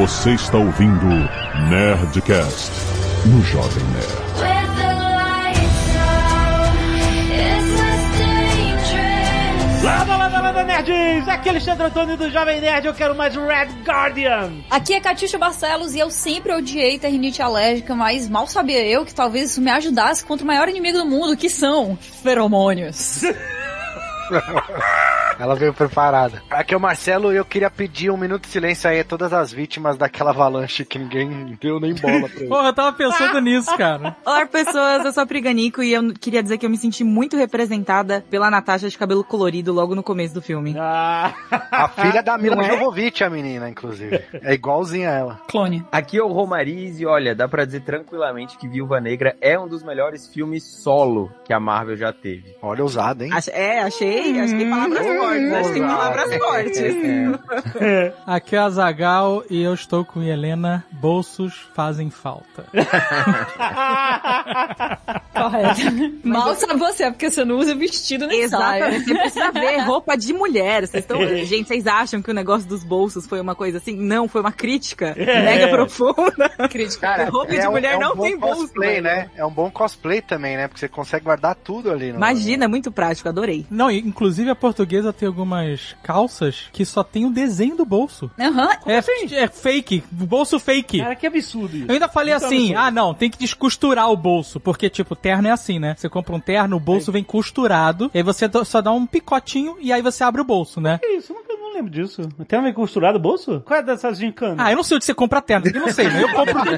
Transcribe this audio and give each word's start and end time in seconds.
Você 0.00 0.30
está 0.30 0.56
ouvindo 0.56 1.06
Nerdcast 1.68 2.70
no 3.26 3.42
Jovem 3.42 3.84
Nerd. 3.84 4.30
Lada, 9.84 10.16
lada, 10.16 10.40
lada, 10.40 10.64
nerds! 10.64 11.28
Aqui 11.28 11.48
é 11.48 11.52
Alexandre 11.52 11.84
Antônio 11.84 12.16
do 12.16 12.30
Jovem 12.30 12.62
Nerd, 12.62 12.86
eu 12.86 12.94
quero 12.94 13.14
mais 13.14 13.36
Red 13.36 13.68
Guardian! 13.84 14.52
Aqui 14.70 14.94
é 14.94 15.00
Catiuxa 15.00 15.36
Barcelos 15.36 15.94
e 15.94 15.98
eu 15.98 16.10
sempre 16.10 16.54
odiei 16.54 16.98
ter 16.98 17.08
rinite 17.08 17.42
alérgica, 17.42 17.94
mas 17.94 18.26
mal 18.26 18.46
sabia 18.46 18.82
eu 18.86 19.04
que 19.04 19.14
talvez 19.14 19.50
isso 19.50 19.60
me 19.60 19.70
ajudasse 19.70 20.24
contra 20.24 20.44
o 20.44 20.46
maior 20.46 20.66
inimigo 20.66 20.96
do 20.96 21.04
mundo, 21.04 21.36
que 21.36 21.50
são 21.50 21.98
feromônios. 22.22 23.20
Ela 25.40 25.54
veio 25.54 25.72
preparada. 25.72 26.42
Aqui 26.50 26.74
é 26.74 26.76
o 26.76 26.80
Marcelo 26.80 27.32
e 27.32 27.36
eu 27.36 27.44
queria 27.46 27.70
pedir 27.70 28.10
um 28.10 28.16
minuto 28.18 28.42
de 28.42 28.48
silêncio 28.48 28.90
aí 28.90 29.00
a 29.00 29.04
todas 29.04 29.32
as 29.32 29.50
vítimas 29.50 29.96
daquela 29.96 30.30
avalanche 30.30 30.84
que 30.84 30.98
ninguém 30.98 31.56
deu 31.58 31.80
nem 31.80 31.94
bola 31.94 32.28
pra 32.28 32.36
ele. 32.40 32.46
Porra, 32.48 32.68
eu 32.68 32.72
tava 32.74 32.92
pensando 32.94 33.40
nisso, 33.42 33.74
cara. 33.76 34.14
Olá, 34.24 34.44
pessoas, 34.44 35.02
eu 35.04 35.12
sou 35.12 35.22
a 35.22 35.26
Priganico 35.26 35.82
e 35.82 35.94
eu 35.94 36.12
queria 36.12 36.42
dizer 36.42 36.58
que 36.58 36.66
eu 36.66 36.70
me 36.70 36.76
senti 36.76 37.02
muito 37.02 37.38
representada 37.38 38.22
pela 38.28 38.50
Natasha 38.50 38.90
de 38.90 38.98
cabelo 38.98 39.24
colorido 39.24 39.72
logo 39.72 39.94
no 39.94 40.02
começo 40.02 40.34
do 40.34 40.42
filme. 40.42 40.74
Ah, 40.78 41.32
A 41.70 41.88
filha 41.88 42.22
da 42.22 42.36
Mila 42.36 42.62
é? 42.62 42.70
Jovovich, 42.76 43.24
a 43.24 43.30
menina, 43.30 43.68
inclusive. 43.70 44.22
É 44.42 44.52
igualzinha 44.52 45.08
a 45.08 45.14
ela. 45.14 45.40
Clone. 45.48 45.82
Aqui 45.90 46.18
é 46.18 46.22
o 46.22 46.28
Romariz 46.32 47.00
e 47.00 47.06
olha, 47.06 47.34
dá 47.34 47.48
pra 47.48 47.64
dizer 47.64 47.80
tranquilamente 47.80 48.58
que 48.58 48.68
Viúva 48.68 49.00
Negra 49.00 49.34
é 49.40 49.58
um 49.58 49.66
dos 49.66 49.82
melhores 49.82 50.28
filmes 50.28 50.64
solo 50.64 51.32
que 51.46 51.52
a 51.54 51.58
Marvel 51.58 51.96
já 51.96 52.12
teve. 52.12 52.54
Olha, 52.60 52.82
ousado, 52.82 53.24
hein? 53.24 53.30
É, 53.52 53.80
achei, 53.80 54.38
achei 54.38 54.68
palavras 54.68 55.06
fortes, 55.06 55.29
achei 55.30 55.80
palavras 55.80 56.36
fortes. 56.36 56.94
Aqui 58.26 58.56
é 58.56 58.58
a 58.58 58.70
Zagal 58.70 59.42
e 59.50 59.62
eu 59.62 59.74
estou 59.74 60.04
com 60.04 60.22
Helena. 60.22 60.84
Bolsos 60.92 61.54
fazem 61.74 62.10
falta. 62.10 62.64
Correto. 65.34 65.80
Mal 66.24 66.54
sabe 66.54 66.78
você, 66.78 67.10
porque 67.10 67.30
você 67.30 67.44
não 67.44 67.56
usa 67.58 67.74
vestido 67.74 68.26
nem. 68.26 68.40
Exatamente, 68.42 69.04
você 69.04 69.14
precisa 69.14 69.50
ver 69.52 69.78
roupa 69.80 70.16
de 70.16 70.32
mulher. 70.32 70.86
Vocês 70.86 71.04
estão, 71.04 71.18
gente, 71.44 71.68
vocês 71.68 71.86
acham 71.86 72.20
que 72.22 72.30
o 72.30 72.34
negócio 72.34 72.68
dos 72.68 72.84
bolsos 72.84 73.26
foi 73.26 73.40
uma 73.40 73.54
coisa 73.54 73.78
assim? 73.78 73.96
Não, 73.96 74.28
foi 74.28 74.40
uma 74.40 74.52
crítica 74.52 75.14
mega 75.16 75.68
profunda. 75.68 76.48
Crítica. 76.70 77.28
roupa 77.30 77.52
de 77.52 77.66
um- 77.66 77.70
mulher 77.70 77.96
um 77.96 78.00
não 78.00 78.16
bom 78.16 78.22
tem 78.24 78.36
bolso. 78.38 78.62
cosplay, 78.62 79.00
né? 79.00 79.30
É 79.36 79.44
um 79.44 79.50
bom 79.50 79.70
cosplay 79.70 80.20
também, 80.20 80.56
né? 80.56 80.68
Porque 80.68 80.80
você 80.80 80.88
consegue 80.88 81.24
guardar 81.24 81.54
tudo 81.54 81.90
ali. 81.90 82.10
No... 82.10 82.16
Imagina, 82.16 82.64
é 82.64 82.68
muito 82.68 82.90
prático, 82.92 83.28
adorei. 83.28 83.66
Não, 83.70 83.90
inclusive 83.90 84.50
a 84.50 84.54
portuguesa 84.54 85.09
tem 85.12 85.26
algumas 85.26 85.94
calças 86.02 86.64
que 86.72 86.84
só 86.84 87.02
tem 87.02 87.24
o 87.26 87.30
desenho 87.30 87.76
do 87.76 87.84
bolso. 87.84 88.30
Aham. 88.38 88.68
É, 88.86 88.96
é 89.42 89.48
fake, 89.48 90.02
bolso 90.10 90.58
fake. 90.58 90.98
cara, 91.00 91.14
que 91.16 91.26
absurdo 91.26 91.76
isso. 91.76 91.86
Eu 91.88 91.94
ainda 91.94 92.08
falei 92.08 92.34
Muito 92.34 92.46
assim, 92.46 92.56
absurdo. 92.74 92.78
ah 92.78 92.90
não, 92.90 93.14
tem 93.14 93.30
que 93.30 93.38
descosturar 93.38 94.10
o 94.10 94.16
bolso, 94.16 94.58
porque 94.60 94.88
tipo, 94.90 95.14
terno 95.16 95.48
é 95.48 95.50
assim, 95.50 95.78
né? 95.78 95.94
Você 95.96 96.08
compra 96.08 96.34
um 96.34 96.40
terno, 96.40 96.76
o 96.76 96.80
bolso 96.80 97.10
vem 97.12 97.22
costurado, 97.24 98.10
e 98.14 98.18
aí 98.18 98.22
você 98.24 98.48
só 98.64 98.80
dá 98.80 98.92
um 98.92 99.06
picotinho 99.06 99.76
e 99.80 99.92
aí 99.92 100.02
você 100.02 100.22
abre 100.24 100.40
o 100.40 100.44
bolso, 100.44 100.80
né? 100.80 100.98
Que 100.98 101.06
isso? 101.08 101.32
Nunca- 101.32 101.49
não 101.70 101.76
lembro 101.76 101.90
disso. 101.90 102.22
Tem 102.46 102.60
vem 102.60 102.72
costurado 102.72 103.18
o 103.18 103.20
bolso? 103.20 103.60
Qual 103.64 103.78
é 103.78 103.82
dessas 103.82 104.18
gincanas? 104.18 104.58
Ah, 104.58 104.70
eu 104.70 104.76
não 104.76 104.82
sei 104.82 104.96
onde 104.96 105.04
você 105.04 105.14
compra 105.14 105.40
terno, 105.40 105.66
eu 105.66 105.80
não 105.80 105.90
sei, 105.90 106.08
mas 106.08 106.20
eu 106.20 106.32
compro... 106.32 106.60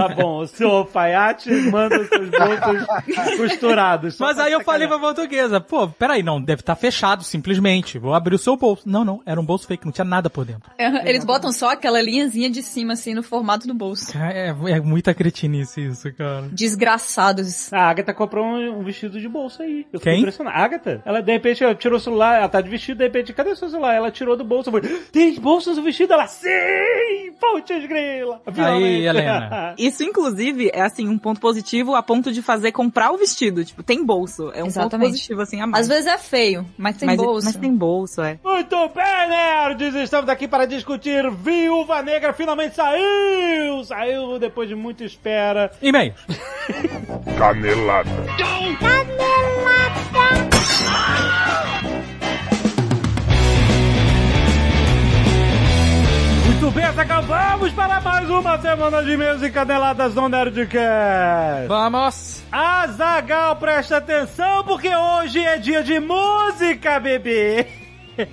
Tá 0.00 0.08
bom, 0.08 0.40
o 0.40 0.46
seu 0.46 0.70
alfaiate 0.70 1.50
manda 1.70 2.00
os 2.00 2.08
seus 2.08 2.30
bolsos 2.30 3.36
costurados. 3.36 4.18
Mas 4.18 4.38
aí 4.38 4.52
eu 4.52 4.62
falei 4.62 4.88
pra 4.88 4.98
portuguesa, 4.98 5.60
pô, 5.60 5.88
peraí, 5.88 6.22
não, 6.22 6.40
deve 6.40 6.60
estar 6.60 6.74
fechado 6.74 7.22
simplesmente, 7.22 7.98
vou 7.98 8.14
abrir 8.14 8.34
o 8.34 8.38
seu 8.38 8.56
bolso. 8.56 8.88
Não, 8.88 9.04
não, 9.04 9.22
era 9.26 9.40
um 9.40 9.44
bolso 9.44 9.66
fake, 9.66 9.84
não 9.84 9.92
tinha 9.92 10.04
nada 10.04 10.30
por 10.30 10.44
dentro. 10.44 10.70
Aham, 10.80 11.02
Eles 11.04 11.24
botam 11.24 11.52
só 11.52 11.70
aquela 11.70 12.00
linhazinha 12.00 12.50
de 12.50 12.62
cima, 12.62 12.94
assim, 12.94 13.14
no 13.14 13.22
formato 13.22 13.66
do 13.66 13.74
bolso. 13.74 14.16
É, 14.16 14.48
é 14.48 14.80
muita 14.80 15.12
cretinice 15.14 15.80
isso, 15.86 16.12
cara. 16.14 16.48
Desgraçados. 16.52 17.72
A 17.72 17.90
Agatha 17.90 18.14
comprou 18.14 18.44
um, 18.44 18.78
um 18.80 18.82
vestido 18.82 19.20
de 19.20 19.28
bolso 19.28 19.62
aí. 19.62 19.86
Eu 19.92 19.98
fiquei 20.00 20.14
Quem? 20.14 20.20
impressionado. 20.20 20.56
A 20.56 20.64
Agatha? 20.64 21.02
Ela, 21.04 21.20
de 21.20 21.32
repente, 21.32 21.62
ela 21.62 21.74
tirou 21.74 21.98
o 21.98 22.00
celular, 22.00 22.38
ela 22.38 22.48
tá 22.48 22.60
de 22.60 22.68
vestido, 22.68 22.98
de 22.98 23.04
repente, 23.04 23.32
cadê 23.32 23.49
o 23.52 23.56
seu 23.56 23.68
celular? 23.68 23.94
Ela 23.94 24.10
tirou 24.10 24.36
do 24.36 24.44
bolso. 24.44 24.68
Eu 24.70 24.80
falei, 24.80 24.98
tem 25.12 25.34
bolso 25.40 25.74
no 25.74 25.82
vestido? 25.82 26.12
Ela, 26.12 26.26
sim! 26.26 26.48
Putz, 27.40 27.86
grila! 27.86 28.40
Aí, 28.46 29.06
Helena. 29.06 29.74
Isso, 29.78 30.02
inclusive, 30.02 30.70
é 30.72 30.82
assim, 30.82 31.08
um 31.08 31.18
ponto 31.18 31.40
positivo 31.40 31.94
a 31.94 32.02
ponto 32.02 32.32
de 32.32 32.42
fazer 32.42 32.72
comprar 32.72 33.10
o 33.12 33.18
vestido. 33.18 33.64
Tipo, 33.64 33.82
tem 33.82 34.04
bolso. 34.04 34.50
É 34.54 34.62
um 34.62 34.66
Exatamente. 34.66 34.90
ponto 34.90 35.10
positivo, 35.10 35.40
assim, 35.40 35.60
a 35.60 35.66
mais. 35.66 35.82
Às 35.82 35.88
vezes 35.88 36.06
é 36.06 36.18
feio, 36.18 36.66
mas 36.76 36.96
tem 36.96 37.06
mas, 37.06 37.16
bolso. 37.16 37.46
mas 37.46 37.56
tem 37.56 37.74
bolso, 37.74 38.22
é. 38.22 38.38
Muito 38.44 38.76
bem, 38.88 39.28
nerds! 39.28 39.94
Estamos 39.94 40.28
aqui 40.28 40.46
para 40.46 40.66
discutir 40.66 41.30
Viúva 41.30 42.02
Negra. 42.02 42.32
Finalmente 42.32 42.76
saiu! 42.76 43.84
Saiu 43.84 44.38
depois 44.38 44.68
de 44.68 44.74
muita 44.74 45.04
espera. 45.04 45.70
E-mails. 45.80 46.14
Canelada. 47.38 48.10
Muito 56.60 56.74
bem, 56.74 56.92
Zagal, 56.92 57.22
vamos 57.22 57.72
para 57.72 58.02
mais 58.02 58.28
uma 58.28 58.60
semana 58.60 59.02
de 59.02 59.12
e-mails 59.12 59.42
e 59.42 59.50
caneladas 59.50 60.14
no 60.14 60.28
Nerdcast. 60.28 61.66
Vamos! 61.66 62.42
Azagal, 62.52 63.56
presta 63.56 63.96
atenção, 63.96 64.62
porque 64.64 64.94
hoje 64.94 65.42
é 65.42 65.56
dia 65.56 65.82
de 65.82 65.98
música, 65.98 67.00
bebê! 67.00 67.79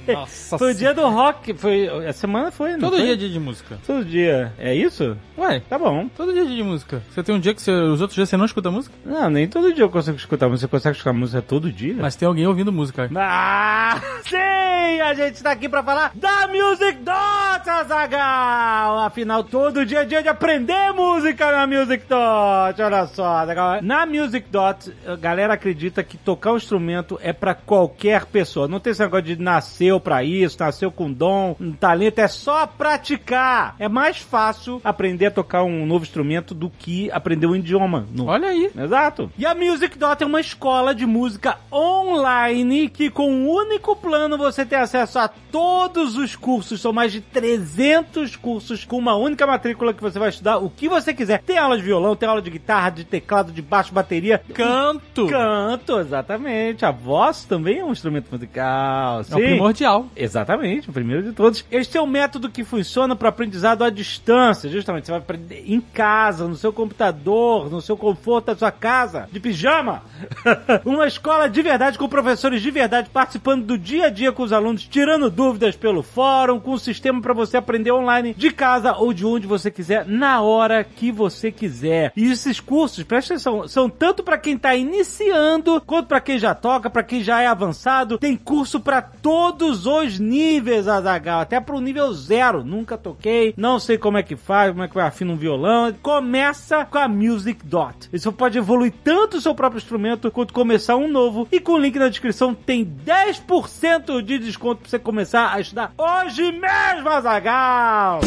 Nossa 0.08 0.58
Foi 0.58 0.72
o 0.72 0.76
dia 0.76 0.94
do 0.94 1.08
rock, 1.10 1.54
foi... 1.54 1.88
A 2.08 2.14
semana 2.14 2.52
foi, 2.52 2.74
não 2.74 2.80
Todo 2.80 2.94
foi? 2.98 3.04
dia 3.04 3.14
é 3.14 3.16
dia 3.16 3.30
de 3.30 3.40
música. 3.40 3.78
Todo 3.86 4.04
dia. 4.06 4.54
É 4.58 4.74
isso? 4.74 5.18
Ué, 5.38 5.60
Tá 5.70 5.78
bom. 5.78 6.08
todo 6.16 6.32
dia 6.34 6.42
é 6.44 6.46
dia 6.46 6.56
de 6.56 6.64
música. 6.64 7.02
Você 7.12 7.24
tem 7.24 7.36
um 7.36 7.40
dia 7.40 7.54
que 7.54 7.62
você, 7.62 7.72
os 7.72 8.02
outros 8.02 8.16
dias 8.16 8.30
você 8.30 8.38
não 8.38 8.46
escuta 8.46 8.72
música? 8.72 8.96
Não, 9.06 9.30
nem 9.30 9.48
todo 9.48 9.74
dia 9.74 9.84
eu 9.84 9.90
consigo 9.90 10.18
escutar 10.18 10.48
música. 10.50 10.68
Você 10.68 10.72
consegue 10.72 10.98
escutar 10.98 11.14
música 11.14 11.42
todo 11.42 11.72
dia? 11.72 11.96
Mas 12.00 12.16
tem 12.16 12.28
alguém 12.28 12.48
ouvindo 12.48 12.72
música. 12.72 13.10
Ah, 13.16 14.00
sim! 14.26 15.02
A 15.02 15.14
gente 15.14 15.42
tá 15.44 15.52
aqui 15.52 15.70
pra 15.70 15.84
falar 15.84 16.12
da 16.16 16.48
Music 16.48 17.00
Dot, 17.04 17.70
Azagal! 17.70 19.00
Afinal, 19.00 19.44
todo 19.44 19.86
dia 19.86 20.00
é 20.00 20.06
dia 20.06 20.22
de 20.24 20.28
aprender 20.30 20.92
música 20.94 21.52
na 21.52 21.68
Music 21.68 22.04
Dot. 22.08 22.82
Olha 22.82 23.06
só, 23.08 23.26
Azaghal. 23.38 23.82
Na 23.82 24.06
Music 24.06 24.48
Dot, 24.50 24.92
a 25.06 25.16
galera 25.16 25.54
acredita 25.54 26.04
que 26.04 26.18
tocar 26.18 26.54
um 26.54 26.58
instrumento 26.58 27.20
é 27.22 27.32
pra 27.32 27.54
qualquer 27.54 28.26
pessoa. 28.26 28.68
Não 28.68 28.80
tem 28.80 28.92
esse 28.92 29.02
negócio 29.02 29.26
de 29.26 29.36
nasceu 29.78 30.00
pra 30.00 30.24
isso, 30.24 30.58
nasceu 30.60 30.92
com 30.92 31.12
dom, 31.12 31.56
um 31.60 31.72
talento. 31.72 32.20
É 32.20 32.28
só 32.28 32.66
praticar. 32.66 33.76
É 33.78 33.88
mais 33.88 34.18
fácil 34.18 34.82
aprender 34.84 35.28
a 35.28 35.32
tocar 35.32 35.64
um 35.64 35.86
novo 35.86 36.04
instrumento 36.04 36.56
do 36.56 36.70
que 36.70 37.12
aprender 37.12 37.46
um 37.46 37.56
idioma 37.56 38.08
novo. 38.12 38.32
Olha 38.32 38.50
aí. 38.50 38.72
Exato. 38.76 39.32
E 39.38 39.46
a 39.46 39.54
Music 39.54 39.98
Dot 39.98 40.24
é 40.24 40.26
uma 40.26 40.42
escola 40.42 40.96
de 40.96 41.06
música 41.06 41.58
online 41.72 42.90
que 42.90 43.10
com 43.10 43.30
um 43.30 43.50
único 43.50 43.96
plano 43.96 44.38
você 44.38 44.66
tem 44.66 44.80
acesso 44.80 45.20
a 45.20 45.28
todos 45.28 46.18
os 46.18 46.36
cursos. 46.36 46.82
São 46.82 46.92
mais 46.92 47.12
de 47.12 47.22
300 47.22 48.36
cursos 48.36 48.84
com 48.84 48.98
uma 48.98 49.16
única 49.16 49.46
matrícula 49.46 49.94
que 49.94 50.02
você 50.02 50.18
vai 50.18 50.30
estudar 50.30 50.58
o 50.58 50.70
que 50.70 50.90
você 50.90 51.14
quiser. 51.14 51.42
Tem 51.44 51.58
aula 51.58 51.78
de 51.78 51.84
violão, 51.84 52.16
tem 52.16 52.28
aula 52.28 52.42
de 52.42 52.50
guitarra, 52.50 52.90
de 52.90 53.04
teclado, 53.04 53.52
de 53.52 53.62
baixo, 53.62 53.94
bateria. 53.94 54.42
Canto. 54.54 55.28
Canto, 55.28 56.00
exatamente. 56.00 56.86
A 56.86 56.92
voz 56.92 57.46
também 57.46 57.80
é 57.80 57.86
um 57.86 57.92
instrumento 57.92 58.32
musical. 58.32 59.20
É 59.20 59.22
o 59.22 59.24
sim. 59.24 59.67
Primordial. 59.68 60.08
Exatamente, 60.16 60.90
o 60.90 60.94
primeiro 60.94 61.24
de 61.24 61.32
todos. 61.34 61.66
Este 61.72 61.98
é 61.98 62.02
um 62.02 62.08
método 62.08 62.50
que 62.50 62.64
funciona 62.64 63.16
para 63.16 63.30
aprendizado 63.30 63.84
à 63.84 63.90
distância. 63.90 64.70
Justamente, 64.70 65.06
você 65.06 65.12
vai 65.12 65.20
aprender 65.20 65.64
em 65.68 65.82
casa, 65.82 66.48
no 66.48 66.56
seu 66.56 66.72
computador, 66.72 67.70
no 67.70 67.82
seu 67.82 67.98
conforto 67.98 68.48
da 68.48 68.56
sua 68.56 68.72
casa, 68.72 69.28
de 69.32 69.40
pijama. 69.40 70.04
Uma 70.86 71.08
escola 71.08 71.50
de 71.50 71.62
verdade, 71.62 71.98
com 71.98 72.08
professores 72.08 72.62
de 72.62 72.72
verdade, 72.72 73.10
participando 73.10 73.66
do 73.66 73.78
dia 73.78 74.08
a 74.08 74.10
dia 74.10 74.32
com 74.32 74.44
os 74.44 74.54
alunos, 74.54 74.88
tirando 74.88 75.30
dúvidas 75.30 75.76
pelo 75.76 76.04
fórum, 76.04 76.60
com 76.60 76.72
um 76.72 76.78
sistema 76.78 77.22
para 77.22 77.34
você 77.34 77.58
aprender 77.58 77.92
online 77.92 78.34
de 78.34 78.52
casa 78.52 78.94
ou 78.94 79.14
de 79.14 79.26
onde 79.26 79.48
você 79.48 79.70
quiser, 79.70 80.06
na 80.06 80.42
hora 80.42 80.84
que 80.84 81.12
você 81.12 81.52
quiser. 81.52 82.12
E 82.16 82.32
esses 82.32 82.60
cursos, 82.60 83.04
presta 83.04 83.34
atenção, 83.34 83.68
são 83.68 83.90
tanto 83.90 84.24
para 84.24 84.38
quem 84.38 84.58
tá 84.58 84.76
iniciando, 84.76 85.82
quanto 85.82 86.08
para 86.08 86.22
quem 86.22 86.40
já 86.40 86.54
toca, 86.54 86.90
para 86.90 87.04
quem 87.04 87.22
já 87.22 87.42
é 87.42 87.48
avançado. 87.48 88.18
Tem 88.18 88.36
curso 88.36 88.80
para 88.80 89.02
todos 89.02 89.47
os 89.50 90.20
níveis, 90.20 90.88
Azagal, 90.88 91.42
até 91.42 91.60
pro 91.60 91.80
nível 91.80 92.14
zero. 92.14 92.64
Nunca 92.64 92.98
toquei, 92.98 93.54
não 93.58 93.80
sei 93.80 93.98
como 93.98 94.18
é 94.18 94.24
que 94.24 94.36
faz, 94.36 94.72
como 94.72 94.84
é 94.84 94.88
que 94.88 95.00
afina 95.00 95.34
um 95.34 95.38
violão. 95.38 95.94
Começa 96.02 96.86
com 96.86 96.98
a 96.98 97.08
Music 97.08 97.66
Dot. 97.66 98.10
Você 98.12 98.32
pode 98.32 98.58
evoluir 98.58 98.94
tanto 99.04 99.38
o 99.38 99.42
seu 99.42 99.56
próprio 99.56 99.80
instrumento 99.80 100.32
quanto 100.32 100.54
começar 100.54 100.96
um 100.96 101.08
novo. 101.08 101.48
E 101.52 101.60
com 101.60 101.74
o 101.74 101.78
link 101.78 101.98
na 101.98 102.10
descrição 102.10 102.54
tem 102.54 102.86
10% 102.86 104.22
de 104.22 104.40
desconto 104.40 104.82
pra 104.82 104.90
você 104.90 105.00
começar 105.00 105.54
a 105.54 105.60
estudar 105.60 105.94
hoje 105.98 106.52
mesmo, 106.52 107.10
Azagal. 107.10 108.22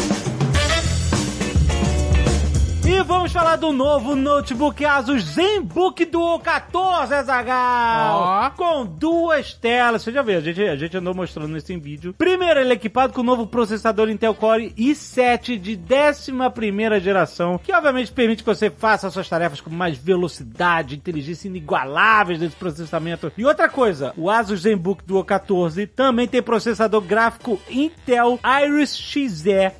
E 2.83 3.03
vamos 3.03 3.31
falar 3.31 3.57
do 3.57 3.71
novo 3.71 4.15
notebook 4.15 4.83
Asus 4.83 5.23
ZenBook 5.23 6.03
Duo 6.05 6.39
14, 6.39 7.23
Zagal. 7.23 8.17
Ó. 8.19 8.49
Com 8.51 8.85
duas 8.85 9.53
telas. 9.53 10.01
Você 10.01 10.11
já 10.11 10.23
viu, 10.23 10.37
a 10.37 10.41
gente, 10.41 10.61
a 10.63 10.75
gente 10.75 10.97
andou 10.97 11.13
mostrando 11.13 11.55
isso 11.55 11.71
em 11.71 11.79
vídeo. 11.79 12.13
Primeiro, 12.17 12.59
ele 12.59 12.71
é 12.71 12.73
equipado 12.73 13.13
com 13.13 13.21
o 13.21 13.23
novo 13.23 13.45
processador 13.45 14.09
Intel 14.09 14.33
Core 14.33 14.73
i7 14.75 15.59
de 15.59 15.77
11ª 15.77 16.99
geração, 16.99 17.59
que 17.63 17.71
obviamente 17.71 18.11
permite 18.11 18.43
que 18.43 18.49
você 18.49 18.71
faça 18.71 19.11
suas 19.11 19.29
tarefas 19.29 19.61
com 19.61 19.69
mais 19.69 19.95
velocidade, 19.97 20.95
inteligência 20.95 21.47
inigualáveis 21.47 22.39
desse 22.39 22.55
processamento. 22.55 23.31
E 23.37 23.45
outra 23.45 23.69
coisa, 23.69 24.11
o 24.17 24.29
Asus 24.29 24.61
ZenBook 24.61 25.03
Duo 25.05 25.23
14 25.23 25.85
também 25.85 26.27
tem 26.27 26.41
processador 26.41 27.01
gráfico 27.01 27.59
Intel 27.69 28.39
Iris 28.63 28.97
Xe 28.97 29.21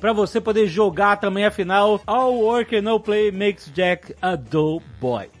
para 0.00 0.12
você 0.12 0.40
poder 0.40 0.68
jogar 0.68 1.16
também, 1.16 1.44
afinal, 1.44 2.00
all 2.06 2.34
work 2.34 2.76
and 2.76 2.91
no 2.92 3.00
play 3.00 3.30
makes 3.32 3.70
Jack 3.74 4.14
a 4.20 4.36
dull 4.36 4.82
boy. 5.00 5.28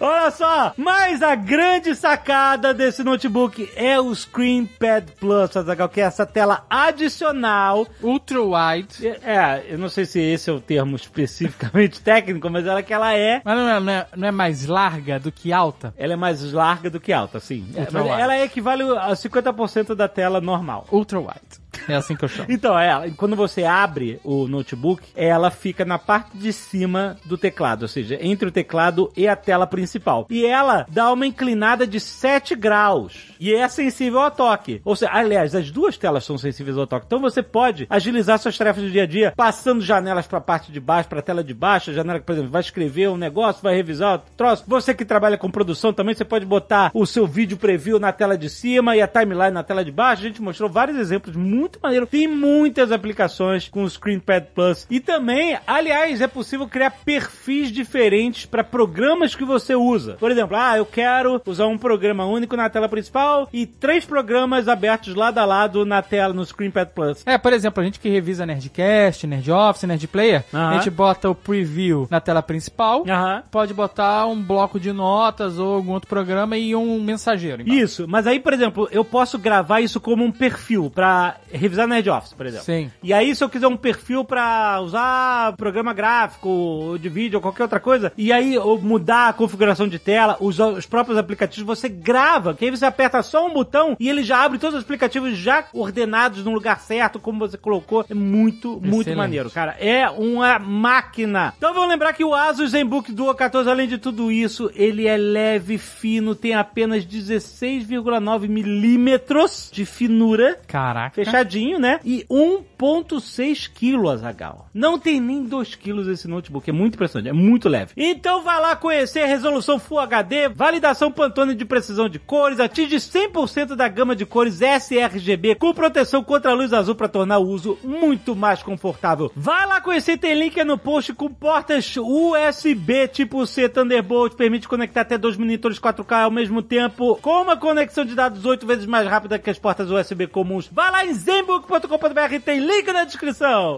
Olha 0.00 0.30
só, 0.32 0.72
mas 0.76 1.22
a 1.22 1.36
grande 1.36 1.94
sacada 1.94 2.74
desse 2.74 3.04
notebook 3.04 3.70
é 3.76 4.00
o 4.00 4.12
ScreenPad 4.12 5.10
Plus, 5.20 5.50
que 5.92 6.00
é 6.00 6.04
essa 6.04 6.26
tela 6.26 6.64
adicional. 6.68 7.86
Ultra 8.02 8.40
wide. 8.42 9.06
É, 9.22 9.64
eu 9.68 9.78
não 9.78 9.88
sei 9.88 10.04
se 10.04 10.18
esse 10.20 10.50
é 10.50 10.52
o 10.52 10.60
termo 10.60 10.96
especificamente 10.96 12.00
técnico, 12.02 12.50
mas 12.50 12.66
ela 12.66 12.82
que 12.82 12.92
ela 12.92 13.14
é. 13.14 13.40
Mas 13.44 13.56
não 13.56 13.68
é, 13.68 13.80
não 13.80 13.92
é- 13.92 14.06
não 14.16 14.28
é 14.28 14.32
mais 14.32 14.66
larga 14.66 15.20
do 15.20 15.30
que 15.30 15.52
alta? 15.52 15.94
Ela 15.96 16.14
é 16.14 16.16
mais 16.16 16.52
larga 16.52 16.90
do 16.90 16.98
que 16.98 17.12
alta, 17.12 17.38
sim. 17.38 17.64
É, 17.76 18.20
ela 18.20 18.38
equivale 18.40 18.82
a 18.98 19.10
50% 19.12 19.94
da 19.94 20.08
tela 20.08 20.40
normal. 20.40 20.86
Ultra 20.90 21.20
wide. 21.20 21.61
É 21.88 21.94
assim 21.94 22.14
que 22.14 22.24
eu 22.24 22.28
chamo. 22.28 22.46
Então, 22.50 22.78
é, 22.78 23.10
quando 23.16 23.34
você 23.34 23.64
abre 23.64 24.20
o 24.22 24.46
notebook, 24.46 25.02
ela 25.14 25.50
fica 25.50 25.84
na 25.84 25.98
parte 25.98 26.36
de 26.36 26.52
cima 26.52 27.16
do 27.24 27.36
teclado, 27.36 27.82
ou 27.82 27.88
seja, 27.88 28.18
entre 28.20 28.48
o 28.48 28.52
teclado 28.52 29.10
e 29.16 29.26
a 29.26 29.34
tela 29.34 29.66
principal. 29.66 30.26
E 30.30 30.44
ela 30.44 30.86
dá 30.88 31.12
uma 31.12 31.26
inclinada 31.26 31.86
de 31.86 31.98
7 31.98 32.54
graus. 32.54 33.32
E 33.40 33.52
é 33.52 33.68
sensível 33.68 34.20
ao 34.20 34.30
toque. 34.30 34.80
Ou 34.84 34.94
seja, 34.94 35.10
aliás, 35.12 35.54
as 35.54 35.70
duas 35.70 35.96
telas 35.96 36.24
são 36.24 36.38
sensíveis 36.38 36.76
ao 36.76 36.86
toque. 36.86 37.06
Então 37.06 37.20
você 37.20 37.42
pode 37.42 37.86
agilizar 37.90 38.38
suas 38.38 38.56
tarefas 38.56 38.82
do 38.82 38.90
dia 38.90 39.02
a 39.02 39.06
dia, 39.06 39.32
passando 39.36 39.80
janelas 39.80 40.26
para 40.26 40.38
a 40.38 40.42
parte 40.42 40.70
de 40.70 40.80
baixo, 40.80 41.08
para 41.08 41.18
a 41.18 41.22
tela 41.22 41.42
de 41.42 41.54
baixo, 41.54 41.92
janela 41.92 42.20
que, 42.20 42.26
por 42.26 42.32
exemplo, 42.32 42.50
vai 42.50 42.60
escrever 42.60 43.08
um 43.08 43.16
negócio, 43.16 43.62
vai 43.62 43.74
revisar 43.74 44.16
o 44.16 44.36
troço. 44.36 44.64
Você 44.66 44.94
que 44.94 45.04
trabalha 45.04 45.38
com 45.38 45.50
produção 45.50 45.92
também, 45.92 46.14
você 46.14 46.24
pode 46.24 46.46
botar 46.46 46.90
o 46.94 47.06
seu 47.06 47.26
vídeo 47.26 47.56
preview 47.56 47.98
na 47.98 48.12
tela 48.12 48.38
de 48.38 48.48
cima 48.48 48.96
e 48.96 49.02
a 49.02 49.08
timeline 49.08 49.50
na 49.50 49.62
tela 49.62 49.84
de 49.84 49.90
baixo. 49.90 50.22
A 50.22 50.28
gente 50.28 50.42
mostrou 50.42 50.70
vários 50.70 50.96
exemplos 50.96 51.34
muito 51.34 51.61
maneiro. 51.82 52.06
Tem 52.06 52.26
muitas 52.26 52.90
aplicações 52.92 53.68
com 53.68 53.84
o 53.84 53.90
ScreenPad 53.90 54.44
Plus. 54.54 54.86
E 54.90 55.00
também, 55.00 55.58
aliás, 55.66 56.20
é 56.20 56.26
possível 56.26 56.66
criar 56.68 56.90
perfis 57.04 57.70
diferentes 57.70 58.46
para 58.46 58.64
programas 58.64 59.34
que 59.34 59.44
você 59.44 59.74
usa. 59.74 60.14
Por 60.14 60.30
exemplo, 60.30 60.56
ah, 60.56 60.76
eu 60.76 60.86
quero 60.86 61.40
usar 61.46 61.66
um 61.66 61.78
programa 61.78 62.24
único 62.24 62.56
na 62.56 62.68
tela 62.70 62.88
principal 62.88 63.48
e 63.52 63.66
três 63.66 64.04
programas 64.04 64.68
abertos 64.68 65.14
lado 65.14 65.38
a 65.38 65.44
lado 65.44 65.84
na 65.84 66.02
tela 66.02 66.32
no 66.34 66.44
ScreenPad 66.44 66.88
Plus. 66.88 67.22
É, 67.26 67.36
por 67.38 67.52
exemplo, 67.52 67.82
a 67.82 67.84
gente 67.84 68.00
que 68.00 68.08
revisa 68.08 68.46
Nerdcast, 68.46 69.26
Nerd 69.26 69.50
Office, 69.50 69.84
Nerd 69.84 70.06
Player, 70.08 70.44
Aham. 70.52 70.68
a 70.70 70.74
gente 70.74 70.90
bota 70.90 71.30
o 71.30 71.34
preview 71.34 72.06
na 72.10 72.20
tela 72.20 72.42
principal, 72.42 73.04
Aham. 73.08 73.42
pode 73.50 73.74
botar 73.74 74.26
um 74.26 74.40
bloco 74.42 74.78
de 74.80 74.92
notas 74.92 75.58
ou 75.58 75.74
algum 75.74 75.92
outro 75.92 76.08
programa 76.08 76.56
e 76.56 76.74
um 76.74 77.00
mensageiro. 77.02 77.62
embaixo. 77.62 77.80
Isso, 77.80 78.06
mas 78.08 78.26
aí, 78.26 78.38
por 78.40 78.52
exemplo, 78.52 78.88
eu 78.90 79.04
posso 79.04 79.38
gravar 79.38 79.80
isso 79.80 80.00
como 80.00 80.24
um 80.24 80.32
perfil 80.32 80.90
pra 80.90 81.36
revisar 81.52 81.86
Nerd 81.86 82.08
Office, 82.10 82.32
por 82.32 82.46
exemplo. 82.46 82.66
Sim. 82.66 82.90
E 83.02 83.12
aí, 83.12 83.34
se 83.34 83.42
eu 83.42 83.48
quiser 83.48 83.66
um 83.66 83.76
perfil 83.76 84.24
pra 84.24 84.80
usar 84.80 85.54
programa 85.56 85.92
gráfico, 85.92 86.96
de 87.00 87.08
vídeo, 87.08 87.36
ou 87.36 87.42
qualquer 87.42 87.64
outra 87.64 87.80
coisa, 87.80 88.12
e 88.16 88.32
aí 88.32 88.56
ou 88.58 88.80
mudar 88.80 89.28
a 89.28 89.32
configuração 89.32 89.88
de 89.88 89.98
tela, 89.98 90.36
usar 90.40 90.68
os 90.68 90.86
próprios 90.86 91.18
aplicativos, 91.18 91.78
você 91.78 91.88
grava, 91.88 92.54
que 92.54 92.64
aí 92.64 92.70
você 92.70 92.84
aperta 92.84 93.22
só 93.22 93.46
um 93.46 93.52
botão 93.52 93.96
e 93.98 94.08
ele 94.08 94.22
já 94.22 94.42
abre 94.42 94.58
todos 94.58 94.76
os 94.76 94.84
aplicativos 94.84 95.36
já 95.36 95.64
ordenados 95.72 96.44
no 96.44 96.52
lugar 96.52 96.80
certo, 96.80 97.18
como 97.18 97.38
você 97.38 97.56
colocou. 97.56 98.04
É 98.08 98.14
muito, 98.14 98.80
muito 98.80 99.02
Excelente. 99.02 99.16
maneiro, 99.16 99.50
cara. 99.50 99.76
É 99.78 100.08
uma 100.08 100.58
máquina. 100.58 101.54
Então 101.56 101.74
vamos 101.74 101.88
lembrar 101.88 102.12
que 102.12 102.24
o 102.24 102.34
Asus 102.34 102.70
ZenBook 102.70 103.12
Duo 103.12 103.34
14, 103.34 103.68
além 103.68 103.88
de 103.88 103.98
tudo 103.98 104.30
isso, 104.30 104.70
ele 104.74 105.06
é 105.06 105.16
leve, 105.16 105.78
fino, 105.78 106.34
tem 106.34 106.54
apenas 106.54 107.04
16,9 107.04 108.48
milímetros 108.48 109.70
de 109.72 109.84
finura. 109.84 110.58
Caraca. 110.66 111.20
Fechadinho, 111.42 111.78
né? 111.78 112.00
E 112.04 112.24
1.6 112.30 113.70
quilos, 113.72 114.10
Azaghal. 114.10 114.68
Não 114.72 114.98
tem 114.98 115.20
nem 115.20 115.44
2 115.44 115.74
quilos 115.74 116.08
esse 116.08 116.28
notebook. 116.28 116.68
É 116.68 116.72
muito 116.72 116.94
impressionante. 116.94 117.28
É 117.28 117.32
muito 117.32 117.68
leve. 117.68 117.92
Então 117.96 118.42
vai 118.42 118.60
lá 118.60 118.76
conhecer 118.76 119.20
a 119.20 119.26
resolução 119.26 119.78
Full 119.78 119.98
HD, 119.98 120.48
validação 120.48 121.10
Pantone 121.10 121.54
de 121.54 121.64
precisão 121.64 122.08
de 122.08 122.18
cores, 122.18 122.60
atinge 122.60 122.96
100% 122.96 123.74
da 123.74 123.88
gama 123.88 124.14
de 124.14 124.24
cores 124.24 124.60
sRGB 124.60 125.56
com 125.56 125.72
proteção 125.72 126.22
contra 126.22 126.52
a 126.52 126.54
luz 126.54 126.72
azul 126.72 126.94
para 126.94 127.08
tornar 127.08 127.38
o 127.38 127.48
uso 127.48 127.78
muito 127.82 128.36
mais 128.36 128.62
confortável. 128.62 129.30
Vai 129.34 129.66
lá 129.66 129.80
conhecer, 129.80 130.18
tem 130.18 130.34
link 130.34 130.62
no 130.64 130.78
post 130.78 131.12
com 131.14 131.28
portas 131.28 131.96
USB 131.96 133.08
tipo 133.08 133.46
C 133.46 133.68
Thunderbolt, 133.68 134.34
permite 134.34 134.68
conectar 134.68 135.02
até 135.02 135.18
dois 135.18 135.36
monitores 135.36 135.78
4K 135.78 136.24
ao 136.24 136.30
mesmo 136.30 136.62
tempo, 136.62 137.16
com 137.16 137.42
uma 137.42 137.56
conexão 137.56 138.04
de 138.04 138.14
dados 138.14 138.44
8 138.44 138.66
vezes 138.66 138.86
mais 138.86 139.06
rápida 139.08 139.38
que 139.38 139.50
as 139.50 139.58
portas 139.58 139.90
USB 139.90 140.26
comuns. 140.26 140.68
Vai 140.70 140.90
lá 140.90 141.04
em 141.04 141.14
zenbook.com.br, 141.32 142.40
tem 142.44 142.60
link 142.60 142.92
na 142.92 143.04
descrição. 143.04 143.76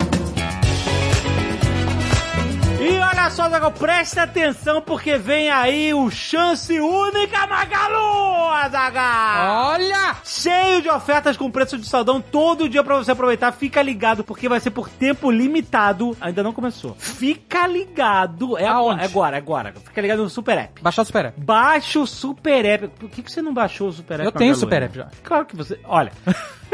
E 2.80 2.98
olha 2.98 3.30
só, 3.30 3.48
Zagal, 3.48 3.70
presta 3.72 4.24
atenção 4.24 4.82
porque 4.82 5.16
vem 5.16 5.48
aí 5.48 5.94
o 5.94 6.10
Chance 6.10 6.78
Única 6.78 7.46
Magalu, 7.46 8.70
Zagal! 8.70 9.68
Olha! 9.70 10.16
Cheio 10.22 10.82
de 10.82 10.90
ofertas 10.90 11.34
com 11.34 11.50
preço 11.50 11.78
de 11.78 11.86
saldão 11.88 12.20
todo 12.20 12.68
dia 12.68 12.84
pra 12.84 12.96
você 12.96 13.12
aproveitar. 13.12 13.52
Fica 13.52 13.80
ligado 13.80 14.22
porque 14.22 14.50
vai 14.50 14.60
ser 14.60 14.70
por 14.70 14.90
tempo 14.90 15.30
limitado. 15.30 16.14
Ainda 16.20 16.42
não 16.42 16.52
começou. 16.52 16.94
Fica 16.98 17.66
ligado. 17.66 18.58
É 18.58 18.66
agora, 18.66 18.76
Aonde? 18.76 19.04
agora, 19.04 19.36
é 19.36 19.38
agora. 19.38 19.74
Fica 19.82 20.00
ligado 20.02 20.22
no 20.22 20.28
Super 20.28 20.58
App. 20.58 20.82
Baixar 20.82 21.02
o 21.02 21.04
Super 21.06 21.24
App. 21.26 21.40
Baixa 21.40 22.00
o 22.00 22.06
Super 22.06 22.64
App. 22.66 22.88
Por 22.88 23.08
que, 23.08 23.22
que 23.22 23.32
você 23.32 23.40
não 23.40 23.54
baixou 23.54 23.88
o 23.88 23.92
Super 23.92 24.16
App? 24.20 24.24
Eu 24.26 24.32
tenho 24.32 24.50
Magalu, 24.50 24.60
Super? 24.60 24.82
App 24.82 24.96
já. 24.98 25.08
Claro 25.22 25.46
que 25.46 25.56
você. 25.56 25.80
Olha, 25.84 26.12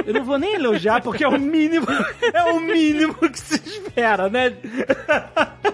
eu 0.06 0.14
não 0.14 0.24
vou 0.24 0.38
nem 0.38 0.54
elogiar 0.54 1.02
porque 1.02 1.24
é 1.24 1.28
o 1.28 1.38
mínimo. 1.38 1.86
É 2.32 2.44
o 2.44 2.60
mínimo 2.60 3.14
que 3.14 3.38
se 3.38 3.56
espera, 3.56 4.28
né? 4.28 4.52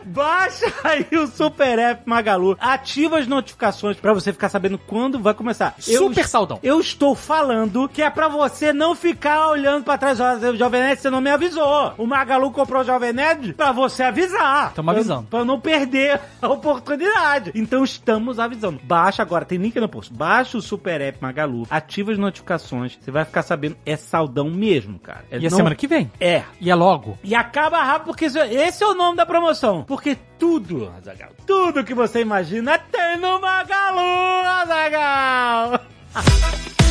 Baixa 0.05 0.73
aí 0.83 1.07
o 1.13 1.27
Super 1.27 1.79
App 1.79 2.03
Magalu. 2.07 2.57
Ativa 2.59 3.19
as 3.19 3.27
notificações 3.27 3.97
pra 3.99 4.15
você 4.15 4.33
ficar 4.33 4.49
sabendo 4.49 4.79
quando 4.79 5.19
vai 5.19 5.35
começar. 5.35 5.75
Super 5.79 6.27
saldão. 6.27 6.59
Eu 6.63 6.81
estou 6.81 7.15
falando 7.15 7.89
que 7.89 8.03
é 8.03 8.09
pra 8.09 8.29
você 8.29 8.73
não 8.73 8.95
ficar 8.95 9.49
olhando 9.51 9.85
pra 9.85 9.99
trás. 9.99 10.19
O 10.19 10.57
Jovem 10.57 10.81
Nerd, 10.81 11.01
você 11.01 11.11
não 11.11 11.21
me 11.21 11.31
avisou. 11.31 11.93
O 11.99 12.07
Magalu 12.07 12.51
comprou 12.51 12.83
o 12.83 12.85
Jovem 12.85 13.13
Nerd 13.13 13.53
pra 13.53 13.73
você 13.73 14.05
avisar. 14.05 14.73
Tamo 14.73 14.91
avisando. 14.91 15.25
Pra, 15.25 15.41
pra 15.41 15.45
não 15.45 15.61
perder 15.61 16.21
a 16.41 16.49
oportunidade. 16.49 17.53
Então 17.55 17.85
estamos 17.85 18.39
avisando. 18.39 18.81
Baixa 18.83 19.23
agora, 19.23 19.45
tem 19.45 19.59
link 19.59 19.79
no 19.79 19.89
post. 19.89 20.13
Baixa 20.13 20.57
o 20.57 20.63
Super 20.63 21.01
App 21.01 21.19
Magalu, 21.21 21.67
ativa 21.69 22.13
as 22.13 22.19
notificações. 22.19 22.99
Você 23.01 23.11
vai 23.11 23.25
ficar 23.25 23.43
sabendo. 23.43 23.77
É 23.85 23.97
saldão 24.07 24.51
mesmo, 24.51 24.99
cara. 24.99 25.25
É 25.31 25.39
E 25.39 25.47
a 25.47 25.51
não- 25.51 25.57
semana 25.57 25.75
que 25.75 25.87
vem? 25.87 26.11
É. 26.21 26.43
E 26.61 26.71
é 26.71 26.75
logo. 26.75 27.19
E 27.23 27.35
acaba 27.35 27.83
rápido, 27.83 28.07
porque 28.07 28.27
esse- 28.27 28.39
esse 28.39 28.83
é 28.83 28.87
o 28.87 28.95
nome 28.95 29.17
da 29.17 29.27
promoção. 29.27 29.83
Porque 29.85 30.17
tudo, 30.39 30.93
Azagal, 30.99 31.31
tudo 31.47 31.85
que 31.85 31.95
você 31.95 32.21
imagina 32.21 32.79
tem 32.79 33.17
no 33.19 33.41
Magalu, 33.41 34.47
Azagal. 34.63 35.81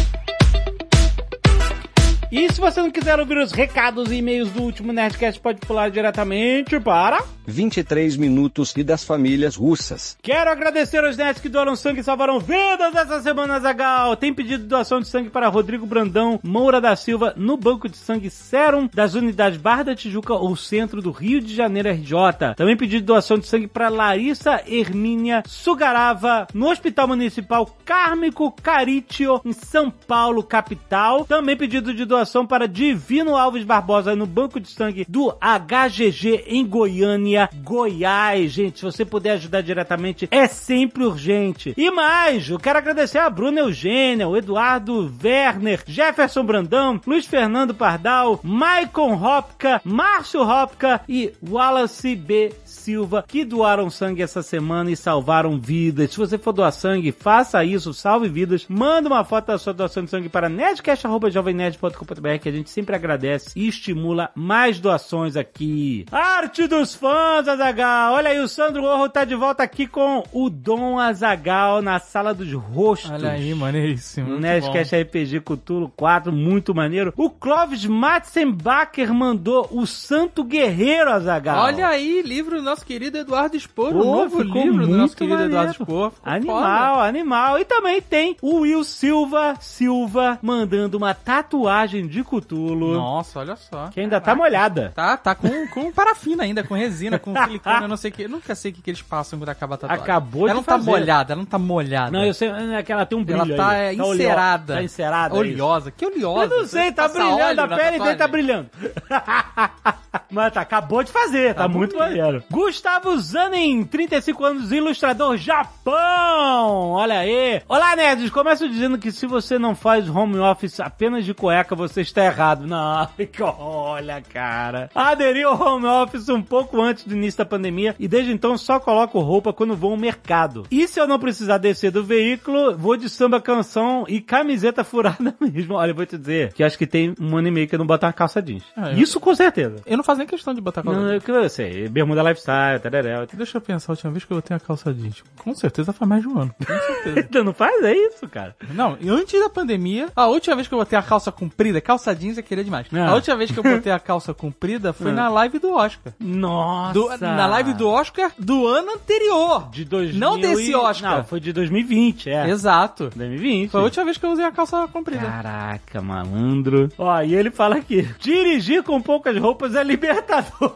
E 2.31 2.51
se 2.51 2.59
você 2.59 2.81
não 2.81 2.89
quiser 2.89 3.19
ouvir 3.19 3.37
os 3.37 3.51
recados 3.51 4.11
e 4.11 4.15
e-mails 4.15 4.49
do 4.49 4.63
último 4.63 4.91
Nerdcast, 4.91 5.39
pode 5.39 5.59
pular 5.61 5.89
diretamente 5.89 6.79
para... 6.79 7.23
23 7.47 8.17
minutos 8.17 8.73
e 8.75 8.83
das 8.83 9.03
famílias 9.03 9.55
russas. 9.55 10.17
Quero 10.19 10.49
agradecer 10.49 11.03
aos 11.05 11.15
nerds 11.15 11.39
que 11.39 11.47
doaram 11.47 11.75
sangue 11.75 11.99
e 11.99 12.03
salvaram 12.03 12.39
vidas 12.39 12.95
essa 12.95 13.21
semana, 13.21 13.59
Zagal. 13.59 14.15
Tem 14.15 14.33
pedido 14.33 14.63
de 14.63 14.69
doação 14.69 14.99
de 14.99 15.07
sangue 15.07 15.29
para 15.29 15.47
Rodrigo 15.47 15.85
Brandão 15.85 16.39
Moura 16.41 16.81
da 16.81 16.95
Silva 16.95 17.35
no 17.37 17.55
Banco 17.55 17.87
de 17.87 17.97
Sangue 17.97 18.31
Serum 18.31 18.89
das 18.91 19.13
unidades 19.13 19.59
Barra 19.59 19.83
da 19.83 19.95
Tijuca 19.95 20.33
ou 20.33 20.55
Centro 20.55 21.03
do 21.03 21.11
Rio 21.11 21.39
de 21.39 21.53
Janeiro 21.53 21.91
RJ. 21.91 22.55
Também 22.57 22.75
pedido 22.75 23.01
de 23.01 23.05
doação 23.05 23.37
de 23.37 23.45
sangue 23.45 23.67
para 23.67 23.89
Larissa 23.89 24.63
Hermínia 24.65 25.43
Sugarava 25.45 26.47
no 26.51 26.71
Hospital 26.71 27.09
Municipal 27.09 27.77
Cármico 27.85 28.51
Caritio 28.51 29.39
em 29.45 29.53
São 29.53 29.91
Paulo, 29.91 30.41
capital. 30.41 31.25
Também 31.25 31.55
pedido 31.55 31.93
de 31.93 32.05
doação 32.05 32.14
doação 32.15 32.47
para 32.47 32.65
Divino 32.65 33.35
Alves 33.35 33.65
Barbosa 33.65 34.15
no 34.15 34.25
Banco 34.25 34.57
de 34.57 34.69
Sangue 34.69 35.05
do 35.09 35.33
HGG 35.33 36.45
em 36.47 36.65
Goiânia, 36.65 37.49
Goiás. 37.55 38.53
Gente, 38.53 38.79
se 38.79 38.85
você 38.85 39.03
puder 39.03 39.31
ajudar 39.31 39.59
diretamente, 39.59 40.25
é 40.31 40.47
sempre 40.47 41.03
urgente. 41.03 41.73
E 41.75 41.91
mais, 41.91 42.49
eu 42.49 42.57
quero 42.57 42.79
agradecer 42.79 43.17
a 43.17 43.29
Bruna 43.29 43.59
Eugênia, 43.59 44.29
o 44.29 44.37
Eduardo 44.37 45.11
Werner, 45.21 45.83
Jefferson 45.85 46.45
Brandão, 46.45 47.01
Luiz 47.05 47.25
Fernando 47.25 47.75
Pardal, 47.75 48.39
Maicon 48.41 49.13
Hopka, 49.21 49.81
Márcio 49.83 50.41
Hopka 50.41 51.01
e 51.09 51.33
Wallace 51.45 52.15
B. 52.15 52.53
Silva, 52.85 53.25
que 53.27 53.43
doaram 53.43 53.89
sangue 53.89 54.21
essa 54.21 54.43
semana 54.43 54.91
e 54.91 54.95
salvaram 54.95 55.59
vidas. 55.59 56.11
Se 56.11 56.17
você 56.19 56.37
for 56.37 56.53
doar 56.53 56.71
sangue, 56.71 57.11
faça 57.11 57.63
isso, 57.65 57.95
salve 57.95 58.29
vidas. 58.29 58.67
Manda 58.69 59.09
uma 59.09 59.23
foto 59.23 59.47
da 59.47 59.57
sua 59.57 59.73
doação 59.73 60.03
de 60.03 60.11
sangue 60.11 60.29
para 60.29 60.47
nerdcast.jovemnerd.com.br 60.49 62.39
que 62.39 62.49
a 62.49 62.51
gente 62.51 62.69
sempre 62.69 62.95
agradece 62.95 63.49
e 63.55 63.67
estimula 63.67 64.29
mais 64.35 64.79
doações 64.79 65.35
aqui. 65.35 66.05
Arte 66.11 66.67
dos 66.67 66.93
fãs, 66.93 67.47
Azagal. 67.47 68.13
Olha 68.13 68.29
aí, 68.29 68.39
o 68.39 68.47
Sandro 68.47 68.83
Orro 68.83 69.09
tá 69.09 69.25
de 69.25 69.33
volta 69.33 69.63
aqui 69.63 69.87
com 69.87 70.23
o 70.31 70.47
Dom 70.47 70.99
Azagal 70.99 71.81
na 71.81 71.97
sala 71.97 72.35
dos 72.35 72.53
rostos. 72.53 73.09
Olha 73.09 73.31
aí, 73.31 73.55
maneiríssimo. 73.55 74.29
No 74.29 74.39
Nerdcast 74.39 74.95
RPG 74.95 75.41
Cthulhu 75.41 75.91
4, 75.95 76.31
muito 76.31 76.75
maneiro. 76.75 77.11
O 77.17 77.31
Clóvis 77.31 77.83
Matzenbacher 77.83 79.11
mandou 79.11 79.67
o 79.71 79.87
Santo 79.87 80.43
Guerreiro, 80.43 81.09
Azagal. 81.09 81.55
bom. 81.55 81.61
Olha 81.63 81.87
aí, 81.87 82.21
livro 82.21 82.61
do 82.61 82.74
nosso 82.75 82.85
querido 82.85 83.17
Eduardo 83.17 83.57
Spor, 83.57 83.95
o 83.95 84.03
novo 84.03 84.41
livro 84.41 84.85
do 84.85 84.97
nosso 84.97 85.15
querido 85.15 85.35
maneiro. 85.37 85.53
Eduardo 85.53 85.73
Spor. 85.73 86.11
Animal, 86.23 86.99
animal. 86.99 87.59
E 87.59 87.63
também 87.65 88.01
tem 88.01 88.35
o 88.41 88.59
Will 88.59 88.83
Silva 88.83 89.55
Silva 89.61 90.37
mandando 90.41 90.97
uma 90.97 91.13
tatuagem 91.13 92.05
de 92.07 92.21
foda. 92.23 92.35
Cthulhu. 92.35 92.93
Nossa, 92.95 93.39
olha 93.39 93.55
só. 93.55 93.87
Que 93.87 94.01
ainda 94.01 94.19
tá 94.19 94.35
molhada. 94.35 94.91
Tá, 94.93 95.15
tá 95.15 95.33
com, 95.33 95.67
com 95.67 95.91
parafina 95.91 96.43
ainda, 96.43 96.63
com 96.63 96.73
resina, 96.73 97.17
com 97.17 97.33
silicone, 97.33 97.81
eu 97.83 97.87
não 97.87 97.95
sei 97.95 98.11
o 98.11 98.13
que. 98.13 98.23
Eu 98.23 98.29
nunca 98.29 98.53
sei 98.55 98.71
o 98.71 98.73
que, 98.73 98.81
que 98.81 98.89
eles 98.89 99.01
passam 99.01 99.39
quando 99.39 99.49
acaba 99.49 99.75
a 99.75 99.77
tatuagem. 99.77 100.03
Acabou 100.03 100.41
ela 100.41 100.49
de 100.49 100.55
não 100.55 100.63
tá 100.63 100.73
fazer. 100.77 100.89
molhada, 100.91 101.33
ela 101.33 101.39
não 101.41 101.45
tá 101.45 101.57
molhada. 101.57 102.11
Não, 102.11 102.25
eu 102.25 102.33
sei 102.33 102.49
é 102.49 102.83
que 102.83 102.91
ela 102.91 103.05
tem 103.05 103.17
um 103.17 103.23
brilho 103.23 103.41
Ela 103.41 103.55
tá 103.55 103.69
aí. 103.69 104.01
oleo- 104.01 104.13
encerada. 104.15 104.73
Tá 104.75 104.83
encerada. 104.83 105.35
é. 105.35 105.39
Oleosa. 105.39 105.91
Que 105.91 106.05
oleosa? 106.05 106.53
Eu 106.53 106.59
não 106.59 106.67
sei, 106.67 106.91
tá 106.91 107.07
brilhando, 107.07 107.61
a 107.61 107.67
pele 107.69 107.99
dele 107.99 108.15
tá 108.15 108.27
brilhando. 108.27 108.69
Mas 110.29 110.53
tá, 110.53 110.61
acabou 110.61 111.03
de 111.03 111.11
fazer, 111.11 111.53
tá, 111.53 111.67
muito 111.67 111.97
maneiro. 111.97 112.43
Gustavo 112.65 113.15
Zanin, 113.19 113.83
35 113.83 114.43
anos, 114.43 114.71
ilustrador 114.71 115.37
Japão. 115.37 116.89
Olha 116.93 117.19
aí. 117.19 117.61
Olá, 117.69 117.95
nerds. 117.95 118.31
Começo 118.31 118.67
dizendo 118.67 118.97
que 118.97 119.11
se 119.11 119.27
você 119.27 119.59
não 119.59 119.75
faz 119.75 120.09
home 120.09 120.39
office 120.39 120.79
apenas 120.79 121.23
de 121.25 121.31
cueca, 121.35 121.75
você 121.75 122.01
está 122.01 122.25
errado. 122.25 122.65
Não, 122.65 123.07
olha, 123.59 124.19
cara. 124.19 124.89
Aderi 124.95 125.43
ao 125.43 125.53
home 125.61 125.85
office 125.85 126.27
um 126.27 126.41
pouco 126.41 126.81
antes 126.81 127.05
do 127.05 127.13
início 127.13 127.37
da 127.37 127.45
pandemia 127.45 127.95
e 127.99 128.07
desde 128.07 128.31
então 128.31 128.57
só 128.57 128.79
coloco 128.79 129.19
roupa 129.19 129.53
quando 129.53 129.75
vou 129.75 129.91
ao 129.91 129.97
mercado. 129.97 130.63
E 130.71 130.87
se 130.87 130.99
eu 130.99 131.07
não 131.07 131.19
precisar 131.19 131.59
descer 131.59 131.91
do 131.91 132.03
veículo, 132.03 132.75
vou 132.75 132.97
de 132.97 133.07
samba 133.09 133.39
canção 133.39 134.05
e 134.07 134.19
camiseta 134.19 134.83
furada 134.83 135.35
mesmo. 135.39 135.75
Olha, 135.75 135.91
eu 135.91 135.95
vou 135.95 136.05
te 136.07 136.17
dizer 136.17 136.51
que 136.53 136.63
acho 136.63 136.79
que 136.79 136.87
tem 136.87 137.13
um 137.21 137.37
ano 137.37 137.47
e 137.47 137.51
meio 137.51 137.67
que 137.67 137.75
eu 137.75 137.79
não 137.79 137.85
boto 137.85 138.07
uma 138.07 138.11
calça 138.13 138.41
jeans. 138.41 138.63
Ah, 138.75 138.89
eu- 138.91 138.97
Isso 138.97 139.19
com 139.19 139.35
certeza. 139.35 139.75
Eu 139.85 139.97
não 139.97 140.03
faço 140.03 140.17
nem 140.17 140.27
questão 140.27 140.51
de 140.51 140.61
botar 140.61 140.81
calça 140.81 140.99
Não, 140.99 141.09
jeans. 141.11 141.27
eu, 141.29 141.35
eu 141.35 141.49
sei, 141.49 141.87
bermuda 141.87 142.23
lifestyle, 142.23 142.54
tararel. 142.81 143.27
Deixa 143.33 143.57
eu 143.57 143.61
pensar, 143.61 143.91
a 143.91 143.93
última 143.93 144.11
vez 144.11 144.23
que 144.25 144.31
eu 144.31 144.37
botei 144.37 144.55
a 144.55 144.59
calça 144.59 144.93
jeans. 144.93 145.23
Com 145.37 145.53
certeza 145.55 145.91
faz 145.93 146.07
mais 146.09 146.21
de 146.21 146.27
um 146.27 146.39
ano. 146.39 146.55
Com 146.57 146.65
certeza. 146.65 147.19
Então 147.35 147.43
não 147.43 147.53
faz 147.53 147.83
é 147.83 147.93
isso, 147.93 148.27
cara. 148.29 148.55
Não, 148.73 148.97
e 149.01 149.09
antes 149.09 149.39
da 149.39 149.49
pandemia, 149.49 150.07
a 150.15 150.27
última 150.27 150.55
vez 150.55 150.67
que 150.67 150.73
eu 150.73 150.77
botei 150.79 150.97
a 150.97 151.01
calça 151.03 151.31
comprida, 151.31 151.81
calça 151.81 152.13
jeans 152.15 152.37
é 152.37 152.41
querer 152.41 152.63
demais. 152.63 152.87
Ah. 152.93 153.09
A 153.09 153.13
última 153.15 153.35
vez 153.35 153.51
que 153.51 153.57
eu 153.59 153.63
botei 153.63 153.91
a 153.91 153.99
calça 153.99 154.33
comprida 154.33 154.93
foi 154.93 155.11
na 155.11 155.27
live 155.29 155.59
do 155.59 155.73
Oscar. 155.73 156.13
Nossa. 156.19 156.93
Do- 156.93 157.17
na 157.17 157.47
live 157.47 157.73
do 157.73 157.87
Oscar 157.89 158.31
do 158.37 158.65
ano 158.67 158.93
anterior. 158.93 159.69
de 159.69 159.83
2000 159.85 160.19
Não 160.19 160.39
desse 160.39 160.73
Oscar. 160.75 161.17
Não, 161.17 161.23
foi 161.25 161.39
de 161.39 161.51
2020, 161.53 162.29
é. 162.29 162.49
Exato. 162.49 163.09
2020. 163.15 163.71
Foi 163.71 163.81
a 163.81 163.83
última 163.83 164.05
vez 164.05 164.17
que 164.17 164.25
eu 164.25 164.31
usei 164.31 164.45
a 164.45 164.51
calça 164.51 164.87
comprida. 164.87 165.25
Caraca, 165.25 166.01
malandro. 166.01 166.89
Ó, 166.97 167.21
e 167.21 167.35
ele 167.35 167.51
fala 167.51 167.75
aqui: 167.77 168.03
dirigir 168.19 168.83
com 168.83 169.01
poucas 169.01 169.37
roupas 169.37 169.75
é 169.75 169.83
libertador. 169.83 170.75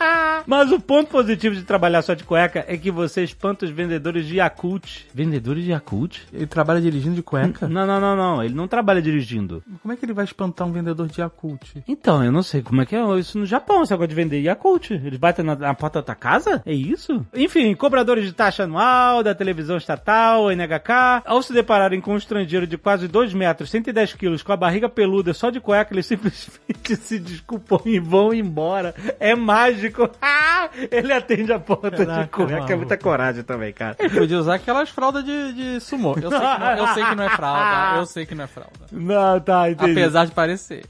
Mas 0.46 0.72
o 0.72 0.80
ponto 0.80 1.10
positivo 1.10 1.54
de 1.54 1.62
trabalhar 1.62 2.02
só 2.02 2.14
de 2.14 2.24
cueca 2.24 2.64
é 2.66 2.76
que 2.76 2.90
você 2.90 3.22
espanta 3.22 3.64
os 3.64 3.70
vendedores 3.70 4.26
de 4.26 4.36
Yakult. 4.36 5.06
Vendedores 5.14 5.64
de 5.64 5.70
Yakult? 5.70 6.18
Ele 6.32 6.46
trabalha 6.46 6.80
dirigindo 6.80 7.14
de 7.14 7.22
cueca? 7.22 7.68
Não, 7.68 7.86
não, 7.86 8.00
não, 8.00 8.16
não. 8.16 8.42
Ele 8.42 8.54
não 8.54 8.66
trabalha 8.66 9.02
dirigindo. 9.02 9.62
Como 9.82 9.92
é 9.92 9.96
que 9.96 10.04
ele 10.04 10.12
vai 10.12 10.24
espantar 10.24 10.66
um 10.66 10.72
vendedor 10.72 11.06
de 11.08 11.20
Yakult? 11.20 11.82
Então, 11.86 12.24
eu 12.24 12.32
não 12.32 12.42
sei 12.42 12.62
como 12.62 12.82
é 12.82 12.86
que 12.86 12.96
é 12.96 13.18
isso 13.18 13.38
no 13.38 13.46
Japão, 13.46 13.82
esse 13.82 13.92
negócio 13.92 14.08
de 14.08 14.14
vender 14.14 14.40
Yakult. 14.40 14.90
Eles 14.90 15.18
batem 15.18 15.44
na, 15.44 15.54
na 15.54 15.74
porta 15.74 16.00
da 16.00 16.06
tua 16.06 16.14
casa? 16.14 16.62
É 16.64 16.72
isso? 16.72 17.24
Enfim, 17.34 17.74
cobradores 17.74 18.24
de 18.24 18.32
taxa 18.32 18.64
anual, 18.64 19.22
da 19.22 19.34
televisão 19.34 19.76
estatal, 19.76 20.50
NHK, 20.50 21.22
ao 21.24 21.42
se 21.42 21.52
depararem 21.52 22.00
com 22.00 22.14
um 22.14 22.16
estrangeiro 22.16 22.66
de 22.66 22.78
quase 22.78 23.06
2 23.06 23.34
metros, 23.34 23.70
110 23.70 24.14
quilos, 24.14 24.42
com 24.42 24.52
a 24.52 24.56
barriga 24.56 24.88
peluda 24.88 25.34
só 25.34 25.50
de 25.50 25.60
cueca, 25.60 25.92
eles 25.92 26.06
simplesmente 26.06 26.96
se 26.96 27.18
desculpam 27.18 27.80
e 27.84 27.98
vão 27.98 28.32
embora. 28.32 28.94
É 29.18 29.34
mágico. 29.34 29.89
Ah, 30.20 30.68
ele 30.90 31.12
atende 31.12 31.52
a 31.52 31.58
porta 31.58 31.90
de 31.90 32.06
Caraca, 32.06 32.28
cueca. 32.28 32.52
É 32.52 32.56
maluco. 32.56 32.76
muita 32.76 32.96
coragem 32.96 33.42
também, 33.42 33.72
cara. 33.72 33.96
Ele 33.98 34.10
podia 34.10 34.38
usar 34.38 34.54
aquelas 34.54 34.90
fraldas 34.90 35.24
de, 35.24 35.52
de 35.52 35.80
sumô. 35.80 36.14
Eu 36.20 36.30
sei, 36.30 36.38
que 36.38 36.58
não, 36.58 36.76
eu 36.76 36.86
sei 36.88 37.04
que 37.04 37.14
não 37.14 37.24
é 37.24 37.28
fralda. 37.30 37.70
Eu 38.00 38.06
sei 38.06 38.26
que 38.26 38.34
não 38.34 38.44
é 38.44 38.46
fralda. 38.46 38.72
Não, 38.92 39.40
tá, 39.40 39.70
entendi. 39.70 39.92
Apesar 39.92 40.24
de 40.26 40.32
parecer. 40.32 40.84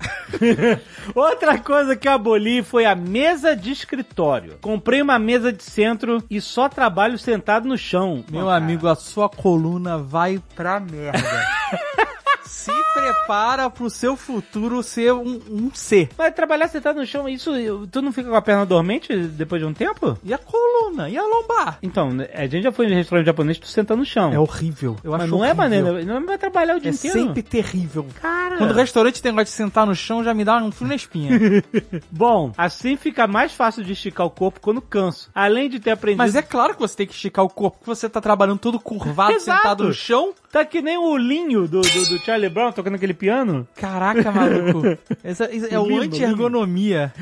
Outra 1.15 1.59
coisa 1.59 1.97
que 1.97 2.07
eu 2.07 2.13
aboli 2.13 2.63
foi 2.63 2.85
a 2.85 2.95
mesa 2.95 3.57
de 3.57 3.71
escritório. 3.73 4.59
Comprei 4.61 5.03
uma 5.03 5.19
mesa 5.19 5.53
de 5.53 5.63
centro 5.63 6.23
e 6.31 6.41
só 6.41 6.69
trabalho 6.69 7.19
sentado 7.19 7.67
no 7.69 7.77
chão. 7.77 8.25
Meu 8.31 8.49
amigo, 8.51 8.87
a 8.87 8.95
sua 8.95 9.29
coluna 9.29 9.99
vai 9.99 10.41
pra 10.55 10.79
merda. 10.79 11.19
Se 12.61 12.73
prepara 12.93 13.71
pro 13.71 13.89
seu 13.89 14.17
futuro 14.17 14.83
ser 14.83 15.13
um, 15.15 15.41
um 15.51 15.71
C. 15.73 16.09
Mas 16.19 16.35
trabalhar 16.35 16.69
sentado 16.69 17.01
no 17.01 17.07
chão, 17.07 17.27
isso, 17.29 17.51
tu 17.91 18.03
não 18.03 18.13
fica 18.13 18.29
com 18.29 18.37
a 18.37 18.43
perna 18.43 18.67
dormente 18.67 19.17
depois 19.17 19.63
de 19.63 19.67
um 19.67 19.73
tempo? 19.73 20.19
E 20.23 20.35
a 20.35 20.39
coluna? 20.39 21.09
E 21.09 21.17
a 21.17 21.23
lombar? 21.23 21.79
Então, 21.83 22.11
a 22.35 22.47
gente 22.47 22.63
já 22.65 22.73
foi 22.73 22.87
em 22.87 22.95
restaurante 22.95 23.27
japonês, 23.27 23.59
tu 23.59 23.67
senta 23.67 23.97
no 23.97 24.05
chão. 24.05 24.33
É 24.33 24.39
horrível. 24.39 24.97
Eu 25.03 25.13
Mas 25.13 25.23
acho 25.23 25.31
não 25.31 25.39
é 25.45 25.53
horrível. 25.53 25.57
maneiro, 25.57 26.05
não 26.07 26.27
vai 26.27 26.37
trabalhar 26.37 26.77
o 26.77 26.81
dia 26.81 26.91
É 26.91 26.95
inteiro. 26.95 27.19
sempre 27.19 27.43
terrível. 27.43 28.07
Cara. 28.21 28.59
Quando 28.59 28.73
o 28.73 28.75
restaurante 28.75 29.23
tem 29.23 29.33
negócio 29.33 29.47
de 29.47 29.57
sentar 29.57 29.87
no 29.87 29.95
chão, 29.95 30.23
já 30.23 30.35
me 30.35 30.45
dá 30.45 30.59
um 30.59 30.71
frio 30.71 30.89
na 30.89 30.95
espinha. 30.95 31.31
Bom, 32.11 32.53
assim 32.59 32.97
fica 32.97 33.27
mais 33.27 33.53
fácil 33.53 33.83
de 33.83 33.93
esticar 33.93 34.27
o 34.27 34.31
corpo 34.31 34.61
quando 34.61 34.83
canso. 34.83 35.31
Além 35.35 35.71
de 35.71 35.81
ter 35.81 35.93
aprendido... 35.93 36.19
Mas 36.19 36.35
é 36.35 36.43
claro 36.43 36.75
que 36.75 36.81
você 36.81 36.97
tem 36.97 37.07
que 37.07 37.15
esticar 37.15 37.45
o 37.45 37.49
corpo, 37.49 37.79
porque 37.79 37.95
você 37.95 38.09
tá 38.09 38.21
trabalhando 38.21 38.59
todo 38.59 38.79
curvado, 38.79 39.39
sentado 39.41 39.85
no 39.85 39.95
chão. 39.95 40.35
Tá 40.53 40.65
que 40.65 40.83
nem 40.83 40.99
o 40.99 41.17
Linho 41.17 41.69
do, 41.69 41.81
do, 41.81 42.07
do 42.07 42.19
Charlie 42.19 42.50
Brown 42.51 42.73
tocando 42.73 42.97
aquele 42.97 43.15
piano. 43.15 43.67
Caraca, 43.75 44.31
maluco. 44.31 44.83
Essa, 45.23 45.45
essa 45.45 45.67
é 45.69 45.79
o 45.79 45.99
anti-ergonomia. 45.99 47.13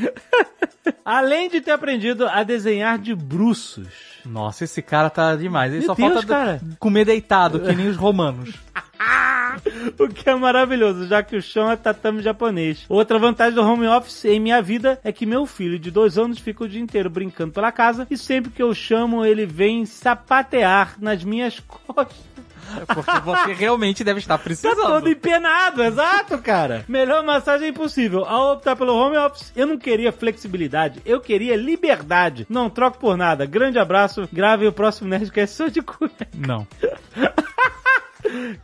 Além 1.05 1.49
de 1.49 1.61
ter 1.61 1.71
aprendido 1.71 2.27
a 2.27 2.43
desenhar 2.43 2.99
de 2.99 3.15
bruços. 3.15 3.89
Nossa, 4.25 4.65
esse 4.65 4.83
cara 4.83 5.09
tá 5.09 5.37
demais. 5.37 5.73
Ele 5.73 5.81
Meu 5.81 5.87
só 5.87 5.95
Deus, 5.95 6.13
falta 6.13 6.27
cara. 6.27 6.61
comer 6.79 7.05
deitado, 7.05 7.61
que 7.61 7.75
nem 7.75 7.89
os 7.89 7.97
romanos. 7.97 8.55
O 9.99 10.09
que 10.09 10.29
é 10.29 10.35
maravilhoso, 10.35 11.07
já 11.07 11.23
que 11.23 11.37
o 11.37 11.43
chão 11.43 11.71
é 11.71 11.77
tatame 11.77 12.23
japonês. 12.23 12.85
Outra 12.89 13.19
vantagem 13.19 13.55
do 13.55 13.63
home 13.63 13.87
office 13.87 14.25
em 14.25 14.39
minha 14.39 14.63
vida 14.63 15.01
é 15.03 15.11
que 15.11 15.27
meu 15.27 15.47
filho 15.47 15.79
de 15.79 15.91
dois 15.91 16.19
anos 16.19 16.39
fica 16.39 16.65
o 16.65 16.69
dia 16.69 16.81
inteiro 16.81 17.11
brincando 17.11 17.53
pela 17.53 17.73
casa 17.73 18.07
e 18.11 18.17
sempre 18.17 18.51
que 18.51 18.63
eu 18.63 18.75
chamo 18.75 19.25
ele 19.25 19.47
vem 19.47 19.85
sapatear 19.87 20.97
nas 21.01 21.25
minhas 21.25 21.61
costas. 21.67 22.17
É 22.77 22.85
Porque 22.95 23.19
você 23.21 23.53
realmente 23.53 24.05
deve 24.05 24.21
estar 24.21 24.37
Tá 24.39 24.45
precisando. 24.45 24.77
todo 24.83 25.09
empenado, 25.09 25.83
exato, 25.83 26.39
cara. 26.39 26.85
Melhor 26.89 27.25
massagem 27.25 27.69
impossível. 27.69 28.25
Ao 28.25 28.55
optar 28.55 28.77
pelo 28.77 28.95
home 28.95 29.17
office, 29.17 29.53
eu 29.57 29.67
não 29.67 29.79
queria 29.79 30.13
flexibilidade, 30.13 31.01
eu 31.05 31.21
queria 31.21 31.57
liberdade. 31.57 32.47
Não 32.49 32.69
troco 32.69 32.99
por 32.99 33.17
nada. 33.17 33.47
Grande 33.47 33.79
abraço, 33.79 34.29
grave 34.33 34.67
o 34.67 34.73
próximo 34.73 35.09
Nerdcast 35.09 35.57
só 35.57 35.69
de 35.69 35.81
cueca. 35.83 36.27
Não. 36.35 36.67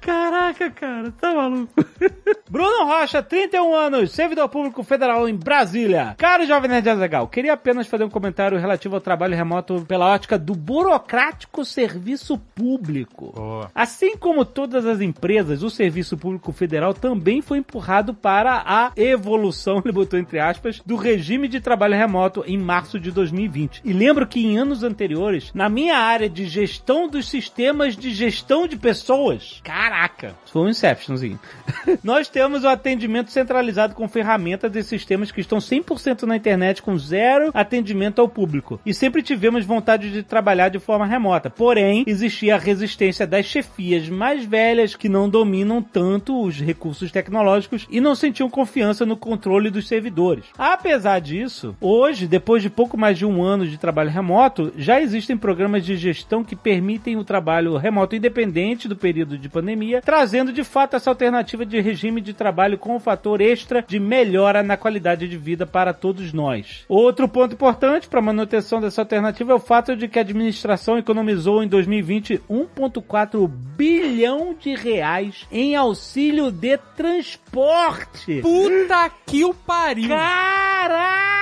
Caraca, 0.00 0.71
cara, 0.71 1.12
tá 1.12 1.35
maluco. 1.35 1.73
Bruno 2.49 2.87
Rocha, 2.87 3.23
31 3.23 3.75
anos, 3.75 4.12
servidor 4.12 4.49
público 4.49 4.83
federal 4.83 5.28
em 5.28 5.35
Brasília. 5.35 6.14
Caro 6.18 6.47
Jovem 6.47 6.71
Nerd 6.71 6.88
Azaghal, 6.88 7.26
queria 7.28 7.54
apenas 7.54 7.87
fazer 7.87 8.04
um 8.04 8.11
comentário 8.11 8.59
relativo 8.59 8.94
ao 8.94 9.00
trabalho 9.00 9.35
remoto 9.35 9.85
pela 9.88 10.06
ótica 10.06 10.38
do 10.38 10.54
burocrático 10.54 11.64
serviço 11.64 12.38
público. 12.54 13.33
Boa. 13.35 13.71
Assim 13.75 14.16
como 14.16 14.44
todas 14.44 14.87
as 14.87 15.00
empresas, 15.00 15.62
o 15.62 15.71
serviço 15.71 16.16
público 16.16 16.52
federal 16.52 16.94
também 16.94 17.40
foi 17.40 17.59
empurrado 17.59 18.14
para 18.14 18.62
a 18.66 18.92
evolução, 18.97 19.80
ele 19.85 19.92
botou 19.92 20.18
entre 20.18 20.38
aspas, 20.38 20.80
do 20.85 20.97
regime 20.97 21.49
de 21.49 21.61
trabalho 21.61 21.94
remoto 21.94 22.44
em 22.47 22.59
março 22.59 23.00
de 23.00 23.11
2020. 23.11 23.83
E 23.85 23.92
lembro 23.92 24.26
que 24.26 24.44
em 24.44 24.59
anos 24.59 24.83
anteriores, 24.83 25.50
na 25.54 25.68
minha 25.68 25.97
área 25.97 26.28
de 26.28 26.47
gestão 26.47 27.09
dos 27.09 27.28
sistemas 27.28 27.97
de 27.97 28.12
gestão 28.12 28.66
de 28.66 28.76
pessoas, 28.76 29.53
reais. 29.54 29.61
Caraca! 29.62 30.34
Isso 30.44 30.52
foi 30.52 30.62
um 30.62 30.68
Inceptionzinho. 30.68 31.38
Nós 32.02 32.28
temos 32.28 32.64
o 32.64 32.68
atendimento 32.68 33.30
centralizado 33.30 33.94
com 33.94 34.08
ferramentas 34.08 34.75
e 34.75 34.82
sistemas 34.82 35.30
que 35.30 35.40
estão 35.40 35.58
100% 35.58 36.23
na 36.23 36.37
internet 36.37 36.82
com 36.82 36.96
zero 36.99 37.50
atendimento 37.52 38.20
ao 38.20 38.28
público. 38.28 38.80
E 38.84 38.94
sempre 38.94 39.23
tivemos 39.23 39.64
vontade 39.64 40.11
de 40.11 40.23
trabalhar 40.23 40.68
de 40.68 40.78
forma 40.78 41.06
remota. 41.06 41.50
Porém, 41.50 42.04
existia 42.06 42.54
a 42.54 42.58
resistência 42.58 43.26
das 43.26 43.46
chefias 43.46 44.08
mais 44.08 44.44
velhas 44.44 44.94
que 44.94 45.08
não 45.08 45.28
dominam 45.28 45.82
tanto 45.82 46.40
os 46.40 46.61
recursos 46.61 47.11
tecnológicos 47.11 47.87
e 47.90 48.00
não 48.00 48.14
sentiam 48.14 48.49
confiança 48.49 49.04
no 49.04 49.16
controle 49.16 49.70
dos 49.70 49.87
servidores. 49.88 50.44
Apesar 50.56 51.20
disso, 51.20 51.76
hoje, 51.80 52.26
depois 52.26 52.62
de 52.62 52.70
pouco 52.70 52.96
mais 52.96 53.18
de 53.18 53.26
um 53.26 53.42
ano 53.42 53.66
de 53.66 53.78
trabalho 53.78 54.11
remoto, 54.11 54.73
já 54.76 55.00
existem 55.00 55.37
programas 55.37 55.84
de 55.84 55.96
gestão 55.96 56.44
que 56.44 56.56
permitem 56.56 57.16
o 57.16 57.25
trabalho 57.25 57.76
remoto 57.76 58.16
independente 58.16 58.88
do 58.88 58.96
período 58.96 59.37
de 59.37 59.43
pandemia, 59.48 60.00
trazendo 60.02 60.52
de 60.52 60.64
fato 60.64 60.96
essa 60.96 61.10
alternativa 61.10 61.64
de 61.64 61.80
regime 61.80 62.20
de 62.20 62.32
trabalho 62.32 62.78
com 62.78 62.96
um 62.96 63.00
fator 63.00 63.40
extra 63.40 63.82
de 63.86 63.98
melhora 64.00 64.62
na 64.62 64.76
qualidade 64.76 65.28
de 65.28 65.36
vida 65.36 65.66
para 65.66 65.92
todos 65.92 66.32
nós. 66.32 66.84
Outro 66.88 67.28
ponto 67.28 67.54
importante 67.54 68.08
para 68.08 68.20
a 68.20 68.22
manutenção 68.22 68.80
dessa 68.80 69.02
alternativa 69.02 69.52
é 69.52 69.54
o 69.54 69.60
fato 69.60 69.96
de 69.96 70.08
que 70.08 70.18
a 70.18 70.22
administração 70.22 70.98
economizou 70.98 71.62
em 71.62 71.68
2020 71.68 72.42
1,4 72.48 73.48
bilhão 73.48 74.54
de 74.58 74.74
reais 74.74 75.46
em 75.50 75.74
auxílio 75.76 76.50
de 76.50 76.78
transporte. 76.96 78.40
Puta 78.40 79.10
que 79.26 79.44
o 79.44 79.52
pariu! 79.54 80.08
Caraca! 80.08 81.34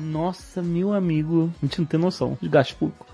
Nossa, 0.00 0.62
meu 0.62 0.92
amigo, 0.92 1.52
a 1.62 1.66
gente 1.66 1.80
não 1.80 1.86
tem 1.86 2.00
noção 2.00 2.36
de 2.40 2.48
gasto 2.48 2.76
público. 2.76 3.05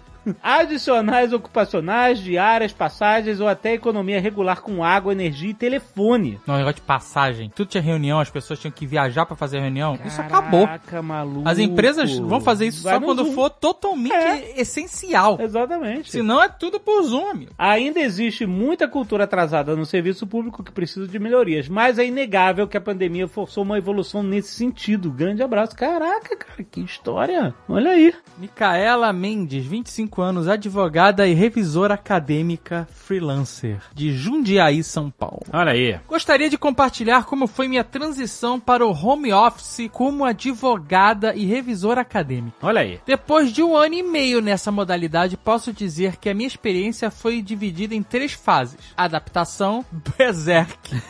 Adicionais 0.42 1.32
ocupacionais, 1.32 2.18
diárias, 2.18 2.72
passagens 2.72 3.40
ou 3.40 3.48
até 3.48 3.74
economia 3.74 4.20
regular 4.20 4.60
com 4.62 4.82
água, 4.84 5.12
energia 5.12 5.50
e 5.50 5.54
telefone. 5.54 6.40
Não, 6.46 6.56
negócio 6.56 6.76
de 6.76 6.82
passagem. 6.82 7.50
Tudo 7.54 7.68
tinha 7.68 7.82
reunião, 7.82 8.20
as 8.20 8.30
pessoas 8.30 8.58
tinham 8.60 8.72
que 8.72 8.86
viajar 8.86 9.26
pra 9.26 9.36
fazer 9.36 9.58
a 9.58 9.62
reunião. 9.62 9.98
Isso 10.04 10.20
acabou. 10.20 10.66
Caraca, 10.66 11.02
maluco. 11.02 11.48
As 11.48 11.58
empresas 11.58 12.16
vão 12.18 12.40
fazer 12.40 12.66
isso 12.66 12.82
Vai 12.82 12.94
só 12.94 13.00
quando 13.00 13.24
Zoom. 13.24 13.32
for 13.34 13.50
totalmente 13.50 14.12
É. 14.12 14.60
essencial. 14.60 15.38
Exatamente. 15.40 16.10
Senão 16.10 16.42
é 16.42 16.48
tudo 16.48 16.78
por 16.80 17.02
Zoom, 17.02 17.30
amigo. 17.30 17.52
Ainda 17.58 18.00
existe 18.00 18.46
muita 18.46 18.88
cultura 18.88 19.24
atrasada 19.24 19.74
no 19.76 19.86
serviço 19.86 20.26
público 20.26 20.62
que 20.62 20.72
precisa 20.72 21.06
de 21.08 21.18
melhorias, 21.18 21.68
mas 21.68 21.98
é 21.98 22.06
inegável 22.06 22.66
que 22.68 22.76
a 22.76 22.80
pandemia 22.80 23.28
forçou 23.28 23.62
uma 23.62 23.78
evolução 23.78 24.22
nesse 24.22 24.52
sentido. 24.54 25.10
Grande 25.10 25.42
abraço. 25.42 25.74
Caraca, 25.76 26.36
cara, 26.36 26.62
que 26.68 26.80
história. 26.80 27.54
Olha 27.68 27.92
aí. 27.92 28.12
Micaela 28.38 29.12
Mendes, 29.12 29.64
25 29.64 30.11
anos, 30.20 30.48
advogada 30.48 31.26
e 31.26 31.32
revisora 31.32 31.94
acadêmica 31.94 32.86
freelancer, 32.92 33.80
de 33.94 34.12
Jundiaí, 34.12 34.82
São 34.82 35.10
Paulo. 35.10 35.42
Olha 35.52 35.72
aí. 35.72 35.98
Gostaria 36.08 36.50
de 36.50 36.58
compartilhar 36.58 37.24
como 37.24 37.46
foi 37.46 37.68
minha 37.68 37.84
transição 37.84 38.58
para 38.58 38.84
o 38.84 38.92
home 38.92 39.32
office 39.32 39.88
como 39.92 40.24
advogada 40.24 41.34
e 41.34 41.46
revisora 41.46 42.00
acadêmica. 42.00 42.56
Olha 42.62 42.80
aí. 42.80 43.00
Depois 43.06 43.52
de 43.52 43.62
um 43.62 43.76
ano 43.76 43.94
e 43.94 44.02
meio 44.02 44.40
nessa 44.40 44.70
modalidade, 44.70 45.36
posso 45.36 45.72
dizer 45.72 46.16
que 46.16 46.28
a 46.28 46.34
minha 46.34 46.46
experiência 46.46 47.10
foi 47.10 47.40
dividida 47.40 47.94
em 47.94 48.02
três 48.02 48.32
fases: 48.32 48.78
adaptação, 48.96 49.84
berserk 50.18 51.00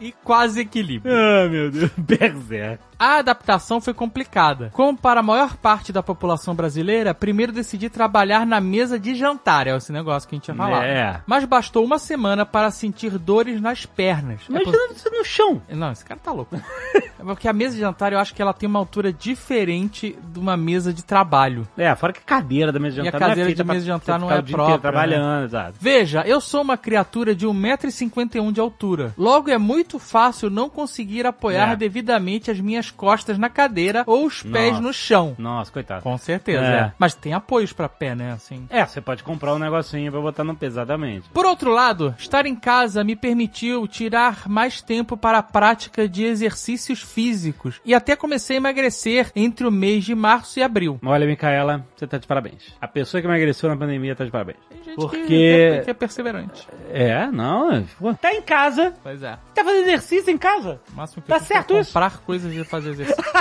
e 0.00 0.12
quase 0.24 0.60
equilíbrio. 0.60 1.14
Ah, 1.14 1.48
meu 1.48 1.70
Deus. 1.70 1.90
Berserk. 1.96 2.82
A 3.04 3.16
adaptação 3.18 3.80
foi 3.80 3.92
complicada. 3.92 4.70
Como 4.72 4.96
para 4.96 5.18
a 5.18 5.22
maior 5.24 5.56
parte 5.56 5.92
da 5.92 6.04
população 6.04 6.54
brasileira, 6.54 7.12
primeiro 7.12 7.50
decidi 7.50 7.90
trabalhar 7.90 8.46
na 8.46 8.60
mesa 8.60 8.96
de 8.96 9.16
jantar, 9.16 9.66
é 9.66 9.76
esse 9.76 9.90
negócio 9.90 10.28
que 10.28 10.34
a 10.34 10.36
gente 10.36 10.44
tinha 10.44 10.54
falado. 10.56 10.84
É. 10.84 11.20
Mas 11.26 11.44
bastou 11.44 11.84
uma 11.84 11.98
semana 11.98 12.46
para 12.46 12.70
sentir 12.70 13.18
dores 13.18 13.60
nas 13.60 13.84
pernas. 13.84 14.42
É 14.42 14.46
por- 14.46 14.72
Imagina 14.72 14.94
você 14.94 15.10
no 15.10 15.24
chão. 15.24 15.60
Não, 15.68 15.90
esse 15.90 16.04
cara 16.04 16.20
tá 16.22 16.30
louco. 16.30 16.56
É 17.22 17.24
Porque 17.24 17.46
a 17.46 17.52
mesa 17.52 17.76
de 17.76 17.80
jantar, 17.80 18.12
eu 18.12 18.18
acho 18.18 18.34
que 18.34 18.42
ela 18.42 18.52
tem 18.52 18.68
uma 18.68 18.80
altura 18.80 19.12
diferente 19.12 20.18
de 20.32 20.40
uma 20.40 20.56
mesa 20.56 20.92
de 20.92 21.04
trabalho. 21.04 21.68
É, 21.78 21.94
fora 21.94 22.12
que 22.12 22.18
a 22.18 22.22
cadeira 22.22 22.72
da 22.72 22.80
mesa 22.80 22.94
de 22.96 23.00
E 23.00 23.02
a 23.02 23.04
jantar 23.12 23.20
não 23.20 23.26
é 23.26 23.28
cadeira 23.30 23.46
feita 23.48 23.62
de 23.62 23.64
pra 23.66 23.74
mesa 23.74 23.84
de 23.84 23.88
jantar 23.92 24.18
não 24.18 24.28
é 24.32 24.42
própria, 24.42 24.78
trabalhando, 24.78 25.44
exato. 25.44 25.74
Veja, 25.80 26.22
eu 26.26 26.40
sou 26.40 26.62
uma 26.62 26.76
criatura 26.76 27.32
de 27.32 27.46
1,51m 27.46 28.50
de 28.52 28.60
altura. 28.60 29.14
Logo, 29.16 29.48
é 29.50 29.56
muito 29.56 30.00
fácil 30.00 30.50
não 30.50 30.68
conseguir 30.68 31.24
apoiar 31.24 31.72
É. 31.72 31.76
devidamente 31.76 32.50
as 32.50 32.58
minhas 32.58 32.90
costas 32.92 33.38
na 33.38 33.48
cadeira 33.48 34.04
ou 34.06 34.26
os 34.26 34.42
pés 34.42 34.70
Nossa. 34.72 34.82
no 34.82 34.92
chão. 34.92 35.34
Nossa, 35.38 35.72
coitado. 35.72 36.02
Com 36.02 36.16
certeza, 36.18 36.62
É. 36.64 36.74
é. 36.76 36.92
Mas 36.98 37.14
tem 37.14 37.32
apoios 37.34 37.72
pra 37.72 37.88
pé, 37.88 38.14
né? 38.14 38.32
Assim. 38.32 38.66
É, 38.70 38.84
você 38.86 39.00
pode 39.00 39.22
comprar 39.22 39.54
um 39.54 39.58
negocinho 39.58 40.12
pra 40.12 40.20
botar 40.20 40.44
no 40.44 40.54
pesadamente. 40.54 41.28
Por 41.32 41.44
outro 41.46 41.70
lado, 41.72 42.14
estar 42.18 42.46
em 42.46 42.54
casa 42.54 43.02
me 43.02 43.16
permitiu 43.16 43.86
tirar 43.88 44.48
mais 44.48 44.80
tempo 44.82 45.16
para 45.16 45.38
a 45.38 45.42
prática 45.42 46.08
de 46.08 46.24
exercícios 46.24 47.00
físicos 47.02 47.80
e 47.84 47.94
até 47.94 48.14
comecei 48.16 48.56
a 48.56 48.60
emagrecer 48.60 49.30
entre 49.34 49.66
o 49.66 49.70
mês 49.70 50.04
de 50.04 50.14
março 50.14 50.58
e 50.58 50.62
abril. 50.62 50.98
Olha, 51.04 51.26
Micaela, 51.26 51.84
você 51.96 52.06
tá 52.06 52.18
de 52.18 52.26
parabéns. 52.26 52.74
A 52.80 52.88
pessoa 52.88 53.20
que 53.20 53.26
emagreceu 53.26 53.68
na 53.68 53.76
pandemia 53.76 54.14
tá 54.14 54.24
de 54.24 54.30
parabéns. 54.30 54.58
Tem 54.68 54.82
gente 54.84 54.96
Porque- 54.96 55.18
que, 55.26 55.80
que 55.84 55.90
é 55.90 55.94
perseverante. 55.94 56.66
É, 56.90 57.26
não. 57.28 57.72
é, 57.72 57.84
pô, 57.98 58.12
Tá 58.14 58.32
em 58.34 58.42
casa. 58.42 58.92
Pois 59.02 59.22
é. 59.22 59.38
Tá 59.54 59.64
fazendo 59.64 59.82
exercício 59.82 60.30
em 60.30 60.38
casa? 60.38 60.80
O 60.92 60.96
máximo 60.96 61.22
que 61.22 61.28
Tá 61.28 61.38
certo 61.40 61.74
isso? 61.78 61.90
comprar 61.92 62.18
coisas 62.18 62.52
e 62.52 62.64
fazer 62.64 62.81
exercício. 62.86 63.22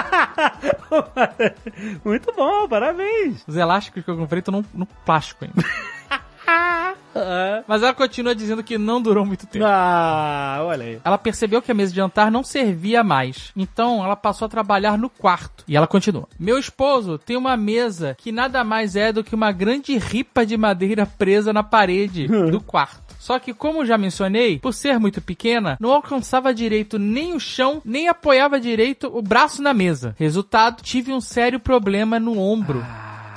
Muito 2.03 2.33
bom, 2.33 2.67
parabéns. 2.67 3.43
Os 3.47 3.55
elásticos 3.55 4.03
que 4.03 4.09
eu 4.09 4.17
comprei 4.17 4.39
estão 4.39 4.61
no, 4.61 4.65
no 4.73 4.85
plástico 4.85 5.45
ainda. 5.45 5.61
Ah, 7.15 7.63
Mas 7.67 7.83
ela 7.83 7.93
continua 7.93 8.33
dizendo 8.35 8.63
que 8.63 8.77
não 8.77 9.01
durou 9.01 9.25
muito 9.25 9.45
tempo. 9.45 9.65
Ah, 9.67 10.59
olha 10.63 10.85
aí. 10.85 10.99
Ela 11.03 11.17
percebeu 11.17 11.61
que 11.61 11.71
a 11.71 11.75
mesa 11.75 11.91
de 11.91 11.97
jantar 11.97 12.31
não 12.31 12.43
servia 12.43 13.03
mais. 13.03 13.51
Então 13.55 14.03
ela 14.03 14.15
passou 14.15 14.45
a 14.45 14.49
trabalhar 14.49 14.97
no 14.97 15.09
quarto. 15.09 15.63
E 15.67 15.75
ela 15.75 15.87
continua. 15.87 16.27
Meu 16.39 16.57
esposo 16.57 17.17
tem 17.17 17.35
uma 17.37 17.55
mesa 17.57 18.15
que 18.17 18.31
nada 18.31 18.63
mais 18.63 18.95
é 18.95 19.11
do 19.11 19.23
que 19.23 19.35
uma 19.35 19.51
grande 19.51 19.97
ripa 19.97 20.45
de 20.45 20.57
madeira 20.57 21.05
presa 21.05 21.51
na 21.53 21.63
parede 21.63 22.27
do 22.51 22.61
quarto. 22.61 23.11
Só 23.19 23.37
que, 23.37 23.53
como 23.53 23.85
já 23.85 23.99
mencionei, 23.99 24.57
por 24.57 24.73
ser 24.73 24.99
muito 24.99 25.21
pequena, 25.21 25.77
não 25.79 25.91
alcançava 25.91 26.51
direito 26.53 26.97
nem 26.97 27.33
o 27.35 27.39
chão, 27.39 27.79
nem 27.85 28.07
apoiava 28.09 28.59
direito 28.59 29.15
o 29.15 29.21
braço 29.21 29.61
na 29.61 29.75
mesa. 29.75 30.15
Resultado, 30.17 30.81
tive 30.81 31.13
um 31.13 31.21
sério 31.21 31.59
problema 31.59 32.19
no 32.19 32.39
ombro. 32.39 32.83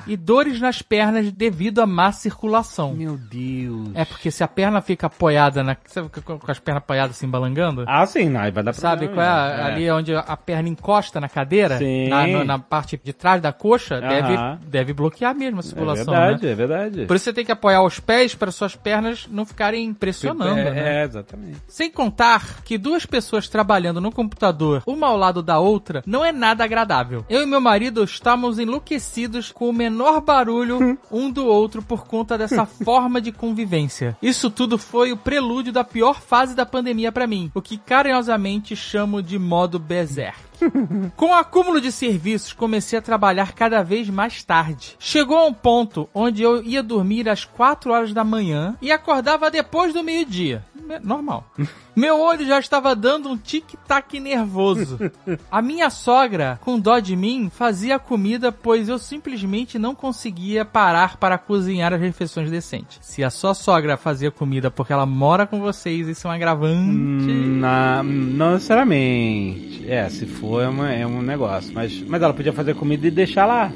E 0.07 0.17
dores 0.17 0.61
nas 0.61 0.83
pernas 0.83 1.31
devido 1.33 1.81
à 1.81 1.87
má 1.87 2.12
circulação. 2.12 2.95
Meu 2.95 3.17
Deus. 3.17 3.88
É 3.95 4.05
porque 4.05 4.31
se 4.31 4.43
a 4.45 4.49
perna 4.49 4.81
fica 4.81 5.07
apoiada 5.07 5.62
na. 5.62 5.77
Sabe, 5.87 6.09
com 6.09 6.38
as 6.51 6.59
pernas 6.59 6.83
apoiadas 6.83 7.17
assim, 7.17 7.29
balangando? 7.29 7.85
Ah, 7.87 8.05
sim, 8.07 8.29
não, 8.29 8.40
vai 8.40 8.62
dar 8.62 8.73
Sabe 8.75 9.07
qual 9.09 9.14
problema. 9.14 9.49
é? 9.51 9.62
Ali 9.62 9.85
é 9.87 9.95
onde 9.95 10.14
a 10.14 10.37
perna 10.37 10.69
encosta 10.69 11.21
na 11.21 11.29
cadeira, 11.29 11.79
Sim. 11.79 12.09
na, 12.09 12.27
no- 12.27 12.45
na 12.45 12.59
parte 12.59 13.01
de 13.03 13.12
trás 13.12 13.40
da 13.40 13.53
coxa, 13.53 14.01
deve, 14.01 14.37
deve 14.67 14.93
bloquear 14.93 15.35
mesmo 15.35 15.59
a 15.59 15.61
É 15.61 15.62
circulação. 15.62 16.05
verdade, 16.14 16.47
né? 16.47 16.53
é 16.53 16.55
verdade. 16.55 17.07
Por 17.07 17.17
isso 17.17 17.25
você 17.25 17.33
tem 17.33 17.45
que 17.45 17.53
apoiar 17.53 17.83
os 17.83 18.01
pés 18.01 18.35
para 18.35 18.51
suas 18.51 18.75
pernas 18.77 19.27
não 19.31 19.45
ficarem 19.47 19.93
pressionando, 19.95 20.59
é, 20.61 20.71
né? 20.71 21.01
é, 21.01 21.05
exatamente. 21.05 21.59
Sem 21.69 21.90
contar 21.90 22.62
que 22.64 22.77
duas 22.79 23.07
pessoas 23.07 23.49
trabalhando 23.49 24.01
no 24.01 24.12
computador, 24.12 24.83
uma 24.87 25.07
ao 25.07 25.17
lado 25.17 25.43
da 25.43 25.59
outra, 25.59 26.03
não 26.07 26.25
é 26.25 26.33
nada 26.33 26.64
agradável. 26.64 27.25
Eu 27.29 27.43
e 27.43 27.47
meu 27.47 27.61
marido 27.61 28.03
estamos 28.05 28.59
enlouquecidos 28.59 29.51
com 29.53 29.69
o 29.69 29.73
menor 29.73 29.94
barulho 30.21 30.99
um 31.11 31.31
do 31.31 31.47
outro 31.47 31.83
por 31.83 32.07
conta 32.07 32.37
dessa 32.37 32.65
forma 32.85 33.21
de 33.21 33.33
convivência. 33.33 34.17
Isso 34.21 34.51
tudo 34.51 34.79
foi 34.79 35.13
o 35.13 35.17
prelúdio 35.17 35.73
da 35.73 35.85
pior 35.85 36.21
fase 36.21 36.55
da 36.55 36.67
pandemia 36.67 37.13
pra 37.13 37.27
mim, 37.27 37.51
o 37.55 37.63
que 37.63 37.79
carinhosamente 37.79 38.75
chamo 38.75 39.23
de 39.23 39.39
modo 39.39 39.79
berserk. 39.79 40.39
Com 41.17 41.27
o 41.27 41.35
acúmulo 41.35 41.81
de 41.81 41.91
serviços, 41.91 42.53
comecei 42.53 42.99
a 42.99 43.03
trabalhar 43.03 43.53
cada 43.53 43.83
vez 43.83 44.09
mais 44.09 44.43
tarde. 44.43 44.97
Chegou 44.99 45.37
a 45.37 45.47
um 45.47 45.53
ponto 45.53 46.09
onde 46.15 46.43
eu 46.43 46.63
ia 46.63 46.83
dormir 46.83 47.29
às 47.29 47.45
4 47.45 47.93
horas 47.93 48.13
da 48.13 48.25
manhã 48.25 48.77
e 48.81 48.91
acordava 48.91 49.51
depois 49.51 49.93
do 49.93 50.03
meio-dia. 50.03 50.65
É 50.90 51.01
Normal. 51.01 51.47
Meu 51.97 52.20
olho 52.20 52.44
já 52.44 52.59
estava 52.59 52.94
dando 52.97 53.29
um 53.29 53.37
tic-tac 53.37 54.18
nervoso. 54.18 54.99
A 55.51 55.62
minha 55.62 55.88
sogra, 55.90 56.59
com 56.62 56.79
dó 56.79 56.99
de 56.99 57.14
mim, 57.14 57.49
fazia 57.55 57.99
comida, 57.99 58.51
pois 58.51 58.88
eu 58.88 58.99
simplesmente 58.99 59.79
não 59.79 59.94
conseguia 59.94 60.64
parar 60.64 61.16
para 61.16 61.38
cozinhar 61.38 61.92
as 61.92 62.01
refeições 62.01 62.51
decentes. 62.51 62.99
Se 63.03 63.23
a 63.23 63.31
sua 63.31 63.55
sogra 63.55 63.97
fazia 63.97 64.31
comida 64.31 64.70
porque 64.70 64.92
ela 64.92 65.07
mora 65.07 65.47
com 65.47 65.61
vocês, 65.61 66.09
isso 66.09 66.27
é 66.27 66.31
um 66.31 66.35
agravante. 66.35 66.75
Hum, 67.31 67.59
Na, 67.61 68.03
não 68.03 68.55
necessariamente. 68.55 69.85
É, 69.88 70.09
se 70.09 70.27
for, 70.27 70.62
é, 70.62 70.68
uma- 70.68 70.92
é 70.92 71.07
um 71.07 71.23
negócio. 71.23 71.73
Mas, 71.75 72.01
mas 72.03 72.23
ela 72.23 72.35
podia 72.35 72.53
fazer 72.53 72.75
comida 72.75 73.07
e 73.07 73.11
deixar 73.11 73.47
lá. 73.47 73.70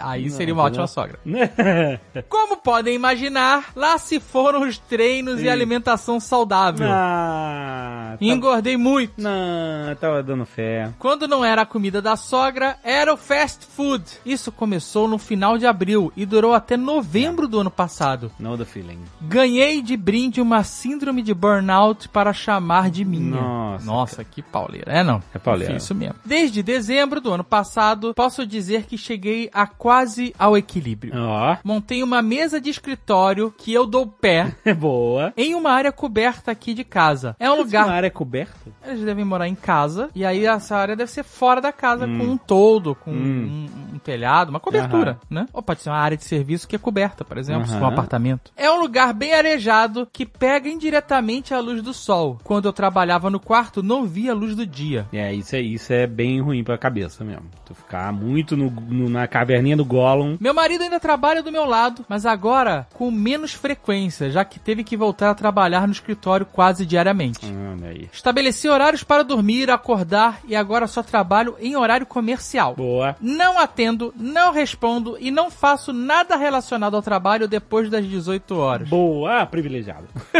Aí 0.00 0.30
seria 0.30 0.52
uma 0.54 0.62
Não, 0.62 0.66
ótima 0.66 0.82
não. 0.82 0.88
sogra. 0.88 1.18
Como 2.28 2.56
podem 2.56 2.94
imaginar, 2.94 3.72
lá 3.74 3.98
se 3.98 4.18
foram 4.20 4.62
os 4.66 4.78
treinos 4.78 5.40
e 5.42 5.48
alimentação 5.48 6.18
saudável. 6.20 6.86
Ah, 6.90 8.16
tá- 8.18 8.24
Engordei 8.24 8.76
muito. 8.76 9.12
Não, 9.20 9.94
tava 10.00 10.22
dando 10.22 10.44
fé. 10.46 10.90
Quando 10.98 11.28
não 11.28 11.44
era 11.44 11.62
a 11.62 11.66
comida 11.66 12.00
da 12.02 12.16
sogra, 12.16 12.76
era 12.82 13.12
o 13.12 13.16
fast 13.16 13.66
food. 13.66 14.04
Isso 14.24 14.50
começou 14.50 15.06
no 15.08 15.18
final 15.18 15.58
de 15.58 15.66
abril 15.66 16.12
e 16.16 16.24
durou 16.26 16.54
até 16.54 16.76
novembro 16.76 17.46
do 17.48 17.60
ano 17.60 17.70
passado. 17.70 18.30
Know 18.38 18.56
the 18.56 18.64
feeling. 18.64 19.00
Ganhei 19.20 19.82
de 19.82 19.96
brinde 19.96 20.40
uma 20.40 20.62
síndrome 20.64 21.22
de 21.22 21.34
burnout 21.34 22.08
para 22.08 22.32
chamar 22.32 22.90
de 22.90 23.04
minha. 23.04 23.40
Nossa, 23.40 23.84
Nossa 23.86 24.24
que 24.24 24.42
pauleira. 24.42 24.90
É 24.92 25.02
não. 25.02 25.22
É 25.34 25.38
pauleira. 25.38 25.76
Isso 25.76 25.94
mesmo. 25.94 26.16
Desde 26.24 26.62
dezembro 26.62 27.20
do 27.20 27.32
ano 27.32 27.44
passado, 27.44 28.14
posso 28.14 28.46
dizer 28.46 28.84
que 28.84 28.96
cheguei 28.98 29.48
a 29.52 29.66
quase 29.86 30.34
ao 30.36 30.56
equilíbrio. 30.56 31.12
Ó, 31.16 31.56
Montei 31.62 32.02
uma 32.02 32.20
mesa 32.20 32.60
de 32.60 32.68
escritório 32.70 33.54
que 33.56 33.72
eu 33.72 33.86
dou 33.86 34.04
pé 34.04 34.52
é 34.64 34.74
boa. 34.74 35.32
em 35.36 35.54
uma 35.54 35.70
área 35.70 35.92
coberta 35.92 36.50
aqui 36.50 36.74
de 36.74 36.82
casa. 36.82 37.36
É 37.38 37.48
um 37.48 37.54
Uma 37.54 37.62
lugar. 37.62 37.88
área 37.88 38.10
coberta? 38.10 38.68
Eles 38.84 39.02
devem 39.04 39.24
morar 39.24 39.46
em 39.46 39.54
casa 39.54 40.10
e 40.12 40.24
aí 40.24 40.44
essa 40.44 40.76
área 40.76 40.96
deve 40.96 41.08
ser 41.12 41.22
fora 41.22 41.60
da 41.60 41.72
casa 41.72 42.04
com 42.04 42.24
um 42.24 42.36
toldo, 42.36 42.96
com 42.96 43.12
Hum. 43.12 43.14
um, 43.16 43.85
um 43.85 43.85
telhado, 44.06 44.50
uma 44.50 44.60
cobertura, 44.60 45.18
né? 45.28 45.46
Ou 45.52 45.60
pode 45.60 45.80
ser 45.82 45.90
uma 45.90 45.98
área 45.98 46.16
de 46.16 46.22
serviço 46.24 46.68
que 46.68 46.76
é 46.76 46.78
coberta, 46.78 47.24
por 47.24 47.36
exemplo, 47.36 47.66
se 47.66 47.72
for 47.74 47.82
um 47.82 47.88
apartamento. 47.88 48.52
É 48.56 48.70
um 48.70 48.80
lugar 48.80 49.12
bem 49.12 49.34
arejado 49.34 50.06
que 50.12 50.24
pega 50.24 50.68
indiretamente 50.68 51.52
a 51.52 51.58
luz 51.60 51.82
do 51.82 51.92
sol. 51.92 52.38
Quando 52.44 52.66
eu 52.66 52.72
trabalhava 52.72 53.28
no 53.28 53.40
quarto, 53.40 53.82
não 53.82 54.04
via 54.06 54.30
a 54.30 54.34
luz 54.34 54.54
do 54.54 54.64
dia. 54.64 55.06
É, 55.12 55.34
isso 55.34 55.56
é, 55.56 55.60
isso 55.60 55.92
é 55.92 56.06
bem 56.06 56.40
ruim 56.40 56.62
pra 56.62 56.78
cabeça 56.78 57.24
mesmo. 57.24 57.46
Tu 57.64 57.74
ficar 57.74 58.12
muito 58.12 58.56
no, 58.56 58.70
no- 58.70 59.10
na 59.10 59.26
caverninha 59.26 59.76
do 59.76 59.84
Gollum. 59.84 60.36
Meu 60.40 60.54
marido 60.54 60.82
ainda 60.84 61.00
trabalha 61.00 61.42
do 61.42 61.50
meu 61.50 61.64
lado, 61.64 62.04
mas 62.08 62.24
agora 62.24 62.86
com 62.94 63.10
menos 63.10 63.52
frequência, 63.52 64.30
já 64.30 64.44
que 64.44 64.60
teve 64.60 64.84
que 64.84 64.96
voltar 64.96 65.30
a 65.30 65.34
trabalhar 65.34 65.86
no 65.86 65.92
escritório 65.92 66.46
quase 66.46 66.86
diariamente. 66.86 67.40
Ah, 67.44 67.72
Olha 67.76 67.88
aí. 67.88 68.08
Estabeleci 68.12 68.68
horários 68.68 69.02
para 69.02 69.24
dormir, 69.24 69.70
acordar 69.70 70.40
e 70.46 70.54
agora 70.54 70.86
só 70.86 71.02
trabalho 71.02 71.56
em 71.60 71.74
horário 71.76 72.06
comercial. 72.06 72.74
Boa. 72.76 73.16
Não 73.20 73.58
atendo, 73.58 73.95
não 74.16 74.52
respondo 74.52 75.16
e 75.20 75.30
não 75.30 75.50
faço 75.50 75.92
nada 75.92 76.36
relacionado 76.36 76.94
ao 76.94 77.02
trabalho 77.02 77.48
depois 77.48 77.88
das 77.90 78.04
18 78.06 78.56
horas. 78.56 78.88
Boa, 78.88 79.42
ah, 79.42 79.46
privilegiado. 79.46 80.06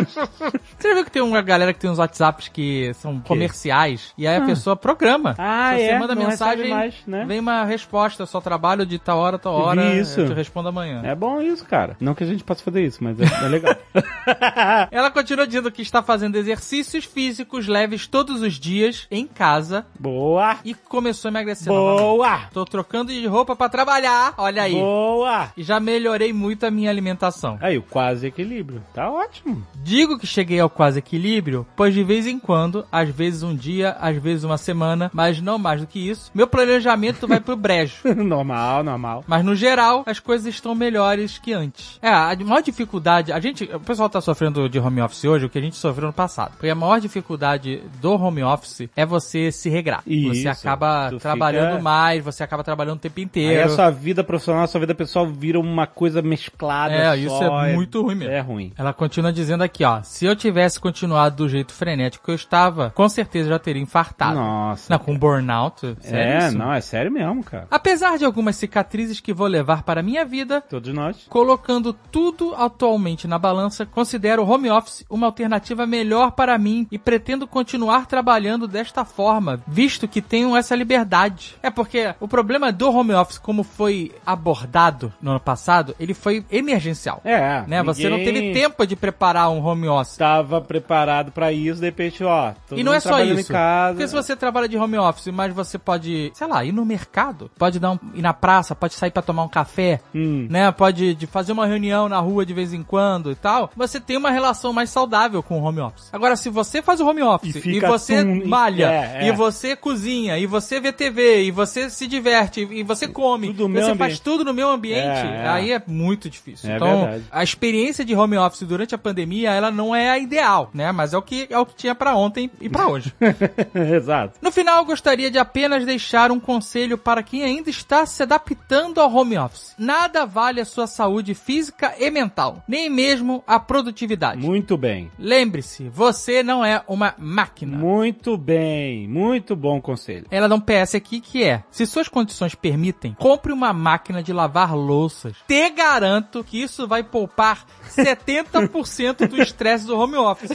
Você 0.78 0.88
já 0.88 0.94
viu 0.94 1.04
que 1.04 1.10
tem 1.10 1.22
uma 1.22 1.42
galera 1.42 1.72
que 1.72 1.78
tem 1.80 1.90
uns 1.90 1.98
WhatsApps 1.98 2.48
que 2.48 2.92
são 2.94 3.18
comerciais 3.20 4.12
e 4.16 4.26
aí 4.26 4.36
a 4.36 4.44
pessoa 4.44 4.76
programa. 4.76 5.34
Ah, 5.38 5.72
Se 5.74 5.80
você 5.84 5.90
é? 5.90 5.98
manda 5.98 6.14
Não 6.14 6.22
mensagem, 6.28 6.70
mais, 6.70 6.94
né? 7.06 7.24
vem 7.26 7.40
uma 7.40 7.64
resposta, 7.64 8.26
só 8.26 8.40
trabalho 8.40 8.84
de 8.86 8.98
tal 8.98 9.18
hora, 9.18 9.38
tal 9.38 9.54
hora, 9.54 9.94
Isso. 9.94 10.20
eu 10.20 10.26
te 10.28 10.32
respondo 10.32 10.68
amanhã. 10.68 11.02
É 11.04 11.14
bom 11.14 11.40
isso, 11.40 11.64
cara. 11.64 11.96
Não 12.00 12.14
que 12.14 12.24
a 12.24 12.26
gente 12.26 12.42
possa 12.44 12.62
fazer 12.62 12.84
isso, 12.84 13.02
mas 13.02 13.18
é, 13.20 13.24
é 13.24 13.48
legal. 13.48 13.76
Ela 14.90 15.10
continua 15.10 15.46
dizendo 15.46 15.70
que 15.70 15.82
está 15.82 16.02
fazendo 16.02 16.36
exercícios 16.36 17.04
físicos 17.04 17.66
leves 17.66 18.06
todos 18.06 18.40
os 18.42 18.54
dias 18.54 19.06
em 19.10 19.26
casa 19.26 19.86
Boa. 19.98 20.56
e 20.64 20.74
começou 20.74 21.28
a 21.28 21.32
emagrecer. 21.32 21.72
novamente. 21.72 22.00
Boa. 22.00 22.38
Tô 22.52 22.64
trocando 22.64 23.12
de 23.12 23.26
roupa 23.26 23.45
pra 23.54 23.68
trabalhar, 23.68 24.34
olha 24.38 24.62
aí. 24.62 24.72
Boa. 24.74 25.50
E 25.56 25.62
já 25.62 25.78
melhorei 25.78 26.32
muito 26.32 26.64
a 26.66 26.70
minha 26.70 26.90
alimentação. 26.90 27.58
Aí, 27.60 27.78
o 27.78 27.82
quase 27.82 28.26
equilíbrio. 28.26 28.82
Tá 28.94 29.10
ótimo. 29.10 29.64
Digo 29.76 30.18
que 30.18 30.26
cheguei 30.26 30.58
ao 30.58 30.70
quase 30.70 30.98
equilíbrio, 30.98 31.66
pois 31.76 31.94
de 31.94 32.02
vez 32.02 32.26
em 32.26 32.38
quando, 32.38 32.84
às 32.90 33.08
vezes 33.10 33.42
um 33.42 33.54
dia, 33.54 33.96
às 34.00 34.16
vezes 34.16 34.42
uma 34.44 34.58
semana, 34.58 35.10
mas 35.12 35.40
não 35.40 35.58
mais 35.58 35.80
do 35.80 35.86
que 35.86 36.08
isso, 36.08 36.30
meu 36.34 36.46
planejamento 36.46 37.28
vai 37.28 37.38
pro 37.40 37.54
brejo. 37.56 37.96
normal, 38.24 38.82
normal. 38.82 39.24
Mas 39.26 39.44
no 39.44 39.54
geral, 39.54 40.02
as 40.06 40.18
coisas 40.18 40.46
estão 40.46 40.74
melhores 40.74 41.38
que 41.38 41.52
antes. 41.52 41.98
É, 42.02 42.08
a 42.08 42.34
maior 42.44 42.62
dificuldade, 42.62 43.32
a 43.32 43.40
gente, 43.40 43.64
o 43.64 43.80
pessoal 43.80 44.08
tá 44.08 44.20
sofrendo 44.20 44.68
de 44.68 44.78
home 44.78 45.00
office 45.02 45.24
hoje, 45.24 45.46
o 45.46 45.50
que 45.50 45.58
a 45.58 45.62
gente 45.62 45.76
sofreu 45.76 46.06
no 46.06 46.12
passado. 46.12 46.52
Porque 46.52 46.68
a 46.68 46.74
maior 46.74 47.00
dificuldade 47.00 47.82
do 48.00 48.12
home 48.14 48.42
office 48.42 48.88
é 48.96 49.04
você 49.04 49.50
se 49.52 49.68
regrar. 49.68 50.02
Isso, 50.06 50.42
você 50.42 50.48
acaba 50.48 51.10
trabalhando 51.20 51.70
fica- 51.72 51.82
mais, 51.82 52.24
você 52.24 52.42
acaba 52.42 52.62
trabalhando 52.64 52.96
o 52.96 53.00
tempo 53.00 53.20
Aí 53.20 53.24
inteiro. 53.40 53.64
a 53.72 53.74
sua 53.74 53.90
vida 53.90 54.24
profissional, 54.24 54.64
a 54.64 54.66
sua 54.66 54.80
vida 54.80 54.94
pessoal 54.94 55.26
vira 55.26 55.58
uma 55.58 55.86
coisa 55.86 56.22
mesclada. 56.22 56.94
É, 56.94 57.06
só, 57.08 57.14
isso 57.16 57.44
é 57.44 57.72
muito 57.74 58.02
ruim 58.02 58.14
mesmo. 58.14 58.32
É 58.34 58.40
ruim. 58.40 58.72
Ela 58.76 58.92
continua 58.92 59.32
dizendo 59.32 59.62
aqui, 59.62 59.84
ó. 59.84 60.02
Se 60.02 60.24
eu 60.24 60.34
tivesse 60.36 60.78
continuado 60.80 61.36
do 61.36 61.48
jeito 61.48 61.72
frenético 61.72 62.24
que 62.24 62.30
eu 62.30 62.34
estava, 62.34 62.90
com 62.90 63.08
certeza 63.08 63.48
já 63.50 63.58
teria 63.58 63.82
infartado. 63.82 64.36
Nossa. 64.36 64.92
Não, 64.92 64.98
com 64.98 65.16
burnout. 65.16 65.96
É, 66.02 66.40
seríssimo. 66.40 66.64
não, 66.64 66.72
é 66.72 66.80
sério 66.80 67.10
mesmo, 67.10 67.42
cara. 67.42 67.66
Apesar 67.70 68.18
de 68.18 68.24
algumas 68.24 68.56
cicatrizes 68.56 69.20
que 69.20 69.32
vou 69.32 69.46
levar 69.46 69.82
para 69.82 70.00
a 70.00 70.02
minha 70.02 70.24
vida, 70.24 70.60
Todos 70.60 70.92
nós. 70.94 71.26
colocando 71.28 71.92
tudo 71.92 72.54
atualmente 72.56 73.26
na 73.26 73.38
balança, 73.38 73.84
considero 73.86 74.42
o 74.42 74.48
home 74.50 74.70
office 74.70 75.04
uma 75.08 75.26
alternativa 75.26 75.86
melhor 75.86 76.32
para 76.32 76.56
mim 76.58 76.86
e 76.90 76.98
pretendo 76.98 77.46
continuar 77.46 78.06
trabalhando 78.06 78.66
desta 78.68 79.04
forma, 79.04 79.60
visto 79.66 80.06
que 80.08 80.20
tenho 80.22 80.56
essa 80.56 80.74
liberdade. 80.74 81.56
É 81.62 81.70
porque 81.70 82.14
o 82.20 82.28
problema 82.28 82.70
do 82.72 82.90
home 82.90 83.12
office, 83.14 83.25
como 83.38 83.62
foi 83.62 84.12
abordado 84.24 85.12
no 85.20 85.30
ano 85.32 85.40
passado, 85.40 85.94
ele 85.98 86.14
foi 86.14 86.44
emergencial. 86.50 87.20
É. 87.24 87.62
Né? 87.66 87.82
Você 87.82 88.08
não 88.08 88.18
teve 88.18 88.52
tempo 88.52 88.86
de 88.86 88.94
preparar 88.96 89.50
um 89.50 89.64
home 89.64 89.88
office. 89.88 90.12
Estava 90.12 90.60
preparado 90.60 91.32
pra 91.32 91.52
isso, 91.52 91.80
de 91.80 91.86
repente, 91.86 92.22
ó. 92.24 92.52
E 92.72 92.82
não 92.84 92.94
é 92.94 93.00
só 93.00 93.20
isso. 93.22 93.52
Porque 93.90 94.06
se 94.08 94.14
você 94.14 94.36
trabalha 94.36 94.68
de 94.68 94.76
home 94.76 94.96
office, 94.98 95.28
mas 95.28 95.52
você 95.54 95.78
pode, 95.78 96.30
sei 96.34 96.46
lá, 96.46 96.64
ir 96.64 96.72
no 96.72 96.84
mercado, 96.84 97.50
pode 97.58 97.78
dar 97.78 97.92
um, 97.92 97.98
ir 98.14 98.22
na 98.22 98.32
praça, 98.32 98.74
pode 98.74 98.94
sair 98.94 99.10
pra 99.10 99.22
tomar 99.22 99.42
um 99.44 99.48
café, 99.48 100.00
Hum. 100.14 100.46
né? 100.50 100.70
Pode 100.72 101.14
de 101.14 101.26
fazer 101.26 101.52
uma 101.52 101.66
reunião 101.66 102.08
na 102.08 102.18
rua 102.18 102.44
de 102.46 102.54
vez 102.54 102.72
em 102.72 102.82
quando 102.82 103.30
e 103.30 103.34
tal. 103.34 103.70
Você 103.76 103.98
tem 104.00 104.16
uma 104.16 104.30
relação 104.30 104.72
mais 104.72 104.90
saudável 104.90 105.42
com 105.42 105.60
o 105.60 105.64
home 105.64 105.80
office. 105.80 106.08
Agora, 106.12 106.36
se 106.36 106.48
você 106.50 106.82
faz 106.82 107.00
o 107.00 107.06
home 107.06 107.22
office 107.22 107.56
E 107.64 107.76
e, 107.76 107.80
você 107.80 108.24
tum- 108.24 108.46
malha, 108.46 108.90
é, 108.90 109.24
é. 109.24 109.28
e 109.28 109.32
você 109.32 109.74
cozinha, 109.76 110.38
e 110.38 110.46
você 110.46 110.80
vê 110.80 110.92
TV, 110.92 111.44
e 111.44 111.50
você 111.50 111.88
se 111.90 112.06
diverte, 112.06 112.60
e 112.70 112.82
você 112.82 113.05
come, 113.08 113.48
Tudo 113.48 113.64
você 113.64 113.68
mesmo 113.72 113.96
faz 113.96 114.00
ambiente. 114.12 114.22
tudo 114.22 114.44
no 114.44 114.54
meu 114.54 114.70
ambiente, 114.70 115.06
É, 115.26 115.42
é. 115.44 115.48
aí 115.48 115.72
é 115.72 115.82
muito 115.86 116.28
difícil. 116.30 116.70
É 116.70 116.76
então, 116.76 117.00
verdade. 117.02 117.24
a 117.30 117.42
experiência 117.42 118.04
de 118.04 118.14
home 118.14 118.36
office 118.36 118.62
durante 118.66 118.94
a 118.94 118.98
pandemia, 118.98 119.50
ela 119.52 119.70
não 119.70 119.94
é 119.94 120.10
a 120.10 120.18
ideal, 120.18 120.70
né? 120.74 120.92
Mas 120.92 121.12
é 121.12 121.18
o 121.18 121.22
que 121.22 121.46
é 121.50 121.58
o 121.58 121.66
que 121.66 121.74
tinha 121.74 121.94
pra 121.94 122.14
ontem 122.16 122.50
e 122.60 122.68
pra 122.68 122.88
hoje. 122.88 123.12
Exato. 123.74 124.38
No 124.40 124.50
final, 124.50 124.84
gostaria 124.84 125.30
de 125.30 125.38
apenas 125.38 125.84
deixar 125.84 126.30
um 126.30 126.40
conselho 126.40 126.96
para 126.98 127.22
quem 127.22 127.42
ainda 127.42 127.70
está 127.70 128.04
se 128.06 128.22
adaptando 128.22 129.00
ao 129.00 129.12
home 129.14 129.36
office. 129.38 129.74
Nada 129.78 130.24
vale 130.24 130.60
a 130.60 130.64
sua 130.64 130.86
saúde 130.86 131.34
física 131.34 131.94
e 131.98 132.10
mental, 132.10 132.62
nem 132.68 132.88
mesmo 132.88 133.42
a 133.46 133.58
produtividade. 133.58 134.40
Muito 134.44 134.76
bem. 134.76 135.10
Lembre-se, 135.18 135.88
você 135.88 136.42
não 136.42 136.64
é 136.64 136.82
uma 136.88 137.14
máquina. 137.18 137.76
Muito 137.76 138.36
bem. 138.36 139.06
Muito 139.08 139.54
bom 139.54 139.80
conselho. 139.80 140.26
Ela 140.30 140.48
dá 140.48 140.54
um 140.54 140.60
PS 140.60 140.94
aqui 140.94 141.20
que 141.20 141.42
é: 141.44 141.62
se 141.70 141.86
suas 141.86 142.08
condições 142.08 142.54
permitem, 142.54 142.95
compre 143.18 143.52
uma 143.52 143.72
máquina 143.72 144.22
de 144.22 144.32
lavar 144.32 144.74
louças. 144.74 145.34
Te 145.46 145.70
garanto 145.70 146.42
que 146.44 146.62
isso 146.62 146.86
vai 146.86 147.02
poupar 147.02 147.64
70% 147.90 149.28
do 149.28 149.40
estresse 149.40 149.86
do 149.86 149.98
home 149.98 150.16
office. 150.16 150.52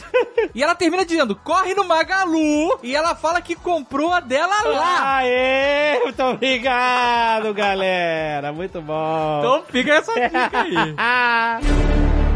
E 0.54 0.62
ela 0.62 0.74
termina 0.74 1.04
dizendo: 1.04 1.34
corre 1.36 1.74
no 1.74 1.84
Magalu 1.84 2.78
e 2.82 2.94
ela 2.94 3.14
fala 3.14 3.40
que 3.40 3.54
comprou 3.54 4.12
a 4.12 4.20
dela 4.20 4.62
lá. 4.68 5.16
Aê! 5.16 6.00
Muito 6.02 6.22
obrigado, 6.22 7.54
galera. 7.54 8.52
Muito 8.52 8.80
bom. 8.80 9.38
Então 9.38 9.64
fica 9.68 9.94
essa 9.94 10.12
dica 10.14 10.60
aí. 10.60 10.72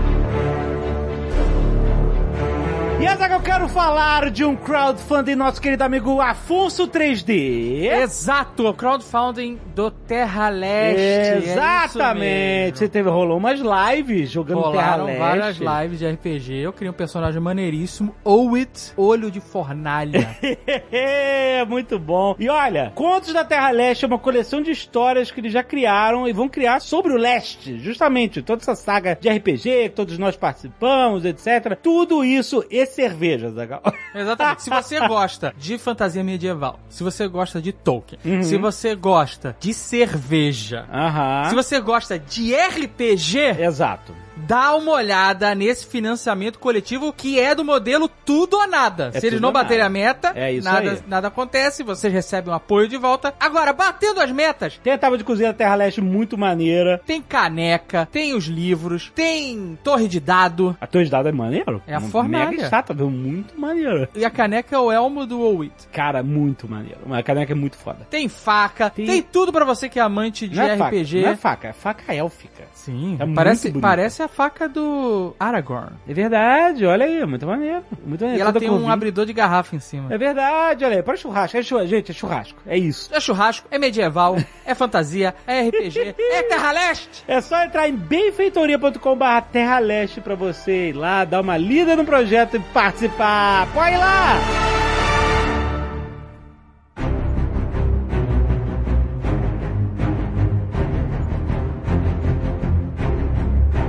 E 2.98 3.04
essa 3.04 3.28
que 3.28 3.34
eu 3.34 3.40
quero 3.40 3.68
falar 3.68 4.30
de 4.30 4.42
um 4.42 4.56
crowdfunding 4.56 5.34
nosso 5.34 5.60
querido 5.60 5.84
amigo 5.84 6.18
Afonso 6.18 6.88
3D. 6.88 7.90
Exato, 8.02 8.66
o 8.68 8.72
crowdfunding 8.72 9.58
do 9.74 9.90
Terra 9.90 10.48
Leste. 10.48 10.98
é 11.02 11.36
Exatamente. 11.36 12.78
Você 12.78 12.84
mesmo. 12.84 12.92
teve, 12.92 13.10
rolou 13.10 13.36
umas 13.36 13.60
lives 13.60 14.30
jogando 14.30 14.62
Terra 14.72 14.96
Rolaram 14.96 15.04
Leste. 15.04 15.18
várias 15.20 15.56
lives 15.58 15.98
de 15.98 16.08
RPG. 16.08 16.54
Eu 16.54 16.72
criei 16.72 16.90
um 16.90 16.94
personagem 16.94 17.38
maneiríssimo, 17.38 18.14
Owit, 18.24 18.94
Olho 18.96 19.30
de 19.30 19.40
Fornalha. 19.40 20.26
Muito 21.68 21.98
bom. 21.98 22.34
E 22.38 22.48
olha, 22.48 22.92
Contos 22.94 23.30
da 23.32 23.44
Terra 23.44 23.70
Leste 23.72 24.06
é 24.06 24.08
uma 24.08 24.18
coleção 24.18 24.62
de 24.62 24.70
histórias 24.70 25.30
que 25.30 25.40
eles 25.40 25.52
já 25.52 25.62
criaram 25.62 26.26
e 26.26 26.32
vão 26.32 26.48
criar 26.48 26.80
sobre 26.80 27.12
o 27.12 27.16
leste. 27.18 27.78
Justamente, 27.78 28.40
toda 28.40 28.62
essa 28.62 28.74
saga 28.74 29.18
de 29.20 29.28
RPG, 29.28 29.60
que 29.60 29.88
todos 29.90 30.16
nós 30.16 30.34
participamos, 30.34 31.26
etc. 31.26 31.78
Tudo 31.82 32.24
isso, 32.24 32.64
esse 32.70 32.85
e 32.86 32.90
cerveja, 32.94 33.50
Zagal. 33.50 33.82
Exatamente. 34.14 34.62
Se 34.62 34.70
você 34.70 35.06
gosta 35.06 35.54
de 35.58 35.78
fantasia 35.78 36.22
medieval, 36.24 36.80
se 36.88 37.02
você 37.02 37.26
gosta 37.28 37.60
de 37.60 37.72
Tolkien, 37.72 38.18
Uhum. 38.24 38.42
se 38.42 38.56
você 38.56 38.94
gosta 38.94 39.56
de 39.60 39.74
cerveja, 39.74 40.86
Aham. 40.92 41.48
se 41.50 41.54
você 41.54 41.80
gosta 41.80 42.18
de 42.18 42.54
RPG, 42.54 43.38
Exato. 43.60 44.14
Dá 44.36 44.74
uma 44.74 44.92
olhada 44.92 45.54
nesse 45.54 45.86
financiamento 45.86 46.58
coletivo 46.58 47.12
que 47.12 47.38
é 47.40 47.54
do 47.54 47.64
modelo 47.64 48.08
tudo 48.24 48.56
ou 48.56 48.66
nada. 48.68 49.10
É 49.14 49.20
se 49.20 49.26
eles 49.26 49.40
não 49.40 49.52
baterem 49.52 49.78
nada. 49.78 49.86
a 49.86 49.90
meta, 49.90 50.32
É 50.34 50.60
nada, 50.60 51.04
nada 51.06 51.28
acontece, 51.28 51.82
vocês 51.82 52.12
recebem 52.12 52.52
um 52.52 52.56
apoio 52.56 52.88
de 52.88 52.96
volta. 52.96 53.34
Agora, 53.40 53.72
batendo 53.72 54.20
as 54.20 54.30
metas, 54.30 54.78
Tem 54.82 54.92
a 54.92 54.98
tábua 54.98 55.18
de 55.18 55.24
cozinha 55.24 55.48
da 55.48 55.54
Terra 55.54 55.74
Leste 55.76 56.00
muito 56.00 56.36
maneira. 56.36 57.00
tem 57.06 57.22
caneca, 57.22 58.08
tem 58.10 58.34
os 58.34 58.44
livros, 58.46 59.10
tem 59.14 59.78
torre 59.82 60.08
de 60.08 60.20
dado. 60.20 60.76
A 60.80 60.86
tua 60.86 61.04
de 61.04 61.10
dado 61.10 61.28
é 61.28 61.32
maneiro? 61.32 61.82
É 61.86 61.94
a 61.94 62.00
fornalha. 62.00 62.50
Mega 62.50 62.62
estátua, 62.64 62.94
muito 63.08 63.58
maneiro. 63.58 64.08
E 64.14 64.24
a 64.24 64.30
caneca 64.30 64.74
é 64.74 64.78
o 64.78 64.90
elmo 64.90 65.26
do 65.26 65.40
Owit. 65.40 65.72
Cara, 65.92 66.22
muito 66.22 66.68
maneiro. 66.68 67.00
A 67.10 67.22
caneca 67.22 67.52
é 67.52 67.54
muito 67.54 67.76
foda. 67.76 68.06
Tem 68.10 68.28
faca, 68.28 68.90
Tem- 68.90 69.06
tem, 69.06 69.22
tudo 69.22 69.52
pra 69.52 69.64
você 69.64 69.88
que 69.88 69.98
é 69.98 70.02
amante 70.02 70.48
de 70.48 70.56
Não 70.56 70.62
é 70.64 70.74
RPG. 70.74 71.16
Faca, 71.22 71.26
não 71.26 71.32
é 71.32 71.36
faca, 71.36 71.68
é 71.68 71.72
faca 71.72 72.14
élfica. 72.14 72.64
Sim, 72.74 73.16
É 73.20 73.26
parece, 73.34 73.70
parece 73.72 74.22
a 74.22 74.25
faca 74.28 74.68
do 74.68 75.34
Aragorn. 75.38 75.92
É 76.08 76.14
verdade, 76.14 76.84
olha 76.86 77.06
aí, 77.06 77.24
muito 77.26 77.46
maneiro. 77.46 77.82
Muito 78.04 78.20
maneiro. 78.20 78.38
E 78.38 78.40
ela 78.40 78.52
tem 78.52 78.70
um 78.70 78.90
abridor 78.90 79.26
de 79.26 79.32
garrafa 79.32 79.76
em 79.76 79.80
cima. 79.80 80.12
É 80.12 80.18
verdade, 80.18 80.84
olha 80.84 80.96
aí. 80.96 81.02
Para 81.02 81.16
churrasco. 81.16 81.56
É 81.56 81.62
churrasco. 81.62 81.88
Gente, 81.88 82.10
é 82.10 82.14
churrasco. 82.14 82.58
É 82.66 82.78
isso. 82.78 83.10
É 83.12 83.20
churrasco, 83.20 83.66
é 83.70 83.78
medieval, 83.78 84.36
é 84.64 84.74
fantasia, 84.74 85.34
é 85.46 85.62
RPG, 85.68 86.14
é 86.18 86.42
Terra 86.42 86.72
Leste. 86.72 87.24
É 87.26 87.40
só 87.40 87.62
entrar 87.62 87.88
em 87.88 87.96
benfeitoria.com.br 87.96 89.24
Terra 89.52 89.78
Leste 89.78 90.20
pra 90.20 90.34
você 90.34 90.90
ir 90.90 90.92
lá, 90.92 91.24
dar 91.24 91.40
uma 91.40 91.56
lida 91.56 91.96
no 91.96 92.04
projeto 92.04 92.56
e 92.56 92.60
participar. 92.60 93.66
Ir 93.76 93.98
lá! 93.98 94.85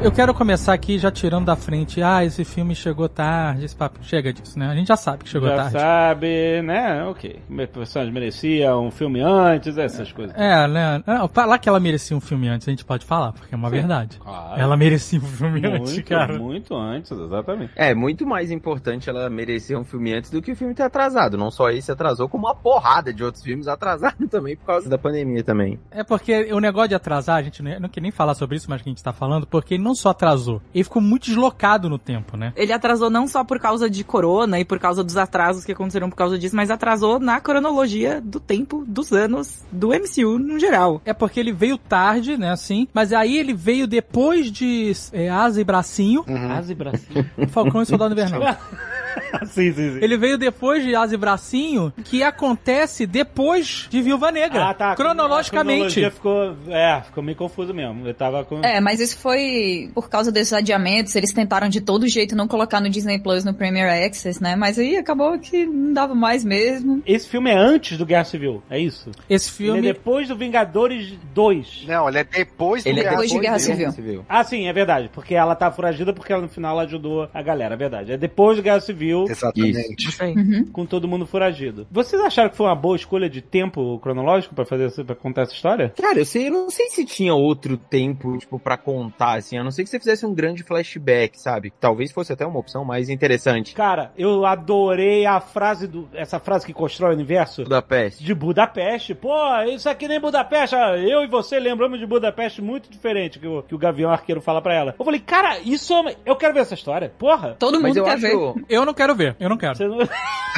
Eu 0.08 0.12
quero 0.14 0.34
começar 0.34 0.72
aqui 0.72 0.98
já 0.98 1.12
tirando 1.12 1.48
da 1.48 1.56
frente. 1.58 2.02
Ah, 2.02 2.24
esse 2.24 2.46
filme 2.46 2.74
chegou 2.74 3.10
tarde, 3.10 3.66
esse 3.66 3.76
papo. 3.76 4.00
Chega 4.02 4.32
disso, 4.32 4.58
né? 4.58 4.68
A 4.68 4.74
gente 4.74 4.88
já 4.88 4.96
sabe 4.96 5.26
que 5.26 5.30
chegou 5.30 5.50
Já 5.50 5.58
tarde. 5.58 5.72
sabe, 5.74 6.62
né? 6.62 7.04
Ok. 7.04 7.42
As 7.62 7.70
pessoas 7.70 8.10
mereciam 8.10 8.86
um 8.86 8.90
filme 8.90 9.20
antes, 9.20 9.78
essas 9.78 10.10
coisas. 10.14 10.34
É, 10.38 10.66
né? 10.66 11.04
Não, 11.06 11.28
Falar 11.28 11.58
que 11.58 11.68
ela 11.68 11.78
merecia 11.78 12.16
um 12.16 12.22
filme 12.22 12.48
antes, 12.48 12.66
a 12.70 12.72
gente 12.72 12.86
pode 12.86 13.06
falar, 13.06 13.34
porque 13.34 13.54
é 13.54 13.58
uma 13.58 13.70
verdade. 13.70 14.18
Claro. 14.18 14.58
Ela 14.58 14.78
merecia 14.78 15.20
um 15.20 15.24
filme 15.24 15.68
antes, 15.68 15.92
Muito, 15.92 16.08
cara. 16.08 16.40
muito 16.40 16.74
antes, 16.74 17.12
exatamente. 17.12 17.74
É, 17.76 17.94
muito 17.94 18.26
mais 18.26 18.50
importante 18.50 19.10
ela 19.10 19.30
merecer 19.30 19.78
um 19.78 19.84
filme 19.84 20.14
antes 20.14 20.32
do 20.32 20.42
que 20.42 20.54
o 20.54 20.56
filme 20.56 20.74
ter 20.74 20.84
atrasado. 20.84 21.38
Não 21.38 21.52
só 21.52 21.70
esse 21.70 21.92
atrasou, 21.92 22.30
como 22.30 22.48
uma 22.48 22.56
porrada 22.56 23.14
de 23.14 23.26
outros 23.26 23.44
filmes 23.44 23.68
atrasaram 23.68 24.26
também 24.32 24.56
por 24.56 24.68
causa 24.68 24.90
da 24.90 24.98
pandemia 24.98 25.44
também. 25.44 25.78
É 25.92 26.02
porque 26.02 26.48
o 26.54 26.62
negócio 26.62 26.88
de 26.88 26.96
atrasar, 26.96 27.36
a 27.36 27.44
gente 27.44 27.62
não, 27.62 27.78
não 27.82 27.90
quer 27.90 28.00
nem 28.00 28.10
falar 28.10 28.36
sobre 28.36 28.56
isso, 28.56 28.70
mas 28.70 28.82
que 28.82 28.88
a 28.88 28.92
gente 28.92 29.04
tá 29.04 29.12
falando, 29.12 29.46
porque 29.46 29.78
não 29.78 29.97
só 29.98 30.10
atrasou, 30.10 30.62
ele 30.74 30.84
ficou 30.84 31.02
muito 31.02 31.26
deslocado 31.26 31.90
no 31.90 31.98
tempo, 31.98 32.38
né? 32.38 32.54
Ele 32.56 32.72
atrasou 32.72 33.10
não 33.10 33.28
só 33.28 33.44
por 33.44 33.60
causa 33.60 33.90
de 33.90 34.04
corona 34.04 34.60
e 34.60 34.66
por 34.66 34.80
causa 34.80 35.04
dos 35.04 35.18
atrasos 35.18 35.66
que 35.66 35.72
aconteceram 35.72 36.10
por 36.10 36.16
causa 36.16 36.38
disso, 36.38 36.56
mas 36.56 36.72
atrasou 36.72 37.20
na 37.20 37.40
cronologia 37.40 38.22
do 38.22 38.40
tempo, 38.40 38.84
dos 38.88 39.12
anos, 39.12 39.66
do 39.72 39.90
MCU 39.90 40.40
no 40.40 40.60
geral. 40.60 41.02
É 41.06 41.14
porque 41.14 41.40
ele 41.40 41.52
veio 41.52 41.78
tarde, 41.78 42.38
né, 42.38 42.52
assim, 42.52 42.88
mas 42.94 43.14
aí 43.14 43.38
ele 43.38 43.54
veio 43.54 43.88
depois 43.88 44.52
de 44.52 44.92
é, 45.12 45.30
Asa 45.30 45.62
e 45.62 45.64
Bracinho, 45.64 46.24
Asa 46.28 46.72
e 46.72 46.76
bracinho. 46.76 47.30
Falcão 47.50 47.82
e 47.82 47.86
Soldado 47.86 48.14
Invernal. 48.14 48.42
sim, 49.48 49.72
sim, 49.72 49.94
sim. 49.94 50.00
Ele 50.02 50.18
veio 50.18 50.38
depois 50.38 50.84
de 50.84 50.96
Asa 50.96 51.16
e 51.16 51.18
Bracinho, 51.18 51.94
que 52.04 52.24
acontece 52.24 53.06
depois 53.06 53.88
de 53.90 54.02
Viúva 54.02 54.32
Negra. 54.32 54.70
Ah, 54.70 54.74
tá. 54.74 54.96
Cronologicamente. 54.96 56.04
A 56.04 56.12
ficou, 56.12 56.56
é, 56.68 57.02
ficou 57.02 57.24
meio 57.24 57.38
confuso 57.38 57.74
mesmo. 57.74 58.08
Eu 58.08 58.14
tava 58.14 58.44
com... 58.44 58.62
É, 58.64 58.80
mas 58.80 59.00
isso 59.00 59.18
foi 59.18 59.90
por 59.94 60.10
causa 60.10 60.32
desses 60.32 60.54
adiamentos. 60.54 61.16
Eles 61.16 61.34
tentaram 61.34 61.70
de 61.70 61.82
todo 61.82 62.08
jeito 62.08 62.36
não 62.36 62.48
colocar 62.48 62.80
no 62.80 62.90
Disney 62.90 63.20
Plus, 63.20 63.44
no 63.44 63.54
Premier 63.54 64.06
Access, 64.06 64.42
né? 64.42 64.56
Mas 64.56 64.80
aí 64.80 64.98
acabou 64.98 65.38
que 65.40 65.66
não 65.66 65.94
dava 65.94 66.16
mais 66.16 66.44
mesmo. 66.44 67.02
Esse 67.06 67.28
filme 67.28 67.50
é 67.50 67.58
antes 67.58 67.98
do 67.98 68.06
Guerra 68.06 68.26
Civil, 68.26 68.64
é 68.70 68.80
isso? 68.80 69.12
Esse 69.30 69.50
Ele 69.50 69.72
filme. 69.72 69.80
é 69.80 69.94
depois 69.94 70.28
do 70.28 70.36
Vingadores 70.36 71.14
2. 71.34 71.86
Não, 71.88 72.08
ele 72.08 72.20
é 72.20 72.24
depois 72.24 72.84
do 72.84 72.90
Ele 72.90 73.00
é 73.00 73.04
Guerra 73.04 73.12
depois 73.12 73.32
de 73.32 73.40
Guerra 73.40 73.60
Civil. 73.60 73.92
Civil. 73.92 74.26
Ah, 74.28 74.44
sim, 74.44 74.68
é 74.68 74.74
verdade. 74.74 75.10
Porque 75.14 75.36
ela 75.36 75.56
tá 75.56 75.72
foragida 75.72 76.14
porque 76.14 76.32
ela, 76.32 76.42
no 76.42 76.50
final 76.50 76.74
ela 76.74 76.84
ajudou 76.84 77.30
a 77.34 77.42
galera, 77.42 77.74
é 77.76 77.78
verdade. 77.78 78.12
É 78.14 78.18
depois 78.18 78.58
do 78.58 78.64
Guerra 78.64 78.80
Civil, 78.80 78.98
Exatamente. 79.30 80.08
Isso 80.10 80.24
aí. 80.24 80.34
com 80.72 80.86
todo 80.86 81.08
mundo 81.08 81.26
foragido. 81.26 81.88
Vocês 81.92 82.22
acharam 82.22 82.50
que 82.50 82.58
foi 82.58 82.66
uma 82.68 82.76
boa 82.76 82.96
escolha 82.96 83.30
de 83.30 83.42
tempo 83.42 84.00
cronológico 84.00 84.54
pra 84.56 84.66
fazer 84.66 84.92
pra 85.06 85.16
contar 85.16 85.44
essa 85.44 85.54
história? 85.54 85.94
Cara, 86.00 86.20
eu 86.20 86.26
sei, 86.26 86.48
eu 86.48 86.52
não 86.52 86.70
sei 86.70 86.90
se 86.90 87.06
tinha 87.06 87.34
outro 87.34 87.78
tempo, 87.78 88.38
tipo, 88.38 88.60
pra 88.60 88.78
contar, 88.78 89.38
assim, 89.38 89.58
a 89.58 89.64
não 89.64 89.72
ser 89.72 89.84
que 89.84 89.90
você 89.90 90.00
fizesse 90.00 90.26
um 90.26 90.34
grande 90.34 90.64
flashback, 90.64 91.40
sabe? 91.40 91.72
Talvez 91.80 92.12
fosse 92.12 92.32
até 92.34 92.46
uma 92.46 92.60
opção 92.60 92.84
mais 92.86 93.10
interessante. 93.10 93.74
Cara, 93.74 94.12
eu 94.18 94.46
adorei 94.46 95.26
a 95.26 95.40
frase 95.40 95.88
do. 95.88 96.08
Essa 96.14 96.40
frase 96.40 96.66
que 96.66 96.74
constrói 96.74 97.12
o 97.12 97.14
universo. 97.16 97.64
Budapeste. 97.64 98.24
De 98.24 98.34
Budapeste. 98.34 99.14
Pô, 99.16 99.34
isso 99.74 99.90
aqui 99.90 100.08
nem 100.08 100.20
Budapeste. 100.20 100.76
Ah, 100.76 100.98
Eu 100.98 101.24
e 101.24 101.28
você 101.28 101.60
lembramos 101.60 102.00
de 102.00 102.06
Budapeste 102.06 102.62
muito 102.62 102.90
diferente 102.90 103.40
que 103.40 103.48
o, 103.48 103.62
que 103.64 103.76
o 103.76 103.78
Gavião 103.78 104.10
Arqueiro 104.12 104.42
fala 104.42 104.62
pra 104.62 104.74
ela. 104.74 104.96
Eu 104.98 105.06
falei, 105.06 105.20
cara, 105.20 105.60
isso. 105.60 105.94
é 105.94 106.00
uma- 106.00 106.14
Eu 106.26 106.36
quero 106.36 106.54
ver 106.54 106.62
essa 106.62 106.74
história. 106.74 107.12
Porra. 107.18 107.56
Todo 107.60 107.80
Mas 107.80 107.90
mundo 107.90 107.98
eu 107.98 108.04
quer 108.04 108.12
acho. 108.14 108.22
ver. 108.54 108.64
Eu 108.70 108.86
não 108.88 108.94
quero 108.94 109.14
ver, 109.16 109.36
eu 109.40 109.50
não 109.50 109.58
quero. 109.58 109.76
Você 109.76 109.88
não. 109.88 109.98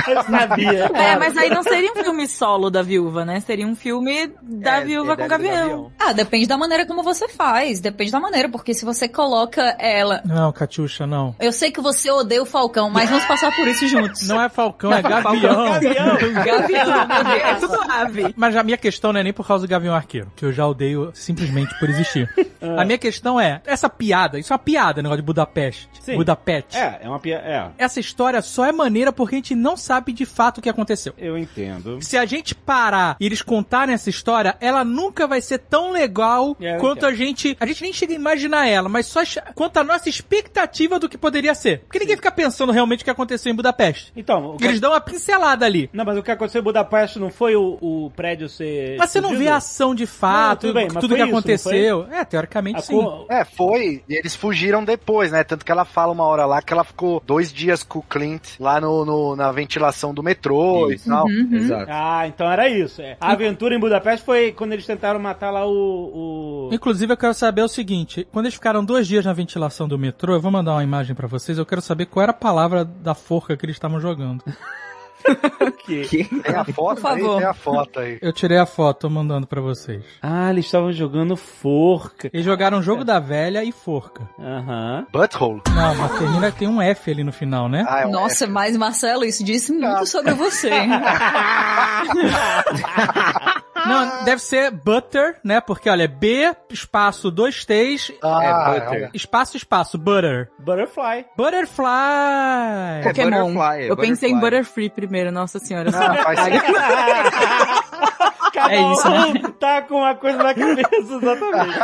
Eu 0.07 0.23
sabia. 0.23 0.85
É, 0.93 1.17
mas 1.17 1.35
aí 1.35 1.49
não 1.49 1.61
seria 1.61 1.91
um 1.91 1.95
filme 1.95 2.25
solo 2.25 2.69
da 2.69 2.81
viúva, 2.81 3.25
né? 3.25 3.41
Seria 3.41 3.67
um 3.67 3.75
filme 3.75 4.31
da 4.41 4.77
É, 4.77 4.85
viúva 4.85 5.11
é 5.11 5.15
com 5.17 5.23
o 5.23 5.27
Gavião. 5.27 5.91
Ah, 5.99 6.13
depende 6.13 6.47
da 6.47 6.57
maneira 6.57 6.85
como 6.85 7.03
você 7.03 7.27
faz. 7.27 7.81
Depende 7.81 8.09
da 8.09 8.19
maneira, 8.19 8.47
porque 8.47 8.73
se 8.73 8.85
você 8.85 9.09
coloca 9.09 9.61
ela. 9.77 10.21
Não, 10.23 10.53
Catiuxa, 10.53 11.05
não. 11.05 11.35
Eu 11.37 11.51
sei 11.51 11.69
que 11.69 11.81
você 11.81 12.09
odeia 12.09 12.41
o 12.41 12.45
Falcão, 12.45 12.89
mas 12.89 13.09
vamos 13.09 13.25
passar 13.25 13.53
por 13.53 13.67
isso 13.67 13.87
juntos. 13.89 14.25
Não 14.25 14.41
é 14.41 14.47
Falcão, 14.47 14.93
é 14.93 15.01
Gavião. 15.01 15.71
Gavião. 15.73 16.13
Gavião, 16.15 17.07
meu 17.07 17.23
Deus, 17.25 17.43
é 17.43 17.55
tudo 17.55 17.91
ave. 17.91 18.33
Mas 18.37 18.55
a 18.55 18.63
minha 18.63 18.77
questão 18.77 19.11
não 19.11 19.19
é 19.19 19.23
nem 19.23 19.33
por 19.33 19.45
causa 19.45 19.67
do 19.67 19.69
Gavião 19.69 19.93
Arqueiro, 19.93 20.31
que 20.33 20.45
eu 20.45 20.53
já 20.53 20.65
odeio 20.65 21.11
simplesmente 21.13 21.77
por 21.77 21.89
existir. 21.89 22.29
A 22.77 22.85
minha 22.85 22.97
questão 22.97 23.37
é, 23.39 23.61
essa 23.65 23.89
piada, 23.89 24.39
isso 24.39 24.53
é 24.53 24.55
uma 24.55 24.59
piada, 24.59 25.01
negócio 25.01 25.21
de 25.21 25.25
Budapeste. 25.25 25.89
Sim. 25.99 26.15
Budapeste. 26.15 26.77
É, 26.77 26.99
é 27.03 27.09
uma 27.09 27.19
piada. 27.19 27.43
É, 27.45 27.69
Essa 27.77 27.99
história 27.99 28.18
só 28.41 28.65
é 28.65 28.71
maneira 28.71 29.11
porque 29.11 29.35
a 29.35 29.37
gente 29.37 29.55
não 29.55 29.75
sabe 29.77 30.11
de 30.13 30.25
fato 30.25 30.57
o 30.57 30.61
que 30.61 30.69
aconteceu. 30.69 31.13
eu 31.17 31.37
entendo. 31.37 31.99
Se 32.01 32.17
a 32.17 32.25
gente 32.25 32.53
parar 32.55 33.15
e 33.19 33.25
eles 33.25 33.41
contarem 33.41 33.93
essa 33.93 34.09
história, 34.09 34.55
ela 34.59 34.83
nunca 34.83 35.27
vai 35.27 35.41
ser 35.41 35.59
tão 35.59 35.91
legal 35.91 36.55
É, 36.59 36.77
quanto 36.77 37.05
entendo. 37.05 37.09
a 37.09 37.13
gente. 37.15 37.57
A 37.59 37.65
gente 37.65 37.81
nem 37.83 37.93
chega 37.93 38.13
a 38.13 38.15
imaginar 38.15 38.67
ela, 38.67 38.89
mas 38.89 39.05
só 39.05 39.21
quanto 39.55 39.77
a 39.77 39.83
nossa 39.83 40.09
expectativa 40.09 40.99
do 40.99 41.09
que 41.09 41.17
poderia 41.17 41.53
ser. 41.55 41.79
Porque 41.81 41.99
ninguém 41.99 42.15
fica 42.15 42.31
pensando 42.31 42.71
realmente 42.71 43.01
o 43.01 43.03
que 43.03 43.09
aconteceu 43.09 43.51
em 43.51 43.55
Budapeste. 43.55 44.11
Então, 44.15 44.51
o 44.55 44.57
que- 44.57 44.65
Eles 44.65 44.79
dão 44.79 44.91
uma 44.91 45.01
pincelada 45.01 45.65
ali. 45.65 45.89
Não, 45.93 46.05
mas 46.05 46.17
o 46.17 46.23
que 46.23 46.31
aconteceu 46.31 46.61
em 46.61 46.63
Budapeste 46.63 47.19
não 47.19 47.29
foi 47.31 47.55
o, 47.55 47.77
o 47.81 48.11
prédio 48.15 48.47
ser. 48.47 48.97
Mas 48.97 49.09
você 49.09 49.19
não 49.21 49.35
vê 49.37 49.47
a 49.47 49.57
ação 49.57 49.93
de 49.95 50.05
fato, 50.05 50.67
Não, 50.67 50.73
tudo 50.73 50.73
bem, 50.73 50.87
tudo 50.87 51.15
que 51.15 51.21
isso, 51.21 51.23
aconteceu. 51.29 52.07
É, 52.11 52.23
teoricamente 52.25 52.77
A 52.79 52.81
sim. 52.81 52.93
co- 52.93 53.25
É, 53.29 53.43
foi. 53.45 54.03
E 54.07 54.13
eles 54.15 54.35
fugiram 54.35 54.83
depois, 54.83 55.31
né? 55.31 55.43
Tanto 55.43 55.65
que 55.65 55.71
ela 55.71 55.85
fala 55.85 56.11
uma 56.11 56.23
hora 56.25 56.45
lá 56.45 56.61
que 56.61 56.71
ela 56.73 56.83
ficou 56.83 57.21
dois 57.25 57.51
dias 57.51 57.83
com 57.83 57.99
o 57.99 58.03
Clint 58.09 58.59
lá 58.59 58.81
no, 58.81 59.05
no- 59.05 59.35
na 59.35 59.51
ventilação 59.51 60.13
do 60.13 60.23
metrô 60.23 60.89
Isso. 60.91 61.07
e 61.07 61.09
tal. 61.11 61.25
Uhum. 61.25 61.49
Exato. 61.53 61.85
Ah, 61.89 62.27
então 62.27 62.51
era 62.51 62.67
isso. 62.67 63.01
é. 63.01 63.15
A 63.21 63.31
aventura 63.31 63.75
em 63.75 63.79
Budapeste 63.79 64.25
foi 64.25 64.51
quando 64.51 64.73
eles 64.73 64.85
tentaram 64.85 65.19
matar 65.19 65.51
lá 65.51 65.65
o. 65.65 65.71
o... 65.71 66.69
Inclusive, 66.73 67.13
eu 67.13 67.17
quero 67.17 67.33
saber 67.33 67.61
o 67.61 67.67
seguinte: 67.67 68.27
quando 68.31 68.45
eles 68.45 68.55
ficaram 68.55 68.83
dois 68.83 69.07
dias 69.07 69.23
na 69.25 69.33
ventilação 69.33 69.87
do 69.87 69.97
metrô, 69.97 70.33
eu 70.33 70.41
vou 70.41 70.51
mandar 70.51 70.73
uma 70.73 70.83
imagem 70.83 71.15
pra 71.15 71.27
vocês. 71.27 71.57
Eu 71.57 71.65
quero 71.65 71.81
saber 71.81 72.07
qual 72.07 72.23
era 72.23 72.31
a 72.31 72.35
palavra 72.35 72.83
da 72.83 73.13
forca 73.13 73.55
que 73.55 73.65
eles 73.65 73.75
estavam 73.75 73.99
jogando. 73.99 74.43
Tem 75.85 76.55
a 76.55 76.63
foto 76.65 77.01
Por 77.01 77.11
aí, 77.11 77.21
favor. 77.21 77.37
tem 77.37 77.47
a 77.47 77.53
foto 77.53 77.99
aí. 77.99 78.19
Eu 78.21 78.31
tirei 78.31 78.57
a 78.57 78.65
foto, 78.65 78.99
tô 79.01 79.09
mandando 79.09 79.47
pra 79.47 79.59
vocês. 79.59 80.03
Ah, 80.21 80.49
eles 80.51 80.65
estavam 80.65 80.93
jogando 80.93 81.35
forca. 81.35 82.29
Eles 82.31 82.45
jogaram 82.45 82.81
jogo 82.81 83.03
da 83.03 83.19
velha 83.19 83.63
e 83.63 83.71
forca. 83.71 84.29
Aham. 84.39 85.07
Butthole. 85.11 85.61
Não, 85.73 85.95
mas 85.95 86.19
termina 86.19 86.51
tem 86.51 86.67
um 86.67 86.81
F 86.81 87.11
ali 87.11 87.23
no 87.23 87.31
final, 87.31 87.67
né? 87.67 87.85
Ah, 87.87 88.01
é 88.01 88.05
um 88.05 88.11
Nossa, 88.11 88.45
F. 88.45 88.53
mas 88.53 88.77
Marcelo, 88.77 89.25
isso 89.25 89.43
disse 89.43 89.71
muito 89.71 90.05
sobre 90.05 90.33
você. 90.33 90.69
Não, 93.87 94.23
deve 94.25 94.41
ser 94.41 94.71
butter, 94.71 95.37
né? 95.43 95.61
Porque 95.61 95.89
olha, 95.89 96.03
é 96.03 96.07
B 96.07 96.53
espaço 96.69 97.29
dois 97.31 97.63
T's 97.65 98.11
Ah, 98.23 98.43
É, 98.43 98.53
butter. 98.79 99.03
é 99.03 99.07
um- 99.07 99.09
espaço 99.13 99.57
espaço 99.57 99.97
butter. 99.97 100.49
Butterfly. 100.59 101.25
Butterfly. 101.37 103.03
Pokémon. 103.03 103.53
Butterfly, 103.53 103.83
é 103.85 103.91
eu 103.91 103.97
pensei 103.97 104.29
em 104.29 104.33
Butterfly. 104.35 104.59
Butterfree 104.61 104.89
primeiro, 104.89 105.31
nossa 105.31 105.59
senhora. 105.59 105.89
Ah, 105.93 106.15
faz. 106.23 106.39
Cada 108.59 108.73
É 108.73 108.91
isso, 108.91 109.07
um 109.07 109.51
tá 109.53 109.81
com 109.83 109.95
uma 109.99 110.15
coisa 110.15 110.37
na 110.37 110.53
cabeça, 110.53 110.89
exatamente. 110.95 111.79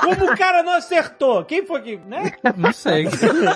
Como 0.00 0.30
o 0.30 0.36
cara 0.36 0.62
não 0.62 0.74
acertou? 0.74 1.44
Quem 1.44 1.64
foi 1.66 1.80
que, 1.80 1.96
né? 1.96 2.32
Não 2.56 2.72
sei. 2.72 3.08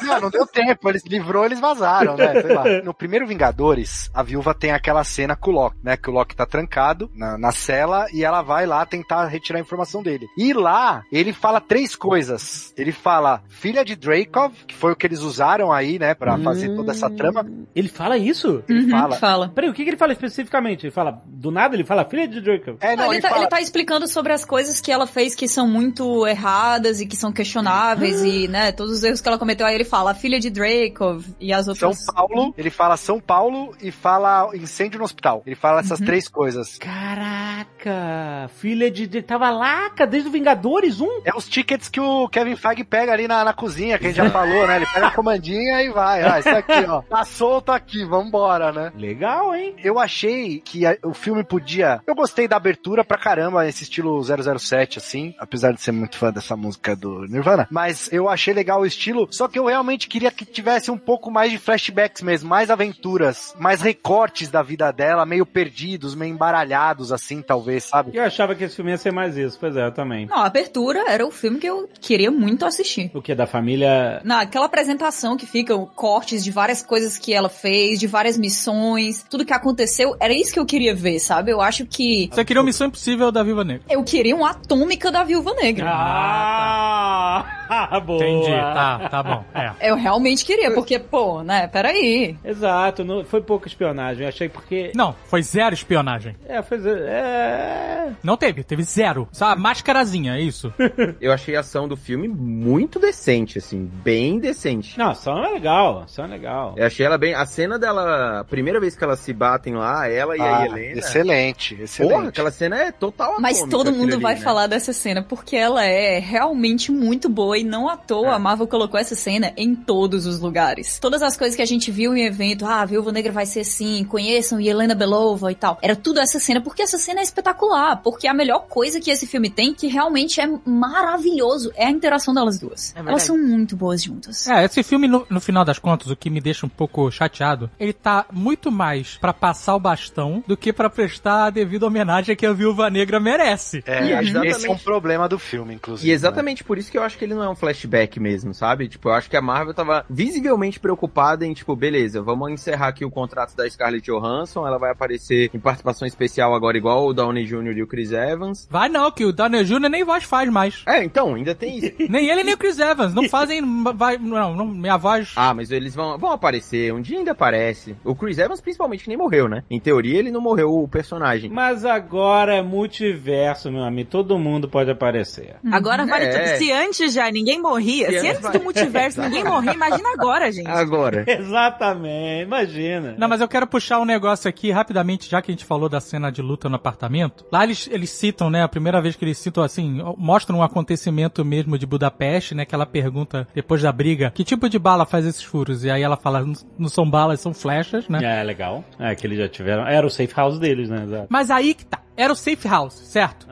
Não, 0.02 0.20
não 0.22 0.30
deu 0.30 0.46
tempo. 0.46 0.88
Eles 0.88 1.04
livrou, 1.04 1.44
eles 1.44 1.60
vazaram, 1.60 2.16
né? 2.16 2.40
Sei 2.40 2.52
lá. 2.54 2.64
No 2.82 2.94
primeiro 2.94 3.26
Vingadores, 3.26 4.10
a 4.14 4.22
viúva 4.22 4.54
tem 4.54 4.72
aquela 4.72 5.04
cena 5.04 5.36
com 5.36 5.50
o 5.50 5.54
Loki, 5.54 5.76
né? 5.82 5.96
Que 5.96 6.08
o 6.10 6.12
Loki 6.12 6.34
tá 6.34 6.46
trancado 6.46 7.10
na, 7.14 7.36
na 7.38 7.52
cela 7.52 8.06
e 8.12 8.24
ela 8.24 8.42
vai 8.42 8.66
lá 8.66 8.84
tentar 8.86 9.26
retirar 9.26 9.58
a 9.58 9.62
informação 9.62 10.02
dele. 10.02 10.26
E 10.36 10.52
lá, 10.52 11.02
ele 11.12 11.32
fala 11.32 11.60
três 11.60 11.94
coisas. 11.94 12.72
Ele 12.76 12.90
fala 12.92 13.42
filha 13.48 13.84
de 13.84 13.94
Dracov, 13.94 14.52
que 14.66 14.74
foi 14.74 14.92
o 14.92 14.96
que 14.96 15.06
eles 15.06 15.20
usaram 15.20 15.70
aí, 15.70 15.98
né? 15.98 16.14
Pra 16.14 16.38
fazer 16.38 16.74
toda 16.74 16.90
essa 16.92 17.10
trama. 17.10 17.46
Ele 17.76 17.88
fala 17.88 18.16
isso? 18.16 18.64
Ele 18.68 18.84
Uhum, 18.84 18.90
fala. 18.90 19.16
fala. 19.16 19.48
Peraí, 19.54 19.68
o 19.70 19.74
que, 19.74 19.84
que 19.84 19.90
ele 19.90 19.96
fala 19.96 20.12
especificamente? 20.12 20.86
Ele 20.86 20.90
fala, 20.92 21.22
do 21.26 21.50
nada, 21.50 21.76
ele 21.76 21.84
fala 21.90 22.04
filha 22.04 22.26
de 22.28 22.40
Draco. 22.40 22.76
É, 22.80 22.94
Não, 22.96 23.04
não, 23.04 23.04
ele, 23.06 23.14
ele 23.16 23.22
tá, 23.22 23.28
fala. 23.28 23.40
ele 23.42 23.50
tá 23.50 23.60
explicando 23.60 24.06
sobre 24.08 24.32
as 24.32 24.44
coisas 24.44 24.80
que 24.80 24.90
ela 24.92 25.06
fez 25.06 25.34
que 25.34 25.48
são 25.48 25.66
muito 25.68 26.26
erradas 26.26 27.00
e 27.00 27.06
que 27.06 27.16
são 27.16 27.32
questionáveis 27.32 28.22
e, 28.22 28.46
né, 28.48 28.72
todos 28.72 28.92
os 28.94 29.02
erros 29.04 29.20
que 29.20 29.28
ela 29.28 29.38
cometeu. 29.38 29.66
Aí 29.66 29.74
ele 29.74 29.84
fala, 29.84 30.14
filha 30.14 30.38
de 30.38 30.50
Dracov 30.50 31.24
e 31.40 31.52
as 31.52 31.64
São 31.66 31.88
outras... 31.90 32.06
Paulo, 32.06 32.54
ele 32.56 32.70
fala 32.70 32.96
São 32.96 33.18
Paulo 33.20 33.74
e 33.82 33.90
fala 33.90 34.50
incêndio 34.54 34.98
no 34.98 35.04
hospital. 35.04 35.42
Ele 35.46 35.56
fala 35.56 35.80
essas 35.80 35.98
três 36.00 36.28
coisas. 36.28 36.78
Caraca, 36.78 38.48
filha 38.56 38.90
de... 38.90 39.06
de- 39.06 39.22
Tava 39.22 39.50
lá, 39.50 39.90
cara, 39.90 40.10
desde 40.10 40.28
o 40.28 40.32
Vingadores 40.32 41.00
1. 41.00 41.22
É 41.24 41.36
os 41.36 41.48
tickets 41.48 41.88
que 41.88 42.00
o 42.00 42.28
Kevin 42.28 42.56
Feige 42.56 42.84
pega 42.84 43.12
ali 43.12 43.28
na, 43.28 43.44
na 43.44 43.52
cozinha, 43.52 43.98
que 43.98 44.06
a 44.06 44.08
gente 44.08 44.16
já 44.16 44.30
falou, 44.30 44.66
né? 44.66 44.76
Ele 44.76 44.86
pega 44.86 45.06
a 45.08 45.10
comandinha 45.10 45.82
e 45.82 45.90
vai. 45.90 46.22
Ah, 46.22 46.38
isso 46.38 46.48
aqui, 46.48 46.84
ó. 46.88 47.02
Tá 47.02 47.24
solto 47.24 47.70
aqui, 47.72 48.04
vambora, 48.04 48.72
né? 48.72 48.92
Legal, 48.96 49.54
hein? 49.54 49.74
Eu 49.82 49.98
achei 49.98 50.60
que 50.60 50.86
a- 50.86 50.96
o 51.04 51.12
filme 51.14 51.44
podia. 51.44 51.79
Eu 52.06 52.14
gostei 52.14 52.46
da 52.46 52.56
abertura 52.56 53.04
pra 53.04 53.18
caramba, 53.18 53.66
esse 53.66 53.84
estilo 53.84 54.22
007, 54.22 54.98
assim, 54.98 55.34
apesar 55.38 55.72
de 55.72 55.80
ser 55.80 55.92
muito 55.92 56.16
fã 56.16 56.32
dessa 56.32 56.56
música 56.56 56.94
do 56.96 57.26
Nirvana. 57.26 57.66
Mas 57.70 58.12
eu 58.12 58.28
achei 58.28 58.52
legal 58.52 58.80
o 58.80 58.86
estilo, 58.86 59.28
só 59.30 59.48
que 59.48 59.58
eu 59.58 59.66
realmente 59.66 60.08
queria 60.08 60.30
que 60.30 60.44
tivesse 60.44 60.90
um 60.90 60.98
pouco 60.98 61.30
mais 61.30 61.50
de 61.50 61.58
flashbacks 61.58 62.22
mesmo, 62.22 62.48
mais 62.48 62.70
aventuras, 62.70 63.54
mais 63.58 63.80
recortes 63.80 64.50
da 64.50 64.62
vida 64.62 64.90
dela, 64.92 65.24
meio 65.26 65.46
perdidos, 65.46 66.14
meio 66.14 66.34
embaralhados, 66.34 67.12
assim, 67.12 67.42
talvez, 67.42 67.84
sabe? 67.84 68.16
Eu 68.16 68.24
achava 68.24 68.54
que 68.54 68.64
esse 68.64 68.76
filme 68.76 68.90
ia 68.90 68.98
ser 68.98 69.12
mais 69.12 69.36
isso. 69.36 69.58
Pois 69.58 69.76
é, 69.76 69.86
eu 69.86 69.92
também. 69.92 70.26
Não, 70.26 70.38
a 70.38 70.46
abertura 70.46 71.04
era 71.08 71.26
o 71.26 71.30
filme 71.30 71.58
que 71.58 71.66
eu 71.66 71.88
queria 72.00 72.30
muito 72.30 72.64
assistir. 72.64 73.10
O 73.14 73.22
que? 73.22 73.34
Da 73.34 73.46
família... 73.46 74.20
Naquela 74.24 74.66
apresentação 74.66 75.36
que 75.36 75.46
ficam 75.46 75.86
cortes 75.94 76.42
de 76.42 76.50
várias 76.50 76.82
coisas 76.82 77.18
que 77.18 77.32
ela 77.32 77.48
fez, 77.48 78.00
de 78.00 78.06
várias 78.06 78.36
missões, 78.36 79.24
tudo 79.28 79.44
que 79.44 79.52
aconteceu, 79.52 80.16
era 80.20 80.32
isso 80.32 80.52
que 80.52 80.58
eu 80.58 80.66
queria 80.66 80.94
ver, 80.94 81.18
sabe? 81.20 81.52
Eu 81.52 81.60
acho 81.60 81.69
que 81.78 82.28
Você 82.32 82.44
queria 82.44 82.60
uma 82.60 82.66
missão 82.66 82.86
impossível 82.86 83.30
da 83.32 83.42
Viva 83.42 83.64
Negra. 83.64 83.82
eu 83.88 84.02
queria 84.02 84.34
uma 84.36 84.50
atômica 84.50 85.10
da 85.10 85.24
Viúva 85.24 85.54
Negra. 85.54 85.90
Ah, 85.92 88.00
boa. 88.04 88.24
Entendi. 88.24 88.50
Tá, 88.50 89.08
tá 89.08 89.22
bom. 89.22 89.44
É. 89.54 89.90
Eu 89.90 89.96
realmente 89.96 90.44
queria, 90.44 90.72
porque, 90.72 90.98
pô, 90.98 91.42
né, 91.42 91.66
peraí. 91.68 92.36
Exato, 92.44 93.04
não, 93.04 93.24
foi 93.24 93.40
pouca 93.40 93.68
espionagem. 93.68 94.22
Eu 94.22 94.28
achei 94.28 94.48
porque... 94.48 94.92
Não, 94.94 95.14
foi 95.26 95.42
zero 95.42 95.74
espionagem. 95.74 96.36
É, 96.46 96.62
foi... 96.62 96.78
É... 96.86 98.10
Não 98.22 98.36
teve, 98.36 98.62
teve 98.64 98.82
zero. 98.82 99.28
Só 99.32 99.46
a 99.46 99.56
máscarazinha, 99.56 100.36
é 100.36 100.40
isso. 100.40 100.72
Eu 101.20 101.32
achei 101.32 101.56
a 101.56 101.60
ação 101.60 101.86
do 101.86 101.96
filme 101.96 102.26
muito 102.28 102.98
decente, 102.98 103.58
assim, 103.58 103.88
bem 104.02 104.38
decente. 104.38 104.98
Não, 104.98 105.10
ação 105.10 105.44
é 105.44 105.50
legal, 105.50 106.02
ação 106.04 106.24
é 106.24 106.28
legal. 106.28 106.74
Eu 106.76 106.86
achei 106.86 107.04
ela 107.06 107.18
bem. 107.18 107.34
A 107.34 107.46
cena 107.46 107.78
dela. 107.78 108.40
A 108.40 108.44
primeira 108.44 108.80
vez 108.80 108.96
que 108.96 109.04
elas 109.04 109.20
se 109.20 109.32
batem 109.32 109.74
lá, 109.74 110.08
ela 110.08 110.36
e 110.36 110.40
a 110.40 110.58
Ah, 110.58 110.66
Helena. 110.66 110.98
excelente, 110.98 111.59
excelente. 111.74 112.14
Porra, 112.14 112.28
aquela 112.28 112.50
cena 112.50 112.76
é 112.76 112.92
total 112.92 113.36
Mas 113.40 113.58
atômica, 113.58 113.76
todo 113.76 113.92
mundo 113.92 114.14
ali, 114.14 114.22
vai 114.22 114.34
né? 114.34 114.40
falar 114.40 114.66
dessa 114.66 114.92
cena, 114.92 115.22
porque 115.22 115.56
ela 115.56 115.84
é 115.84 116.18
realmente 116.18 116.90
muito 116.90 117.28
boa 117.28 117.58
e 117.58 117.64
não 117.64 117.88
à 117.88 117.96
toa 117.96 118.34
a 118.34 118.38
Marvel 118.38 118.66
colocou 118.66 118.98
essa 118.98 119.14
cena 119.14 119.52
em 119.56 119.74
todos 119.74 120.26
os 120.26 120.40
lugares. 120.40 120.98
Todas 120.98 121.22
as 121.22 121.36
coisas 121.36 121.56
que 121.56 121.62
a 121.62 121.66
gente 121.66 121.90
viu 121.90 122.14
em 122.16 122.24
evento, 122.24 122.64
ah, 122.64 122.80
a 122.80 122.84
Viúva 122.84 123.12
Negra 123.12 123.32
vai 123.32 123.46
ser 123.46 123.60
assim, 123.60 124.04
conheçam 124.04 124.60
Helena 124.60 124.94
Belova 124.94 125.50
e 125.50 125.54
tal. 125.54 125.78
Era 125.82 125.96
tudo 125.96 126.20
essa 126.20 126.38
cena, 126.38 126.60
porque 126.60 126.82
essa 126.82 126.98
cena 126.98 127.20
é 127.20 127.22
espetacular, 127.22 127.96
porque 128.02 128.26
a 128.26 128.34
melhor 128.34 128.66
coisa 128.68 129.00
que 129.00 129.10
esse 129.10 129.26
filme 129.26 129.50
tem, 129.50 129.74
que 129.74 129.86
realmente 129.86 130.40
é 130.40 130.48
maravilhoso, 130.64 131.72
é 131.74 131.86
a 131.86 131.90
interação 131.90 132.32
delas 132.32 132.58
duas. 132.58 132.92
verdade. 132.92 133.10
Elas 133.10 133.22
são 133.22 133.36
muito 133.36 133.76
boas 133.76 134.02
juntas. 134.02 134.46
É, 134.46 134.64
esse 134.64 134.82
filme, 134.82 135.08
no, 135.08 135.26
no 135.28 135.40
final 135.40 135.64
das 135.64 135.78
contas, 135.78 136.08
o 136.10 136.16
que 136.16 136.30
me 136.30 136.40
deixa 136.40 136.64
um 136.64 136.68
pouco 136.68 137.10
chateado, 137.10 137.70
ele 137.78 137.92
tá 137.92 138.26
muito 138.32 138.70
mais 138.70 139.18
pra 139.18 139.32
passar 139.32 139.74
o 139.74 139.80
bastão 139.80 140.42
do 140.46 140.56
que 140.56 140.72
pra 140.72 140.88
prestar 140.88 141.49
a 141.50 141.52
devida 141.52 141.86
homenagem 141.86 142.34
que 142.36 142.46
a 142.46 142.52
Viúva 142.52 142.88
Negra 142.88 143.20
merece. 143.20 143.82
É, 143.86 144.00
E 144.04 144.04
esse 144.04 144.12
é 144.12 144.16
um 144.40 144.44
exatamente- 144.44 144.84
problema 144.84 145.28
do 145.28 145.38
filme, 145.38 145.74
inclusive. 145.74 146.08
E 146.08 146.12
exatamente 146.12 146.64
por 146.64 146.78
isso 146.78 146.90
que 146.90 146.96
eu 146.98 147.02
acho 147.02 147.18
que 147.18 147.24
ele 147.24 147.34
não 147.34 147.42
é 147.44 147.48
um 147.48 147.54
flashback 147.54 148.18
mesmo, 148.18 148.54
sabe? 148.54 148.88
Tipo, 148.88 149.08
eu 149.08 149.12
acho 149.14 149.28
que 149.28 149.36
a 149.36 149.42
Marvel 149.42 149.74
tava 149.74 150.04
visivelmente 150.08 150.78
preocupada 150.80 151.44
em, 151.46 151.52
tipo, 151.52 151.74
beleza, 151.76 152.22
vamos 152.22 152.50
encerrar 152.50 152.88
aqui 152.88 153.04
o 153.04 153.10
contrato 153.10 153.54
da 153.56 153.68
Scarlett 153.68 154.04
Johansson, 154.10 154.66
ela 154.66 154.78
vai 154.78 154.90
aparecer 154.92 155.50
em 155.52 155.58
participação 155.58 156.06
especial 156.06 156.54
agora 156.54 156.76
igual 156.76 157.06
o 157.06 157.12
Downey 157.12 157.44
Jr. 157.44 157.76
e 157.78 157.82
o 157.82 157.86
Chris 157.86 158.12
Evans. 158.12 158.66
Vai 158.70 158.88
não, 158.88 159.10
que 159.10 159.24
o 159.24 159.32
Downey 159.32 159.64
Jr. 159.64 159.88
nem 159.90 160.04
voz 160.04 160.24
faz 160.24 160.48
mais. 160.50 160.82
É, 160.86 161.02
então, 161.02 161.34
ainda 161.34 161.54
tem 161.54 161.78
isso. 161.78 161.90
Nem 162.10 162.28
ele 162.28 162.42
nem 162.44 162.54
o 162.54 162.58
Chris 162.58 162.78
Evans. 162.78 163.14
Não 163.14 163.28
fazem. 163.28 163.62
Vai, 163.94 164.16
não, 164.18 164.54
não, 164.54 164.66
minha 164.66 164.96
voz. 164.96 165.32
Ah, 165.36 165.52
mas 165.54 165.70
eles 165.70 165.94
vão, 165.94 166.18
vão 166.18 166.30
aparecer, 166.32 166.92
um 166.92 167.00
dia 167.00 167.18
ainda 167.18 167.32
aparece. 167.32 167.96
O 168.04 168.14
Chris 168.14 168.38
Evans, 168.38 168.60
principalmente, 168.60 169.04
que 169.04 169.08
nem 169.08 169.16
morreu, 169.18 169.48
né? 169.48 169.62
Em 169.70 169.78
teoria, 169.80 170.18
ele 170.18 170.30
não 170.30 170.40
morreu 170.40 170.72
o 170.74 170.88
personagem. 170.88 171.29
Mas 171.50 171.84
agora 171.84 172.54
é 172.56 172.62
multiverso, 172.62 173.70
meu 173.70 173.82
amigo. 173.84 174.08
Todo 174.10 174.38
mundo 174.38 174.68
pode 174.68 174.90
aparecer. 174.90 175.56
Agora 175.70 176.04
vale 176.06 176.26
É. 176.26 176.30
tudo. 176.30 176.58
Se 176.58 176.72
antes 176.72 177.12
já 177.14 177.30
ninguém 177.30 177.60
morria, 177.60 178.10
Se 178.10 178.20
se, 178.20 178.28
antes 178.28 178.40
vale. 178.42 178.58
do 178.58 178.64
multiverso 178.64 179.20
ninguém 179.22 179.44
morria, 179.44 179.72
imagina 179.72 180.12
agora, 180.12 180.50
gente. 180.52 180.68
Agora. 180.68 181.24
Exatamente, 181.28 182.42
imagina. 182.44 183.14
Não, 183.18 183.28
mas 183.28 183.40
eu 183.40 183.48
quero 183.48 183.66
puxar 183.66 183.98
um 184.00 184.04
negócio 184.04 184.48
aqui 184.48 184.70
rapidamente, 184.70 185.28
já 185.30 185.40
que 185.42 185.50
a 185.50 185.54
gente 185.54 185.64
falou 185.64 185.88
da 185.88 186.00
cena 186.00 186.30
de 186.30 186.42
luta 186.42 186.68
no 186.68 186.76
apartamento. 186.76 187.44
Lá 187.52 187.64
eles, 187.64 187.88
eles 187.90 188.10
citam, 188.10 188.50
né, 188.50 188.62
a 188.62 188.68
primeira 188.68 189.00
vez 189.00 189.16
que 189.16 189.24
eles 189.24 189.38
citam, 189.38 189.62
assim, 189.62 190.02
mostram 190.16 190.58
um 190.58 190.62
acontecimento 190.62 191.44
mesmo 191.44 191.78
de 191.78 191.86
Budapeste, 191.86 192.54
né, 192.54 192.64
que 192.64 192.74
ela 192.74 192.86
pergunta, 192.86 193.46
depois 193.54 193.82
da 193.82 193.92
briga, 193.92 194.30
que 194.30 194.44
tipo 194.44 194.68
de 194.68 194.78
bala 194.78 195.04
faz 195.06 195.26
esses 195.26 195.42
furos? 195.42 195.84
E 195.84 195.90
aí 195.90 196.02
ela 196.02 196.16
fala, 196.16 196.40
"Não- 196.44 196.52
não 196.78 196.88
são 196.88 197.08
balas, 197.08 197.40
são 197.40 197.52
flechas, 197.54 198.08
né? 198.08 198.20
É, 198.22 198.42
legal. 198.42 198.84
É, 198.98 199.14
que 199.14 199.26
eles 199.26 199.38
já 199.38 199.48
tiveram. 199.48 199.86
Era 199.86 200.06
o 200.06 200.10
safe 200.10 200.34
house 200.34 200.58
deles, 200.58 200.88
né? 200.88 201.19
Mas 201.28 201.50
aí 201.50 201.74
que 201.74 201.84
tá. 201.84 202.00
Era 202.16 202.32
o 202.32 202.36
safe 202.36 202.68
house, 202.68 202.94
certo? 202.94 203.46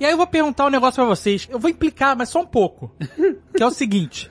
E 0.00 0.04
aí 0.06 0.10
eu 0.10 0.16
vou 0.16 0.26
perguntar 0.26 0.64
um 0.66 0.70
negócio 0.70 0.94
pra 0.96 1.04
vocês. 1.04 1.46
Eu 1.50 1.58
vou 1.58 1.70
implicar, 1.70 2.16
mas 2.16 2.28
só 2.30 2.40
um 2.40 2.46
pouco. 2.46 2.90
que 3.54 3.62
é 3.62 3.66
o 3.66 3.70
seguinte. 3.70 4.28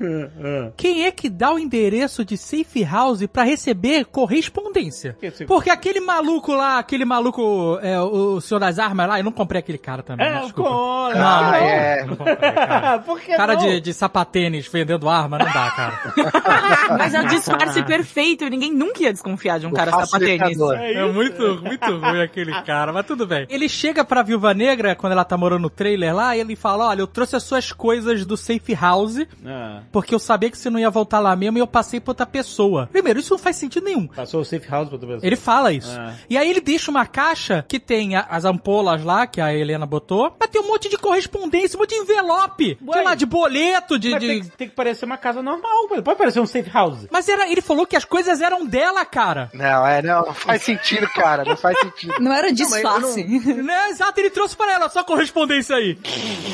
Quem 0.76 1.06
é 1.06 1.12
que 1.12 1.30
dá 1.30 1.52
o 1.54 1.60
endereço 1.60 2.26
de 2.26 2.38
safe 2.38 2.84
house 2.84 3.26
pra 3.28 3.44
receber 3.44 4.06
correspondência? 4.06 5.16
Safe- 5.22 5.46
Porque 5.46 5.70
aquele 5.70 6.00
maluco 6.00 6.54
lá, 6.54 6.80
aquele 6.80 7.06
maluco, 7.06 7.78
é, 7.82 8.00
o, 8.02 8.40
senhor 8.42 8.60
das 8.60 8.80
armas 8.80 9.08
lá, 9.08 9.20
eu 9.20 9.24
não 9.24 9.32
comprei 9.32 9.60
aquele 9.60 9.78
cara 9.78 10.02
também, 10.04 10.26
É, 10.28 10.40
desculpa. 10.42 10.70
com... 10.70 10.76
Não, 10.76 11.14
não, 11.14 11.26
Ah, 11.52 11.58
é. 11.58 12.06
não 12.06 12.16
comprei, 12.16 12.36
cara. 12.36 13.00
Por 13.06 13.20
que 13.20 13.36
Cara 13.36 13.54
não? 13.56 13.62
de, 13.62 13.82
de 13.82 13.94
sapatênis 13.94 14.68
vendendo 14.68 15.08
arma, 15.10 15.38
não 15.38 15.46
dá, 15.46 15.72
cara. 15.72 16.02
Mas 16.98 17.14
é 17.14 17.22
o 17.22 17.28
disfarce 17.28 17.84
perfeito. 17.84 18.48
Ninguém 18.50 18.72
nunca 18.74 19.04
ia 19.04 19.12
desconfiar 19.14 19.60
de 19.60 19.68
um 19.68 19.70
O 19.70 19.74
cara 19.74 19.92
sapatênis. 19.92 20.40
facilitador. 20.40 20.76
É 20.76 21.06
muito, 21.12 21.62
muito 21.62 21.98
ruim 21.98 22.22
aquele 22.22 22.52
cara, 22.64 22.92
mas 22.94 23.06
tudo 23.06 23.26
bem. 23.28 23.46
Ele 23.50 23.64
chega 23.69 24.04
pra 24.04 24.21
Viúva 24.23 24.54
Negra, 24.54 24.95
quando 24.95 25.13
ela 25.13 25.23
tá 25.25 25.38
morando 25.38 25.62
no 25.63 25.69
trailer 25.69 26.13
lá, 26.15 26.36
e 26.36 26.39
ele 26.41 26.56
fala, 26.56 26.88
olha, 26.89 27.01
eu 27.01 27.08
trouxe 27.08 27.36
as 27.36 27.43
suas 27.43 27.71
coisas 27.71 28.25
do 28.25 28.36
safe 28.38 28.73
house, 28.73 29.25
Ah, 29.45 29.82
porque 29.91 30.13
eu 30.13 30.19
sabia 30.19 30.49
que 30.51 30.58
você 30.58 30.69
não 30.69 30.80
ia 30.80 30.89
voltar 30.89 31.19
lá 31.19 31.36
mesmo 31.36 31.58
e 31.58 31.62
eu 31.62 31.67
passei 31.67 31.99
pra 31.99 32.12
outra 32.12 32.25
pessoa. 32.25 32.88
Primeiro, 32.91 33.19
isso 33.19 33.34
não 33.34 33.39
faz 33.39 33.56
sentido 33.56 33.84
nenhum. 33.86 34.08
passou 34.08 34.41
o 34.41 34.45
safe 34.45 34.67
house 34.69 34.88
pra 34.88 34.95
outra 34.95 35.08
pessoa. 35.08 35.25
Ele 35.25 35.36
fala 35.36 35.71
isso. 35.71 35.95
Ah. 35.99 36.13
E 36.30 36.38
aí 36.38 36.49
ele 36.49 36.62
deixa 36.62 36.89
uma 36.91 37.06
caixa 37.06 37.63
que 37.67 37.80
tem 37.80 38.15
a- 38.15 38.25
as 38.30 38.45
ampolas 38.45 39.04
lá, 39.04 39.25
que 39.28 39.39
a 39.41 39.54
Helena 39.54 39.86
botou, 39.86 40.36
mas 40.39 40.49
tem 40.49 40.62
um 40.62 40.67
monte 40.67 40.89
de 40.89 40.97
correspondência, 40.97 41.78
um 41.78 41.82
monte 41.82 41.89
de 41.95 42.01
envelope. 42.01 42.78
Ué. 42.88 42.93
Sei 42.93 43.04
lá, 43.04 43.15
de 43.15 43.25
boleto, 43.25 43.97
de... 43.99 44.12
Mas 44.12 44.19
de- 44.21 44.28
tem, 44.28 44.41
que, 44.41 44.49
tem 44.58 44.69
que 44.69 44.75
parecer 44.75 45.06
uma 45.06 45.17
casa 45.17 45.41
normal, 45.41 45.88
pode 46.04 46.17
parecer 46.17 46.39
um 46.39 46.45
safe 46.45 46.69
house. 46.69 47.08
Mas 47.12 47.28
era, 47.30 47.49
ele 47.49 47.62
falou 47.62 47.86
que 47.86 47.95
as 47.95 48.06
coisas 48.06 48.41
eram 48.41 48.65
dela, 48.65 49.04
cara. 49.06 49.49
Não, 49.54 49.86
é, 49.86 50.01
não, 50.01 50.25
não 50.25 50.34
faz 50.34 50.62
sentido, 50.63 51.08
cara, 51.10 51.43
não 51.45 51.56
faz 51.58 51.78
sentido. 51.80 52.15
Não 52.19 52.32
era 52.34 52.51
disfarce. 52.51 53.23
Né? 53.63 53.89
Exato, 53.89 54.20
ele 54.20 54.30
trouxe 54.30 54.56
pra 54.56 54.74
ela 54.74 54.89
só 54.89 55.04
correspondência 55.04 55.76
aí. 55.76 55.98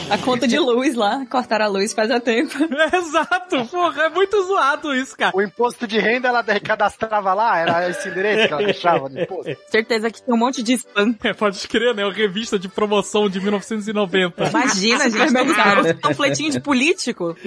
A 0.09 0.17
conta 0.17 0.47
de 0.47 0.59
luz 0.59 0.95
lá, 0.95 1.25
cortaram 1.29 1.65
a 1.65 1.67
luz 1.67 1.93
faz 1.93 2.11
a 2.11 2.19
tempo. 2.19 2.53
Exato, 2.93 3.65
porra, 3.67 4.03
é 4.03 4.09
muito 4.09 4.41
zoado 4.43 4.93
isso, 4.93 5.15
cara. 5.17 5.35
O 5.35 5.41
imposto 5.41 5.87
de 5.87 5.99
renda 5.99 6.27
ela 6.27 6.43
cadastrava 6.43 7.33
lá, 7.33 7.59
era 7.59 7.89
esse 7.89 8.09
endereço 8.09 8.47
que 8.47 8.53
ela 8.53 8.63
deixava 8.63 9.09
no 9.09 9.21
imposto. 9.21 9.57
Certeza 9.69 10.09
que 10.11 10.21
tem 10.21 10.33
um 10.33 10.37
monte 10.37 10.61
de 10.61 10.73
spam. 10.73 11.15
É, 11.23 11.33
pode 11.33 11.65
crer, 11.67 11.93
né? 11.93 12.03
Uma 12.03 12.13
revista 12.13 12.57
de 12.57 12.67
promoção 12.67 13.29
de 13.29 13.39
1990. 13.39 14.43
Imagina, 14.49 15.09
gente, 15.09 15.33
tem 15.33 15.91
um 15.91 15.97
panfletinho 15.97 16.51
de 16.51 16.59
político. 16.59 17.37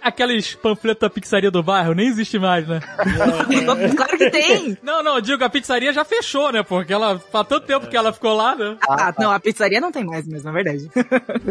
Aqueles 0.00 0.54
panfletos 0.54 1.00
da 1.00 1.10
pizzaria 1.10 1.50
do 1.50 1.62
bairro 1.62 1.94
nem 1.94 2.06
existe 2.06 2.38
mais, 2.38 2.66
né? 2.66 2.80
Claro 3.96 4.18
que 4.18 4.30
tem. 4.30 4.78
Não, 4.82 5.02
não, 5.02 5.16
eu 5.16 5.20
digo, 5.20 5.42
a 5.42 5.50
pizzaria 5.50 5.92
já 5.92 6.04
fechou, 6.04 6.52
né? 6.52 6.62
Porque 6.62 6.92
ela, 6.92 7.18
faz 7.18 7.46
tanto 7.48 7.66
tempo 7.66 7.88
que 7.88 7.96
ela 7.96 8.12
ficou 8.12 8.34
lá, 8.34 8.54
né? 8.56 8.78
Ah, 8.88 9.14
não, 9.18 9.30
a 9.30 9.40
pizzaria 9.40 9.80
não 9.80 9.92
tem 9.92 10.04
mais 10.04 10.26
mesmo, 10.26 10.48
é 10.48 10.52
verdade. 10.52 10.90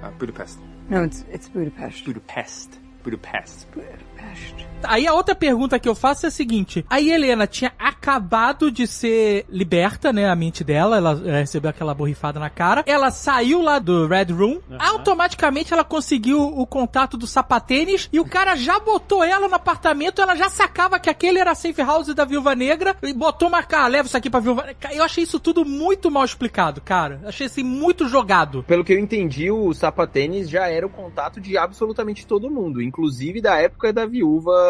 Uh, 0.00 0.12
Budapest. 0.12 0.58
No, 0.88 1.04
it's, 1.04 1.26
it's 1.34 1.48
Budapest. 1.48 2.04
Budapest. 2.04 3.66
Budapest. 3.74 4.67
Aí 4.82 5.06
a 5.06 5.12
outra 5.12 5.34
pergunta 5.34 5.78
que 5.78 5.88
eu 5.88 5.94
faço 5.94 6.26
é 6.26 6.28
a 6.28 6.30
seguinte: 6.30 6.84
a 6.88 7.00
Helena 7.00 7.46
tinha 7.46 7.72
acabado 7.78 8.70
de 8.70 8.86
ser 8.86 9.44
liberta, 9.48 10.12
né? 10.12 10.28
A 10.28 10.36
mente 10.36 10.62
dela, 10.62 10.96
ela 10.96 11.20
eh, 11.24 11.40
recebeu 11.40 11.70
aquela 11.70 11.94
borrifada 11.94 12.38
na 12.38 12.50
cara. 12.50 12.84
Ela 12.86 13.10
saiu 13.10 13.60
lá 13.62 13.78
do 13.78 14.06
Red 14.06 14.32
Room, 14.32 14.60
automaticamente 14.78 15.72
ela 15.72 15.84
conseguiu 15.84 16.40
o 16.40 16.66
contato 16.66 17.16
do 17.16 17.26
sapatênis 17.26 18.08
e 18.12 18.20
o 18.20 18.24
cara 18.24 18.56
já 18.56 18.78
botou 18.78 19.24
ela 19.24 19.48
no 19.48 19.54
apartamento, 19.54 20.22
ela 20.22 20.34
já 20.34 20.48
sacava 20.48 20.98
que 20.98 21.10
aquele 21.10 21.38
era 21.38 21.52
a 21.52 21.54
safe 21.54 21.82
house 21.82 22.14
da 22.14 22.24
Viúva 22.24 22.54
Negra 22.54 22.96
e 23.02 23.12
botou 23.12 23.48
uma 23.48 23.62
cara, 23.62 23.86
leva 23.86 24.06
isso 24.06 24.16
aqui 24.16 24.30
pra 24.30 24.40
Viúva 24.40 24.62
Negra. 24.62 24.94
Eu 24.94 25.02
achei 25.02 25.24
isso 25.24 25.40
tudo 25.40 25.64
muito 25.64 26.10
mal 26.10 26.24
explicado, 26.24 26.80
cara. 26.80 27.20
Achei 27.26 27.46
assim 27.46 27.62
muito 27.62 28.08
jogado. 28.08 28.62
Pelo 28.64 28.84
que 28.84 28.92
eu 28.92 28.98
entendi, 28.98 29.50
o 29.50 29.72
sapatênis 29.72 30.48
já 30.48 30.68
era 30.68 30.86
o 30.86 30.90
contato 30.90 31.40
de 31.40 31.56
absolutamente 31.56 32.26
todo 32.26 32.50
mundo, 32.50 32.82
inclusive 32.82 33.40
da 33.40 33.56
época 33.56 33.92
da 33.92 34.06
viúva 34.06 34.67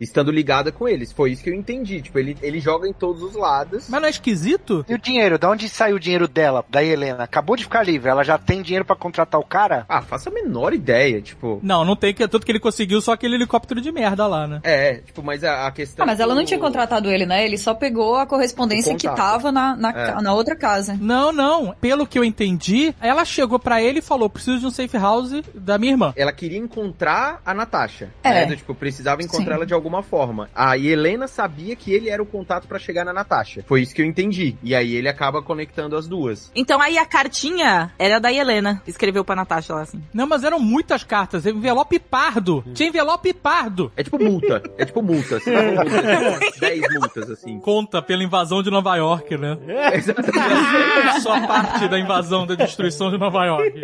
estando 0.00 0.30
ligada 0.30 0.72
com 0.72 0.88
eles. 0.88 1.12
Foi 1.12 1.32
isso 1.32 1.42
que 1.42 1.50
eu 1.50 1.54
entendi. 1.54 2.00
Tipo, 2.02 2.18
ele, 2.18 2.36
ele 2.42 2.60
joga 2.60 2.88
em 2.88 2.92
todos 2.92 3.22
os 3.22 3.34
lados. 3.34 3.86
Mas 3.88 4.00
não 4.00 4.06
é 4.06 4.10
esquisito? 4.10 4.84
E 4.88 4.94
o 4.94 4.98
dinheiro? 4.98 5.38
Da 5.38 5.50
onde 5.50 5.68
saiu 5.68 5.96
o 5.96 6.00
dinheiro 6.00 6.28
dela, 6.28 6.64
da 6.68 6.82
Helena? 6.82 7.24
Acabou 7.24 7.56
de 7.56 7.64
ficar 7.64 7.82
livre, 7.82 8.08
ela 8.08 8.22
já 8.24 8.38
tem 8.38 8.62
dinheiro 8.62 8.84
pra 8.84 8.96
contratar 8.96 9.40
o 9.40 9.44
cara? 9.44 9.84
Ah, 9.88 10.02
faço 10.02 10.28
a 10.28 10.32
menor 10.32 10.72
ideia, 10.72 11.20
tipo. 11.20 11.60
Não, 11.62 11.84
não 11.84 11.96
tem 11.96 12.14
que 12.14 12.26
tudo 12.28 12.44
que 12.44 12.52
ele 12.52 12.60
conseguiu 12.60 13.00
só 13.00 13.12
aquele 13.12 13.34
helicóptero 13.34 13.80
de 13.80 13.90
merda 13.90 14.26
lá, 14.26 14.46
né? 14.46 14.60
É, 14.62 14.94
tipo, 14.98 15.22
mas 15.22 15.42
a, 15.44 15.66
a 15.66 15.70
questão. 15.72 16.04
Ah, 16.04 16.06
mas 16.06 16.20
ela 16.20 16.34
não 16.34 16.44
tinha 16.44 16.58
contratado 16.60 17.10
ele, 17.10 17.26
né? 17.26 17.44
Ele 17.44 17.58
só 17.58 17.74
pegou 17.74 18.16
a 18.16 18.26
correspondência 18.26 18.94
que 18.94 19.08
tava 19.08 19.50
na, 19.50 19.76
na, 19.76 19.90
É. 19.90 20.20
na 20.20 20.32
outra 20.34 20.54
casa. 20.56 20.96
Não, 21.00 21.32
não. 21.32 21.74
Pelo 21.80 22.06
que 22.06 22.18
eu 22.18 22.24
entendi, 22.24 22.94
ela 23.00 23.24
chegou 23.24 23.58
pra 23.58 23.82
ele 23.82 23.98
e 23.98 24.02
falou: 24.02 24.28
preciso 24.30 24.60
de 24.60 24.66
um 24.66 24.70
safe 24.70 24.96
house 24.96 25.42
da 25.54 25.78
minha 25.78 25.92
irmã. 25.92 26.12
Ela 26.16 26.32
queria 26.32 26.58
encontrar 26.58 27.40
a 27.44 27.52
Natasha. 27.54 28.10
É. 28.22 28.30
Né? 28.30 28.46
Do, 28.46 28.56
tipo, 28.56 28.74
precisava 28.74 29.22
encontrar 29.34 29.54
Sim. 29.54 29.56
ela 29.58 29.66
de 29.66 29.74
alguma 29.74 30.02
forma. 30.02 30.48
A 30.54 30.76
Helena 30.76 31.26
sabia 31.26 31.74
que 31.76 31.92
ele 31.92 32.08
era 32.08 32.22
o 32.22 32.26
contato 32.26 32.66
pra 32.66 32.78
chegar 32.78 33.04
na 33.04 33.12
Natasha. 33.12 33.64
Foi 33.66 33.82
isso 33.82 33.94
que 33.94 34.02
eu 34.02 34.06
entendi. 34.06 34.56
E 34.62 34.74
aí 34.74 34.94
ele 34.94 35.08
acaba 35.08 35.42
conectando 35.42 35.96
as 35.96 36.06
duas. 36.06 36.50
Então 36.54 36.80
aí 36.80 36.98
a 36.98 37.06
cartinha 37.06 37.92
era 37.98 38.18
da 38.18 38.32
Helena. 38.32 38.82
Escreveu 38.86 39.24
pra 39.24 39.36
Natasha 39.36 39.74
lá 39.74 39.82
assim. 39.82 40.02
Não, 40.12 40.26
mas 40.26 40.44
eram 40.44 40.58
muitas 40.58 41.04
cartas. 41.04 41.46
Envelope 41.46 41.98
pardo. 41.98 42.64
Tinha 42.74 42.88
envelope 42.88 43.32
pardo. 43.32 43.92
É 43.96 44.02
tipo 44.02 44.18
multa. 44.18 44.62
é 44.78 44.84
tipo 44.84 45.02
multa. 45.02 45.38
Dá 45.38 45.60
uma 45.60 45.84
multa, 46.30 46.40
tipo, 46.46 46.60
10 46.60 46.80
multas, 46.94 47.30
assim. 47.30 47.58
Conta 47.60 48.02
pela 48.02 48.22
invasão 48.22 48.62
de 48.62 48.70
Nova 48.70 48.96
York, 48.96 49.36
né? 49.36 49.56
Exatamente. 49.94 51.20
Só 51.22 51.46
parte 51.46 51.88
da 51.88 51.98
invasão, 51.98 52.46
da 52.46 52.54
destruição 52.54 53.10
de 53.10 53.18
Nova 53.18 53.44
York. 53.44 53.80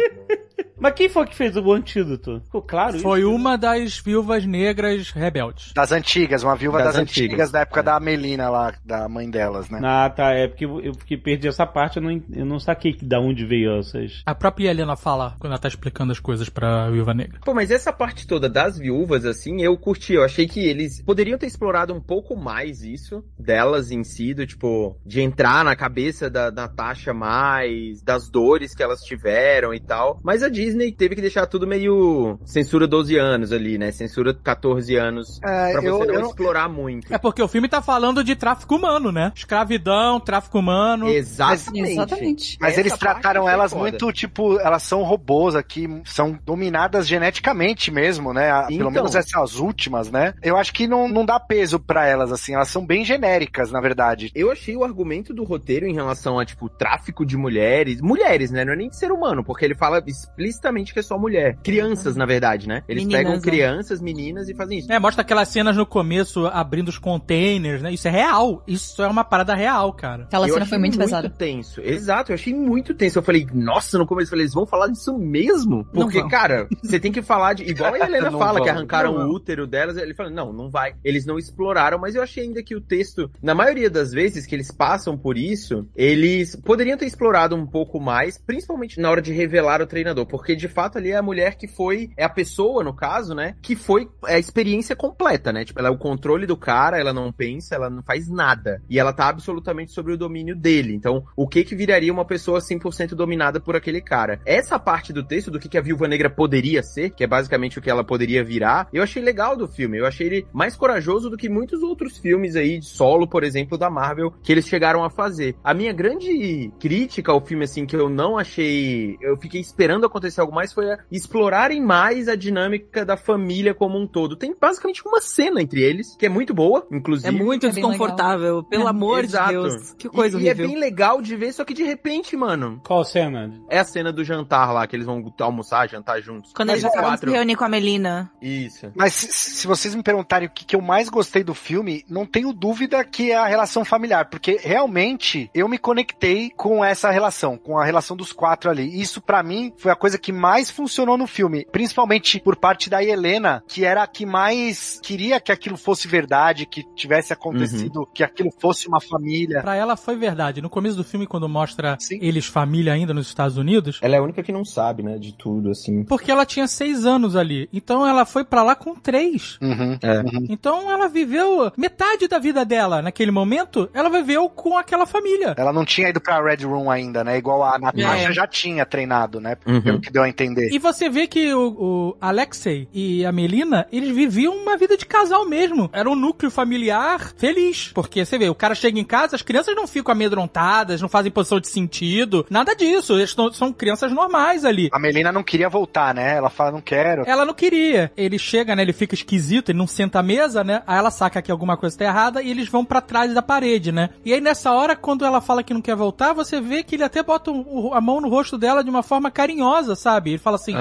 Mas 0.79 0.93
quem 0.95 1.09
foi 1.09 1.27
que 1.27 1.35
fez 1.35 1.57
o 1.57 1.73
antídoto? 1.73 2.41
Ficou 2.45 2.63
claro 2.63 2.99
Foi 3.01 3.21
isso? 3.21 3.31
uma 3.31 3.57
das 3.57 3.99
viúvas 3.99 4.45
negras 4.45 5.11
rebeldes. 5.11 5.73
Das 5.75 5.91
antigas, 5.93 6.43
uma 6.43 6.55
viúva 6.55 6.79
das, 6.79 6.89
Das 6.95 6.97
antigas, 7.03 7.27
antigas. 7.29 7.51
da 7.51 7.61
época 7.61 7.83
da 7.83 7.99
Melina 7.99 8.49
lá, 8.51 8.75
da 8.85 9.09
mãe 9.09 9.29
delas, 9.31 9.71
né? 9.71 9.81
Ah, 9.83 10.11
tá. 10.11 10.33
É 10.33 10.49
porque 10.49 10.65
eu 10.67 10.95
fiquei 10.95 11.17
perdi 11.17 11.49
essa 11.49 11.67
parte, 11.67 11.97
eu 11.97 12.03
não, 12.03 12.23
eu 12.33 12.45
não 12.45 12.59
saquei 12.59 12.93
que 12.93 13.05
da 13.05 13.19
onde 13.19 13.45
veio 13.47 13.79
essas. 13.79 14.23
A 14.27 14.35
própria 14.35 14.71
Helena 14.71 14.97
fala 14.97 15.35
quando 15.39 15.53
ela 15.53 15.61
tá 15.61 15.69
explicando 15.69 16.13
as 16.13 16.21
coisas 16.21 16.49
pra 16.49 16.91
viúva 16.91 17.15
negra. 17.15 17.41
Pô, 17.45 17.55
mas 17.55 17.71
essa 17.71 17.93
parte 17.93 18.27
toda 18.27 18.49
das 18.49 18.79
viúvas, 18.79 19.25
assim, 19.25 19.63
eu 19.63 19.77
curti. 19.79 20.13
Eu 20.15 20.25
achei 20.25 20.47
que 20.47 20.61
eles 20.61 21.03
poderiam 21.03 21.39
ter 21.39 21.47
explorado 21.47 21.95
um 21.95 22.01
pouco 22.01 22.37
mais 22.37 22.83
isso, 22.83 23.25
delas 23.39 23.91
em 23.91 24.05
si, 24.05 24.35
do 24.35 24.47
tipo, 24.47 24.97
de 25.05 25.21
entrar 25.21 25.65
na 25.65 25.75
cabeça 25.75 26.29
da 26.31 26.51
Natasha 26.51 27.13
mais, 27.15 28.03
das 28.03 28.29
dores 28.29 28.75
que 28.75 28.83
elas 28.83 29.01
tiveram 29.01 29.73
e 29.75 29.81
tal. 29.81 30.21
Mas 30.23 30.43
a 30.47 30.49
Disney 30.49 30.93
teve 30.93 31.15
que 31.15 31.21
deixar 31.21 31.47
tudo 31.47 31.67
meio 31.67 32.39
censura 32.45 32.87
12 32.87 33.17
anos 33.17 33.53
ali, 33.53 33.77
né? 33.79 33.91
Censura 33.93 34.33
14 34.35 34.97
anos. 34.97 35.41
É, 35.45 35.73
Pra 35.73 35.81
você 35.81 35.89
eu, 35.89 35.99
não 35.99 36.05
eu 36.07 36.21
não- 36.21 36.29
explorar 36.31 36.69
muito. 36.69 37.13
É 37.13 37.19
porque 37.19 37.43
o 37.43 37.49
filme 37.49 37.69
tá 37.69 37.83
falando 37.83 38.23
de 38.25 38.35
tráfico 38.37 38.77
humano, 38.77 39.11
né? 39.13 39.33
Escravidão, 39.35 40.21
tráfico 40.21 40.59
humano. 40.59 41.09
Exatamente. 41.09 41.91
Exatamente. 41.93 42.59
Mas 42.61 42.73
Essa 42.73 42.81
eles 42.81 42.97
trataram 42.97 43.49
elas 43.49 43.73
foda. 43.73 43.83
muito, 43.83 44.13
tipo, 44.13 44.59
elas 44.61 44.83
são 44.83 45.03
robôs 45.03 45.55
aqui, 45.55 45.89
são 46.05 46.39
dominadas 46.45 47.07
geneticamente 47.07 47.91
mesmo, 47.91 48.33
né? 48.33 48.51
A- 48.51 48.63
Pelo 48.67 48.81
Então. 48.81 48.91
menos 48.91 49.15
essas 49.15 49.59
últimas, 49.59 50.11
né? 50.11 50.35
Eu 50.43 50.57
acho 50.57 50.73
que 50.73 50.87
não, 50.87 51.09
não 51.09 51.25
dá 51.25 51.39
peso 51.41 51.79
pra 51.79 52.07
elas, 52.07 52.33
assim, 52.33 52.55
elas 52.55 52.69
são 52.69 52.85
bem 52.87 53.05
genéricas, 53.05 53.71
na 53.71 53.81
verdade. 53.81 54.31
Eu 54.35 54.51
achei 54.51 54.77
o 54.77 54.85
argumento 54.85 55.33
do 55.35 55.45
roteiro 55.45 55.87
em 55.87 55.95
relação 55.95 56.39
a, 56.39 56.45
tipo, 56.45 56.69
tráfico 56.69 57.25
de 57.25 57.37
mulheres. 57.37 58.01
Mulheres, 58.01 58.51
né? 58.51 58.65
Não 58.65 58.73
é 58.73 58.77
nem 58.77 58.89
de 58.89 58.97
ser 58.97 59.11
humano, 59.13 59.45
porque 59.45 59.65
ele 59.65 59.75
fala 59.75 60.01
explicitamente 60.37 60.93
que 60.93 60.99
é 60.99 61.03
só 61.03 61.19
mulher. 61.19 61.57
Crianças, 61.63 62.15
na 62.15 62.27
verdade, 62.27 62.69
né? 62.69 62.83
Eles 62.89 63.05
Meninas, 63.05 63.21
pegam 63.23 63.37
né? 63.37 63.41
crianças, 63.43 64.01
meninas 64.01 64.49
e 64.49 64.55
fazem 64.55 64.79
isso. 64.79 64.93
É, 64.93 64.99
mostra 64.99 65.23
aquelas 65.23 65.49
cenas 65.49 65.77
no 65.77 65.87
começo 65.87 66.47
abrindo 66.47 66.89
os 66.89 66.99
containers, 66.99 67.83
né? 67.83 67.93
Isso 67.93 68.07
é 68.07 68.11
real. 68.11 68.63
Isso 68.67 69.03
é 69.03 69.09
uma 69.09 69.25
parada 69.25 69.55
real, 69.55 69.93
cara. 69.93 70.25
Aquela 70.25 70.47
Eu 70.47 70.55
cena 70.55 70.65
achei 70.65 70.71
foi 70.71 70.79
muito 70.79 70.99
pesada. 70.99 71.31
tenso. 71.31 71.81
Exato, 71.81 72.33
eu 72.33 72.35
achei 72.35 72.55
muito 72.55 72.95
tenso. 72.95 73.19
Eu 73.19 73.23
falei, 73.23 73.47
nossa, 73.53 73.99
no 73.99 74.07
começo 74.07 74.27
eu 74.29 74.31
falei, 74.31 74.45
eles 74.45 74.55
vão 74.55 74.67
falar 74.67 74.89
disso 74.89 75.17
mesmo? 75.17 75.85
Porque, 75.93 76.27
cara, 76.29 76.69
você 76.83 77.01
tem 77.01 77.11
que 77.11 77.23
falar 77.23 77.55
de. 77.55 77.65
Igual 77.65 77.95
a 77.95 77.99
Helena 77.99 78.31
fala, 78.37 78.63
que 78.63 78.69
arrancaram 78.69 79.15
Não 79.15 79.29
o 79.29 79.35
útero 79.35 79.67
delas. 79.67 79.97
Ele 79.97 80.15
fala, 80.15 80.31
não, 80.31 80.53
não 80.53 80.69
vai. 80.71 80.95
Eles 81.03 81.25
não 81.25 81.39
exploraram, 81.39 81.99
mas 81.99 82.15
eu 82.15 82.23
achei 82.23 82.45
ainda 82.45 82.63
que 82.63 82.75
o 82.77 82.81
texto, 82.81 83.31
na 83.43 83.55
maioria 83.55 83.89
das 83.89 84.13
vezes 84.13 84.47
que 84.47 84.55
eles 84.55 84.71
passam 84.71 85.17
por 85.17 85.39
isso, 85.39 85.89
eles 85.97 86.57
poderiam 86.57 86.99
ter 86.99 87.07
explorado 87.07 87.57
um 87.57 87.67
pouco 87.67 88.01
mais, 88.01 88.39
principalmente 88.39 89.01
na 89.01 89.11
hora 89.11 89.23
de 89.23 89.33
revelar 89.33 89.81
o 89.81 89.87
treinador. 89.87 90.26
Porque 90.29 90.55
de 90.55 90.69
fato 90.69 90.99
ali 90.99 91.11
é 91.11 91.17
a 91.17 91.23
mulher 91.23 91.57
que 91.57 91.67
foi, 91.67 92.11
é 92.17 92.25
a 92.25 92.29
pessoa, 92.29 92.83
no 92.83 92.95
caso, 92.95 93.35
né? 93.35 93.57
Que 93.63 93.75
foi 93.75 94.09
a 94.25 94.39
experiência 94.39 94.97
completa, 94.97 95.53
né? 95.53 95.65
Tipo, 95.65 95.79
ela 95.79 95.89
é 95.89 95.93
o 95.93 95.99
controle 95.99 96.47
do 96.47 96.57
cara, 96.57 96.99
ela 96.99 97.13
não 97.13 97.33
pensa, 97.33 97.75
ela 97.75 97.91
não 97.91 98.03
faz 98.03 98.29
nada. 98.29 98.83
E 98.89 98.99
ela 98.99 99.13
tá 99.13 99.29
absolutamente 99.29 99.93
sobre 99.93 100.13
o 100.13 100.19
domínio 100.19 100.57
dele. 100.57 100.95
Então, 100.95 101.25
o 101.37 101.47
que 101.47 101.65
que 101.65 101.75
viraria 101.75 102.13
uma 102.13 102.25
pessoa 102.25 102.61
100% 102.61 103.15
dominada 103.15 103.61
por 103.61 103.77
aquele 103.77 104.01
cara? 104.01 104.41
Essa 104.45 104.79
parte 104.79 105.13
do 105.13 105.25
texto 105.25 105.51
do 105.51 105.59
que 105.59 105.69
que 105.69 105.79
a 105.79 105.83
Viúva 105.83 106.09
Negra 106.09 106.31
poderia 106.31 106.83
ser, 106.83 107.11
que 107.11 107.25
é 107.25 107.27
basicamente 107.27 107.79
o 107.79 107.83
que 107.83 107.91
ela 107.91 108.05
poderia 108.05 108.45
virar, 108.45 108.89
eu 108.93 109.03
achei 109.03 109.23
legal 109.23 109.57
do 109.57 109.69
filme. 109.69 109.99
Eu 109.99 110.07
achei 110.07 110.27
ele 110.27 110.47
mais 110.53 110.77
corajoso 110.77 111.31
do 111.31 111.37
que 111.37 111.49
muitos 111.49 111.83
outros 111.83 112.19
filmes 112.19 112.57
aí 112.57 112.79
de 112.79 112.87
solo, 112.87 113.29
por 113.29 113.45
exemplo, 113.45 113.79
da 113.79 113.91
Marvel, 113.91 114.33
que 114.43 114.53
eles 114.53 114.67
chegaram 114.67 115.05
a 115.05 115.11
fazer. 115.11 115.57
A 115.63 115.75
minha 115.75 115.93
grande 115.93 116.73
crítica 116.79 117.33
ao 117.33 117.45
filme, 117.45 117.65
assim, 117.65 117.87
que 117.87 117.97
eu 117.97 118.09
não 118.09 118.39
achei, 118.39 119.17
eu 119.21 119.37
fiquei 119.37 119.61
esperando 119.61 120.05
acontecer 120.17 120.41
algo 120.41 120.55
mais, 120.55 120.73
foi 120.73 120.93
a 120.93 120.99
explorarem 121.11 121.81
mais 121.83 122.29
a 122.29 122.35
dinâmica 122.37 123.05
da 123.05 123.17
família 123.17 123.75
como 123.75 123.99
um 123.99 124.07
todo. 124.07 124.37
Tem 124.37 124.55
basicamente 124.59 125.03
uma 125.07 125.21
cena 125.21 125.61
entre 125.63 125.83
eles, 125.83 126.17
que 126.17 126.27
é 126.27 126.29
muito 126.29 126.55
boa, 126.55 126.87
inclusive. 126.91 127.29
É 127.29 127.31
muito 127.31 127.67
É 127.67 127.71
desconfortável. 127.71 128.63
Pelo 128.65 128.87
amor 128.89 129.25
Exato. 129.25 129.49
de 129.49 129.55
Deus. 129.55 129.93
Que 129.95 130.09
coisa 130.09 130.39
e, 130.41 130.45
e 130.45 130.49
é 130.49 130.55
bem 130.55 130.79
legal 130.79 131.21
de 131.21 131.35
ver, 131.37 131.53
só 131.53 131.65
que 131.65 131.75
de 131.75 131.83
repente, 131.85 132.37
mano, 132.37 132.81
Qual 132.85 133.05
cena? 133.05 133.53
é 133.69 133.79
a 133.79 133.85
cena 133.85 134.13
do 134.13 134.25
jantar 134.25 134.73
lá, 134.73 134.87
que 134.87 134.95
eles 134.97 135.07
vão 135.07 135.25
almoçar, 135.41 135.89
jantar 135.89 136.21
juntos. 136.21 136.53
Quando 136.55 136.71
Eles 136.71 136.83
vão 136.83 136.91
se 136.93 136.99
quatro. 136.99 137.31
reunir 137.31 137.57
com 137.57 137.65
a 137.65 137.69
Melina. 137.69 138.31
Isso. 138.41 138.91
Mas 138.95 139.13
se, 139.15 139.33
se 139.33 139.67
vocês 139.67 139.95
me 139.95 140.03
perguntarem 140.03 140.49
o 140.49 140.51
que, 140.51 140.65
que 140.65 140.77
eu 140.77 140.81
mais 140.81 141.09
gostei 141.09 141.43
do 141.43 141.55
filme, 141.55 142.05
não 142.09 142.25
tenho 142.27 142.53
dúvida 142.53 143.05
que 143.05 143.31
é 143.33 143.37
a 143.37 143.47
relação 143.47 143.85
familiar, 143.85 144.29
porque 144.31 144.59
realmente 144.63 145.51
eu 145.55 145.69
me 145.69 145.79
conectei 145.79 146.51
com 146.51 146.85
essa 146.85 147.11
relação, 147.11 147.57
com 147.59 147.79
a 147.79 147.85
relação 147.85 148.17
dos 148.17 148.33
quatro 148.33 148.71
ali. 148.71 149.01
Isso 149.01 149.21
pra 149.21 149.43
mim 149.43 149.73
foi 149.77 149.91
a 149.91 149.97
coisa 149.97 150.06
que 150.15 150.33
mais 150.33 150.71
funcionou 150.71 151.17
no 151.19 151.27
filme, 151.27 151.67
principalmente 151.73 152.41
por 152.41 152.57
parte 152.57 152.89
da 152.91 153.03
Helena, 153.03 153.63
que 153.67 153.85
era 153.85 154.03
a 154.03 154.07
que 154.07 154.25
mais 154.27 155.01
queria 155.03 155.41
que 155.41 155.51
aquilo 155.51 155.77
fosse 155.77 156.07
verdade, 156.07 156.67
que 156.67 156.85
tivesse 156.95 157.33
acontecido, 157.33 158.09
que 158.15 158.23
aquilo 158.23 158.51
fosse 158.59 158.87
uma 158.89 159.01
família. 159.01 159.61
Pra 159.63 159.77
ela 159.77 159.97
foi 159.97 160.17
verdade. 160.17 160.61
No 160.63 160.71
começo 160.71 160.97
do 160.97 161.05
filme, 161.05 161.27
quando 161.27 161.49
mostra 161.49 161.97
Sim. 161.99 162.19
eles 162.21 162.47
família 162.47 162.93
ainda 162.93 163.13
nos 163.15 163.27
Estados 163.29 163.57
Unidos, 163.57 163.99
Ela 164.03 164.17
é 164.17 164.19
a 164.19 164.23
única 164.23 164.43
que 164.43 164.53
não 164.53 164.65
sabe, 164.65 165.03
né, 165.03 165.19
de 165.19 165.33
tudo, 165.33 165.71
assim. 165.71 166.05
porque 166.05 166.31
ela 166.31 166.45
tinha 166.47 166.67
seis 166.69 167.05
anos 167.07 167.37
ali. 167.37 167.69
Então 167.73 168.07
ela 168.07 168.25
foi 168.25 168.45
pra 168.45 168.63
lá 168.63 168.75
com 168.75 168.95
três. 168.95 169.59
Uhum. 169.61 169.99
É. 170.03 170.23
Então 170.49 170.91
ela 170.91 171.09
viveu 171.09 171.73
metade 171.77 172.29
da 172.29 172.39
vida 172.39 172.65
dela 172.65 173.03
naquele 173.03 173.31
momento, 173.31 173.89
ela 173.95 174.09
viveu 174.09 174.49
com 174.49 174.77
aquela 174.79 175.07
família. 175.07 175.55
Ela 175.57 175.73
não 175.73 175.85
tinha 175.85 176.09
ido 176.09 176.21
pra 176.21 176.43
Red 176.43 176.65
Room 176.65 176.91
ainda, 176.91 177.23
né? 177.25 177.37
Igual 177.39 177.63
a 177.65 177.79
Natasha 177.79 178.31
É. 178.31 178.33
já 178.33 178.47
tinha 178.47 178.85
treinado, 178.87 179.41
né? 179.41 179.57
Uhum. 179.67 179.96
Pelo 179.97 180.01
que 180.03 180.13
deu 180.13 180.23
a 180.23 180.29
entender. 180.29 180.71
E 180.73 180.79
você 180.79 181.09
vê 181.09 181.27
que 181.27 181.53
o, 181.55 181.69
o 181.69 182.17
Alexei 182.21 182.89
e 182.93 183.25
a 183.25 183.33
Melina, 183.33 183.87
eles 183.93 184.15
viviam 184.15 184.55
uma 184.55 184.77
vida 184.77 184.97
de 184.97 185.07
casal 185.07 185.49
mesmo. 185.49 185.89
Era 185.93 186.09
um 186.11 186.15
núcleo 186.15 186.51
familiar 186.51 187.33
feliz. 187.37 187.91
Porque 187.95 188.25
você 188.25 188.39
vê, 188.39 188.49
o 188.49 188.55
cara 188.55 188.75
chega 188.75 188.99
em 188.99 189.05
casa, 189.05 189.37
as 189.37 189.43
crianças 189.43 189.75
não 189.75 189.87
ficam 189.87 190.13
amedrontadas, 190.13 191.01
não 191.01 191.09
fazem 191.09 191.31
posição 191.33 191.61
de 191.61 191.69
sentido, 191.69 192.47
nada 192.51 192.75
disso. 192.75 193.15
Eles 193.15 193.35
tão- 193.35 193.53
são 193.53 193.73
crianças 193.73 194.13
normais 194.13 194.65
ali. 194.65 194.89
A 194.93 194.99
Melina 194.99 195.33
não 195.33 195.43
queria 195.43 195.69
voltar, 195.69 196.15
né? 196.15 196.37
Ela 196.37 196.51
fala, 196.51 196.73
não 196.73 196.81
quero. 196.81 197.23
Ela 197.27 197.45
não 197.45 197.55
queria. 197.55 198.13
Ele 198.17 198.39
chega, 198.39 198.75
né? 198.77 198.83
Ele 198.83 198.93
fica 198.93 199.15
esquisito, 199.15 199.71
ele 199.71 199.79
não 199.79 199.87
senta 199.87 200.19
à 200.19 200.23
mesa, 200.23 200.63
né? 200.63 200.83
Aí 200.87 200.99
ela 200.99 201.11
saca 201.11 201.41
que 201.43 201.51
alguma 201.51 201.77
coisa 201.77 201.97
tá 201.97 202.05
errada 202.05 202.43
e 202.43 202.51
eles 202.51 202.69
vão 202.69 202.85
pra 202.85 203.01
trás 203.01 203.33
da 203.33 203.43
parede, 203.43 203.93
né? 203.93 204.11
E 204.25 204.33
aí 204.33 204.41
nessa 204.41 204.73
hora, 204.73 204.95
quando 204.97 205.25
ela 205.25 205.41
fala 205.41 205.63
que 205.63 205.73
não 205.75 205.81
quer 205.83 205.97
voltar, 205.97 206.33
você 206.33 206.61
vê 206.61 206.83
que 206.83 206.97
ele 206.97 207.05
até 207.05 207.23
bota 207.23 207.51
o- 207.51 207.93
a 207.95 208.01
mão 208.01 208.21
no 208.21 208.29
rosto 208.29 208.59
dela 208.59 208.83
de 208.83 208.91
uma 208.91 209.03
forma 209.03 209.31
carinhosa, 209.31 209.76
sabe? 209.97 210.31
Ele 210.31 210.39
fala 210.39 210.57
assim, 210.57 210.75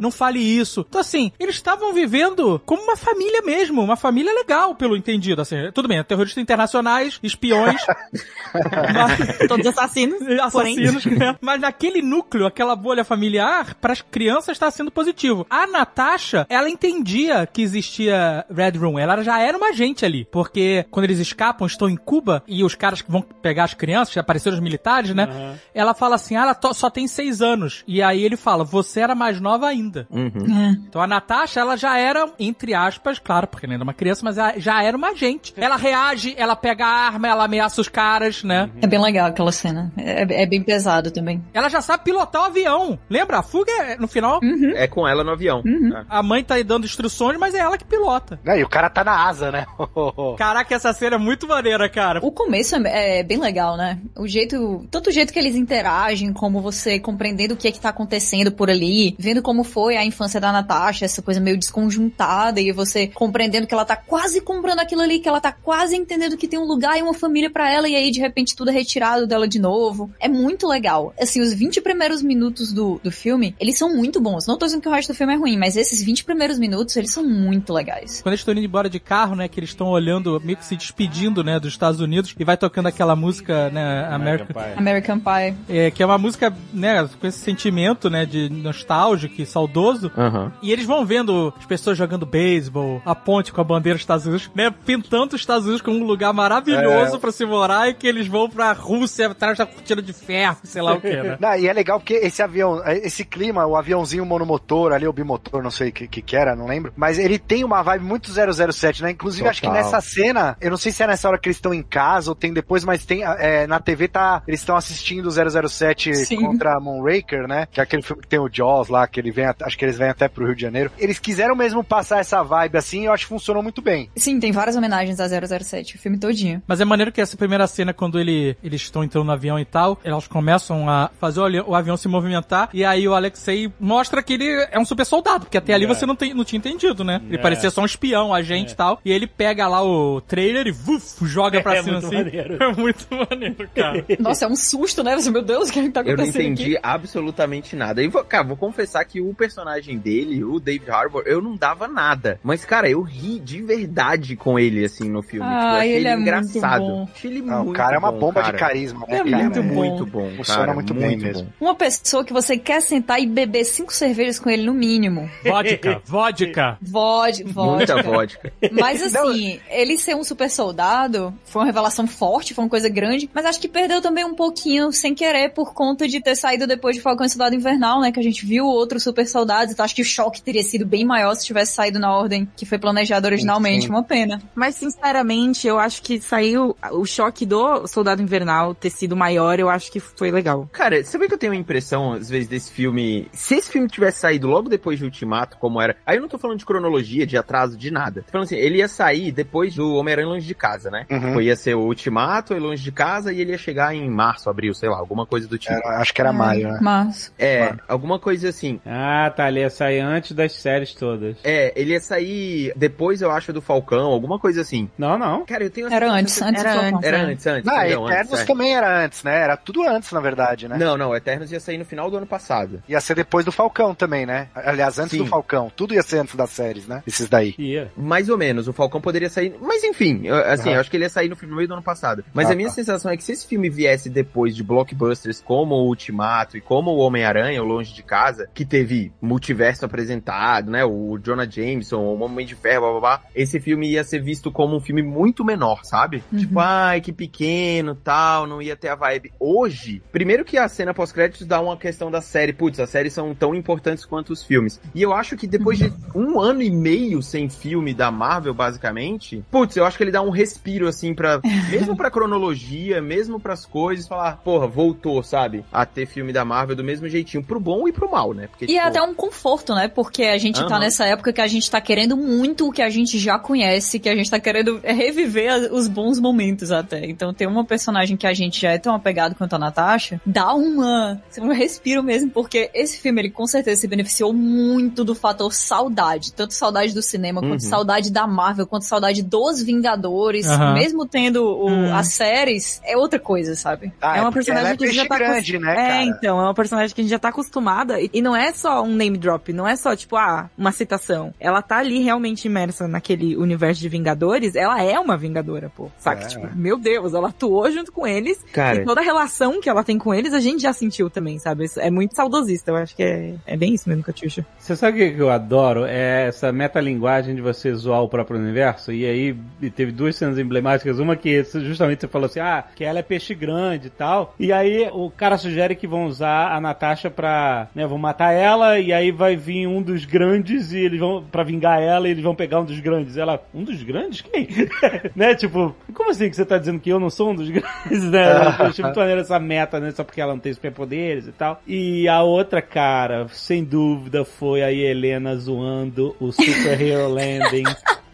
não 0.00 0.10
fale 0.10 0.38
isso. 0.38 0.84
Então, 0.88 1.00
assim, 1.00 1.32
eles 1.38 1.56
estavam 1.56 1.92
vivendo 1.92 2.60
como 2.64 2.82
uma 2.82 2.96
família 2.96 3.42
mesmo, 3.42 3.82
uma 3.82 3.96
família 3.96 4.32
legal, 4.32 4.74
pelo 4.74 4.96
entendido. 4.96 5.42
Assim, 5.42 5.56
tudo 5.72 5.88
bem, 5.88 6.02
terroristas 6.04 6.42
internacionais, 6.42 7.18
espiões, 7.22 7.80
mas, 8.54 9.48
Todos 9.48 9.66
assassinos. 9.66 10.20
assassinos, 10.40 11.04
né? 11.06 11.36
Mas 11.40 11.60
naquele 11.60 12.02
núcleo, 12.02 12.46
aquela 12.46 12.76
bolha 12.76 13.04
familiar, 13.04 13.74
para 13.74 13.92
as 13.92 14.02
crianças 14.02 14.50
está 14.50 14.70
sendo 14.70 14.90
positivo. 14.90 15.46
A 15.48 15.66
Natasha, 15.66 16.46
ela 16.48 16.68
entendia 16.68 17.46
que 17.46 17.62
existia 17.62 18.44
Red 18.50 18.78
Room, 18.78 18.98
ela 18.98 19.22
já 19.22 19.40
era 19.40 19.56
uma 19.56 19.68
agente 19.68 20.04
ali, 20.04 20.26
porque 20.30 20.84
quando 20.90 21.04
eles 21.04 21.18
escapam, 21.18 21.66
estão 21.66 21.88
em 21.88 21.96
Cuba, 21.96 22.42
e 22.46 22.64
os 22.64 22.74
caras 22.74 23.02
que 23.02 23.10
vão 23.10 23.22
pegar 23.22 23.64
as 23.64 23.74
crianças, 23.74 24.16
apareceram 24.16 24.56
os 24.56 24.62
militares, 24.62 25.14
né? 25.14 25.58
Ela 25.74 25.94
fala 25.94 26.16
assim, 26.16 26.36
ah, 26.36 26.42
ela 26.42 26.74
só 26.74 26.90
tem 26.90 27.06
seis 27.06 27.40
anos. 27.40 27.84
E 27.86 28.02
aí 28.02 28.22
ele 28.22 28.35
fala, 28.36 28.64
você 28.64 29.00
era 29.00 29.14
mais 29.14 29.40
nova 29.40 29.66
ainda. 29.66 30.06
Uhum. 30.10 30.84
Então 30.88 31.00
a 31.00 31.06
Natasha, 31.06 31.60
ela 31.60 31.76
já 31.76 31.98
era, 31.98 32.28
entre 32.38 32.74
aspas, 32.74 33.18
claro, 33.18 33.46
porque 33.46 33.66
ela 33.66 33.74
ainda 33.74 33.82
é 33.82 33.86
uma 33.86 33.94
criança, 33.94 34.22
mas 34.24 34.38
ela 34.38 34.54
já 34.58 34.82
era 34.82 34.96
uma 34.96 35.08
agente. 35.08 35.54
Ela 35.56 35.76
reage, 35.76 36.34
ela 36.36 36.56
pega 36.56 36.86
a 36.86 36.88
arma, 36.88 37.28
ela 37.28 37.44
ameaça 37.44 37.80
os 37.80 37.88
caras, 37.88 38.42
né? 38.42 38.70
É 38.80 38.86
bem 38.86 39.00
legal 39.00 39.28
aquela 39.28 39.52
cena. 39.52 39.92
É, 39.96 40.42
é 40.42 40.46
bem 40.46 40.62
pesado 40.62 41.10
também. 41.10 41.42
Ela 41.52 41.68
já 41.68 41.80
sabe 41.80 42.04
pilotar 42.04 42.42
o 42.42 42.44
avião. 42.46 42.98
Lembra? 43.08 43.38
A 43.38 43.42
fuga 43.42 43.72
é, 43.72 43.96
no 43.96 44.08
final, 44.08 44.40
É 44.74 44.86
com 44.86 45.06
ela 45.06 45.22
no 45.24 45.32
avião. 45.32 45.62
É. 45.66 46.04
a 46.08 46.22
mãe 46.22 46.42
tá 46.42 46.54
aí 46.54 46.64
dando 46.64 46.84
instruções, 46.84 47.38
mas 47.38 47.54
é 47.54 47.58
ela 47.58 47.78
que 47.78 47.84
pilota. 47.84 48.38
Né, 48.44 48.60
E 48.60 48.64
o 48.64 48.68
cara 48.68 48.88
tá 48.90 49.04
na 49.04 49.26
asa, 49.26 49.50
né? 49.50 49.66
Caraca, 50.36 50.74
essa 50.74 50.92
cena 50.92 51.16
é 51.16 51.18
muito 51.18 51.46
maneira, 51.46 51.88
cara. 51.88 52.20
O 52.22 52.32
começo 52.32 52.76
é, 52.76 53.20
é 53.20 53.22
bem 53.22 53.38
legal, 53.38 53.76
né? 53.76 53.98
O 54.16 54.26
jeito, 54.26 54.86
tanto 54.90 55.10
o 55.10 55.12
jeito 55.12 55.32
que 55.32 55.38
eles 55.38 55.54
interagem, 55.54 56.32
como 56.32 56.60
você 56.60 56.98
compreendendo 56.98 57.54
o 57.54 57.56
que 57.56 57.68
é 57.68 57.72
que 57.72 57.80
tá 57.80 57.90
acontecendo 57.90 58.25
por 58.52 58.70
ali, 58.70 59.14
vendo 59.18 59.42
como 59.42 59.64
foi 59.64 59.96
a 59.96 60.04
infância 60.04 60.40
da 60.40 60.52
Natasha, 60.52 61.04
essa 61.04 61.22
coisa 61.22 61.40
meio 61.40 61.58
desconjuntada, 61.58 62.60
e 62.60 62.72
você 62.72 63.06
compreendendo 63.06 63.66
que 63.66 63.74
ela 63.74 63.84
tá 63.84 63.96
quase 63.96 64.40
comprando 64.40 64.80
aquilo 64.80 65.02
ali, 65.02 65.18
que 65.18 65.28
ela 65.28 65.40
tá 65.40 65.52
quase 65.52 65.96
entendendo 65.96 66.36
que 66.36 66.48
tem 66.48 66.58
um 66.58 66.66
lugar 66.66 66.98
e 66.98 67.02
uma 67.02 67.14
família 67.14 67.50
pra 67.50 67.70
ela, 67.70 67.88
e 67.88 67.94
aí 67.94 68.10
de 68.10 68.20
repente 68.20 68.56
tudo 68.56 68.70
é 68.70 68.72
retirado 68.72 69.26
dela 69.26 69.46
de 69.46 69.58
novo. 69.58 70.10
É 70.20 70.28
muito 70.28 70.66
legal. 70.66 71.14
Assim, 71.20 71.40
os 71.40 71.52
20 71.52 71.80
primeiros 71.80 72.22
minutos 72.22 72.72
do, 72.72 73.00
do 73.02 73.10
filme, 73.10 73.54
eles 73.60 73.78
são 73.78 73.94
muito 73.94 74.20
bons. 74.20 74.46
Não 74.46 74.58
tô 74.58 74.66
dizendo 74.66 74.82
que 74.82 74.88
o 74.88 74.92
resto 74.92 75.12
do 75.12 75.16
filme 75.16 75.34
é 75.34 75.36
ruim, 75.36 75.56
mas 75.56 75.76
esses 75.76 76.02
20 76.02 76.24
primeiros 76.24 76.58
minutos, 76.58 76.96
eles 76.96 77.12
são 77.12 77.24
muito 77.24 77.72
legais. 77.72 78.20
Quando 78.22 78.32
eles 78.32 78.40
estão 78.40 78.52
indo 78.52 78.64
embora 78.64 78.88
de 78.88 79.00
carro, 79.00 79.34
né, 79.34 79.48
que 79.48 79.58
eles 79.58 79.70
estão 79.70 79.88
olhando, 79.88 80.40
meio 80.44 80.56
que 80.56 80.64
se 80.64 80.76
despedindo, 80.76 81.42
né, 81.42 81.58
dos 81.58 81.72
Estados 81.72 82.00
Unidos, 82.00 82.34
e 82.38 82.44
vai 82.44 82.56
tocando 82.56 82.86
aquela 82.86 83.16
música, 83.16 83.70
né, 83.70 84.06
American, 84.10 84.46
American 84.76 85.20
Pie. 85.20 85.54
é, 85.68 85.90
que 85.90 86.02
é 86.02 86.06
uma 86.06 86.18
música, 86.18 86.54
né, 86.72 87.08
com 87.20 87.26
esse 87.26 87.38
sentimento, 87.38 88.08
né, 88.08 88.15
de 88.24 88.48
nostálgico 88.48 89.40
e 89.40 89.46
saudoso. 89.46 90.10
Aham. 90.16 90.52
E 90.62 90.72
eles 90.72 90.86
vão 90.86 91.04
vendo 91.04 91.52
as 91.58 91.66
pessoas 91.66 91.98
jogando 91.98 92.24
beisebol, 92.24 93.02
a 93.04 93.14
ponte 93.14 93.52
com 93.52 93.60
a 93.60 93.64
bandeira 93.64 93.96
dos 93.96 94.02
Estados 94.02 94.26
Unidos, 94.26 94.50
né? 94.54 94.72
Pintando 94.84 95.34
os 95.34 95.40
Estados 95.40 95.64
Unidos 95.64 95.82
como 95.82 95.98
um 95.98 96.04
lugar 96.04 96.32
maravilhoso 96.32 97.18
pra 97.18 97.32
se 97.32 97.44
morar 97.44 97.88
e 97.88 97.94
que 97.94 98.06
eles 98.06 98.26
vão 98.26 98.48
pra 98.48 98.72
Rússia 98.72 99.28
atrás 99.28 99.58
da 99.58 99.66
cortina 99.66 100.00
de 100.00 100.12
ferro, 100.12 100.58
sei 100.64 100.82
lá 100.82 100.94
o 100.94 101.00
que, 101.00 101.14
né? 101.14 101.36
Não, 101.40 101.54
e 101.56 101.66
é 101.66 101.72
legal 101.72 101.98
porque 101.98 102.14
esse 102.14 102.42
avião, 102.42 102.82
esse 102.86 103.24
clima, 103.24 103.66
o 103.66 103.76
aviãozinho 103.76 104.24
monomotor 104.24 104.92
ali, 104.92 105.06
o 105.06 105.12
bimotor, 105.12 105.62
não 105.62 105.70
sei 105.70 105.88
o 105.88 105.92
que, 105.92 106.06
que, 106.06 106.22
que 106.22 106.36
era, 106.36 106.54
não 106.54 106.66
lembro. 106.66 106.92
Mas 106.96 107.18
ele 107.18 107.38
tem 107.38 107.64
uma 107.64 107.82
vibe 107.82 108.04
muito 108.04 108.30
007, 108.30 109.02
né? 109.02 109.10
Inclusive, 109.10 109.48
acho 109.48 109.60
que 109.60 109.66
Total. 109.66 109.82
nessa 109.82 110.00
cena, 110.00 110.56
eu 110.60 110.70
não 110.70 110.76
sei 110.76 110.92
se 110.92 111.02
é 111.02 111.06
nessa 111.06 111.28
hora 111.28 111.38
que 111.38 111.48
eles 111.48 111.56
estão 111.56 111.74
em 111.74 111.82
casa 111.82 112.30
ou 112.30 112.34
tem 112.34 112.52
depois, 112.52 112.84
mas 112.84 113.04
tem 113.04 113.22
é, 113.24 113.66
na 113.66 113.80
TV 113.80 114.08
tá. 114.08 114.42
Eles 114.46 114.60
estão 114.60 114.76
assistindo 114.76 115.26
o 115.26 115.68
007 115.68 116.14
Sim. 116.14 116.36
contra 116.36 116.78
Moonraker, 116.80 117.46
né? 117.46 117.66
Que 117.70 117.80
é 117.80 117.82
aquele 117.82 118.02
filme 118.06 118.22
que 118.22 118.28
tem 118.28 118.38
o 118.38 118.48
Jaws 118.50 118.88
lá, 118.88 119.06
que 119.06 119.20
ele 119.20 119.30
vem, 119.30 119.46
acho 119.46 119.76
que 119.78 119.84
eles 119.84 119.96
vêm 119.98 120.08
até 120.08 120.28
pro 120.28 120.46
Rio 120.46 120.54
de 120.54 120.62
Janeiro. 120.62 120.90
Eles 120.98 121.18
quiseram 121.18 121.54
mesmo 121.54 121.82
passar 121.84 122.20
essa 122.20 122.42
vibe 122.42 122.76
assim, 122.78 123.06
eu 123.06 123.12
acho 123.12 123.24
que 123.24 123.28
funcionou 123.28 123.62
muito 123.62 123.82
bem. 123.82 124.10
Sim, 124.16 124.38
tem 124.40 124.52
várias 124.52 124.76
homenagens 124.76 125.18
a 125.20 125.28
007, 125.28 125.96
o 125.96 125.98
filme 125.98 126.18
todinho. 126.18 126.62
Mas 126.66 126.80
é 126.80 126.84
maneiro 126.84 127.12
que 127.12 127.20
essa 127.20 127.36
primeira 127.36 127.66
cena, 127.66 127.92
quando 127.92 128.18
ele, 128.18 128.56
eles 128.62 128.82
estão 128.82 129.02
entrando 129.04 129.24
no 129.26 129.32
avião 129.32 129.58
e 129.58 129.64
tal, 129.64 129.98
elas 130.04 130.26
começam 130.26 130.88
a 130.88 131.10
fazer 131.20 131.40
o, 131.40 131.70
o 131.70 131.74
avião 131.74 131.96
se 131.96 132.08
movimentar, 132.08 132.68
e 132.72 132.84
aí 132.84 133.06
o 133.08 133.14
Alexei 133.14 133.70
mostra 133.80 134.22
que 134.22 134.34
ele 134.34 134.46
é 134.70 134.78
um 134.78 134.84
super 134.84 135.04
soldado, 135.04 135.44
porque 135.46 135.58
até 135.58 135.74
ali 135.74 135.84
É. 135.84 135.88
você 135.88 136.06
não, 136.06 136.14
tem, 136.16 136.32
não 136.34 136.44
tinha 136.44 136.58
entendido, 136.58 137.02
né? 137.04 137.20
Ele 137.26 137.36
É. 137.36 137.40
parecia 137.42 137.70
só 137.70 137.82
um 137.82 137.86
espião, 137.86 138.32
agente 138.34 138.72
e 138.72 138.76
tal, 138.76 139.00
e 139.04 139.10
ele 139.12 139.26
pega 139.26 139.66
lá 139.68 139.82
o 139.84 140.20
trailer 140.20 140.66
e 140.66 140.72
vuf, 140.72 141.24
joga 141.26 141.60
pra 141.62 141.76
É 141.76 141.82
cima 141.82 142.00
muito 142.00 142.06
assim. 142.06 142.16
maneiro. 142.16 142.56
É 142.66 142.72
muito 142.72 143.06
maneiro, 143.10 143.68
cara. 143.74 144.04
Nossa, 144.18 144.44
é 144.44 144.48
um 144.48 144.56
susto, 144.56 145.02
né? 145.02 145.16
Meu 145.30 145.42
Deus, 145.42 145.68
o 145.68 145.72
que 145.72 145.88
tá 145.90 146.00
Eu 146.00 146.04
não 146.06 146.12
acontecendo 146.24 146.42
entendi 146.42 146.76
aqui? 146.76 146.78
absolutamente 146.82 147.74
nada. 147.76 147.95
E, 148.02 148.08
vou- 148.08 148.24
cara, 148.24 148.44
vou 148.44 148.56
confessar 148.56 149.04
que 149.04 149.20
o 149.20 149.32
personagem 149.34 149.98
dele, 149.98 150.42
o 150.44 150.58
David 150.60 150.90
Harbour, 150.90 151.22
eu 151.26 151.40
não 151.40 151.56
dava 151.56 151.86
nada. 151.88 152.38
Mas, 152.42 152.64
cara, 152.64 152.88
eu 152.88 153.02
ri 153.02 153.38
de 153.38 153.62
verdade 153.62 154.36
com 154.36 154.58
ele, 154.58 154.84
assim, 154.84 155.08
no 155.08 155.22
filme. 155.22 155.46
Ah, 155.46 155.50
tipo, 155.50 155.62
eu 155.66 155.76
achei 155.76 155.88
ele 155.90 155.96
ele, 155.96 156.08
é 156.08 156.16
muito 156.16 156.22
engraçado. 156.28 156.80
bom. 156.82 157.08
Achei 157.14 157.30
ele 157.30 157.42
Não, 157.42 157.58
muito 157.58 157.70
o 157.70 157.72
cara 157.74 157.96
é 157.96 157.98
uma 157.98 158.12
bom, 158.12 158.18
bomba 158.18 158.40
cara. 158.42 158.52
de 158.52 158.58
carisma, 158.58 159.06
né? 159.08 159.18
É 159.18 159.24
cara? 159.30 159.42
muito 159.42 159.62
bom. 159.62 159.74
Muito 159.74 160.06
bom, 160.06 160.30
Funciona 160.36 160.60
cara. 160.60 160.74
muito 160.74 160.94
bem 160.94 161.16
mesmo. 161.16 161.44
bom. 161.44 161.66
Uma 161.66 161.74
pessoa 161.74 162.24
que 162.24 162.32
você 162.32 162.56
quer 162.56 162.80
sentar 162.82 163.20
e 163.20 163.26
beber 163.26 163.64
cinco 163.64 163.92
cervejas 163.92 164.38
com 164.38 164.50
ele 164.50 164.64
no 164.64 164.74
mínimo. 164.74 165.28
Vodka, 165.44 166.00
vodka. 166.04 166.78
Vod, 166.82 167.44
Muita 167.44 168.02
vodka. 168.02 168.10
vodka. 168.10 168.52
Mas 168.72 169.02
assim, 169.02 169.60
ele 169.70 169.96
ser 169.98 170.14
um 170.16 170.24
super 170.24 170.50
soldado 170.50 171.32
foi 171.44 171.62
uma 171.62 171.66
revelação 171.66 172.06
forte, 172.06 172.54
foi 172.54 172.64
uma 172.64 172.70
coisa 172.70 172.88
grande, 172.88 173.28
mas 173.32 173.44
acho 173.46 173.60
que 173.60 173.68
perdeu 173.68 174.00
também 174.02 174.24
um 174.24 174.34
pouquinho 174.34 174.92
sem 174.92 175.14
querer 175.14 175.50
por 175.50 175.72
conta 175.74 176.06
de 176.08 176.20
ter 176.20 176.34
saído 176.36 176.66
depois 176.66 176.96
de 176.96 177.02
Falcão 177.02 177.26
e 177.26 177.30
Soldado 177.30 177.54
Invernal, 177.54 177.85
né? 178.00 178.10
Que 178.12 178.20
a 178.20 178.22
gente 178.22 178.44
viu 178.44 178.66
outros 178.66 179.02
super 179.02 179.26
soldados, 179.26 179.72
então 179.72 179.84
acho 179.84 179.94
que 179.94 180.02
o 180.02 180.04
choque 180.04 180.42
teria 180.42 180.62
sido 180.62 180.84
bem 180.86 181.04
maior 181.04 181.34
se 181.34 181.44
tivesse 181.46 181.74
saído 181.74 181.98
na 181.98 182.12
ordem 182.14 182.48
que 182.56 182.66
foi 182.66 182.78
planejada 182.78 183.26
originalmente. 183.28 183.84
sim. 183.86 183.90
Uma 183.90 184.02
pena. 184.02 184.40
Mas, 184.54 184.74
sinceramente, 184.74 185.66
eu 185.66 185.78
acho 185.78 186.02
que 186.02 186.20
saiu 186.20 186.76
o 186.92 187.04
choque 187.06 187.46
do 187.46 187.86
Soldado 187.86 188.20
Invernal 188.22 188.74
ter 188.74 188.90
sido 188.90 189.16
maior, 189.16 189.58
eu 189.58 189.68
acho 189.68 189.90
que 189.92 190.00
foi 190.00 190.30
legal. 190.30 190.68
Cara, 190.72 191.02
você 191.02 191.16
vê 191.18 191.28
que 191.28 191.34
eu 191.34 191.38
tenho 191.38 191.52
a 191.52 191.56
impressão, 191.56 192.12
às 192.14 192.28
vezes, 192.28 192.48
desse 192.48 192.70
filme. 192.72 193.28
Se 193.32 193.54
esse 193.54 193.70
filme 193.70 193.88
tivesse 193.88 194.18
saído 194.20 194.46
logo 194.48 194.68
depois 194.68 194.98
de 194.98 195.04
Ultimato, 195.04 195.56
como 195.58 195.80
era. 195.80 195.96
Aí 196.04 196.16
eu 196.16 196.22
não 196.22 196.28
tô 196.28 196.38
falando 196.38 196.58
de 196.58 196.66
cronologia, 196.66 197.26
de 197.26 197.36
atraso, 197.36 197.76
de 197.76 197.90
nada. 197.90 198.22
Tô 198.22 198.32
falando 198.32 198.46
assim, 198.46 198.56
ele 198.56 198.78
ia 198.78 198.88
sair 198.88 199.30
depois 199.32 199.74
do 199.74 199.94
Homem-Aranha 199.94 200.28
Longe 200.28 200.46
de 200.46 200.54
Casa, 200.54 200.90
né? 200.90 201.06
Uhum. 201.10 201.20
Tipo, 201.20 201.40
ia 201.40 201.56
ser 201.56 201.74
o 201.76 201.80
Ultimato, 201.82 202.52
ele 202.52 202.60
longe 202.66 202.82
de 202.82 202.92
casa, 202.92 203.32
e 203.32 203.40
ele 203.40 203.52
ia 203.52 203.58
chegar 203.58 203.94
em 203.94 204.08
março, 204.10 204.48
abril, 204.50 204.74
sei 204.74 204.88
lá, 204.88 204.96
alguma 204.98 205.26
coisa 205.26 205.46
do 205.46 205.58
tipo. 205.58 205.74
Era- 205.74 205.98
acho 206.00 206.12
que 206.12 206.20
era 206.20 206.32
maio, 206.32 206.68
né? 206.68 206.78
Mas. 206.80 207.32
É, 207.38 207.74
alguma 207.88 208.18
coisa 208.18 208.48
assim. 208.48 208.80
Ah, 208.86 209.32
tá, 209.34 209.48
ele 209.48 209.60
ia 209.60 209.70
sair 209.70 210.00
antes 210.00 210.32
das 210.32 210.52
séries 210.52 210.94
todas. 210.94 211.36
É, 211.44 211.72
ele 211.76 211.92
ia 211.92 212.00
sair 212.00 212.72
depois, 212.76 213.22
eu 213.22 213.30
acho, 213.30 213.52
do 213.52 213.60
Falcão, 213.60 214.06
alguma 214.06 214.38
coisa 214.38 214.60
assim. 214.60 214.88
Não, 214.98 215.18
não. 215.18 215.44
Cara, 215.46 215.64
eu 215.64 215.70
tenho 215.70 215.92
Era 215.92 216.10
antes, 216.10 216.40
antes 216.42 216.62
Era 216.64 216.72
do 216.74 216.80
Falcão. 216.80 216.98
antes. 216.98 217.08
Era 217.08 217.22
antes, 217.22 217.46
antes. 217.46 217.64
Não, 217.64 217.78
perdão, 217.78 218.04
antes, 218.06 218.16
Eternos 218.16 218.40
é. 218.40 218.44
também 218.44 218.76
era 218.76 219.04
antes, 219.04 219.22
né? 219.22 219.36
Era 219.42 219.56
tudo 219.56 219.82
antes, 219.82 220.10
na 220.12 220.20
verdade, 220.20 220.68
né? 220.68 220.76
Não, 220.78 220.96
não, 220.96 221.14
Eternos 221.14 221.52
ia 221.52 221.60
sair 221.60 221.78
no 221.78 221.84
final 221.84 222.10
do 222.10 222.16
ano 222.16 222.26
passado. 222.26 222.82
Ia 222.88 223.00
ser 223.00 223.14
depois 223.14 223.44
do 223.44 223.52
Falcão 223.52 223.94
também, 223.94 224.26
né? 224.26 224.48
Aliás, 224.54 224.98
antes 224.98 225.12
Sim. 225.12 225.18
do 225.18 225.26
Falcão. 225.26 225.70
Tudo 225.74 225.94
ia 225.94 226.02
ser 226.02 226.18
antes 226.18 226.34
das 226.34 226.50
séries, 226.50 226.86
né? 226.86 227.02
Esses 227.06 227.28
daí. 227.28 227.54
Ia. 227.58 227.90
Mais 227.96 228.28
ou 228.28 228.38
menos, 228.38 228.68
o 228.68 228.72
Falcão 228.72 229.00
poderia 229.00 229.28
sair. 229.28 229.54
Mas 229.60 229.82
enfim, 229.84 230.22
eu- 230.24 230.36
assim, 230.36 230.68
Aham. 230.70 230.74
eu 230.76 230.80
acho 230.80 230.90
que 230.90 230.96
ele 230.96 231.04
ia 231.04 231.10
sair 231.10 231.28
no, 231.28 231.36
no 231.42 231.56
meio 231.56 231.68
do 231.68 231.74
ano 231.74 231.82
passado. 231.82 232.24
Mas 232.32 232.48
Ah, 232.48 232.52
a 232.52 232.56
minha 232.56 232.68
tá. 232.68 232.74
sensação 232.74 233.10
é 233.10 233.16
que 233.16 233.24
se 233.24 233.32
esse 233.32 233.46
filme 233.46 233.68
viesse 233.68 234.08
depois 234.08 234.54
de 234.54 234.62
blockbusters 234.62 235.40
como 235.40 235.74
o 235.74 235.86
Ultimato 235.86 236.56
e 236.56 236.60
como 236.60 236.90
o 236.90 236.98
Homem-Aranha, 236.98 237.55
o 237.60 237.64
Longe 237.64 237.92
de 237.94 238.02
Casa, 238.02 238.48
que 238.54 238.64
teve 238.64 239.12
multiverso 239.20 239.84
apresentado, 239.84 240.70
né? 240.70 240.84
O 240.84 241.18
Jonah 241.18 241.48
Jameson, 241.48 241.98
o 241.98 242.20
Homem 242.20 242.46
de 242.46 242.54
Ferro, 242.54 242.82
blá 242.82 242.90
blá 242.90 243.00
blá, 243.00 243.22
esse 243.34 243.60
filme 243.60 243.90
ia 243.90 244.04
ser 244.04 244.22
visto 244.22 244.50
como 244.50 244.76
um 244.76 244.80
filme 244.80 245.02
muito 245.02 245.44
menor, 245.44 245.84
sabe? 245.84 246.22
Tipo, 246.36 246.58
ai, 246.60 247.00
que 247.00 247.12
pequeno, 247.12 247.94
tal, 247.94 248.46
não 248.46 248.60
ia 248.60 248.76
ter 248.76 248.88
a 248.88 248.94
vibe. 248.94 249.32
Hoje, 249.38 250.02
primeiro 250.12 250.44
que 250.44 250.58
a 250.58 250.68
cena 250.68 250.94
pós-créditos 250.94 251.46
dá 251.46 251.60
uma 251.60 251.76
questão 251.76 252.10
da 252.10 252.20
série, 252.20 252.52
putz, 252.52 252.80
as 252.80 252.90
séries 252.90 253.12
são 253.12 253.34
tão 253.34 253.54
importantes 253.54 254.04
quanto 254.04 254.32
os 254.32 254.42
filmes. 254.42 254.80
E 254.94 255.02
eu 255.02 255.12
acho 255.12 255.36
que 255.36 255.46
depois 255.46 255.78
de 255.78 255.92
um 256.14 256.40
ano 256.40 256.62
e 256.62 256.70
meio 256.70 257.22
sem 257.22 257.48
filme 257.48 257.94
da 257.94 258.10
Marvel, 258.10 258.54
basicamente, 258.54 259.44
putz, 259.50 259.76
eu 259.76 259.84
acho 259.84 259.96
que 259.96 260.04
ele 260.04 260.10
dá 260.10 260.22
um 260.22 260.30
respiro, 260.30 260.88
assim, 260.88 261.14
pra. 261.14 261.40
Mesmo 261.70 261.96
pra 261.96 262.10
cronologia, 262.10 263.02
mesmo 263.02 263.40
pras 263.40 263.64
coisas, 263.66 264.06
falar, 264.06 264.36
porra, 264.38 264.66
voltou, 264.66 265.22
sabe? 265.22 265.64
A 265.72 265.84
ter 265.84 266.06
filme 266.06 266.32
da 266.32 266.44
Marvel 266.44 266.76
do 266.76 266.84
mesmo 266.84 267.08
jeitinho, 267.08 267.42
pro 267.46 267.60
bom 267.60 267.86
e 267.88 267.92
pro 267.92 268.10
mal, 268.10 268.32
né? 268.34 268.48
Porque, 268.48 268.64
E 268.66 268.76
é 268.76 268.84
tipo, 268.84 268.86
até 268.88 269.02
um 269.02 269.14
conforto, 269.14 269.74
né? 269.74 269.88
Porque 269.88 270.24
a 270.24 270.38
gente 270.38 270.56
tá 270.60 270.66
Aham. 270.66 270.78
nessa 270.80 271.04
época 271.06 271.32
que 271.32 271.40
a 271.40 271.46
gente 271.46 271.70
tá 271.70 271.80
querendo 271.80 272.16
muito 272.16 272.66
o 272.68 272.72
que 272.72 272.82
a 272.82 272.90
gente 272.90 273.18
já 273.18 273.38
conhece, 273.38 273.98
que 273.98 274.08
a 274.08 274.14
gente 274.16 274.30
tá 274.30 274.38
querendo 274.40 274.80
reviver 274.82 275.72
os 275.72 275.88
bons 275.88 276.18
momentos 276.18 276.70
até. 276.72 277.06
Então 277.06 277.32
ter 277.32 277.46
uma 277.46 277.64
personagem 277.64 278.16
que 278.16 278.26
a 278.26 278.34
gente 278.34 278.60
já 278.60 278.72
é 278.72 278.78
tão 278.78 278.94
apegado 278.94 279.34
quanto 279.34 279.54
a 279.54 279.58
Natasha, 279.58 280.20
dá 280.26 280.52
uma, 280.54 281.20
um 281.38 281.52
respiro 281.52 282.02
mesmo, 282.02 282.30
porque 282.30 282.70
esse 282.74 282.98
filme, 282.98 283.20
ele 283.20 283.30
com 283.30 283.46
certeza 283.46 283.80
se 283.80 283.86
beneficiou 283.88 284.32
muito 284.32 285.04
do 285.04 285.14
fator 285.14 285.52
saudade. 285.52 286.32
Tanto 286.32 286.54
saudade 286.54 286.92
do 286.94 287.02
cinema, 287.02 287.40
quanto 287.40 287.52
Uhum. 287.62 287.70
saudade 287.70 288.10
da 288.10 288.26
Marvel, 288.26 288.66
quanto 288.66 288.84
saudade 288.84 289.22
dos 289.22 289.62
Vingadores. 289.62 290.46
Aham. 290.46 290.74
Mesmo 290.74 291.06
tendo 291.06 291.44
o- 291.44 291.66
Hum. 291.68 291.94
as 291.94 292.08
séries, 292.08 292.80
é 292.84 292.96
outra 292.96 293.18
coisa, 293.18 293.54
sabe? 293.54 293.92
Ah, 294.00 294.16
é 294.16 294.20
uma 294.20 294.30
porque 294.32 294.46
personagem 294.46 294.72
é 294.72 294.76
que 294.76 294.84
a 294.84 294.86
gente 294.86 294.96
já 294.96 295.06
tá 295.06 295.18
grande, 295.18 295.58
né, 295.58 295.74
cara? 295.74 295.92
É, 295.96 296.02
então, 296.04 296.40
é 296.40 296.42
uma 296.44 296.54
personagem 296.54 296.94
que 296.94 297.00
a 297.00 297.04
gente 297.04 297.10
já 297.10 297.18
tá 297.18 297.32
acostumada, 297.36 297.98
e, 298.00 298.22
não 298.22 298.34
é 298.34 298.52
só 298.52 298.82
um 298.82 298.94
name 298.94 299.18
drop, 299.18 299.52
não 299.52 299.68
é 299.68 299.76
só, 299.76 299.94
tipo, 299.94 300.16
ah, 300.16 300.48
uma 300.56 300.72
citação. 300.72 301.34
Ela 301.38 301.60
tá 301.60 301.78
ali 301.78 302.00
realmente 302.00 302.46
imersa 302.46 302.88
naquele 302.88 303.36
universo 303.36 303.80
de 303.80 303.88
Vingadores, 303.88 304.54
ela 304.54 304.82
é 304.82 304.98
uma 304.98 305.16
Vingadora, 305.16 305.70
pô. 305.74 305.90
Saca? 305.98 306.24
É. 306.24 306.28
Tipo, 306.28 306.48
meu 306.56 306.78
Deus, 306.78 307.14
ela 307.14 307.28
atuou 307.28 307.70
junto 307.70 307.92
com 307.92 308.06
eles, 308.06 308.42
Cara. 308.52 308.82
e 308.82 308.84
toda 308.84 309.00
a 309.00 309.04
relação 309.04 309.60
que 309.60 309.68
ela 309.68 309.84
tem 309.84 309.98
com 309.98 310.14
eles, 310.14 310.32
a 310.32 310.40
gente 310.40 310.62
já 310.62 310.72
sentiu 310.72 311.10
também, 311.10 311.38
sabe? 311.38 311.66
É 311.78 311.90
muito 311.90 312.14
saudosista, 312.14 312.70
eu 312.70 312.76
acho 312.76 312.96
que 312.96 313.02
é, 313.02 313.34
é 313.46 313.56
bem 313.56 313.74
isso 313.74 313.88
mesmo, 313.88 314.02
Catiuxa. 314.02 314.46
Você 314.58 314.74
sabe 314.74 315.02
o 315.02 315.14
que 315.14 315.20
eu 315.20 315.30
adoro? 315.30 315.84
É 315.84 316.26
essa 316.28 316.50
metalinguagem 316.52 317.34
de 317.34 317.40
você 317.40 317.72
zoar 317.74 318.02
o 318.02 318.08
próprio 318.08 318.38
universo. 318.38 318.92
E 318.92 319.06
aí 319.06 319.36
e 319.60 319.70
teve 319.70 319.92
duas 319.92 320.16
cenas 320.16 320.38
emblemáticas. 320.38 320.98
Uma 320.98 321.16
que 321.16 321.42
justamente 321.44 322.00
você 322.00 322.08
falou 322.08 322.26
assim, 322.26 322.40
ah, 322.40 322.64
que 322.74 322.84
ela 322.84 322.98
é 322.98 323.02
peixe 323.02 323.34
grande 323.34 323.88
e 323.88 323.90
tal. 323.90 324.34
E 324.38 324.52
aí 324.52 324.88
o 324.92 325.10
cara 325.10 325.38
sugere 325.38 325.74
que 325.74 325.86
vão 325.86 326.06
usar 326.06 326.52
a 326.52 326.60
Natasha 326.60 327.10
pra, 327.10 327.25
né, 327.74 327.86
vão 327.86 327.98
matar 327.98 328.32
ela 328.32 328.78
e 328.78 328.92
aí 328.92 329.10
vai 329.10 329.36
vir 329.36 329.66
um 329.66 329.82
dos 329.82 330.04
grandes 330.04 330.72
e 330.72 330.78
eles 330.78 331.00
vão, 331.00 331.22
pra 331.22 331.42
vingar 331.42 331.80
ela, 331.80 332.08
e 332.08 332.10
eles 332.10 332.22
vão 332.22 332.34
pegar 332.34 332.60
um 332.60 332.64
dos 332.64 332.78
grandes. 332.80 333.16
Ela, 333.16 333.42
um 333.54 333.64
dos 333.64 333.82
grandes? 333.82 334.20
Quem? 334.22 334.48
né, 335.14 335.34
tipo, 335.34 335.74
como 335.94 336.10
assim 336.10 336.28
que 336.28 336.36
você 336.36 336.44
tá 336.44 336.58
dizendo 336.58 336.80
que 336.80 336.90
eu 336.90 337.00
não 337.00 337.10
sou 337.10 337.30
um 337.30 337.34
dos 337.34 337.48
grandes, 337.48 338.04
né? 338.10 338.32
Eu 338.58 338.66
achei 338.66 338.84
muito 338.84 338.98
maneiro 338.98 339.20
essa 339.20 339.38
meta, 339.38 339.80
né, 339.80 339.90
só 339.90 340.04
porque 340.04 340.20
ela 340.20 340.32
não 340.32 340.40
tem 340.40 340.52
superpoderes 340.52 341.26
e 341.26 341.32
tal. 341.32 341.60
E 341.66 342.08
a 342.08 342.22
outra, 342.22 342.62
cara, 342.62 343.26
sem 343.28 343.64
dúvida, 343.64 344.24
foi 344.24 344.62
a 344.62 344.72
Helena 344.72 345.36
zoando 345.36 346.16
o 346.20 346.32
Super 346.32 346.80
Hero 346.80 347.08
Landing. 347.12 347.64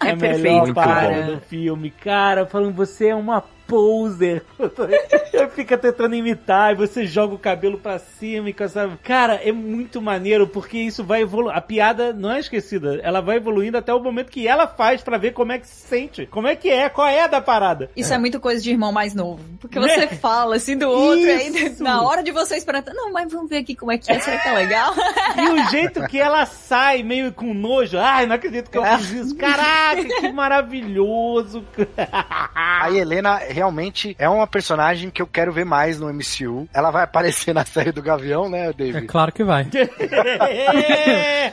É 0.05 0.11
a 0.11 0.17
perfeito, 0.17 0.43
melhor 0.43 0.75
parada 0.75 1.09
cara. 1.09 1.23
do 1.33 1.41
filme. 1.43 1.91
Cara, 1.91 2.47
falando, 2.47 2.75
você 2.75 3.09
é 3.09 3.15
uma 3.15 3.45
poser. 3.73 4.45
Eu 5.33 5.49
fico 5.49 5.77
tentando 5.79 6.15
imitar 6.15 6.73
e 6.73 6.77
você 6.77 7.07
joga 7.07 7.35
o 7.35 7.39
cabelo 7.39 7.79
pra 7.79 7.99
cima 7.99 8.51
e 8.51 8.53
com 8.53 8.63
essa... 8.65 8.87
Cara, 9.03 9.41
é 9.43 9.51
muito 9.51 10.01
maneiro 10.03 10.47
porque 10.47 10.77
isso 10.77 11.03
vai 11.03 11.23
evoluir. 11.23 11.57
A 11.57 11.61
piada 11.61 12.13
não 12.13 12.31
é 12.31 12.39
esquecida. 12.39 13.01
Ela 13.03 13.23
vai 13.23 13.37
evoluindo 13.37 13.79
até 13.79 13.93
o 13.95 13.99
momento 14.01 14.31
que 14.31 14.47
ela 14.47 14.67
faz 14.67 15.01
pra 15.01 15.17
ver 15.17 15.33
como 15.33 15.53
é 15.53 15.59
que 15.59 15.67
se 15.67 15.87
sente. 15.87 16.27
Como 16.27 16.47
é 16.47 16.55
que 16.55 16.69
é, 16.69 16.91
qual 16.91 17.09
é 17.09 17.23
a 17.23 17.27
da 17.27 17.41
parada. 17.41 17.91
Isso 17.97 18.13
é 18.13 18.19
muito 18.19 18.39
coisa 18.39 18.63
de 18.63 18.71
irmão 18.71 18.93
mais 18.93 19.15
novo. 19.15 19.43
Porque 19.59 19.81
Né? 19.81 19.89
você 19.89 20.07
fala 20.09 20.57
assim 20.57 20.77
do 20.77 20.89
outro, 20.91 21.25
aí 21.25 21.75
na 21.81 22.03
hora 22.03 22.23
de 22.23 22.31
você 22.31 22.57
esperar, 22.57 22.85
não, 22.95 23.11
mas 23.11 23.33
vamos 23.33 23.49
ver 23.49 23.59
aqui 23.59 23.75
como 23.75 23.91
é 23.91 23.97
que 23.97 24.13
é, 24.13 24.21
será 24.21 24.39
que 24.39 24.49
é 24.49 24.53
legal? 24.53 24.93
E 25.35 25.49
o 25.49 25.71
jeito 25.71 26.07
que 26.09 26.19
ela 26.21 26.45
sai 26.45 27.03
meio 27.03 27.33
com 27.33 27.55
nojo. 27.55 27.97
Ai, 27.99 28.27
não 28.27 28.37
acredito 28.37 28.71
que 28.71 28.77
eu 28.77 28.85
fiz 28.99 29.11
isso. 29.11 29.35
Caraca, 29.37 30.03
que 30.05 30.31
maravilhoso. 30.31 31.65
A 32.13 32.91
Helena 32.93 33.41
realmente 33.63 34.17
é 34.19 34.29
uma 34.29 34.47
personagem 34.47 35.09
que 35.09 35.23
eu 35.23 35.27
quero 35.27 35.53
ver 35.53 35.65
mais 35.65 36.01
no 36.01 36.13
MCU. 36.13 36.69
Ela 36.75 36.91
vai 36.91 37.05
aparecer 37.05 37.55
na 37.55 37.65
série 37.65 37.93
do 37.93 38.03
Gavião, 38.03 38.49
né, 38.49 38.71
É 38.71 38.73
David? 38.73 39.07
claro 39.07 39.31
que 39.33 39.45
vai. 39.45 39.67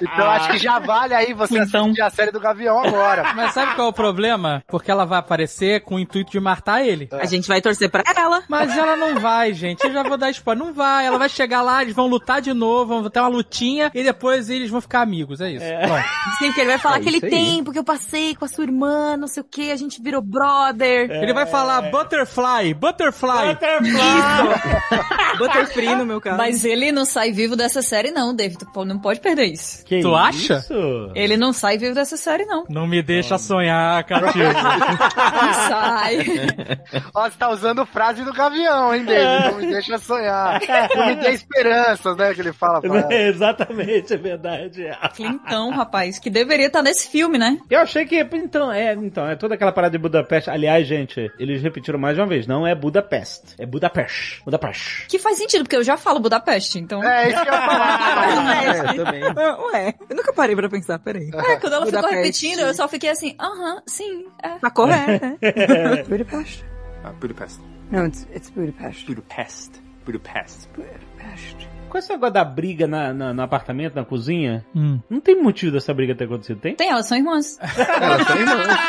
Então 0.01 0.30
acho 0.30 0.49
que 0.51 0.57
já 0.57 0.80
vale 0.80 1.14
aí 1.14 1.34
você 1.34 1.60
Então. 1.60 1.86
assistir 1.86 2.01
a 2.01 2.10
série 2.10 2.32
do 2.32 2.39
Gavião 2.39 2.80
agora. 2.82 3.34
Mas 3.36 3.53
sabe 3.53 3.76
qual 3.76 3.88
é 3.88 3.89
o 3.89 3.93
problema? 3.93 4.64
Porque 4.68 4.89
ela 4.89 5.05
vai 5.05 5.20
aparecer 5.20 5.82
com 5.82 5.95
o 5.95 5.99
intuito 5.99 6.32
de 6.32 6.39
matar 6.39 6.86
ele. 6.86 7.10
A 7.12 7.26
gente 7.26 7.47
vai 7.47 7.62
torcer 7.62 7.89
pra 7.89 8.03
ela. 8.16 8.43
Mas 8.47 8.76
ela 8.78 8.95
não 8.95 9.20
vai, 9.20 9.53
gente. 9.53 9.84
Eu 9.86 9.91
já 9.91 10.03
vou 10.03 10.18
dar 10.18 10.30
spoiler. 10.32 10.64
Não 10.66 10.74
vai. 10.74 11.05
Ela 11.05 11.18
vai 11.18 11.30
chegar 11.30 11.62
lá, 11.62 11.82
eles 11.82 11.95
vão 11.95 12.07
lutar 12.07 12.41
de 12.41 12.53
novo, 12.53 13.01
vão 13.01 13.10
ter 13.10 13.20
uma 13.20 13.28
lutinha 13.28 13.91
e 13.93 14.03
depois 14.03 14.49
eles 14.49 14.70
vão 14.70 14.82
ficar 14.82 15.01
amigos. 15.01 15.41
É 15.41 15.51
isso. 15.51 15.66
Pronto. 15.66 16.03
Sim, 16.38 16.45
porque 16.47 16.62
ele 16.62 16.70
vai 16.70 16.80
falar 16.80 16.95
É 16.97 16.99
aquele 16.99 17.22
tempo 17.22 17.72
que 17.72 17.80
eu 17.80 17.84
passei 17.84 18.36
com 18.36 18.45
a 18.45 18.47
sua 18.47 18.64
irmã, 18.64 19.18
não 19.18 19.28
sei 19.28 19.41
o 19.41 19.45
que, 19.45 19.72
a 19.72 19.76
gente 19.76 20.01
virou 20.01 20.22
brother. 20.22 21.10
Ele 21.12 21.34
vai 21.34 21.45
falar 21.45 21.89
Butterfly, 22.04 22.74
Butterfly. 22.76 23.58
Butterfree 25.38 25.95
no 25.95 26.06
meu 26.06 26.22
caso. 26.22 26.38
Mas 26.38 26.64
ele 26.64 26.91
não 26.91 27.04
sai 27.06 27.32
vivo 27.32 27.56
dessa 27.58 27.82
série 27.82 28.12
não, 28.12 28.34
David. 28.34 28.60
Tu 28.74 28.86
não 28.86 28.97
pode 29.00 29.20
perder 29.20 29.45
isso. 29.45 29.84
Que 29.86 30.00
Tu 30.02 30.16
acha? 30.16 30.58
isso? 30.60 31.12
Ele 31.14 31.36
não 31.36 31.52
sai 31.52 31.78
vivo 31.78 31.93
dessa 31.93 32.16
série 32.16 32.45
não. 32.45 32.64
Não 32.70 32.88
me 32.88 33.02
deixa 33.02 33.38
sonhar, 33.38 34.02
Cativo. 34.06 34.30
Não 34.50 35.54
sai. 35.54 36.18
Ó, 37.14 37.30
você 37.30 37.38
tá 37.38 37.50
usando 37.50 37.86
frase 37.86 38.24
do 38.24 38.34
Gavião, 38.34 38.93
hein, 38.95 39.04
David? 39.06 39.52
Não 39.52 39.58
me 39.60 39.68
deixa 39.68 39.97
sonhar. 39.97 40.60
Não 40.95 41.08
me 41.08 41.16
dê 41.16 41.32
esperanças, 41.32 42.16
né, 42.18 42.34
que 42.34 42.41
ele 42.41 42.54
fala. 42.54 42.82
pra 42.82 43.00
ela. 43.00 43.14
Exatamente, 43.14 44.14
é 44.14 44.18
verdade. 44.18 44.86
Clintão, 45.16 45.72
rapaz, 45.72 46.18
que 46.20 46.30
deveria 46.30 46.68
estar 46.68 46.82
nesse 46.82 47.10
filme, 47.10 47.38
né? 47.38 47.58
Eu 47.70 47.80
achei 47.80 48.06
que, 48.06 48.20
então, 48.34 48.72
é, 48.72 48.93
então, 48.93 49.28
é 49.28 49.36
toda 49.36 49.56
aquela 49.56 49.72
parada 49.72 49.91
de 49.91 49.97
Budapeste. 49.97 50.50
Aliás, 50.50 50.88
gente, 50.88 51.32
eles 51.39 51.62
repetiram 51.62 51.78
mais 51.97 52.17
uma 52.17 52.27
vez, 52.27 52.45
não 52.47 52.65
é 52.65 52.73
Budapeste, 52.75 53.55
é 53.57 53.65
Budapeste. 53.65 54.41
Budapeste. 54.43 55.05
Que 55.07 55.17
faz 55.19 55.38
sentido, 55.38 55.63
porque 55.63 55.75
eu 55.75 55.84
já 55.84 55.97
falo 55.97 56.19
Budapeste, 56.19 56.80
então... 56.80 57.03
É, 57.03 57.30
isso 57.30 57.41
que 57.43 57.49
eu 57.49 57.53
ia 57.53 57.61
falar. 57.61 57.99
É, 58.59 58.80
eu 58.99 59.05
também. 59.05 59.21
Ah, 59.38 59.57
Ué, 59.71 59.93
eu 60.09 60.15
nunca 60.15 60.34
parei 60.34 60.55
pra 60.55 60.69
pensar, 60.69 60.99
peraí. 60.99 61.30
É, 61.34 61.55
quando 61.57 61.73
ela 61.73 61.86
ficou 61.86 62.01
Budapeste. 62.01 62.15
repetindo, 62.47 62.59
eu 62.59 62.73
só 62.73 62.88
fiquei 62.88 63.09
assim, 63.09 63.36
aham, 63.39 63.82
sim, 63.86 64.25
é. 64.43 64.49
Tá 64.59 64.69
correto, 64.69 65.25
né? 65.25 65.38
Budapest? 66.07 66.63
Uh, 67.05 67.13
Budapest. 67.19 67.59
No, 67.91 68.05
it's 68.05 68.27
it's 68.36 68.49
Budapest. 68.49 69.05
Budapest. 69.07 69.82
Budapest. 70.05 70.69
Budapest. 70.75 71.68
Com 71.89 71.97
esse 71.97 72.09
negócio 72.09 72.33
da 72.33 72.43
briga 72.45 72.87
na, 72.87 73.13
na- 73.13 73.33
no 73.33 73.41
apartamento, 73.41 73.95
na 73.95 74.05
cozinha, 74.05 74.65
Hum. 74.75 74.99
não 75.09 75.19
tem 75.19 75.41
motivo 75.41 75.71
dessa 75.71 75.93
briga 75.93 76.15
ter 76.15 76.25
acontecido, 76.25 76.59
tem? 76.59 76.75
Tem, 76.75 76.89
elas 76.89 77.07
são 77.07 77.17
irmãs. 77.17 77.57
Elas 78.01 78.27
são 78.27 78.37
irmãs. 78.37 78.67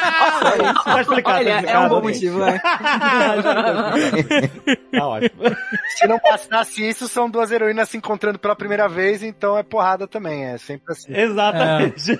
Tá 0.84 1.00
explicado, 1.02 1.38
Olha, 1.38 1.62
tá 1.62 1.70
é 1.70 1.78
um 1.78 1.88
bom 1.88 2.02
motivo, 2.02 2.42
é. 2.42 2.60
Tá 4.90 5.06
ótimo. 5.06 5.42
Se 5.96 6.06
não 6.06 6.18
bastasse 6.18 6.86
isso, 6.88 7.08
são 7.08 7.30
duas 7.30 7.50
heroínas 7.50 7.88
se 7.88 7.96
encontrando 7.96 8.38
pela 8.38 8.56
primeira 8.56 8.88
vez, 8.88 9.22
então 9.22 9.56
é 9.56 9.62
porrada 9.62 10.06
também. 10.06 10.44
É 10.46 10.58
sempre 10.58 10.92
assim. 10.92 11.12
Exatamente. 11.14 12.18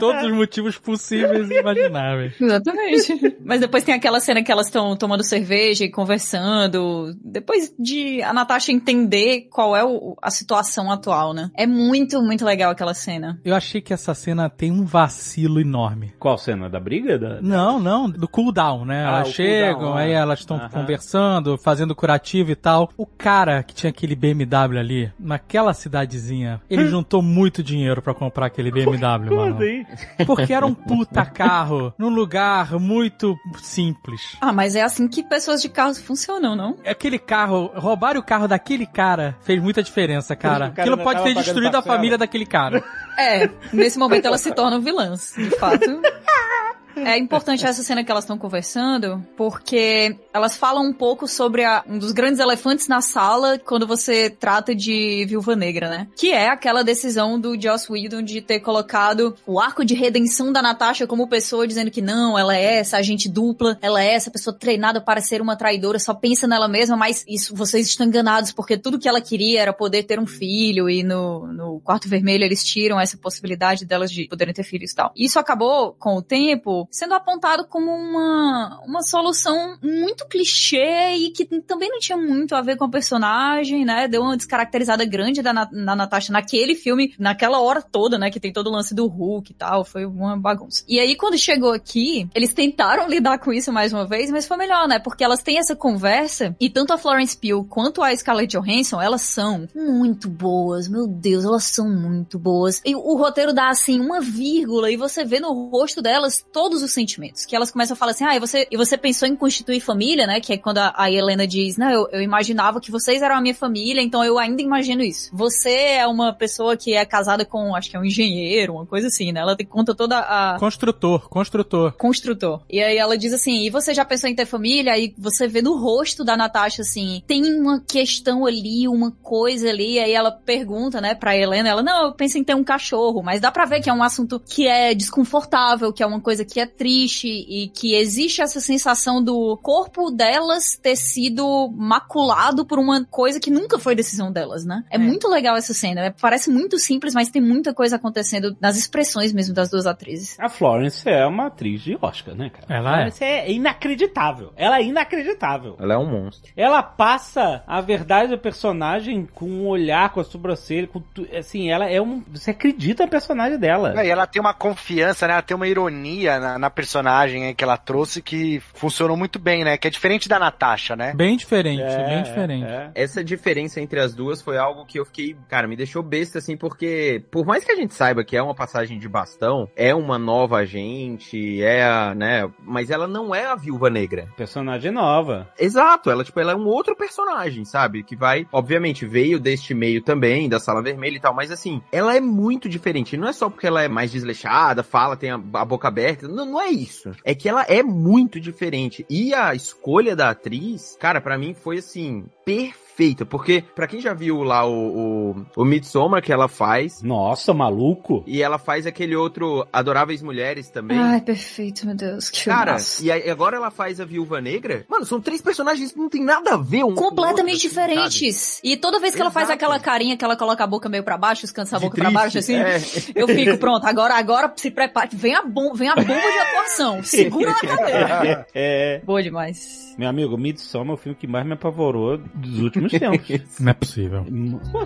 Todos 0.00 0.24
os 0.24 0.32
motivos 0.32 0.78
possíveis 0.78 1.50
e 1.50 1.54
imagináveis. 1.58 2.34
Exatamente. 2.40 3.36
Mas 3.44 3.60
depois 3.60 3.84
tem 3.84 3.94
aquela 3.94 4.20
cena 4.20 4.42
que 4.42 4.52
elas 4.52 4.66
estão 4.66 4.96
tomando 4.96 5.24
cerveja 5.24 5.84
e 5.84 5.90
conversando. 5.90 7.14
Depois 7.24 7.72
de 7.78 8.22
a 8.22 8.32
Natasha 8.32 8.72
entender 8.72 9.48
qual 9.50 9.76
é 9.76 9.84
o- 9.84 10.11
a 10.20 10.30
situação 10.30 10.90
atual, 10.90 11.32
né? 11.32 11.50
É 11.54 11.66
muito, 11.66 12.22
muito 12.22 12.44
legal 12.44 12.70
aquela 12.70 12.94
cena. 12.94 13.40
Eu 13.44 13.54
achei 13.54 13.80
que 13.80 13.92
essa 13.92 14.14
cena 14.14 14.48
tem 14.50 14.70
um 14.70 14.84
vacilo 14.84 15.60
enorme. 15.60 16.12
Qual 16.18 16.36
cena? 16.38 16.68
Da 16.68 16.80
briga? 16.80 17.18
Da... 17.18 17.40
Não, 17.40 17.78
não, 17.78 18.08
do 18.08 18.28
cooldown, 18.28 18.84
né? 18.84 19.04
Ah, 19.04 19.08
elas 19.08 19.28
chegam, 19.28 19.74
cooldown, 19.74 19.96
aí 19.96 20.14
ah. 20.14 20.18
elas 20.18 20.40
estão 20.40 20.58
conversando, 20.68 21.58
fazendo 21.58 21.94
curativo 21.94 22.50
e 22.50 22.56
tal. 22.56 22.90
O 22.96 23.06
cara 23.06 23.62
que 23.62 23.74
tinha 23.74 23.90
aquele 23.90 24.14
BMW 24.14 24.78
ali, 24.78 25.12
naquela 25.18 25.72
cidadezinha, 25.72 26.60
ele 26.68 26.86
juntou 26.86 27.22
muito 27.22 27.62
dinheiro 27.62 28.02
pra 28.02 28.14
comprar 28.14 28.46
aquele 28.46 28.70
BMW, 28.70 29.28
Como 29.28 29.40
mano. 29.40 29.56
assim? 29.56 29.86
Porque 30.26 30.52
era 30.52 30.66
um 30.66 30.74
puta 30.74 31.24
carro, 31.24 31.92
num 31.98 32.08
lugar 32.08 32.78
muito 32.78 33.36
simples. 33.62 34.20
Ah, 34.40 34.52
mas 34.52 34.74
é 34.74 34.82
assim 34.82 35.08
que 35.08 35.22
pessoas 35.22 35.60
de 35.62 35.68
carros 35.68 35.98
funcionam, 35.98 36.54
não? 36.56 36.76
Aquele 36.86 37.18
carro, 37.18 37.70
roubar 37.74 38.16
o 38.16 38.22
carro 38.22 38.48
daquele 38.48 38.86
cara 38.86 39.36
fez 39.42 39.62
muita 39.62 39.82
diferença, 39.82 40.01
cara. 40.36 40.68
O 40.72 40.72
cara 40.72 40.82
Aquilo 40.82 40.98
pode 40.98 41.22
ter 41.22 41.34
destruído 41.34 41.76
a 41.76 41.82
família 41.82 42.18
daquele 42.18 42.46
cara. 42.46 42.82
É, 43.18 43.48
nesse 43.72 43.98
momento 43.98 44.26
elas 44.26 44.40
se 44.40 44.52
tornam 44.52 44.80
vilãs, 44.80 45.34
de 45.36 45.50
fato. 45.50 46.00
É 46.96 47.18
importante 47.18 47.64
essa 47.66 47.82
cena 47.82 48.04
que 48.04 48.10
elas 48.10 48.24
estão 48.24 48.38
conversando, 48.38 49.24
porque 49.36 50.16
elas 50.32 50.56
falam 50.56 50.84
um 50.84 50.92
pouco 50.92 51.26
sobre 51.26 51.64
a- 51.64 51.84
um 51.88 51.98
dos 51.98 52.12
grandes 52.12 52.38
elefantes 52.40 52.88
na 52.88 53.00
sala 53.00 53.58
quando 53.58 53.86
você 53.86 54.30
trata 54.30 54.74
de 54.74 55.24
Viúva 55.28 55.54
Negra, 55.56 55.88
né? 55.88 56.08
Que 56.16 56.32
é 56.32 56.48
aquela 56.48 56.82
decisão 56.82 57.38
do 57.40 57.60
Joss 57.60 57.90
Whedon 57.90 58.22
de 58.22 58.40
ter 58.40 58.60
colocado 58.60 59.34
o 59.46 59.58
arco 59.60 59.84
de 59.84 59.94
redenção 59.94 60.52
da 60.52 60.62
Natasha 60.62 61.06
como 61.06 61.28
pessoa, 61.28 61.66
dizendo 61.66 61.90
que 61.90 62.00
não, 62.02 62.38
ela 62.38 62.56
é 62.56 62.78
essa 62.78 62.96
agente 62.98 63.28
dupla, 63.28 63.78
ela 63.80 64.02
é 64.02 64.14
essa 64.14 64.30
pessoa 64.30 64.56
treinada 64.56 65.00
para 65.00 65.20
ser 65.20 65.40
uma 65.40 65.56
traidora, 65.56 65.98
só 65.98 66.14
pensa 66.14 66.46
nela 66.46 66.68
mesma, 66.68 66.96
mas 66.96 67.24
isso 67.28 67.54
vocês 67.54 67.86
estão 67.86 68.06
enganados, 68.06 68.52
porque 68.52 68.76
tudo 68.76 68.98
que 68.98 69.08
ela 69.08 69.20
queria 69.20 69.60
era 69.60 69.72
poder 69.72 70.04
ter 70.04 70.18
um 70.18 70.26
filho, 70.26 70.88
e 70.88 71.02
no, 71.02 71.46
no 71.52 71.80
quarto 71.80 72.08
vermelho 72.08 72.44
eles 72.44 72.64
tiram 72.64 73.00
essa 73.00 73.16
possibilidade 73.16 73.84
delas 73.84 74.10
de 74.10 74.26
poderem 74.28 74.54
ter 74.54 74.62
filhos 74.64 74.92
e 74.92 74.94
tal. 74.94 75.12
Isso 75.16 75.38
acabou, 75.38 75.94
com 75.98 76.16
o 76.16 76.22
tempo, 76.22 76.81
sendo 76.90 77.14
apontado 77.14 77.66
como 77.66 77.90
uma, 77.90 78.80
uma 78.86 79.02
solução 79.02 79.76
muito 79.82 80.26
clichê 80.26 81.14
e 81.16 81.30
que 81.30 81.44
também 81.62 81.88
não 81.90 81.98
tinha 81.98 82.16
muito 82.18 82.54
a 82.54 82.62
ver 82.62 82.76
com 82.76 82.84
a 82.84 82.90
personagem, 82.90 83.84
né? 83.84 84.08
Deu 84.08 84.22
uma 84.22 84.36
descaracterizada 84.36 85.04
grande 85.04 85.42
da, 85.42 85.52
Na- 85.52 85.68
na 85.72 85.96
Natasha 85.96 86.32
naquele 86.32 86.74
filme, 86.74 87.14
naquela 87.18 87.60
hora 87.60 87.82
toda, 87.82 88.18
né? 88.18 88.30
Que 88.30 88.40
tem 88.40 88.52
todo 88.52 88.68
o 88.68 88.72
lance 88.72 88.94
do 88.94 89.06
Hulk 89.06 89.52
e 89.52 89.54
tal, 89.54 89.84
foi 89.84 90.04
uma 90.04 90.36
bagunça. 90.36 90.84
E 90.88 90.98
aí, 90.98 91.16
quando 91.16 91.38
chegou 91.38 91.72
aqui, 91.72 92.28
eles 92.34 92.52
tentaram 92.52 93.08
lidar 93.08 93.38
com 93.38 93.52
isso 93.52 93.72
mais 93.72 93.92
uma 93.92 94.06
vez, 94.06 94.30
mas 94.30 94.46
foi 94.46 94.56
melhor, 94.56 94.86
né? 94.88 94.98
Porque 94.98 95.24
elas 95.24 95.42
têm 95.42 95.58
essa 95.58 95.74
conversa 95.76 96.54
e 96.60 96.68
tanto 96.70 96.92
a 96.92 96.98
Florence 96.98 97.36
Pugh 97.36 97.64
quanto 97.68 98.02
a 98.02 98.14
Scarlett 98.16 98.56
Johansson, 98.56 99.00
elas 99.00 99.22
são 99.22 99.68
muito 99.74 100.28
boas, 100.28 100.88
meu 100.88 101.06
Deus, 101.06 101.44
elas 101.44 101.64
são 101.64 101.88
muito 101.88 102.38
boas. 102.38 102.80
E 102.84 102.94
o 102.94 103.16
roteiro 103.16 103.52
dá, 103.52 103.68
assim, 103.68 104.00
uma 104.00 104.20
vírgula 104.20 104.90
e 104.90 104.96
você 104.96 105.24
vê 105.24 105.40
no 105.40 105.68
rosto 105.70 106.00
delas 106.02 106.44
todo 106.52 106.71
todos 106.72 106.82
os 106.82 106.92
sentimentos. 106.92 107.44
Que 107.44 107.54
elas 107.54 107.70
começam 107.70 107.94
a 107.94 107.96
falar 107.96 108.12
assim, 108.12 108.24
ah, 108.24 108.34
e 108.34 108.40
você, 108.40 108.66
e 108.70 108.76
você 108.76 108.96
pensou 108.96 109.28
em 109.28 109.36
constituir 109.36 109.80
família, 109.80 110.26
né? 110.26 110.40
Que 110.40 110.54
é 110.54 110.56
quando 110.56 110.78
a, 110.78 110.94
a 110.96 111.10
Helena 111.10 111.46
diz, 111.46 111.76
não, 111.76 111.90
eu, 111.90 112.08
eu 112.10 112.22
imaginava 112.22 112.80
que 112.80 112.90
vocês 112.90 113.20
eram 113.20 113.36
a 113.36 113.40
minha 113.40 113.54
família, 113.54 114.00
então 114.00 114.24
eu 114.24 114.38
ainda 114.38 114.62
imagino 114.62 115.02
isso. 115.02 115.28
Você 115.32 115.70
é 115.70 116.06
uma 116.06 116.32
pessoa 116.32 116.76
que 116.76 116.94
é 116.94 117.04
casada 117.04 117.44
com, 117.44 117.74
acho 117.74 117.90
que 117.90 117.96
é 117.96 118.00
um 118.00 118.04
engenheiro, 118.04 118.74
uma 118.74 118.86
coisa 118.86 119.08
assim, 119.08 119.32
né? 119.32 119.40
Ela 119.40 119.54
te 119.54 119.64
conta 119.64 119.94
toda 119.94 120.18
a, 120.18 120.58
Construtor, 120.58 121.28
construtor. 121.28 121.92
construtor. 121.92 122.62
E 122.70 122.82
aí 122.82 122.96
ela 122.96 123.18
diz 123.18 123.34
assim, 123.34 123.66
e 123.66 123.70
você 123.70 123.92
já 123.92 124.04
pensou 124.04 124.30
em 124.30 124.34
ter 124.34 124.46
família? 124.46 124.94
Aí 124.94 125.14
você 125.18 125.46
vê 125.46 125.60
no 125.60 125.76
rosto 125.76 126.24
da 126.24 126.36
Natasha 126.36 126.82
assim, 126.82 127.22
tem 127.26 127.44
uma 127.60 127.80
questão 127.80 128.46
ali, 128.46 128.88
uma 128.88 129.10
coisa 129.10 129.68
ali, 129.68 129.98
aí 129.98 130.12
ela 130.12 130.30
pergunta, 130.30 131.00
né, 131.00 131.14
pra 131.14 131.36
Helena, 131.36 131.68
ela, 131.68 131.82
não, 131.82 132.06
eu 132.06 132.12
penso 132.12 132.38
em 132.38 132.44
ter 132.44 132.54
um 132.54 132.64
cachorro, 132.64 133.22
mas 133.22 133.40
dá 133.40 133.50
pra 133.50 133.66
ver 133.66 133.82
que 133.82 133.90
é 133.90 133.92
um 133.92 134.02
assunto 134.02 134.40
que 134.40 134.66
é 134.66 134.94
desconfortável, 134.94 135.92
que 135.92 136.02
é 136.02 136.06
uma 136.06 136.20
coisa 136.22 136.44
que 136.44 136.60
é 136.62 136.66
triste 136.66 137.28
e 137.28 137.68
que 137.68 137.94
existe 137.94 138.40
essa 138.40 138.60
sensação 138.60 139.22
do 139.22 139.56
corpo 139.62 140.10
delas 140.10 140.76
ter 140.80 140.96
sido 140.96 141.68
maculado 141.76 142.64
por 142.64 142.78
uma 142.78 143.04
coisa 143.04 143.38
que 143.40 143.50
nunca 143.50 143.78
foi 143.78 143.94
decisão 143.94 144.32
delas, 144.32 144.64
né? 144.64 144.84
É, 144.90 144.98
muito 144.98 145.28
legal 145.28 145.56
essa 145.56 145.74
cena, 145.74 146.00
é- 146.06 146.10
parece 146.10 146.50
muito 146.50 146.78
simples, 146.78 147.14
mas 147.14 147.28
tem 147.30 147.42
muita 147.42 147.74
coisa 147.74 147.96
acontecendo 147.96 148.56
nas 148.60 148.76
expressões 148.76 149.32
mesmo 149.32 149.54
das 149.54 149.68
duas 149.70 149.86
atrizes. 149.86 150.38
A 150.40 150.48
Florence 150.48 151.08
é 151.08 151.26
uma 151.26 151.46
atriz 151.46 151.82
de 151.82 151.98
Oscar, 152.00 152.34
né, 152.34 152.50
cara? 152.50 152.66
Ela 152.74 152.90
é. 152.90 152.94
Florence 152.96 153.24
é 153.24 153.50
inacreditável. 153.52 154.52
Ela 154.56 154.78
é 154.78 154.84
inacreditável. 154.84 155.76
Ela 155.78 155.94
é 155.94 155.98
um 155.98 156.06
monstro. 156.10 156.50
Ela 156.56 156.82
passa 156.82 157.62
a 157.66 157.80
verdade 157.80 158.30
do 158.30 158.38
personagem 158.38 159.26
com 159.34 159.46
um 159.46 159.66
olhar, 159.66 160.10
com 160.12 160.20
a 160.20 160.24
sobrancelha, 160.24 160.86
com 160.86 161.00
tu- 161.00 161.26
assim, 161.36 161.70
ela 161.70 161.88
é 161.88 162.00
um, 162.00 162.22
você 162.32 162.50
acredita 162.52 163.04
no 163.04 163.10
personagem 163.10 163.58
dela. 163.58 164.00
É, 164.00 164.06
E 164.06 164.10
ela 164.10 164.26
tem 164.26 164.40
uma 164.40 164.54
confiança, 164.54 165.26
né? 165.26 165.32
Ela 165.34 165.42
tem 165.42 165.56
uma 165.56 165.66
ironia 165.68 166.38
na, 166.38 166.51
na 166.58 166.70
personagem 166.70 167.46
aí 167.46 167.54
que 167.54 167.64
ela 167.64 167.76
trouxe 167.76 168.20
que 168.22 168.60
funcionou 168.74 169.16
muito 169.16 169.38
bem, 169.38 169.64
né? 169.64 169.76
Que 169.76 169.88
é 169.88 169.90
diferente 169.90 170.28
da 170.28 170.38
Natasha, 170.38 170.96
né? 170.96 171.12
Bem 171.14 171.36
diferente, 171.36 171.82
É, 171.82 172.06
bem 172.06 172.22
diferente. 172.22 172.64
é. 172.66 172.90
Essa 172.94 173.22
diferença 173.24 173.80
entre 173.80 174.00
as 174.00 174.14
duas 174.14 174.42
foi 174.42 174.58
algo 174.58 174.84
que 174.86 174.98
eu 174.98 175.04
fiquei, 175.04 175.36
cara, 175.48 175.66
me 175.68 175.76
deixou 175.76 176.02
besta 176.02 176.38
assim, 176.38 176.56
porque 176.56 177.24
por 177.30 177.44
mais 177.46 177.64
que 177.64 177.72
a 177.72 177.76
gente 177.76 177.94
saiba 177.94 178.24
que 178.24 178.36
é 178.36 178.42
uma 178.42 178.54
passagem 178.54 178.98
de 178.98 179.08
bastão, 179.08 179.68
é 179.76 179.94
uma 179.94 180.18
nova 180.18 180.58
agente, 180.58 181.62
é 181.62 181.84
a, 181.84 182.14
né, 182.14 182.48
mas 182.60 182.90
ela 182.90 183.06
não 183.06 183.34
é 183.34 183.46
a 183.46 183.54
viúva 183.54 183.88
negra. 183.90 184.28
Personagem 184.36 184.90
nova. 184.90 185.48
Exato, 185.58 186.10
ela 186.10 186.24
tipo, 186.24 186.38
ela 186.40 186.52
é 186.52 186.56
um 186.56 186.66
outro 186.66 186.96
personagem, 186.96 187.64
sabe? 187.64 188.02
Que 188.02 188.16
vai, 188.16 188.46
obviamente, 188.52 189.06
veio 189.06 189.38
deste 189.40 189.74
meio 189.74 190.02
também, 190.02 190.48
da 190.48 190.58
sala 190.60 190.82
vermelha 190.82 191.16
e 191.16 191.20
tal, 191.20 191.34
mas 191.34 191.50
assim, 191.50 191.82
ela 191.90 192.16
é 192.16 192.20
muito 192.20 192.68
diferente. 192.68 193.16
Não 193.16 193.28
é 193.28 193.32
só 193.32 193.48
porque 193.48 193.66
ela 193.66 193.82
é 193.82 193.88
mais 193.88 194.10
desleixada, 194.12 194.82
fala, 194.82 195.16
tem 195.16 195.30
a, 195.30 195.34
a 195.54 195.64
boca 195.64 195.88
aberta. 195.88 196.28
Não, 196.28 196.41
não 196.44 196.60
é 196.60 196.70
isso. 196.70 197.12
É 197.24 197.34
que 197.34 197.48
ela 197.48 197.62
é 197.62 197.82
muito 197.82 198.40
diferente. 198.40 199.04
E 199.08 199.34
a 199.34 199.54
escolha 199.54 200.14
da 200.16 200.30
atriz, 200.30 200.96
cara, 200.98 201.20
pra 201.20 201.38
mim 201.38 201.54
foi 201.54 201.78
assim, 201.78 202.24
perfeita. 202.44 202.81
Porque, 203.24 203.64
pra 203.74 203.86
quem 203.86 204.00
já 204.00 204.12
viu 204.14 204.42
lá 204.42 204.66
o, 204.66 205.32
o, 205.32 205.46
o 205.56 205.64
Midsommar 205.64 206.22
que 206.22 206.32
ela 206.32 206.48
faz, 206.48 207.02
Nossa, 207.02 207.52
maluco. 207.54 208.22
e 208.26 208.42
ela 208.42 208.58
faz 208.58 208.86
aquele 208.86 209.16
outro 209.16 209.66
Adoráveis 209.72 210.22
Mulheres 210.22 210.68
também. 210.70 210.98
Ai, 210.98 211.20
perfeito, 211.20 211.86
meu 211.86 211.94
Deus, 211.94 212.28
que 212.30 212.44
Cara, 212.44 212.76
e 213.00 213.10
aí 213.10 213.30
agora 213.30 213.56
ela 213.56 213.70
faz 213.70 214.00
a 214.00 214.04
Viúva 214.04 214.40
Negra. 214.40 214.84
Mano, 214.88 215.04
são 215.04 215.20
três 215.20 215.40
personagens 215.40 215.92
que 215.92 215.98
não 215.98 216.08
tem 216.08 216.22
nada 216.22 216.54
a 216.54 216.56
ver 216.56 216.84
um 216.84 216.94
com 216.94 217.06
o 217.06 217.08
completamente 217.08 217.66
outro, 217.66 217.68
assim, 217.68 217.74
sabe? 217.74 217.88
diferentes. 217.92 218.60
E 218.62 218.76
toda 218.76 219.00
vez 219.00 219.14
que 219.14 219.20
ela 219.20 219.30
faz 219.30 219.48
Exato. 219.48 219.64
aquela 219.64 219.80
carinha 219.80 220.16
que 220.16 220.24
ela 220.24 220.36
coloca 220.36 220.62
a 220.62 220.66
boca 220.66 220.88
meio 220.88 221.02
pra 221.02 221.16
baixo, 221.16 221.42
descansa 221.42 221.76
a 221.76 221.80
boca 221.80 221.96
pra 221.96 222.10
baixo, 222.10 222.38
assim, 222.38 222.56
é. 222.56 222.76
eu 223.14 223.26
fico, 223.28 223.56
pronto, 223.58 223.86
agora, 223.86 224.14
agora 224.14 224.52
se 224.56 224.70
prepare, 224.70 225.10
vem 225.12 225.34
a, 225.34 225.42
bom, 225.42 225.72
vem 225.74 225.88
a 225.88 225.94
bomba 225.94 226.12
de 226.12 226.38
atuação, 226.38 227.02
segura 227.04 227.50
na 227.52 227.60
cadeira. 227.60 228.46
É. 228.54 229.00
Boa 229.04 229.22
demais. 229.22 229.94
Meu 229.98 230.08
amigo, 230.08 230.36
Midsommar 230.36 230.92
é 230.92 230.94
o 230.94 230.96
filme 230.96 231.16
que 231.16 231.26
mais 231.26 231.46
me 231.46 231.52
apavorou 231.52 232.18
dos 232.34 232.60
últimos 232.60 232.91
tempos. 232.98 233.50
Não 233.60 233.70
é 233.70 233.74
possível. 233.74 234.24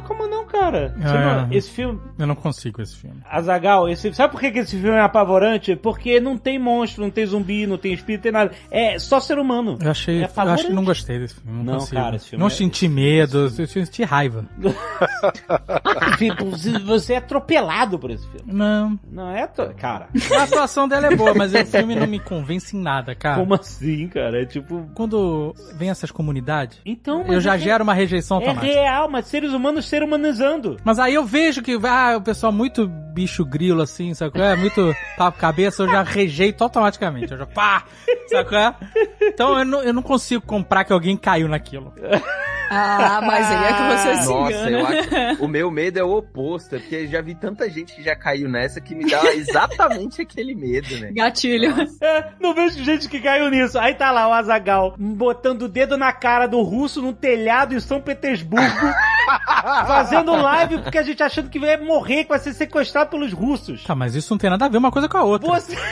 Como 0.07 0.27
não, 0.29 0.47
cara? 0.47 0.95
É. 1.01 1.45
não- 1.45 1.53
esse 1.53 1.71
filme. 1.71 2.01
Eu 2.19 2.27
não 2.27 2.35
consigo 2.35 2.81
esse 2.83 2.97
filme. 2.97 3.17
Azagal, 3.31 3.89
esse, 3.89 4.13
sabe 4.15 4.33
por 4.33 4.41
que 4.41 4.51
que 4.51 4.59
esse 4.61 4.73
filme 4.79 4.97
é 4.97 5.01
apavorante? 5.01 5.77
Porque 5.77 6.21
não 6.21 6.37
tem 6.37 6.59
monstro, 6.59 7.03
não 7.03 7.11
tem 7.11 7.25
zumbi, 7.27 7.67
não 7.67 7.79
tem 7.79 7.93
espírito, 7.93 8.19
não 8.19 8.23
tem 8.23 8.33
nada. 8.33 8.53
É 8.71 8.99
só 8.99 9.21
ser 9.21 9.39
humano. 9.39 9.79
Eu 9.81 9.91
achei. 9.91 10.23
É 10.23 10.31
eu 10.37 10.43
acho 10.51 10.67
que 10.67 10.73
não 10.73 10.85
gostei 10.85 11.19
desse 11.19 11.35
filme. 11.35 11.59
Não, 11.59 11.65
Não, 11.65 11.75
consigo. 11.75 12.01
cara, 12.01 12.17
esse 12.17 12.29
filme 12.31 12.41
não 12.41 12.47
é- 12.49 12.51
senti 12.51 12.89
medo, 12.89 13.53
eu 13.59 13.67
senti 13.67 14.03
raiva. 14.05 14.45
Tipo, 16.19 16.47
você- 16.85 17.15
é 17.15 17.17
atropelado 17.19 17.99
por 17.99 18.11
esse 18.11 18.27
filme. 18.29 18.53
Não. 18.53 18.99
Não 19.11 19.31
é. 19.31 19.47
Cara, 19.79 20.09
A 20.37 20.43
atuação 20.43 20.87
dela 20.89 21.07
é 21.07 21.17
boa, 21.17 21.33
mas 21.35 21.55
o 21.55 21.65
filme 21.65 21.95
não 21.95 22.07
me 22.07 22.19
convence 22.21 22.77
em 22.77 22.81
nada, 22.81 23.15
cara. 23.15 23.39
como 23.41 23.55
assim, 23.55 24.09
cara? 24.09 24.43
É 24.43 24.45
tipo. 24.45 24.89
Quando 24.95 25.55
vem 25.77 25.89
essas 25.89 26.11
comunidades, 26.11 26.79
Então, 26.85 27.23
eu 27.27 27.41
já 27.41 27.55
é- 27.55 27.59
gero 27.59 27.85
uma 27.87 27.95
rejeição 27.95 28.39
É 28.39 28.49
automática. 28.49 28.73
real, 28.81 29.09
mas 29.09 29.27
seres 29.27 29.53
humanos 29.53 29.87
ser 29.89 30.03
humanizando. 30.03 30.77
Mas 30.85 30.99
aí 30.99 31.15
eu 31.15 31.25
vejo 31.25 31.63
que 31.63 31.79
ah, 31.85 32.17
o 32.17 32.21
pessoal 32.23 32.53
muito 32.53 32.87
bicho 32.87 33.45
grilo, 33.45 33.81
assim, 33.83 34.13
sabe 34.15 34.33
qual 34.33 34.45
é? 34.45 34.57
Muito 34.57 34.95
papo 35.17 35.39
cabeça, 35.39 35.83
eu 35.85 35.89
já 35.89 36.03
rejeito 36.03 36.63
automaticamente. 36.63 37.33
Eu 37.33 37.39
já 37.39 37.47
pá, 37.47 37.85
sabe 38.29 38.49
qual 38.49 38.61
é? 38.61 38.75
Então 39.23 39.59
eu 39.59 39.65
não, 39.65 39.83
eu 39.83 39.93
não 39.93 40.03
consigo 40.03 40.45
comprar 40.45 40.85
que 40.85 40.93
alguém 40.93 41.17
caiu 41.17 41.49
naquilo. 41.49 41.95
Ah, 42.71 43.21
mas 43.25 43.47
aí 43.47 43.65
é 43.65 43.73
que 43.73 43.83
você 43.83 44.23
se 44.23 44.29
Nossa, 44.29 44.53
engana. 44.53 44.71
eu 44.71 44.87
acho. 45.33 45.45
O 45.45 45.49
meu 45.49 45.71
medo 45.71 45.99
é 45.99 46.03
o 46.03 46.17
oposto, 46.17 46.77
é 46.77 46.79
porque 46.79 47.07
já 47.07 47.21
vi 47.21 47.35
tanta 47.35 47.69
gente 47.71 47.95
que 47.95 48.03
já 48.03 48.17
caiu 48.17 48.49
nessa 48.49 48.81
que 48.81 48.95
me 48.95 49.09
dá 49.11 49.23
exatamente 49.35 50.23
aquele 50.23 50.55
medo, 50.55 50.97
né? 50.99 51.11
Gatilho. 51.13 51.75
É, 52.01 52.29
não 52.41 52.55
vejo 52.55 52.83
gente 52.85 53.09
que 53.09 53.21
caiu 53.21 53.51
nisso. 53.51 53.79
Aí 53.79 53.95
tá 53.95 54.11
lá 54.11 54.29
o 54.29 54.33
Azagal 54.33 54.95
botando 54.99 55.63
o 55.63 55.69
dedo 55.69 55.97
na 55.97 56.13
cara 56.13 56.47
do 56.47 56.61
russo 56.63 57.01
no 57.03 57.13
telhado 57.13 57.75
em 57.75 57.81
São 57.81 58.01
Petersburgo, 58.01 58.67
fazendo 59.87 60.33
live 60.33 60.79
porque 60.83 60.99
a 60.99 61.03
gente 61.03 61.23
achando 61.23 61.49
que 61.51 61.59
vai 61.59 61.77
morrer, 61.77 62.25
que 62.25 62.31
vai 62.31 62.39
ser 62.39 62.53
sequestrado 62.55 63.11
pelos 63.11 63.33
russos. 63.33 63.85
Tá, 63.85 63.95
mas 63.95 64.15
isso 64.15 64.33
não 64.33 64.39
tem 64.39 64.51
nada 64.51 64.65
a 64.65 64.69
ver 64.69 64.79
uma 64.79 64.91
coisa 64.91 65.09
com 65.09 65.17
a 65.19 65.23
outra. 65.23 65.49
Você. 65.49 65.77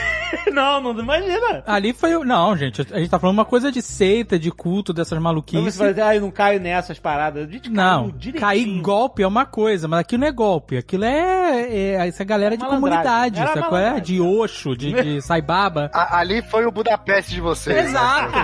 Não, 0.51 0.81
não 0.81 0.99
imagina. 0.99 1.63
Ali 1.65 1.93
foi. 1.93 2.15
o- 2.15 2.25
Não, 2.25 2.57
gente, 2.57 2.81
a 2.91 2.97
gente 2.99 3.09
tá 3.09 3.17
falando 3.19 3.35
uma 3.37 3.45
coisa 3.45 3.71
de 3.71 3.81
seita, 3.81 4.37
de 4.39 4.51
culto, 4.51 4.91
dessas 4.91 5.17
maluquices. 5.19 5.75
você 5.75 5.79
vai 5.79 5.89
dizer, 5.89 6.01
ah, 6.01 6.15
eu 6.15 6.21
não 6.21 6.31
caio 6.31 6.59
nessas 6.65 6.99
paradas. 6.99 7.49
Gente 7.49 7.69
Não, 7.69 8.09
direitinho. 8.09 8.41
cair 8.41 8.81
golpe 8.81 9.21
é 9.23 9.27
uma 9.27 9.45
coisa, 9.45 9.87
mas 9.87 9.99
aquilo 10.01 10.21
não 10.21 10.27
é 10.27 10.31
golpe. 10.31 10.77
Aquilo 10.77 11.05
é, 11.05 11.61
é 11.69 12.07
essa 12.07 12.23
galera 12.23 12.57
de 12.57 12.63
Malandragem. 12.63 13.03
comunidade, 13.03 13.39
Era 13.39 13.53
sacou? 13.53 13.77
É 13.77 13.99
de 13.99 14.19
Oxo, 14.19 14.75
de, 14.75 14.91
de 14.91 15.21
Saibaba. 15.25 15.89
A- 15.93 16.17
ali 16.19 16.41
foi 16.41 16.65
o 16.65 16.71
Budapeste 16.71 17.31
de 17.35 17.41
vocês. 17.41 17.75
né? 17.75 17.83
Exato. 17.83 18.33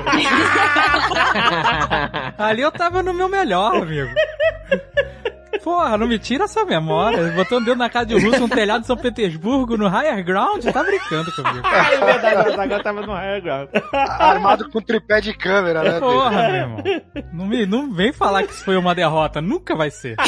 Ali 2.37 2.61
eu 2.61 2.71
tava 2.71 3.01
no 3.03 3.13
meu 3.13 3.27
melhor, 3.29 3.75
amigo. 3.75 4.09
Porra, 5.63 5.97
não 5.97 6.07
me 6.07 6.17
tira 6.17 6.45
essa 6.45 6.65
memória. 6.65 7.31
Botando 7.33 7.63
o 7.63 7.65
dedo 7.65 7.77
na 7.77 7.89
cara 7.89 8.05
de 8.05 8.15
um 8.15 8.21
russo, 8.21 8.43
um 8.43 8.49
telhado 8.49 8.81
de 8.81 8.87
São 8.87 8.97
Petersburgo, 8.97 9.77
no 9.77 9.87
higher 9.87 10.23
ground, 10.23 10.63
tá 10.65 10.83
brincando 10.83 11.31
comigo. 11.33 11.67
É 11.67 12.05
verdade, 12.05 12.49
o 12.49 12.53
Azagal 12.53 12.83
tava 12.83 13.01
no 13.01 13.13
higher 13.13 13.41
ground. 13.41 13.69
Armado 13.93 14.69
com 14.69 14.81
tripé 14.81 15.21
de 15.21 15.33
câmera, 15.33 15.83
né? 15.83 15.99
Porra, 15.99 16.47
meu 16.47 16.55
irmão. 16.55 16.83
Não, 17.33 17.45
me, 17.45 17.65
não 17.65 17.93
vem 17.93 18.11
falar 18.11 18.43
que 18.43 18.53
isso 18.53 18.63
foi 18.63 18.77
uma 18.77 18.95
derrota. 18.95 19.41
Nunca 19.41 19.75
vai 19.75 19.91
ser. 19.91 20.15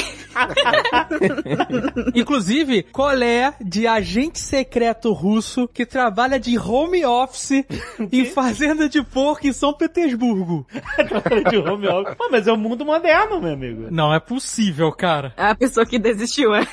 Inclusive, 2.15 2.83
colé 2.83 3.53
de 3.61 3.87
agente 3.87 4.39
secreto 4.39 5.11
russo 5.13 5.67
que 5.67 5.85
trabalha 5.85 6.39
de 6.39 6.57
home 6.57 7.05
office 7.05 7.63
em 8.11 8.25
fazenda 8.25 8.89
de 8.89 9.03
porco 9.03 9.47
em 9.47 9.53
São 9.53 9.73
Petersburgo. 9.73 10.65
de 11.49 11.57
home 11.57 11.87
office. 11.87 12.15
Pô, 12.15 12.29
mas 12.31 12.47
é 12.47 12.51
o 12.51 12.57
mundo 12.57 12.85
moderno, 12.85 13.41
meu 13.41 13.53
amigo. 13.53 13.87
Não 13.91 14.13
é 14.13 14.19
possível, 14.19 14.91
cara. 14.91 15.12
É 15.37 15.47
a 15.47 15.55
pessoa 15.55 15.85
que 15.85 15.97
desistiu, 15.99 16.53
é. 16.55 16.65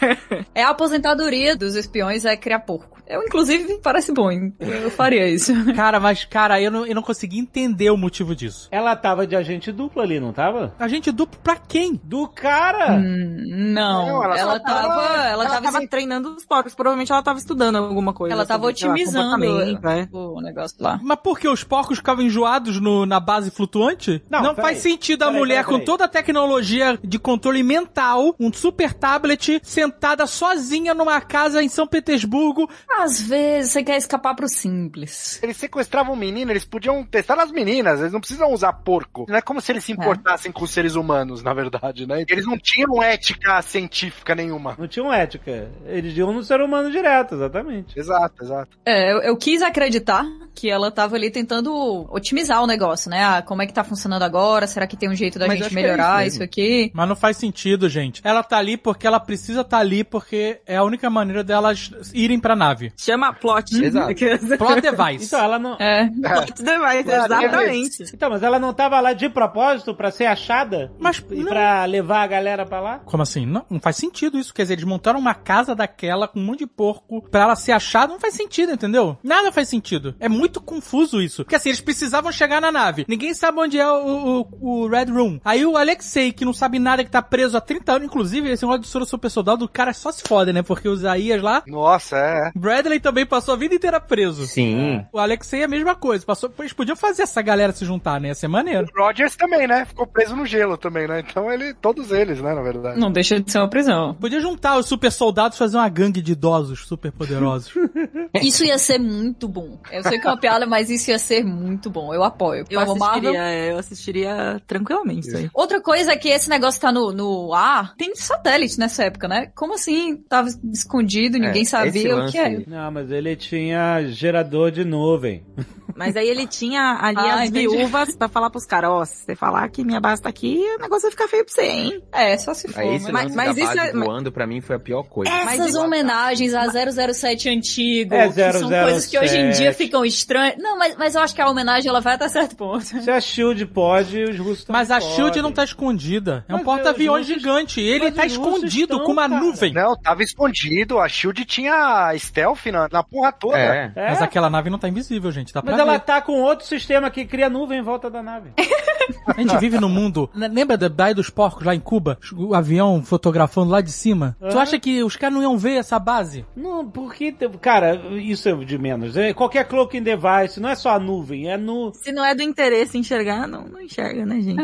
É 0.54 0.62
a 0.62 0.70
aposentadoria 0.70 1.56
dos 1.56 1.74
espiões 1.74 2.24
é 2.24 2.36
criar 2.36 2.60
porco. 2.60 2.98
Eu, 3.06 3.24
inclusive, 3.24 3.80
parece 3.82 4.12
bom, 4.12 4.30
hein? 4.30 4.54
Eu 4.60 4.88
faria 4.88 5.26
isso. 5.28 5.52
Cara, 5.74 5.98
mas, 5.98 6.24
cara, 6.24 6.60
eu 6.62 6.70
não, 6.70 6.86
eu 6.86 6.94
não 6.94 7.02
consegui 7.02 7.40
entender 7.40 7.90
o 7.90 7.96
motivo 7.96 8.36
disso. 8.36 8.68
Ela 8.70 8.94
tava 8.94 9.26
de 9.26 9.34
agente 9.34 9.72
duplo 9.72 10.00
ali, 10.00 10.20
não 10.20 10.32
tava? 10.32 10.72
Agente 10.78 11.10
duplo 11.10 11.36
pra 11.42 11.56
quem? 11.56 12.00
Do 12.04 12.28
cara! 12.28 12.92
Hum, 12.92 13.42
Não, 13.48 14.06
Não, 14.06 14.24
ela 14.24 14.38
ela, 14.38 14.60
tava, 14.60 14.88
tava- 14.88 15.26
ela, 15.28 15.46
tava, 15.46 15.62
tava 15.72 15.86
treinando 15.88 16.36
os 16.36 16.44
porcos. 16.44 16.72
Provavelmente 16.72 17.10
ela 17.10 17.20
tava 17.22 17.40
estudando 17.40 17.76
alguma 17.78 18.12
coisa. 18.12 18.32
ela 18.32 18.46
tava 18.46 18.62
lá, 18.64 18.70
otimizando 18.70 19.40
comportamento, 19.40 19.88
é. 19.88 20.08
o 20.12 20.40
negócio 20.40 20.76
lá. 20.78 21.00
Mas 21.02 21.18
por 21.20 21.36
que 21.40 21.48
os 21.48 21.64
porcos 21.64 21.98
ficavam 21.98 22.24
enjoados 22.24 22.80
no- 22.80 23.04
na 23.06 23.18
base 23.18 23.50
flutuante? 23.50 24.22
Não, 24.30 24.40
Não, 24.40 24.54
faz 24.54 24.78
sentido 24.78 25.24
a 25.24 25.26
Peraí, 25.26 25.38
mulher 25.40 25.54
peraí, 25.56 25.64
com 25.64 25.72
peraí. 25.72 25.84
toda 25.84 26.04
a 26.04 26.08
tecnologia 26.08 26.96
de 27.02 27.18
controle 27.18 27.64
mental, 27.64 28.29
um 28.38 28.52
super 28.52 28.92
tablet, 28.92 29.60
sentada 29.62 30.26
sozinha 30.26 30.94
numa 30.94 31.20
casa 31.20 31.62
em 31.62 31.68
São 31.68 31.86
Petersburgo. 31.86 32.68
Às 32.98 33.20
vezes 33.20 33.72
você 33.72 33.84
quer 33.84 33.96
escapar 33.96 34.34
pro 34.34 34.48
simples. 34.48 35.40
Eles 35.42 35.56
sequestravam 35.56 36.14
um 36.14 36.16
menino, 36.16 36.50
eles 36.50 36.64
podiam 36.64 37.04
testar 37.04 37.36
nas 37.36 37.52
meninas, 37.52 38.00
eles 38.00 38.12
não 38.12 38.20
precisam 38.20 38.52
usar 38.52 38.72
porco. 38.72 39.26
Não 39.28 39.36
é 39.36 39.40
como 39.40 39.60
se 39.60 39.72
eles 39.72 39.84
se 39.84 39.92
importassem 39.92 40.50
com 40.50 40.64
os 40.64 40.70
seres 40.70 40.94
humanos, 40.94 41.42
na 41.42 41.54
verdade, 41.54 42.06
né? 42.06 42.24
Eles 42.28 42.46
não 42.46 42.58
tinham 42.58 43.02
ética 43.02 43.60
científica 43.62 44.34
nenhuma. 44.34 44.74
Não 44.78 44.88
tinham 44.88 45.12
ética. 45.12 45.70
Eles 45.86 46.16
iam 46.16 46.32
no 46.32 46.42
ser 46.42 46.60
humano 46.60 46.90
direto, 46.90 47.34
exatamente. 47.34 47.98
Exato, 47.98 48.42
exato. 48.42 48.78
É, 48.84 49.12
eu, 49.12 49.18
eu 49.22 49.36
quis 49.36 49.62
acreditar 49.62 50.26
que 50.54 50.68
ela 50.68 50.90
tava 50.90 51.16
ali 51.16 51.30
tentando 51.30 51.72
otimizar 52.10 52.62
o 52.62 52.66
negócio, 52.66 53.10
né? 53.10 53.24
Ah, 53.24 53.42
como 53.42 53.62
é 53.62 53.66
que 53.66 53.72
tá 53.72 53.84
funcionando 53.84 54.22
agora? 54.22 54.66
Será 54.66 54.86
que 54.86 54.96
tem 54.96 55.08
um 55.08 55.14
jeito 55.14 55.38
da 55.38 55.46
Mas 55.46 55.58
gente 55.58 55.72
é 55.72 55.74
melhorar 55.74 56.26
isso 56.26 56.40
isso, 56.40 56.42
aqui? 56.42 56.90
Mas 56.94 57.08
não 57.08 57.16
faz 57.16 57.36
sentido, 57.36 57.88
gente. 57.88 58.19
Ela 58.22 58.42
tá 58.42 58.58
ali 58.58 58.76
porque 58.76 59.06
ela 59.06 59.20
precisa 59.20 59.64
tá 59.64 59.78
ali 59.78 60.04
porque 60.04 60.60
é 60.66 60.76
a 60.76 60.84
única 60.84 61.08
maneira 61.10 61.42
delas 61.44 61.90
irem 62.14 62.38
pra 62.38 62.54
nave. 62.56 62.92
Chama 62.96 63.32
plot. 63.32 63.82
Exato. 63.82 64.10
Plot 64.58 64.80
device. 64.80 65.24
Então 65.26 65.40
ela 65.40 65.58
não. 65.58 65.74
É. 65.78 66.06
plot 66.08 66.62
device, 66.62 67.10
exatamente. 67.10 68.02
Então, 68.14 68.30
mas 68.30 68.42
ela 68.42 68.58
não 68.58 68.72
tava 68.72 69.00
lá 69.00 69.12
de 69.12 69.28
propósito 69.28 69.94
pra 69.94 70.10
ser 70.10 70.26
achada? 70.26 70.92
Mas 70.98 71.24
E 71.30 71.36
não. 71.36 71.46
pra 71.46 71.84
levar 71.84 72.22
a 72.22 72.26
galera 72.26 72.66
pra 72.66 72.80
lá? 72.80 72.98
Como 73.00 73.22
assim? 73.22 73.46
Não, 73.46 73.64
não 73.70 73.80
faz 73.80 73.96
sentido 73.96 74.38
isso. 74.38 74.52
Quer 74.54 74.62
dizer, 74.62 74.74
eles 74.74 74.84
montaram 74.84 75.18
uma 75.18 75.34
casa 75.34 75.74
daquela 75.74 76.28
com 76.28 76.38
um 76.40 76.44
monte 76.44 76.60
de 76.60 76.66
porco 76.66 77.22
pra 77.30 77.42
ela 77.42 77.56
ser 77.56 77.72
achada. 77.72 78.12
Não 78.12 78.20
faz 78.20 78.34
sentido, 78.34 78.72
entendeu? 78.72 79.18
Nada 79.22 79.52
faz 79.52 79.68
sentido. 79.68 80.14
É 80.20 80.28
muito 80.28 80.60
confuso 80.60 81.20
isso. 81.20 81.44
Porque 81.44 81.56
assim, 81.56 81.68
eles 81.70 81.80
precisavam 81.80 82.32
chegar 82.32 82.60
na 82.60 82.70
nave. 82.72 83.04
Ninguém 83.08 83.34
sabe 83.34 83.58
onde 83.60 83.78
é 83.78 83.88
o, 83.90 84.46
o, 84.60 84.84
o 84.84 84.88
Red 84.88 85.06
Room. 85.06 85.40
Aí 85.44 85.64
o 85.64 85.76
Alexei, 85.76 86.32
que 86.32 86.44
não 86.44 86.52
sabe 86.52 86.78
nada, 86.78 87.04
que 87.04 87.10
tá 87.10 87.22
preso 87.22 87.56
há 87.56 87.60
30 87.60 87.92
anos. 87.92 88.09
Inclusive, 88.10 88.50
esse 88.50 88.64
negócio 88.64 88.80
do 88.82 88.86
Soro 88.86 89.06
Super 89.06 89.30
Soldado, 89.30 89.64
o 89.64 89.68
cara 89.68 89.92
só 89.92 90.10
se 90.10 90.22
fode, 90.26 90.52
né? 90.52 90.62
Porque 90.62 90.88
o 90.88 90.94
Isaías 90.94 91.40
lá... 91.40 91.62
Nossa, 91.66 92.16
é. 92.16 92.50
Bradley 92.54 92.98
também 92.98 93.24
passou 93.24 93.54
a 93.54 93.56
vida 93.56 93.74
inteira 93.74 94.00
preso. 94.00 94.46
Sim. 94.46 95.04
O 95.12 95.18
Alexei 95.18 95.60
é 95.60 95.64
a 95.64 95.68
mesma 95.68 95.94
coisa. 95.94 96.26
Passou, 96.26 96.52
eles 96.58 96.72
podiam 96.72 96.96
fazer 96.96 97.22
essa 97.22 97.40
galera 97.40 97.72
se 97.72 97.84
juntar, 97.84 98.20
né? 98.20 98.28
Ia 98.28 98.34
ser 98.34 98.48
maneiro. 98.48 98.88
O 98.96 99.02
Rogers 99.02 99.36
também, 99.36 99.66
né? 99.68 99.84
Ficou 99.84 100.06
preso 100.06 100.34
no 100.34 100.44
gelo 100.44 100.76
também, 100.76 101.06
né? 101.06 101.20
Então 101.20 101.50
ele. 101.50 101.72
Todos 101.74 102.10
eles, 102.10 102.40
né, 102.40 102.52
na 102.52 102.62
verdade. 102.62 102.98
Não 102.98 103.12
deixa 103.12 103.40
de 103.40 103.50
ser 103.50 103.58
uma 103.58 103.68
prisão. 103.68 104.14
Podia 104.14 104.40
juntar 104.40 104.76
os 104.76 104.86
super 104.86 105.12
soldados 105.12 105.56
e 105.56 105.58
fazer 105.58 105.76
uma 105.76 105.88
gangue 105.88 106.20
de 106.20 106.32
idosos 106.32 106.86
super 106.86 107.12
poderosos. 107.12 107.72
Isso 108.42 108.64
ia 108.64 108.78
ser 108.78 108.98
muito 108.98 109.46
bom. 109.48 109.78
Eu 109.92 110.02
sei 110.02 110.18
que 110.18 110.26
é 110.26 110.30
uma 110.30 110.38
piada, 110.38 110.66
mas 110.66 110.88
isso 110.90 111.10
ia 111.10 111.18
ser 111.18 111.44
muito 111.44 111.90
bom. 111.90 112.14
Eu 112.14 112.22
apoio. 112.22 112.64
Eu 112.70 112.80
assistiria, 112.80 113.08
Marvel. 113.08 113.34
é, 113.34 113.72
eu 113.72 113.78
assistiria 113.78 114.62
tranquilamente 114.66 115.28
isso 115.28 115.36
aí. 115.36 115.50
Outra 115.52 115.80
coisa 115.80 116.12
é 116.12 116.16
que 116.16 116.28
esse 116.28 116.48
negócio 116.48 116.80
tá 116.80 116.92
no, 116.92 117.12
no 117.12 117.52
ar. 117.52 117.94
Tem 118.00 118.14
satélite 118.14 118.78
nessa 118.78 119.04
época, 119.04 119.28
né? 119.28 119.50
Como 119.54 119.74
assim? 119.74 120.16
Tava 120.26 120.48
escondido, 120.72 121.38
ninguém 121.38 121.62
É, 121.62 121.66
sabia 121.66 122.16
o 122.16 122.30
que 122.30 122.38
é. 122.38 122.62
Não, 122.66 122.90
mas 122.90 123.10
ele 123.10 123.36
tinha 123.36 124.02
gerador 124.08 124.70
de 124.70 124.86
nuvem. 124.86 125.44
Mas 125.96 126.16
aí 126.16 126.28
ele 126.28 126.46
tinha 126.46 126.96
ali 126.98 127.18
Ah, 127.18 127.42
as 127.42 127.48
entendi. 127.50 127.76
viúvas 127.76 128.16
pra 128.16 128.26
falar 128.28 128.48
pros 128.48 128.64
caras, 128.64 128.88
ó, 128.90 129.04
se 129.04 129.16
você 129.16 129.34
falar 129.36 129.68
que 129.68 129.84
minha 129.84 130.00
base 130.00 130.22
tá 130.22 130.30
aqui, 130.30 130.56
o 130.78 130.80
negócio 130.80 131.02
vai 131.02 131.10
ficar 131.10 131.28
feio 131.28 131.44
pra 131.44 131.52
você, 131.52 131.62
hein? 131.62 132.02
É, 132.12 132.38
só 132.38 132.54
se 132.54 132.68
for. 132.68 132.80
Aí 132.80 132.94
esse 132.94 133.12
mas- 133.12 133.24
lance 133.24 133.36
mas 133.36 133.46
da 133.56 133.62
isso 133.62 133.74
base 133.76 133.88
é- 133.90 133.92
mas- 133.92 134.06
voando 134.06 134.32
pra 134.32 134.46
mim 134.46 134.60
foi 134.62 134.76
a 134.76 134.78
pior 134.78 135.02
coisa. 135.02 135.30
Essas 135.30 135.58
Mas- 135.58 135.74
homenagens 135.74 136.54
a 136.54 136.68
007 136.70 137.50
antigo, 137.50 138.14
É, 138.14 138.28
que 138.28 138.32
são 138.34 138.68
007. 138.70 138.82
coisas 138.84 139.06
que 139.08 139.18
hoje 139.18 139.36
em 139.36 139.50
dia 139.50 139.74
ficam 139.74 140.02
estranhas. 140.04 140.54
Não, 140.58 140.78
mas, 140.78 140.96
mas 140.96 141.14
eu 141.16 141.20
acho 141.20 141.34
que 141.34 141.42
a 141.42 141.50
homenagem 141.50 141.90
ela 141.90 142.00
vai 142.00 142.14
até 142.14 142.28
certo 142.28 142.56
ponto. 142.56 142.82
Se 142.84 143.10
a 143.10 143.20
Shield 143.20 143.66
pode, 143.66 144.22
os 144.22 144.38
russos 144.38 144.64
Mas 144.68 144.90
a 144.90 145.00
podem. 145.00 145.16
Shield 145.16 145.42
não 145.42 145.52
tá 145.52 145.64
escondida. 145.64 146.46
É 146.48 146.54
um 146.54 146.58
Mas 146.58 146.64
porta-aviões 146.64 147.26
os 147.26 147.32
russos- 147.34 147.42
gigante. 147.42 147.80
Ele 147.90 148.04
mas 148.06 148.14
tá 148.14 148.26
escondido 148.26 148.94
estão, 148.94 149.04
com 149.04 149.12
uma 149.12 149.28
cara. 149.28 149.40
nuvem. 149.40 149.72
Não, 149.72 149.96
tava 149.96 150.22
escondido. 150.22 150.98
A 150.98 151.08
Shield 151.08 151.44
tinha 151.44 152.12
stealth 152.16 152.66
na, 152.66 152.88
na 152.90 153.02
porra 153.02 153.32
toda. 153.32 153.58
É. 153.58 153.92
É? 153.94 154.08
Mas 154.10 154.22
aquela 154.22 154.48
nave 154.50 154.70
não 154.70 154.78
tá 154.78 154.88
invisível, 154.88 155.30
gente. 155.32 155.52
Dá 155.52 155.62
pra 155.62 155.72
Mas 155.72 155.80
ela 155.80 155.92
ver. 155.92 156.00
tá 156.00 156.20
com 156.20 156.40
outro 156.40 156.66
sistema 156.66 157.10
que 157.10 157.24
cria 157.24 157.48
nuvem 157.50 157.78
em 157.78 157.82
volta 157.82 158.10
da 158.10 158.22
nave. 158.22 158.52
A 159.26 159.40
gente 159.40 159.56
vive 159.58 159.78
num 159.78 159.88
mundo. 159.88 160.28
Lembra 160.34 160.76
da 160.76 160.88
Baía 160.88 161.14
dos 161.14 161.30
Porcos 161.30 161.64
lá 161.64 161.74
em 161.74 161.80
Cuba? 161.80 162.18
O 162.36 162.54
avião 162.54 163.02
fotografando 163.02 163.70
lá 163.70 163.80
de 163.80 163.92
cima? 163.92 164.36
Tu 164.40 164.46
Aham. 164.46 164.60
acha 164.60 164.78
que 164.78 165.02
os 165.02 165.16
caras 165.16 165.34
não 165.34 165.42
iam 165.42 165.56
ver 165.58 165.74
essa 165.76 165.98
base? 165.98 166.44
Não, 166.56 166.88
porque, 166.88 167.32
cara, 167.60 167.94
isso 168.18 168.48
é 168.48 168.54
de 168.54 168.78
menos. 168.78 169.16
É 169.16 169.32
qualquer 169.32 169.66
cloaking 169.66 170.02
device, 170.02 170.60
não 170.60 170.68
é 170.68 170.74
só 170.74 170.90
a 170.90 170.98
nuvem, 170.98 171.50
é 171.50 171.56
nu, 171.56 171.92
Se 171.94 172.12
não 172.12 172.24
é 172.24 172.34
do 172.34 172.42
interesse 172.42 172.98
enxergar, 172.98 173.46
não, 173.46 173.66
não 173.68 173.80
enxerga, 173.80 174.24
né, 174.26 174.40
gente? 174.40 174.60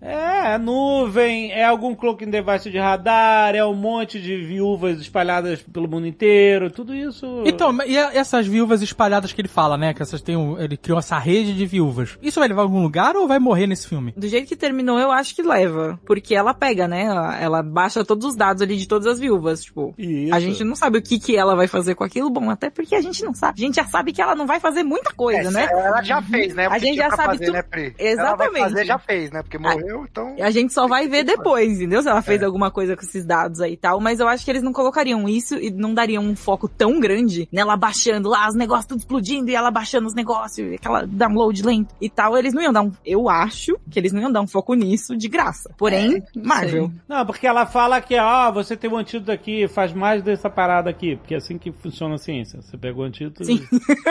é, 0.00 0.54
é 0.54 0.58
nuvem, 0.58 1.52
é 1.52 1.64
algum 1.64 1.94
cloaking 1.94 2.30
device 2.30 2.70
de 2.70 2.78
radar, 2.78 3.54
é 3.54 3.64
um 3.64 3.74
monte 3.74 4.20
de 4.20 4.36
viúvas 4.36 5.00
espalhadas 5.00 5.60
pelo 5.62 5.88
mundo 5.88 6.06
inteiro, 6.06 6.70
tudo 6.70 6.94
isso. 6.94 7.42
Então, 7.46 7.76
e 7.86 7.96
essas 7.96 8.46
viúvas 8.46 8.82
espalhadas 8.82 9.32
que 9.32 9.40
ele 9.40 9.48
fala, 9.48 9.76
né? 9.76 9.94
Que 9.94 10.02
essas 10.02 10.20
têm 10.20 10.36
um, 10.36 10.58
ele 10.58 10.76
criou 10.76 10.98
essa 10.98 11.18
rede 11.18 11.54
de 11.54 11.66
viúvas. 11.66 12.18
Isso 12.22 12.38
vai 12.40 12.48
levar 12.48 12.62
a 12.62 12.64
algum 12.64 12.82
lugar 12.82 13.16
ou 13.16 13.28
vai 13.28 13.38
morrer 13.38 13.66
nesse 13.66 13.77
filme? 13.86 14.12
Do 14.16 14.26
jeito 14.26 14.48
que 14.48 14.56
terminou, 14.56 14.98
eu 14.98 15.10
acho 15.12 15.34
que 15.34 15.42
leva. 15.42 16.00
Porque 16.06 16.34
ela 16.34 16.54
pega, 16.54 16.88
né? 16.88 17.02
Ela, 17.04 17.38
ela 17.38 17.62
baixa 17.62 18.04
todos 18.04 18.26
os 18.26 18.34
dados 18.36 18.62
ali 18.62 18.76
de 18.76 18.88
todas 18.88 19.06
as 19.06 19.18
viúvas. 19.18 19.62
Tipo, 19.64 19.94
Isso. 19.98 20.34
a 20.34 20.40
gente 20.40 20.64
não 20.64 20.74
sabe 20.74 20.98
o 20.98 21.02
que, 21.02 21.18
que 21.18 21.36
ela 21.36 21.54
vai 21.54 21.66
fazer 21.68 21.94
com 21.94 22.04
aquilo. 22.04 22.30
Bom, 22.30 22.50
até 22.50 22.70
porque 22.70 22.94
a 22.94 23.00
gente 23.00 23.22
não 23.24 23.34
sabe. 23.34 23.62
A 23.62 23.66
gente 23.66 23.76
já 23.76 23.84
sabe 23.84 24.12
que 24.12 24.22
ela 24.22 24.34
não 24.34 24.46
vai 24.46 24.58
fazer 24.58 24.82
muita 24.82 25.12
coisa, 25.12 25.48
É, 25.48 25.50
né? 25.50 25.68
Ela 25.70 26.02
já 26.02 26.22
fez, 26.22 26.54
né? 26.54 26.68
O 26.68 26.72
A 26.72 26.78
gente 26.78 26.96
já 26.96 27.08
pra 27.08 27.16
sabe 27.16 27.28
fazer, 27.34 27.44
tudo. 27.46 27.54
né, 27.54 27.62
Pri? 27.62 27.82
Ela 27.82 27.94
vai 27.98 28.12
Exatamente. 28.12 28.62
fazer, 28.64 28.84
já 28.86 28.98
fez, 28.98 29.30
né? 29.30 29.42
Porque 29.42 29.58
morreu, 29.58 30.06
então... 30.10 30.34
A 30.40 30.50
gente 30.50 30.72
só 30.72 30.86
vai 30.86 31.06
ver 31.08 31.24
depois, 31.24 31.72
entendeu? 31.76 32.02
Se 32.02 32.08
ela 32.08 32.22
fez 32.22 32.42
alguma 32.42 32.70
coisa 32.70 32.96
com 32.96 33.02
esses 33.02 33.24
dados 33.24 33.60
aí 33.60 33.72
e 33.74 33.76
tal. 33.76 34.00
Mas 34.00 34.20
eu 34.20 34.28
acho 34.28 34.44
que 34.44 34.50
eles 34.50 34.62
não 34.62 34.72
colocariam 34.72 35.28
isso 35.28 35.56
e 35.56 35.70
não 35.70 35.92
dariam 35.94 36.22
um 36.22 36.34
foco 36.36 36.68
tão 36.68 36.98
grande 37.00 37.48
nela 37.52 37.76
baixando 37.76 38.28
lá, 38.28 38.48
os 38.48 38.54
negócios 38.54 38.86
tudo 38.86 38.98
explodindo 38.98 39.50
e 39.50 39.54
ela 39.54 39.70
baixando 39.70 40.06
os 40.06 40.14
negócios, 40.14 40.72
aquela 40.74 41.04
download 41.06 41.62
lento 41.62 41.94
e 42.00 42.08
tal. 42.08 42.36
Eles 42.36 42.54
não 42.54 42.62
iam 42.62 42.72
dar 42.72 42.82
um. 42.82 42.92
Eu 43.04 43.28
acho 43.28 43.67
que 43.90 43.98
eles 43.98 44.12
não 44.12 44.22
iam 44.22 44.32
dar 44.32 44.40
um 44.40 44.46
foco 44.46 44.74
nisso 44.74 45.16
de 45.16 45.28
graça. 45.28 45.70
Porém, 45.76 46.22
Marvel. 46.36 46.90
Não, 47.08 47.26
porque 47.26 47.46
ela 47.46 47.66
fala 47.66 48.00
que, 48.00 48.16
ó, 48.18 48.50
você 48.52 48.76
tem 48.76 48.90
um 48.90 48.96
antídoto 48.96 49.32
aqui, 49.32 49.66
faz 49.68 49.92
mais 49.92 50.22
dessa 50.22 50.48
parada 50.48 50.88
aqui, 50.88 51.16
porque 51.16 51.34
é 51.34 51.38
assim 51.38 51.58
que 51.58 51.72
funciona 51.72 52.14
a 52.14 52.18
ciência. 52.18 52.60
Você 52.62 52.76
pega 52.76 52.98
o 52.98 53.02
antídoto 53.02 53.44
Sim. 53.44 53.60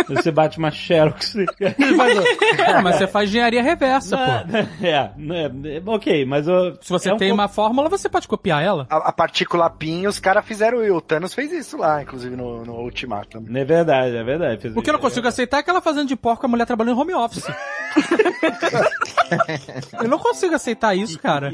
e 0.09 0.13
você 0.15 0.31
bate 0.31 0.57
uma 0.59 0.71
xerox. 0.71 1.35
Ah, 2.67 2.81
mas 2.81 2.95
você 2.97 3.07
faz 3.07 3.29
engenharia 3.29 3.61
reversa, 3.63 4.17
pô. 4.17 4.57
É, 4.85 4.89
é, 4.89 5.77
é, 5.77 5.81
ok, 5.85 6.25
mas 6.25 6.47
eu, 6.47 6.75
Se 6.81 6.89
você 6.89 7.09
é 7.09 7.13
um 7.13 7.17
tem 7.17 7.29
pouco- 7.29 7.41
uma 7.41 7.47
fórmula, 7.47 7.89
você 7.89 8.09
pode 8.09 8.27
copiar 8.27 8.61
ela. 8.63 8.85
A, 8.89 9.09
a 9.09 9.11
partícula 9.11 9.69
PIN, 9.69 10.05
os 10.07 10.19
caras 10.19 10.45
fizeram 10.45 10.83
e 10.83 10.91
o 10.91 10.99
Thanos 11.01 11.33
fez 11.33 11.51
isso 11.51 11.77
lá, 11.77 12.01
inclusive 12.01 12.35
no, 12.35 12.65
no 12.65 12.73
Ultimato. 12.81 13.37
É 13.53 13.65
verdade, 13.65 14.15
é 14.15 14.23
verdade. 14.23 14.67
O 14.75 14.81
que 14.81 14.89
eu 14.89 14.93
não 14.93 14.99
consigo 14.99 15.27
aceitar 15.27 15.59
é 15.59 15.63
que 15.63 15.69
ela 15.69 15.81
fazendo 15.81 16.07
de 16.07 16.15
porco 16.15 16.45
a 16.45 16.49
mulher 16.49 16.65
trabalhando 16.65 16.97
em 16.97 17.01
home 17.01 17.13
office. 17.13 17.45
eu 20.01 20.07
não 20.07 20.19
consigo 20.19 20.55
aceitar 20.55 20.95
isso, 20.95 21.17
cara. 21.19 21.53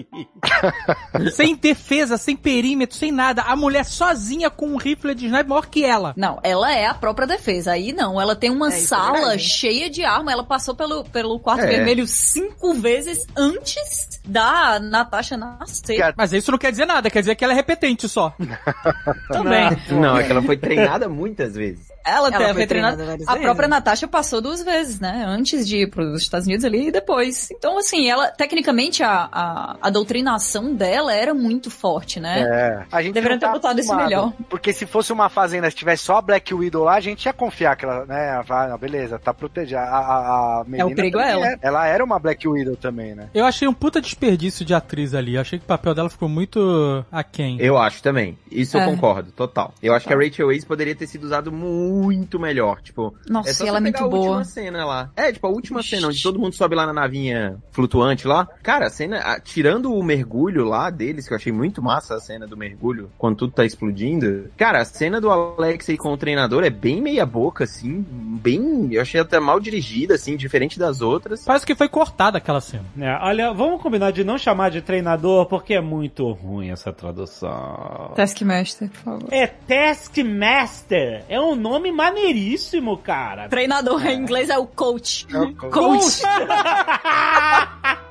sem 1.34 1.56
defesa, 1.56 2.18
sem 2.18 2.36
perímetro, 2.36 2.96
sem 2.98 3.12
nada. 3.12 3.42
A 3.44 3.56
mulher 3.56 3.86
sozinha 3.86 4.50
com 4.50 4.68
um 4.68 4.78
rifle 4.78 5.14
de 5.16 5.26
sniper 5.28 5.48
maior 5.48 5.66
que 5.68 5.84
ela. 5.84 6.14
Não, 6.18 6.40
ela 6.44 6.72
é 6.74 6.86
a 6.88 6.94
própria 6.94 7.28
defesa. 7.28 7.72
Aí 7.74 7.94
não, 7.94 8.20
ela 8.20 8.36
tem 8.36 8.50
uma 8.50 8.72
É, 8.72 8.78
é 8.78 8.80
sala 8.82 9.14
verdade. 9.20 9.44
cheia 9.44 9.90
de 9.90 10.04
arma. 10.04 10.32
Ela 10.32 10.44
passou 10.44 10.76
pelo, 10.76 11.04
pelo 11.06 11.40
quarto 11.40 11.64
É. 11.64 11.68
vermelho 11.68 12.06
cinco 12.08 12.74
vezes 12.74 13.26
antes 13.36 14.20
da 14.26 14.80
Natasha 14.80 15.38
nascer. 15.38 15.98
Cara, 15.98 16.14
Mas 16.18 16.34
isso 16.34 16.52
não 16.52 16.58
quer 16.58 16.72
dizer 16.72 16.86
nada, 16.86 17.10
quer 17.10 17.20
dizer 17.20 17.36
que 17.36 17.44
ela 17.44 17.54
é 17.54 17.56
repetente 17.56 18.08
só. 18.08 18.34
Também. 19.30 19.70
Não, 19.92 20.18
é 20.18 20.24
que 20.24 20.32
ela 20.32 20.42
foi 20.42 20.58
treinada 20.58 21.08
muitas 21.10 21.56
vezes. 21.56 21.93
Ela, 22.06 22.28
Ela 22.30 22.54
foi 22.54 22.68
treinada. 22.68 22.98
treinada 22.98 23.24
A 23.28 23.34
vezes. 23.34 23.44
própria 23.44 23.68
Natasha 23.68 24.08
passou 24.08 24.42
duas 24.42 24.62
vezes, 24.64 25.00
né? 25.00 25.24
Antes 25.28 25.68
de 25.68 25.78
ir 25.84 25.90
pros 25.90 26.22
Estados 26.22 26.46
Unidos 26.48 26.66
ali 26.66 26.88
e 26.88 26.92
depois. 26.92 27.50
Então, 27.52 27.78
assim, 27.78 28.10
ela, 28.10 28.28
tecnicamente, 28.30 29.02
a, 29.04 29.30
a, 29.32 29.76
a 29.82 29.90
doutrinação 29.90 30.74
dela 30.74 31.14
era 31.14 31.34
muito 31.34 31.70
forte, 31.72 32.20
né? 32.20 32.42
É. 32.42 32.86
A 32.92 33.02
gente 33.02 33.14
Deveriam 33.14 33.40
tá 33.40 33.48
ter 33.48 33.54
botado 33.54 33.80
isso 33.80 33.96
melhor. 33.96 34.34
Porque 34.50 34.74
se 34.74 34.86
fosse 34.86 35.14
uma 35.14 35.30
fazenda, 35.30 35.70
se 35.70 35.76
tivesse 35.76 36.04
só 36.04 36.18
a 36.18 36.22
Black 36.22 36.54
Widow 36.54 36.84
lá, 36.84 36.96
a 36.96 37.00
gente 37.02 37.26
ia 37.26 37.34
confiar 37.34 37.76
que 37.76 37.86
ela, 37.86 38.06
né, 38.06 38.42
vai, 38.46 38.70
não, 38.70 38.78
beleza, 38.78 39.18
tá 39.18 39.34
protegida. 39.34 39.80
A, 39.80 39.98
a, 39.98 40.62
a 40.62 40.64
Melina 40.68 40.96
perigo 40.96 41.20
é 41.20 41.32
ela. 41.32 41.46
era- 41.48 41.60
ela 41.62 41.88
era 41.88 42.04
uma 42.04 42.20
Black 42.20 42.48
Widow 42.48 42.76
também, 42.76 43.16
né? 43.16 43.30
Eu 43.34 43.46
achei 43.46 43.68
um 43.68 43.74
puta 43.74 44.02
desperdício 44.02 44.66
de 44.66 44.74
atriz 44.74 45.14
ali. 45.14 45.36
Eu 45.36 45.42
achei 45.42 45.58
que 45.58 45.66
o 45.66 45.68
papel 45.68 45.94
dela 45.96 46.10
ficou 46.10 46.28
muito 46.28 47.06
aquém. 47.12 47.58
Eu 47.60 47.78
acho 47.78 48.02
também. 48.04 48.38
Isso 48.52 48.78
É. 48.78 48.82
eu 48.86 48.90
concordo, 48.92 49.32
total. 49.32 49.74
Eu 49.82 49.94
acho 49.94 50.06
que 50.08 50.14
a 50.14 50.18
Rachel 50.18 50.48
Weisz 50.48 50.66
poderia 50.66 50.96
ter 50.96 51.08
sido 51.08 51.24
usado 51.24 51.52
muito 51.52 51.93
melhor. 52.40 52.82
Tipo, 52.82 53.14
Nossa, 53.30 53.50
é 53.50 53.54
só 53.54 53.66
e 53.66 53.68
ela 53.68 53.78
é 53.78 53.82
muito 53.82 53.94
pegar 53.96 54.06
a 54.06 54.10
boa. 54.10 54.22
última 54.38 54.44
cena 54.46 54.86
lá. 54.86 55.10
É, 55.16 55.32
tipo, 55.32 55.48
a 55.48 55.50
última 55.50 55.82
cena 55.84 56.08
onde 56.08 56.22
todo 56.22 56.40
mundo 56.40 56.54
sobe 56.56 56.76
lá 56.76 56.86
na 56.86 56.94
navinha 56.94 57.58
flutuante 57.72 58.28
lá. 58.28 58.48
Cara, 58.62 58.88
a 58.88 58.90
cena, 58.90 59.20
a- 59.20 59.40
tirando 59.40 59.94
o 59.94 60.04
mergulho 60.04 60.66
lá 60.66 60.90
deles, 60.90 61.28
que 61.28 61.34
eu 61.34 61.38
achei 61.38 61.52
muito 61.52 61.82
massa 61.82 62.16
a 62.16 62.20
cena 62.20 62.48
do 62.48 62.58
mergulho, 62.58 63.10
quando 63.18 63.38
tudo 63.38 63.54
tá 63.54 63.66
explodindo. 63.66 64.46
Cara, 64.58 64.82
a 64.82 64.86
cena 64.86 65.20
do 65.20 65.30
Alexei 65.30 65.98
com 65.98 66.12
o 66.14 66.18
treinador 66.18 66.64
é 66.64 66.70
bem 66.70 67.02
meia 67.02 67.26
boca, 67.26 67.64
assim, 67.64 68.06
bem, 68.10 68.90
eu 68.92 69.02
achei 69.02 69.20
até 69.20 69.40
mal 69.40 69.60
dirigida, 69.60 70.16
assim, 70.16 70.36
diferente 70.36 70.78
das 70.80 71.02
outras. 71.02 71.44
Parece 71.46 71.66
que 71.66 71.76
foi 71.76 71.90
cortada 71.90 72.38
aquela 72.38 72.62
cena. 72.62 72.84
É, 73.00 73.18
olha, 73.22 73.52
vamos 73.54 73.82
combinar 73.82 74.12
de 74.12 74.24
não 74.24 74.38
chamar 74.38 74.70
de 74.72 74.82
treinador, 74.82 75.46
porque 75.48 75.74
é 75.74 75.82
muito 75.82 76.30
ruim 76.32 76.70
essa 76.72 76.92
tradução. 76.92 78.12
Taskmaster, 78.16 78.90
por 78.90 78.98
favor. 79.00 79.28
É 79.34 79.48
Taskmaster. 79.48 81.24
É 81.30 81.40
um 81.40 81.56
nome 81.56 81.83
maneiríssimo, 81.92 82.98
cara. 82.98 83.48
Treinador 83.50 84.06
em 84.06 84.18
inglês 84.20 84.50
é 84.50 84.58
o 84.58 84.66
coach. 84.66 85.28
É 85.32 85.38
o 85.38 85.54
coach. 85.56 85.72
Coach. 85.72 86.22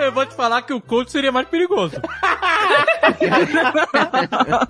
Eu 0.00 0.12
vou 0.12 0.26
te 0.26 0.34
falar 0.34 0.62
que 0.62 0.72
o 0.72 0.80
coach 0.80 1.10
seria 1.12 1.30
mais 1.32 1.46
perigoso. 1.48 1.96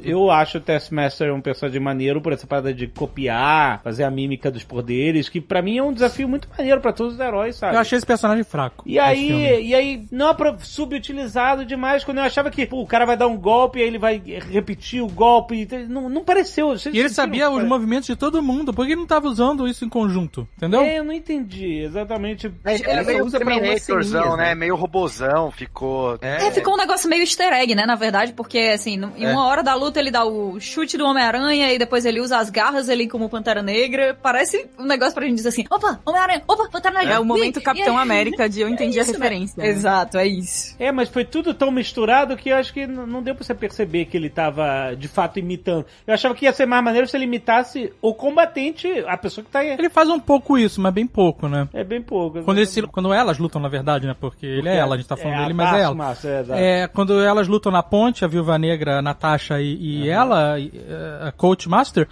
Eu 0.01 0.31
acho 0.31 0.59
o 0.59 0.61
Taskmaster 0.61 1.33
um 1.35 1.41
personagem 1.41 1.81
maneiro 1.81 2.21
por 2.21 2.33
essa 2.33 2.47
parada 2.47 2.73
de 2.73 2.87
copiar, 2.87 3.81
fazer 3.83 4.05
a 4.05 4.11
mímica 4.11 4.51
dos 4.51 4.65
poderes, 4.65 5.29
que 5.29 5.41
pra 5.41 5.63
mim 5.63 5.79
é 5.79 5.83
um 5.83 5.93
desafio 5.93 6.29
muito 6.29 6.49
maneiro 6.57 6.81
pra 6.81 6.93
todos 6.93 7.15
os 7.15 7.21
heróis, 7.21 7.57
sabe? 7.57 7.75
Eu 7.77 7.81
achei 7.81 7.97
esse 7.97 8.07
personagem 8.07 8.45
fraco. 8.45 8.85
E 8.87 8.99
aí, 8.99 9.27
filme. 9.29 9.61
e 9.63 9.75
aí, 9.75 10.07
não 10.11 10.35
subutilizado 10.61 11.65
demais, 11.65 12.05
quando 12.05 12.19
eu 12.19 12.25
achava 12.25 12.51
que 12.51 12.67
pô, 12.67 12.83
o 12.83 12.87
cara 12.87 13.05
vai 13.07 13.17
dar 13.17 13.27
um 13.27 13.37
golpe, 13.37 13.81
aí 13.81 13.87
ele 13.87 13.99
vai 13.99 14.21
repetir 14.51 15.03
o 15.03 15.09
golpe, 15.09 15.55
e 15.71 15.87
não, 15.89 16.09
não 16.09 16.25
pareceu. 16.25 16.69
Vocês 16.69 16.95
E 16.95 16.99
ele 16.99 17.09
sentiram 17.09 17.15
sabia 17.25 17.49
os 17.51 17.57
pare- 17.57 17.69
movimentos 17.69 18.07
de 18.07 18.17
todo 18.17 18.43
mundo, 18.43 18.73
por 18.73 18.87
que 18.87 18.93
ele 18.93 19.01
não 19.01 19.07
tava 19.07 19.27
usando 19.29 19.67
isso 19.67 19.85
em 19.85 19.89
conjunto? 19.89 20.47
Entendeu? 20.57 20.83
É, 20.83 20.99
eu 20.99 21.05
não 21.05 21.13
entendi 21.13 21.79
exatamente. 21.81 22.53
Ele 22.65 23.03
meio 23.05 23.25
usa 23.25 23.39
pra 23.39 23.55
ceninhas, 23.55 24.11
né? 24.37 24.37
né? 24.37 24.55
Meio 24.75 24.81
robozão, 24.81 25.51
ficou. 25.51 26.19
É, 26.21 26.51
ficou 26.51 26.75
um 26.75 26.77
negócio 26.77 27.09
meio 27.09 27.23
easter 27.23 27.53
egg, 27.53 27.75
né, 27.75 27.87
na 27.87 27.95
verdade, 27.95 28.33
porque, 28.33 28.59
assim, 28.59 28.97
no- 28.97 29.13
em 29.17 29.25
É. 29.25 29.33
uma 29.33 29.47
hora 29.47 29.63
da 29.63 29.75
luta 29.75 30.01
ele 30.01 30.11
dá 30.11 30.25
o 30.25 30.59
chute 30.61 30.97
do 30.99 31.05
Homem-Aranha 31.07 31.73
e 31.73 31.79
depois 31.79 32.05
ele 32.05 32.21
usa 32.21 32.39
as 32.39 32.51
garras 32.51 32.89
ali 32.89 33.09
como 33.09 33.29
Pantera 33.29 33.63
Negra. 33.63 34.17
Parece 34.21 34.69
um 34.79 34.85
negócio 34.85 35.15
pra 35.15 35.25
gente 35.25 35.37
dizer 35.37 35.49
assim, 35.51 35.65
opa, 35.71 36.01
Homem-Aranha, 36.05 36.43
opa, 36.47 36.69
Pantera 36.71 36.99
Negra. 36.99 37.15
É 37.15 37.19
o 37.19 37.25
momento 37.25 37.59
Ih, 37.61 37.63
Capitão 37.63 37.95
e 37.95 37.97
aí? 37.97 38.03
América 38.03 38.49
de 38.49 38.61
eu 38.61 38.69
entendi 38.69 38.99
a 38.99 39.03
isso, 39.03 39.13
né? 39.13 39.19
referência. 39.19 39.63
né? 39.63 39.69
Exato, 39.69 40.19
é 40.19 40.27
isso. 40.27 40.75
É, 40.79 40.91
mas 40.91 41.09
foi 41.09 41.25
tudo 41.25 41.55
tão 41.55 41.71
misturado 41.71 42.37
que 42.37 42.49
eu 42.51 42.57
acho 42.57 42.73
que 42.73 42.87
não 42.87 43.23
deu 43.23 43.35
pra 43.35 43.45
você 43.45 43.55
perceber 43.55 44.07
que 44.07 44.17
ele 44.17 44.29
tava 44.31 44.95
de 44.97 45.09
fato 45.09 45.39
imitando. 45.39 45.87
Eu 46.07 46.15
achava 46.15 46.35
que 46.35 46.45
ia 46.45 46.53
ser 46.53 46.67
mais 46.67 46.83
maneiro 46.83 47.07
se 47.07 47.17
ele 47.17 47.25
imitasse 47.25 47.93
o 48.03 48.13
combatente, 48.15 48.89
a 49.07 49.17
pessoa 49.17 49.45
que 49.45 49.51
tá 49.51 49.61
aí. 49.61 49.71
Ele 49.71 49.89
faz 49.91 50.09
um 50.09 50.19
pouco 50.21 50.59
isso, 50.59 50.81
mas 50.81 50.93
bem 50.93 51.07
pouco, 51.07 51.49
né? 51.49 51.69
É 51.73 51.85
bem 51.85 52.03
pouco. 52.03 52.43
Quando, 52.43 52.59
eles 52.59 52.71
se- 52.71 52.83
quando 52.83 53.13
elas 53.13 53.39
lutam, 53.39 53.61
na 53.61 53.69
verdade, 53.69 54.07
né? 54.07 54.15
Porque 54.19 54.47
ele 54.47 54.64
é 54.69 54.77
ela, 54.77 54.95
a 54.95 54.99
gente 54.99 55.07
tá 55.09 55.17
falando 55.17 55.35
É, 55.35 55.41
dele, 55.43 55.53
a 55.53 55.55
mas 55.55 55.67
é 55.67 55.81
ela. 55.83 55.97
Taskmaster, 55.97 56.45
é. 56.51 56.83
É, 56.83 56.89
quando 56.89 57.21
elas 57.21 57.49
lutam 57.49 57.71
na 57.73 57.83
ponte, 57.83 58.25
a 58.25 58.29
Viúva 58.29 58.59
Negra, 58.59 58.99
a 58.99 59.03
Natasha 59.03 59.61
e, 59.61 59.75
e 60.05 60.09
ela, 60.09 60.59
e, 60.59 60.73
eh, 60.75 61.29
a 61.29 61.33
Coach 61.37 61.69
Master, 61.69 62.07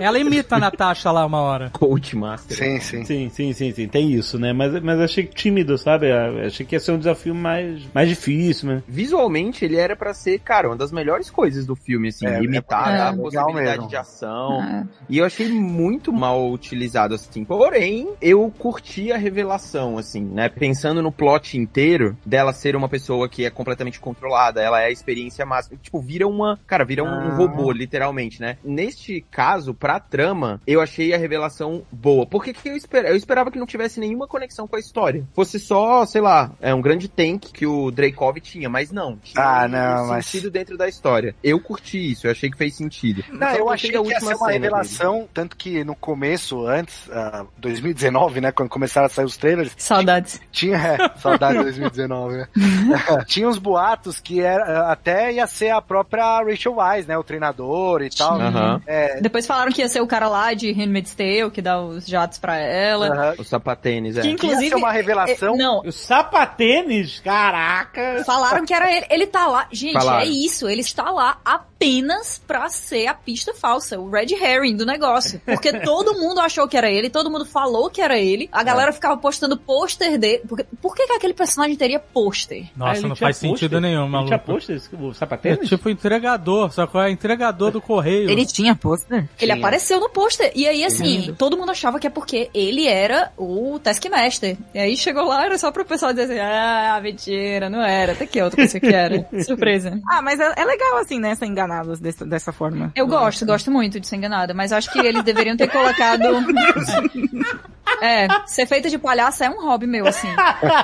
ela 0.00 0.18
imita 0.18 0.56
a 0.56 0.58
Natasha 0.58 1.10
lá 1.10 1.24
uma 1.24 1.40
hora. 1.40 1.70
Coach 1.70 2.16
Master. 2.16 2.56
Sim, 2.56 2.80
sim. 2.80 3.04
Sim, 3.04 3.30
sim, 3.30 3.52
sim, 3.52 3.72
sim, 3.72 3.88
tem 3.88 4.12
isso, 4.12 4.38
né? 4.38 4.52
Mas, 4.52 4.80
mas 4.82 5.00
achei 5.00 5.24
tímido, 5.24 5.76
sabe? 5.78 6.10
Achei 6.12 6.64
que 6.66 6.74
ia 6.74 6.80
ser 6.80 6.92
um 6.92 6.98
desafio 6.98 7.34
mais, 7.34 7.82
mais 7.94 8.08
difícil, 8.08 8.68
né? 8.68 8.82
Visualmente, 8.86 9.64
ele 9.64 9.76
era 9.76 9.94
pra 9.96 10.12
ser, 10.14 10.38
cara, 10.40 10.68
uma 10.68 10.76
das 10.76 10.92
melhores 10.92 11.30
coisas 11.30 11.66
do 11.66 11.74
filme, 11.74 12.08
assim, 12.08 12.26
É, 12.26 12.38
limitar 12.40 12.88
é 12.88 13.00
a 13.00 13.10
legal 13.10 13.46
possibilidade 13.46 13.88
de 13.88 13.96
ação. 13.96 14.62
É. 14.62 14.86
E 15.08 15.18
eu 15.18 15.24
achei 15.24 15.48
muito 15.48 16.12
mal 16.12 16.50
utilizado, 16.50 17.14
assim. 17.14 17.44
Porém, 17.44 18.10
eu 18.20 18.52
curti 18.58 19.12
a 19.12 19.16
revelação, 19.16 19.98
assim, 19.98 20.22
né? 20.22 20.48
Pensando 20.48 21.02
no 21.02 21.12
plot 21.12 21.56
inteiro 21.68 22.16
dela 22.24 22.52
ser 22.52 22.74
uma 22.74 22.88
pessoa 22.88 23.28
que 23.28 23.44
é 23.44 23.50
completamente 23.50 24.00
controlada, 24.00 24.60
ela 24.62 24.80
é 24.80 24.86
a 24.86 24.90
experiência 24.90 25.44
máxima. 25.44 25.78
Tipo, 25.82 26.00
vira 26.00 26.26
uma. 26.26 26.58
Cara, 26.66 26.84
vira 26.84 27.04
um, 27.04 27.08
Ah. 27.08 27.34
robô, 27.36 27.70
literalmente, 27.70 28.40
né? 28.40 28.56
Neste 28.64 29.24
caso, 29.30 29.74
pra 29.74 30.00
trama, 30.00 30.60
eu 30.66 30.80
achei 30.80 31.12
a 31.12 31.18
revelação 31.18 31.82
boa. 31.92 32.26
Porque 32.26 32.52
que 32.52 32.68
eu 32.68 32.76
esperava? 32.76 33.12
Eu 33.12 33.16
esperava 33.16 33.50
que 33.50 33.58
não 33.58 33.66
tivesse 33.66 34.00
nenhuma 34.00 34.26
conexão 34.26 34.66
com 34.66 34.76
a 34.76 34.80
história. 34.80 35.24
Fosse 35.34 35.58
só, 35.60 36.04
sei 36.06 36.20
lá, 36.20 36.52
é 36.60 36.74
um 36.74 36.80
grande 36.80 37.08
tank 37.08 37.46
que 37.52 37.66
o 37.66 37.90
Dreykov 37.90 38.40
tinha, 38.40 38.68
mas 38.68 38.90
não. 38.90 39.16
Tinha 39.18 39.42
Ah, 39.44 39.64
um 39.66 39.68
não, 39.68 40.06
mas- 40.08 40.26
sentido 40.26 40.50
dentro 40.50 40.76
da 40.78 40.88
história. 40.88 41.34
Eu 41.42 41.60
curti 41.60 42.12
isso, 42.12 42.26
eu 42.26 42.30
achei 42.30 42.50
que 42.50 42.56
fez 42.56 42.74
sentido. 42.74 43.22
Não, 43.30 43.48
eu 43.54 43.68
achei 43.70 43.90
que 43.90 43.96
ia 43.96 44.00
última 44.00 44.20
ser 44.20 44.26
uma 44.26 44.36
cena 44.36 44.46
dele. 44.52 44.64
revelação, 44.64 45.28
tanto 45.34 45.56
que 45.56 45.84
no 45.84 45.94
começo, 45.94 46.66
antes, 46.66 47.08
ah, 47.10 47.44
2019, 47.58 48.40
né, 48.40 48.52
quando 48.52 48.68
começaram 48.68 49.06
a 49.06 49.10
sair 49.10 49.24
os 49.24 49.36
trailers, 49.36 49.72
Saudades. 49.76 50.40
tinha, 50.50 50.76
é, 50.78 51.18
saudade 51.18 51.57
de 51.58 51.64
2019, 51.64 52.36
né? 52.36 52.48
tinha 53.26 53.48
uns 53.48 53.58
boatos 53.58 54.20
que 54.20 54.40
era, 54.40 54.90
até 54.90 55.32
ia 55.32 55.46
ser 55.46 55.70
a 55.70 55.80
própria 55.80 56.42
Rachel 56.42 56.74
Weisz, 56.76 57.06
né, 57.06 57.16
o 57.18 57.24
treinador 57.24 58.02
e 58.02 58.10
tal. 58.10 58.38
É, 58.86 59.20
Depois 59.20 59.46
falaram 59.46 59.72
que 59.72 59.80
ia 59.80 59.88
ser 59.88 60.00
o 60.00 60.06
cara 60.06 60.28
lá 60.28 60.54
de 60.54 60.72
Handmaid's 60.72 61.14
Tale, 61.14 61.50
que 61.50 61.62
dá 61.62 61.80
os 61.80 62.06
jatos 62.06 62.38
pra 62.38 62.56
ela. 62.56 63.08
aham. 63.08 63.34
O 63.38 63.44
sapatênis, 63.44 64.16
é. 64.16 64.22
Que 64.22 64.30
inclusive. 64.30 64.64
Ia 64.64 64.68
ser 64.70 64.76
uma 64.76 64.92
revelação. 64.92 65.54
é, 65.54 65.56
não, 65.58 65.80
O 65.80 65.92
sapatênis, 65.92 67.20
caraca! 67.20 68.22
Falaram 68.24 68.64
que 68.64 68.74
era 68.74 68.90
ele. 68.94 69.06
Ele 69.10 69.26
tá 69.26 69.46
lá. 69.46 69.66
Gente, 69.70 69.94
Falaram. 69.94 70.20
é 70.20 70.26
isso. 70.26 70.68
Ele 70.68 70.80
está 70.80 71.10
lá 71.10 71.38
apenas 71.78 72.42
pra 72.44 72.68
ser 72.68 73.06
a 73.06 73.14
pista 73.14 73.54
falsa, 73.54 73.98
o 73.98 74.10
red 74.10 74.26
herring 74.34 74.76
do 74.76 74.84
negócio. 74.84 75.40
Porque 75.44 75.72
todo 75.80 76.18
mundo 76.18 76.40
achou 76.40 76.66
que 76.66 76.76
era 76.76 76.90
ele, 76.90 77.08
todo 77.08 77.30
mundo 77.30 77.44
falou 77.46 77.88
que 77.88 78.00
era 78.02 78.18
ele. 78.18 78.48
A 78.50 78.62
galera 78.64 78.92
ficava 78.92 79.16
postando 79.16 79.56
pôster 79.56 80.18
dele. 80.18 80.42
Porque, 80.48 80.64
por 80.82 80.94
que, 80.94 81.06
que 81.06 81.12
aquele 81.12 81.34
personagem 81.34 81.76
teria 81.76 82.00
pôster? 82.00 82.66
Nossa, 82.76 82.98
ele 83.00 83.08
não 83.08 83.16
faz 83.16 83.36
pôster? 83.38 83.50
sentido 83.50 83.80
nenhum, 83.80 84.02
Ele 84.02 84.10
maluco. 84.10 84.26
tinha 84.28 84.38
pôster, 84.38 84.80
o 85.00 85.10
É 85.10 85.14
sapatênis? 85.14 85.68
tipo 85.68 85.88
entregador, 85.88 86.72
só 86.72 86.86
que 86.86 86.98
é 86.98 87.10
entregador 87.10 87.70
do 87.70 87.80
correio. 87.80 88.28
Ele 88.28 88.44
tinha 88.44 88.74
pôster? 88.74 89.18
Ele 89.18 89.28
Tinha. 89.38 89.54
apareceu 89.54 90.00
no 90.00 90.08
pôster. 90.10 90.50
E 90.56 90.66
aí, 90.66 90.84
assim, 90.84 91.18
Lindo. 91.18 91.36
todo 91.36 91.56
mundo 91.56 91.70
achava 91.70 92.00
que 92.00 92.06
é 92.06 92.10
porque 92.10 92.50
ele 92.52 92.86
era 92.88 93.32
o 93.36 93.78
Taskmaster. 93.78 94.56
E 94.74 94.78
aí 94.78 94.96
chegou 94.96 95.24
lá, 95.26 95.44
era 95.44 95.56
só 95.58 95.70
pro 95.70 95.84
pessoal 95.84 96.12
dizer 96.12 96.24
assim: 96.32 96.40
ah, 96.40 97.00
mentira, 97.02 97.70
não 97.70 97.82
era. 97.82 98.12
Até 98.12 98.26
que 98.26 98.42
outra 98.42 98.56
pessoa 98.56 98.80
que 98.80 98.88
era. 98.94 99.26
Surpresa. 99.44 100.00
Ah, 100.10 100.20
mas 100.22 100.40
é, 100.40 100.52
é 100.56 100.64
legal 100.64 100.98
assim, 100.98 101.20
né, 101.20 101.34
ser 101.34 101.46
enganados 101.68 102.00
dessa, 102.00 102.24
dessa 102.24 102.52
forma. 102.52 102.92
Eu 102.94 103.06
gosto, 103.06 103.44
gosto 103.44 103.70
muito 103.70 104.00
de 104.00 104.06
ser 104.06 104.16
enganada, 104.16 104.54
mas 104.54 104.72
acho 104.72 104.90
que 104.90 104.98
eles 104.98 105.22
deveriam 105.22 105.56
ter 105.56 105.68
colocado. 105.68 106.24
É, 108.00 108.28
ser 108.46 108.66
feita 108.66 108.88
de 108.88 108.98
palhaça 108.98 109.44
é 109.44 109.50
um 109.50 109.60
hobby 109.64 109.86
meu, 109.86 110.06
assim. 110.06 110.28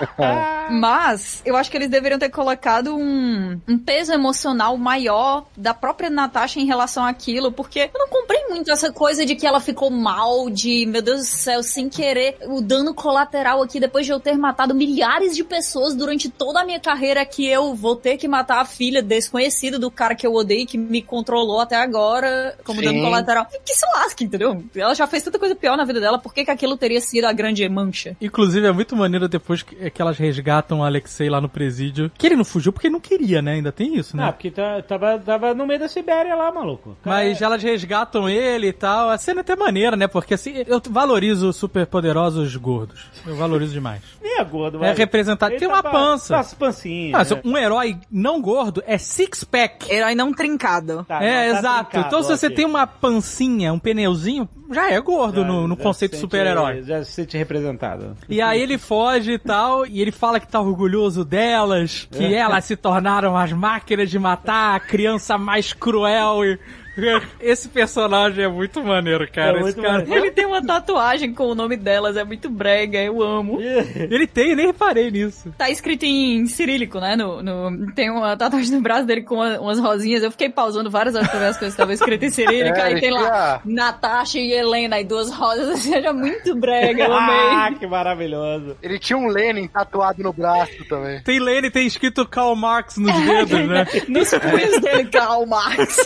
Mas 0.70 1.43
eu 1.45 1.57
acho 1.57 1.70
que 1.70 1.76
eles 1.76 1.89
deveriam 1.89 2.18
ter 2.18 2.30
colocado 2.30 2.97
um, 2.97 3.61
um 3.68 3.78
peso 3.78 4.12
emocional 4.12 4.76
maior 4.76 5.47
da 5.57 5.74
própria 5.74 6.11
Natasha 6.11 6.61
em 6.61 6.66
relação 6.66 7.05
àquilo, 7.05 7.53
porque 7.53 7.91
eu 7.93 7.99
não 7.99 8.09
comprei 8.09 8.49
muito 8.49 8.70
essa 8.70 8.93
coisa 8.93 9.24
de 9.24 9.35
que 9.35 9.47
ela 9.47 9.61
ficou 9.61 9.91
mal, 9.91 10.49
de 10.51 10.87
meu 10.87 11.03
Deus 11.03 11.20
do 11.20 11.26
céu, 11.26 11.62
sem 11.62 11.89
querer, 11.89 12.37
o 12.47 12.61
dano 12.61 12.95
colateral 12.95 13.62
aqui 13.62 13.78
depois 13.78 14.07
de 14.07 14.12
eu 14.12 14.20
ter 14.20 14.37
matado 14.37 14.74
milhares 14.74 15.37
de 15.37 15.45
pessoas 15.45 15.95
durante 15.95 16.28
toda 16.28 16.61
a 16.61 16.64
minha 16.64 16.80
carreira 16.80 17.24
que 17.24 17.47
eu 17.47 17.74
vou 17.74 17.97
ter 17.97 18.16
que 18.16 18.26
matar 18.26 18.61
a 18.61 18.64
filha 18.64 19.03
desconhecida 19.03 19.78
do 19.78 19.91
cara 19.91 20.14
que 20.14 20.26
eu 20.26 20.32
odeio, 20.32 20.66
que 20.74 20.78
me 20.78 21.00
controlou 21.00 21.60
até 21.60 21.76
agora 21.76 22.56
como 22.64 22.80
Sim. 22.80 22.86
dano 22.86 23.00
colateral. 23.02 23.46
Que 23.64 23.72
se 23.72 23.86
lasque, 23.94 24.24
entendeu? 24.24 24.64
Ela 24.74 24.92
já 24.94 25.06
fez 25.06 25.22
tanta 25.22 25.38
coisa 25.38 25.54
pior 25.54 25.76
na 25.76 25.84
vida 25.84 26.00
dela, 26.00 26.18
por 26.18 26.34
que, 26.34 26.44
que 26.44 26.50
aquilo 26.50 26.76
teria 26.76 27.00
sido 27.00 27.26
a 27.26 27.32
grande 27.32 27.66
mancha? 27.68 28.16
Inclusive, 28.20 28.66
é 28.66 28.72
muito 28.72 28.96
maneiro 28.96 29.28
depois 29.28 29.62
que, 29.62 29.76
é 29.80 29.88
que 29.88 30.02
elas 30.02 30.18
resgatam 30.18 30.80
o 30.80 30.84
Alexei 30.84 31.30
lá 31.30 31.40
no 31.40 31.48
presídio. 31.48 32.10
Que 32.18 32.26
ele 32.26 32.34
não 32.36 32.44
fugiu 32.44 32.72
porque 32.72 32.88
ele 32.88 32.94
não 32.94 33.00
queria, 33.00 33.40
né? 33.40 33.52
Ainda 33.52 33.70
tem 33.70 33.96
isso, 33.96 34.16
né? 34.16 34.24
Ah, 34.26 34.32
porque 34.32 34.50
tá- 34.50 34.82
tava, 34.82 35.16
tava 35.18 35.54
no 35.54 35.64
meio 35.64 35.78
da 35.78 35.86
Sibéria 35.88 36.34
lá, 36.34 36.50
maluco. 36.50 36.96
Mas 37.04 37.40
elas 37.40 37.62
resgatam 37.62 38.28
ele 38.28 38.68
e 38.68 38.72
tal. 38.72 39.10
A 39.10 39.18
cena 39.18 39.40
é 39.40 39.42
até 39.42 39.54
maneira, 39.54 39.96
né? 39.96 40.08
Porque 40.08 40.34
assim, 40.34 40.64
eu 40.66 40.82
valorizo 40.90 41.52
super 41.52 41.86
poderosos 41.86 42.56
gordos. 42.56 43.06
Eu 43.24 43.36
valorizo 43.36 43.72
demais. 43.72 44.02
Nem 44.20 44.38
é 44.40 44.44
gordo, 44.44 44.78
É 44.78 44.88
mas- 44.88 44.98
representado. 44.98 45.52
Ele 45.52 45.60
Tem 45.60 45.68
uma 45.68 45.82
tava- 45.82 45.96
pança. 45.96 46.36
Nossa, 46.36 46.56
pancinha. 46.56 47.16
Ah, 47.16 47.22
né? 47.22 47.40
um 47.44 47.56
herói 47.56 47.96
não 48.10 48.40
gordo 48.42 48.82
é 48.86 48.98
six 48.98 49.44
pack. 49.44 49.88
Herói 49.92 50.14
não 50.16 50.32
trincado. 50.32 50.63
Tá, 51.04 51.22
é, 51.22 51.46
não, 51.46 51.52
tá 51.54 51.58
exato. 51.58 51.90
trincado, 51.90 52.06
então, 52.08 52.22
se 52.22 52.28
você 52.36 52.48
tem 52.50 52.64
uma 52.64 52.86
pancinha, 52.86 53.72
um 53.72 53.78
pneuzinho, 53.78 54.48
já 54.72 54.90
é 54.90 55.00
gordo 55.00 55.42
Já- 55.42 55.46
no, 55.46 55.68
no 55.68 55.76
já 55.76 55.82
conceito 55.82 56.12
de 56.12 56.16
se 56.18 56.20
super-herói. 56.22 56.82
Já 56.82 57.04
se 57.04 57.12
sente 57.12 57.36
representado. 57.36 58.16
E 58.28 58.40
aí 58.40 58.60
ele 58.60 58.78
foge 58.78 59.32
e 59.32 59.38
tal, 59.38 59.86
e 59.86 60.00
ele 60.00 60.10
fala 60.12 60.40
que 60.40 60.48
tá 60.48 60.60
orgulhoso 60.60 61.24
delas, 61.24 62.08
que 62.10 62.24
É. 62.24 62.38
elas 62.38 62.64
se 62.64 62.76
tornaram 62.76 63.36
as 63.36 63.52
máquinas 63.52 64.10
de 64.10 64.18
matar 64.18 64.74
a 64.76 64.80
criança 64.80 65.36
mais 65.38 65.72
cruel 65.72 66.44
e... 66.44 66.58
Esse 67.40 67.68
personagem 67.68 68.45
é 68.45 68.49
muito 68.49 68.82
maneiro, 68.82 69.26
cara. 69.30 69.53
É 69.53 69.55
Esse 69.55 69.62
muito 69.62 69.82
cara... 69.82 69.99
maneiro. 69.99 70.24
Ele 70.24 70.30
tem 70.30 70.47
uma 70.47 70.64
tatuagem 70.64 71.32
com 71.34 71.45
o 71.49 71.55
nome 71.55 71.76
delas, 71.76 72.16
é 72.16 72.24
muito 72.24 72.49
brega, 72.49 72.99
eu 73.03 73.22
amo. 73.22 73.59
Ele 73.95 74.26
tem, 74.26 74.51
eu 74.51 74.57
nem 74.57 74.66
reparei 74.66 75.11
nisso. 75.11 75.53
Tá 75.59 75.68
escrito 75.70 76.05
em 76.05 76.47
cirílico, 76.47 76.99
né? 77.01 77.16
No, 77.16 77.42
no- 77.42 77.92
tem 77.95 78.11
uma 78.11 78.36
tatuagem 78.36 78.70
no 78.72 78.80
braço 78.80 79.07
dele 79.07 79.22
com 79.22 79.36
uma- 79.36 79.59
umas 79.61 79.78
rosinhas. 79.78 80.22
Eu 80.22 80.30
fiquei 80.30 80.49
pausando 80.49 80.90
várias 80.90 81.14
vezes 81.14 81.28
pra 81.30 81.38
ver 81.38 81.47
as 81.47 81.57
coisas 81.59 81.74
que 81.74 81.82
estavam 81.82 81.95
escritas 81.95 82.28
em 82.28 82.34
cirílico. 82.34 82.74
É, 82.78 82.82
aí 82.82 83.01
tem 83.01 83.11
lá 83.11 83.61
tinha- 83.62 83.74
Natasha 83.74 84.38
e 84.38 84.53
Helena 84.53 85.01
e 85.01 85.05
duas 85.05 85.30
rosas. 85.32 85.90
Era 85.90 86.12
muito 86.12 86.55
brega, 86.57 87.05
eu 87.05 87.12
Ah, 87.12 87.66
amei. 87.66 87.78
que 87.78 87.86
maravilhoso. 87.86 88.76
Ele 88.82 88.99
tinha 88.99 89.16
um 89.16 89.26
Lenin 89.28 89.66
tatuado 89.68 90.22
no 90.22 90.32
braço 90.32 90.84
também. 90.88 91.22
Tem 91.22 91.38
Lane, 91.38 91.70
tem 91.70 91.86
escrito 91.86 92.26
Karl 92.26 92.55
Marx 92.55 92.97
nos 92.97 93.12
dedos, 93.14 93.68
né? 93.68 93.86
Nos 94.09 94.30
punhos 94.30 94.80
dele, 94.80 95.05
Karl 95.07 95.47
Marx. 95.47 95.97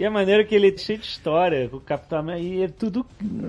E 0.00 0.04
é 0.04 0.08
maneiro 0.08 0.46
que 0.46 0.54
ele 0.54 0.68
é 0.68 0.76
cheio 0.78 0.98
de 0.98 1.04
história 1.04 1.68
com 1.68 1.76
o 1.76 1.80
Capitão 1.80 2.20
América 2.20 2.46
e 2.46 2.62
é 2.62 2.68
tudo. 2.68 3.04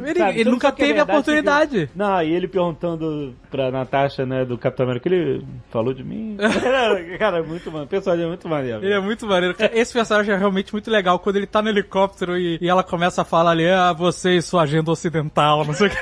Ele- 0.05 0.19
sabe, 0.19 0.31
ele 0.33 0.43
tudo 0.43 0.51
nunca 0.51 0.67
é 0.67 0.71
teve 0.73 0.99
a 0.99 1.03
oportunidade. 1.03 1.89
Não, 1.95 2.21
e 2.21 2.33
ele 2.33 2.45
perguntando 2.45 3.33
pra 3.49 3.71
Natasha, 3.71 4.25
né, 4.25 4.43
do 4.43 4.57
Capitão 4.57 4.85
América, 4.85 5.07
ele 5.07 5.45
falou 5.69 5.93
de 5.93 6.03
mim. 6.03 6.35
Cara, 7.17 7.37
é 7.37 7.41
muito 7.41 7.67
maneiro. 7.67 7.85
O 7.85 7.89
personagem 7.89 8.25
é 8.25 8.27
muito 8.27 8.49
maneiro. 8.49 8.83
Ele 8.83 8.93
é 8.93 8.99
muito 8.99 9.25
maneiro. 9.25 9.55
Esse 9.71 9.93
personagem 9.93 10.35
é 10.35 10.37
realmente 10.37 10.73
muito 10.73 10.91
legal. 10.91 11.19
Quando 11.19 11.37
ele 11.37 11.47
tá 11.47 11.61
no 11.61 11.69
helicóptero 11.69 12.37
e, 12.37 12.57
e 12.61 12.67
ela 12.67 12.83
começa 12.83 13.21
a 13.21 13.25
falar 13.25 13.51
ali, 13.51 13.69
ah, 13.69 13.93
você 13.93 14.35
e 14.35 14.41
sua 14.41 14.63
agenda 14.63 14.91
ocidental, 14.91 15.63
não 15.63 15.73
sei 15.73 15.87
o 15.87 15.89
que. 15.89 15.97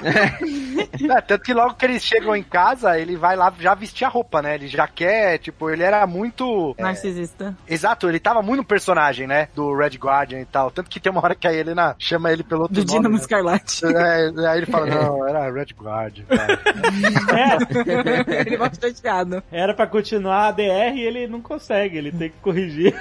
É, 0.92 1.20
tanto 1.20 1.44
que 1.44 1.54
logo 1.54 1.74
que 1.74 1.84
eles 1.84 2.02
chegam 2.02 2.34
em 2.34 2.42
casa, 2.42 2.98
ele 2.98 3.16
vai 3.16 3.36
lá 3.36 3.52
já 3.58 3.74
vestir 3.74 4.04
a 4.04 4.08
roupa, 4.08 4.42
né? 4.42 4.54
Ele 4.54 4.68
já 4.68 4.86
quer, 4.86 5.38
tipo, 5.38 5.70
ele 5.70 5.82
era 5.82 6.06
muito. 6.06 6.74
é, 6.78 6.82
Narcisista. 6.82 7.56
exato, 7.68 8.08
ele 8.08 8.18
tava 8.18 8.42
muito 8.42 8.58
no 8.58 8.64
personagem, 8.64 9.26
né? 9.26 9.48
Do 9.54 9.74
Red 9.74 9.96
Guardian 9.96 10.40
e 10.40 10.44
tal. 10.44 10.70
Tanto 10.70 10.90
que 10.90 11.00
tem 11.00 11.10
uma 11.10 11.22
hora 11.22 11.34
que 11.34 11.46
a 11.46 11.52
Helena 11.52 11.94
chama 11.98 12.32
ele 12.32 12.42
pelo 12.42 12.62
outro 12.62 12.74
Do 12.74 12.80
nome. 12.80 12.90
Dínamo 12.98 13.14
né? 13.14 13.20
Escarlate. 13.20 13.80
É, 14.00 14.48
aí 14.48 14.58
ele 14.58 14.66
fala, 14.66 14.86
não, 14.86 15.28
era 15.28 15.50
Red 15.50 15.74
Guardian. 15.78 16.24
É, 16.30 18.40
Ele 18.46 18.56
vai 18.56 18.70
chateado. 18.74 19.42
era 19.50 19.74
pra 19.74 19.86
continuar 19.86 20.48
a 20.48 20.52
DR 20.52 20.94
e 20.94 21.00
ele 21.00 21.26
não 21.26 21.40
consegue, 21.40 21.98
ele 21.98 22.12
tem 22.12 22.30
que 22.30 22.38
corrigir. 22.38 22.94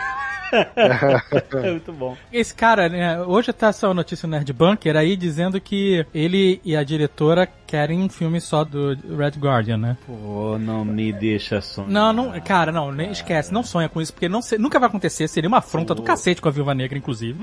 é 0.51 1.71
muito 1.71 1.93
bom. 1.93 2.17
Esse 2.33 2.53
cara, 2.53 2.89
né, 2.89 3.21
hoje 3.21 3.53
tá 3.53 3.67
essa 3.67 3.93
notícia 3.93 4.27
no 4.27 4.35
Nerd 4.35 4.51
Bunker 4.51 4.95
aí 4.95 5.15
dizendo 5.15 5.61
que 5.61 6.05
ele 6.13 6.59
e 6.65 6.75
a 6.75 6.83
diretora 6.83 7.47
querem 7.70 8.01
um 8.01 8.09
filme 8.09 8.41
só 8.41 8.63
do 8.63 8.97
Red 9.15 9.32
Guardian, 9.38 9.78
né? 9.78 9.97
Pô, 10.07 10.57
não 10.59 10.84
me 10.84 11.13
deixa 11.13 11.61
sonhar. 11.61 11.89
Não, 11.91 12.11
não, 12.13 12.39
cara, 12.41 12.72
não, 12.72 12.91
nem 12.91 13.11
esquece, 13.11 13.53
não 13.53 13.61
sonha 13.63 13.88
com 13.88 14.01
isso, 14.01 14.11
porque 14.11 14.28
não, 14.28 14.39
nunca 14.57 14.80
vai 14.80 14.89
acontecer, 14.89 15.28
seria 15.28 15.47
uma 15.47 15.59
afronta 15.59 15.93
do 15.93 16.01
cacete 16.01 16.41
com 16.41 16.49
a 16.49 16.51
Viúva 16.51 16.74
Negra, 16.74 16.97
inclusive. 16.97 17.39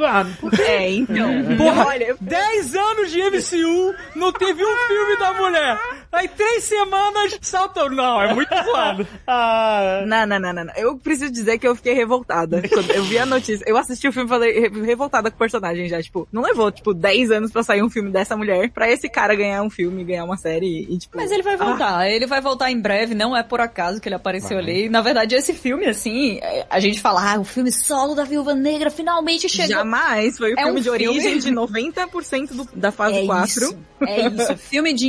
Que- 0.50 0.62
É, 0.62 0.90
então. 0.92 1.28
Porra, 1.56 1.86
Olha, 1.86 2.04
eu- 2.04 2.16
10 2.20 2.74
anos 2.74 3.10
de 3.12 3.20
MCU, 3.22 3.94
não 4.16 4.32
teve 4.32 4.64
um 4.64 4.76
filme 4.88 5.16
da 5.18 5.32
mulher. 5.34 5.78
Aí 6.12 6.28
três 6.28 6.64
semanas 6.64 7.38
saltam. 7.42 7.90
Não, 7.90 8.20
é 8.22 8.32
muito 8.34 8.48
zoado. 8.64 9.06
Ah, 9.26 10.02
Não, 10.06 10.26
não, 10.26 10.38
não, 10.38 10.52
não, 10.52 10.64
não. 10.64 10.72
Eu 10.76 10.96
preciso 10.96 11.30
dizer 11.30 11.58
que 11.58 11.66
eu 11.68 11.76
fiquei 11.76 11.92
revoltada. 11.94 12.62
Quando 12.68 12.90
eu 12.90 13.04
vi 13.04 13.18
a 13.18 13.26
notícia. 13.26 13.64
Eu 13.66 13.76
assisti 13.76 14.08
o 14.08 14.12
filme 14.12 14.26
e 14.26 14.30
falei 14.30 14.60
re- 14.60 14.82
revoltada 14.82 15.30
com 15.30 15.36
o 15.36 15.38
personagem 15.38 15.88
já. 15.88 16.00
Tipo, 16.02 16.26
não 16.32 16.42
levou, 16.42 16.70
tipo, 16.72 16.94
10 16.94 17.30
anos 17.30 17.52
pra 17.52 17.62
sair 17.62 17.82
um 17.82 17.90
filme 17.90 18.10
dessa 18.10 18.36
mulher 18.36 18.70
pra 18.70 18.90
esse 18.90 19.08
cara 19.10 19.34
ganhar 19.34 19.62
um 19.62 19.68
filme, 19.68 20.04
ganhar 20.04 20.15
uma 20.22 20.36
série 20.36 20.86
e, 20.88 20.98
tipo. 20.98 21.16
Mas 21.16 21.30
ele 21.30 21.42
vai 21.42 21.56
voltar, 21.56 22.08
ele 22.10 22.26
vai 22.26 22.40
voltar 22.40 22.70
em 22.70 22.80
breve, 22.80 23.14
não 23.14 23.36
é 23.36 23.42
por 23.42 23.60
acaso 23.60 24.00
que 24.00 24.08
ele 24.08 24.14
apareceu 24.16 24.58
ali. 24.58 24.88
Na 24.88 25.00
verdade, 25.00 25.34
esse 25.34 25.52
filme, 25.54 25.86
assim, 25.86 26.38
é, 26.42 26.66
a 26.68 26.80
gente 26.80 27.00
fala, 27.00 27.34
ah, 27.34 27.40
o 27.40 27.44
filme 27.44 27.70
solo 27.72 28.14
da 28.14 28.24
Viúva 28.24 28.54
Negra 28.54 28.90
finalmente 28.90 29.48
chegou. 29.48 29.68
Jamais. 29.76 30.36
Foi 30.38 30.52
o 30.52 30.58
É 30.58 30.62
filme 30.64 30.80
um 30.80 30.82
de 30.82 30.90
origem 30.90 31.40
filme- 31.40 31.40
de 31.40 31.50
90% 31.52 32.48
do, 32.54 32.68
da 32.74 32.90
fase 32.92 33.16
é 33.18 33.26
4. 33.26 33.46
Isso, 33.48 33.78
é 34.02 34.28
isso. 34.28 34.56
Filme 34.66 34.92
de 34.92 35.06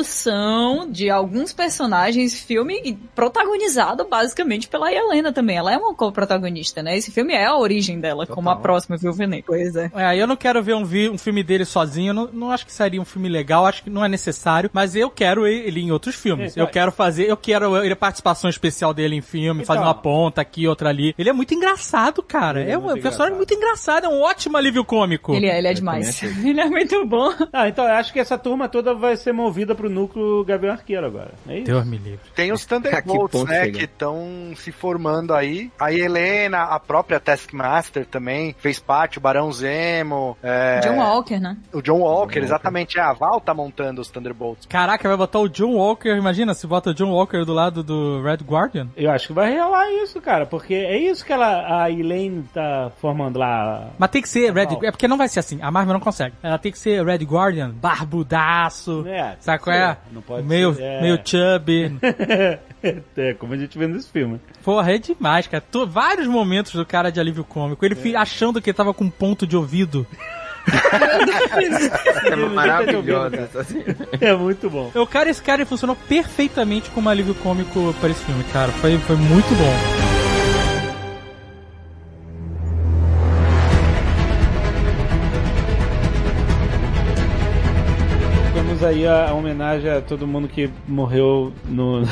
introdução 0.00 0.88
de 0.90 1.10
alguns 1.10 1.52
personagens, 1.52 2.38
filme 2.38 2.98
protagonizado 3.14 4.04
basicamente 4.08 4.68
pela 4.68 4.92
Helena 4.92 5.32
também. 5.32 5.56
Ela 5.56 5.72
é 5.72 5.76
uma 5.76 5.94
co-protagonista, 5.94 6.82
né? 6.82 6.96
Esse 6.96 7.10
filme 7.10 7.34
é 7.34 7.46
a 7.46 7.56
origem 7.56 8.00
dela, 8.00 8.26
como 8.26 8.50
a 8.50 8.56
próxima 8.56 8.96
Viúva 8.96 9.26
Negra. 9.26 9.44
Pois 9.46 9.74
é. 9.76 9.90
É, 9.94 10.16
eu 10.20 10.26
não 10.26 10.36
quero 10.36 10.62
ver 10.62 10.74
um, 10.74 10.84
vi- 10.84 11.08
um 11.08 11.18
filme 11.18 11.42
dele 11.42 11.64
sozinho, 11.64 12.12
não, 12.12 12.28
não 12.32 12.50
acho 12.50 12.66
que 12.66 12.72
seria 12.72 13.00
um 13.00 13.04
filme 13.04 13.28
legal, 13.28 13.66
acho 13.66 13.82
que 13.84 13.90
não 13.90 14.04
é 14.04 14.08
necessário, 14.08 14.35
mas 14.72 14.94
eu 14.94 15.10
quero 15.10 15.46
ele 15.46 15.80
em 15.80 15.90
outros 15.90 16.14
filmes. 16.14 16.52
Então, 16.52 16.64
eu 16.64 16.70
quero 16.70 16.92
fazer, 16.92 17.28
eu 17.28 17.36
quero 17.36 17.84
ele 17.84 17.96
participação 17.96 18.48
especial 18.48 18.94
dele 18.94 19.16
em 19.16 19.22
filme, 19.22 19.62
Então. 19.62 19.74
fazer 19.74 19.86
uma 19.86 19.94
ponta 19.94 20.40
aqui, 20.40 20.68
outra 20.68 20.88
ali. 20.88 21.14
Ele 21.18 21.28
é 21.28 21.32
muito 21.32 21.54
engraçado, 21.54 22.22
cara. 22.22 22.60
Ele 22.60 22.70
é 22.70 22.74
é, 22.74 22.78
um 22.78 22.82
muito 22.82 23.02
personagem 23.02 23.36
muito 23.36 23.54
engraçado, 23.54 24.06
é 24.06 24.08
um 24.08 24.20
ótimo 24.20 24.56
alívio 24.56 24.84
cômico. 24.84 25.34
Ele 25.34 25.46
é, 25.46 25.58
ele 25.58 25.68
é 25.68 25.74
demais. 25.74 26.22
ele 26.44 26.60
é 26.60 26.66
muito 26.66 27.04
bom. 27.06 27.32
Ah, 27.52 27.68
então 27.68 27.84
eu 27.84 27.94
acho 27.94 28.12
que 28.12 28.20
essa 28.20 28.38
turma 28.38 28.68
toda 28.68 28.94
vai 28.94 29.16
ser 29.16 29.32
movida 29.32 29.74
pro 29.74 29.90
núcleo 29.90 30.44
Gavião 30.44 30.72
Arqueiro 30.72 31.06
agora. 31.06 31.32
É 31.48 31.56
isso? 31.56 31.64
Deus 31.64 31.84
me 31.86 31.98
livre. 31.98 32.20
Tem 32.34 32.52
os 32.52 32.64
Thunderbolts, 32.64 33.44
né, 33.44 33.64
chega? 33.64 33.78
que 33.78 33.84
estão 33.84 34.52
se 34.56 34.70
formando 34.70 35.34
aí. 35.34 35.70
A 35.78 35.92
Helena, 35.92 36.62
a 36.62 36.78
própria 36.78 37.18
Taskmaster 37.18 38.06
também, 38.06 38.54
fez 38.58 38.78
parte, 38.78 39.18
o 39.18 39.20
Barão 39.20 39.50
Zemo, 39.50 40.36
é, 40.42 40.80
John 40.80 40.96
Walker, 40.98 41.38
né? 41.38 41.56
o 41.72 41.80
John 41.80 42.00
Walker, 42.00 42.38
exatamente. 42.38 42.98
É, 42.98 43.02
a 43.02 43.12
Val 43.12 43.40
tá 43.40 43.54
montando 43.54 44.00
os 44.00 44.08
Thunderbolts. 44.08 44.25
Caraca, 44.68 45.08
vai 45.08 45.16
botar 45.16 45.38
o 45.38 45.48
John 45.48 45.74
Walker, 45.74 46.10
imagina 46.16 46.54
se 46.54 46.66
bota 46.66 46.90
o 46.90 46.94
John 46.94 47.10
Walker 47.10 47.44
do 47.44 47.52
lado 47.52 47.82
do 47.82 48.22
Red 48.22 48.38
Guardian. 48.44 48.88
Eu 48.96 49.10
acho 49.10 49.28
que 49.28 49.32
vai 49.32 49.58
rolar 49.58 49.90
isso, 49.92 50.20
cara, 50.20 50.46
porque 50.46 50.74
é 50.74 50.98
isso 50.98 51.24
que 51.24 51.32
ela, 51.32 51.82
a 51.82 51.90
Elaine 51.90 52.44
tá 52.52 52.90
formando 53.00 53.38
lá. 53.38 53.90
Mas 53.98 54.10
tem 54.10 54.22
que 54.22 54.28
ser 54.28 54.52
Red. 54.52 54.68
É 54.82 54.90
porque 54.90 55.08
não 55.08 55.16
vai 55.18 55.28
ser 55.28 55.40
assim. 55.40 55.58
A 55.62 55.70
Marvel 55.70 55.94
não 55.94 56.00
consegue. 56.00 56.34
Ela 56.42 56.58
tem 56.58 56.72
que 56.72 56.78
ser 56.78 57.04
Red 57.04 57.18
Guardian, 57.24 57.70
barbudaço. 57.70 59.04
É, 59.06 59.36
sabe 59.40 59.62
qual 59.62 59.76
é? 59.76 59.96
não 60.10 60.22
pode 60.22 60.46
meio, 60.46 60.74
ser, 60.74 60.82
é. 60.82 61.00
meio 61.00 61.20
chubby. 61.24 61.96
é, 63.16 63.34
como 63.34 63.54
a 63.54 63.56
gente 63.56 63.78
vê 63.78 63.86
nesse 63.86 64.10
filme. 64.10 64.40
Porra, 64.64 64.92
é 64.92 64.98
demais, 64.98 65.46
cara. 65.46 65.62
Tô- 65.70 65.86
vários 65.86 66.26
momentos 66.26 66.72
do 66.74 66.84
cara 66.84 67.10
de 67.10 67.20
alívio 67.20 67.44
cômico. 67.44 67.84
Ele 67.84 67.94
fi- 67.94 68.16
achando 68.16 68.60
que 68.60 68.70
ele 68.70 68.76
tava 68.76 68.92
com 68.94 69.04
um 69.04 69.10
ponto 69.10 69.46
de 69.46 69.56
ouvido. 69.56 70.06
É 72.24 72.36
maravilhosa 72.36 73.36
essa 73.36 73.64
cena. 73.64 73.96
É 74.20 74.34
muito 74.34 74.68
bom. 74.68 74.90
O 74.94 75.06
cara, 75.06 75.30
esse 75.30 75.42
cara 75.42 75.64
funcionou 75.64 75.96
perfeitamente 76.08 76.90
como 76.90 77.08
alívio 77.08 77.34
cômico 77.36 77.94
para 78.00 78.10
esse 78.10 78.24
filme, 78.24 78.44
cara. 78.52 78.72
Foi, 78.72 78.98
foi 78.98 79.16
muito 79.16 79.48
bom. 79.54 80.06
Temos 88.54 88.82
aí 88.82 89.06
a, 89.06 89.30
a 89.30 89.34
homenagem 89.34 89.90
a 89.90 90.00
todo 90.00 90.26
mundo 90.26 90.48
que 90.48 90.70
morreu 90.88 91.52
no. 91.66 92.02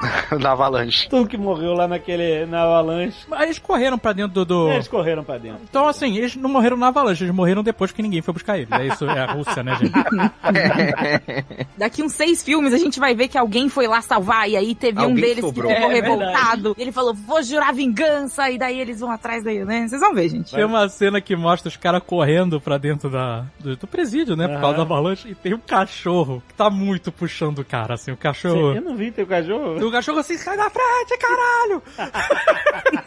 na 0.40 0.52
Avalanche. 0.52 1.08
todo 1.08 1.26
que 1.28 1.36
morreu 1.36 1.72
lá 1.74 1.88
naquele. 1.88 2.46
na 2.46 2.62
avalanche. 2.62 3.16
Mas 3.28 3.42
Eles 3.42 3.58
correram 3.58 3.98
pra 3.98 4.12
dentro 4.12 4.32
do. 4.32 4.44
do- 4.44 4.70
Eles 4.70 4.88
correram 4.88 5.24
pra 5.24 5.38
dentro. 5.38 5.60
Então, 5.68 5.86
assim, 5.88 6.16
eles 6.16 6.36
não 6.36 6.50
morreram 6.50 6.76
na 6.76 6.88
avalanche, 6.88 7.24
eles 7.24 7.34
morreram 7.34 7.62
depois 7.62 7.90
que 7.92 8.02
ninguém 8.02 8.22
foi 8.22 8.32
buscar 8.34 8.56
eles. 8.58 8.70
É 8.70 8.86
isso, 8.86 9.04
é 9.04 9.20
a 9.20 9.32
Rússia, 9.32 9.62
né, 9.62 9.76
gente? 9.76 9.92
Daqui 11.76 12.02
uns 12.02 12.12
seis 12.12 12.42
filmes 12.42 12.72
a 12.72 12.78
gente 12.78 12.98
vai 12.98 13.14
ver 13.14 13.28
que 13.28 13.38
alguém 13.38 13.68
foi 13.68 13.86
lá 13.86 14.00
salvar 14.00 14.48
e 14.48 14.56
aí 14.56 14.74
teve 14.74 14.98
um 15.00 15.04
Alguém 15.04 15.16
deles 15.24 15.40
sobrou. 15.44 15.68
que 15.68 15.74
ficou 15.74 15.90
É 15.90 15.94
revoltado. 15.94 16.74
E 16.78 16.82
ele 16.82 16.92
falou, 16.92 17.14
vou 17.14 17.42
jurar 17.42 17.72
vingança. 17.72 18.50
E 18.50 18.58
daí 18.58 18.78
eles 18.80 19.00
vão 19.00 19.10
atrás 19.10 19.42
daí, 19.44 19.64
né? 19.64 19.86
Vocês 19.88 20.00
vão 20.00 20.14
ver, 20.14 20.28
gente. 20.28 20.54
Tem 20.54 20.64
uma 20.64 20.88
cena 20.88 21.20
que 21.20 21.34
mostra 21.36 21.68
os 21.68 21.76
caras 21.76 22.02
correndo 22.04 22.60
pra 22.60 22.78
dentro 22.78 23.10
da, 23.10 23.44
do, 23.58 23.76
do 23.76 23.86
presídio, 23.86 24.36
né? 24.36 24.48
Por 24.48 24.60
causa 24.60 24.76
da 24.78 24.82
avalanche. 24.82 25.28
E 25.30 25.34
tem 25.34 25.54
um 25.54 25.58
cachorro 25.58 26.42
que 26.48 26.54
tá 26.54 26.70
muito 26.70 27.10
puxando 27.12 27.60
o 27.60 27.64
cara, 27.64 27.94
assim. 27.94 28.10
O 28.12 28.16
cachorro. 28.16 28.74
Eu 28.74 28.82
não 28.82 28.96
vi 28.96 29.10
teu 29.10 29.26
cachorro. 29.26 29.78
O 29.88 29.92
cachorro 29.92 30.18
assim, 30.18 30.36
sai 30.36 30.56
da 30.56 30.68
frente, 30.70 31.18
caralho! 31.18 31.82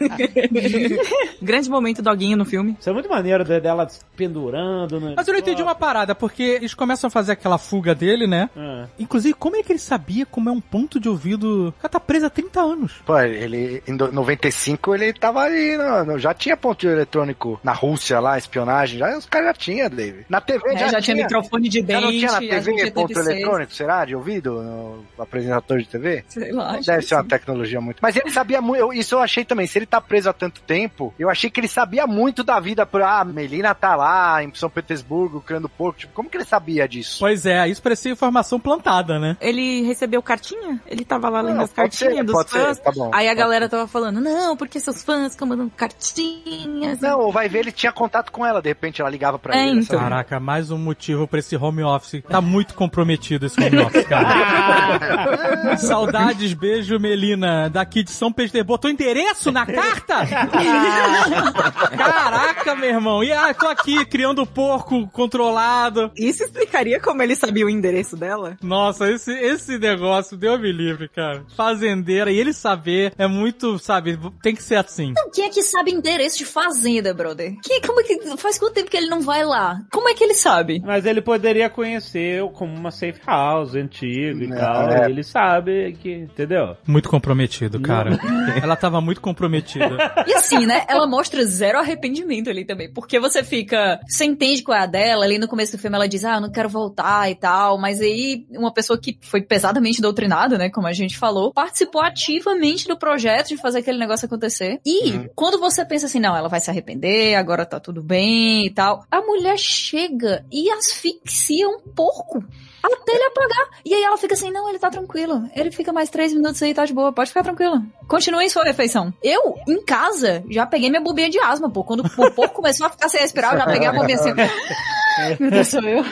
Grande 1.40 1.70
momento 1.70 2.02
doguinho 2.02 2.36
no 2.36 2.44
filme. 2.44 2.76
Isso 2.78 2.88
é 2.88 2.92
muito 2.92 3.08
maneiro 3.08 3.44
de- 3.44 3.60
dela 3.60 3.86
pendurando. 4.16 5.00
No 5.00 5.14
Mas 5.16 5.26
eu 5.28 5.32
não 5.32 5.40
entendi 5.40 5.62
uma 5.62 5.74
parada, 5.74 6.14
porque 6.14 6.42
eles 6.42 6.74
começam 6.74 7.08
a 7.08 7.10
fazer 7.10 7.32
aquela 7.32 7.58
fuga 7.58 7.94
dele, 7.94 8.26
né? 8.26 8.48
Ah. 8.56 8.86
Inclusive, 8.98 9.34
como 9.34 9.56
é 9.56 9.62
que 9.62 9.72
ele 9.72 9.78
sabia 9.78 10.26
como 10.26 10.48
é 10.48 10.52
um 10.52 10.60
ponto 10.60 10.98
de 11.00 11.08
ouvido? 11.08 11.68
O 11.68 11.72
cara 11.72 11.88
tá 11.88 12.00
preso 12.00 12.26
há 12.26 12.30
30 12.30 12.60
anos. 12.60 12.92
Pô, 13.04 13.18
ele, 13.18 13.82
em 13.86 13.96
do- 13.96 14.12
95, 14.12 14.94
ele 14.94 15.12
tava 15.12 15.42
aí, 15.44 15.76
no- 15.76 16.04
no- 16.04 16.18
já 16.18 16.34
tinha 16.34 16.56
ponto 16.56 16.86
eletrônico 16.86 17.60
na 17.62 17.72
Rússia 17.72 18.20
lá, 18.20 18.36
espionagem, 18.38 18.98
já, 18.98 19.16
os 19.16 19.26
caras 19.26 19.48
já 19.48 19.54
tinham, 19.54 19.88
David. 19.90 20.26
Na 20.28 20.40
TV 20.40 20.62
É, 20.74 20.88
já, 20.88 21.00
tinha 21.00 21.16
microfone 21.16 21.68
de 21.68 21.80
Já 21.80 21.86
dente. 21.86 22.02
não 22.02 22.10
tinha 22.10 22.32
na 22.32 22.38
TV 22.40 22.78
já 22.78 22.90
ponto 22.92 23.18
eletrônico, 23.18 23.72
será? 23.74 24.04
De 24.04 24.14
ouvido? 24.14 24.62
No 24.62 25.04
apresentador 25.18 25.78
de 25.78 25.86
TV? 25.88 26.24
Sei 26.28 26.52
lá. 26.52 26.71
Acho 26.78 26.86
Deve 26.86 27.02
ser 27.02 27.14
uma 27.14 27.22
sim. 27.22 27.28
tecnologia 27.28 27.80
muito. 27.80 27.98
Mas 28.02 28.16
ele 28.16 28.30
sabia 28.30 28.60
muito. 28.60 28.92
Isso 28.92 29.14
eu 29.14 29.20
achei 29.20 29.44
também. 29.44 29.66
Se 29.66 29.78
ele 29.78 29.86
tá 29.86 30.00
preso 30.00 30.28
há 30.28 30.32
tanto 30.32 30.60
tempo, 30.62 31.14
eu 31.18 31.28
achei 31.30 31.50
que 31.50 31.60
ele 31.60 31.68
sabia 31.68 32.06
muito 32.06 32.42
da 32.42 32.58
vida. 32.60 32.84
Por, 32.86 33.02
ah, 33.02 33.24
Melina 33.24 33.74
tá 33.74 33.94
lá 33.96 34.42
em 34.42 34.52
São 34.54 34.68
Petersburgo 34.70 35.40
criando 35.40 35.68
porco. 35.68 36.00
Tipo, 36.00 36.12
como 36.14 36.28
que 36.30 36.36
ele 36.36 36.44
sabia 36.44 36.86
disso? 36.88 37.16
Pois 37.20 37.46
é, 37.46 37.68
isso 37.68 37.82
parecia 37.82 38.12
informação 38.12 38.58
plantada, 38.60 39.18
né? 39.18 39.36
Ele 39.40 39.82
recebeu 39.82 40.22
cartinha? 40.22 40.80
Ele 40.86 41.04
tava 41.04 41.28
lá 41.28 41.40
lendo 41.40 41.56
Não, 41.56 41.64
as 41.64 41.72
cartinhas 41.72 42.14
ser, 42.16 42.24
dos 42.24 42.42
ser, 42.42 42.58
fãs. 42.58 42.78
tá 42.78 42.92
bom, 42.92 43.10
aí 43.12 43.28
a 43.28 43.34
galera 43.34 43.68
tava 43.68 43.86
falando, 43.86 44.20
não, 44.20 44.56
porque 44.56 44.78
seus 44.80 45.02
fãs 45.02 45.32
ficam 45.32 45.48
mandando 45.48 45.70
cartinhas. 45.76 47.00
Não, 47.00 47.20
ou 47.20 47.32
vai 47.32 47.48
ver, 47.48 47.60
ele 47.60 47.72
tinha 47.72 47.92
contato 47.92 48.30
com 48.30 48.44
ela. 48.44 48.60
De 48.62 48.68
repente 48.68 49.00
ela 49.00 49.10
ligava 49.10 49.38
pra 49.38 49.56
É, 49.56 49.62
ele. 49.68 49.80
então. 49.80 49.98
sabe? 49.98 50.10
Caraca, 50.10 50.40
mais 50.40 50.70
um 50.70 50.78
motivo 50.78 51.26
pra 51.26 51.38
esse 51.38 51.56
home 51.56 51.82
office. 51.82 52.22
Tá 52.28 52.40
muito 52.40 52.74
comprometido 52.74 53.46
esse 53.46 53.60
home 53.62 53.78
office, 53.78 54.06
cara. 54.06 55.76
Saudades, 55.78 56.52
beijo, 56.62 56.96
Melina. 57.00 57.68
Daqui 57.68 58.04
de 58.04 58.12
São 58.12 58.30
Petersburgo. 58.32 58.68
Botou 58.68 58.88
endereço 58.88 59.50
na 59.50 59.66
carta? 59.66 60.14
Caraca, 61.96 62.76
meu 62.76 62.88
irmão. 62.88 63.24
E 63.24 63.32
ah, 63.32 63.52
tô 63.52 63.66
aqui 63.66 64.04
criando 64.06 64.46
porco 64.46 65.08
controlado. 65.08 66.12
Isso 66.16 66.44
explicaria 66.44 67.00
como 67.00 67.20
ele 67.20 67.34
sabia 67.34 67.66
o 67.66 67.70
endereço 67.70 68.16
dela? 68.16 68.56
Nossa, 68.62 69.10
esse, 69.10 69.32
esse 69.32 69.76
negócio 69.76 70.36
deu 70.36 70.56
me 70.56 70.70
livre, 70.70 71.08
cara. 71.08 71.44
Fazendeira, 71.56 72.30
e 72.30 72.38
ele 72.38 72.52
saber 72.52 73.12
é 73.18 73.26
muito, 73.26 73.76
sabe, 73.80 74.16
tem 74.40 74.54
que 74.54 74.62
ser 74.62 74.76
assim. 74.76 75.14
Quem 75.34 75.46
é 75.46 75.48
que 75.48 75.62
sabe 75.62 75.90
endereço 75.90 76.38
de 76.38 76.44
fazenda, 76.44 77.12
brother? 77.12 77.56
Que, 77.62 77.80
como 77.80 78.00
é 78.00 78.04
que, 78.04 78.36
faz 78.36 78.56
quanto 78.58 78.74
tempo 78.74 78.90
que 78.90 78.96
ele 78.96 79.08
não 79.08 79.20
vai 79.20 79.44
lá? 79.44 79.80
Como 79.90 80.08
é 80.08 80.14
que 80.14 80.22
ele 80.22 80.34
sabe? 80.34 80.80
Mas 80.84 81.04
ele 81.06 81.20
poderia 81.20 81.68
conhecer 81.68 82.42
como 82.52 82.72
uma 82.72 82.92
safe 82.92 83.20
house 83.26 83.74
antiga 83.74 84.44
e 84.44 84.52
É, 84.52 84.56
tal. 84.56 84.88
é. 84.90 85.06
Ele 85.10 85.24
sabe 85.24 85.96
que. 86.00 86.12
Entendeu? 86.12 86.51
Muito 86.86 87.08
comprometido, 87.08 87.80
cara. 87.80 88.18
Ela 88.62 88.76
tava 88.76 89.00
muito 89.00 89.20
comprometida. 89.20 89.96
E 90.26 90.34
assim, 90.34 90.66
né? 90.66 90.84
Ela 90.88 91.06
mostra 91.06 91.44
zero 91.44 91.78
arrependimento 91.78 92.50
ali 92.50 92.64
também. 92.64 92.92
Porque 92.92 93.18
você 93.18 93.42
fica. 93.42 94.00
Você 94.08 94.24
entende 94.24 94.62
qual 94.62 94.76
é 94.76 94.82
a 94.82 94.86
dela. 94.86 95.24
Ali 95.24 95.38
no 95.38 95.48
começo 95.48 95.72
do 95.72 95.80
filme 95.80 95.96
ela 95.96 96.08
diz, 96.08 96.24
ah, 96.24 96.34
eu 96.34 96.40
não 96.40 96.50
quero 96.50 96.68
voltar 96.68 97.30
e 97.30 97.34
tal. 97.34 97.78
Mas 97.78 98.00
aí, 98.00 98.46
uma 98.50 98.72
pessoa 98.72 98.98
que 98.98 99.18
foi 99.20 99.42
pesadamente 99.42 100.00
doutrinada, 100.00 100.58
né? 100.58 100.70
Como 100.70 100.86
a 100.86 100.92
gente 100.92 101.16
falou, 101.16 101.52
participou 101.52 102.02
ativamente 102.02 102.86
do 102.86 102.96
projeto 102.96 103.48
de 103.48 103.56
fazer 103.56 103.80
aquele 103.80 103.98
negócio 103.98 104.26
acontecer. 104.26 104.80
E 104.84 105.28
quando 105.34 105.58
você 105.58 105.84
pensa 105.84 106.06
assim, 106.06 106.20
não, 106.20 106.36
ela 106.36 106.48
vai 106.48 106.60
se 106.60 106.70
arrepender, 106.70 107.34
agora 107.34 107.66
tá 107.66 107.80
tudo 107.80 108.02
bem 108.02 108.66
e 108.66 108.70
tal. 108.70 109.04
A 109.10 109.20
mulher 109.20 109.58
chega 109.58 110.44
e 110.50 110.70
asfixia 110.70 111.68
um 111.68 111.80
porco. 111.80 112.44
Até 112.82 113.12
ele 113.12 113.24
apagar. 113.24 113.68
E 113.84 113.94
aí 113.94 114.02
ela 114.02 114.16
fica 114.18 114.34
assim, 114.34 114.50
não, 114.50 114.68
ele 114.68 114.78
tá 114.78 114.90
tranquilo. 114.90 115.48
Ele 115.54 115.70
fica 115.70 115.92
mais 115.92 116.10
três 116.10 116.32
minutos 116.32 116.62
aí, 116.62 116.74
tá 116.74 116.84
de 116.84 116.92
boa. 116.92 117.12
Pode 117.12 117.28
ficar 117.28 117.42
tranquilo. 117.42 117.82
Continue 118.08 118.48
sua 118.50 118.64
refeição. 118.64 119.12
Eu, 119.22 119.56
em 119.68 119.82
casa, 119.84 120.42
já 120.50 120.66
peguei 120.66 120.90
minha 120.90 121.02
bobinha 121.02 121.30
de 121.30 121.38
asma, 121.38 121.70
pô. 121.70 121.84
Quando 121.84 122.00
o 122.04 122.30
porco 122.32 122.54
começou 122.54 122.86
a 122.86 122.90
ficar 122.90 123.08
sem 123.08 123.20
respirar, 123.20 123.54
eu 123.54 123.58
já 123.58 123.66
peguei 123.70 123.88
a 123.88 123.92
bobinha 123.92 124.18
assim. 124.18 124.32
Meu 125.38 125.50
Deus, 125.50 125.68
sou 125.68 125.80
eu. 125.82 126.04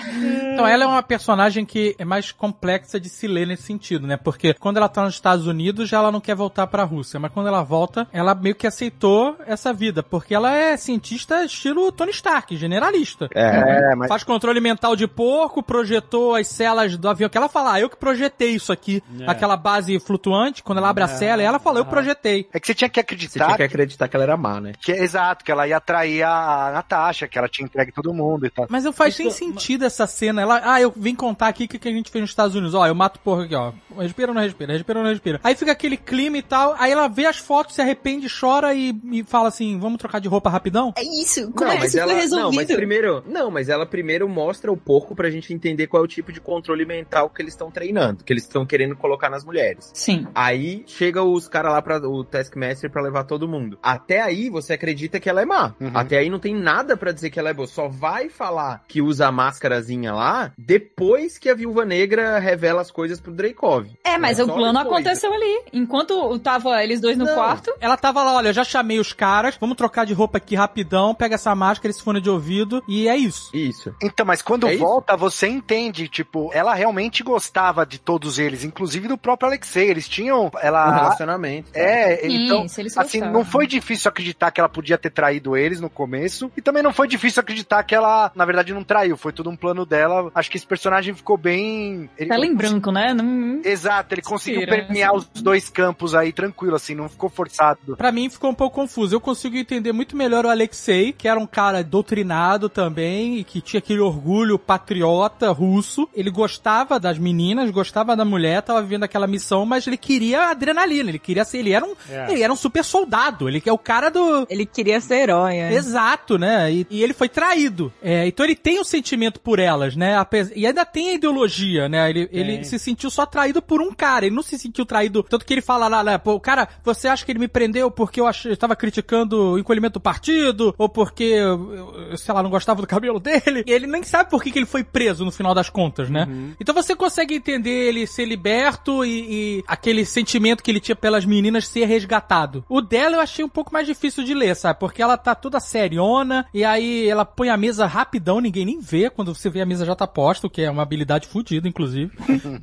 Então 0.53 0.67
ela 0.67 0.85
é 0.85 0.87
uma 0.87 1.03
personagem 1.03 1.65
que 1.65 1.95
é 1.99 2.05
mais 2.05 2.33
complexa 2.33 3.01
de 3.01 3.09
se 3.09 3.27
ler 3.27 3.47
nesse 3.47 3.63
sentido, 3.63 4.07
né? 4.07 4.17
Porque 4.17 4.55
quando 4.55 4.77
ela 4.77 4.89
tá 4.89 5.05
nos 5.05 5.15
Estados 5.15 5.47
Unidos, 5.47 5.89
já 5.89 5.99
ela 5.99 6.13
não 6.13 6.21
quer 6.21 6.35
voltar 6.35 6.67
pra 6.67 6.85
Rússia. 6.85 7.19
Mas 7.19 7.33
quando 7.33 7.47
ela 7.47 7.63
volta, 7.63 8.07
ela 8.13 8.35
meio 8.35 8.55
que 8.55 8.67
aceitou 8.67 9.37
essa 9.47 9.73
vida. 9.73 10.03
Porque 10.03 10.35
ela 10.35 10.53
é 10.55 10.77
cientista 10.77 11.45
estilo 11.45 11.91
Tony 11.93 12.11
Stark, 12.11 12.57
generalista. 12.57 13.29
É, 13.35 13.95
mas 13.95 14.09
Faz 14.09 14.25
controle 14.25 14.61
mental 14.61 14.97
de 14.97 15.07
porco, 15.07 15.63
projetou 15.63 16.35
as 16.35 16.49
celas 16.49 16.97
do 16.97 17.09
avião. 17.09 17.31
Que 17.31 17.39
ela 17.39 17.49
fala, 17.49 17.75
ah, 17.75 17.81
eu 17.81 17.89
que 17.89 17.97
projetei 17.97 18.51
isso 18.51 18.73
aqui. 18.73 19.03
É. 19.21 19.31
Aquela 19.31 19.57
base 19.57 19.99
flutuante, 20.01 20.63
quando 20.63 20.79
ela 20.79 20.91
abre 20.91 21.05
a 21.05 21.09
cela, 21.09 21.43
ela 21.43 21.59
fala, 21.59 21.79
eu 21.79 21.85
projetei. 21.85 22.49
é 22.53 22.61
que 22.61 22.67
você 22.67 22.75
tinha 22.75 22.89
que 22.89 23.01
Você 23.01 23.01
acreditar 23.01 23.47
tinha 23.47 23.57
que 23.57 23.63
acreditar 23.63 24.09
que 24.09 24.17
ela 24.17 24.25
era 24.25 24.37
má, 24.37 24.61
né? 24.61 24.73
que, 24.81 24.93
exato, 24.93 25.45
que 25.45 25.53
ela 25.53 25.67
ia 25.67 25.77
atrair 25.77 26.23
a 26.23 26.71
Natasha, 26.73 27.29
que 27.29 27.39
ela 27.39 27.49
tinha 27.49 27.67
entregue 27.67 27.93
todo 27.93 28.13
mundo 28.13 28.47
e 28.47 28.51
tal. 28.51 28.67
Mas 28.69 28.87
não 28.91 28.93
faz 28.93 29.17
nem 29.19 29.31
sentido 29.31 29.85
essa 29.85 30.07
cena. 30.07 30.43
Ela, 30.43 30.61
ah, 30.65 30.81
eu 30.81 30.93
vim 30.95 31.15
contar 31.15 31.49
aqui 31.49 31.65
o 31.65 31.69
que, 31.69 31.79
que 31.79 31.89
a 31.89 31.93
gente 31.93 32.11
fez 32.11 32.23
nos 32.23 32.31
Estados 32.31 32.55
Unidos. 32.55 32.75
Ó, 32.75 32.87
eu 32.87 32.95
mato 32.95 33.21
porco 33.21 33.45
aqui, 33.45 33.55
ó. 33.55 33.73
Respira 33.99 34.31
ou 34.31 34.35
não 34.35 34.43
respira? 34.43 34.73
Respira 34.73 34.99
ou 34.99 35.05
não 35.05 35.11
respira? 35.11 35.41
Aí 35.43 35.55
fica 35.55 35.73
aquele 35.73 35.97
clima 35.97 36.39
e 36.39 36.43
tal. 36.43 36.75
Aí 36.79 36.91
ela 36.91 37.09
vê 37.09 37.27
as 37.27 37.39
fotos, 37.39 37.75
se 37.75 37.81
arrepende, 37.81 38.29
chora 38.29 38.75
e, 38.75 38.95
e 39.13 39.25
fala 39.25 39.49
assim: 39.49 39.79
vamos 39.79 39.99
trocar 39.99 40.21
de 40.21 40.29
roupa 40.29 40.51
rapidão? 40.51 40.93
É 40.97 41.03
isso. 41.03 41.51
Como 41.53 41.67
não, 41.67 41.73
é 41.73 41.75
que 41.77 41.81
mas 41.83 41.91
isso 41.91 41.99
ela, 41.99 42.09
foi 42.09 42.15
não, 42.15 42.23
resolvido? 42.23 42.57
mas 42.57 42.77
primeiro, 42.77 43.25
não, 43.27 43.51
mas 43.51 43.69
ela 43.69 43.87
primeiro 43.87 44.29
mostra 44.29 44.73
o 44.73 44.77
porco 44.77 45.15
pra 45.15 45.31
gente 45.31 45.55
entender 45.55 45.87
qual 45.87 46.03
é 46.03 46.05
o 46.05 46.09
tipo 46.09 46.33
de 46.33 46.41
controle 46.41 46.85
mental 46.85 47.31
que 47.31 47.41
eles 47.41 47.55
estão 47.55 47.71
treinando, 47.71 48.25
que 48.25 48.33
eles 48.33 48.43
estão 48.43 48.67
querendo 48.67 48.97
colocar 48.97 49.31
nas 49.31 49.45
mulheres. 49.45 49.91
Sim. 49.95 50.27
Aí 50.35 50.83
chega 50.87 51.23
os 51.23 51.49
caras 51.49 51.73
lá 51.73 51.83
para 51.83 52.09
o 52.09 52.25
Taskmaster 52.25 52.91
pra 52.91 53.03
levar 53.03 53.25
todo 53.25 53.49
mundo. 53.49 53.79
Até 53.83 54.21
aí 54.21 54.51
você 54.51 54.73
acredita 54.73 55.21
que 55.21 55.29
ela 55.29 55.43
é 55.43 55.45
má. 55.45 55.75
Uhum. 55.81 55.91
Até 55.95 56.19
aí 56.19 56.29
não 56.29 56.39
tem 56.39 56.55
nada 56.55 56.97
pra 56.97 57.13
dizer 57.13 57.31
que 57.31 57.39
ela 57.39 57.51
é 57.51 57.55
boa. 57.55 57.67
Só 57.67 57.89
vai 57.89 58.29
falar 58.29 58.80
que 58.89 59.01
usa 59.03 59.27
a 59.29 59.33
máscarazinha 59.33 60.13
lá 60.13 60.53
depois 60.57 61.39
que 61.39 61.49
a 61.49 61.55
Viúva 61.55 61.85
Negra 61.85 62.39
revela 62.39 62.81
as 62.81 62.91
coisas 62.91 63.21
pro 63.21 63.33
Dreykov. 63.33 63.87
É, 64.05 64.19
mas 64.19 64.39
É 64.39 64.45
o 64.45 64.47
plano 64.47 64.79
depois. 64.79 64.87
aconteceu 65.05 65.33
ali. 65.33 65.63
Enquanto 65.73 66.39
tava 66.39 66.83
eles 66.83 67.01
dois 67.01 67.17
no 67.17 67.25
Não. 67.25 67.35
quarto. 67.35 67.73
Ela 67.81 67.97
tava 67.97 68.23
lá, 68.23 68.35
olha, 68.35 68.49
eu 68.49 68.53
já 68.53 68.65
chamei 68.65 68.99
os 68.99 69.13
caras, 69.13 69.57
vamos 69.61 69.77
trocar 69.77 70.05
de 70.07 70.13
roupa 70.13 70.39
aqui 70.39 70.55
rapidão, 70.55 71.15
pega 71.15 71.35
essa 71.35 71.55
máscara, 71.55 71.91
esse 71.91 72.03
fone 72.03 72.21
de 72.21 72.31
ouvido, 72.31 72.83
e 72.89 73.09
é 73.09 73.17
isso. 73.17 73.51
Isso. 73.55 73.95
Então, 74.03 74.25
mas 74.27 74.43
quando 74.43 74.67
É 74.69 74.75
isso? 74.75 74.83
volta, 74.85 75.17
você 75.17 75.47
entende, 75.49 76.09
tipo, 76.09 76.51
ela 76.53 76.75
realmente 76.75 77.23
gostava 77.23 77.85
de 77.87 77.99
todos 77.99 78.39
eles, 78.39 78.65
inclusive 78.65 79.09
do 79.09 79.19
próprio 79.19 79.49
Alexei. 79.49 79.89
Eles 79.91 80.09
tinham. 80.09 80.47
Um 80.47 80.51
Ela. 80.61 80.95
relacionamento. 80.95 81.71
É, 81.75 82.17
Sim, 82.19 82.45
então, 82.47 82.69
se 82.69 82.81
eles 82.81 82.97
assim, 82.97 83.19
gostavam. 83.19 83.33
não 83.33 83.45
foi 83.45 83.67
difícil 83.67 84.09
acreditar 84.09 84.51
que 84.51 84.61
ela 84.61 84.69
podia 84.69 84.97
ter 84.99 85.11
traído 85.11 85.57
eles 85.57 85.81
no 85.81 85.91
começo, 85.91 86.51
e 86.57 86.63
também 86.63 86.83
não 86.83 86.93
foi 86.93 87.07
difícil 87.09 87.41
acreditar 87.41 87.83
que 87.83 87.95
ela, 87.95 88.31
na 88.35 88.45
verdade, 88.45 88.70
não 88.75 88.85
traiu, 88.85 89.17
foi 89.17 89.33
tudo 89.33 89.51
um 89.51 89.57
plano 89.57 89.85
dela. 89.85 90.31
Acho 90.35 90.51
que 90.51 90.57
esse 90.57 90.67
personagem 90.67 91.15
ficou 91.15 91.37
bem... 91.37 92.09
Ele, 92.17 92.29
Tela 92.29 92.47
em 92.47 92.55
branco, 92.55 92.91
né? 92.91 93.15
Não... 93.15 93.61
Exato, 93.65 94.15
ele 94.15 94.23
conseguiu 94.23 94.61
Tira, 94.61 94.77
permear 94.77 95.15
os 95.15 95.27
dois 95.27 95.69
campos 95.69 96.15
aí 96.15 96.33
tranquilo, 96.33 96.77
assim, 96.77 96.95
não 96.95 97.09
ficou 97.09 97.29
forçado. 97.29 97.97
Pra 97.97 98.13
mim 98.13 98.29
ficou 98.31 98.51
um 98.51 98.55
pouco 98.55 98.77
confuso. 98.77 99.15
Eu 99.15 99.21
consigo 99.21 99.57
entender 99.57 99.93
muito 99.93 100.17
melhor 100.17 100.45
o 100.45 100.49
Alexei, 100.51 101.13
que 101.13 101.29
era 101.29 101.39
um 101.39 101.47
cara 101.47 101.83
doutrinado 101.83 102.69
também, 102.69 103.39
e 103.39 103.45
que 103.45 103.61
tinha 103.61 103.79
aquele 103.79 104.01
orgulho 104.01 104.59
patriota 104.59 105.51
russo. 105.51 106.09
Ele 106.15 106.31
gostava 106.31 106.99
das 106.99 107.19
meninas, 107.19 107.71
gostava 107.71 108.17
da 108.17 108.25
mulher, 108.25 108.63
tava 108.63 108.83
vivendo 108.83 109.05
aquela 109.05 109.27
missão, 109.27 109.67
mas 109.67 109.87
ele 109.87 109.97
queria 109.97 110.51
adrenalina, 110.51 111.11
ele 111.11 111.19
queria 111.19 111.45
ser, 111.45 111.59
ele 111.59 111.73
era 111.73 111.85
um, 111.85 111.95
É. 112.11 112.33
ele 112.33 112.43
era 112.43 112.53
um 112.53 112.57
super 112.57 112.85
soldado, 112.85 113.49
ele 113.49 113.63
é 113.65 113.73
o 113.73 113.79
cara 113.79 114.11
do, 114.11 114.47
Ele 114.49 114.67
queria 114.67 115.01
ser 115.01 115.17
herói, 115.23 115.57
é. 115.57 115.73
Exato, 115.75 116.39
né? 116.39 116.73
E, 116.73 116.87
e 116.91 117.03
ele 117.03 117.13
foi 117.13 117.29
traído. 117.29 117.93
É, 118.03 118.27
então 118.27 118.45
ele 118.45 118.57
tem 118.63 118.81
o 118.81 118.85
sentimento 118.85 119.41
por 119.41 119.59
elas, 119.59 119.97
né? 119.97 120.15
E 120.55 120.67
ainda 120.67 120.85
tem 120.85 121.11
a 121.11 121.15
ideologia, 121.15 121.89
né? 121.89 122.09
Ele, 122.11 122.29
ele 122.33 122.65
se 122.65 122.79
sentiu 122.79 123.11
só 123.11 123.27
traído 123.27 123.61
por 123.61 123.81
um 123.81 123.93
cara. 123.93 124.27
Ele 124.27 124.35
não 124.35 124.43
se 124.43 124.59
sentiu 124.59 124.85
traído. 124.85 125.23
Tanto 125.23 125.45
que 125.45 125.53
ele 125.53 125.61
fala 125.61 125.89
lá, 125.89 126.05
né? 126.05 126.19
Pô, 126.19 126.39
cara, 126.39 126.69
você 126.83 127.09
acha 127.09 127.25
que 127.25 127.33
ele 127.33 127.39
me 127.39 127.49
prendeu 127.49 127.91
porque 127.91 128.21
eu, 128.21 128.27
ach... 128.27 128.47
eu 128.47 128.57
tava 128.57 128.77
criticando 128.77 129.53
o 129.53 129.59
encolhimento 129.59 129.95
do 129.95 130.01
partido? 130.01 130.75
Ou 130.79 130.89
porque, 130.89 131.25
eu, 131.25 132.17
sei 132.17 132.35
lá, 132.35 132.43
não 132.43 132.51
gostava 132.51 132.81
do 132.81 132.87
cabelo 132.87 133.19
dele? 133.21 133.65
E 133.67 133.73
ele 133.73 133.87
nem 133.87 134.03
sabe 134.03 134.31
por 134.31 134.43
que, 134.43 134.51
que 134.51 134.59
ele 134.59 134.67
foi 134.67 134.85
preso 134.85 135.25
no 135.25 135.31
final 135.31 135.55
das 135.55 135.69
contas, 135.69 136.11
né? 136.11 136.27
Então 136.61 136.75
você 136.75 136.95
consegue 136.95 137.35
entender 137.35 137.89
ele 137.89 138.07
ser 138.07 138.25
liberto 138.25 139.05
e, 139.05 139.59
e 139.59 139.65
aquele 139.67 140.05
sentimento 140.05 140.63
que 140.63 140.71
ele 140.71 140.81
tinha 140.81 140.97
pelas 140.97 141.25
meninas 141.25 141.67
ser 141.67 141.85
resgatado. 141.85 142.65
O 142.69 142.81
dela 142.81 143.17
eu 143.17 143.21
achei 143.21 143.45
um 143.45 143.49
pouco 143.49 143.73
mais 143.73 143.87
difícil 143.87 144.25
de 144.25 144.35
ler, 144.35 144.55
sabe? 144.57 144.79
Porque 144.79 145.03
ela 145.03 145.17
tá 145.17 145.35
toda 145.35 145.61
seriona 145.61 146.47
e 146.53 146.65
aí 146.65 147.09
ela 147.09 147.25
põe 147.25 147.49
a 147.49 147.57
mesa 147.57 147.87
rapidão, 147.87 148.41
ninguém 148.51 148.67
nem 148.67 148.81
vê 148.81 149.09
quando 149.09 149.33
você 149.33 149.49
vê 149.49 149.61
a 149.61 149.67
mesa 149.67 149.87
já 149.87 149.95
tá 149.95 150.07
posta, 150.09 150.47
o 150.47 150.51
que 150.51 150.61
é 150.63 150.71
uma 150.71 150.83
habilidade 150.83 151.29
fodida, 151.29 151.69
inclusive. 151.69 152.11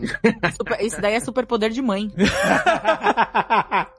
Super- 0.55 0.81
isso 0.81 1.01
daí 1.01 1.13
é 1.13 1.19
superpoder 1.19 1.71
de 1.71 1.81
mãe. 1.81 2.11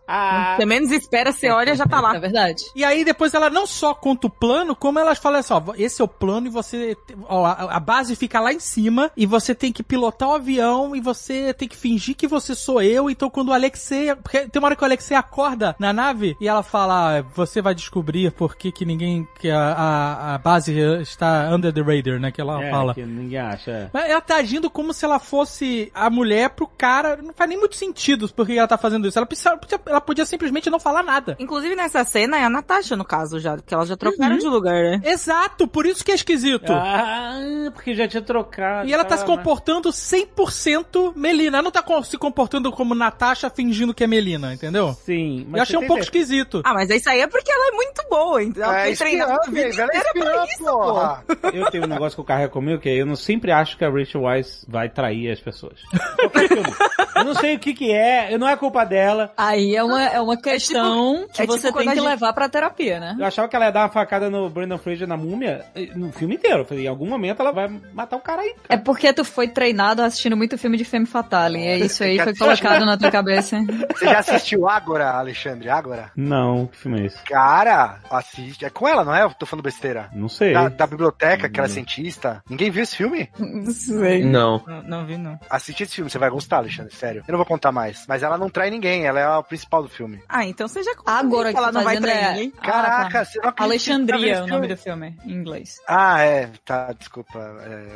Você 0.56 0.64
menos 0.66 0.90
espera, 0.90 1.32
você 1.32 1.50
olha, 1.50 1.74
já 1.74 1.86
tá 1.86 1.98
É 1.98 2.00
lá. 2.00 2.18
verdade. 2.18 2.62
E 2.74 2.84
aí 2.84 3.04
depois 3.04 3.34
ela 3.34 3.50
não 3.50 3.66
só 3.66 3.92
conta 3.94 4.26
o 4.26 4.30
plano, 4.30 4.74
como 4.74 4.98
elas 4.98 5.18
falam 5.18 5.40
assim, 5.40 5.52
ó, 5.52 5.62
esse 5.76 6.00
é 6.00 6.04
o 6.04 6.08
plano 6.08 6.46
e 6.46 6.50
você, 6.50 6.96
ó, 7.28 7.44
a, 7.44 7.76
a 7.76 7.80
base 7.80 8.16
fica 8.16 8.40
lá 8.40 8.52
em 8.52 8.60
cima 8.60 9.10
e 9.16 9.26
você 9.26 9.54
tem 9.54 9.72
que 9.72 9.82
pilotar 9.82 10.28
o 10.28 10.34
avião 10.34 10.94
e 10.96 11.00
você 11.00 11.52
tem 11.52 11.68
que 11.68 11.76
fingir 11.76 12.16
que 12.16 12.26
você 12.26 12.54
sou 12.54 12.80
eu, 12.82 13.10
então 13.10 13.28
quando 13.30 13.48
o 13.48 13.52
Alexei, 13.52 14.14
porque 14.16 14.48
tem 14.48 14.60
uma 14.60 14.66
hora 14.68 14.76
que 14.76 14.82
o 14.82 14.86
Alexei 14.86 15.16
acorda 15.16 15.76
na 15.78 15.92
nave 15.92 16.36
e 16.40 16.48
ela 16.48 16.62
fala, 16.62 17.18
ah, 17.18 17.22
você 17.34 17.60
vai 17.60 17.74
descobrir 17.74 18.30
por 18.32 18.56
que 18.56 18.72
que 18.72 18.84
ninguém, 18.84 19.26
que 19.40 19.50
a, 19.50 19.72
a, 19.72 20.34
a 20.34 20.38
base 20.38 20.72
está 21.02 21.48
under 21.54 21.72
the 21.72 21.80
radar, 21.82 22.18
né, 22.20 22.30
que 22.30 22.40
ela 22.40 22.62
É, 22.64 22.70
fala. 22.70 22.94
que 22.94 23.02
ninguém 23.04 23.38
acha. 23.38 23.70
é. 23.70 23.90
Mas 23.92 24.08
ela 24.10 24.20
tá 24.20 24.36
agindo 24.36 24.70
como 24.70 24.92
se 24.92 25.04
ela 25.04 25.18
fosse 25.18 25.90
a 25.94 26.08
mulher 26.10 26.50
pro 26.50 26.66
cara. 26.66 27.16
Não 27.16 27.32
faz 27.34 27.48
nem 27.48 27.58
muito 27.58 27.76
sentido 27.76 28.28
por 28.34 28.46
que 28.46 28.56
ela 28.58 28.68
tá 28.68 28.78
fazendo 28.78 29.06
isso. 29.06 29.18
Ela, 29.18 29.26
precisa- 29.26 29.56
podia, 29.56 29.78
ela 29.98 30.00
podia 30.00 30.24
simplesmente 30.24 30.70
não 30.70 30.78
falar 30.78 31.02
nada. 31.02 31.36
Inclusive 31.40 31.74
nessa 31.74 32.04
cena 32.04 32.38
é 32.38 32.44
a 32.44 32.48
Natasha, 32.50 32.96
no 32.96 33.04
caso, 33.04 33.40
já, 33.40 33.56
porque 33.56 33.74
elas 33.74 33.88
já 33.88 33.96
trocaram 33.96 34.34
Uhum. 34.34 34.38
de 34.38 34.46
lugar, 34.46 34.74
né? 34.74 35.00
Exato, 35.04 35.66
por 35.66 35.84
isso 35.86 36.04
que 36.04 36.12
é 36.12 36.14
esquisito. 36.14 36.72
Ah, 36.72 37.34
porque 37.74 37.94
já 37.94 38.06
tinha 38.06 38.22
trocado. 38.22 38.88
E 38.88 38.92
ela 38.94 39.04
tá 39.04 39.16
Ah, 39.16 39.18
se 39.18 39.26
mas- 39.26 39.36
comportando 39.36 39.90
100% 39.92 41.12
Melina. 41.16 41.58
Ela 41.58 41.62
não 41.64 41.70
tá 41.70 41.84
se 42.04 42.16
comportando 42.16 42.70
como 42.70 42.94
Natasha 42.94 43.50
fingindo 43.50 43.92
que 43.92 44.04
é 44.04 44.06
Melina, 44.06 44.54
entendeu? 44.54 44.92
Sim, 45.04 45.44
mas 45.48 45.56
Eu 45.58 45.62
achei 45.62 45.76
um 45.76 45.86
pouco 45.86 46.02
certeza- 46.04 46.24
esquisito. 46.34 46.62
Ah, 46.64 46.74
mas 46.74 46.88
isso 46.90 47.08
aí 47.10 47.20
é 47.20 47.26
porque 47.26 47.50
ela 47.50 47.68
é 47.68 47.70
muito 47.72 48.04
boa, 48.08 48.42
então 48.42 48.62
ela 48.64 48.86
É, 48.88 48.94
treinada 48.94 49.34
a 49.44 49.50
vida 49.50 49.88
é 49.92 50.12
pra 50.12 50.44
isso, 50.44 50.64
porra. 50.64 51.24
Eu 51.52 51.70
tenho 51.70 51.84
um 51.84 51.88
negócio 51.88 52.14
que 52.16 52.20
eu 52.20 52.24
carrego 52.24 52.52
comigo, 52.52 52.80
que 52.80 52.88
é 52.88 52.94
eu 52.94 53.06
não 53.06 53.16
sempre 53.16 53.50
acho 53.50 53.76
que 53.76 53.84
a 53.84 53.90
Rachel 53.90 54.22
Weisz 54.22 54.64
vai 54.68 54.88
trair 54.88 55.30
as 55.32 55.40
pessoas. 55.40 55.80
Eu 57.16 57.24
não 57.24 57.34
sei 57.34 57.56
o 57.56 57.58
que 57.58 57.74
que 57.74 57.90
é, 57.90 58.36
não 58.38 58.48
é 58.48 58.56
culpa 58.56 58.84
dela. 58.84 59.32
Aí 59.36 59.74
é 59.74 59.82
uma, 59.88 60.04
é 60.04 60.20
uma 60.20 60.36
questão 60.36 61.26
que 61.32 61.42
é 61.42 61.46
tipo 61.46 61.52
você 61.58 61.72
quando 61.72 61.84
tem 61.84 61.88
a 61.88 61.92
que 61.94 62.00
gente- 62.00 62.08
levar 62.08 62.32
pra 62.32 62.48
terapia, 62.48 63.00
né? 63.00 63.16
Eu 63.18 63.26
achava 63.26 63.48
que 63.48 63.56
ela 63.56 63.66
ia 63.66 63.72
dar 63.72 63.82
uma 63.82 63.88
facada 63.88 64.28
no 64.30 64.48
Brandon 64.50 64.78
Fraser 64.78 65.06
na 65.08 65.16
múmia 65.16 65.64
no 65.94 66.12
filme 66.12 66.34
inteiro. 66.36 66.58
Eu 66.60 66.64
falei, 66.64 66.84
em 66.84 66.88
algum 66.88 67.06
momento 67.08 67.40
ela 67.40 67.52
vai 67.52 67.68
matar 67.92 68.16
o 68.16 68.20
cara 68.20 68.42
aí. 68.42 68.54
É 68.68 68.76
porque 68.76 69.12
tu 69.12 69.24
foi 69.24 69.48
treinado 69.48 70.02
assistindo 70.02 70.36
muito 70.36 70.58
filme 70.58 70.76
de 70.76 70.84
Femme 70.84 71.06
Fatale. 71.06 71.58
E 71.58 71.66
é 71.66 71.78
isso 71.78 72.02
aí 72.04 72.18
foi 72.18 72.34
colocado 72.34 72.84
na 72.84 72.96
tua 72.96 73.10
cabeça. 73.12 73.58
Você 73.94 74.04
já 74.06 74.18
assistiu 74.18 74.68
Ágora, 74.68 75.10
Alexandre? 75.12 75.68
Ágora? 75.68 76.10
Não, 76.16 76.66
que 76.66 76.76
filme 76.76 77.00
é 77.02 77.06
esse? 77.06 77.22
Cara, 77.24 77.98
assiste. 78.10 78.64
É 78.64 78.70
com 78.70 78.86
ela, 78.88 79.04
não 79.04 79.14
é? 79.14 79.22
Eu 79.22 79.30
tô 79.34 79.46
falando 79.46 79.64
besteira. 79.64 80.08
Não 80.12 80.28
sei. 80.28 80.52
Da, 80.52 80.68
da 80.68 80.86
biblioteca, 80.86 81.48
que 81.48 81.58
ela 81.58 81.66
é 81.68 81.70
cientista. 81.70 82.42
Ninguém 82.48 82.70
viu 82.70 82.82
esse 82.82 82.96
filme? 82.96 83.28
Não 83.38 83.70
sei. 83.70 84.24
Não. 84.24 84.62
Não, 84.66 84.82
não 84.82 85.06
vi, 85.06 85.16
não. 85.16 85.38
Assiste 85.48 85.82
esse 85.82 85.94
filme, 85.94 86.10
você 86.10 86.18
vai 86.18 86.30
gostar, 86.30 86.58
Alexandre, 86.58 86.94
sério. 86.94 87.22
Eu 87.26 87.32
não 87.32 87.38
vou 87.38 87.46
contar 87.46 87.72
mais. 87.72 88.04
Mas 88.08 88.22
ela 88.22 88.36
não 88.38 88.48
trai 88.50 88.70
ninguém, 88.70 89.06
ela 89.06 89.20
é 89.20 89.24
a 89.24 89.42
principal 89.42 89.77
do 89.82 89.88
filme. 89.88 90.20
Ah, 90.28 90.44
então 90.46 90.66
você 90.68 90.82
já 90.82 90.92
Agora 91.06 91.52
que 91.52 91.58
ela 91.58 91.66
tá 91.68 91.72
não 91.72 91.84
vai 91.84 91.96
fazendo 91.96 92.10
trair 92.10 92.24
é- 92.24 92.28
ninguém. 92.32 92.50
Caraca, 92.50 93.20
Ah, 93.20 93.24
você 93.24 93.40
não 93.40 93.52
Alexandria 93.56 94.32
é 94.32 94.34
tá 94.34 94.40
o 94.40 94.44
vendo 94.44 94.54
nome 94.54 94.68
do 94.68 94.76
filme, 94.76 95.16
em 95.24 95.32
inglês. 95.32 95.76
Ah, 95.88 96.22
é, 96.22 96.50
tá, 96.64 96.92
desculpa. 96.92 97.38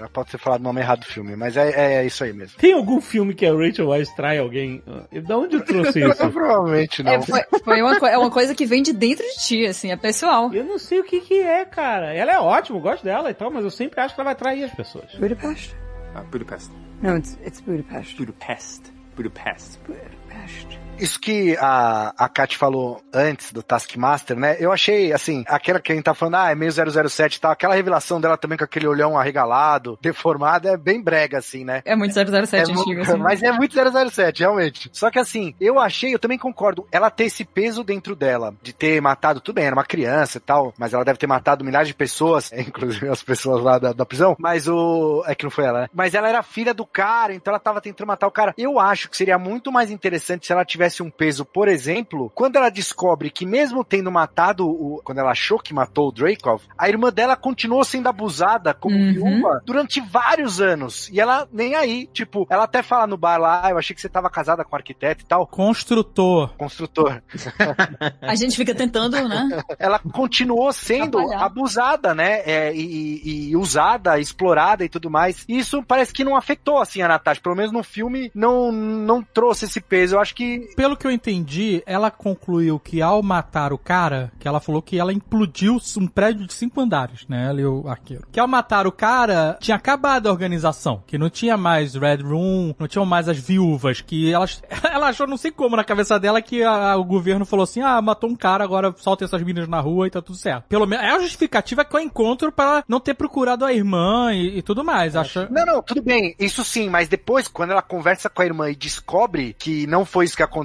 É, 0.02 0.06
pode 0.08 0.30
ter 0.30 0.38
falado 0.38 0.60
o 0.60 0.64
nome 0.64 0.80
errado 0.80 1.00
do 1.00 1.06
filme, 1.06 1.34
mas 1.36 1.56
é, 1.56 2.00
é 2.00 2.06
isso 2.06 2.22
aí 2.24 2.32
mesmo. 2.32 2.58
Tem 2.58 2.72
algum 2.72 3.00
filme 3.00 3.34
que 3.34 3.46
a 3.46 3.52
Rachel 3.52 3.88
Weisz 3.88 4.10
trai 4.14 4.38
alguém? 4.38 4.82
Da 5.26 5.36
onde 5.36 5.56
eu 5.56 5.64
trouxe 5.64 6.00
isso? 6.06 6.30
Provavelmente 6.30 7.02
não. 7.02 7.12
É, 7.12 7.22
foi, 7.22 7.40
foi 7.64 7.82
uma, 7.82 7.96
é 8.08 8.18
uma 8.18 8.30
coisa 8.30 8.54
que 8.54 8.66
vem 8.66 8.82
de 8.82 8.92
dentro 8.92 9.24
de 9.24 9.34
ti, 9.46 9.66
assim, 9.66 9.90
é 9.90 9.96
pessoal. 9.96 10.52
Eu 10.52 10.64
não 10.64 10.78
sei 10.78 11.00
o 11.00 11.04
que 11.04 11.20
que 11.20 11.40
é, 11.40 11.64
cara. 11.64 12.12
Ela 12.14 12.32
é 12.32 12.38
ótima, 12.38 12.78
eu 12.78 12.82
gosto 12.82 13.02
dela 13.04 13.30
e 13.30 13.34
tal, 13.34 13.50
mas 13.50 13.64
eu 13.64 13.70
sempre 13.70 14.00
acho 14.00 14.14
que 14.14 14.20
ela 14.20 14.28
vai 14.30 14.34
trair 14.34 14.64
as 14.64 14.74
pessoas. 14.74 15.12
Budapest? 15.14 15.74
Uh, 16.14 16.22
Budapest. 16.30 16.70
No, 17.02 17.16
it's 17.16 17.38
it's 17.44 17.60
Budapest. 17.60 18.16
Budapest. 18.16 18.92
Budapest. 19.16 19.78
Budapest. 19.86 20.78
Isso 21.02 21.18
que 21.18 21.56
a, 21.58 22.14
a 22.16 22.28
Kat 22.28 22.56
falou 22.56 23.02
antes 23.12 23.52
do 23.52 23.60
Taskmaster, 23.60 24.36
né? 24.36 24.56
Eu 24.60 24.70
achei, 24.70 25.12
assim, 25.12 25.42
aquela 25.48 25.80
que 25.80 25.90
a 25.90 25.94
gente 25.96 26.04
tá 26.04 26.14
falando, 26.14 26.36
ah, 26.36 26.52
é 26.52 26.54
meio 26.54 26.70
007 26.70 27.36
e 27.36 27.40
tal, 27.40 27.50
aquela 27.50 27.74
revelação 27.74 28.20
dela 28.20 28.36
também 28.36 28.56
com 28.56 28.62
aquele 28.62 28.86
olhão 28.86 29.18
arregalado, 29.18 29.98
deformado, 30.00 30.68
é 30.68 30.76
bem 30.76 31.02
brega, 31.02 31.38
assim, 31.38 31.64
né? 31.64 31.82
É 31.84 31.96
muito 31.96 32.14
007 32.14 32.54
É 32.54 32.72
antigo, 32.72 33.00
assim. 33.00 33.16
Mas 33.18 33.42
é 33.42 33.50
muito 33.50 33.74
007, 33.74 34.40
realmente. 34.40 34.90
Só 34.92 35.10
que 35.10 35.18
assim, 35.18 35.54
eu 35.60 35.80
achei, 35.80 36.14
eu 36.14 36.20
também 36.20 36.38
concordo, 36.38 36.86
ela 36.92 37.10
ter 37.10 37.24
esse 37.24 37.44
peso 37.44 37.82
dentro 37.82 38.14
dela, 38.14 38.54
de 38.62 38.72
ter 38.72 39.00
matado, 39.00 39.40
tudo 39.40 39.56
bem, 39.56 39.64
era 39.64 39.74
uma 39.74 39.84
criança 39.84 40.38
e 40.38 40.40
tal, 40.40 40.72
mas 40.78 40.94
ela 40.94 41.04
deve 41.04 41.18
ter 41.18 41.26
matado 41.26 41.64
milhares 41.64 41.88
de 41.88 41.94
pessoas, 41.94 42.52
inclusive 42.54 43.08
as 43.08 43.24
pessoas 43.24 43.60
lá 43.60 43.78
da, 43.78 43.92
da 43.92 44.06
prisão, 44.06 44.36
mas 44.38 44.68
o... 44.68 45.24
é 45.26 45.34
que 45.34 45.44
não 45.44 45.50
foi 45.50 45.64
ela, 45.64 45.80
né? 45.80 45.88
Mas 45.92 46.14
ela 46.14 46.28
era 46.28 46.44
filha 46.44 46.72
do 46.72 46.86
cara, 46.86 47.34
então 47.34 47.50
ela 47.50 47.60
tava 47.60 47.80
tentando 47.80 48.06
matar 48.06 48.28
o 48.28 48.32
cara. 48.32 48.54
Eu 48.56 48.78
acho 48.78 49.10
que 49.10 49.16
seria 49.16 49.38
muito 49.38 49.72
mais 49.72 49.90
interessante 49.90 50.46
se 50.46 50.52
ela 50.52 50.64
tivesse 50.64 50.91
um 51.00 51.10
peso, 51.10 51.44
por 51.44 51.68
exemplo, 51.68 52.30
quando 52.34 52.56
ela 52.56 52.68
descobre 52.68 53.30
que 53.30 53.46
mesmo 53.46 53.84
tendo 53.84 54.10
matado 54.10 54.68
o... 54.68 55.00
quando 55.04 55.18
ela 55.18 55.30
achou 55.30 55.58
que 55.60 55.72
matou 55.72 56.08
o 56.08 56.12
Dreykov, 56.12 56.60
a 56.76 56.88
irmã 56.88 57.12
dela 57.12 57.36
continuou 57.36 57.84
sendo 57.84 58.08
abusada 58.08 58.74
como 58.74 58.96
Uhum. 58.96 59.12
viúva 59.12 59.62
durante 59.64 60.00
vários 60.00 60.60
anos. 60.60 61.08
E 61.10 61.20
ela 61.20 61.48
nem 61.52 61.76
aí, 61.76 62.08
tipo, 62.12 62.46
ela 62.50 62.64
até 62.64 62.82
fala 62.82 63.06
no 63.06 63.16
bar 63.16 63.38
lá, 63.38 63.62
"Ah, 63.64 63.70
eu 63.70 63.78
achei 63.78 63.94
que 63.94 64.00
você 64.02 64.08
tava 64.08 64.28
casada 64.28 64.64
com 64.64 64.74
um 64.74 64.78
arquiteto 64.78 65.22
e 65.22 65.26
tal. 65.26 65.46
Construtor. 65.46 66.54
Construtor. 66.58 67.22
A 68.20 68.34
gente 68.34 68.56
fica 68.56 68.74
tentando, 68.74 69.16
né? 69.28 69.48
Ela 69.78 69.98
continuou 69.98 70.72
sendo 70.72 71.18
Atrapalhar. 71.18 71.44
abusada, 71.44 72.14
né? 72.14 72.40
É, 72.44 72.74
e, 72.74 73.50
e 73.50 73.56
usada, 73.56 74.18
explorada 74.18 74.84
e 74.84 74.88
tudo 74.88 75.10
mais. 75.10 75.44
E 75.48 75.58
isso 75.58 75.82
parece 75.82 76.12
que 76.12 76.24
não 76.24 76.36
afetou, 76.36 76.78
assim, 76.78 77.02
a 77.02 77.08
Natasha. 77.08 77.40
Pelo 77.40 77.54
menos 77.56 77.72
no 77.72 77.82
filme, 77.82 78.30
não, 78.34 78.72
não 78.72 79.22
trouxe 79.22 79.64
esse 79.66 79.80
peso. 79.80 80.16
Eu 80.16 80.20
acho 80.20 80.34
que 80.34 80.68
Pelo 80.76 80.96
que 80.96 81.06
eu 81.06 81.10
entendi, 81.10 81.82
ela 81.86 82.10
concluiu 82.10 82.78
que 82.78 83.00
ao 83.02 83.22
matar 83.22 83.72
o 83.72 83.78
cara, 83.78 84.32
que 84.38 84.46
ela 84.48 84.60
falou 84.60 84.80
que 84.82 84.98
ela 84.98 85.12
implodiu 85.12 85.78
um 85.98 86.06
prédio 86.06 86.46
de 86.46 86.52
cinco 86.54 86.80
andares, 86.80 87.26
né? 87.28 87.46
Ela 87.48 87.60
e 87.60 87.64
o 87.66 87.88
arqueiro. 87.88 88.26
Que 88.32 88.40
ao 88.40 88.48
matar 88.48 88.86
o 88.86 88.92
cara, 88.92 89.56
tinha 89.60 89.76
acabado 89.76 90.28
a 90.28 90.32
organização. 90.32 91.02
Que 91.06 91.18
não 91.18 91.28
tinha 91.30 91.56
mais 91.56 91.94
Red 91.94 92.22
Room, 92.22 92.74
não 92.78 92.88
tinham 92.88 93.04
mais 93.06 93.28
as 93.28 93.38
viúvas. 93.38 94.00
Que 94.00 94.32
elas. 94.32 94.62
Ela 94.92 95.08
achou, 95.08 95.26
não 95.26 95.36
sei 95.36 95.50
como, 95.50 95.76
na 95.76 95.84
cabeça 95.84 96.18
dela, 96.20 96.42
que 96.42 96.62
a- 96.62 96.96
o 96.96 97.04
governo 97.04 97.44
falou 97.46 97.64
assim: 97.64 97.80
ah, 97.80 98.00
matou 98.02 98.28
um 98.30 98.36
cara, 98.36 98.62
agora 98.64 98.94
solta 98.98 99.24
essas 99.24 99.42
meninas 99.42 99.68
na 99.68 99.80
rua 99.80 100.06
e 100.06 100.10
tá 100.10 100.20
tudo 100.20 100.36
certo. 100.36 100.64
Pelo 100.68 100.86
menos. 100.86 101.04
É 101.04 101.10
a 101.10 101.18
justificativa 101.20 101.84
que 101.84 101.94
eu 101.96 102.00
encontro 102.00 102.52
pra 102.52 102.84
não 102.86 103.00
ter 103.00 103.14
procurado 103.14 103.64
a 103.64 103.72
irmã 103.72 104.32
e, 104.34 104.58
e 104.58 104.62
tudo 104.62 104.84
mais. 104.84 105.16
Acha. 105.16 105.48
Não, 105.50 105.64
não, 105.64 105.82
tudo 105.82 106.02
bem, 106.02 106.34
isso 106.38 106.62
sim, 106.64 106.88
mas 106.90 107.08
depois, 107.08 107.48
quando 107.48 107.70
ela 107.70 107.82
conversa 107.82 108.28
com 108.28 108.42
a 108.42 108.46
irmã 108.46 108.70
e 108.70 108.76
descobre 108.76 109.54
que 109.58 109.86
não 109.86 110.04
foi 110.04 110.24
isso 110.26 110.36
que 110.36 110.42
aconteceu, 110.42 110.61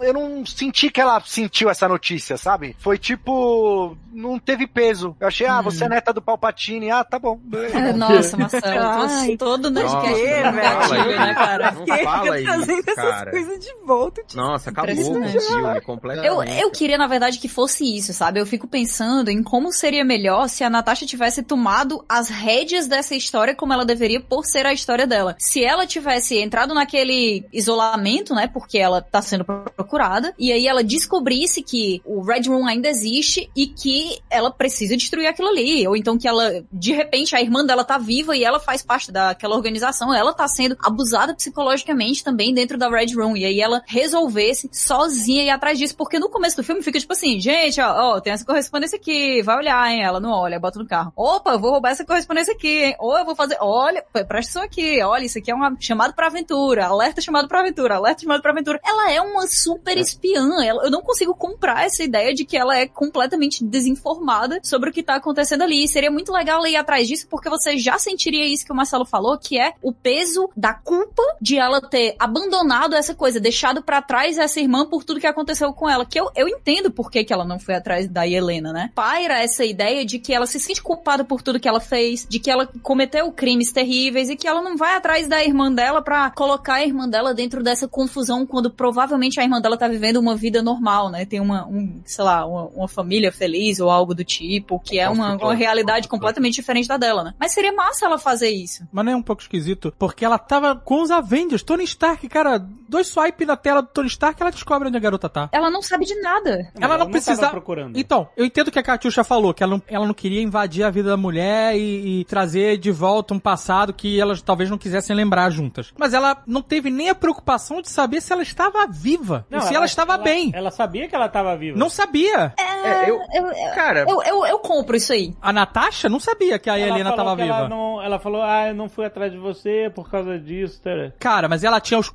eu 0.00 0.12
não 0.12 0.44
senti 0.46 0.90
que 0.90 1.00
ela 1.00 1.20
sentiu 1.24 1.68
essa 1.70 1.88
notícia, 1.88 2.36
sabe? 2.36 2.76
Foi 2.78 2.98
tipo. 2.98 3.96
Não 4.12 4.38
teve 4.38 4.66
peso. 4.66 5.14
Eu 5.20 5.28
achei, 5.28 5.46
ah, 5.46 5.60
você 5.60 5.84
é 5.84 5.88
neta 5.90 6.10
do 6.12 6.22
Palpatine, 6.22 6.90
ah, 6.90 7.04
tá 7.04 7.18
bom. 7.18 7.38
beleza. 7.42 7.92
Nossa, 7.92 8.36
Marcelo, 8.38 8.64
Ai, 8.86 9.36
todo, 9.36 9.70
Nerdcast 9.70 10.14
que, 10.14 10.22
é 10.26 10.42
velho? 10.50 11.18
né, 11.18 11.34
cara? 11.34 11.70
Não 11.72 11.84
Fica 11.84 11.98
fala 11.98 12.42
trazendo 12.42 12.80
isso, 12.80 12.90
essas 12.90 13.04
cara. 13.04 13.30
coisas 13.30 13.58
de 13.58 13.74
volta. 13.84 14.22
tipo, 14.22 14.36
Nossa, 14.40 14.70
acabou 14.70 14.94
com 14.94 15.02
o 15.02 15.04
filme 15.04 15.76
Eu, 15.76 15.82
completamente. 15.82 16.60
eu 16.62 16.70
queria, 16.70 16.96
na 16.96 17.06
verdade, 17.06 17.38
que 17.38 17.48
fosse 17.48 17.84
isso, 17.94 18.14
sabe? 18.14 18.40
Eu 18.40 18.46
fico 18.46 18.66
pensando 18.66 19.30
em 19.30 19.42
como 19.42 19.70
seria 19.70 20.04
melhor 20.04 20.48
se 20.48 20.64
a 20.64 20.70
Natasha 20.70 21.04
tivesse 21.04 21.42
tomado 21.42 22.02
as 22.08 22.30
rédeas 22.30 22.86
dessa 22.86 23.14
história 23.14 23.54
como 23.54 23.72
ela 23.74 23.84
deveria 23.84 24.20
por 24.20 24.46
ser 24.46 24.64
a 24.64 24.72
história 24.72 25.06
dela. 25.06 25.36
Se 25.38 25.62
ela 25.62 25.86
tivesse 25.86 26.38
entrado 26.38 26.72
naquele 26.72 27.44
isolamento, 27.52 28.34
né? 28.34 28.46
Porque 28.46 28.78
ela 28.78 29.02
tá 29.02 29.20
sendo 29.26 29.44
procurada, 29.44 30.34
e 30.38 30.52
aí 30.52 30.66
ela 30.66 30.82
descobrisse 30.82 31.62
que 31.62 32.00
o 32.04 32.22
Red 32.22 32.42
Room 32.48 32.66
ainda 32.66 32.88
existe 32.88 33.50
e 33.54 33.66
que 33.66 34.18
ela 34.30 34.50
precisa 34.50 34.96
destruir 34.96 35.26
aquilo 35.26 35.48
ali. 35.48 35.86
Ou 35.86 35.96
então 35.96 36.18
que 36.18 36.26
ela, 36.26 36.64
de 36.72 36.92
repente, 36.92 37.36
a 37.36 37.40
irmã 37.40 37.64
dela 37.64 37.84
tá 37.84 37.98
viva 37.98 38.36
e 38.36 38.44
ela 38.44 38.58
faz 38.58 38.82
parte 38.82 39.12
daquela 39.12 39.54
organização, 39.56 40.14
ela 40.14 40.32
tá 40.32 40.48
sendo 40.48 40.76
abusada 40.82 41.34
psicologicamente 41.34 42.24
também 42.24 42.54
dentro 42.54 42.78
da 42.78 42.88
Red 42.88 43.14
Room. 43.14 43.36
E 43.36 43.44
aí 43.44 43.60
ela 43.60 43.82
resolvesse 43.86 44.68
sozinha 44.72 45.44
ir 45.44 45.50
atrás 45.50 45.78
disso. 45.78 45.96
Porque 45.96 46.18
no 46.18 46.28
começo 46.28 46.56
do 46.56 46.64
filme 46.64 46.82
fica 46.82 46.98
tipo 46.98 47.12
assim, 47.12 47.38
gente, 47.40 47.80
ó, 47.80 48.16
ó, 48.16 48.20
tem 48.20 48.32
essa 48.32 48.44
correspondência 48.44 48.96
aqui, 48.96 49.42
vai 49.42 49.56
olhar, 49.56 49.90
hein? 49.90 50.02
Ela 50.02 50.20
não 50.20 50.30
olha, 50.30 50.58
bota 50.58 50.78
no 50.78 50.86
carro. 50.86 51.12
Opa, 51.16 51.56
vou 51.56 51.72
roubar 51.72 51.90
essa 51.90 52.04
correspondência 52.04 52.54
aqui, 52.54 52.84
hein? 52.84 52.96
Ou 52.98 53.16
eu 53.18 53.24
vou 53.24 53.34
fazer, 53.34 53.56
olha, 53.60 54.04
presta 54.12 54.46
atenção 54.46 54.62
aqui, 54.62 55.02
olha, 55.02 55.24
isso 55.24 55.38
aqui 55.38 55.50
é 55.50 55.54
um 55.54 55.76
chamado 55.80 56.14
pra 56.14 56.26
aventura, 56.28 56.86
alerta 56.86 57.20
chamado 57.20 57.48
pra 57.48 57.60
aventura, 57.60 57.96
alerta 57.96 58.22
chamado 58.22 58.42
pra 58.42 58.52
aventura. 58.52 58.80
Ela 58.84 59.12
é 59.12 59.15
uma 59.20 59.46
super 59.46 59.96
espiã, 59.98 60.62
ela- 60.64 60.84
eu 60.84 60.90
não 60.90 61.02
consigo 61.02 61.34
comprar 61.34 61.84
essa 61.84 62.02
ideia 62.02 62.34
de 62.34 62.44
que 62.44 62.56
ela 62.56 62.76
é 62.76 62.86
completamente 62.86 63.64
desinformada 63.64 64.60
sobre 64.62 64.90
o 64.90 64.92
que 64.92 65.02
tá 65.02 65.14
acontecendo 65.16 65.62
ali. 65.62 65.84
E 65.84 65.88
seria 65.88 66.10
muito 66.10 66.32
legal 66.32 66.58
ela 66.58 66.68
ir 66.68 66.76
atrás 66.76 67.06
disso, 67.08 67.26
porque 67.30 67.48
você 67.48 67.76
já 67.78 67.98
sentiria 67.98 68.46
isso 68.46 68.64
que 68.64 68.72
o 68.72 68.76
Marcelo 68.76 69.04
falou, 69.04 69.38
que 69.38 69.58
é 69.58 69.72
o 69.82 69.92
peso 69.92 70.48
da 70.56 70.74
culpa 70.74 71.22
de 71.40 71.58
ela 71.58 71.80
ter 71.80 72.14
abandonado 72.18 72.94
essa 72.94 73.14
coisa, 73.14 73.40
deixado 73.40 73.82
pra 73.82 74.02
trás 74.02 74.38
essa 74.38 74.60
irmã 74.60 74.86
por 74.86 75.04
tudo 75.04 75.20
que 75.20 75.26
aconteceu 75.26 75.72
com 75.72 75.88
ela. 75.88 76.04
Que 76.06 76.18
eu, 76.20 76.30
eu 76.34 76.48
entendo 76.48 76.90
por 76.90 77.10
que, 77.10 77.24
que 77.24 77.32
ela 77.32 77.44
não 77.44 77.58
foi 77.58 77.74
atrás 77.74 78.08
da 78.08 78.26
Helena, 78.26 78.72
né? 78.72 78.90
Paira 78.94 79.38
essa 79.42 79.64
ideia 79.64 80.04
de 80.04 80.18
que 80.18 80.32
ela 80.32 80.46
se 80.46 80.58
sente 80.60 80.82
culpada 80.82 81.24
por 81.24 81.42
tudo 81.42 81.60
que 81.60 81.68
ela 81.68 81.80
fez, 81.80 82.26
de 82.28 82.38
que 82.38 82.50
ela 82.50 82.66
cometeu 82.82 83.30
crimes 83.32 83.72
terríveis 83.72 84.28
e 84.30 84.36
que 84.36 84.46
ela 84.48 84.62
não 84.62 84.76
vai 84.76 84.94
atrás 84.94 85.26
da 85.28 85.42
irmã 85.44 85.72
dela 85.72 86.02
pra 86.02 86.30
colocar 86.30 86.74
a 86.74 86.84
irmã 86.84 87.08
dela 87.08 87.34
dentro 87.34 87.62
dessa 87.62 87.86
confusão 87.88 88.46
quando 88.46 88.70
provavelmente 88.70 89.05
a 89.14 89.42
irmã 89.42 89.60
dela 89.60 89.76
tá 89.76 89.88
vivendo 89.88 90.16
uma 90.16 90.36
vida 90.36 90.62
normal, 90.62 91.10
né? 91.10 91.24
Tem 91.24 91.40
uma, 91.40 91.66
um, 91.66 92.00
sei 92.04 92.24
lá, 92.24 92.46
uma, 92.46 92.64
uma 92.66 92.88
família 92.88 93.32
feliz 93.32 93.80
ou 93.80 93.90
algo 93.90 94.14
do 94.14 94.24
tipo, 94.24 94.80
que 94.80 94.98
é 94.98 95.08
uma, 95.08 95.34
uma 95.36 95.54
realidade 95.54 96.08
completamente 96.08 96.54
diferente 96.54 96.88
da 96.88 96.96
dela, 96.96 97.24
né? 97.24 97.34
Mas 97.38 97.52
seria 97.52 97.72
massa 97.72 98.06
ela 98.06 98.18
fazer 98.18 98.50
isso. 98.50 98.86
Mas 98.92 99.04
não 99.04 99.12
é 99.12 99.16
um 99.16 99.22
pouco 99.22 99.42
esquisito, 99.42 99.94
porque 99.98 100.24
ela 100.24 100.38
tava 100.38 100.76
com 100.76 101.02
os 101.02 101.10
Avengers, 101.10 101.62
Tony 101.62 101.84
Stark, 101.84 102.28
cara, 102.28 102.58
dois 102.88 103.06
swipe 103.06 103.44
na 103.44 103.56
tela 103.56 103.82
do 103.82 103.88
Tony 103.88 104.08
Stark, 104.08 104.40
ela 104.40 104.50
descobre 104.50 104.88
onde 104.88 104.96
a 104.96 105.00
garota 105.00 105.28
tá. 105.28 105.48
Ela 105.52 105.70
não 105.70 105.82
sabe 105.82 106.04
de 106.04 106.14
nada. 106.20 106.70
Ela 106.78 106.98
não 106.98 107.10
precisa. 107.10 107.40
tava 107.40 107.52
procurando. 107.52 107.98
Então, 107.98 108.28
eu 108.36 108.44
entendo 108.44 108.68
o 108.68 108.70
que 108.70 108.78
a 108.78 108.82
Katyusha 108.82 109.24
falou, 109.24 109.52
que 109.52 109.62
ela 109.62 109.72
não, 109.72 109.82
ela 109.88 110.06
não 110.06 110.14
queria 110.14 110.42
invadir 110.42 110.84
a 110.84 110.90
vida 110.90 111.10
da 111.10 111.16
mulher 111.16 111.76
e, 111.76 112.20
e 112.20 112.24
trazer 112.24 112.78
de 112.78 112.90
volta 112.90 113.34
um 113.34 113.38
passado 113.38 113.92
que 113.92 114.20
elas 114.20 114.42
talvez 114.42 114.70
não 114.70 114.78
quisessem 114.78 115.14
lembrar 115.14 115.50
juntas. 115.50 115.92
Mas 115.98 116.14
ela 116.14 116.42
não 116.46 116.62
teve 116.62 116.90
nem 116.90 117.08
a 117.08 117.14
preocupação 117.14 117.80
de 117.80 117.90
saber 117.90 118.20
se 118.20 118.32
ela 118.32 118.42
estava 118.42 118.86
viva 118.96 119.46
Não, 119.50 119.58
e 119.58 119.62
se 119.62 119.74
ela, 119.74 119.84
estava 119.86 120.14
ela- 120.14 120.22
bem. 120.22 120.50
Ela 120.54 120.70
sabia 120.70 121.08
que 121.08 121.14
ela 121.14 121.28
tava 121.28 121.56
viva. 121.56 121.78
Não 121.78 121.88
sabia. 121.88 122.52
É, 122.58 123.10
eu, 123.10 123.20
Eu, 123.34 123.46
eu, 123.48 123.74
cara, 123.74 124.04
eu, 124.08 124.22
eu, 124.22 124.46
eu 124.46 124.58
compro 124.58 124.96
isso 124.96 125.12
aí. 125.12 125.34
A 125.42 125.52
Natasha 125.52 126.08
não 126.08 126.18
sabia 126.20 126.58
que 126.58 126.70
a 126.70 126.78
Ela 126.78 126.88
Helena 126.94 127.10
estava 127.10 127.34
viva. 127.36 127.48
Ela, 127.48 127.68
não, 127.68 128.02
ela 128.02 128.18
falou, 128.18 128.42
ah, 128.42 128.68
eu 128.68 128.74
não 128.74 128.88
fui 128.88 129.04
atrás 129.04 129.30
de 129.32 129.38
você 129.38 129.90
por 129.94 130.10
causa 130.10 130.38
disso. 130.38 130.80
tá? 130.82 130.90
Cara, 131.18 131.48
mas 131.48 131.64
ela 131.64 131.80
tinha 131.80 131.98
os 131.98 132.10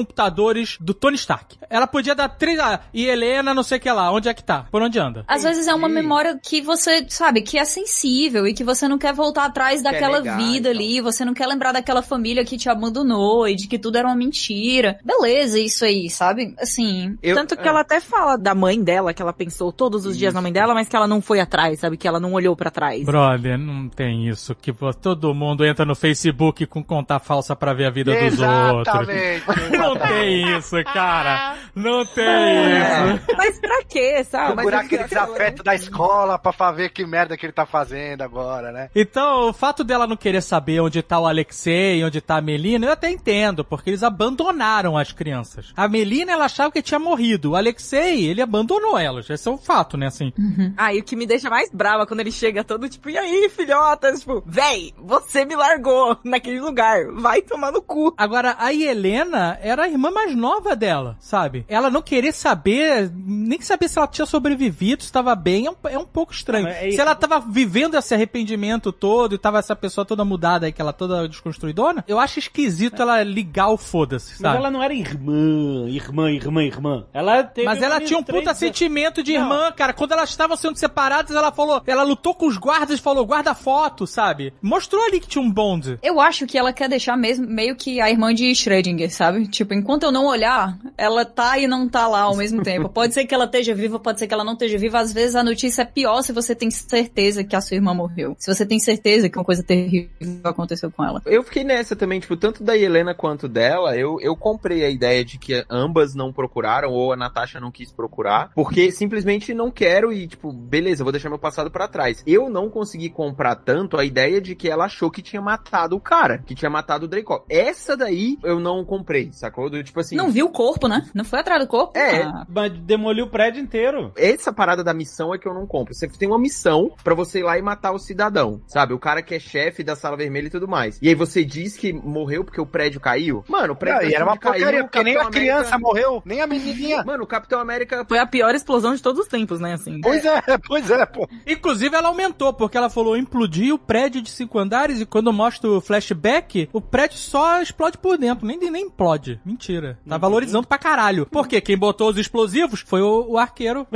supercomputadores 0.00 0.76
do 0.80 0.94
Tony 0.94 1.16
Stark. 1.16 1.56
Ela 1.68 1.86
podia 1.86 2.14
dar 2.14 2.28
três. 2.28 2.58
Ah, 2.58 2.80
e 2.92 3.06
Helena, 3.06 3.54
não 3.54 3.62
sei 3.62 3.78
o 3.78 3.80
que 3.80 3.90
lá. 3.90 4.12
Onde 4.12 4.28
é 4.28 4.34
que 4.34 4.42
tá? 4.44 4.66
Por 4.70 4.82
onde 4.82 4.98
anda? 4.98 5.24
Às 5.26 5.42
vezes 5.42 5.66
é 5.66 5.74
uma 5.74 5.88
Sim. 5.88 5.94
memória 5.94 6.38
que 6.42 6.60
você, 6.60 7.06
sabe, 7.08 7.42
que 7.42 7.58
é 7.58 7.64
sensível 7.64 8.46
e 8.46 8.54
que 8.54 8.64
você 8.64 8.86
não 8.88 8.98
quer 8.98 9.12
voltar 9.12 9.44
atrás 9.46 9.82
daquela 9.82 10.18
negar, 10.20 10.36
vida 10.38 10.70
então. 10.70 10.82
ali, 10.82 11.00
você 11.00 11.24
não 11.24 11.34
quer 11.34 11.46
lembrar 11.46 11.72
daquela 11.72 12.02
família 12.02 12.44
que 12.44 12.56
te 12.56 12.68
abandonou 12.68 13.46
e 13.48 13.54
de 13.56 13.66
que 13.68 13.78
tudo 13.78 13.96
era 13.96 14.06
uma 14.08 14.16
mentira. 14.16 14.98
Beleza, 15.04 15.58
isso 15.58 15.84
aí, 15.84 16.08
sabe? 16.20 16.54
Assim, 16.60 17.16
eu- 17.22 17.34
Tanto 17.34 17.56
que 17.56 17.66
ela 17.66 17.80
até 17.80 17.98
fala 17.98 18.36
da 18.36 18.54
mãe 18.54 18.82
dela, 18.82 19.14
que 19.14 19.22
ela 19.22 19.32
pensou 19.32 19.72
todos 19.72 20.04
os 20.04 20.18
dias 20.18 20.34
na 20.34 20.42
mãe 20.42 20.52
dela, 20.52 20.74
mas 20.74 20.86
que 20.88 20.94
ela 20.94 21.06
não 21.08 21.22
foi 21.22 21.40
atrás, 21.40 21.80
sabe? 21.80 21.96
Que 21.96 22.06
ela 22.06 22.20
não 22.20 22.34
olhou 22.34 22.54
pra 22.54 22.70
trás. 22.70 23.04
Brother, 23.06 23.56
não 23.58 23.88
tem 23.88 24.28
isso. 24.28 24.54
Que 24.54 24.70
todo 25.00 25.34
mundo 25.34 25.64
entra 25.64 25.86
no 25.86 25.94
Facebook 25.94 26.66
com 26.66 26.84
conta 26.84 27.18
falsa 27.18 27.56
pra 27.56 27.72
ver 27.72 27.86
a 27.86 27.90
vida 27.90 28.12
dos 28.12 28.38
outros. 28.40 29.08
Exatamente. 29.08 29.44
Não 29.80 29.96
tem 29.96 30.58
isso, 30.58 30.76
cara. 30.84 31.54
Não 31.74 32.04
tem 32.04 32.24
isso. 32.24 33.36
Mas 33.36 33.58
pra 33.60 33.82
quê, 33.84 34.24
sabe? 34.24 34.54
Procurar 34.54 34.80
aquele 34.80 35.04
desafeto 35.04 35.62
da 35.62 35.74
escola 35.74 36.38
pra 36.38 36.52
fa- 36.52 36.72
ver 36.72 36.90
que 36.90 37.04
merda 37.06 37.36
que 37.36 37.46
ele 37.46 37.52
tá 37.52 37.66
fazendo 37.66 38.22
agora, 38.22 38.72
né? 38.72 38.90
Então, 38.94 39.48
o 39.48 39.52
fato 39.52 39.82
dela 39.84 40.06
não 40.06 40.16
querer 40.16 40.40
saber 40.42 40.80
onde 40.80 41.02
tá 41.02 41.18
o 41.18 41.26
Alexei, 41.26 42.02
onde 42.04 42.20
tá 42.20 42.36
a 42.36 42.40
Melina, 42.40 42.86
eu 42.86 42.92
até 42.92 43.10
entendo, 43.10 43.64
porque 43.64 43.90
eles 43.90 44.02
abandonaram 44.02 44.96
as 44.96 45.12
crianças. 45.12 45.72
A 45.76 45.88
Melina, 45.88 46.32
ela 46.32 46.44
achava 46.46 46.70
que 46.72 46.82
tinha 46.82 46.98
morrido. 46.98 47.52
O 47.52 47.56
Alexei, 47.56 48.26
ele 48.26 48.42
abandonou 48.42 48.98
elas. 48.98 49.28
Esse 49.30 49.48
é 49.48 49.50
o 49.50 49.58
fato, 49.58 49.96
né, 49.96 50.06
assim. 50.06 50.32
Ah, 50.76 50.94
e 50.94 51.00
o 51.00 51.04
que 51.04 51.16
me 51.16 51.26
deixa 51.26 51.48
mais 51.50 51.70
brava 51.72 52.06
quando 52.06 52.20
ele 52.20 52.32
chega 52.32 52.64
todo 52.64 52.88
tipo, 52.88 53.08
e 53.10 53.16
aí, 53.18 53.48
filhotas? 53.48 54.20
Tipo, 54.20 54.42
véi, 54.46 54.92
você 54.98 55.44
me 55.44 55.54
largou 55.56 56.16
naquele 56.24 56.60
lugar. 56.60 57.06
Vai 57.12 57.42
tomar 57.42 57.72
no 57.72 57.82
cu. 57.82 58.14
Agora, 58.16 58.56
a 58.58 58.72
Helena 58.72 59.58
era 59.62 59.84
a 59.84 59.88
irmã 59.88 60.10
mais 60.10 60.34
nova 60.34 60.74
dela, 60.76 61.16
sabe? 61.20 61.59
Ela 61.68 61.90
não 61.90 62.02
querer 62.02 62.32
saber, 62.32 63.10
nem 63.14 63.60
saber 63.60 63.88
se 63.88 63.98
ela 63.98 64.06
tinha 64.06 64.26
sobrevivido, 64.26 65.02
se 65.02 65.08
estava 65.08 65.34
bem, 65.34 65.66
é 65.66 65.70
um, 65.70 65.74
é 65.88 65.98
um 65.98 66.04
pouco 66.04 66.32
estranho. 66.32 66.64
Não, 66.64 66.70
mas 66.72 66.82
é- 66.84 66.90
Se 66.90 67.00
ela 67.00 67.14
tava 67.14 67.40
vivendo 67.40 67.96
esse 67.96 68.14
arrependimento 68.14 68.92
todo 68.92 69.34
e 69.34 69.38
tava 69.38 69.58
essa 69.58 69.74
pessoa 69.76 70.04
toda 70.04 70.24
mudada 70.24 70.66
aí, 70.66 70.72
que 70.72 70.80
ela 70.80 70.92
toda 70.92 71.26
desconstruidona, 71.28 72.04
eu 72.08 72.18
acho 72.18 72.38
esquisito 72.38 73.00
ela 73.02 73.22
ligar 73.22 73.68
o 73.68 73.76
foda-se, 73.76 74.32
Mas 74.32 74.38
sabe? 74.40 74.56
ela 74.56 74.70
não 74.70 74.82
era 74.82 74.94
irmã, 74.94 75.88
irmã, 75.88 76.30
irmã, 76.30 76.62
irmã. 76.62 77.04
Ela 77.12 77.42
teve 77.44 77.66
Mas 77.66 77.82
ela 77.82 78.00
tinha 78.00 78.18
um 78.18 78.22
puta 78.22 78.54
sentimento 78.54 79.22
de 79.22 79.32
Não. 79.34 79.40
irmã, 79.42 79.72
cara. 79.72 79.92
Quando 79.92 80.12
elas 80.12 80.30
estavam 80.30 80.56
sendo 80.56 80.76
separadas, 80.76 81.34
ela 81.36 81.52
falou, 81.52 81.82
ela 81.86 82.02
lutou 82.02 82.34
com 82.34 82.46
os 82.46 82.56
guardas 82.56 82.98
e 82.98 83.02
falou, 83.02 83.24
guarda 83.26 83.54
foto, 83.54 84.06
sabe? 84.06 84.52
Mostrou 84.62 85.04
ali 85.04 85.20
que 85.20 85.28
tinha 85.28 85.42
um 85.42 85.50
bond. 85.50 85.98
Eu 86.02 86.20
acho 86.20 86.46
que 86.46 86.58
ela 86.58 86.72
quer 86.72 86.88
deixar 86.88 87.16
mesmo 87.16 87.46
meio 87.46 87.76
que 87.76 88.00
a 88.00 88.10
irmã 88.10 88.34
de 88.34 88.50
Schrödinger, 88.52 89.10
sabe? 89.10 89.46
Tipo, 89.48 89.74
enquanto 89.74 90.04
eu 90.04 90.12
não 90.12 90.26
olhar, 90.26 90.76
ela 90.96 91.24
tá 91.24 91.49
e 91.58 91.66
não 91.66 91.88
tá 91.88 92.06
lá 92.06 92.22
ao 92.22 92.36
mesmo 92.36 92.62
tempo. 92.62 92.88
Pode 92.88 93.14
ser 93.14 93.24
que 93.26 93.34
ela 93.34 93.44
esteja 93.44 93.74
viva, 93.74 93.98
pode 93.98 94.18
ser 94.18 94.26
que 94.26 94.34
ela 94.34 94.44
não 94.44 94.52
esteja 94.54 94.78
viva. 94.78 95.00
Às 95.00 95.12
vezes 95.12 95.36
a 95.36 95.42
notícia 95.42 95.82
é 95.82 95.84
pior 95.84 96.22
se 96.22 96.32
você 96.32 96.54
tem 96.54 96.70
certeza 96.70 97.44
que 97.44 97.56
a 97.56 97.60
sua 97.60 97.76
irmã 97.76 97.94
morreu. 97.94 98.34
Se 98.38 98.52
você 98.52 98.66
tem 98.66 98.78
certeza 98.78 99.28
que 99.28 99.38
uma 99.38 99.44
coisa 99.44 99.62
terrível 99.62 100.10
aconteceu 100.44 100.90
com 100.90 101.04
ela. 101.04 101.22
Eu 101.26 101.42
fiquei 101.42 101.64
nessa 101.64 101.96
também, 101.96 102.20
tipo, 102.20 102.36
tanto 102.36 102.62
da 102.62 102.76
Helena 102.76 103.14
quanto 103.14 103.48
dela, 103.48 103.96
eu, 103.96 104.18
eu 104.20 104.36
comprei 104.36 104.84
a 104.84 104.90
ideia 104.90 105.24
de 105.24 105.38
que 105.38 105.64
ambas 105.68 106.14
não 106.14 106.32
procuraram, 106.32 106.90
ou 106.90 107.12
a 107.12 107.16
Natasha 107.16 107.60
não 107.60 107.70
quis 107.70 107.92
procurar, 107.92 108.50
porque 108.54 108.90
simplesmente 108.90 109.52
não 109.54 109.70
quero 109.70 110.12
e, 110.12 110.26
tipo, 110.26 110.52
beleza, 110.52 111.04
vou 111.04 111.12
deixar 111.12 111.28
meu 111.28 111.38
passado 111.38 111.70
pra 111.70 111.88
trás. 111.88 112.22
Eu 112.26 112.48
não 112.48 112.70
consegui 112.70 113.10
comprar 113.10 113.56
tanto 113.56 113.98
a 113.98 114.04
ideia 114.04 114.40
de 114.40 114.54
que 114.54 114.68
ela 114.68 114.84
achou 114.84 115.10
que 115.10 115.22
tinha 115.22 115.42
matado 115.42 115.96
o 115.96 116.00
cara, 116.00 116.38
que 116.38 116.54
tinha 116.54 116.70
matado 116.70 117.06
o 117.06 117.08
Draco. 117.08 117.44
Essa 117.48 117.96
daí 117.96 118.38
eu 118.42 118.60
não 118.60 118.84
comprei, 118.84 119.30
sacou? 119.32 119.68
Do, 119.68 119.82
tipo 119.82 120.00
assim. 120.00 120.16
Não 120.16 120.30
viu 120.30 120.46
o 120.46 120.50
corpo, 120.50 120.88
né? 120.88 121.08
Não 121.14 121.24
foi 121.24 121.39
atrás 121.40 121.60
do 121.60 121.66
corpo? 121.68 121.98
É. 121.98 122.22
Ah, 122.22 122.46
Mas 122.48 122.72
demoliu 122.72 123.24
o 123.26 123.30
prédio 123.30 123.62
inteiro. 123.62 124.12
Essa 124.16 124.52
parada 124.52 124.82
da 124.84 124.94
missão 124.94 125.34
é 125.34 125.38
que 125.38 125.46
eu 125.48 125.54
não 125.54 125.66
compro. 125.66 125.94
Você 125.94 126.08
tem 126.08 126.28
uma 126.28 126.38
missão 126.38 126.92
pra 127.02 127.14
você 127.14 127.40
ir 127.40 127.42
lá 127.42 127.58
e 127.58 127.62
matar 127.62 127.92
o 127.92 127.98
cidadão, 127.98 128.60
sabe? 128.66 128.92
O 128.94 128.98
cara 128.98 129.22
que 129.22 129.34
é 129.34 129.38
chefe 129.38 129.82
da 129.82 129.96
sala 129.96 130.16
vermelha 130.16 130.46
e 130.46 130.50
tudo 130.50 130.68
mais. 130.68 130.98
E 131.02 131.08
aí 131.08 131.14
você 131.14 131.44
diz 131.44 131.76
que 131.76 131.92
morreu 131.92 132.44
porque 132.44 132.60
o 132.60 132.66
prédio 132.66 133.00
caiu? 133.00 133.44
Mano, 133.48 133.72
o 133.72 133.76
prédio 133.76 134.02
Não, 134.02 134.08
da 134.10 134.14
era 134.16 134.24
uma 134.24 134.36
caiu, 134.38 134.52
porcaria, 134.54 134.82
porque 134.84 135.02
nem 135.02 135.14
a 135.14 135.18
Capitão 135.20 135.40
criança 135.40 135.60
América- 135.74 135.78
morreu, 135.78 136.22
nem 136.24 136.40
a 136.40 136.46
menininha. 136.46 137.02
Mano, 137.04 137.24
o 137.24 137.26
Capitão 137.26 137.60
América 137.60 138.04
Foi 138.08 138.18
a 138.18 138.26
pior 138.26 138.54
explosão 138.54 138.94
de 138.94 139.02
todos 139.02 139.20
os 139.20 139.26
tempos, 139.28 139.60
né, 139.60 139.74
assim. 139.74 140.00
Pois 140.00 140.24
é, 140.24 140.40
pois 140.66 140.90
é, 140.90 141.04
pô. 141.06 141.28
Inclusive, 141.46 141.94
ela 141.96 142.08
aumentou, 142.08 142.52
porque 142.52 142.76
ela 142.76 142.90
falou 142.90 143.16
implodir 143.16 143.74
o 143.74 143.78
prédio 143.78 144.20
de 144.22 144.30
cinco 144.30 144.58
andares 144.58 145.00
e 145.00 145.06
quando 145.06 145.32
mostra 145.32 145.68
o 145.70 145.80
flashback, 145.80 146.68
o 146.72 146.80
prédio 146.80 147.18
só 147.18 147.60
explode 147.62 147.98
por 147.98 148.16
dentro, 148.18 148.46
nem, 148.46 148.58
nem 148.58 148.84
implode. 148.86 149.40
Mentira. 149.44 149.98
Tá 150.08 150.18
valorizando 150.18 150.66
pra 150.66 150.78
caralho. 150.78 151.26
Porque 151.30 151.60
quem 151.60 151.78
botou 151.78 152.10
os 152.10 152.18
explosivos 152.18 152.80
foi 152.80 153.02
o, 153.02 153.26
o 153.28 153.38
arqueiro. 153.38 153.86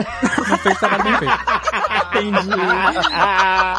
Não 0.49 0.59
fez 0.59 0.79
trabalho 0.79 1.03
bem 1.05 1.19
feito. 1.19 1.35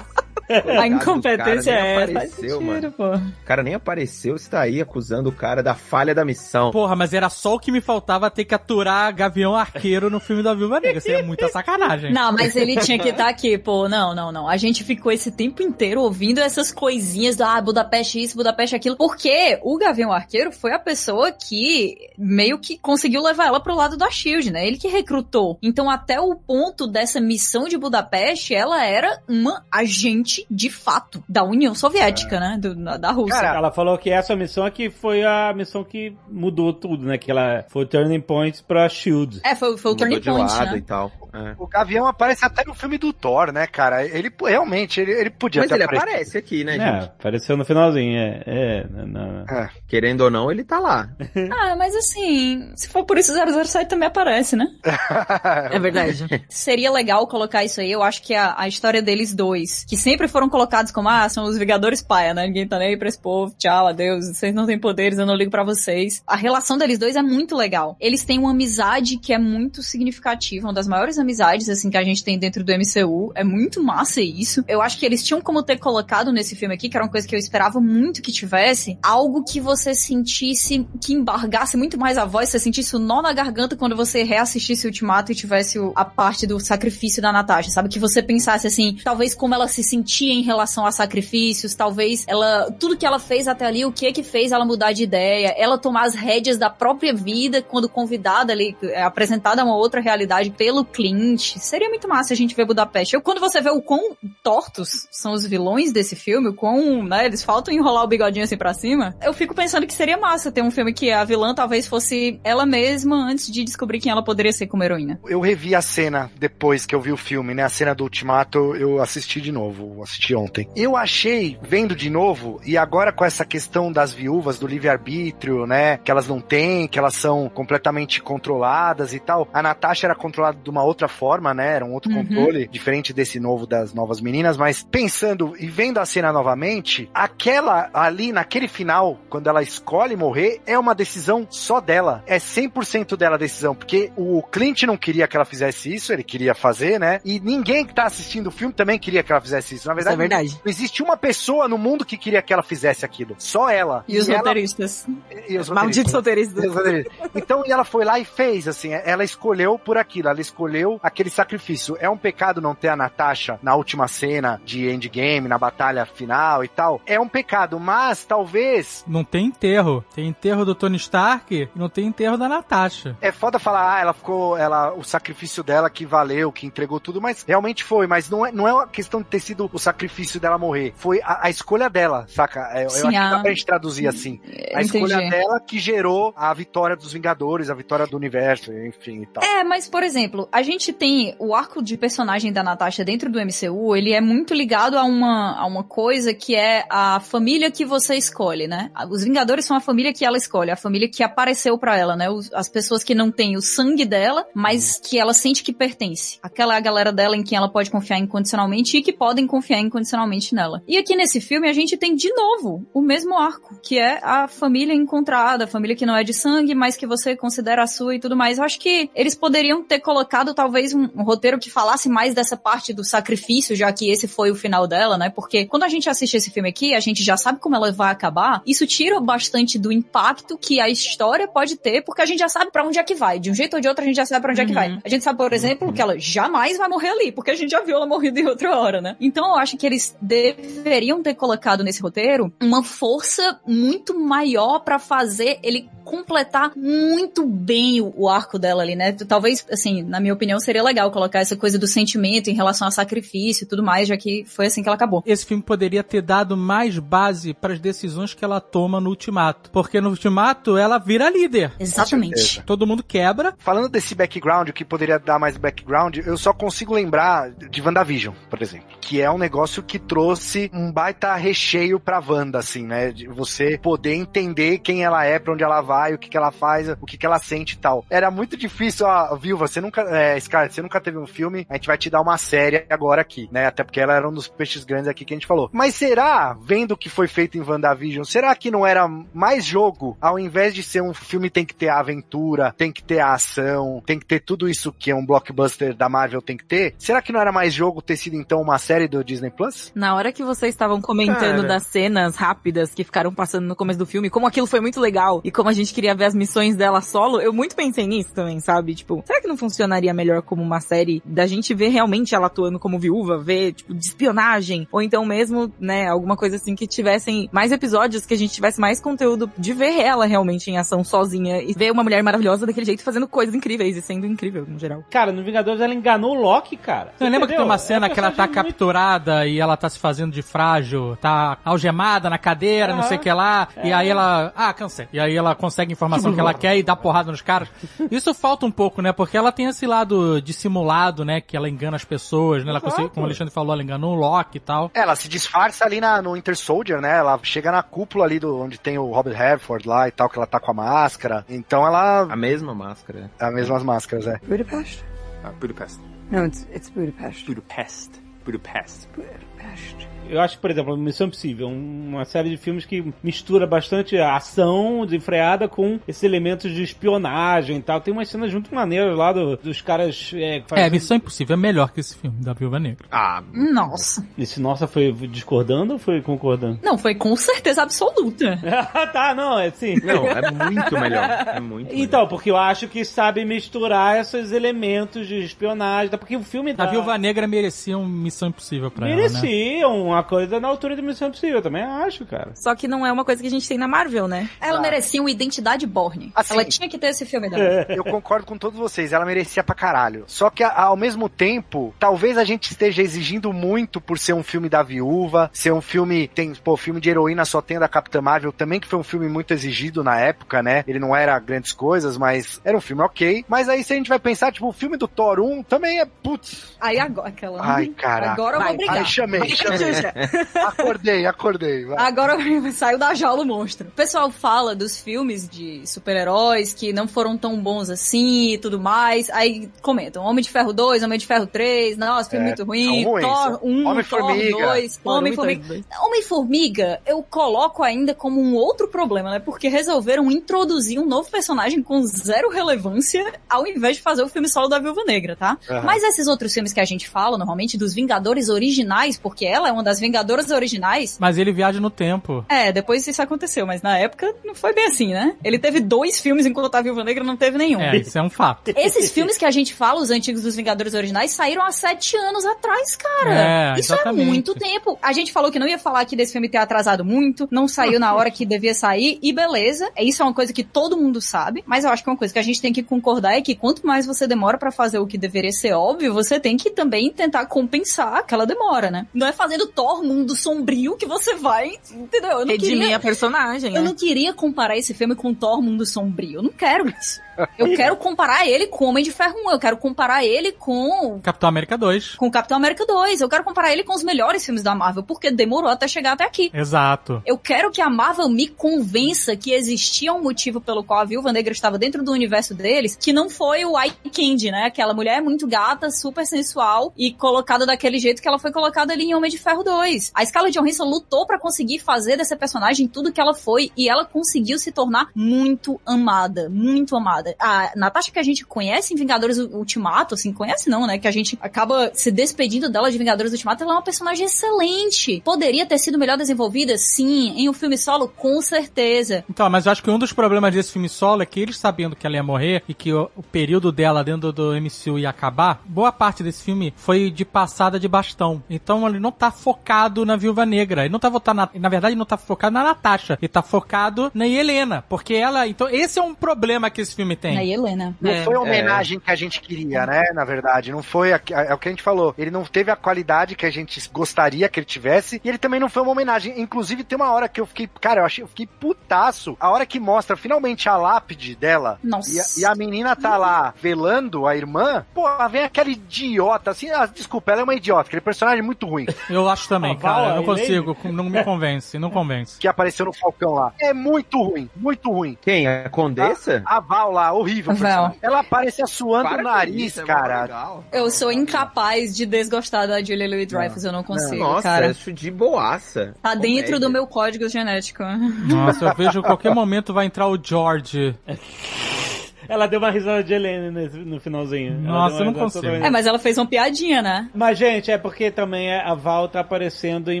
a 0.48 0.86
incompetência 0.86 1.70
é 1.70 1.94
essa. 1.94 2.12
Faz 2.12 2.32
apareceu, 2.32 2.60
sentido, 2.60 2.92
pô. 2.92 3.14
O 3.14 3.44
cara 3.44 3.62
nem 3.62 3.74
apareceu, 3.74 4.38
você 4.38 4.50
tá 4.50 4.60
aí 4.60 4.80
acusando 4.80 5.28
o 5.28 5.32
cara 5.32 5.62
da 5.62 5.74
falha 5.74 6.14
da 6.14 6.24
missão. 6.24 6.70
Porra, 6.70 6.96
mas 6.96 7.12
era 7.12 7.28
só 7.28 7.54
o 7.54 7.58
que 7.58 7.72
me 7.72 7.80
faltava 7.80 8.30
ter 8.30 8.44
que 8.44 8.54
aturar 8.54 9.14
Gavião 9.14 9.54
Arqueiro 9.54 10.10
no 10.10 10.20
filme 10.20 10.42
da 10.42 10.54
Viúva 10.54 10.80
Negra. 10.80 11.00
Seria 11.00 11.22
muita 11.22 11.48
sacanagem. 11.48 12.12
Não, 12.12 12.32
mas 12.32 12.56
ele 12.56 12.76
tinha 12.80 12.98
que 12.98 13.08
estar 13.08 13.28
aqui, 13.28 13.56
pô. 13.58 13.88
Não, 13.88 14.14
não, 14.14 14.32
não. 14.32 14.48
A 14.48 14.56
gente 14.56 14.84
ficou 14.84 15.12
esse 15.12 15.30
tempo 15.30 15.62
inteiro 15.62 16.00
ouvindo 16.00 16.38
essas 16.40 16.72
coisinhas 16.72 17.36
do, 17.36 17.44
ah, 17.44 17.60
Budapeste 17.60 18.22
isso, 18.22 18.36
Budapeste 18.36 18.76
aquilo. 18.76 18.96
Porque 18.96 19.58
o 19.62 19.78
Gavião 19.78 20.12
Arqueiro 20.12 20.52
foi 20.52 20.72
a 20.72 20.78
pessoa 20.78 21.32
que 21.32 21.96
meio 22.18 22.58
que 22.58 22.78
conseguiu 22.78 23.22
levar 23.22 23.46
ela 23.46 23.60
pro 23.60 23.74
lado 23.74 23.96
da 23.96 24.10
SHIELD, 24.10 24.50
né? 24.50 24.66
Ele 24.66 24.78
que 24.78 24.88
recrutou. 24.88 25.58
Então, 25.62 25.90
até 25.90 26.20
o 26.20 26.34
ponto 26.34 26.86
dessa 26.86 27.20
missão 27.20 27.64
de 27.64 27.76
Budapeste, 27.76 28.54
ela 28.54 28.84
era 28.84 29.20
uma 29.28 29.64
agente 29.70 30.31
de 30.50 30.70
fato 30.70 31.22
da 31.28 31.42
União 31.44 31.74
Soviética, 31.74 32.38
né? 32.40 32.56
Do- 32.60 32.74
da 32.98 33.10
Rússia. 33.12 33.40
Cara, 33.40 33.58
Ela 33.58 33.72
falou 33.72 33.96
que 33.98 34.10
essa 34.10 34.34
missão 34.36 34.64
aqui 34.64 34.90
foi 34.90 35.22
a 35.24 35.52
missão 35.54 35.84
que 35.84 36.16
mudou 36.30 36.72
tudo, 36.72 37.04
né? 37.06 37.18
Que 37.18 37.30
ela 37.30 37.64
foi 37.68 37.82
o 37.84 37.86
turning 37.86 38.20
point 38.20 38.62
pra 38.62 38.88
SHIELD. 38.88 39.40
é, 39.44 39.54
foi, 39.54 39.76
foi 39.76 39.90
o 39.92 39.94
Mudou 39.94 39.96
turning 40.08 40.20
de 40.20 40.30
point, 40.30 40.52
lado 40.52 40.72
né? 40.72 40.78
e 40.78 40.82
tal. 40.82 41.12
É. 41.34 41.54
O 41.58 41.66
Gavião 41.66 42.06
aparece 42.06 42.44
até 42.44 42.62
no 42.64 42.74
filme 42.74 42.98
do 42.98 43.12
Thor, 43.12 43.52
né, 43.52 43.66
cara? 43.66 44.04
Ele 44.06 44.30
realmente, 44.44 45.00
ele, 45.00 45.12
ele 45.12 45.30
podia 45.30 45.62
Mas 45.62 45.68
ter 45.70 45.76
ele 45.76 45.84
aparecido. 45.84 46.10
aparece 46.10 46.38
aqui, 46.38 46.62
né, 46.64 46.76
É, 46.76 46.78
gente? 46.78 47.04
apareceu 47.06 47.56
no 47.56 47.64
finalzinho, 47.64 48.18
é. 48.18 48.42
É, 48.46 48.86
não, 48.90 49.06
não. 49.06 49.44
Querendo 49.88 50.22
ou 50.22 50.30
não, 50.30 50.50
ele 50.50 50.64
tá 50.64 50.78
lá. 50.78 51.08
Ah, 51.52 51.74
mas 51.76 51.94
assim, 51.96 52.72
se 52.76 52.88
for 52.88 53.04
por 53.04 53.16
isso, 53.18 53.32
007 53.32 53.88
também 53.88 54.06
aparece, 54.08 54.56
né? 54.56 54.66
É 55.70 55.78
verdade. 55.78 56.24
Seria 56.48 56.90
legal 56.90 57.26
colocar 57.26 57.64
isso 57.64 57.80
aí. 57.80 57.90
Eu 57.90 58.02
acho 58.02 58.22
que 58.22 58.34
a, 58.34 58.54
a 58.56 58.68
história 58.68 59.00
deles 59.02 59.34
dois, 59.34 59.84
que 59.84 59.96
sempre 59.96 60.21
foram 60.28 60.48
colocados 60.48 60.92
como, 60.92 61.08
ah, 61.08 61.28
são 61.28 61.44
os 61.44 61.58
Vingadores 61.58 62.02
paia, 62.02 62.34
né? 62.34 62.46
Ninguém 62.46 62.66
tá 62.66 62.78
nem 62.78 62.88
aí 62.88 62.96
pra 62.96 63.08
esse 63.08 63.18
povo. 63.18 63.54
Tchau, 63.58 63.86
adeus. 63.86 64.26
Vocês 64.26 64.54
não 64.54 64.66
têm 64.66 64.78
poderes, 64.78 65.18
eu 65.18 65.26
não 65.26 65.34
ligo 65.34 65.50
pra 65.50 65.64
vocês. 65.64 66.22
A 66.26 66.36
relação 66.36 66.76
deles 66.76 66.98
dois 66.98 67.16
é 67.16 67.22
muito 67.22 67.56
legal. 67.56 67.96
Eles 68.00 68.24
têm 68.24 68.38
uma 68.38 68.50
amizade 68.50 69.16
que 69.18 69.32
é 69.32 69.38
muito 69.38 69.82
significativa, 69.82 70.66
uma 70.66 70.72
das 70.72 70.88
maiores 70.88 71.18
amizades, 71.18 71.68
assim, 71.68 71.90
que 71.90 71.96
a 71.96 72.04
gente 72.04 72.24
tem 72.24 72.38
dentro 72.38 72.64
do 72.64 72.72
MCU. 72.72 73.32
É 73.34 73.44
muito 73.44 73.82
massa 73.82 74.20
isso. 74.20 74.64
Eu 74.66 74.80
acho 74.82 74.98
que 74.98 75.06
eles 75.06 75.22
tinham 75.22 75.40
como 75.40 75.62
ter 75.62 75.78
colocado 75.78 76.32
nesse 76.32 76.54
filme 76.54 76.74
aqui, 76.74 76.88
que 76.88 76.96
era 76.96 77.04
uma 77.04 77.10
coisa 77.10 77.26
que 77.26 77.34
eu 77.34 77.38
esperava 77.38 77.80
muito 77.80 78.22
que 78.22 78.32
tivesse, 78.32 78.98
algo 79.02 79.44
que 79.44 79.60
você 79.60 79.94
sentisse, 79.94 80.86
que 81.00 81.12
embargasse 81.12 81.76
muito 81.76 81.98
mais 81.98 82.16
a 82.16 82.24
voz, 82.24 82.48
você 82.48 82.58
sentisse 82.58 82.96
o 82.96 82.98
nó 82.98 83.20
na 83.20 83.32
garganta 83.32 83.76
quando 83.76 83.96
você 83.96 84.22
reassistisse 84.22 84.86
o 84.86 84.88
Ultimato 84.88 85.32
e 85.32 85.34
tivesse 85.34 85.78
a 85.94 86.04
parte 86.04 86.46
do 86.46 86.58
sacrifício 86.60 87.20
da 87.20 87.32
Natasha, 87.32 87.70
sabe? 87.70 87.88
Que 87.88 87.98
você 87.98 88.22
pensasse 88.22 88.66
assim, 88.66 88.96
talvez 89.02 89.34
como 89.34 89.54
ela 89.54 89.68
se 89.68 89.82
sentia 89.82 90.11
em 90.20 90.42
relação 90.42 90.86
a 90.86 90.92
sacrifícios, 90.92 91.74
talvez 91.74 92.24
ela, 92.26 92.70
tudo 92.78 92.96
que 92.96 93.06
ela 93.06 93.18
fez 93.18 93.48
até 93.48 93.66
ali, 93.66 93.84
o 93.84 93.92
que 93.92 94.12
que 94.12 94.22
fez 94.22 94.52
ela 94.52 94.64
mudar 94.64 94.92
de 94.92 95.02
ideia, 95.02 95.54
ela 95.56 95.78
tomar 95.78 96.04
as 96.04 96.14
rédeas 96.14 96.58
da 96.58 96.70
própria 96.70 97.14
vida 97.14 97.62
quando 97.62 97.88
convidada 97.88 98.52
ali, 98.52 98.76
é, 98.82 99.02
apresentada 99.02 99.62
a 99.62 99.64
uma 99.64 99.76
outra 99.76 100.00
realidade 100.00 100.50
pelo 100.50 100.84
Clint. 100.84 101.56
Seria 101.58 101.88
muito 101.88 102.08
massa 102.08 102.34
a 102.34 102.36
gente 102.36 102.54
ver 102.54 102.66
Budapeste. 102.66 103.14
Eu, 103.14 103.22
quando 103.22 103.40
você 103.40 103.60
vê 103.60 103.70
o 103.70 103.82
quão 103.82 104.16
tortos 104.42 105.06
são 105.10 105.32
os 105.32 105.46
vilões 105.46 105.92
desse 105.92 106.16
filme, 106.16 106.48
o 106.48 106.54
quão, 106.54 107.02
né, 107.02 107.26
eles 107.26 107.42
faltam 107.42 107.72
enrolar 107.72 108.04
o 108.04 108.08
bigodinho 108.08 108.44
assim 108.44 108.56
pra 108.56 108.74
cima, 108.74 109.14
eu 109.22 109.32
fico 109.32 109.54
pensando 109.54 109.86
que 109.86 109.94
seria 109.94 110.16
massa 110.16 110.52
ter 110.52 110.62
um 110.62 110.70
filme 110.70 110.92
que 110.92 111.10
a 111.10 111.24
vilã 111.24 111.54
talvez 111.54 111.86
fosse 111.86 112.40
ela 112.44 112.66
mesma 112.66 113.16
antes 113.16 113.50
de 113.50 113.64
descobrir 113.64 114.00
quem 114.00 114.10
ela 114.12 114.22
poderia 114.22 114.52
ser 114.52 114.66
como 114.66 114.82
heroína. 114.82 115.20
Eu 115.28 115.40
revi 115.40 115.74
a 115.74 115.82
cena 115.82 116.30
depois 116.38 116.86
que 116.86 116.94
eu 116.94 117.00
vi 117.00 117.12
o 117.12 117.16
filme, 117.16 117.54
né? 117.54 117.62
A 117.62 117.68
cena 117.68 117.94
do 117.94 118.04
Ultimato, 118.04 118.74
eu 118.76 119.00
assisti 119.00 119.40
de 119.40 119.52
novo, 119.52 120.01
assisti 120.02 120.34
ontem. 120.34 120.68
Eu 120.76 120.96
achei, 120.96 121.58
vendo 121.62 121.94
de 121.94 122.10
novo, 122.10 122.60
e 122.64 122.76
agora 122.76 123.12
com 123.12 123.24
essa 123.24 123.44
questão 123.44 123.90
das 123.92 124.12
viúvas, 124.12 124.58
do 124.58 124.66
livre-arbítrio, 124.66 125.66
né? 125.66 125.98
Que 125.98 126.10
elas 126.10 126.28
não 126.28 126.40
têm, 126.40 126.86
que 126.88 126.98
elas 126.98 127.14
são 127.14 127.48
completamente 127.48 128.20
controladas 128.22 129.12
e 129.14 129.18
tal. 129.20 129.48
A 129.52 129.62
Natasha 129.62 130.06
era 130.06 130.14
controlada 130.14 130.58
de 130.62 130.70
uma 130.70 130.82
outra 130.82 131.08
forma, 131.08 131.52
né? 131.54 131.76
Era 131.76 131.84
um 131.84 131.92
outro 131.92 132.10
Uhum. 132.12 132.24
controle, 132.24 132.68
diferente 132.68 133.12
desse 133.12 133.38
novo 133.40 133.66
das 133.66 133.94
novas 133.94 134.20
meninas, 134.20 134.56
mas 134.56 134.82
pensando 134.82 135.54
e 135.58 135.66
vendo 135.66 135.98
a 135.98 136.04
cena 136.06 136.32
novamente, 136.32 137.08
aquela 137.14 137.88
ali 137.94 138.32
naquele 138.32 138.68
final, 138.68 139.18
quando 139.28 139.48
ela 139.48 139.62
escolhe 139.62 140.16
morrer, 140.16 140.60
é 140.66 140.78
uma 140.78 140.94
decisão 140.94 141.46
só 141.50 141.80
dela. 141.80 142.22
É 142.26 142.38
100% 142.38 143.16
dela 143.16 143.36
a 143.36 143.38
decisão, 143.38 143.74
porque 143.74 144.12
o 144.16 144.42
Clint 144.42 144.82
não 144.82 144.96
queria 144.96 145.26
que 145.26 145.36
ela 145.36 145.44
fizesse 145.44 145.92
isso, 145.94 146.12
ele 146.12 146.22
queria 146.22 146.54
fazer, 146.54 146.98
né? 146.98 147.20
E 147.24 147.40
ninguém 147.40 147.84
que 147.86 147.94
tá 147.94 148.04
assistindo 148.04 148.48
o 148.48 148.50
filme 148.50 148.72
também 148.74 148.98
queria 148.98 149.22
que 149.22 149.32
ela 149.32 149.40
fizesse 149.40 149.74
isso. 149.74 149.90
Na 149.92 149.94
verdade, 149.94 150.14
Isso 150.14 150.22
é 150.22 150.28
verdade. 150.28 150.60
não 150.64 150.70
existe 150.70 151.02
uma 151.02 151.16
pessoa 151.16 151.68
no 151.68 151.76
mundo 151.78 152.04
que 152.04 152.16
queria 152.16 152.42
que 152.42 152.52
ela 152.52 152.62
fizesse 152.62 153.04
aquilo. 153.04 153.34
Só 153.38 153.68
ela. 153.70 154.04
E 154.08 154.18
os 154.18 154.28
ela- 154.28 154.38
roteiristas. 154.38 155.06
e 155.48 155.58
os 155.58 155.68
Malditos 155.68 156.12
roteiristas. 156.12 156.64
roteiristas. 156.74 157.12
Então, 157.34 157.62
e 157.66 157.72
ela 157.72 157.84
foi 157.84 158.04
lá 158.04 158.18
e 158.18 158.24
fez, 158.24 158.66
assim, 158.68 158.92
ela 158.92 159.24
escolheu 159.24 159.78
por 159.78 159.96
aquilo, 159.98 160.28
ela 160.28 160.40
escolheu 160.40 160.98
aquele 161.02 161.30
sacrifício. 161.30 161.96
É 162.00 162.08
um 162.08 162.16
pecado 162.16 162.60
não 162.60 162.74
ter 162.74 162.88
a 162.88 162.96
Natasha 162.96 163.58
na 163.62 163.74
última 163.74 164.08
cena 164.08 164.60
de 164.64 164.88
Endgame, 164.88 165.48
na 165.48 165.58
batalha 165.58 166.04
final 166.06 166.64
e 166.64 166.68
tal. 166.68 167.00
É 167.06 167.18
um 167.20 167.28
pecado, 167.28 167.78
mas 167.80 168.24
talvez 168.24 169.04
Não 169.06 169.24
tem 169.24 169.46
enterro. 169.46 170.04
Tem 170.14 170.26
enterro 170.26 170.64
do 170.64 170.74
Tony 170.74 170.96
Stark 170.96 171.54
e 171.54 171.68
não 171.78 171.88
tem 171.88 172.06
enterro 172.06 172.36
da 172.36 172.48
Natasha. 172.48 173.16
é 173.20 173.30
foda 173.32 173.58
falar, 173.58 173.96
ah, 173.96 174.00
ela 174.00 174.12
ficou, 174.12 174.56
ela, 174.56 174.92
o 174.92 175.02
sacrifício 175.02 175.62
dela 175.62 175.88
que 175.90 176.04
valeu, 176.06 176.52
que 176.52 176.66
entregou 176.66 177.00
tudo, 177.00 177.20
mas 177.20 177.44
realmente 177.46 177.84
foi, 177.84 178.06
mas 178.06 178.28
não 178.30 178.44
é, 178.46 178.52
não 178.52 178.66
é 178.68 178.72
uma 178.72 178.86
questão 178.86 179.20
de 179.20 179.28
ter 179.28 179.40
sido 179.40 179.68
o 179.72 179.78
sacrifício 179.82 180.40
dela 180.40 180.56
morrer, 180.58 180.92
foi 180.96 181.20
a, 181.22 181.46
a 181.46 181.50
escolha 181.50 181.88
dela, 181.90 182.26
saca? 182.28 182.70
É, 182.72 182.84
eu 182.84 182.90
Sim, 182.90 183.00
acho 183.00 183.10
que 183.10 183.16
a- 183.16 183.30
dá 183.30 183.38
pra 183.40 183.50
gente 183.50 183.66
traduzir 183.66 184.06
assim. 184.08 184.40
A 184.74 184.82
Entendi. 184.82 184.96
escolha 185.04 185.30
dela 185.30 185.60
que 185.60 185.78
gerou 185.78 186.32
a 186.36 186.52
vitória 186.54 186.96
dos 186.96 187.12
Vingadores, 187.12 187.68
a 187.70 187.74
vitória 187.74 188.06
do 188.06 188.16
universo, 188.16 188.72
enfim 188.72 189.22
e 189.22 189.26
tal. 189.26 189.42
É, 189.44 189.62
mas, 189.64 189.88
por 189.88 190.02
exemplo, 190.02 190.48
a 190.52 190.62
gente 190.62 190.92
tem 190.92 191.34
o 191.38 191.54
arco 191.54 191.82
de 191.82 191.96
personagem 191.96 192.52
da 192.52 192.62
Natasha 192.62 193.04
dentro 193.04 193.30
do 193.30 193.38
MCU, 193.40 193.94
ele 193.96 194.12
é 194.12 194.20
muito 194.20 194.54
ligado 194.54 194.96
a 194.96 195.02
uma, 195.04 195.58
a 195.58 195.66
uma 195.66 195.84
coisa 195.84 196.32
que 196.32 196.54
é 196.54 196.84
a 196.88 197.20
família 197.20 197.70
que 197.70 197.84
você 197.84 198.14
escolhe, 198.16 198.66
né? 198.66 198.90
Os 199.10 199.24
Vingadores 199.24 199.64
são 199.64 199.76
a 199.76 199.80
família 199.80 200.12
que 200.12 200.24
ela 200.24 200.36
escolhe, 200.36 200.70
a 200.70 200.76
família 200.76 201.08
que 201.08 201.22
apareceu 201.22 201.76
pra 201.78 201.96
ela, 201.96 202.16
né? 202.16 202.26
As 202.54 202.68
pessoas 202.68 203.02
que 203.04 203.14
não 203.14 203.30
têm 203.30 203.56
o 203.56 203.62
sangue 203.62 204.04
dela, 204.04 204.46
mas 204.54 204.98
que 204.98 205.18
ela 205.18 205.34
sente 205.34 205.62
que 205.62 205.72
pertence. 205.72 206.38
Aquela 206.42 206.74
é 206.74 206.76
a 206.76 206.80
galera 206.80 207.12
dela 207.12 207.36
em 207.36 207.42
quem 207.42 207.56
ela 207.58 207.68
pode 207.70 207.90
confiar 207.90 208.18
incondicionalmente 208.18 208.96
e 208.96 209.02
que 209.02 209.12
podem 209.12 209.46
confiar 209.46 209.71
incondicionalmente 209.80 210.54
nela. 210.54 210.82
E 210.86 210.96
aqui 210.96 211.16
nesse 211.16 211.40
filme 211.40 211.68
a 211.68 211.72
gente 211.72 211.96
tem 211.96 212.14
de 212.14 212.32
novo 212.34 212.86
o 212.92 213.00
mesmo 213.00 213.36
arco, 213.36 213.78
que 213.82 213.98
é 213.98 214.20
a 214.22 214.48
família 214.48 214.94
encontrada, 214.94 215.64
a 215.64 215.66
família 215.66 215.96
que 215.96 216.06
não 216.06 216.16
é 216.16 216.24
de 216.24 216.34
sangue, 216.34 216.74
mas 216.74 216.96
que 216.96 217.06
você 217.06 217.36
considera 217.36 217.82
a 217.82 217.86
sua 217.86 218.14
e 218.14 218.20
tudo 218.20 218.36
mais. 218.36 218.58
Eu 218.58 218.64
acho 218.64 218.78
que 218.78 219.10
eles 219.14 219.34
poderiam 219.34 219.82
ter 219.82 220.00
colocado 220.00 220.54
talvez 220.54 220.94
um, 220.94 221.08
um 221.14 221.22
roteiro 221.22 221.58
que 221.58 221.70
falasse 221.70 222.08
mais 222.08 222.34
dessa 222.34 222.56
parte 222.56 222.92
do 222.92 223.04
sacrifício, 223.04 223.74
já 223.76 223.92
que 223.92 224.10
esse 224.10 224.26
foi 224.28 224.50
o 224.50 224.54
final 224.54 224.86
dela, 224.86 225.16
né? 225.16 225.30
Porque 225.30 225.66
quando 225.66 225.84
a 225.84 225.88
gente 225.88 226.08
assiste 226.08 226.36
esse 226.36 226.50
filme 226.50 226.68
aqui, 226.68 226.94
a 226.94 227.00
gente 227.00 227.22
já 227.22 227.36
sabe 227.36 227.58
como 227.60 227.76
ela 227.76 227.92
vai 227.92 228.10
acabar. 228.12 228.62
Isso 228.66 228.86
tira 228.86 229.20
bastante 229.20 229.78
do 229.78 229.92
impacto 229.92 230.58
que 230.58 230.80
a 230.80 230.88
história 230.88 231.48
pode 231.48 231.76
ter, 231.76 232.02
porque 232.02 232.22
a 232.22 232.26
gente 232.26 232.38
já 232.38 232.48
sabe 232.48 232.70
pra 232.70 232.84
onde 232.84 232.98
é 232.98 233.02
que 233.02 233.14
vai. 233.14 233.38
De 233.38 233.50
um 233.50 233.54
jeito 233.54 233.74
ou 233.74 233.80
de 233.80 233.88
outro, 233.88 234.02
a 234.02 234.06
gente 234.06 234.16
já 234.16 234.26
sabe 234.26 234.42
pra 234.42 234.52
onde 234.52 234.60
é 234.60 234.66
que 234.66 234.72
vai. 234.72 234.98
A 235.04 235.08
gente 235.08 235.24
sabe, 235.24 235.38
por 235.38 235.52
exemplo, 235.52 235.92
que 235.92 236.00
ela 236.00 236.18
jamais 236.18 236.76
vai 236.78 236.88
morrer 236.88 237.10
ali, 237.10 237.32
porque 237.32 237.50
a 237.50 237.54
gente 237.54 237.70
já 237.70 237.80
viu 237.80 237.96
ela 237.96 238.06
morrendo 238.06 238.38
em 238.38 238.46
outra 238.46 238.76
hora, 238.76 239.00
né? 239.00 239.16
Então 239.20 239.50
eu 239.50 239.56
acho 239.62 239.76
que 239.76 239.86
eles 239.86 240.16
deveriam 240.20 241.22
ter 241.22 241.34
colocado 241.34 241.82
nesse 241.84 242.02
roteiro 242.02 242.52
uma 242.60 242.82
força 242.82 243.60
muito 243.66 244.18
maior 244.18 244.80
pra 244.80 244.98
fazer 244.98 245.58
ele 245.62 245.88
completar 246.02 246.72
muito 246.76 247.46
bem 247.46 248.00
o, 248.00 248.12
o 248.16 248.28
arco 248.28 248.58
dela 248.58 248.82
ali, 248.82 248.94
né? 248.94 249.12
Talvez, 249.12 249.64
assim, 249.70 250.02
na 250.02 250.20
minha 250.20 250.34
opinião, 250.34 250.58
seria 250.60 250.82
legal 250.82 251.10
colocar 251.10 251.40
essa 251.40 251.56
coisa 251.56 251.78
do 251.78 251.86
sentimento 251.86 252.50
em 252.50 252.54
relação 252.54 252.86
a 252.86 252.90
sacrifício 252.90 253.64
e 253.64 253.66
tudo 253.66 253.82
mais, 253.82 254.08
já 254.08 254.16
que 254.16 254.44
foi 254.46 254.66
assim 254.66 254.82
que 254.82 254.88
ela 254.88 254.96
acabou. 254.96 255.22
Esse 255.24 255.46
filme 255.46 255.62
poderia 255.62 256.02
ter 256.02 256.22
dado 256.22 256.56
mais 256.56 256.98
base 256.98 257.54
para 257.54 257.72
as 257.72 257.80
decisões 257.80 258.34
que 258.34 258.44
ela 258.44 258.60
toma 258.60 259.00
no 259.00 259.10
Ultimato. 259.10 259.70
Porque 259.70 260.00
no 260.00 260.10
Ultimato 260.10 260.76
ela 260.76 260.98
vira 260.98 261.30
líder. 261.30 261.72
Exatamente. 261.78 262.62
Todo 262.64 262.86
mundo 262.86 263.02
quebra. 263.02 263.54
Falando 263.58 263.88
desse 263.88 264.14
background, 264.14 264.68
o 264.68 264.72
que 264.72 264.84
poderia 264.84 265.18
dar 265.18 265.38
mais 265.38 265.56
background, 265.56 266.18
eu 266.18 266.36
só 266.36 266.52
consigo 266.52 266.94
lembrar 266.94 267.50
de 267.50 267.80
WandaVision, 267.80 268.34
por 268.50 268.60
exemplo. 268.60 268.88
Que 269.00 269.20
é 269.20 269.30
um 269.30 269.38
negócio 269.42 269.82
que 269.82 269.98
trouxe 269.98 270.70
um 270.72 270.92
baita 270.92 271.34
recheio 271.34 271.98
pra 271.98 272.22
Wanda, 272.24 272.60
assim, 272.60 272.86
né? 272.86 273.10
De 273.10 273.26
você 273.26 273.76
poder 273.76 274.14
entender 274.14 274.78
quem 274.78 275.02
ela 275.02 275.24
é, 275.24 275.38
pra 275.38 275.52
onde 275.52 275.64
ela 275.64 275.80
vai, 275.80 276.14
o 276.14 276.18
que, 276.18 276.28
que 276.28 276.36
ela 276.36 276.52
faz, 276.52 276.88
o 276.88 277.06
que, 277.06 277.18
que 277.18 277.26
ela 277.26 277.40
sente 277.40 277.74
e 277.74 277.78
tal. 277.78 278.04
Era 278.08 278.30
muito 278.30 278.56
difícil, 278.56 279.04
ó, 279.06 279.34
Viúva, 279.34 279.66
você 279.66 279.80
nunca, 279.80 280.02
é, 280.02 280.38
Scarlett, 280.38 280.74
você 280.74 280.82
nunca 280.82 281.00
teve 281.00 281.18
um 281.18 281.26
filme, 281.26 281.66
a 281.68 281.74
gente 281.74 281.88
vai 281.88 281.98
te 281.98 282.08
dar 282.08 282.20
uma 282.20 282.38
série 282.38 282.86
agora 282.88 283.20
aqui, 283.20 283.48
né? 283.50 283.66
Até 283.66 283.82
porque 283.82 284.00
ela 284.00 284.14
era 284.14 284.28
um 284.28 284.32
dos 284.32 284.46
peixes 284.46 284.84
grandes 284.84 285.08
aqui 285.08 285.24
que 285.24 285.34
a 285.34 285.36
gente 285.36 285.46
falou. 285.46 285.68
Mas 285.72 285.96
será, 285.96 286.56
vendo 286.60 286.92
o 286.92 286.96
que 286.96 287.08
foi 287.08 287.26
feito 287.26 287.58
em 287.58 287.62
WandaVision, 287.62 288.24
será 288.24 288.54
que 288.54 288.70
não 288.70 288.86
era 288.86 289.08
mais 289.34 289.64
jogo, 289.64 290.16
ao 290.20 290.38
invés 290.38 290.72
de 290.72 290.82
ser 290.82 291.02
um 291.02 291.12
filme 291.12 291.50
tem 291.50 291.64
que 291.64 291.74
ter 291.74 291.88
a 291.88 291.98
aventura, 291.98 292.72
tem 292.76 292.92
que 292.92 293.02
ter 293.02 293.18
a 293.18 293.34
ação, 293.34 294.00
tem 294.06 294.18
que 294.18 294.26
ter 294.26 294.40
tudo 294.40 294.68
isso 294.68 294.92
que 294.92 295.12
um 295.12 295.26
blockbuster 295.26 295.96
da 295.96 296.08
Marvel 296.08 296.40
tem 296.40 296.56
que 296.56 296.64
ter? 296.64 296.94
Será 296.96 297.20
que 297.20 297.32
não 297.32 297.40
era 297.40 297.50
mais 297.50 297.74
jogo 297.74 298.00
ter 298.00 298.16
sido 298.16 298.36
então 298.36 298.60
uma 298.60 298.78
série 298.78 299.08
do 299.08 299.18
Disney 299.32 299.50
Plus? 299.50 299.90
Na 299.94 300.14
hora 300.14 300.32
que 300.32 300.42
vocês 300.44 300.74
estavam 300.74 301.00
comentando 301.00 301.56
Cara. 301.56 301.62
das 301.68 301.84
cenas 301.84 302.36
rápidas 302.36 302.92
que 302.94 303.04
ficaram 303.04 303.32
passando 303.32 303.66
no 303.66 303.74
começo 303.76 303.98
do 303.98 304.06
filme, 304.06 304.28
como 304.30 304.46
aquilo 304.46 304.66
foi 304.66 304.80
muito 304.80 305.00
legal 305.00 305.40
e 305.44 305.50
como 305.50 305.68
a 305.68 305.72
gente 305.72 305.92
queria 305.94 306.14
ver 306.14 306.26
as 306.26 306.34
missões 306.34 306.76
dela 306.76 307.00
solo, 307.00 307.40
eu 307.40 307.52
muito 307.52 307.74
pensei 307.76 308.06
nisso 308.06 308.32
também, 308.34 308.60
sabe? 308.60 308.94
Tipo, 308.94 309.22
será 309.26 309.40
que 309.40 309.48
não 309.48 309.56
funcionaria 309.56 310.12
melhor 310.14 310.42
como 310.42 310.62
uma 310.62 310.80
série 310.80 311.22
da 311.24 311.46
gente 311.46 311.74
ver 311.74 311.88
realmente 311.88 312.34
ela 312.34 312.46
atuando 312.46 312.78
como 312.78 312.98
viúva, 312.98 313.38
ver, 313.38 313.72
tipo, 313.72 313.94
de 313.94 314.06
espionagem? 314.06 314.86
Ou 314.92 315.00
então 315.02 315.24
mesmo, 315.24 315.72
né, 315.80 316.08
alguma 316.08 316.36
coisa 316.36 316.56
assim 316.56 316.74
que 316.74 316.86
tivessem 316.86 317.48
mais 317.52 317.72
episódios, 317.72 318.26
que 318.26 318.34
a 318.34 318.38
gente 318.38 318.52
tivesse 318.52 318.80
mais 318.80 319.00
conteúdo 319.00 319.50
de 319.58 319.72
ver 319.72 320.00
ela 320.00 320.26
realmente 320.26 320.70
em 320.70 320.78
ação 320.78 321.02
sozinha 321.04 321.62
e 321.62 321.72
ver 321.72 321.90
uma 321.90 322.02
mulher 322.02 322.22
maravilhosa 322.22 322.66
daquele 322.66 322.86
jeito 322.86 323.02
fazendo 323.02 323.26
coisas 323.28 323.54
incríveis 323.54 323.96
e 323.96 324.02
sendo 324.02 324.26
incrível 324.26 324.64
no 324.66 324.78
geral. 324.78 325.04
Cara, 325.10 325.32
no 325.32 325.42
Vingadores 325.42 325.80
ela 325.80 325.94
enganou 325.94 326.36
o 326.36 326.40
Loki, 326.40 326.76
cara. 326.76 327.12
Você 327.16 327.28
lembra 327.28 327.46
que 327.48 327.54
tem 327.54 327.64
uma 327.64 327.74
É 327.74 327.78
cena 327.78 328.08
que 328.10 328.18
ela 328.18 328.30
tá 328.30 328.44
muito- 328.44 328.54
capturada 328.54 329.21
e 329.46 329.60
ela 329.60 329.76
tá 329.76 329.88
se 329.88 329.98
fazendo 329.98 330.32
de 330.32 330.42
frágil, 330.42 331.16
tá 331.20 331.58
algemada 331.64 332.28
na 332.28 332.38
cadeira, 332.38 332.94
não 332.94 333.02
sei 333.04 333.16
o 333.16 333.20
que 333.20 333.32
lá, 333.32 333.68
e 333.82 333.92
aí 333.92 334.08
ela, 334.08 334.52
ah, 334.56 334.72
cansei. 334.72 335.08
E 335.12 335.20
aí 335.20 335.36
ela 335.36 335.54
consegue 335.54 335.92
a 335.92 335.94
informação 335.94 336.32
que 336.32 336.40
ela 336.40 336.54
quer 336.54 336.76
e 336.76 336.82
dá 336.82 336.96
porrada 336.96 337.30
nos 337.30 337.42
caras. 337.42 337.68
Isso 338.10 338.34
falta 338.34 338.66
um 338.66 338.70
pouco, 338.70 339.02
né? 339.02 339.12
Porque 339.12 339.36
ela 339.36 339.52
tem 339.52 339.66
esse 339.66 339.86
lado 339.86 340.40
dissimulado, 340.40 341.24
né? 341.24 341.40
Que 341.40 341.56
ela 341.56 341.68
engana 341.68 341.96
as 341.96 342.04
pessoas, 342.04 342.64
né? 342.64 342.70
Ela 342.70 342.80
consegue, 342.80 343.08
como 343.10 343.22
o 343.22 343.26
Alexandre 343.26 343.52
falou, 343.52 343.72
ela 343.72 343.82
enganou 343.82 344.14
o 344.14 344.18
Loki 344.18 344.58
e 344.58 344.60
tal. 344.60 344.90
Ela 344.94 345.14
se 345.16 345.28
disfarça 345.28 345.84
ali 345.84 346.00
na, 346.00 346.20
no 346.20 346.36
Inter 346.36 346.56
Soldier, 346.56 347.00
né? 347.00 347.18
Ela 347.18 347.38
chega 347.42 347.70
na 347.70 347.82
cúpula 347.82 348.24
ali 348.24 348.38
do, 348.38 348.60
onde 348.60 348.78
tem 348.78 348.98
o 348.98 349.12
Robert 349.12 349.36
Redford 349.36 349.86
lá 349.88 350.08
e 350.08 350.10
tal, 350.10 350.28
que 350.28 350.38
ela 350.38 350.46
tá 350.46 350.60
com 350.60 350.70
a 350.70 350.74
máscara. 350.74 351.44
Então 351.48 351.86
ela. 351.86 352.22
A 352.22 352.36
mesma 352.36 352.74
máscara. 352.74 353.30
As 353.38 353.52
mesmas 353.52 353.82
máscaras, 353.82 354.26
é. 354.26 354.38
Budapest? 354.46 355.04
Uh, 355.44 355.52
Budapest. 355.60 356.00
No, 356.30 356.46
it's 356.46 356.66
it's 356.74 356.88
Budapest. 356.90 357.46
Budapest. 357.46 358.21
Budapest. 358.44 359.08
Budapest. 359.14 360.11
Eu 360.28 360.40
acho 360.40 360.56
que, 360.56 360.60
por 360.62 360.70
exemplo, 360.70 360.96
Missão 360.96 361.26
Impossível, 361.26 361.68
uma 361.68 362.24
série 362.24 362.50
de 362.50 362.56
filmes 362.56 362.84
que 362.84 363.04
mistura 363.22 363.66
bastante 363.66 364.16
a 364.16 364.36
ação 364.36 365.04
desenfreada 365.04 365.68
com 365.68 365.98
esses 366.08 366.22
elementos 366.22 366.70
de 366.72 366.82
espionagem 366.82 367.76
e 367.76 367.82
tal. 367.82 368.00
Tem 368.00 368.12
umas 368.12 368.28
cenas 368.28 368.52
muito 368.52 368.74
maneiras 368.74 369.16
lá 369.16 369.32
do- 369.32 369.56
dos 369.56 369.80
caras. 369.80 370.30
É, 370.34 370.62
É, 370.72 370.90
Missão 370.90 371.16
Impossível 371.16 371.54
é 371.54 371.56
melhor 371.56 371.92
que 371.92 372.00
esse 372.00 372.16
filme 372.16 372.36
da 372.42 372.52
Viúva 372.52 372.78
Negra. 372.78 373.06
Ah, 373.10 373.42
Nossa. 373.52 374.26
Esse 374.38 374.60
nossa 374.60 374.86
foi 374.86 375.12
discordando 375.12 375.94
ou 375.94 375.98
foi 375.98 376.20
concordando? 376.22 376.78
Não, 376.82 376.96
foi 376.96 377.14
com 377.14 377.34
certeza 377.36 377.82
absoluta. 377.82 378.58
Ah, 378.94 379.06
tá, 379.06 379.34
não, 379.34 379.58
é 379.58 379.66
assim. 379.68 379.96
não, 380.02 380.26
é 380.26 380.50
muito 380.50 380.98
melhor. 380.98 381.28
É 381.54 381.60
muito 381.60 381.94
Então, 381.94 382.26
porque 382.26 382.50
eu 382.50 382.56
acho 382.56 382.88
que 382.88 383.04
sabe 383.04 383.44
misturar 383.44 384.18
esses 384.20 384.52
elementos 384.52 385.26
de 385.26 385.38
espionagem, 385.40 386.10
tá? 386.10 386.18
porque 386.18 386.36
o 386.36 386.42
filme 386.42 386.70
A 386.72 386.74
da... 386.74 386.86
Viúva 386.86 387.16
Negra 387.18 387.46
merecia 387.46 387.96
um 387.98 388.06
Missão 388.06 388.48
Impossível 388.48 388.90
pra 388.90 389.06
ela, 389.08 389.16
né? 389.16 389.22
merecia 389.22 389.88
uma 390.22 390.24
coisa 390.24 390.60
na 390.60 390.68
altura 390.68 390.94
de 390.94 391.02
Missão 391.02 391.28
Impossível, 391.28 391.56
eu 391.56 391.62
também 391.62 391.82
acho, 391.82 392.24
cara. 392.24 392.52
Só 392.54 392.74
que 392.74 392.86
não 392.86 393.04
é 393.04 393.12
uma 393.12 393.24
coisa 393.24 393.42
que 393.42 393.48
a 393.48 393.50
gente 393.50 393.68
tem 393.68 393.76
na 393.76 393.88
Marvel, 393.88 394.28
né? 394.28 394.48
Ela 394.60 394.80
merecia 394.80 395.20
uma 395.20 395.30
identidade 395.30 395.86
Borne. 395.86 396.32
Assim. 396.34 396.54
Ela 396.54 396.64
tinha 396.64 396.88
que 396.88 396.96
ter 396.96 397.08
esse 397.08 397.26
filme 397.26 397.50
dela. 397.50 397.86
Eu 397.88 398.04
concordo 398.04 398.46
com 398.46 398.56
todos 398.56 398.78
vocês, 398.78 399.12
ela 399.12 399.24
merecia 399.24 399.64
pra 399.64 399.74
caralho. 399.74 400.24
Só 400.26 400.48
que 400.48 400.62
ao 400.62 400.96
mesmo 400.96 401.28
tempo, 401.28 401.94
talvez 401.98 402.38
a 402.38 402.44
gente 402.44 402.70
esteja 402.70 403.02
exigindo 403.02 403.52
muito 403.52 404.00
por 404.00 404.18
ser 404.18 404.32
um 404.32 404.42
filme 404.42 404.68
da 404.68 404.82
viúva, 404.82 405.50
ser 405.52 405.72
um 405.72 405.80
filme, 405.80 406.28
tem, 406.28 406.54
pô, 406.54 406.76
filme 406.76 407.00
de 407.00 407.10
heroína 407.10 407.44
só 407.44 407.60
tem 407.60 407.76
a 407.76 407.80
da 407.80 407.88
Capitã 407.88 408.20
Marvel 408.20 408.52
também, 408.52 408.78
que 408.78 408.86
foi 408.86 408.98
um 408.98 409.02
filme 409.02 409.28
muito 409.28 409.52
exigido 409.52 410.04
na 410.04 410.18
época, 410.18 410.62
né? 410.62 410.84
Ele 410.86 411.00
não 411.00 411.16
era 411.16 411.38
grandes 411.40 411.72
coisas, 411.72 412.16
mas 412.16 412.60
era 412.64 412.76
um 412.76 412.80
filme 412.80 413.02
ok. 413.02 413.44
Mas 413.48 413.68
aí 413.68 413.82
se 413.82 413.92
a 413.92 413.96
gente 413.96 414.08
vai 414.08 414.20
pensar, 414.20 414.52
tipo, 414.52 414.68
o 414.68 414.72
filme 414.72 414.96
do 414.96 415.08
Thor 415.08 415.40
1 415.40 415.64
também 415.64 416.00
é, 416.00 416.06
putz, 416.06 416.72
Aí 416.82 416.98
agora, 416.98 417.28
aquela. 417.28 417.64
Ai, 417.64 417.86
caraca. 417.86 418.32
Agora 418.32 418.56
eu 418.56 418.62
vou 418.62 418.76
brigar. 418.76 418.96
ai, 418.96 419.04
chamei, 419.04 419.48
chamei. 419.50 419.78
Acordei, 420.54 421.26
acordei. 421.26 421.84
vai. 421.84 421.96
Agora 422.06 422.36
saiu 422.72 422.98
da 422.98 423.14
jaula 423.14 423.42
o 423.42 423.46
monstro. 423.46 423.88
O 423.88 423.92
pessoal 423.92 424.30
fala 424.30 424.74
dos 424.74 424.98
filmes 425.00 425.48
de 425.48 425.82
super-heróis 425.86 426.72
que 426.72 426.92
não 426.92 427.06
foram 427.08 427.36
tão 427.36 427.60
bons 427.60 427.90
assim 427.90 428.52
e 428.52 428.58
tudo 428.58 428.80
mais. 428.80 429.30
Aí 429.30 429.68
comentam: 429.80 430.24
Homem 430.24 430.42
de 430.42 430.50
Ferro 430.50 430.72
2, 430.72 431.02
Homem 431.02 431.18
de 431.18 431.26
Ferro 431.26 431.46
3, 431.46 431.96
nossa, 431.96 432.30
filme 432.30 432.44
É, 432.44 432.48
muito 432.48 432.64
ruim. 432.64 433.02
são 433.02 433.10
ruins, 433.12 433.26
Thor 433.26 433.50
são. 433.50 433.60
1, 433.62 433.86
Homem-Formiga. 433.86 434.50
Thor 434.50 434.66
2, 434.66 435.00
um 435.04 435.10
e 435.10 435.14
Homem-Formiga. 435.14 435.60
Thor 435.62 435.68
dois. 435.68 435.84
Homem-Formiga 436.04 437.00
eu 437.06 437.22
coloco 437.22 437.82
ainda 437.82 438.14
como 438.14 438.40
um 438.40 438.54
outro 438.54 438.88
problema, 438.88 439.30
né? 439.30 439.38
Porque 439.38 439.68
resolveram 439.68 440.30
introduzir 440.30 440.98
um 440.98 441.06
novo 441.06 441.30
personagem 441.30 441.82
com 441.82 442.02
zero 442.02 442.50
relevância 442.50 443.32
ao 443.48 443.66
invés 443.66 443.96
de 443.96 444.02
fazer 444.02 444.22
o 444.22 444.28
filme 444.28 444.48
solo 444.48 444.68
da 444.68 444.78
Viúva 444.78 445.04
Negra, 445.04 445.36
tá? 445.36 445.58
Aham. 445.68 445.82
Mas 445.84 446.02
esses 446.02 446.26
outros 446.26 446.52
filmes 446.52 446.72
que 446.72 446.80
a 446.80 446.84
gente 446.84 447.08
fala, 447.08 447.36
normalmente, 447.36 447.76
dos 447.76 447.92
Vingadores 447.94 448.48
originais, 448.48 449.18
porque 449.18 449.44
ela 449.44 449.68
é 449.68 449.72
uma 449.72 449.82
das 449.82 449.91
Vingadoras 450.00 450.50
originais. 450.50 451.16
Mas 451.20 451.38
ele 451.38 451.52
viaja 451.52 451.80
no 451.80 451.90
tempo. 451.90 452.44
É, 452.48 452.72
depois 452.72 453.06
isso 453.06 453.22
aconteceu, 453.22 453.66
mas 453.66 453.82
na 453.82 453.98
época 453.98 454.34
não 454.44 454.54
foi 454.54 454.72
bem 454.72 454.86
assim, 454.86 455.12
né? 455.12 455.34
Ele 455.44 455.58
teve 455.58 455.80
dois 455.80 456.20
filmes 456.20 456.46
enquanto 456.46 456.74
a 456.74 456.82
Viúva 456.82 457.04
Negra 457.04 457.24
não 457.24 457.36
teve 457.36 457.58
nenhum. 457.58 457.80
É, 457.80 457.96
isso 457.96 458.16
é 458.18 458.22
um 458.22 458.30
fato. 458.30 458.72
Esses 458.76 459.10
filmes 459.10 459.36
que 459.36 459.44
a 459.44 459.50
gente 459.50 459.74
fala, 459.74 460.00
os 460.00 460.10
antigos 460.10 460.42
dos 460.42 460.56
Vingadores 460.56 460.94
originais, 460.94 461.32
saíram 461.32 461.62
há 461.62 461.72
sete 461.72 462.16
anos 462.16 462.44
atrás, 462.44 462.96
cara. 462.96 463.74
É, 463.74 463.80
Isso 463.80 463.92
exatamente. 463.92 464.22
é 464.22 464.26
muito 464.26 464.54
tempo. 464.54 464.98
A 465.02 465.12
gente 465.12 465.32
falou 465.32 465.50
que 465.50 465.58
não 465.58 465.66
ia 465.66 465.78
falar 465.78 466.00
aqui 466.00 466.14
desse 466.16 466.32
filme 466.32 466.48
ter 466.48 466.58
atrasado 466.58 467.04
muito, 467.04 467.48
não 467.50 467.66
saiu 467.66 467.98
na 467.98 468.14
hora 468.14 468.30
que 468.30 468.44
devia 468.44 468.74
sair, 468.74 469.18
e 469.22 469.32
beleza. 469.32 469.90
É, 469.96 470.04
Isso 470.04 470.22
é 470.22 470.24
uma 470.24 470.34
coisa 470.34 470.52
que 470.52 470.62
todo 470.62 470.96
mundo 470.96 471.20
sabe, 471.20 471.62
mas 471.66 471.84
eu 471.84 471.90
acho 471.90 472.02
que 472.02 472.10
uma 472.10 472.16
coisa 472.16 472.32
que 472.32 472.38
a 472.38 472.42
gente 472.42 472.60
tem 472.60 472.72
que 472.72 472.82
concordar 472.82 473.34
é 473.36 473.40
que 473.42 473.54
quanto 473.54 473.86
mais 473.86 474.06
você 474.06 474.26
demora 474.26 474.58
pra 474.58 474.70
fazer 474.70 474.98
o 474.98 475.06
que 475.06 475.18
deveria 475.18 475.52
ser 475.52 475.72
óbvio, 475.72 476.12
você 476.12 476.38
tem 476.38 476.56
que 476.56 476.70
também 476.70 477.10
tentar 477.10 477.46
compensar 477.46 478.14
aquela 478.16 478.46
demora, 478.46 478.90
né? 478.90 479.06
Não 479.12 479.26
é 479.26 479.32
fazendo 479.32 479.66
Thor 479.82 480.00
mundo 480.04 480.36
sombrio 480.36 480.96
que 480.96 481.06
você 481.06 481.34
vai, 481.34 481.72
entendeu? 481.90 482.30
Eu 482.30 482.46
não 482.46 482.52
Redimir 482.52 482.78
queria... 482.78 482.96
a 482.96 483.00
personagem, 483.00 483.74
Eu 483.74 483.82
né? 483.82 483.88
não 483.88 483.96
queria 483.96 484.32
comparar 484.32 484.76
esse 484.76 484.94
filme 484.94 485.16
com 485.16 485.34
Thor 485.34 485.60
Mundo 485.60 485.84
Sombrio. 485.84 486.34
Eu 486.36 486.42
não 486.44 486.50
quero 486.50 486.88
isso. 486.88 487.20
Eu 487.58 487.66
quero 487.74 487.96
comparar 487.96 488.46
ele 488.46 488.68
com 488.68 488.84
Homem 488.84 489.02
de 489.02 489.10
Ferro 489.10 489.34
1. 489.46 489.50
Eu 489.50 489.58
quero 489.58 489.76
comparar 489.76 490.24
ele 490.24 490.52
com 490.52 491.18
Capitão 491.20 491.48
América 491.48 491.76
2. 491.76 492.14
com 492.14 492.30
Capitão 492.30 492.58
América 492.58 492.86
2. 492.86 493.20
Eu 493.22 493.28
quero 493.28 493.42
comparar 493.42 493.72
ele 493.72 493.82
com 493.82 493.92
os 493.92 494.04
melhores 494.04 494.44
filmes 494.44 494.62
da 494.62 494.72
Marvel, 494.72 495.02
porque 495.02 495.32
demorou 495.32 495.68
até 495.68 495.88
chegar 495.88 496.12
até 496.12 496.22
aqui. 496.24 496.52
Exato. 496.54 497.20
Eu 497.26 497.36
quero 497.36 497.72
que 497.72 497.80
a 497.80 497.90
Marvel 497.90 498.28
me 498.28 498.46
convença 498.46 499.34
que 499.34 499.52
existia 499.52 500.12
um 500.12 500.22
motivo 500.22 500.60
pelo 500.60 500.84
qual 500.84 501.00
a 501.00 501.04
Viúva 501.04 501.32
Negra 501.32 501.52
estava 501.52 501.76
dentro 501.76 502.04
do 502.04 502.12
universo 502.12 502.54
deles, 502.54 502.94
que 502.94 503.12
não 503.12 503.28
foi 503.28 503.64
o 503.64 503.76
Eye 503.76 503.92
Candy, 504.14 504.52
né? 504.52 504.66
Aquela 504.66 504.94
mulher 504.94 505.20
muito 505.20 505.44
gata, 505.48 505.90
super 505.90 506.24
sensual 506.24 506.92
e 506.96 507.12
colocada 507.12 507.66
daquele 507.66 507.98
jeito 507.98 508.22
que 508.22 508.28
ela 508.28 508.38
foi 508.38 508.52
colocada 508.52 508.92
ali 508.92 509.06
em 509.06 509.14
Homem 509.14 509.28
de 509.30 509.38
Ferro 509.38 509.64
2. 509.64 509.71
A 510.14 510.24
Scarlett 510.24 510.58
Johansson 510.58 510.84
lutou 510.84 511.26
pra 511.26 511.38
conseguir 511.38 511.78
fazer 511.78 512.16
dessa 512.16 512.36
personagem 512.36 512.86
tudo 512.86 513.12
que 513.12 513.20
ela 513.20 513.34
foi 513.34 513.70
e 513.76 513.88
ela 513.88 514.04
conseguiu 514.04 514.58
se 514.58 514.70
tornar 514.70 515.08
muito 515.14 515.80
amada, 515.84 516.48
muito 516.48 516.96
amada. 516.96 517.34
A 517.38 517.72
Natasha 517.76 518.12
que 518.12 518.18
a 518.18 518.22
gente 518.22 518.44
conhece 518.44 518.94
em 518.94 518.96
Vingadores 518.96 519.38
Ultimato, 519.38 520.14
assim, 520.14 520.32
conhece 520.32 520.68
não, 520.68 520.86
né? 520.86 520.98
Que 520.98 521.08
a 521.08 521.10
gente 521.10 521.38
acaba 521.40 521.90
se 521.94 522.10
despedindo 522.10 522.70
dela 522.70 522.90
de 522.90 522.98
Vingadores 522.98 523.32
Ultimato, 523.32 523.64
ela 523.64 523.72
é 523.72 523.76
uma 523.76 523.82
personagem 523.82 524.26
excelente. 524.26 525.20
Poderia 525.24 525.66
ter 525.66 525.78
sido 525.78 525.98
melhor 525.98 526.16
desenvolvida? 526.16 526.76
Sim. 526.76 527.34
Em 527.36 527.48
um 527.48 527.52
filme 527.52 527.78
solo? 527.78 528.08
Com 528.08 528.40
certeza. 528.40 529.24
Então, 529.28 529.48
mas 529.48 529.66
eu 529.66 529.72
acho 529.72 529.82
que 529.82 529.90
um 529.90 529.98
dos 529.98 530.12
problemas 530.12 530.54
desse 530.54 530.72
filme 530.72 530.88
solo 530.88 531.22
é 531.22 531.26
que 531.26 531.40
eles 531.40 531.56
sabendo 531.56 531.96
que 531.96 532.06
ela 532.06 532.16
ia 532.16 532.22
morrer 532.22 532.62
e 532.68 532.74
que 532.74 532.92
o, 532.92 533.10
o 533.16 533.22
período 533.22 533.72
dela 533.72 534.04
dentro 534.04 534.32
do 534.32 534.52
MCU 534.54 534.98
ia 534.98 535.10
acabar, 535.10 535.62
boa 535.64 535.90
parte 535.90 536.22
desse 536.22 536.42
filme 536.42 536.72
foi 536.76 537.10
de 537.10 537.24
passada 537.24 537.80
de 537.80 537.88
bastão. 537.88 538.42
Então 538.48 538.86
ele 538.86 539.00
não 539.00 539.10
tá 539.10 539.30
focado 539.30 539.61
na 540.04 540.16
Viúva 540.16 540.44
Negra. 540.44 540.82
Ele 540.82 540.92
não 540.92 540.98
tá 540.98 541.08
votando 541.08 541.36
na, 541.42 541.48
na 541.54 541.68
verdade, 541.68 541.92
ele 541.92 541.98
não 541.98 542.06
tá 542.06 542.16
focado 542.16 542.54
na 542.54 542.62
Natasha. 542.64 543.18
Ele 543.20 543.28
tá 543.28 543.42
focado 543.42 544.10
na 544.14 544.26
Helena. 544.26 544.84
Porque 544.88 545.14
ela. 545.14 545.46
Então, 545.46 545.68
esse 545.68 545.98
é 545.98 546.02
um 546.02 546.14
problema 546.14 546.70
que 546.70 546.80
esse 546.80 546.94
filme 546.94 547.16
tem. 547.16 547.38
A 547.38 547.44
Helena. 547.44 547.94
Não 548.00 548.10
É. 548.10 548.22
foi 548.22 548.34
a 548.34 548.40
homenagem 548.40 548.98
que 549.00 549.10
a 549.10 549.14
gente 549.14 549.40
queria, 549.40 549.86
né? 549.86 550.02
Na 550.14 550.24
verdade, 550.24 550.72
não 550.72 550.82
foi 550.82 551.12
a, 551.12 551.20
é 551.30 551.54
o 551.54 551.58
que 551.58 551.68
a 551.68 551.70
gente 551.72 551.82
falou. 551.82 552.14
Ele 552.18 552.30
não 552.30 552.44
teve 552.44 552.70
a 552.70 552.76
qualidade 552.76 553.34
que 553.34 553.46
a 553.46 553.50
gente 553.50 553.80
gostaria 553.90 554.48
que 554.48 554.58
ele 554.60 554.66
tivesse 554.66 555.20
e 555.24 555.28
ele 555.28 555.38
também 555.38 555.60
não 555.60 555.68
foi 555.68 555.82
uma 555.82 555.92
homenagem. 555.92 556.40
Inclusive 556.40 556.84
tem 556.84 556.96
uma 556.96 557.10
hora 557.12 557.28
que 557.28 557.40
eu 557.40 557.46
fiquei, 557.46 557.68
cara, 557.80 558.00
eu 558.00 558.04
achei, 558.04 558.24
eu 558.24 558.28
fiquei 558.28 558.46
putaço. 558.46 559.36
A 559.40 559.50
hora 559.50 559.66
que 559.66 559.78
mostra 559.80 560.16
finalmente 560.16 560.68
a 560.68 560.76
lápide 560.76 561.34
dela 561.34 561.78
Nossa. 561.82 562.10
e 562.12 562.20
a, 562.20 562.24
e 562.50 562.52
a 562.52 562.54
menina 562.54 562.94
tá 562.96 563.16
lá 563.16 563.54
velando 563.60 564.26
a 564.26 564.36
irmã. 564.36 564.84
Pô, 564.94 565.04
vem 565.30 565.44
aquela 565.44 565.70
idiota 565.70 566.50
assim. 566.50 566.70
Ah, 566.70 566.86
desculpa, 566.86 567.32
ela 567.32 567.40
é 567.42 567.44
uma 567.44 567.54
idiota. 567.54 567.88
Aquele 567.88 568.00
personagem 568.00 568.42
muito 568.42 568.66
ruim 568.66 568.86
Eu 569.08 569.28
acho 569.28 569.48
também, 569.52 569.72
A 569.72 569.76
cara. 569.76 570.06
Eu 570.08 570.12
a 570.12 570.16
não 570.16 570.24
consigo. 570.24 570.76
Não 570.84 571.04
me 571.04 571.22
convence. 571.22 571.78
Não 571.78 571.90
convence. 571.90 572.38
que 572.38 572.48
apareceu 572.48 572.86
no 572.86 572.92
Falcão 572.92 573.32
lá. 573.34 573.52
É 573.60 573.72
muito 573.72 574.20
ruim, 574.22 574.48
muito 574.56 574.90
ruim. 574.90 575.16
Quem? 575.20 575.46
A 575.46 575.68
Condessa? 575.68 576.42
A 576.46 576.60
Val 576.60 576.92
lá, 576.92 577.12
horrível. 577.12 577.52
A 577.52 577.54
Val. 577.54 577.96
Ela 578.00 578.20
aparece 578.20 578.66
suando 578.66 579.08
Para 579.08 579.20
o 579.20 579.24
nariz, 579.24 579.72
isso, 579.72 579.80
é 579.82 579.84
cara. 579.84 580.22
legal. 580.22 580.64
Eu 580.72 580.90
sou 580.90 581.12
incapaz 581.12 581.94
de 581.94 582.06
desgostar 582.06 582.66
da 582.66 582.82
Julia 582.82 583.08
Louis-Dreyfus, 583.08 583.64
eu 583.64 583.72
não 583.72 583.82
consigo, 583.82 584.16
Nossa, 584.16 584.42
cara. 584.42 584.70
acho 584.70 584.92
de 584.92 585.10
boaça. 585.10 585.94
Tá 586.02 586.14
dentro 586.14 586.44
Comédia. 586.52 586.60
do 586.60 586.70
meu 586.70 586.86
código 586.86 587.28
genético. 587.28 587.82
Nossa, 588.26 588.64
eu 588.66 588.74
vejo 588.74 589.00
a 589.00 589.02
qualquer 589.02 589.34
momento 589.34 589.74
vai 589.74 589.86
entrar 589.86 590.08
o 590.08 590.18
George. 590.22 590.94
Ela 592.28 592.46
deu 592.46 592.58
uma 592.58 592.70
risada 592.70 593.02
de 593.02 593.12
Helene 593.12 593.50
nesse- 593.50 593.78
no 593.78 594.00
finalzinho. 594.00 594.60
Ela 594.64 594.72
Nossa, 594.78 594.96
deu 594.96 595.04
uma 595.06 595.10
eu 595.10 595.16
não 595.18 595.24
risada 595.26 595.46
consigo. 595.48 595.66
É, 595.66 595.70
mas 595.70 595.86
ela 595.86 595.98
fez 595.98 596.18
uma 596.18 596.26
piadinha, 596.26 596.80
né? 596.82 597.08
Mas, 597.14 597.38
gente, 597.38 597.70
é 597.70 597.78
porque 597.78 598.10
também 598.10 598.54
a 598.54 598.74
Val 598.74 599.08
tá 599.08 599.20
aparecendo 599.20 599.90
em 599.90 600.00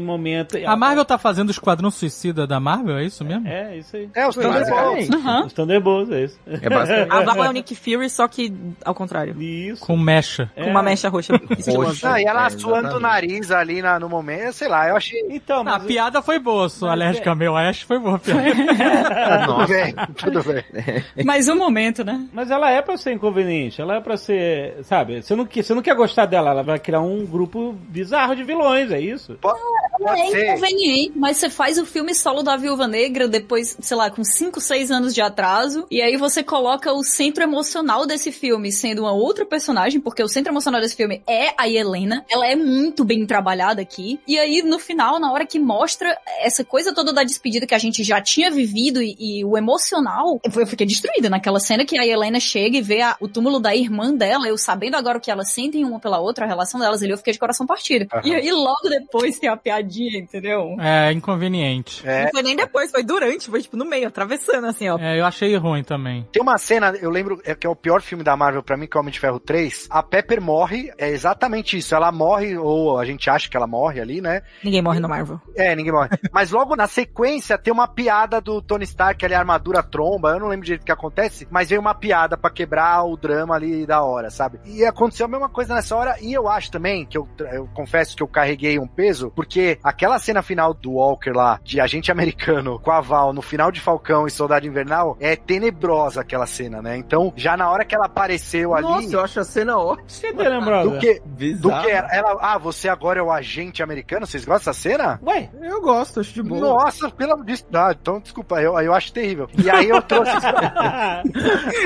momento... 0.00 0.56
A 0.64 0.76
Marvel 0.76 1.04
tá 1.04 1.18
fazendo 1.18 1.48
o 1.48 1.50
Esquadrão 1.52 1.90
Suicida 1.90 2.46
da 2.46 2.58
Marvel, 2.60 2.96
é 2.98 3.04
isso 3.04 3.24
mesmo? 3.24 3.46
É, 3.48 3.76
isso 3.76 3.96
aí. 3.96 4.08
É, 4.14 4.26
os 4.26 4.34
Thunderbolts. 4.34 4.68
Basicamente. 4.70 5.14
Aham. 5.16 5.46
Os 5.46 5.52
Thunderbolts, 5.52 6.12
é 6.12 6.24
isso. 6.24 6.38
É 6.46 6.68
basicamente. 6.70 7.12
A 7.12 7.20
Val 7.22 7.44
é 7.44 7.48
o 7.48 7.52
Nick 7.52 7.74
Fury, 7.74 8.08
só 8.10 8.26
que 8.28 8.52
ao 8.84 8.94
contrário. 8.94 9.40
Isso. 9.42 9.84
Com 9.84 9.96
mecha. 9.96 10.50
É. 10.56 10.64
Com 10.64 10.70
uma 10.70 10.82
mecha 10.82 11.08
roxa. 11.08 11.32
Roxa. 11.74 12.08
Não, 12.10 12.18
e 12.18 12.24
ela 12.24 12.46
É, 12.46 12.50
suando 12.50 12.72
o 12.74 12.78
exatamente. 12.98 13.02
nariz 13.02 13.50
ali 13.50 13.82
na- 13.82 13.98
no 13.98 14.08
momento, 14.08 14.52
sei 14.52 14.68
lá, 14.68 14.88
eu 14.88 14.96
achei. 14.96 15.20
Então, 15.30 15.60
A 15.60 15.64
mas... 15.64 15.84
piada 15.84 16.22
foi 16.22 16.38
boa, 16.38 16.68
sou 16.68 16.88
Mas 16.88 17.00
alérgica 17.00 17.30
é- 17.30 17.32
a 17.32 17.36
meu 17.36 17.56
Ash, 17.56 17.82
foi 17.82 17.98
boa 17.98 18.16
a 18.16 18.18
piada. 18.18 18.42
Tudo 19.46 19.66
bem, 19.66 19.94
tudo 20.16 20.42
bem. 20.42 21.24
Mais 21.24 21.48
um 21.48 21.56
momento, 21.56 22.04
né? 22.04 22.21
Mas 22.32 22.50
ela 22.50 22.70
é 22.70 22.80
pra 22.82 22.96
ser 22.96 23.12
inconveniente, 23.12 23.80
ela 23.80 23.96
é 23.96 24.00
pra 24.00 24.16
ser, 24.16 24.76
sabe, 24.84 25.22
você 25.22 25.34
não, 25.34 25.46
quer- 25.46 25.62
você 25.62 25.74
não 25.74 25.82
quer 25.82 25.94
gostar 25.94 26.26
dela, 26.26 26.50
ela 26.50 26.62
vai 26.62 26.78
criar 26.78 27.00
um 27.00 27.24
grupo 27.26 27.72
bizarro 27.88 28.34
de 28.36 28.42
vilões, 28.44 28.90
é 28.90 29.00
isso? 29.00 29.36
Pode, 29.40 29.58
pode 29.98 30.20
É 30.20 30.26
ser. 30.30 30.50
inconveniente, 30.50 31.12
mas 31.16 31.36
você 31.36 31.48
faz 31.50 31.78
o 31.78 31.86
filme 31.86 32.14
solo 32.14 32.42
da 32.42 32.56
Viúva 32.56 32.86
Negra 32.86 33.28
depois, 33.28 33.76
sei 33.80 33.96
lá, 33.96 34.10
com 34.10 34.24
5, 34.24 34.60
6 34.60 34.90
anos 34.90 35.14
de 35.14 35.20
atraso, 35.20 35.86
e 35.90 36.00
aí 36.02 36.16
você 36.16 36.42
coloca 36.42 36.92
o 36.92 37.02
centro 37.02 37.42
emocional 37.42 38.06
desse 38.06 38.30
filme 38.32 38.72
sendo 38.72 39.02
uma 39.02 39.12
outra 39.12 39.44
personagem, 39.46 40.00
porque 40.00 40.22
o 40.22 40.28
centro 40.28 40.52
emocional 40.52 40.80
desse 40.80 40.96
filme 40.96 41.22
é 41.26 41.52
a 41.58 41.68
Helena, 41.68 42.24
ela 42.30 42.46
é 42.46 42.56
muito 42.56 43.04
bem 43.04 43.26
trabalhada 43.26 43.80
aqui, 43.82 44.18
e 44.26 44.38
aí 44.38 44.62
no 44.62 44.78
final, 44.78 45.18
na 45.20 45.32
hora 45.32 45.46
que 45.46 45.58
mostra 45.58 46.16
essa 46.40 46.64
coisa 46.64 46.94
toda 46.94 47.12
da 47.12 47.22
despedida 47.22 47.66
que 47.66 47.74
a 47.74 47.78
gente 47.78 48.02
já 48.04 48.20
tinha 48.20 48.50
vivido 48.50 49.02
e, 49.02 49.16
e 49.18 49.44
o 49.44 49.56
emocional, 49.56 50.40
eu 50.44 50.62
eu 50.62 50.66
fiquei 50.66 50.86
destruída 50.86 51.28
naquela 51.28 51.58
cena 51.58 51.84
que 51.84 51.98
a 52.10 52.14
Helena 52.14 52.40
chega 52.40 52.76
e 52.78 52.82
vê 52.82 53.00
a- 53.00 53.16
o 53.20 53.28
túmulo 53.28 53.60
da 53.60 53.74
irmã 53.74 54.14
dela, 54.14 54.46
eu 54.48 54.56
sabendo 54.58 54.96
agora 54.96 55.18
o 55.18 55.20
que 55.20 55.30
elas 55.30 55.50
sentem 55.52 55.84
uma 55.84 56.00
pela 56.00 56.18
outra, 56.18 56.44
a 56.44 56.48
relação 56.48 56.78
delas 56.80 57.02
ali, 57.02 57.12
eu 57.12 57.18
fiquei 57.18 57.32
de 57.32 57.38
coração 57.38 57.66
partido. 57.66 58.06
Aham. 58.12 58.22
E 58.24 58.34
aí 58.34 58.50
logo 58.52 58.88
depois 58.88 59.38
tem 59.38 59.48
a 59.48 59.56
piadinha, 59.56 60.18
entendeu? 60.18 60.76
É 60.80 61.12
inconveniente. 61.12 62.02
É, 62.06 62.24
Não 62.24 62.30
foi 62.30 62.42
nem 62.42 62.56
depois, 62.56 62.90
foi 62.90 63.02
durante, 63.02 63.48
foi 63.50 63.62
tipo 63.62 63.76
no 63.76 63.84
meio, 63.84 64.08
atravessando 64.08 64.66
assim, 64.66 64.88
ó. 64.88 64.98
É, 64.98 65.18
eu 65.18 65.24
achei 65.24 65.54
ruim 65.56 65.82
também. 65.82 66.26
Tem 66.32 66.42
uma 66.42 66.58
cena, 66.58 66.94
eu 67.00 67.10
lembro, 67.10 67.40
é, 67.44 67.54
que 67.54 67.66
é 67.66 67.70
o 67.70 67.76
pior 67.76 68.00
filme 68.02 68.22
da 68.24 68.36
Marvel 68.36 68.62
pra 68.62 68.76
mim, 68.76 68.86
que 68.86 68.96
é 68.96 69.00
Homem 69.00 69.12
de 69.12 69.20
Ferro 69.20 69.40
3. 69.40 69.86
A 69.90 70.02
Pepper 70.02 70.40
morre, 70.40 70.90
é 70.98 71.08
exatamente 71.10 71.76
isso. 71.76 71.94
Ela 71.94 72.12
morre, 72.12 72.56
ou 72.56 72.98
a 72.98 73.04
gente 73.04 73.28
acha 73.28 73.48
que 73.48 73.56
ela 73.56 73.66
morre 73.66 74.00
ali, 74.00 74.20
né? 74.20 74.42
Ninguém 74.62 74.82
morre 74.82 75.00
no 75.00 75.08
Marvel. 75.08 75.40
É, 75.56 75.74
ninguém 75.74 75.92
morre. 75.92 76.10
Mas 76.32 76.50
logo 76.50 76.76
na 76.76 76.86
sequência 76.86 77.58
tem 77.58 77.72
uma 77.72 77.88
piada 77.88 78.40
do 78.40 78.60
Tony 78.62 78.84
Stark, 78.84 79.24
ali 79.24 79.34
a 79.34 79.38
armadura 79.38 79.82
tromba, 79.82 80.30
eu 80.30 80.40
não 80.40 80.48
lembro 80.48 80.64
direito 80.64 80.82
o 80.82 80.84
que 80.86 80.92
acontece, 80.92 81.46
mas 81.50 81.68
veio 81.68 81.80
uma 81.80 81.91
piada 81.94 82.36
pra 82.36 82.50
quebrar 82.50 83.04
o 83.04 83.16
drama 83.16 83.54
ali 83.54 83.86
da 83.86 84.02
hora, 84.02 84.30
sabe? 84.30 84.60
E 84.64 84.84
aconteceu 84.84 85.26
a 85.26 85.28
mesma 85.28 85.48
coisa 85.48 85.74
nessa 85.74 85.96
hora, 85.96 86.16
e 86.20 86.32
eu 86.32 86.48
acho 86.48 86.70
também, 86.70 87.04
que 87.06 87.16
eu, 87.18 87.28
eu 87.52 87.68
confesso 87.74 88.16
que 88.16 88.22
eu 88.22 88.28
carreguei 88.28 88.78
um 88.78 88.86
peso, 88.86 89.30
porque 89.34 89.78
aquela 89.82 90.18
cena 90.18 90.42
final 90.42 90.72
do 90.74 90.92
Walker 90.92 91.30
lá, 91.32 91.60
de 91.62 91.80
agente 91.80 92.10
americano 92.10 92.78
com 92.78 92.90
a 92.90 93.00
Val 93.00 93.32
no 93.32 93.42
final 93.42 93.70
de 93.70 93.80
Falcão 93.80 94.26
e 94.26 94.30
Soldado 94.30 94.66
Invernal, 94.66 95.16
é 95.20 95.36
tenebrosa 95.36 96.20
aquela 96.20 96.46
cena, 96.46 96.80
né? 96.82 96.96
Então, 96.96 97.32
já 97.36 97.56
na 97.56 97.70
hora 97.70 97.84
que 97.84 97.94
ela 97.94 98.06
apareceu 98.06 98.74
ali... 98.74 98.82
Nossa, 98.86 99.16
eu 99.16 99.20
acho 99.20 99.40
a 99.40 99.44
cena 99.44 99.78
ótima. 99.78 100.42
Lembrado? 100.42 100.90
do 100.90 100.98
que, 100.98 101.20
do 101.20 101.28
Bizarro. 101.28 101.84
que 101.84 101.90
ela, 101.90 102.08
ela- 102.12 102.38
ah, 102.40 102.58
você 102.58 102.88
agora 102.88 103.18
é 103.20 103.22
o 103.22 103.30
agente 103.30 103.82
americano? 103.82 104.26
Vocês 104.26 104.44
gostam 104.44 104.72
dessa 104.72 104.72
cena? 104.80 105.20
Ué, 105.24 105.50
Eu 105.60 105.80
gosto, 105.80 106.20
acho 106.20 106.32
de 106.34 106.42
boa. 106.42 106.60
Nossa, 106.60 107.10
pelo 107.10 107.32
amor 107.34 107.44
de 107.44 107.52
Deus. 107.52 107.66
Ah, 107.72 107.94
então 107.98 108.20
desculpa, 108.20 108.60
eu, 108.60 108.78
eu 108.78 108.94
acho 108.94 109.12
terrível. 109.12 109.48
E 109.62 109.68
aí 109.70 109.88
eu 109.88 110.00
trouxe. 110.02 110.32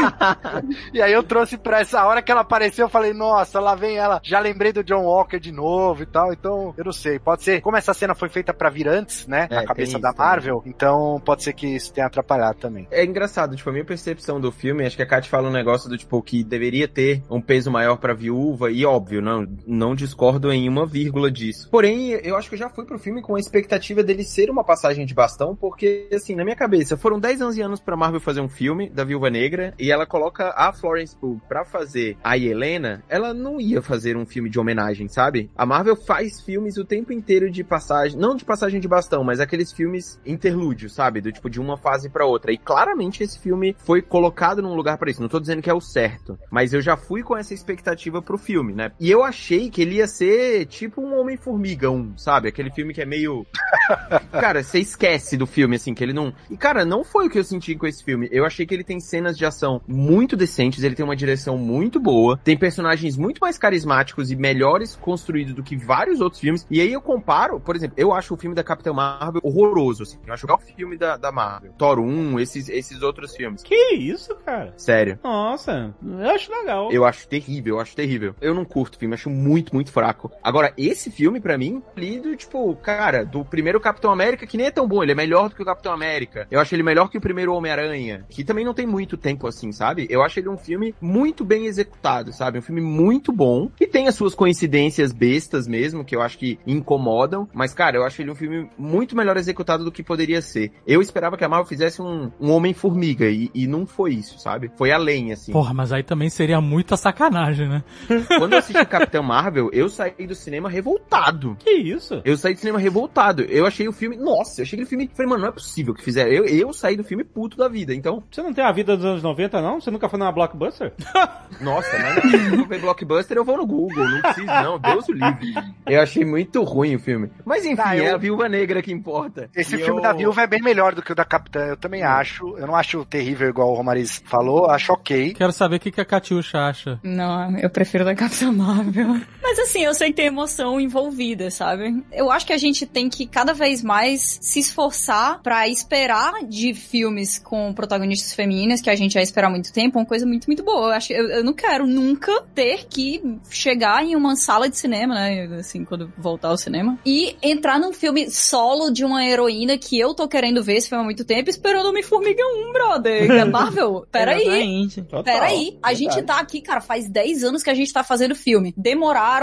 e 0.93 1.02
aí 1.02 1.12
eu 1.12 1.23
trouxe 1.23 1.56
pra 1.56 1.81
essa 1.81 2.05
hora 2.05 2.23
que 2.23 2.31
ela 2.31 2.43
apareceu, 2.43 2.86
eu 2.86 2.90
falei, 2.90 3.12
nossa, 3.12 3.60
lá 3.60 3.74
vem 3.74 3.97
ela. 3.97 4.20
Já 4.23 4.39
lembrei 4.39 4.73
do 4.73 4.85
John 4.85 5.05
Walker 5.05 5.39
de 5.39 5.52
novo 5.52 6.02
e 6.02 6.06
tal. 6.06 6.32
Então, 6.32 6.74
eu 6.77 6.85
não 6.85 6.93
sei. 6.93 7.18
Pode 7.18 7.43
ser. 7.43 7.60
Como 7.60 7.77
essa 7.77 7.94
cena 7.94 8.14
foi 8.14 8.28
feita 8.28 8.52
pra 8.52 8.70
vir 8.70 8.89
antes, 8.89 9.27
né? 9.27 9.47
É, 9.51 9.56
na 9.56 9.64
cabeça 9.64 9.93
isso 9.93 10.01
da 10.01 10.12
também. 10.12 10.27
Marvel, 10.27 10.62
então 10.66 11.20
pode 11.24 11.43
ser 11.43 11.52
que 11.52 11.66
isso 11.66 11.93
tenha 11.93 12.06
atrapalhado 12.06 12.59
também. 12.59 12.86
É 12.90 13.05
engraçado, 13.05 13.56
tipo, 13.56 13.68
a 13.68 13.73
minha 13.73 13.85
percepção 13.85 14.40
do 14.40 14.51
filme, 14.51 14.85
acho 14.85 14.97
que 14.97 15.02
a 15.02 15.06
Kat 15.06 15.28
fala 15.28 15.48
um 15.48 15.52
negócio 15.52 15.89
do 15.89 15.97
tipo 15.97 16.23
que 16.23 16.43
deveria 16.44 16.89
ter 16.89 17.23
um 17.31 17.40
peso 17.40 17.70
maior 17.70 17.97
pra 17.97 18.14
viúva, 18.14 18.70
e 18.70 18.85
óbvio, 18.85 19.23
não, 19.23 19.47
não 19.66 19.94
discordo 19.94 20.52
em 20.52 20.68
uma 20.68 20.86
vírgula 20.86 21.31
disso. 21.31 21.68
Porém, 21.70 22.10
eu 22.10 22.36
acho 22.36 22.48
que 22.48 22.55
eu 22.55 22.59
já 22.59 22.68
fui 22.68 22.85
pro 22.85 22.98
filme 22.98 23.23
com 23.23 23.36
a 23.36 23.40
expectativa 23.40 24.02
dele 24.02 24.24
ser 24.24 24.51
uma 24.51 24.64
passagem 24.64 25.06
de 25.06 25.14
bastão, 25.14 25.55
porque, 25.55 26.09
assim, 26.12 26.35
na 26.35 26.44
minha 26.44 26.56
cabeça, 26.56 26.97
foram 26.97 27.18
10 27.18 27.40
11 27.40 27.62
anos 27.62 27.81
pra 27.81 27.97
Marvel 27.97 28.20
fazer 28.20 28.40
um 28.40 28.48
filme 28.48 28.90
da 28.90 29.05
Viúva 29.05 29.31
Negra, 29.31 29.74
e 29.78 29.85
ela 29.90 30.06
coloca 30.06 30.52
a 30.56 30.72
Florence 30.72 31.16
Pugh 31.16 31.40
pra 31.48 31.64
fazer 31.64 32.16
a 32.22 32.36
Helena, 32.36 33.02
ela 33.08 33.32
não 33.32 33.60
ia 33.60 33.82
fazer 33.82 34.16
um 34.16 34.26
filme 34.26 34.48
de 34.48 34.58
homenagem, 34.58 35.08
sabe? 35.08 35.50
A 35.56 35.66
Marvel 35.66 35.96
faz 35.96 36.40
filmes 36.40 36.76
o 36.76 36.84
tempo 36.84 37.12
inteiro 37.12 37.50
de 37.50 37.62
passagem, 37.64 38.18
não 38.18 38.34
de 38.34 38.44
passagem 38.44 38.80
de 38.80 38.88
bastão, 38.88 39.24
mas 39.24 39.40
aqueles 39.40 39.72
filmes 39.72 40.20
interlúdios, 40.24 40.94
sabe? 40.94 41.20
Do 41.20 41.32
tipo 41.32 41.50
de 41.50 41.60
uma 41.60 41.76
fase 41.76 42.08
pra 42.08 42.26
outra. 42.26 42.52
E 42.52 42.58
claramente 42.58 43.22
esse 43.22 43.38
filme 43.38 43.76
foi 43.78 44.02
colocado 44.02 44.62
num 44.62 44.74
lugar 44.74 44.98
pra 44.98 45.10
isso. 45.10 45.22
Não 45.22 45.28
tô 45.28 45.40
dizendo 45.40 45.62
que 45.62 45.70
é 45.70 45.74
o 45.74 45.80
certo, 45.80 46.38
mas 46.50 46.72
eu 46.72 46.80
já 46.80 46.96
fui 46.96 47.22
com 47.22 47.36
essa 47.36 47.54
expectativa 47.54 48.22
pro 48.22 48.38
filme, 48.38 48.72
né? 48.72 48.92
E 48.98 49.10
eu 49.10 49.22
achei 49.22 49.70
que 49.70 49.82
ele 49.82 49.96
ia 49.96 50.06
ser 50.06 50.66
tipo 50.66 51.00
um 51.00 51.18
Homem-Formiga 51.18 51.90
1, 51.90 52.18
sabe? 52.18 52.48
Aquele 52.48 52.70
filme 52.70 52.92
que 52.92 53.02
é 53.02 53.06
meio 53.06 53.46
Cara, 54.32 54.62
você 54.62 54.78
esquece 54.78 55.36
do 55.36 55.46
filme, 55.46 55.76
assim, 55.76 55.94
que 55.94 56.02
ele 56.02 56.12
não. 56.12 56.32
E, 56.50 56.56
cara, 56.56 56.84
não 56.84 57.04
foi 57.04 57.26
o 57.26 57.30
que 57.30 57.38
eu 57.38 57.44
senti 57.44 57.74
com 57.74 57.86
esse 57.86 58.02
filme. 58.02 58.28
Eu 58.30 58.44
achei 58.44 58.66
que 58.66 58.74
ele 58.74 58.84
tem 58.84 59.00
cenas 59.00 59.36
de 59.36 59.44
ação 59.44 59.76
muito 59.86 60.36
decentes, 60.36 60.82
ele 60.82 60.94
tem 60.94 61.05
uma 61.05 61.16
direção 61.16 61.57
muito 61.57 61.98
boa, 62.01 62.39
tem 62.43 62.57
personagens 62.57 63.16
muito 63.16 63.39
mais 63.40 63.59
carismáticos 63.59 64.31
e 64.31 64.36
melhores 64.36 64.97
construídos 64.97 65.55
do 65.55 65.62
que 65.62 65.77
vários 65.77 66.20
outros 66.20 66.40
filmes. 66.40 66.66
E 66.70 66.81
aí 66.81 66.93
eu 66.93 67.01
comparo, 67.01 67.61
por 67.61 67.77
exemplo, 67.77 67.94
eu 67.98 68.12
acho 68.12 68.35
o 68.35 68.36
filme 68.36 68.55
da 68.55 68.65
Capitã 68.65 68.93
Marvel 68.93 69.40
horroroso, 69.44 70.03
assim. 70.03 70.19
Eu 70.27 70.35
acho 70.35 70.47
que 70.47 70.53
é 70.53 70.55
o 70.55 70.59
filme 70.59 70.97
da, 70.97 71.16
da 71.16 71.32
Marvel. 71.32 71.73
Thor 71.78 71.98
1, 71.98 72.40
esses, 72.40 72.69
esses 72.69 73.03
outros 73.03 73.35
filmes. 73.35 73.62
Que 73.62 73.94
isso, 73.94 74.35
cara? 74.44 74.73
Sério. 74.77 75.19
Nossa, 75.23 75.94
eu 76.03 76.31
acho 76.31 76.51
legal. 76.53 76.90
Eu 76.90 77.05
acho 77.05 77.28
terrível, 77.28 77.77
eu 77.77 77.81
acho 77.81 77.97
terrível. 77.97 78.35
Eu 78.40 78.55
não 78.55 78.65
curto 78.65 78.97
o 78.97 78.98
filme, 78.98 79.15
acho 79.15 79.31
muito, 79.31 79.74
muito 79.74 79.93
fraco. 79.93 80.31
Agora, 80.43 80.73
esse 80.77 81.11
filme, 81.11 81.40
pra 81.40 81.59
mim, 81.59 81.82
lido, 81.97 82.35
tipo, 82.36 82.74
cara, 82.77 83.24
do 83.24 83.44
primeiro 83.44 83.81
Capitão 83.81 84.11
América, 84.11 84.47
que 84.47 84.57
nem 84.57 84.66
é 84.66 84.70
tão 84.70 84.86
bom, 84.86 85.03
ele 85.03 85.12
é 85.12 85.15
melhor 85.15 85.48
do 85.48 85.55
que 85.55 85.62
o 85.62 85.66
Capitão 85.66 85.93
América. 85.93 86.47
Eu 86.51 86.61
acho 86.61 86.74
ele 86.74 86.82
melhor 86.82 87.09
que 87.09 87.19
o 87.19 87.20
primeiro 87.20 87.55
Homem-Aranha, 87.55 88.24
que 88.28 88.44
também 88.44 88.65
não 88.65 88.74
tem 88.74 88.86
muito 88.86 89.16
tempo 89.16 89.47
assim, 89.47 89.65
sabe? 89.72 90.06
Eu 90.10 90.22
acho 90.22 90.38
ele 90.38 90.48
um 90.48 90.56
filme 90.56 90.94
muito 91.01 91.44
bem 91.44 91.66
executado, 91.66 92.32
sabe? 92.32 92.59
Um 92.59 92.62
filme 92.62 92.80
muito 92.80 93.32
bom, 93.32 93.68
que 93.76 93.86
tem 93.86 94.09
as 94.09 94.14
suas 94.14 94.34
coincidências 94.34 95.12
bestas 95.12 95.66
mesmo, 95.66 96.05
que 96.05 96.14
eu 96.14 96.22
acho 96.22 96.38
que 96.38 96.59
incomodam, 96.66 97.48
mas, 97.52 97.74
cara, 97.74 97.97
eu 97.97 98.05
acho 98.05 98.22
ele 98.22 98.30
um 98.30 98.34
filme 98.34 98.68
muito 98.78 99.16
melhor 99.16 99.36
executado 99.36 99.84
do 99.84 99.93
que 99.93 100.02
poderia 100.02 100.40
ser. 100.40 100.72
Eu 100.86 101.01
esperava 101.01 101.36
que 101.36 101.44
a 101.44 101.48
Marvel 101.48 101.66
fizesse 101.66 102.01
um, 102.01 102.30
um 102.40 102.51
Homem-Formiga, 102.51 103.26
e, 103.26 103.51
e 103.55 103.66
não 103.66 103.86
foi 103.86 104.14
isso, 104.14 104.38
sabe? 104.38 104.70
Foi 104.76 104.90
além, 104.90 105.32
assim. 105.32 105.52
Porra, 105.52 105.74
mas 105.74 105.93
aí 105.93 106.02
também 106.02 106.28
seria 106.28 106.60
muita 106.60 106.97
sacanagem, 106.97 107.68
né? 107.68 107.84
Quando 108.38 108.52
eu 108.52 108.59
assisti 108.59 108.84
Capitão 108.86 109.22
Marvel, 109.22 109.70
eu 109.72 109.88
saí 109.88 110.26
do 110.26 110.34
cinema 110.34 110.68
revoltado. 110.68 111.56
Que 111.59 111.70
isso? 111.70 112.20
Eu 112.24 112.36
saí 112.36 112.55
do 112.55 112.60
cinema 112.60 112.78
revoltado. 112.78 113.43
Eu 113.43 113.66
achei 113.66 113.88
o 113.88 113.93
filme. 113.93 114.16
Nossa, 114.16 114.60
eu 114.60 114.64
achei 114.64 114.76
aquele 114.76 114.88
filme. 114.88 115.10
Falei, 115.12 115.28
mano, 115.28 115.43
não 115.43 115.48
é 115.48 115.52
possível 115.52 115.94
que 115.94 116.02
fizeram. 116.02 116.30
Eu, 116.30 116.44
eu 116.44 116.72
saí 116.72 116.97
do 116.97 117.05
filme 117.05 117.24
puto 117.24 117.56
da 117.56 117.68
vida. 117.68 117.94
Então, 117.94 118.22
Você 118.30 118.43
não 118.43 118.52
tem 118.52 118.64
a 118.64 118.72
vida 118.72 118.97
dos 118.97 119.05
anos 119.05 119.22
90, 119.22 119.55
não? 119.62 119.80
Você 119.80 119.90
nunca 119.90 120.08
foi 120.08 120.18
numa 120.18 120.32
blockbuster? 120.32 120.92
nossa, 121.60 121.88
mas 121.98 122.32
eu 122.50 122.56
vou 122.58 122.66
ver 122.66 122.80
blockbuster, 122.80 123.36
eu 123.36 123.44
vou 123.44 123.56
no 123.56 123.66
Google. 123.66 124.04
Não 124.08 124.22
preciso, 124.22 124.46
não. 124.46 124.78
Deus 124.78 125.08
o 125.08 125.12
livre. 125.12 125.54
Eu 125.86 126.00
achei 126.00 126.24
muito 126.24 126.62
ruim 126.62 126.96
o 126.96 126.98
filme. 126.98 127.30
Mas 127.44 127.64
enfim, 127.64 127.82
Ah, 127.84 127.96
eu- 127.96 128.04
é 128.04 128.10
a 128.12 128.16
viúva 128.16 128.48
negra 128.48 128.82
que 128.82 128.92
importa. 128.92 129.48
Esse 129.54 129.74
E 129.76 129.78
filme 129.78 129.98
eu- 130.00 130.02
da 130.02 130.12
Viúva 130.12 130.42
é 130.42 130.46
bem 130.46 130.62
melhor 130.62 130.94
do 130.94 131.02
que 131.02 131.12
o 131.12 131.14
da 131.14 131.24
Capitã, 131.24 131.60
eu 131.66 131.76
também 131.76 132.02
acho. 132.02 132.56
Eu 132.58 132.66
não 132.66 132.74
acho 132.76 133.04
terrível 133.04 133.48
igual 133.48 133.70
o 133.70 133.74
Romariz 133.74 134.22
falou, 134.26 134.70
acho 134.70 134.92
ok. 134.92 135.34
Quero 135.34 135.52
saber 135.52 135.76
o 135.76 135.80
que, 135.80 135.90
que 135.90 136.00
a 136.00 136.04
Catiuxa 136.04 136.58
acha. 136.58 136.98
Não, 137.02 137.56
eu 137.58 137.70
prefiro 137.70 138.04
da 138.04 138.14
Capitã 138.14 138.50
Marvel. 138.52 139.20
Mas 139.48 139.60
assim, 139.60 139.85
eu 139.85 139.94
sei 139.94 140.09
que 140.09 140.16
tem 140.16 140.27
emoção 140.27 140.81
envolvida, 140.81 141.52
sabe? 141.52 142.05
Eu 142.10 142.32
acho 142.32 142.44
que 142.44 142.52
a 142.52 142.59
gente 142.59 142.85
tem 142.85 143.09
que 143.09 143.27
cada 143.28 143.52
vez 143.52 143.81
mais 143.81 144.40
se 144.43 144.59
esforçar 144.59 145.40
pra 145.40 145.68
esperar 145.68 146.43
de 146.43 146.74
filmes 146.74 147.39
com 147.39 147.73
protagonistas 147.73 148.35
femininas, 148.35 148.81
que 148.81 148.90
a 148.90 148.97
gente 148.97 149.12
já 149.12 149.23
espera 149.23 149.47
há 149.47 149.51
muito 149.51 149.73
tempo, 149.73 150.01
uma 150.01 150.05
coisa 150.05 150.27
muito, 150.27 150.47
muito 150.48 150.64
boa. 150.64 150.89
Eu, 150.89 150.93
acho, 150.93 151.12
eu, 151.12 151.28
eu 151.28 151.44
não 151.44 151.52
quero 151.52 151.86
nunca 151.86 152.43
ter 152.56 152.86
que 152.89 153.23
chegar 153.48 154.05
em 154.05 154.16
uma 154.16 154.35
sala 154.35 154.68
de 154.68 154.77
cinema, 154.77 155.14
né? 155.14 155.44
Assim, 155.60 155.85
quando 155.85 156.12
voltar 156.18 156.48
ao 156.48 156.59
cinema. 156.59 156.98
E 157.06 157.36
entrar 157.40 157.78
num 157.78 157.93
filme 157.93 158.28
solo 158.28 158.90
de 158.90 159.05
uma 159.05 159.24
heroína 159.24 159.78
que 159.78 159.97
eu 159.97 160.12
tô 160.12 160.27
querendo 160.27 160.60
ver 160.60 160.78
esse 160.78 160.89
filme 160.89 161.02
há 161.02 161.05
muito 161.05 161.24
tempo, 161.24 161.48
esperando 161.48 161.89
Homem-Formiga 161.89 162.43
1, 162.43 162.73
brother. 162.73 163.31
É 163.31 163.44
Marvel? 163.44 164.05
Peraí. 164.10 164.89
Peraí, 165.24 165.78
a 165.81 165.94
gente 165.94 166.20
tá 166.23 166.40
aqui, 166.40 166.60
cara, 166.60 166.81
faz 166.81 167.09
10 167.09 167.44
anos 167.44 167.62
que 167.62 167.70
a 167.70 167.74
gente 167.74 167.93
tá 167.93 168.02
fazendo 168.02 168.35
filme. 168.35 168.74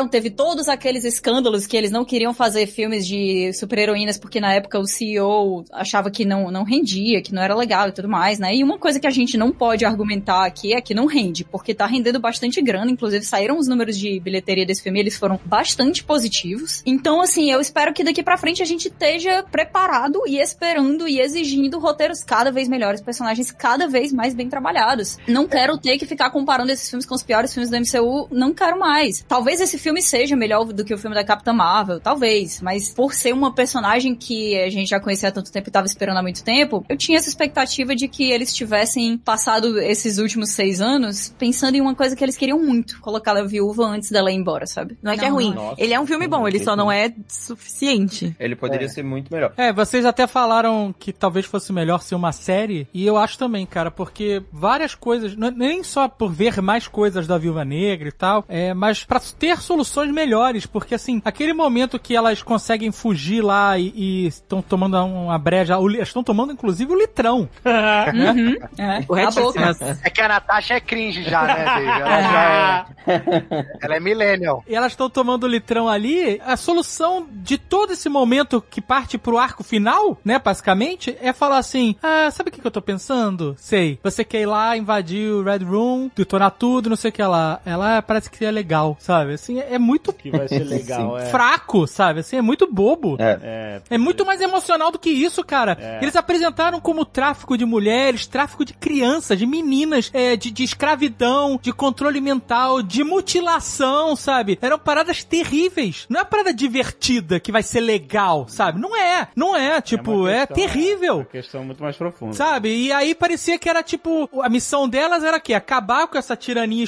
Teve 0.09 0.29
todos 0.29 0.67
aqueles 0.67 1.03
escândalos 1.03 1.67
que 1.67 1.77
eles 1.77 1.91
não 1.91 2.03
queriam 2.03 2.33
fazer 2.33 2.65
filmes 2.65 3.05
de 3.05 3.53
super-heroínas 3.53 4.17
porque 4.17 4.39
na 4.39 4.53
época 4.53 4.79
o 4.79 4.87
CEO 4.87 5.63
achava 5.71 6.09
que 6.09 6.25
não, 6.25 6.49
não 6.49 6.63
rendia, 6.63 7.21
que 7.21 7.33
não 7.33 7.41
era 7.41 7.55
legal 7.55 7.89
e 7.89 7.91
tudo 7.91 8.09
mais, 8.09 8.39
né? 8.39 8.55
E 8.55 8.63
uma 8.63 8.77
coisa 8.79 8.99
que 8.99 9.05
a 9.05 9.11
gente 9.11 9.37
não 9.37 9.51
pode 9.51 9.85
argumentar 9.85 10.45
aqui 10.45 10.73
é 10.73 10.81
que 10.81 10.93
não 10.93 11.05
rende, 11.05 11.43
porque 11.43 11.73
tá 11.73 11.85
rendendo 11.85 12.19
bastante 12.19 12.61
grana, 12.61 12.89
inclusive 12.89 13.23
saíram 13.23 13.57
os 13.57 13.67
números 13.67 13.97
de 13.97 14.19
bilheteria 14.19 14.65
desse 14.65 14.81
filme, 14.81 14.99
eles 14.99 15.15
foram 15.15 15.39
bastante 15.45 16.03
positivos. 16.03 16.81
Então, 16.85 17.21
assim, 17.21 17.51
eu 17.51 17.61
espero 17.61 17.93
que 17.93 18.03
daqui 18.03 18.23
pra 18.23 18.37
frente 18.37 18.61
a 18.61 18.65
gente 18.65 18.87
esteja 18.87 19.43
preparado 19.43 20.21
e 20.27 20.39
esperando 20.39 21.07
e 21.07 21.19
exigindo 21.19 21.79
roteiros 21.79 22.23
cada 22.23 22.51
vez 22.51 22.67
melhores, 22.67 23.01
personagens 23.01 23.51
cada 23.51 23.87
vez 23.87 24.11
mais 24.11 24.33
bem 24.33 24.49
trabalhados. 24.49 25.17
Não 25.27 25.47
quero 25.47 25.77
ter 25.77 25.97
que 25.97 26.05
ficar 26.05 26.29
comparando 26.31 26.71
esses 26.71 26.89
filmes 26.89 27.05
com 27.05 27.15
os 27.15 27.23
piores 27.23 27.53
filmes 27.53 27.69
do 27.69 27.77
MCU, 27.77 28.27
não 28.31 28.53
quero 28.53 28.79
mais. 28.79 29.23
Talvez 29.27 29.61
esse 29.61 29.77
filme 29.83 30.01
seja 30.01 30.35
melhor 30.35 30.63
do 30.65 30.85
que 30.85 30.93
o 30.93 30.97
filme 30.97 31.15
da 31.15 31.23
Capitã 31.23 31.51
Marvel, 31.51 31.99
talvez, 31.99 32.61
mas 32.61 32.93
por 32.93 33.13
ser 33.13 33.33
uma 33.33 33.53
personagem 33.53 34.15
que 34.15 34.57
a 34.57 34.69
gente 34.69 34.89
já 34.89 34.99
conhecia 34.99 35.29
há 35.29 35.31
tanto 35.31 35.51
tempo 35.51 35.67
e 35.67 35.71
tava 35.71 35.85
esperando 35.85 36.17
há 36.17 36.21
muito 36.21 36.43
tempo, 36.43 36.85
eu 36.87 36.97
tinha 36.97 37.17
essa 37.17 37.27
expectativa 37.27 37.93
de 37.93 38.07
que 38.07 38.31
eles 38.31 38.53
tivessem 38.53 39.17
passado 39.17 39.77
esses 39.79 40.17
últimos 40.17 40.51
seis 40.51 40.79
anos 40.79 41.33
pensando 41.37 41.75
em 41.75 41.81
uma 41.81 41.93
coisa 41.93 42.15
que 42.15 42.23
eles 42.23 42.37
queriam 42.37 42.59
muito, 42.59 42.99
colocar 43.01 43.35
a 43.35 43.43
viúva 43.43 43.85
antes 43.85 44.09
dela 44.09 44.31
ir 44.31 44.35
embora, 44.35 44.65
sabe? 44.65 44.97
Não 45.01 45.11
é 45.11 45.17
que 45.17 45.25
é 45.25 45.29
ruim. 45.29 45.53
Nossa. 45.53 45.75
Ele 45.77 45.93
é 45.93 45.99
um 45.99 46.07
filme 46.07 46.27
bom, 46.27 46.47
ele 46.47 46.63
só 46.63 46.75
não 46.75 46.91
é 46.91 47.13
suficiente. 47.27 48.35
Ele 48.39 48.55
poderia 48.55 48.87
ser 48.87 49.03
muito 49.03 49.33
melhor. 49.33 49.53
É, 49.57 49.73
vocês 49.73 50.05
até 50.05 50.25
falaram 50.25 50.95
que 50.97 51.11
talvez 51.11 51.45
fosse 51.45 51.73
melhor 51.73 52.01
ser 52.01 52.15
uma 52.15 52.31
série, 52.31 52.87
e 52.93 53.05
eu 53.05 53.17
acho 53.17 53.37
também, 53.37 53.65
cara, 53.65 53.91
porque 53.91 54.41
várias 54.51 54.95
coisas, 54.95 55.35
não 55.35 55.49
é 55.49 55.51
nem 55.51 55.83
só 55.83 56.07
por 56.07 56.31
ver 56.31 56.61
mais 56.61 56.87
coisas 56.87 57.27
da 57.27 57.37
Viúva 57.37 57.65
Negra 57.65 58.07
e 58.07 58.11
tal, 58.11 58.45
é, 58.47 58.73
mas 58.73 59.03
pra 59.03 59.19
ter 59.19 59.61
soluções 59.73 60.11
melhores, 60.11 60.65
porque 60.67 60.93
assim, 60.93 61.21
aquele 61.25 61.51
momento 61.53 61.97
que 61.97 62.15
elas 62.15 62.43
conseguem 62.43 62.91
fugir 62.91 63.41
lá 63.41 63.77
e 63.77 64.27
estão 64.27 64.61
tomando 64.61 64.97
uma 65.03 65.37
breja, 65.37 65.79
o 65.79 65.89
estão 65.89 66.23
tomando 66.23 66.53
inclusive 66.53 66.91
o 66.91 66.97
litrão. 66.97 67.49
Uhum, 68.13 68.55
é, 68.77 68.97
a 68.97 69.03
Corretíssimas. 69.05 69.79
boca. 69.79 69.99
É 70.03 70.09
que 70.09 70.21
a 70.21 70.27
Natasha 70.27 70.75
é 70.75 70.79
cringe 70.79 71.23
já, 71.23 71.43
né, 71.43 71.65
Dave? 71.65 71.87
Ela 71.87 72.21
já 72.21 72.85
é. 73.07 73.65
Ela 73.81 73.95
é 73.95 73.99
millennial. 73.99 74.63
E 74.67 74.75
elas 74.75 74.91
estão 74.91 75.09
tomando 75.09 75.45
o 75.45 75.47
litrão 75.47 75.87
ali, 75.89 76.39
a 76.45 76.55
solução 76.55 77.27
de 77.31 77.57
todo 77.57 77.93
esse 77.93 78.07
momento 78.09 78.63
que 78.69 78.81
parte 78.81 79.17
pro 79.17 79.37
arco 79.37 79.63
final, 79.63 80.17
né, 80.23 80.39
basicamente, 80.39 81.17
é 81.21 81.33
falar 81.33 81.57
assim, 81.57 81.95
ah, 82.03 82.29
sabe 82.31 82.49
o 82.49 82.53
que, 82.53 82.61
que 82.61 82.67
eu 82.67 82.71
tô 82.71 82.81
pensando? 82.81 83.55
Sei, 83.57 83.99
você 84.03 84.23
quer 84.23 84.41
ir 84.41 84.45
lá, 84.45 84.77
invadir 84.77 85.31
o 85.31 85.43
Red 85.43 85.63
Room, 85.63 86.11
detonar 86.15 86.51
tudo, 86.51 86.89
não 86.89 86.95
sei 86.97 87.09
o 87.09 87.13
que 87.13 87.23
lá. 87.23 87.59
Ela 87.65 88.01
parece 88.01 88.29
que 88.29 88.45
é 88.45 88.51
legal, 88.51 88.95
sabe? 88.99 89.33
Assim, 89.33 89.59
é, 89.69 89.75
é 89.75 89.79
muito 89.79 90.11
Que 90.13 90.29
vai 90.31 90.47
ser 90.47 90.63
legal, 90.63 91.17
é. 91.19 91.25
fraco, 91.25 91.85
sabe? 91.87 92.19
Assim, 92.21 92.37
é 92.37 92.41
muito 92.41 92.67
bobo. 92.71 93.15
É. 93.19 93.39
É, 93.41 93.81
É 93.91 93.97
muito 93.97 94.25
mais 94.25 94.41
emocional 94.41 94.91
do 94.91 94.99
que 94.99 95.09
isso, 95.09 95.43
cara. 95.43 95.77
Eles 96.01 96.15
apresentaram 96.15 96.79
como 96.79 97.05
tráfico 97.05 97.57
de 97.57 97.65
mulheres, 97.65 98.27
tráfico 98.27 98.63
de 98.65 98.73
crianças, 98.73 99.37
de 99.37 99.45
meninas, 99.45 100.09
é, 100.13 100.35
de, 100.35 100.51
de 100.51 100.63
escravidão, 100.63 101.59
de 101.61 101.71
controle 101.73 102.19
mental, 102.21 102.81
de 102.81 103.03
mutilação, 103.03 104.15
sabe? 104.15 104.57
Eram 104.61 104.79
paradas 104.79 105.23
terríveis. 105.23 106.05
Não 106.09 106.19
é 106.19 106.23
uma 106.23 106.29
parada 106.29 106.53
divertida 106.53 107.39
que 107.39 107.51
vai 107.51 107.63
ser 107.63 107.81
legal, 107.81 108.47
sabe? 108.47 108.79
Não 108.79 108.95
é. 108.95 109.27
Não 109.35 109.55
é. 109.55 109.81
Tipo, 109.81 110.11
uma 110.11 110.31
é, 110.31 110.45
questão- 110.47 110.55
terrível. 110.55 111.15
uma 111.17 111.25
questão 111.25 111.63
muito 111.63 111.83
mais 111.83 111.95
profunda. 111.97 112.33
Sabe? 112.33 112.69
E 112.69 112.91
aí 112.91 113.13
parecia 113.15 113.57
que 113.57 113.69
era 113.69 113.83
tipo. 113.83 114.29
A 114.41 114.49
missão 114.49 114.87
delas 114.87 115.23
era 115.23 115.37
o 115.37 115.41
quê? 115.41 115.53
Acabar 115.53 116.07
com 116.07 116.17
essa 116.17 116.35
tirania 116.35 116.83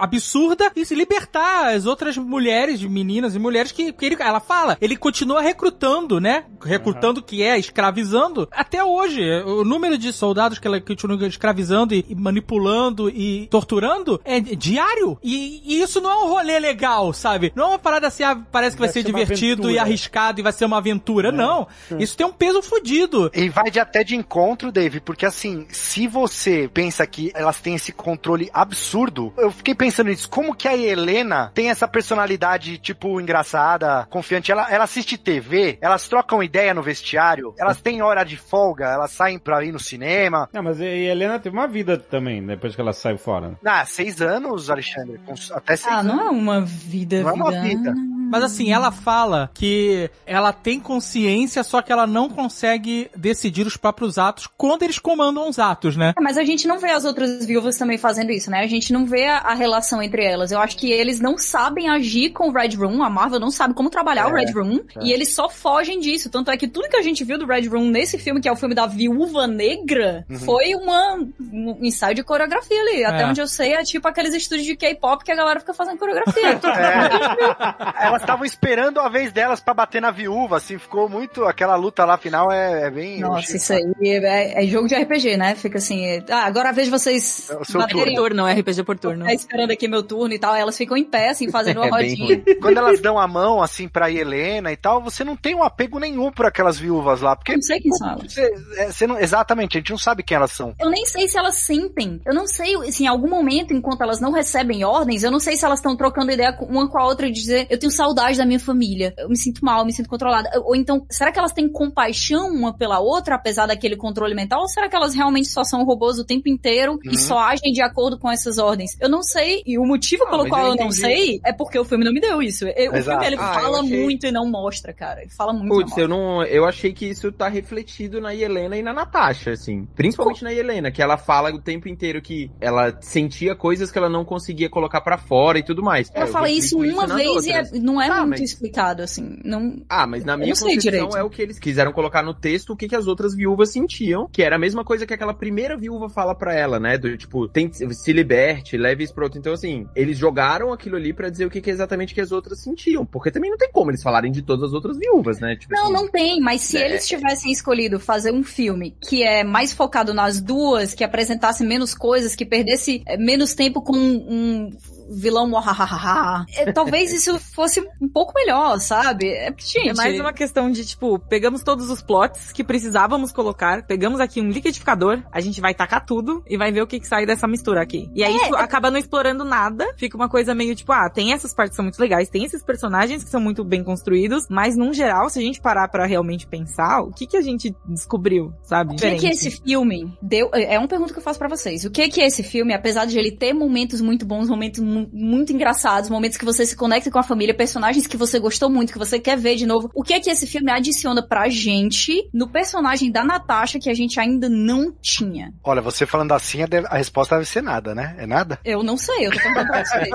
absurda 0.00 0.70
e 0.74 0.84
se 0.84 0.94
libertar 0.94 1.74
as 1.74 1.86
outras 1.86 2.16
mulheres, 2.16 2.82
meninas 2.82 3.34
e 3.34 3.38
mulheres 3.38 3.72
que, 3.72 3.92
que 3.92 4.04
ele, 4.04 4.16
ela 4.20 4.40
fala. 4.40 4.76
Ele 4.80 4.96
continua 4.96 5.40
recrutando, 5.40 6.20
né? 6.20 6.44
Recrutando 6.62 7.22
que 7.22 7.42
é, 7.42 7.58
escravizando. 7.58 8.48
Até 8.50 8.82
hoje, 8.82 9.22
o 9.42 9.64
número 9.64 9.96
de 9.98 10.12
soldados 10.12 10.58
que 10.58 10.66
ela 10.66 10.80
continua 10.80 11.26
escravizando 11.26 11.94
e, 11.94 12.04
e 12.08 12.14
manipulando 12.14 13.08
e 13.08 13.46
torturando 13.48 14.20
é 14.24 14.40
diário. 14.40 15.18
E, 15.22 15.62
e 15.64 15.82
isso 15.82 16.00
não 16.00 16.10
é 16.10 16.16
um 16.24 16.28
rolê 16.28 16.58
legal, 16.58 17.12
sabe? 17.12 17.52
Não 17.54 17.64
é 17.64 17.68
uma 17.68 17.78
parada 17.78 18.06
assim, 18.06 18.22
ah, 18.22 18.40
parece 18.50 18.76
que 18.76 18.80
vai, 18.80 18.88
Vai 18.88 18.92
ser 18.92 19.00
ser 19.00 19.06
divertido 19.06 19.70
e 19.70 19.78
arriscado 19.78 20.40
e 20.40 20.42
vai 20.42 20.52
ser 20.52 20.64
uma 20.64 20.78
aventura. 20.78 21.32
Não. 21.32 21.66
Isso 21.98 22.16
tem 22.16 22.26
um 22.26 22.32
peso 22.32 22.62
fudido. 22.62 23.30
E 23.34 23.48
vai 23.48 23.70
de 23.70 23.80
até 23.80 24.04
de 24.04 24.16
encontro, 24.16 24.72
Dave, 24.72 25.00
porque 25.00 25.26
assim, 25.26 25.66
se 25.70 26.06
você 26.06 26.68
pensa 26.72 27.06
que 27.06 27.30
elas 27.34 27.60
têm 27.60 27.74
esse 27.74 27.92
controle 27.92 28.50
absurdo, 28.52 29.32
eu 29.36 29.50
fiquei 29.50 29.74
pensando 29.74 29.89
nisso, 30.04 30.28
como 30.28 30.54
que 30.54 30.66
a 30.68 30.76
Helena 30.76 31.50
tem 31.54 31.70
essa 31.70 31.86
personalidade, 31.88 32.78
tipo, 32.78 33.20
engraçada, 33.20 34.06
confiante, 34.10 34.50
ela, 34.52 34.70
ela 34.70 34.84
assiste 34.84 35.16
TV, 35.18 35.78
elas 35.80 36.08
trocam 36.08 36.42
ideia 36.42 36.72
no 36.74 36.82
vestiário, 36.82 37.54
elas 37.58 37.80
têm 37.80 38.02
hora 38.02 38.24
de 38.24 38.36
folga, 38.36 38.86
elas 38.86 39.10
saem 39.10 39.38
pra 39.38 39.64
ir 39.64 39.72
no 39.72 39.78
cinema. 39.80 40.48
Não, 40.52 40.62
mas 40.62 40.80
e 40.80 40.84
a 40.84 40.86
Helena 41.12 41.38
teve 41.38 41.56
uma 41.56 41.66
vida 41.68 41.96
também, 41.98 42.44
depois 42.44 42.74
que 42.74 42.80
ela 42.80 42.92
saiu 42.92 43.18
fora. 43.18 43.58
Ah, 43.64 43.84
seis 43.84 44.20
anos, 44.20 44.70
Alexandre, 44.70 45.20
até 45.54 45.76
seis 45.76 45.92
Ah, 45.94 46.00
anos. 46.00 46.14
não 46.14 46.26
é 46.26 46.30
uma 46.30 46.60
vida, 46.60 47.22
Não 47.22 47.30
é 47.30 47.32
uma 47.32 47.50
vida. 47.62 47.94
Mas 48.30 48.44
assim, 48.44 48.72
ela 48.72 48.90
fala 48.92 49.50
que 49.54 50.10
ela 50.26 50.52
tem 50.52 50.78
consciência, 50.80 51.62
só 51.62 51.82
que 51.82 51.92
ela 51.92 52.06
não 52.06 52.28
consegue 52.28 53.10
decidir 53.16 53.66
os 53.66 53.76
próprios 53.76 54.18
atos 54.18 54.46
quando 54.56 54.82
eles 54.82 54.98
comandam 54.98 55.48
os 55.48 55.58
atos, 55.58 55.96
né? 55.96 56.14
É, 56.16 56.20
Mas 56.20 56.38
a 56.38 56.44
gente 56.44 56.66
não 56.68 56.78
vê 56.78 56.90
as 56.90 57.04
outras 57.04 57.44
viúvas 57.44 57.76
também 57.76 57.98
fazendo 57.98 58.30
isso, 58.30 58.50
né? 58.50 58.60
A 58.60 58.66
gente 58.66 58.92
não 58.92 59.04
vê 59.06 59.26
a, 59.26 59.38
a 59.38 59.54
relação 59.54 60.02
entre 60.02 60.24
elas. 60.24 60.52
Eu 60.52 60.60
acho 60.60 60.76
que 60.76 60.90
eles 60.90 61.20
não 61.20 61.36
sabem 61.36 61.88
agir 61.88 62.30
com 62.30 62.48
o 62.48 62.52
Red 62.52 62.76
Room, 62.76 63.02
a 63.02 63.10
Marvel 63.10 63.40
não 63.40 63.50
sabe 63.50 63.74
como 63.74 63.90
trabalhar 63.90 64.28
o 64.32 64.36
É, 64.36 64.44
Red 64.44 64.52
Room, 64.52 64.80
e 65.02 65.12
eles 65.12 65.34
só 65.34 65.48
fogem 65.48 65.98
disso. 66.00 66.30
Tanto 66.30 66.50
é 66.50 66.56
que 66.56 66.68
tudo 66.68 66.88
que 66.88 66.96
a 66.96 67.02
gente 67.02 67.24
viu 67.24 67.38
do 67.38 67.46
Red 67.46 67.66
Room 67.68 67.88
nesse 67.90 68.18
filme, 68.18 68.40
que 68.40 68.48
é 68.48 68.52
o 68.52 68.56
filme 68.56 68.74
da 68.74 68.86
Viúva 68.86 69.46
Negra, 69.46 70.24
foi 70.44 70.74
uma, 70.74 71.14
um 71.40 71.78
ensaio 71.82 72.14
de 72.14 72.22
coreografia 72.22 72.80
ali. 72.80 73.04
Até 73.04 73.22
É. 73.22 73.26
onde 73.26 73.40
eu 73.40 73.46
sei, 73.46 73.72
é 73.74 73.82
tipo 73.82 74.06
aqueles 74.06 74.34
estúdios 74.34 74.66
de 74.66 74.76
K-pop 74.76 75.24
que 75.24 75.32
a 75.32 75.36
galera 75.36 75.60
fica 75.60 75.74
fazendo 75.74 75.98
coreografia. 75.98 76.60
É. 76.70 78.10
Elas 78.20 78.22
estavam 78.22 78.44
esperando 78.44 79.00
a 79.00 79.08
vez 79.08 79.32
delas 79.32 79.60
pra 79.60 79.72
bater 79.72 80.00
na 80.00 80.10
viúva, 80.10 80.56
assim, 80.58 80.78
ficou 80.78 81.08
muito. 81.08 81.44
Aquela 81.44 81.74
luta 81.76 82.04
lá 82.04 82.16
final 82.18 82.52
é, 82.52 82.86
é 82.86 82.90
bem. 82.90 83.20
Nossa, 83.20 83.56
isso 83.56 83.72
aí 83.72 83.82
é, 84.04 84.62
é 84.62 84.66
jogo 84.66 84.86
de 84.86 84.94
RPG, 84.94 85.36
né? 85.36 85.54
Fica 85.54 85.78
assim, 85.78 86.22
ah, 86.30 86.44
agora 86.44 86.72
de 86.72 86.90
vocês 86.90 87.50
É 87.50 87.78
baterem 87.78 88.14
turno, 88.14 88.46
é 88.46 88.54
RPG 88.54 88.84
por 88.84 88.98
turno. 88.98 89.24
tá 89.24 89.32
esperando 89.32 89.70
aqui 89.70 89.88
meu 89.88 90.02
turno 90.02 90.34
e 90.34 90.38
tal, 90.38 90.52
aí 90.52 90.60
elas 90.60 90.76
ficam 90.76 90.96
em 90.96 91.04
pé, 91.04 91.30
assim, 91.30 91.50
fazendo 91.50 91.78
uma 91.80 91.86
É 91.86 91.90
rodinha. 91.90 92.42
Quando 92.60 92.78
elas 92.78 93.00
dão 93.00 93.18
a 93.18 93.26
mão, 93.26 93.62
assim, 93.62 93.88
pra 93.88 94.10
Helena 94.10 94.70
e 94.72 94.76
tal, 94.76 95.02
você 95.02 95.24
não 95.24 95.36
tem 95.36 95.54
um 95.54 95.62
apego 95.62 95.98
nenhum 95.98 96.30
por 96.30 96.46
aquelas 96.46 96.78
viúvas 96.78 97.20
lá. 97.20 97.34
Porque 97.34 97.52
Eu 97.52 97.56
não 97.56 97.62
sei 97.62 97.80
quem 97.80 97.92
são 97.92 98.10
elas. 98.10 98.32
você, 98.32 98.54
é, 98.76 98.92
você 98.92 99.06
não, 99.06 99.18
exatamente, 99.18 99.76
a 99.76 99.80
gente 99.80 99.90
não 99.90 99.98
sabe 99.98 100.22
quem 100.22 100.36
elas 100.36 100.52
são. 100.52 100.74
Eu 100.80 100.90
nem 100.90 101.04
sei 101.06 101.28
se 101.28 101.38
elas 101.38 101.56
sentem. 101.56 102.20
Eu 102.24 102.34
não 102.34 102.46
sei 102.46 102.90
se 102.92 103.04
em 103.04 103.06
algum 103.06 103.28
momento, 103.28 103.72
enquanto 103.72 104.02
elas 104.02 104.20
não 104.20 104.32
recebem 104.32 104.84
ordens, 104.84 105.22
eu 105.22 105.30
não 105.30 105.40
sei 105.40 105.56
se 105.56 105.64
elas 105.64 105.78
estão 105.78 105.96
trocando 105.96 106.32
ideia 106.32 106.56
uma 106.60 106.88
com 106.88 106.98
a 106.98 107.04
outra 107.06 107.26
de 107.26 107.32
dizer, 107.32 107.66
eu 107.70 107.78
tenho 107.78 107.90
saudade 107.90 108.09
da 108.14 108.44
minha 108.46 108.60
família, 108.60 109.14
eu 109.18 109.28
me 109.28 109.36
sinto 109.36 109.64
mal, 109.64 109.84
me 109.84 109.92
sinto 109.92 110.08
controlada. 110.08 110.50
Ou 110.64 110.74
então, 110.76 111.04
será 111.10 111.30
que 111.32 111.38
elas 111.38 111.52
têm 111.52 111.68
compaixão 111.70 112.48
uma 112.48 112.72
pela 112.76 112.98
outra, 113.00 113.34
apesar 113.36 113.66
daquele 113.66 113.96
controle 113.96 114.34
mental? 114.34 114.60
Ou 114.62 114.68
será 114.68 114.88
que 114.88 114.96
elas 114.96 115.14
realmente 115.14 115.48
só 115.48 115.62
são 115.64 115.84
robôs 115.84 116.18
o 116.18 116.24
tempo 116.24 116.48
inteiro 116.48 116.92
Uhum. 116.92 117.12
e 117.12 117.18
só 117.18 117.38
agem 117.38 117.72
de 117.72 117.82
acordo 117.82 118.18
com 118.18 118.30
essas 118.30 118.58
ordens? 118.58 118.96
Eu 119.00 119.08
não 119.08 119.22
sei, 119.22 119.62
e 119.66 119.78
o 119.78 119.84
motivo 119.84 120.24
Ah, 120.24 120.30
pelo 120.30 120.48
qual 120.48 120.66
eu 120.66 120.68
eu, 120.74 120.76
não 120.76 120.90
sei 120.90 121.40
é 121.44 121.52
porque 121.52 121.78
o 121.78 121.84
filme 121.84 122.04
não 122.04 122.12
me 122.12 122.20
deu 122.20 122.40
isso. 122.42 122.64
Eu- 122.66 122.92
o 122.92 123.02
filme, 123.02 123.26
ele 123.26 123.36
Ah, 123.36 123.54
fala 123.54 123.80
achei- 123.80 124.02
muito 124.02 124.26
e 124.26 124.32
não 124.32 124.48
mostra, 124.50 124.92
cara. 124.92 125.20
Ele 125.22 125.30
fala 125.30 125.52
muito 125.52 125.68
Putz, 125.74 125.96
eu 125.96 126.08
não. 126.08 126.42
Eu 126.44 126.64
achei 126.64 126.92
que 126.92 127.06
isso 127.06 127.30
tá 127.32 127.48
refletido 127.48 128.20
na 128.20 128.34
Helena 128.34 128.76
e 128.76 128.82
na 128.82 128.92
Natasha, 128.92 129.52
assim. 129.52 129.86
Principalmente 129.94 130.42
na 130.44 130.52
Helena, 130.52 130.90
que 130.90 131.02
ela 131.02 131.16
fala 131.16 131.50
o 131.50 131.60
tempo 131.60 131.88
inteiro 131.88 132.20
que 132.22 132.50
ela 132.60 132.96
sentia 133.00 133.54
coisas 133.54 133.90
que 133.90 133.98
ela 133.98 134.08
não 134.08 134.24
conseguia 134.24 134.68
colocar 134.68 135.00
pra 135.00 135.18
fora 135.18 135.58
e 135.58 135.62
tudo 135.62 135.82
mais. 135.82 136.10
Ela 136.14 136.24
É, 136.24 136.28
fala 136.28 136.48
isso 136.50 136.78
uma 136.78 137.06
nas 137.06 137.16
vez 137.16 137.46
e 137.46 137.52
é- 137.52 137.62
não 137.80 137.99
é 138.02 138.08
Tá, 138.08 138.16
muito 138.18 138.30
mas- 138.30 138.40
explicado, 138.40 139.02
assim. 139.02 139.38
Não, 139.44 139.82
Ah, 139.88 140.06
mas 140.06 140.24
na 140.24 140.36
minha 140.36 140.54
não 140.54 140.60
concepção 140.60 141.16
é 141.16 141.22
o 141.22 141.30
que 141.30 141.42
eles 141.42 141.58
quiseram 141.58 141.92
colocar 141.92 142.22
no 142.22 142.34
texto, 142.34 142.70
o 142.72 142.76
que, 142.76 142.88
que 142.88 142.96
as 142.96 143.06
outras 143.06 143.34
viúvas 143.34 143.70
sentiam, 143.72 144.28
que 144.32 144.42
era 144.42 144.56
a 144.56 144.58
mesma 144.58 144.84
coisa 144.84 145.06
que 145.06 145.14
aquela 145.14 145.34
primeira 145.34 145.76
viúva 145.76 146.08
fala 146.08 146.34
pra 146.34 146.54
ela, 146.54 146.78
né? 146.80 146.96
Do 146.98 147.16
tipo, 147.16 147.48
tem, 147.48 147.70
se 147.72 148.12
liberte, 148.12 148.76
leve 148.76 149.04
isso 149.04 149.14
pro 149.14 149.24
outro. 149.24 149.38
Então, 149.38 149.52
assim, 149.52 149.86
eles 149.94 150.16
jogaram 150.18 150.72
aquilo 150.72 150.96
ali 150.96 151.12
pra 151.12 151.28
dizer 151.30 151.46
o 151.46 151.50
que, 151.50 151.60
que 151.60 151.70
exatamente 151.70 152.14
que 152.14 152.20
as 152.20 152.32
outras 152.32 152.62
sentiam. 152.62 153.04
Porque 153.06 153.30
também 153.30 153.50
não 153.50 153.58
tem 153.58 153.70
como 153.72 153.90
eles 153.90 154.02
falarem 154.02 154.30
de 154.32 154.42
todas 154.42 154.68
as 154.68 154.72
outras 154.72 154.96
viúvas, 154.98 155.40
né? 155.40 155.56
Tipo 155.56 155.74
Não, 155.74 155.84
assim, 155.84 155.92
não 155.92 156.08
tem, 156.08 156.40
mas 156.40 156.60
se 156.62 156.76
É. 156.76 156.86
eles 156.86 157.06
tivessem 157.06 157.50
escolhido 157.52 157.98
fazer 158.00 158.32
um 158.32 158.42
filme 158.42 158.94
que 159.00 159.22
é 159.22 159.42
mais 159.44 159.72
focado 159.72 160.12
nas 160.14 160.40
duas, 160.40 160.94
que 160.94 161.04
apresentasse 161.04 161.64
menos 161.64 161.94
coisas, 161.94 162.34
que 162.34 162.44
perdesse 162.46 163.02
eh, 163.06 163.16
menos 163.16 163.54
tempo 163.54 163.82
com 163.82 163.96
um 163.96 164.70
vilão 165.10 165.48
mohahaha, 165.48 166.44
eh, 166.56 166.72
talvez 166.72 167.12
isso 167.12 167.38
fosse 167.38 167.80
um 168.00 168.08
pouco 168.08 168.32
melhor, 168.34 168.78
sabe? 168.80 169.28
É, 169.28 169.50
porque, 169.50 169.66
gente, 169.66 169.90
É 169.90 169.94
mais 169.94 170.18
uma 170.20 170.32
questão 170.32 170.70
de, 170.70 170.84
tipo, 170.84 171.18
pegamos 171.18 171.62
todos 171.62 171.90
os 171.90 172.02
plots 172.02 172.52
que 172.52 172.62
precisávamos 172.64 173.32
colocar, 173.32 173.84
pegamos 173.86 174.20
aqui 174.20 174.40
um 174.40 174.48
liquidificador, 174.48 175.22
a 175.32 175.40
gente 175.40 175.60
vai 175.60 175.74
tacar 175.74 176.04
tudo 176.04 176.42
e 176.48 176.56
vai 176.56 176.70
ver 176.72 176.82
o 176.82 176.86
que, 176.86 177.00
que 177.00 177.06
sai 177.06 177.26
dessa 177.26 177.46
mistura 177.46 177.82
aqui. 177.82 178.08
E 178.14 178.22
aí 178.24 178.34
isso 178.36 178.54
acaba 178.56 178.90
não 178.90 178.98
explorando 178.98 179.44
nada, 179.44 179.86
fica 179.96 180.16
uma 180.16 180.28
coisa 180.28 180.54
meio 180.54 180.74
tipo, 180.74 180.92
ah, 180.92 181.08
tem 181.10 181.32
essas 181.32 181.52
partes 181.54 181.70
que 181.72 181.76
são 181.76 181.84
muito 181.84 181.98
legais, 181.98 182.28
tem 182.28 182.44
esses 182.44 182.62
personagens 182.62 183.24
que 183.24 183.30
são 183.30 183.40
muito 183.40 183.64
bem 183.64 183.82
construídos, 183.84 184.46
mas 184.48 184.76
num 184.76 184.92
geral, 184.92 185.28
se 185.28 185.38
a 185.38 185.42
gente 185.42 185.60
parar 185.60 185.88
pra 185.88 186.06
realmente 186.06 186.46
pensar, 186.46 187.00
o 187.02 187.10
que 187.12 187.26
que 187.26 187.36
a 187.36 187.42
gente 187.42 187.74
descobriu, 187.86 188.52
sabe? 188.62 188.94
O 188.94 188.96
que 188.96 189.14
que 189.16 189.26
esse 189.28 189.50
filme 189.50 190.12
deu? 190.22 190.50
É 190.52 190.78
uma 190.78 190.88
pergunta 190.88 191.12
que 191.12 191.18
eu 191.18 191.22
faço 191.22 191.38
pra 191.38 191.48
vocês. 191.48 191.84
O 191.84 191.90
que 191.90 192.08
que 192.08 192.20
esse 192.20 192.42
filme, 192.42 192.72
apesar 192.74 193.04
de 193.04 193.18
ele 193.18 193.30
ter 193.32 193.52
momentos 193.52 194.00
muito 194.00 194.24
bons, 194.26 194.48
momentos 194.48 194.80
mu- 194.80 194.99
muito 195.12 195.52
engraçados, 195.52 196.10
momentos 196.10 196.36
que 196.36 196.44
você 196.44 196.64
se 196.66 196.76
conecta 196.76 197.10
com 197.10 197.18
a 197.18 197.22
família, 197.22 197.54
personagens 197.54 198.06
que 198.06 198.16
você 198.16 198.38
gostou 198.38 198.68
muito, 198.70 198.92
que 198.92 198.98
você 198.98 199.18
quer 199.18 199.36
ver 199.38 199.56
de 199.56 199.66
novo, 199.66 199.90
o 199.94 200.02
que 200.02 200.14
é 200.14 200.20
que 200.20 200.30
esse 200.30 200.46
filme 200.46 200.70
adiciona 200.70 201.22
pra 201.26 201.48
gente 201.48 202.28
no 202.32 202.48
personagem 202.48 203.10
da 203.10 203.24
Natasha 203.24 203.78
que 203.78 203.88
a 203.90 203.94
gente 203.94 204.18
ainda 204.18 204.48
não 204.48 204.92
tinha? 205.00 205.52
Olha, 205.64 205.80
você 205.82 206.06
falando 206.06 206.32
assim, 206.32 206.62
a, 206.62 206.66
de- 206.66 206.78
a 206.86 206.96
resposta 206.96 207.36
deve 207.36 207.46
ser 207.48 207.62
nada, 207.62 207.94
né? 207.94 208.14
É 208.18 208.26
nada? 208.26 208.58
Eu 208.64 208.82
não 208.82 208.96
sei, 208.96 209.26
eu 209.26 209.30
tô 209.32 209.38
perguntando 209.38 209.68
pra 209.68 209.84
vocês. 209.84 210.08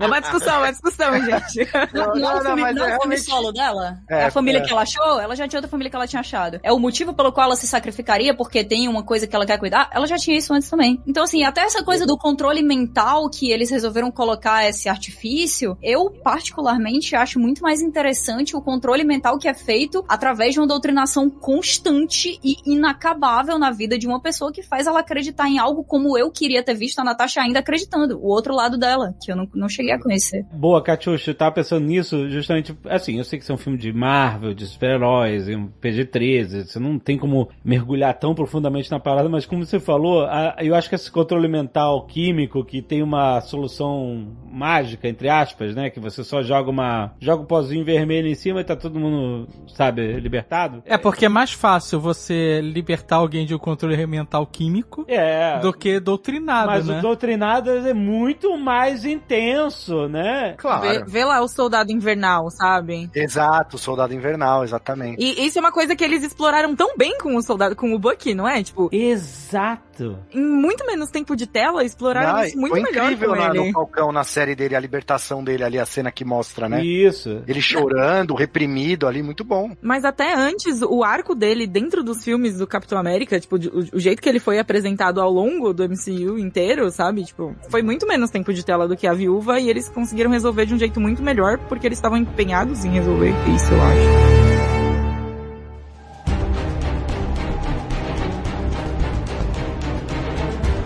É 0.00 0.06
uma 0.06 0.20
discussão, 0.20 0.54
é 0.54 0.58
uma 0.58 0.70
discussão, 0.72 1.12
gente. 1.24 1.68
Não, 1.92 2.06
não, 2.06 2.14
Não, 2.14 2.30
é 2.30 2.32
o 2.32 2.36
não, 2.36 2.42
filme, 2.44 2.62
mas 2.62 2.74
não 2.76 2.84
é 2.86 2.92
é 2.92 2.96
o 2.96 3.00
filme 3.00 3.16
realmente- 3.16 3.22
solo 3.22 3.52
dela? 3.52 3.98
É, 4.08 4.22
É, 4.22 4.24
a 4.26 4.30
família 4.30 4.58
é. 4.58 4.62
que 4.62 4.72
ela 4.72 4.82
achou? 4.82 5.20
Ela 5.20 5.34
já 5.36 5.46
tinha 5.48 5.58
outra 5.58 5.70
família 5.70 5.90
que 5.90 5.96
ela 5.96 6.06
tinha 6.06 6.20
achado. 6.20 6.60
É 6.62 6.72
o 6.72 6.78
motivo 6.78 7.12
pelo 7.14 7.32
qual 7.32 7.46
ela 7.46 7.56
se 7.56 7.66
sacrificaria 7.66 8.34
porque 8.34 8.64
tem 8.64 8.88
uma 8.88 9.02
coisa 9.04 9.26
que 9.26 9.34
ela 9.34 9.44
quer 9.46 9.58
cuidar? 9.58 9.90
Ela 9.92 10.06
já 10.06 10.16
tinha 10.16 10.36
isso 10.36 10.52
antes 10.54 10.68
também. 10.70 11.02
Então, 11.06 11.24
assim, 11.24 11.42
até 11.44 11.62
essa 11.62 11.82
coisa 11.84 12.06
do 12.06 12.16
controle 12.16 12.62
mental 12.62 13.28
que 13.30 13.50
eles 13.50 13.70
resolveram 13.70 14.10
colocar 14.10 14.31
esse 14.68 14.88
artifício, 14.88 15.76
eu 15.82 16.10
particularmente 16.10 17.14
acho 17.14 17.38
muito 17.38 17.62
mais 17.62 17.80
interessante 17.80 18.56
o 18.56 18.60
controle 18.60 19.04
mental 19.04 19.38
que 19.38 19.48
é 19.48 19.54
feito 19.54 20.04
através 20.08 20.54
de 20.54 20.60
uma 20.60 20.66
doutrinação 20.66 21.28
constante 21.30 22.38
e 22.42 22.56
inacabável 22.66 23.58
na 23.58 23.70
vida 23.70 23.98
de 23.98 24.06
uma 24.06 24.20
pessoa 24.20 24.52
que 24.52 24.62
faz 24.62 24.86
ela 24.86 25.00
acreditar 25.00 25.48
em 25.48 25.58
algo 25.58 25.84
como 25.84 26.18
eu 26.18 26.30
queria 26.30 26.62
ter 26.62 26.74
visto 26.74 26.98
a 26.98 27.04
Natasha 27.04 27.40
ainda 27.40 27.60
acreditando. 27.60 28.18
O 28.18 28.26
outro 28.28 28.54
lado 28.54 28.76
dela, 28.78 29.14
que 29.22 29.30
eu 29.30 29.36
não, 29.36 29.48
não 29.54 29.68
cheguei 29.68 29.92
a 29.92 30.00
conhecer. 30.00 30.44
Boa, 30.52 30.82
Catiuxa, 30.82 31.30
eu 31.30 31.34
tava 31.34 31.52
pensando 31.52 31.86
nisso 31.86 32.28
justamente, 32.28 32.76
assim, 32.88 33.18
eu 33.18 33.24
sei 33.24 33.38
que 33.38 33.44
isso 33.44 33.52
é 33.52 33.54
um 33.54 33.58
filme 33.58 33.78
de 33.78 33.92
Marvel, 33.92 34.54
de 34.54 34.66
super-heróis, 34.66 35.48
um 35.48 35.68
PG-13, 35.80 36.66
você 36.66 36.78
não 36.78 36.98
tem 36.98 37.16
como 37.18 37.48
mergulhar 37.64 38.18
tão 38.18 38.34
profundamente 38.34 38.90
na 38.90 38.98
parada, 39.00 39.28
mas 39.28 39.46
como 39.46 39.64
você 39.64 39.78
falou, 39.78 40.22
a- 40.24 40.56
eu 40.60 40.74
acho 40.74 40.88
que 40.88 40.94
esse 40.94 41.10
controle 41.10 41.48
mental 41.48 42.06
químico 42.06 42.64
que 42.64 42.82
tem 42.82 43.02
uma 43.02 43.40
solução 43.40 44.21
mágica, 44.50 45.08
entre 45.08 45.28
aspas, 45.28 45.74
né, 45.74 45.90
que 45.90 45.98
você 46.00 46.22
só 46.24 46.42
joga 46.42 46.70
uma, 46.70 47.12
joga 47.20 47.42
um 47.42 47.46
pozinho 47.46 47.84
vermelho 47.84 48.28
em 48.28 48.34
cima 48.34 48.60
e 48.60 48.64
tá 48.64 48.76
todo 48.76 48.98
mundo, 48.98 49.48
sabe, 49.74 50.20
libertado. 50.20 50.82
É 50.86 50.96
porque 50.98 51.26
é 51.26 51.28
mais 51.28 51.52
fácil 51.52 52.00
você 52.00 52.60
libertar 52.60 53.16
alguém 53.16 53.44
de 53.46 53.54
um 53.54 53.58
controle 53.58 54.06
mental 54.06 54.46
químico 54.46 55.04
É. 55.08 55.58
do 55.60 55.72
que 55.72 55.98
doutrinado, 56.00 56.66
Mas 56.68 56.86
né? 56.86 56.98
o 56.98 57.02
doutrinado 57.02 57.70
é 57.70 57.94
muito 57.94 58.56
mais 58.58 59.04
intenso, 59.04 60.08
né? 60.08 60.54
Claro. 60.58 60.82
Vê, 60.82 61.04
vê 61.04 61.24
lá 61.24 61.40
o 61.40 61.48
soldado 61.48 61.90
invernal, 61.92 62.50
sabe? 62.50 63.10
Exato, 63.14 63.78
Soldado 63.78 64.12
Invernal, 64.14 64.64
exatamente. 64.64 65.22
E 65.22 65.46
isso 65.46 65.58
é 65.58 65.60
uma 65.60 65.72
coisa 65.72 65.94
que 65.96 66.04
eles 66.04 66.22
exploraram 66.22 66.74
tão 66.76 66.96
bem 66.96 67.16
com 67.18 67.36
o 67.36 67.42
soldado, 67.42 67.74
com 67.76 67.92
o 67.94 67.98
Bucky, 67.98 68.34
não 68.34 68.46
é? 68.48 68.62
Tipo, 68.62 68.88
Exato. 68.92 70.18
em 70.32 70.40
muito 70.42 70.84
menos 70.86 71.10
tempo 71.10 71.34
de 71.36 71.46
tela, 71.46 71.84
exploraram 71.84 72.36
Ah, 72.36 72.46
isso 72.46 72.58
muito 72.58 72.72
foi 72.72 72.82
melhor 72.82 73.04
incrível 73.12 73.30
com 73.30 73.36
na- 73.36 73.48
ele. 73.48 73.66
no 73.66 73.72
Falcão 73.72 74.01
na 74.10 74.24
série 74.24 74.54
dele, 74.56 74.74
a 74.74 74.80
libertação 74.80 75.44
dele 75.44 75.62
ali, 75.62 75.78
a 75.78 75.84
cena 75.86 76.10
que 76.10 76.24
mostra, 76.24 76.68
né? 76.68 76.82
Isso. 76.82 77.42
Ele 77.46 77.60
chorando, 77.60 78.34
reprimido 78.34 79.06
ali, 79.06 79.22
muito 79.22 79.44
bom. 79.44 79.76
Mas 79.82 80.04
até 80.04 80.34
antes, 80.34 80.80
o 80.82 81.04
arco 81.04 81.34
dele 81.34 81.66
dentro 81.66 82.02
dos 82.02 82.24
filmes 82.24 82.56
do 82.58 82.66
Capitão 82.66 82.98
América, 82.98 83.38
tipo, 83.38 83.58
de- 83.58 83.68
o, 83.68 83.96
o 83.96 84.00
jeito 84.00 84.22
que 84.22 84.28
ele 84.28 84.40
foi 84.40 84.58
apresentado 84.58 85.20
ao 85.20 85.30
longo 85.30 85.72
do 85.74 85.84
MCU 85.84 86.38
inteiro, 86.38 86.90
sabe? 86.90 87.24
Tipo, 87.24 87.54
foi 87.68 87.82
muito 87.82 88.06
menos 88.06 88.30
tempo 88.30 88.52
de 88.52 88.64
tela 88.64 88.88
do 88.88 88.96
que 88.96 89.06
a 89.06 89.12
viúva 89.12 89.60
e 89.60 89.68
eles 89.68 89.88
conseguiram 89.90 90.30
resolver 90.30 90.64
de 90.64 90.72
um 90.74 90.78
jeito 90.78 90.98
muito 90.98 91.22
melhor 91.22 91.58
porque 91.68 91.86
eles 91.86 91.98
estavam 91.98 92.16
empenhados 92.16 92.84
em 92.84 92.90
resolver 92.90 93.34
isso, 93.54 93.72
eu 93.72 93.82
acho. 93.82 94.71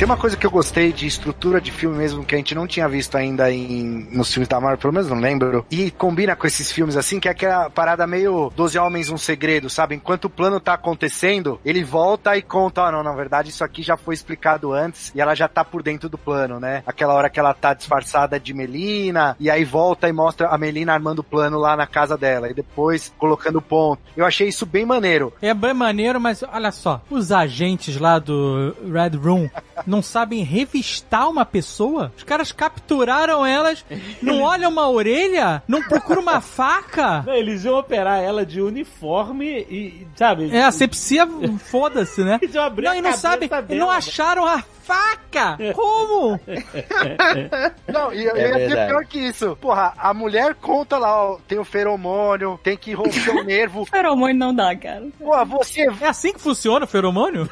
Tem 0.07 0.13
uma 0.13 0.21
coisa 0.21 0.37
que 0.37 0.47
eu 0.47 0.53
gostei 0.53 0.93
de 0.93 1.05
estrutura 1.05 1.61
de 1.61 1.73
filme 1.73 1.99
mesmo 1.99 2.25
que 2.25 2.33
a 2.33 2.39
gente 2.39 2.55
não 2.55 2.65
tinha 2.65 2.89
visto 2.89 3.17
ainda 3.17 3.51
em, 3.51 4.07
nos 4.13 4.33
filmes 4.33 4.47
da 4.47 4.61
Marvel, 4.61 4.79
pelo 4.79 4.93
menos 4.93 5.11
não 5.11 5.19
lembro. 5.19 5.67
E 5.69 5.91
combina 5.91 6.37
com 6.37 6.47
esses 6.47 6.71
filmes 6.71 6.97
assim, 6.97 7.19
que 7.19 7.27
é 7.27 7.33
aquela 7.33 7.69
parada 7.69 8.07
meio 8.07 8.53
12 8.55 8.79
Homens, 8.79 9.11
um 9.11 9.19
Segredo, 9.19 9.69
sabe? 9.69 9.97
Enquanto 9.97 10.27
o 10.27 10.31
plano 10.31 10.61
tá 10.61 10.75
acontecendo, 10.75 11.61
ele 11.65 11.83
volta 11.83 12.37
e 12.37 12.43
conta, 12.43 12.83
ó, 12.83 12.93
não, 12.93 13.03
na 13.03 13.13
verdade 13.15 13.51
isso 13.51 13.65
aqui 13.65 13.83
já 13.83 13.97
foi 13.97 14.15
explicado 14.15 14.73
antes 14.73 15.11
e 15.13 15.21
ela 15.21 15.35
já 15.35 15.49
tá 15.49 15.65
por 15.65 15.83
dentro 15.83 16.09
do 16.09 16.17
plano, 16.17 16.61
né? 16.61 16.85
Aquela 16.87 17.13
hora 17.13 17.29
que 17.29 17.41
ela 17.41 17.53
tá 17.53 17.75
disfarçada 17.75 18.39
de 18.39 18.55
Melina 18.55 19.37
e 19.41 19.51
aí 19.51 19.65
volta 19.65 20.09
e 20.09 20.13
mostra 20.13 20.47
a 20.47 20.57
Melina 20.57 20.93
armando 20.93 21.19
o 21.19 21.25
plano 21.25 21.59
lá 21.59 21.77
na 21.77 21.85
casa 21.89 22.17
dela 22.17 22.49
e 22.49 22.55
depois 22.55 23.13
colocando 23.19 23.57
o 23.57 23.63
ponto. 23.63 24.03
Eu 24.17 24.25
achei 24.25 24.47
isso 24.47 24.65
bem 24.65 24.87
maneiro. 24.87 25.33
É 25.43 25.53
bem 25.53 25.75
maneiro, 25.75 26.21
mas 26.21 26.45
olha 26.45 26.71
só, 26.71 27.03
os 27.11 27.33
agentes 27.33 27.97
lá 27.99 28.21
do 28.21 28.73
Red 28.89 29.19
Room 29.19 29.51
não 29.85 29.96
sabem 30.03 30.43
revistar 30.43 31.29
uma 31.29 31.45
pessoa? 31.45 32.13
Os 32.17 32.23
caras 32.25 32.53
capturaram 32.53 33.45
elas, 33.45 33.85
não 34.23 34.43
olham 34.47 34.71
uma 34.71 34.89
orelha, 34.89 35.63
não 35.69 35.83
procuram 35.83 36.23
uma 36.23 36.41
faca. 36.41 37.23
Não, 37.27 37.35
eles 37.35 37.65
iam 37.65 37.79
operar 37.79 38.23
ela 38.23 38.45
de 38.47 38.61
uniforme 38.61 39.47
e, 39.71 40.07
sabe? 40.17 40.55
É, 40.55 40.63
asepsia, 40.65 41.27
foda-se, 41.59 42.23
né? 42.23 42.39
Eles 42.47 42.55
iam 42.55 42.65
abrir 42.65 42.85
Não, 42.87 42.93
a 42.93 42.97
e 42.97 43.03
não 43.03 43.13
sabem, 43.13 43.49
dela. 43.49 43.67
não 43.71 43.91
acharam 43.91 44.47
a 44.47 44.63
faca! 44.83 45.59
Como? 45.75 46.39
Não, 47.93 48.13
e 48.13 48.25
eu 48.25 48.37
É 48.37 48.49
ia 48.49 48.59
verdade. 48.69 48.91
pior 48.91 49.05
que 49.07 49.19
isso. 49.19 49.57
Porra, 49.61 49.93
a 49.97 50.15
mulher 50.15 50.55
conta 50.55 50.97
lá, 50.99 51.25
ó, 51.33 51.39
tem 51.47 51.59
o 51.59 51.65
feromônio, 51.65 52.59
tem 52.63 52.77
que 52.77 52.93
romper 52.93 53.31
o 53.31 53.43
nervo. 53.45 53.85
Feromônio 53.85 54.37
não 54.37 54.55
dá, 54.55 54.75
cara. 54.77 55.07
Pô, 55.19 55.45
você. 55.47 55.89
É 56.01 56.07
assim 56.09 56.33
que 56.33 56.41
funciona 56.41 56.85
o 56.85 56.89
feromônio? 56.89 57.49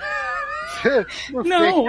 Não, 1.45 1.87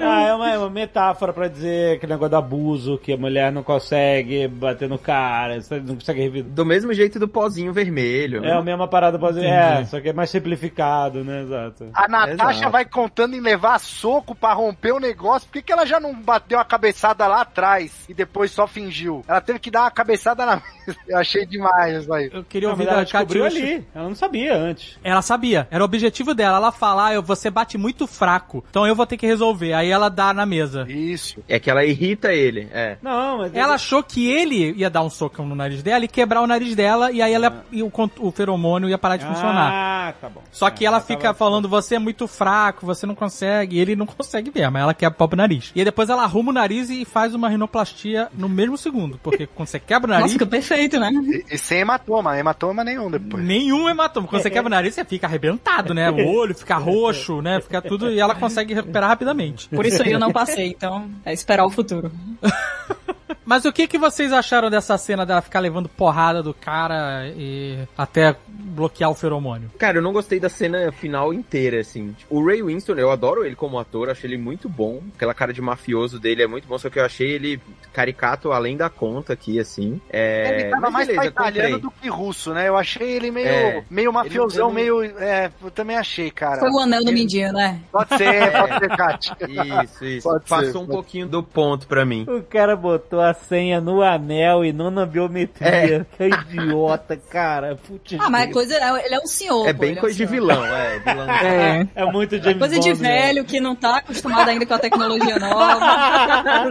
Ah, 0.00 0.22
é 0.22 0.34
uma, 0.34 0.50
é 0.52 0.58
uma 0.58 0.70
metáfora 0.70 1.32
pra 1.32 1.48
dizer 1.48 1.96
aquele 1.96 2.12
negócio 2.12 2.30
do 2.30 2.36
abuso, 2.36 2.98
que 2.98 3.12
a 3.12 3.16
mulher 3.16 3.52
não 3.52 3.62
consegue 3.62 4.46
bater 4.48 4.88
no 4.88 4.98
cara, 4.98 5.58
não 5.84 5.94
consegue 5.96 6.20
revidar. 6.22 6.52
Do 6.52 6.64
mesmo 6.64 6.92
jeito 6.92 7.18
do 7.18 7.28
pozinho 7.28 7.72
vermelho. 7.72 8.44
É 8.44 8.52
a 8.52 8.56
né? 8.56 8.62
mesma 8.62 8.88
parada 8.88 9.18
dizer, 9.18 9.46
Entendi. 9.46 9.82
é, 9.82 9.84
só 9.86 10.00
que 10.00 10.08
é 10.08 10.12
mais 10.12 10.30
simplificado, 10.30 11.24
né? 11.24 11.42
Exato. 11.42 11.88
A 11.94 12.08
Natasha 12.08 12.60
Exato. 12.60 12.72
vai 12.72 12.84
contando 12.84 13.34
em 13.34 13.40
levar 13.40 13.78
soco 13.78 14.34
pra 14.34 14.52
romper 14.52 14.92
o 14.92 15.00
negócio. 15.00 15.48
Por 15.48 15.54
que, 15.54 15.62
que 15.62 15.72
ela 15.72 15.86
já 15.86 15.98
não 16.00 16.14
bateu 16.14 16.58
a 16.58 16.64
cabeçada 16.64 17.26
lá 17.26 17.42
atrás 17.42 18.04
e 18.08 18.14
depois 18.14 18.50
só 18.50 18.66
fingiu? 18.66 19.24
Ela 19.26 19.40
teve 19.40 19.58
que 19.58 19.70
dar 19.70 19.82
uma 19.82 19.90
cabeçada 19.90 20.44
na 20.44 20.56
mesa. 20.56 20.98
Eu 21.08 21.18
achei 21.18 21.44
demais 21.46 22.02
isso 22.02 22.12
aí. 22.12 22.30
Eu 22.32 22.44
queria 22.44 22.70
ouvir 22.70 22.86
ela 22.86 23.02
descobriu 23.02 23.44
ali. 23.44 23.86
Ela 23.94 24.08
não 24.08 24.14
sabia 24.14 24.54
antes. 24.56 24.98
Ela 25.02 25.22
sabia, 25.22 25.66
era 25.70 25.82
o 25.82 25.84
objetivo 25.84 26.34
dela. 26.34 26.56
Ela 26.58 26.72
falar, 26.72 27.20
você 27.20 27.50
bate 27.50 27.76
muito 27.76 28.06
fraco, 28.06 28.35
então 28.70 28.86
eu 28.86 28.94
vou 28.94 29.06
ter 29.06 29.16
que 29.16 29.26
resolver. 29.26 29.72
Aí 29.72 29.90
ela 29.90 30.08
dá 30.08 30.32
na 30.32 30.44
mesa. 30.46 30.86
Isso. 30.88 31.42
É 31.48 31.58
que 31.58 31.70
ela 31.70 31.84
irrita 31.84 32.32
ele, 32.32 32.68
é. 32.72 32.96
Não, 33.02 33.38
mas... 33.38 33.54
Ela 33.54 33.74
achou 33.74 34.02
que 34.02 34.30
ele 34.30 34.72
ia 34.76 34.90
dar 34.90 35.02
um 35.02 35.10
socão 35.10 35.46
no 35.46 35.54
nariz 35.54 35.82
dela 35.82 36.04
e 36.04 36.08
quebrar 36.08 36.40
o 36.42 36.46
nariz 36.46 36.74
dela, 36.74 37.10
e 37.12 37.20
aí 37.22 37.32
ela, 37.32 37.64
e 37.72 37.82
o, 37.82 37.90
o 38.20 38.30
feromônio 38.30 38.88
ia 38.88 38.98
parar 38.98 39.16
de 39.16 39.24
funcionar. 39.24 39.70
Ah, 39.72 40.12
tá 40.20 40.28
bom. 40.28 40.42
Só 40.52 40.68
que 40.70 40.84
ela 40.84 40.96
tava- 41.00 41.06
fica 41.06 41.34
falando, 41.34 41.68
você 41.68 41.96
é 41.96 41.98
muito 41.98 42.26
fraco, 42.26 42.84
você 42.86 43.06
não 43.06 43.14
consegue. 43.14 43.76
E 43.76 43.80
ele 43.80 43.96
não 43.96 44.06
consegue 44.06 44.50
mesmo, 44.54 44.72
mas 44.72 44.82
ela 44.82 44.94
quebra 44.94 45.14
o 45.14 45.16
próprio 45.18 45.36
nariz. 45.38 45.72
E 45.74 45.80
aí 45.80 45.84
depois 45.84 46.08
ela 46.08 46.22
arruma 46.22 46.50
o 46.50 46.54
nariz 46.54 46.90
e 46.90 47.04
faz 47.04 47.34
uma 47.34 47.48
rinoplastia 47.48 48.28
no 48.34 48.48
mesmo 48.48 48.76
segundo. 48.76 49.18
Porque 49.22 49.46
quando 49.54 49.68
você 49.68 49.78
quebra 49.80 50.06
o 50.06 50.08
Nossa, 50.08 50.20
nariz, 50.20 50.32
fica 50.32 50.46
perfeito, 50.46 50.98
né? 51.00 51.10
E, 51.12 51.54
e 51.54 51.58
sem 51.58 51.80
hematoma, 51.80 52.38
hematoma 52.38 52.84
nenhum 52.84 53.10
depois. 53.10 53.42
nenhum 53.44 53.88
hematoma. 53.88 54.26
Quando 54.26 54.42
você 54.42 54.50
quebra 54.50 54.66
o 54.68 54.70
nariz, 54.70 54.94
você 54.94 55.04
fica 55.04 55.26
arrebentado, 55.26 55.92
né? 55.94 56.10
O 56.10 56.26
olho 56.36 56.54
fica 56.54 56.76
roxo, 56.76 57.40
né? 57.42 57.60
Fica 57.60 57.80
tudo... 57.82 58.10
E 58.10 58.20
ela 58.26 58.34
consegue 58.34 58.74
recuperar 58.74 59.08
rapidamente. 59.08 59.68
Por 59.68 59.86
isso 59.86 60.02
aí 60.02 60.12
eu 60.12 60.18
não 60.18 60.32
passei, 60.32 60.68
então 60.68 61.08
é 61.24 61.32
esperar 61.32 61.64
o 61.64 61.70
futuro. 61.70 62.12
Mas 63.46 63.64
o 63.64 63.72
que 63.72 63.86
que 63.86 63.96
vocês 63.96 64.32
acharam 64.32 64.68
dessa 64.68 64.98
cena 64.98 65.24
dela 65.24 65.40
ficar 65.40 65.60
levando 65.60 65.88
porrada 65.88 66.42
do 66.42 66.52
cara 66.52 67.26
e 67.36 67.78
até 67.96 68.34
bloquear 68.48 69.10
o 69.10 69.14
feromônio? 69.14 69.70
Cara, 69.78 69.98
eu 69.98 70.02
não 70.02 70.12
gostei 70.12 70.40
da 70.40 70.48
cena 70.48 70.90
final 70.92 71.32
inteira, 71.32 71.80
assim. 71.80 72.14
O 72.28 72.44
Ray 72.44 72.62
Winston, 72.62 72.94
eu 72.94 73.10
adoro 73.10 73.44
ele 73.44 73.54
como 73.54 73.78
ator, 73.78 74.10
achei 74.10 74.28
ele 74.28 74.36
muito 74.36 74.68
bom. 74.68 75.00
Aquela 75.14 75.32
cara 75.32 75.52
de 75.52 75.62
mafioso 75.62 76.18
dele 76.18 76.42
é 76.42 76.46
muito 76.46 76.66
bom, 76.66 76.76
só 76.76 76.90
que 76.90 76.98
eu 76.98 77.04
achei 77.04 77.30
ele 77.30 77.60
caricato 77.92 78.52
além 78.52 78.76
da 78.76 78.90
conta 78.90 79.32
aqui, 79.32 79.58
assim. 79.60 80.00
É... 80.10 80.62
Ele 80.62 80.70
tava 80.70 80.90
mais 80.90 81.06
beleza, 81.06 81.30
pra 81.32 81.48
italiano 81.48 81.78
do 81.78 81.90
que 81.90 82.08
russo, 82.08 82.52
né? 82.52 82.68
Eu 82.68 82.76
achei 82.76 83.08
ele 83.12 83.30
meio, 83.30 83.46
É. 83.48 83.84
meio 83.88 84.12
mafiosão, 84.12 84.66
Ele 84.70 84.74
meio. 84.74 85.02
É, 85.20 85.50
eu 85.62 85.70
também 85.70 85.96
achei, 85.96 86.30
cara. 86.30 86.58
Foi 86.58 86.70
o 86.70 86.80
anel 86.80 87.02
do 87.04 87.10
Ele- 87.10 87.20
mindinho, 87.20 87.52
né? 87.52 87.80
Pode 87.92 88.16
ser, 88.16 88.52
pode 88.52 88.78
ser, 88.80 88.88
Kátia. 88.96 89.36
Isso, 89.84 90.04
isso. 90.04 90.28
Pode 90.28 90.42
ser, 90.42 90.48
Passou 90.48 90.82
um 90.82 90.86
pode 90.86 90.96
pouquinho 90.96 91.26
do 91.28 91.42
ponto 91.42 91.86
pra 91.86 92.04
mim. 92.04 92.26
O 92.28 92.42
cara 92.42 92.74
botou 92.76 93.20
a 93.20 93.35
senha 93.48 93.80
no 93.80 94.02
anel 94.02 94.64
e 94.64 94.72
não 94.72 94.90
na 94.90 95.04
biometria. 95.06 96.06
Que 96.16 96.24
idiota, 96.28 97.16
cara. 97.16 97.76
Putz 97.86 98.16
Ah, 98.18 98.30
mas 98.30 98.48
é 98.48 98.52
coisa, 98.52 98.74
ele 99.04 99.14
é 99.14 99.18
um 99.18 99.26
senhor. 99.26 99.68
É 99.68 99.72
pô, 99.72 99.80
bem 99.80 99.90
ele 99.90 99.98
um 99.98 100.00
coisa 100.00 100.16
de 100.16 100.26
senhor. 100.26 100.40
vilão, 100.40 100.64
é. 100.64 100.98
Vilão. 100.98 101.26
É. 101.46 101.86
É 101.94 102.04
muito 102.06 102.38
James 102.38 102.58
Coisa 102.58 102.78
de 102.78 102.90
Bond, 102.90 103.02
né? 103.02 103.08
velho 103.26 103.44
que 103.44 103.60
não 103.60 103.74
tá 103.76 103.98
acostumado 103.98 104.48
ainda 104.48 104.64
com 104.66 104.74
a 104.74 104.78
tecnologia 104.78 105.38
nova. 105.38 106.66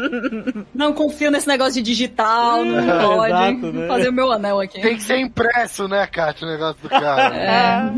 não 0.74 0.94
confio 0.94 1.30
nesse 1.32 1.48
negócio 1.48 1.74
de 1.76 1.82
digital, 1.82 2.64
não 2.66 3.00
pode. 3.08 3.32
Exato, 3.32 3.72
né? 3.72 3.88
Fazer 3.88 4.10
o 4.10 4.14
meu 4.14 4.32
anel 4.32 4.60
aqui. 4.60 4.82
Tem 4.82 4.96
que 4.96 5.04
ser 5.04 5.18
impresso, 5.20 5.88
né, 5.88 6.06
Kátia, 6.08 6.48
o 6.48 6.52
negócio 6.52 6.82
do 6.82 6.90
cara. 6.90 7.36
É. 7.36 7.92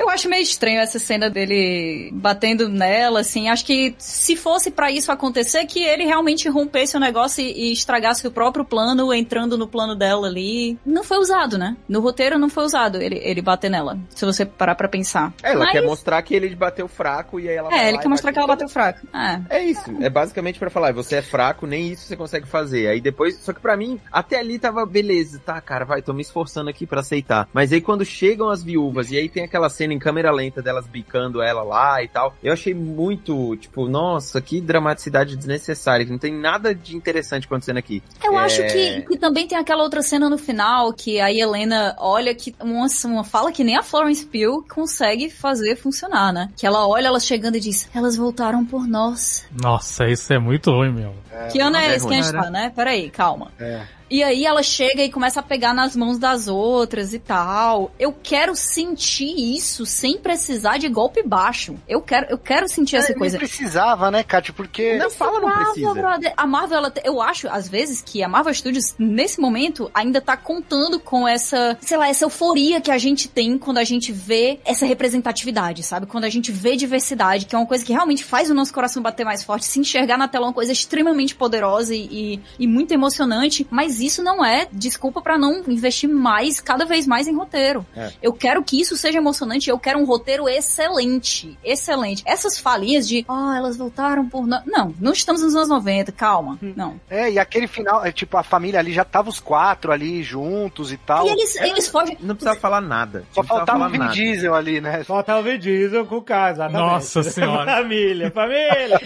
Eu 0.00 0.08
acho 0.08 0.30
meio 0.30 0.42
estranho 0.42 0.80
essa 0.80 0.98
cena 0.98 1.28
dele 1.28 2.08
batendo 2.14 2.70
nela, 2.70 3.20
assim. 3.20 3.50
Acho 3.50 3.66
que 3.66 3.94
se 3.98 4.34
fosse 4.34 4.70
pra 4.70 4.90
isso 4.90 5.12
acontecer, 5.12 5.66
que 5.66 5.82
ele 5.82 6.04
realmente 6.06 6.48
rompesse 6.48 6.96
o 6.96 7.00
negócio 7.00 7.44
e, 7.44 7.68
e 7.68 7.72
estragasse 7.72 8.26
o 8.26 8.30
próprio 8.30 8.64
plano, 8.64 9.12
entrando 9.12 9.58
no 9.58 9.68
plano 9.68 9.94
dela 9.94 10.26
ali. 10.26 10.78
Não 10.86 11.04
foi 11.04 11.18
usado, 11.18 11.58
né? 11.58 11.76
No 11.86 12.00
roteiro 12.00 12.38
não 12.38 12.48
foi 12.48 12.64
usado 12.64 12.96
ele, 12.96 13.20
ele 13.22 13.42
bater 13.42 13.70
nela. 13.70 13.98
Se 14.08 14.24
você 14.24 14.46
parar 14.46 14.74
pra 14.74 14.88
pensar. 14.88 15.34
Ela 15.42 15.64
Mas- 15.64 15.72
quer 15.72 15.82
mostrar 15.82 16.22
que 16.22 16.34
ele 16.34 16.54
bateu 16.56 16.88
fraco 16.88 17.38
e 17.38 17.46
aí 17.46 17.56
ela 17.56 17.68
vai 17.68 17.78
É, 17.78 17.88
ele 17.90 17.98
quer 17.98 18.08
mostrar 18.08 18.32
que 18.32 18.38
ela 18.38 18.48
bateu 18.48 18.68
fraco. 18.70 19.06
É. 19.12 19.58
É 19.58 19.64
isso, 19.64 19.94
é 20.00 20.08
basicamente 20.08 20.58
pra 20.58 20.70
falar, 20.70 20.94
você 20.94 21.16
é 21.16 21.22
fraco, 21.22 21.66
nem 21.66 21.88
isso 21.88 22.06
você 22.06 22.16
consegue 22.16 22.46
fazer. 22.46 22.88
Aí 22.88 23.02
depois, 23.02 23.36
só 23.36 23.52
que 23.52 23.60
pra 23.60 23.76
mim, 23.76 24.00
até 24.10 24.38
ali 24.38 24.58
tava 24.58 24.86
beleza, 24.86 25.38
tá, 25.44 25.60
cara, 25.60 25.84
vai, 25.84 26.00
tô 26.00 26.14
me 26.14 26.22
esforçando 26.22 26.70
aqui 26.70 26.86
pra 26.86 27.00
aceitar. 27.00 27.46
Mas 27.52 27.70
aí 27.70 27.82
quando 27.82 28.02
chegam 28.02 28.48
as 28.48 28.62
viúvas 28.62 29.10
e 29.10 29.18
aí 29.18 29.28
tem 29.28 29.44
aquela 29.44 29.68
cena 29.68 29.89
em 29.92 29.98
câmera 29.98 30.30
lenta 30.32 30.62
delas 30.62 30.86
bicando 30.86 31.42
ela 31.42 31.62
lá 31.62 32.02
e 32.02 32.08
tal, 32.08 32.34
eu 32.42 32.52
achei 32.52 32.74
muito, 32.74 33.56
tipo, 33.56 33.88
nossa, 33.88 34.40
que 34.40 34.60
dramaticidade 34.60 35.36
desnecessária, 35.36 36.04
que 36.04 36.10
não 36.12 36.18
tem 36.18 36.32
nada 36.32 36.74
de 36.74 36.96
interessante 36.96 37.46
acontecendo 37.46 37.76
aqui. 37.78 38.02
Eu 38.22 38.38
É. 38.38 38.44
acho 38.44 38.62
que, 38.66 39.02
que 39.02 39.16
também 39.18 39.46
tem 39.46 39.58
aquela 39.58 39.82
outra 39.82 40.02
cena 40.02 40.28
no 40.28 40.38
final 40.38 40.92
que 40.92 41.20
a 41.20 41.32
Helena 41.32 41.94
olha 41.98 42.34
que 42.34 42.54
uma, 42.60 42.86
uma 43.04 43.24
fala 43.24 43.52
que 43.52 43.64
nem 43.64 43.76
a 43.76 43.82
Florence 43.82 44.24
Pugh 44.24 44.64
consegue 44.68 45.30
fazer 45.30 45.76
funcionar, 45.76 46.32
né? 46.32 46.50
Que 46.56 46.66
ela 46.66 46.86
olha 46.86 47.06
elas 47.08 47.24
chegando 47.24 47.56
e 47.56 47.60
diz: 47.60 47.88
"Elas 47.94 48.16
voltaram 48.16 48.64
por 48.64 48.86
nós". 48.86 49.44
Nossa, 49.52 50.08
isso 50.08 50.32
é 50.32 50.38
muito 50.38 50.70
ruim 50.70 50.92
mesmo. 50.92 51.14
que 51.50 51.60
ano 51.60 51.76
é 51.76 51.92
é 51.92 51.96
esse 51.96 52.06
que 52.06 52.14
a 52.14 52.22
gente 52.22 52.32
tá, 52.32 52.50
né? 52.50 52.72
Peraí, 52.74 53.10
calma. 53.10 53.50
É. 53.58 53.82
E 54.10 54.22
aí 54.22 54.44
ela 54.44 54.62
chega 54.62 55.02
e 55.04 55.10
começa 55.10 55.40
a 55.40 55.42
pegar 55.42 55.72
nas 55.72 55.94
mãos 55.94 56.18
das 56.18 56.48
outras 56.48 57.14
e 57.14 57.18
tal. 57.18 57.92
Eu 57.98 58.12
quero 58.12 58.56
sentir 58.56 59.32
isso 59.54 59.86
sem 59.86 60.18
precisar 60.18 60.78
de 60.78 60.88
golpe 60.88 61.22
baixo. 61.22 61.76
Eu 61.88 62.00
quero, 62.02 62.26
eu 62.28 62.38
quero 62.38 62.68
sentir 62.68 62.96
essa 62.96 63.12
É, 63.12 63.14
coisa. 63.14 63.38
Nem 63.38 63.46
precisava, 63.46 64.10
né, 64.10 64.22
Kátia? 64.22 64.52
Porque. 64.52 64.96
Não 64.96 65.10
fala, 65.10 65.40
não 65.40 65.64
precisa. 65.64 65.92
brother. 65.94 66.32
A 66.36 66.46
Marvel, 66.46 66.78
ela, 66.78 66.92
eu 67.04 67.22
acho, 67.22 67.48
às 67.48 67.68
vezes, 67.68 68.02
que 68.02 68.22
a 68.22 68.28
Marvel 68.28 68.52
Studios, 68.54 68.94
nesse 68.98 69.40
momento, 69.40 69.90
ainda 69.94 70.20
tá 70.20 70.36
contando 70.36 70.98
com 70.98 71.26
essa, 71.28 71.78
sei 71.80 71.96
lá, 71.96 72.08
essa 72.08 72.24
euforia 72.24 72.80
que 72.80 72.90
a 72.90 72.98
gente 72.98 73.28
tem 73.28 73.56
quando 73.58 73.78
a 73.78 73.84
gente 73.84 74.10
vê 74.10 74.58
essa 74.64 74.84
representatividade, 74.86 75.82
sabe? 75.82 76.06
Quando 76.06 76.24
a 76.24 76.28
gente 76.28 76.50
vê 76.50 76.74
diversidade, 76.76 77.46
que 77.46 77.54
é 77.54 77.58
uma 77.58 77.66
coisa 77.66 77.84
que 77.84 77.92
realmente 77.92 78.24
faz 78.24 78.50
o 78.50 78.54
nosso 78.54 78.72
coração 78.72 79.02
bater 79.02 79.24
mais 79.24 79.44
forte, 79.44 79.66
se 79.66 79.78
enxergar 79.78 80.16
na 80.16 80.26
tela 80.26 80.46
é 80.46 80.48
uma 80.48 80.54
coisa 80.54 80.72
extremamente 80.72 81.34
poderosa 81.34 81.94
e, 81.94 82.00
e, 82.10 82.40
e 82.58 82.66
muito 82.66 82.92
emocionante, 82.92 83.66
mas 83.70 83.99
Mas 84.00 84.12
isso 84.12 84.22
não 84.22 84.42
é 84.42 84.66
desculpa 84.72 85.20
pra 85.20 85.36
não 85.36 85.62
investir 85.68 86.08
mais, 86.08 86.58
cada 86.58 86.86
vez 86.86 87.06
mais 87.06 87.28
em 87.28 87.36
roteiro. 87.36 87.84
É. 87.94 88.10
Eu 88.22 88.32
quero 88.32 88.62
que 88.64 88.80
isso 88.80 88.96
seja 88.96 89.18
emocionante, 89.18 89.68
eu 89.68 89.78
quero 89.78 89.98
um 89.98 90.04
roteiro 90.04 90.48
excelente. 90.48 91.58
Excelente. 91.62 92.22
Essas 92.24 92.58
falinhas 92.58 93.06
de, 93.06 93.24
ah, 93.28 93.54
elas 93.56 93.76
voltaram 93.76 94.26
por. 94.26 94.46
no-" 94.46 94.62
Não, 94.64 94.94
não 94.98 95.12
estamos 95.12 95.42
nos 95.42 95.54
anos 95.54 95.68
90, 95.68 96.12
calma. 96.12 96.58
Não. 96.62 96.98
É, 97.10 97.30
e 97.30 97.38
aquele 97.38 97.66
final, 97.66 98.04
é, 98.04 98.10
tipo, 98.10 98.36
a 98.38 98.42
família 98.42 98.80
ali 98.80 98.92
já 98.92 99.04
tava 99.04 99.28
os 99.28 99.38
quatro 99.38 99.92
ali 99.92 100.22
juntos 100.22 100.90
e 100.92 100.96
tal. 100.96 101.26
E 101.26 101.30
eles, 101.30 101.56
eles 101.56 101.88
fogem. 101.88 102.16
Não 102.20 102.34
precisava 102.34 102.58
falar 102.58 102.80
nada. 102.80 103.24
Só 103.32 103.42
faltava 103.42 103.86
o 103.86 103.90
Vin 103.90 103.98
nada. 103.98 104.14
Diesel 104.14 104.54
ali, 104.54 104.80
né? 104.80 105.04
Falta 105.04 105.36
o 105.36 105.42
Vin 105.42 105.58
Diesel 105.58 106.06
com 106.06 106.16
o 106.16 106.22
cara, 106.22 106.52
exatamente. 106.52 106.80
Nossa 106.80 107.22
senhora. 107.28 107.76
família, 107.76 108.30
família. 108.30 109.00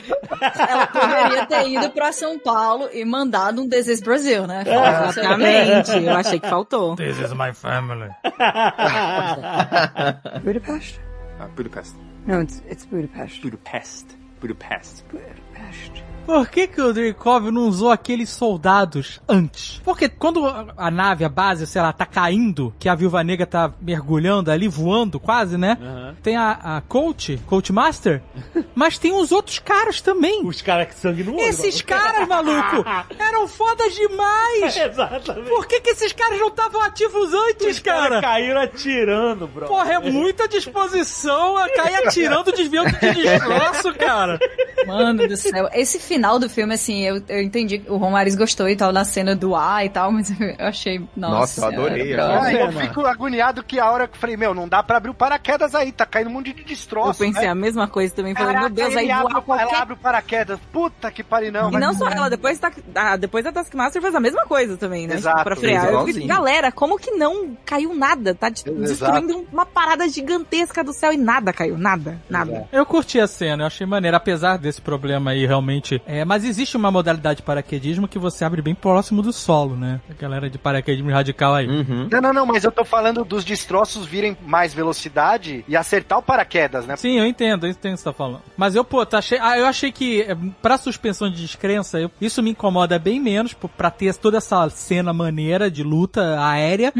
Ela 0.68 0.86
poderia 0.86 1.46
ter 1.46 1.68
ido 1.68 1.90
pra 1.90 2.12
São 2.12 2.38
Paulo 2.38 2.88
e 2.92 3.04
mandado 3.04 3.62
um 3.62 3.66
Desejo 3.66 4.02
Brasil, 4.02 4.46
né? 4.46 4.62
Exatamente. 4.84 5.90
Eu 6.04 6.16
achei 6.16 6.40
que 6.40 6.48
faltou. 6.48 6.96
This 6.96 7.18
is 7.18 7.32
my 7.32 7.52
family. 7.52 8.10
Budapest? 10.44 11.00
Uh, 11.40 11.48
Budapest. 11.56 11.94
No, 12.26 12.40
it's 12.40 12.62
it's 12.68 12.86
Budapest. 12.86 13.42
Budapest. 13.42 14.16
Budapest. 14.48 15.04
Budapest. 15.10 16.04
Por 16.26 16.48
que, 16.48 16.66
que 16.66 16.80
o 16.80 16.90
Dreykov 16.90 17.50
não 17.50 17.68
usou 17.68 17.90
aqueles 17.90 18.30
soldados 18.30 19.20
antes? 19.28 19.78
Porque 19.84 20.08
quando 20.08 20.46
a- 20.46 20.90
nave, 20.90 21.22
a 21.22 21.28
base, 21.28 21.66
sei 21.66 21.82
lá, 21.82 21.92
tá 21.92 22.06
caindo, 22.06 22.74
que 22.78 22.88
a 22.88 22.94
Viúva 22.94 23.22
Negra 23.22 23.44
tá 23.46 23.70
mergulhando 23.78 24.50
ali, 24.50 24.66
voando 24.66 25.20
quase, 25.20 25.58
né? 25.58 25.76
Tem 26.22 26.34
a, 26.34 26.76
a 26.76 26.80
Coach, 26.80 27.38
Coach 27.44 27.70
Master, 27.74 28.22
mas 28.74 28.96
tem 28.96 29.12
os 29.12 29.32
outros 29.32 29.58
caras 29.58 30.00
também. 30.00 30.46
Os 30.46 30.62
caras 30.62 30.88
que 30.88 30.94
sangue 30.94 31.22
no 31.24 31.32
olho. 31.34 31.42
Esses 31.42 31.82
caras, 31.82 32.26
maluco, 32.26 32.86
eram 33.18 33.46
fodas 33.46 33.94
demais. 33.94 34.74
Exatamente. 34.78 35.46
Por 35.50 35.66
que, 35.66 35.78
que 35.82 35.90
esses 35.90 36.14
caras 36.14 36.40
não 36.40 36.48
estavam 36.48 36.80
ativos 36.80 37.34
antes, 37.34 37.66
Os 37.66 37.78
caras 37.80 38.08
cara? 38.08 38.22
caíram 38.22 38.62
atirando, 38.62 39.46
bro. 39.46 39.66
Porra, 39.66 39.92
é 39.92 39.98
muita 40.10 40.48
disposição 40.48 41.58
a 41.58 41.68
cair 41.68 41.96
atirando, 41.96 42.50
desviando 42.50 42.90
de 42.98 43.12
destroço, 43.12 43.92
cara. 43.94 44.33
Mano 44.86 45.26
do 45.26 45.36
céu. 45.36 45.68
Esse 45.72 45.98
final 45.98 46.38
do 46.38 46.48
filme, 46.48 46.74
assim, 46.74 47.02
eu, 47.02 47.22
eu 47.28 47.40
entendi 47.42 47.78
que 47.78 47.90
o 47.90 47.96
Romariz 47.96 48.34
gostou 48.34 48.68
e 48.68 48.76
tal, 48.76 48.92
na 48.92 49.04
cena 49.04 49.34
do 49.34 49.54
ar 49.56 49.84
e 49.84 49.88
tal, 49.88 50.12
mas 50.12 50.30
eu 50.38 50.54
achei. 50.58 50.98
Nossa, 51.16 51.34
Nossa, 51.34 51.60
eu 51.60 51.64
adorei, 51.68 52.04
senhora, 52.08 52.52
eu 52.52 52.58
cara. 52.58 52.72
eu 52.72 52.72
fico 52.80 53.06
agoniado 53.06 53.62
que 53.64 53.80
a 53.80 53.90
hora 53.90 54.06
que 54.06 54.16
eu 54.16 54.20
falei, 54.20 54.36
meu, 54.36 54.52
não 54.52 54.68
dá 54.68 54.82
pra 54.82 54.98
abrir 54.98 55.10
o 55.10 55.14
paraquedas 55.14 55.74
aí, 55.74 55.90
tá 55.90 56.04
caindo 56.04 56.28
um 56.28 56.34
monte 56.34 56.52
de 56.52 56.60
Eu 56.60 56.66
destroço. 56.66 57.18
pensei 57.18 57.44
né? 57.44 57.48
a 57.48 57.54
mesma 57.54 57.88
coisa 57.88 58.14
também. 58.14 58.34
Falei, 58.34 58.48
Caraca, 58.54 58.68
meu 58.68 58.74
Deus, 58.76 58.96
aí 58.96 59.10
abre, 59.10 59.32
qualquer 59.40 59.62
ela 59.62 59.78
abre 59.78 59.94
o 59.94 59.96
paraquedas. 59.96 60.58
Puta 60.70 61.10
que 61.10 61.22
pariu, 61.24 61.50
não. 61.50 61.70
E 61.72 61.78
não 61.78 61.94
só 61.94 62.06
ela, 62.08 62.28
depois, 62.28 62.58
tá, 62.58 62.70
ah, 62.94 63.16
depois 63.16 63.46
a 63.46 63.52
Taskmaster 63.52 64.02
faz 64.02 64.14
a 64.14 64.20
mesma 64.20 64.44
coisa 64.44 64.76
também, 64.76 65.06
né? 65.06 65.14
Exato, 65.14 65.38
Tipo, 65.38 65.44
pra 65.44 65.56
frear. 65.56 65.86
Eu 65.92 66.04
fiquei, 66.04 66.26
galera, 66.26 66.70
como 66.70 66.98
que 66.98 67.10
não 67.12 67.56
caiu 67.64 67.94
nada? 67.94 68.34
Tá 68.34 68.48
Exato. 68.48 68.72
destruindo 68.74 69.46
uma 69.50 69.64
parada 69.64 70.06
gigantesca 70.08 70.84
do 70.84 70.92
céu 70.92 71.12
e 71.12 71.16
nada 71.16 71.52
caiu, 71.52 71.78
nada, 71.78 72.20
nada. 72.28 72.68
Eu 72.70 72.84
curti 72.84 73.18
a 73.18 73.26
cena, 73.26 73.62
eu 73.62 73.66
achei 73.66 73.86
maneiro, 73.86 74.16
apesar 74.24 74.56
desse 74.56 74.80
problema 74.80 75.32
aí 75.32 75.44
realmente. 75.46 76.00
É, 76.06 76.24
mas 76.24 76.44
existe 76.44 76.76
uma 76.78 76.90
modalidade 76.90 77.36
de 77.38 77.42
paraquedismo 77.42 78.08
que 78.08 78.18
você 78.18 78.42
abre 78.44 78.62
bem 78.62 78.74
próximo 78.74 79.20
do 79.20 79.32
solo, 79.34 79.76
né? 79.76 80.00
A 80.10 80.14
galera 80.14 80.48
de 80.48 80.56
paraquedismo 80.56 81.10
radical 81.10 81.54
aí. 81.54 81.68
Uhum. 81.68 82.08
Não, 82.10 82.20
não, 82.22 82.32
não, 82.32 82.46
mas 82.46 82.64
eu 82.64 82.72
tô 82.72 82.84
falando 82.84 83.22
dos 83.24 83.44
destroços 83.44 84.06
virem 84.06 84.36
mais 84.46 84.72
velocidade 84.72 85.62
e 85.68 85.76
acertar 85.76 86.18
o 86.18 86.22
paraquedas, 86.22 86.86
né? 86.86 86.96
Sim, 86.96 87.18
eu 87.18 87.26
entendo, 87.26 87.66
eu 87.66 87.70
entendo 87.70 87.92
o 87.92 87.96
que 87.96 88.00
você 88.00 88.04
tá 88.04 88.12
falando. 88.14 88.40
Mas 88.56 88.74
eu, 88.74 88.82
pô, 88.84 89.04
tá 89.04 89.18
achei, 89.18 89.38
ah, 89.40 89.58
eu 89.58 89.66
achei 89.66 89.92
que 89.92 90.22
é, 90.22 90.34
pra 90.62 90.78
suspensão 90.78 91.30
de 91.30 91.36
descrença, 91.42 92.00
eu- 92.00 92.10
isso 92.20 92.42
me 92.42 92.50
incomoda 92.50 92.98
bem 92.98 93.20
menos, 93.20 93.52
pra 93.76 93.90
ter 93.90 94.14
toda 94.14 94.38
essa 94.38 94.68
cena 94.70 95.12
maneira 95.12 95.70
de 95.70 95.82
luta 95.82 96.40
aérea, 96.42 96.92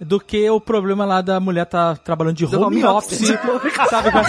do 0.00 0.20
que 0.20 0.48
o 0.50 0.60
problema 0.60 1.04
lá 1.06 1.22
da 1.22 1.40
mulher 1.40 1.64
tá 1.64 1.96
trabalhando 1.96 2.36
de 2.36 2.44
home, 2.44 2.82
home 2.82 2.84
office, 2.84 3.26
sabe? 3.88 4.10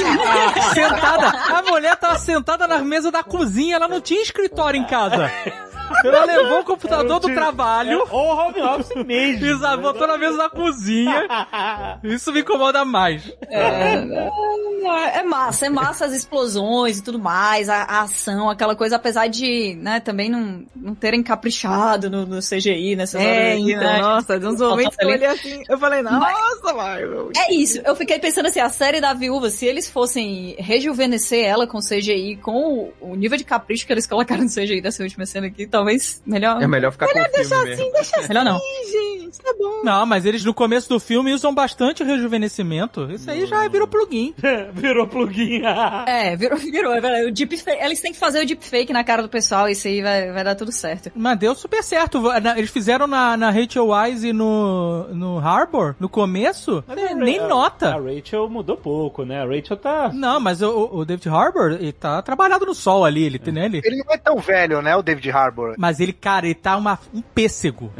Ah, 0.53 0.73
sentada, 0.73 1.27
a 1.29 1.61
mulher 1.63 1.95
tava 2.03 2.19
sentada 2.19 2.67
na 2.67 2.80
mesa 2.80 3.09
da 3.09 3.23
cozinha, 3.23 3.77
ela 3.77 3.88
não 3.88 4.01
tinha 4.01 4.21
escritório 4.21 4.77
em 4.77 4.84
casa. 4.84 5.31
Ela 6.03 6.26
levou 6.26 6.60
o 6.60 6.64
computador 6.64 7.19
do 7.19 7.34
trabalho, 7.34 8.03
Ou 8.10 8.35
home 8.35 8.61
office 8.61 9.05
mesmo. 9.05 9.45
Exato, 9.45 9.81
botou 9.81 10.07
na 10.07 10.18
mesa 10.18 10.38
da 10.38 10.49
cozinha. 10.49 11.27
Isso 12.03 12.31
me 12.31 12.41
incomoda 12.41 12.84
mais. 12.85 13.31
É, 13.49 15.19
é 15.19 15.23
massa, 15.23 15.65
é 15.65 15.69
massa 15.69 16.05
as 16.05 16.14
explosões 16.14 16.99
e 16.99 17.03
tudo 17.03 17.18
mais, 17.19 17.69
a, 17.69 17.84
a 17.84 18.01
ação, 18.01 18.49
aquela 18.49 18.76
coisa, 18.76 18.97
apesar 18.97 19.27
de, 19.27 19.76
né, 19.76 19.99
também 19.99 20.30
não, 20.30 20.65
não 20.76 20.93
terem 20.95 21.23
caprichado 21.23 22.10
no, 22.10 22.26
no 22.26 22.39
CGI 22.39 22.95
nessas 22.95 23.22
horas 23.22 23.34
É, 23.34 23.51
aí, 23.53 23.72
então, 23.72 23.84
né? 23.84 24.01
nossa, 24.01 24.39
de 24.39 24.45
uns 24.45 24.60
momentos 24.60 24.95
que 24.95 25.03
eu 25.03 25.10
ali. 25.10 25.18
olhei 25.18 25.30
assim, 25.30 25.64
eu 25.69 25.77
falei, 25.77 26.01
nossa, 26.01 26.73
Marvel. 26.73 27.31
É 27.38 27.53
isso, 27.53 27.81
eu 27.85 27.95
fiquei 27.95 28.19
pensando 28.19 28.47
assim, 28.47 28.60
a 28.60 28.69
série 28.69 28.99
da 28.99 29.14
viúva, 29.14 29.49
se 29.49 29.65
eles 29.65 29.89
fossem 29.89 30.55
rejuvenescer 30.60 31.45
ela 31.45 31.65
com 31.65 31.80
CGI, 31.80 32.38
com 32.41 32.91
o, 33.01 33.11
o 33.11 33.15
nível 33.15 33.38
de 33.38 33.43
capricho 33.43 33.85
que 33.88 33.93
eles 33.93 34.05
colocaram 34.05 34.43
no 34.43 34.49
CGI 34.49 34.81
dessa 34.81 35.03
última 35.03 35.26
cena 35.26 35.47
aqui, 35.47 35.65
talvez 35.73 36.21
melhor. 36.23 36.61
É 36.61 36.67
melhor 36.67 36.91
ficar 36.91 37.07
com 37.07 37.19
o 37.19 37.23
filme 37.23 37.63
mesmo. 37.63 38.27
melhor 38.27 38.45
não. 38.45 38.59
Gente, 38.91 39.39
tá 39.41 39.51
bom. 39.57 39.81
Não, 39.83 40.05
mas 40.05 40.23
eles 40.23 40.45
no 40.45 40.53
começo 40.53 40.87
do 40.87 40.99
filme 40.99 41.33
usam 41.33 41.51
bastante 41.53 42.03
rejuvenescimento. 42.03 43.11
Isso 43.11 43.29
aí 43.29 43.47
já 43.47 43.67
virou 43.67 43.87
plugin. 43.87 44.35
Virou 44.73 45.07
plugin. 45.07 45.63
É, 46.05 46.35
virou, 46.35 46.57
virou, 46.61 46.93
é. 46.93 47.25
O 47.25 47.31
deepfake, 47.31 47.83
eles 47.83 47.99
têm 48.01 48.11
que 48.11 48.19
fazer 48.19 48.43
o 48.43 48.45
deepfake 48.45 48.93
na 48.93 49.03
cara 49.03 49.23
do 49.23 49.29
pessoal, 49.29 49.67
isso 49.67 49.87
aí 49.87 50.01
vai, 50.01 50.31
vai 50.31 50.43
dar 50.43 50.55
tudo 50.55 50.71
certo. 50.71 51.11
Mas 51.15 51.39
deu 51.39 51.55
super 51.55 51.83
certo. 51.83 52.21
Eles 52.55 52.69
fizeram 52.69 53.07
na, 53.07 53.35
na 53.35 53.49
Rachel 53.49 53.87
Wise 53.89 54.27
e 54.27 54.33
no, 54.33 55.07
no 55.13 55.39
Harbor, 55.39 55.95
no 55.99 56.07
começo, 56.07 56.83
é, 56.87 57.15
nem 57.15 57.39
A 57.39 57.47
nota. 57.47 57.97
Rachel 57.99 58.49
mudou 58.49 58.77
pouco, 58.77 59.23
né? 59.25 59.41
A 59.41 59.45
Rachel 59.45 59.77
tá. 59.77 60.11
Não, 60.13 60.39
mas 60.39 60.61
o, 60.61 60.89
o 60.93 61.05
David 61.05 61.29
Harbour, 61.29 61.71
ele 61.71 61.91
tá 61.91 62.21
trabalhado 62.21 62.65
no 62.65 62.75
sol 62.75 63.03
ali, 63.03 63.23
ele 63.23 63.39
tem, 63.39 63.53
né? 63.53 63.65
Ele, 63.65 63.81
Ele 63.83 64.03
não 64.05 64.13
é 64.13 64.17
tão 64.17 64.37
velho, 64.37 64.81
né, 64.81 64.95
o 64.95 65.01
David 65.01 65.31
Harbour. 65.31 65.62
Mas 65.77 65.99
ele, 65.99 66.14
cara, 66.14 66.45
ele 66.45 66.56
tá 66.56 66.77
uma, 66.77 66.99
um 67.14 67.22
pêssego. 67.22 67.91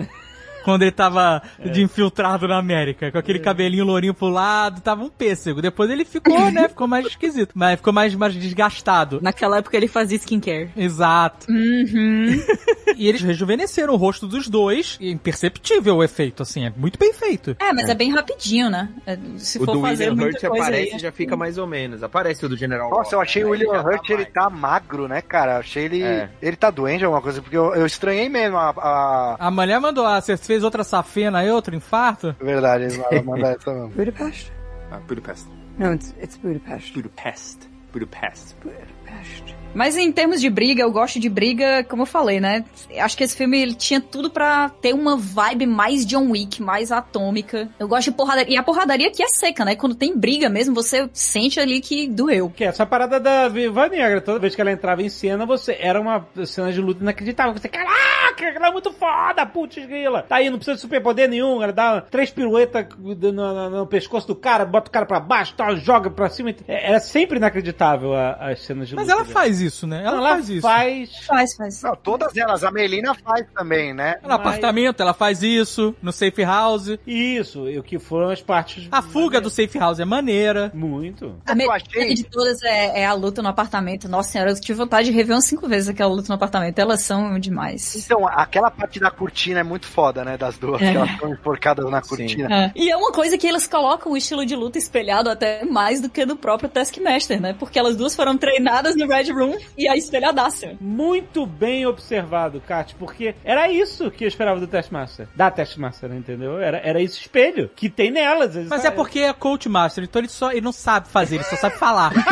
Quando 0.64 0.82
ele 0.84 0.92
tava 0.92 1.42
de 1.72 1.82
infiltrado 1.82 2.48
na 2.48 2.58
América, 2.58 3.12
com 3.12 3.18
aquele 3.18 3.40
cabelinho 3.40 3.86
lourinho 3.86 4.14
pro 4.14 4.30
lado, 4.30 4.82
tava 4.82 5.04
um 5.04 5.10
pêssego. 5.10 5.62
Depois 5.62 5.90
ele 5.90 6.06
ficou, 6.06 6.52
né? 6.52 6.68
Ficou 6.74 6.88
mais 6.88 7.06
esquisito. 7.06 7.52
Mas 7.54 7.78
ficou 7.78 7.94
mais, 7.94 8.16
mais 8.16 8.34
desgastado. 8.34 9.20
Naquela 9.22 9.58
época 9.58 9.78
ele 9.78 9.88
fazia 9.88 10.18
skincare. 10.18 10.70
Exato. 10.76 11.48
Uhum. 11.50 12.42
E 12.96 13.08
eles 13.08 13.22
rejuvenesceram 13.22 13.94
o 13.94 13.98
rosto 13.98 14.28
dos 14.28 14.48
dois. 14.48 14.98
E 15.00 15.08
é 15.08 15.12
imperceptível 15.12 15.98
o 15.98 16.04
efeito, 16.04 16.44
assim, 16.44 16.66
é 16.66 16.74
muito 16.76 17.00
bem 17.00 17.14
feito. 17.14 17.56
É, 17.60 17.74
mas 17.74 17.90
é, 17.90 17.96
bem 17.96 18.14
rapidinho, 18.14 18.70
né? 18.70 18.90
É, 19.06 19.18
Se 19.38 19.58
O 19.58 19.66
for 19.66 19.74
do 19.74 19.82
fazer 19.82 20.10
William 20.10 20.16
muita 20.16 20.38
Hurt 20.38 20.50
coisa 20.50 20.66
aparece 20.66 20.92
aí, 20.92 20.98
e 20.98 21.00
já 21.00 21.12
fica 21.12 21.36
mais 21.36 21.58
ou 21.58 21.66
menos. 21.66 22.04
Aparece 22.04 22.46
o 22.46 22.50
do 22.50 22.56
General 22.56 22.90
Nossa, 22.90 23.16
eu 23.16 23.20
Ross, 23.20 23.30
achei 23.30 23.44
né? 23.44 23.50
o 23.50 23.52
William 23.52 23.72
Aí 23.72 23.78
já 23.78 23.84
tá 23.84 23.90
Hurt, 23.90 24.10
ele 24.10 24.26
tá 24.26 24.50
magro, 24.50 25.08
né, 25.08 25.22
cara? 25.22 25.58
Achei 25.58 25.86
ele. 25.86 26.04
É. 26.04 26.30
Ele 26.42 26.56
tá 26.56 26.70
doente 26.70 27.04
alguma 27.04 27.22
coisa, 27.22 27.42
porque 27.42 27.58
eu, 27.58 27.74
eu 27.74 27.86
estranhei 27.86 28.30
mesmo 28.30 28.58
a. 28.58 28.70
a... 28.78 29.48
A 29.48 29.52
mulher 29.52 29.80
mandou, 29.80 30.06
ah, 30.06 30.22
você 30.22 30.38
fez 30.54 30.64
outra 30.64 30.84
safena 30.84 31.40
aí, 31.40 31.50
outro 31.50 31.76
infarto? 31.76 32.36
Verdade, 32.40 32.84
eles 32.84 32.98
vão 32.98 33.24
mandar 33.24 33.56
essa 33.56 33.74
mesmo. 33.74 33.90
Budapest? 33.90 34.52
Uh, 34.92 35.00
Budapest. 35.08 35.48
No, 35.80 35.94
it's 35.94 36.14
it's 36.22 36.38
Budapest. 36.38 36.94
Budapest. 36.94 37.70
Budapest. 37.92 38.56
Budapest. 38.62 39.63
Mas 39.74 39.98
em 39.98 40.12
termos 40.12 40.40
de 40.40 40.50
briga, 40.50 40.82
eu 40.84 40.92
gosto 40.92 41.20
de 41.20 41.30
briga, 41.30 41.84
como 41.84 42.04
eu 42.04 42.06
falei, 42.06 42.40
né? 42.40 42.64
Acho 43.00 43.18
que 43.18 43.24
esse 43.24 43.36
filme 43.36 43.60
ele 43.62 43.74
tinha 43.74 44.00
tudo 44.00 44.30
pra 44.30 44.70
ter 44.70 44.94
uma 44.94 45.18
vibe 45.18 45.66
mais 45.66 46.06
John 46.06 46.30
Wick, 46.32 46.62
mais 46.62 46.92
atômica. 46.92 47.70
Eu 47.80 47.88
gosto 47.88 48.12
de 48.12 48.18
porradaria. 48.18 48.54
E 48.54 48.58
a 48.58 48.64
porradaria 48.64 49.08
aqui 49.08 49.24
é 49.24 49.28
seca, 49.28 49.66
né? 49.66 49.76
Quando 49.76 49.96
tem 49.96 50.18
briga 50.18 50.50
mesmo, 50.50 50.76
você 50.76 51.10
sente 51.14 51.60
ali 51.60 51.82
que 51.82 52.08
doeu. 52.08 52.50
Que 52.50 52.64
é 52.64 52.68
essa 52.68 52.86
parada 52.86 53.20
da 53.20 53.48
Viva 53.50 53.88
Negra. 53.90 54.22
Toda 54.22 54.40
vez 54.40 54.54
que 54.56 54.62
ela 54.62 54.72
entrava 54.72 55.02
em 55.02 55.10
cena, 55.10 55.46
você 55.46 55.78
era 55.80 56.00
uma 56.00 56.26
cena 56.46 56.72
de 56.72 56.80
luta 56.82 57.02
inacreditável. 57.02 57.54
Você, 57.54 57.68
caraca, 57.68 58.46
ela 58.46 58.68
é 58.68 58.72
muito 58.72 58.92
foda, 58.94 59.46
putz 59.46 59.84
grila. 59.86 60.22
Tá 60.22 60.36
aí, 60.38 60.50
não 60.50 60.58
precisa 60.58 60.76
de 60.76 60.82
superpoder 60.82 61.28
nenhum. 61.30 61.62
Ela 61.64 61.74
dá 61.74 62.02
três 62.02 62.30
piruetas 62.30 62.86
no, 63.00 63.32
no- 63.32 63.70
no 63.70 63.88
pescoço 63.88 64.28
do 64.28 64.36
cara, 64.36 64.66
bota 64.66 64.90
o 64.90 64.92
cara 64.92 65.06
pra 65.06 65.20
baixo, 65.20 65.54
tal, 65.56 65.76
joga 65.78 66.10
pra 66.10 66.30
cima. 66.30 66.52
É, 66.68 66.90
era 66.90 67.00
sempre 67.00 67.38
inacreditável 67.38 68.14
a- 68.14 68.34
as 68.52 68.60
cenas 68.62 68.88
de 68.88 68.96
Mas 68.96 69.06
luta. 69.08 69.14
ela 69.14 69.24
dela. 69.24 69.34
faz 69.34 69.63
isso, 69.66 69.88
né? 69.88 70.04
Ela, 70.06 70.18
Ela 70.18 70.30
faz 70.30 70.50
isso. 70.50 70.62
faz. 70.62 71.10
Faz, 71.26 71.56
faz. 71.56 71.82
Não, 71.84 71.96
todas 71.96 72.36
elas. 72.38 72.64
A 72.64 72.72
Melina 72.72 73.14
faz 73.16 73.46
também, 73.56 73.94
né? 73.94 74.16
No 74.24 74.34
apartamento, 74.34 75.02
ela 75.02 75.14
faz 75.14 75.42
isso. 75.44 75.96
No 76.02 76.12
safe 76.12 76.44
house. 76.44 76.98
Isso, 77.08 77.70
e 77.70 77.80
o 77.80 77.84
que 77.84 77.98
foram 78.00 78.30
as 78.30 78.42
partes. 78.42 78.88
A 78.92 79.02
fuga 79.02 79.40
do 79.42 79.50
safe 79.50 79.78
house 79.78 80.00
é 80.00 80.06
maneira. 80.06 80.72
Muito. 80.74 81.36
A 81.46 81.56
melhor 81.56 81.76
achei- 81.76 82.14
de 82.14 82.24
todas 82.24 82.62
é, 82.64 83.02
é 83.02 83.06
a 83.06 83.14
luta 83.14 83.42
no 83.42 83.50
apartamento. 83.50 84.08
Nossa 84.10 84.32
senhora, 84.32 84.52
eu 84.52 84.60
tive 84.60 84.78
vontade 84.78 85.10
de 85.10 85.16
rever 85.16 85.36
umas 85.36 85.46
cinco 85.46 85.68
vezes 85.68 85.90
aquela 85.90 86.12
luta 86.14 86.28
no 86.30 86.36
apartamento. 86.36 86.78
Elas 86.80 87.02
são 87.02 87.40
demais. 87.40 87.96
Então, 88.06 88.28
aquela 88.28 88.70
parte 88.70 89.00
da 89.00 89.10
cortina 89.12 89.60
é 89.60 89.64
muito 89.64 89.88
foda, 89.88 90.24
né? 90.24 90.38
Das 90.38 90.58
duas, 90.58 90.82
É. 90.82 90.92
que 90.92 90.98
elas 90.98 91.10
estão 91.12 91.30
enforcadas 91.32 91.90
na 91.90 92.02
cortina. 92.02 92.48
É. 92.66 92.72
E 92.76 92.90
é 92.90 92.98
uma 92.98 93.12
coisa 93.12 93.38
que 93.38 93.48
eles 93.48 93.68
colocam 93.68 94.12
o 94.12 94.18
estilo 94.18 94.46
de 94.46 94.56
luta 94.56 94.78
espelhado 94.78 95.30
até 95.30 95.64
mais 95.66 96.02
do 96.02 96.10
que 96.10 96.26
do 96.26 96.36
próprio 96.36 96.70
Taskmaster, 96.70 97.40
né? 97.42 97.56
Porque 97.58 97.78
elas 97.80 97.96
duas 97.96 98.16
foram 98.16 98.38
treinadas 98.38 98.96
no 98.96 99.08
Red 99.08 99.32
Room 99.32 99.53
e 99.78 99.88
a 99.88 99.96
espelhadaça. 99.96 100.76
Muito 100.80 101.46
bem 101.46 101.86
observado, 101.86 102.62
Kat, 102.62 102.96
porque 102.96 103.36
era 103.44 103.70
isso 103.72 104.10
que 104.12 104.24
eu 104.24 104.28
esperava 104.28 104.60
do 104.60 104.68
Taskmaster. 104.68 105.28
Da 105.36 105.50
Taskmaster, 105.52 106.12
entendeu? 106.12 106.60
Era, 106.60 106.78
era 106.78 107.02
esse 107.02 107.20
espelho 107.20 107.70
que 107.76 107.90
tem 107.90 108.12
nelas. 108.12 108.56
Mas 108.68 108.86
é 108.86 108.92
porque 108.92 109.20
é 109.20 109.34
coach 109.34 109.68
master, 109.70 110.04
então 110.04 110.20
ele 110.22 110.30
só 110.30 110.52
ele 110.52 110.62
não 110.62 110.72
sabe 110.72 111.08
fazer, 111.08 111.36
ele 111.36 111.44
só 111.44 111.56
sabe 111.56 111.78
falar. 111.78 112.12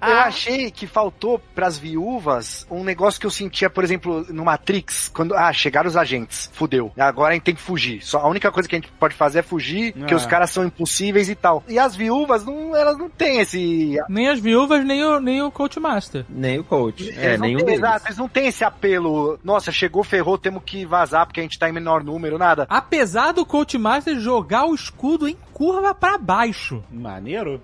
Eu 0.00 0.18
achei 0.18 0.70
que 0.70 0.86
faltou 0.86 1.38
pras 1.54 1.78
viúvas 1.78 2.66
um 2.70 2.84
negócio 2.84 3.18
que 3.20 3.26
eu 3.26 3.30
sentia, 3.30 3.68
por 3.70 3.82
exemplo, 3.82 4.24
no 4.30 4.44
Matrix, 4.44 5.08
quando, 5.08 5.34
ah, 5.34 5.52
chegaram 5.52 5.88
os 5.88 5.96
agentes, 5.96 6.50
fudeu. 6.52 6.92
Agora 6.98 7.30
a 7.30 7.34
gente 7.34 7.42
tem 7.44 7.54
que 7.54 7.60
fugir. 7.60 8.02
Só 8.04 8.18
a 8.18 8.28
única 8.28 8.50
coisa 8.52 8.68
que 8.68 8.74
a 8.76 8.78
gente 8.78 8.90
pode 8.92 9.14
fazer 9.14 9.38
é 9.40 9.42
fugir, 9.42 9.92
porque 9.94 10.12
Ah. 10.14 10.16
os 10.16 10.26
caras 10.26 10.50
são 10.50 10.64
impossíveis 10.64 11.28
e 11.28 11.34
tal. 11.34 11.62
E 11.68 11.78
as 11.78 11.96
viúvas, 11.96 12.44
não, 12.44 12.76
elas 12.76 12.98
não 12.98 13.08
têm 13.08 13.23
esse... 13.26 13.96
nem 14.08 14.28
as 14.28 14.38
viúvas, 14.38 14.84
nem 14.84 15.04
o, 15.04 15.20
nem 15.20 15.42
o 15.42 15.50
coach 15.50 15.78
master. 15.80 16.24
Nem 16.28 16.58
o 16.58 16.64
coach. 16.64 17.10
É, 17.10 17.26
eles 17.26 17.40
não 17.40 17.46
nenhum 17.46 17.58
deles. 17.58 17.78
Exato, 17.78 18.06
eles 18.06 18.18
não 18.18 18.28
têm 18.28 18.46
esse 18.46 18.64
apelo, 18.64 19.38
nossa, 19.42 19.72
chegou, 19.72 20.04
ferrou, 20.04 20.38
temos 20.38 20.62
que 20.64 20.84
vazar 20.84 21.26
porque 21.26 21.40
a 21.40 21.42
gente 21.42 21.58
tá 21.58 21.68
em 21.68 21.72
menor 21.72 22.02
número, 22.02 22.38
nada. 22.38 22.66
Apesar 22.68 23.32
do 23.32 23.44
coach 23.44 23.76
master 23.78 24.18
jogar 24.18 24.66
o 24.66 24.74
escudo 24.74 25.28
em 25.28 25.36
curva 25.52 25.94
pra 25.94 26.18
baixo. 26.18 26.82
Maneiro. 26.90 27.60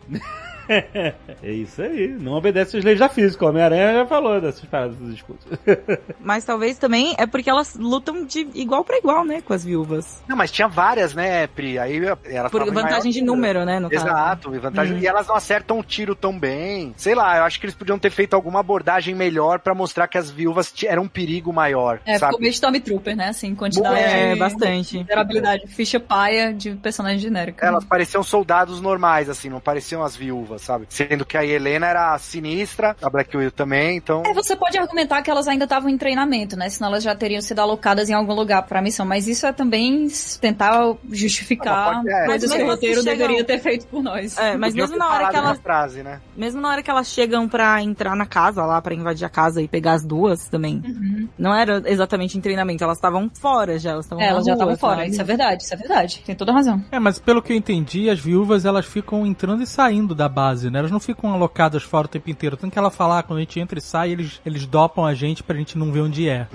é 1.43 1.51
isso 1.53 1.83
aí. 1.83 2.09
Não 2.09 2.33
obedece 2.33 2.77
as 2.77 2.85
leis 2.85 2.99
da 2.99 3.09
física. 3.09 3.45
O 3.45 3.49
Homem-Aranha 3.49 3.95
já 3.95 4.07
falou 4.07 4.41
dessas 4.41 4.65
paradas 4.65 4.97
dos 4.97 5.15
escudos. 5.15 5.45
Mas 6.21 6.45
talvez 6.45 6.79
também 6.79 7.15
é 7.19 7.27
porque 7.27 7.51
elas 7.51 7.75
lutam 7.75 8.25
de 8.25 8.49
igual 8.55 8.85
pra 8.85 8.99
igual, 8.99 9.25
né, 9.25 9.41
com 9.41 9.53
as 9.53 9.65
viúvas. 9.65 10.23
Não, 10.29 10.37
mas 10.37 10.51
tinha 10.51 10.69
várias, 10.69 11.15
né, 11.15 11.47
Pri? 11.47 11.79
Aí 11.79 12.01
elas 12.25 12.51
Por 12.51 12.65
vantagem 12.67 12.91
maior 12.91 13.13
de 13.13 13.23
número, 13.23 13.65
né, 13.65 13.81
no 13.81 13.91
caso. 13.91 14.07
Exato, 14.07 14.55
e 14.55 14.59
vantagem. 14.59 14.97
Hum. 14.97 15.01
E 15.01 15.07
elas 15.07 15.27
não 15.27 15.35
acertam 15.35 15.79
o 15.79 15.83
tiro 15.83 16.15
tão 16.15 16.39
bem. 16.39 16.93
Sei 16.97 17.15
lá, 17.15 17.39
eu 17.39 17.45
acho 17.45 17.59
que 17.59 17.67
eles 17.67 17.75
podiam 17.75 17.99
ter 17.99 18.11
feito 18.11 18.35
alguma 18.35 18.61
abordagem 18.61 19.15
melhor 19.15 19.59
pra 19.61 19.75
mostrar 19.75 20.07
que 20.09 20.19
as 20.19 20.31
viúvas 20.31 20.73
eram 20.85 21.05
um 21.05 21.09
perigo 21.09 21.53
maior, 21.53 22.01
É, 22.05 22.19
sabe? 22.19 22.33
ficou 22.33 22.41
meio 22.41 22.53
Stormtrooper, 22.53 23.17
né? 23.17 23.29
Assim, 23.29 23.55
quantidade. 23.55 23.99
É, 23.99 24.37
bastante. 24.37 24.99
Vulnerabilidade. 24.99 25.67
Ficha 25.69 25.99
paia 25.99 26.53
de 26.53 26.75
personagem 26.77 27.19
genérico. 27.19 27.65
Elas 27.65 27.85
pareciam 27.85 28.23
soldados 28.23 28.81
normais, 28.81 29.29
assim, 29.29 29.49
não 29.49 29.61
pareciam 29.61 30.03
as 30.03 30.15
viúvas, 30.15 30.60
sabe? 30.61 30.87
Sendo 30.89 31.25
que 31.25 31.37
a 31.37 31.45
Helena 31.45 31.87
era 31.87 32.19
sinistra, 32.19 32.97
a 33.03 33.11
Black 33.11 33.37
Widow 33.37 33.51
também, 33.53 33.97
então. 33.97 34.23
É, 34.27 34.33
você 34.33 34.55
pode 34.57 34.79
argumentar 34.79 35.23
que 35.23 35.31
elas 35.31 35.49
ainda 35.49 35.65
estavam 35.65 35.89
em 35.89 35.99
treinamento, 35.99 36.57
né? 36.57 36.69
Senão 36.69 36.89
elas 36.91 37.03
já 37.03 37.15
teriam 37.15 37.41
sido 37.43 37.59
alocadas 37.61 38.09
em 38.09 38.13
algum 38.15 38.35
lugar 38.35 38.63
pra 38.63 38.81
missão. 38.83 39.05
Mas 39.07 39.27
isso 39.27 39.47
é 39.47 39.53
também 39.53 40.09
tentar 40.41 40.95
justificar 41.11 41.95
pode- 41.97 42.11
é. 42.13 42.27
coisas 42.27 42.53
que 42.53 42.63
o 42.63 42.67
roteiro 42.67 43.01
assim 43.01 43.09
chegam- 43.11 43.27
deveria 43.29 43.45
ter 43.45 43.59
feito 43.61 43.87
por 43.87 44.03
nós. 44.03 44.37
É, 44.39 44.57
mas 44.57 44.75
mesmo 44.75 44.97
na 44.97 45.09
hora 45.09 45.29
que 45.31 45.37
elas 45.37 45.59
frase, 45.61 46.03
né? 46.03 46.21
Mesmo 46.37 46.61
na 46.61 46.69
hora 46.71 46.83
que 46.83 46.91
elas 46.91 47.07
chegam 47.09 47.49
pra 47.49 47.83
entrar 47.83 48.15
na 48.17 48.27
casa 48.27 48.65
lá, 48.65 48.81
pra 48.81 48.95
invadir 48.95 49.25
a 49.25 49.29
casa 49.29 49.61
e 49.63 49.69
pegar 49.69 49.93
as 49.93 50.05
duas 50.05 50.49
também. 50.49 50.83
Não 51.39 51.55
era 51.55 51.83
exatamente 51.87 52.37
em 52.37 52.41
treinamento, 52.41 52.83
elas 52.85 52.99
estavam 52.99 53.31
fora 53.41 53.79
já, 53.79 53.91
elas 53.93 54.05
estavam 54.07 54.25
É, 54.25 54.29
elas 54.29 54.45
já 54.45 54.53
estavam 54.53 54.77
fora. 54.77 54.97
sabe? 54.99 55.11
Isso 55.11 55.21
é 55.21 55.25
verdade, 55.25 55.63
isso 55.63 55.75
é 55.75 55.77
verdade. 55.77 56.23
Tem 56.25 56.35
toda 56.35 56.53
razão. 56.53 56.83
É, 56.91 56.99
mas 56.99 57.19
pelo 57.19 57.43
que 57.43 57.53
eu 57.53 57.57
entendi, 57.57 58.09
as 58.11 58.19
viúvas 58.19 58.65
elas 58.65 58.87
ficam 58.87 59.27
entrando 59.27 59.63
e 59.63 59.67
saindo 59.67 60.15
da 60.15 60.29
base, 60.29 60.50
né? 60.71 60.79
Elas 60.79 60.91
não 60.91 61.01
ficam 61.01 61.33
alocadas 61.33 61.83
fora 61.83 62.07
o 62.07 62.09
tempo 62.09 62.31
inteiro. 62.31 62.57
Tanto 62.57 62.73
que 62.73 62.79
ela 62.79 62.91
fala, 62.91 63.19
ah, 63.19 63.23
quando 63.23 63.39
a 63.39 63.41
gente 63.41 63.59
entra 63.61 63.79
e 63.79 63.83
sai, 63.83 64.11
eles, 64.11 64.41
eles 64.45 64.67
dopam 64.67 65.05
a 65.05 65.15
gente 65.15 65.43
pra 65.43 65.57
gente 65.57 65.77
não 65.79 65.91
ver 65.93 66.01
onde 66.01 66.29
é. 66.29 66.47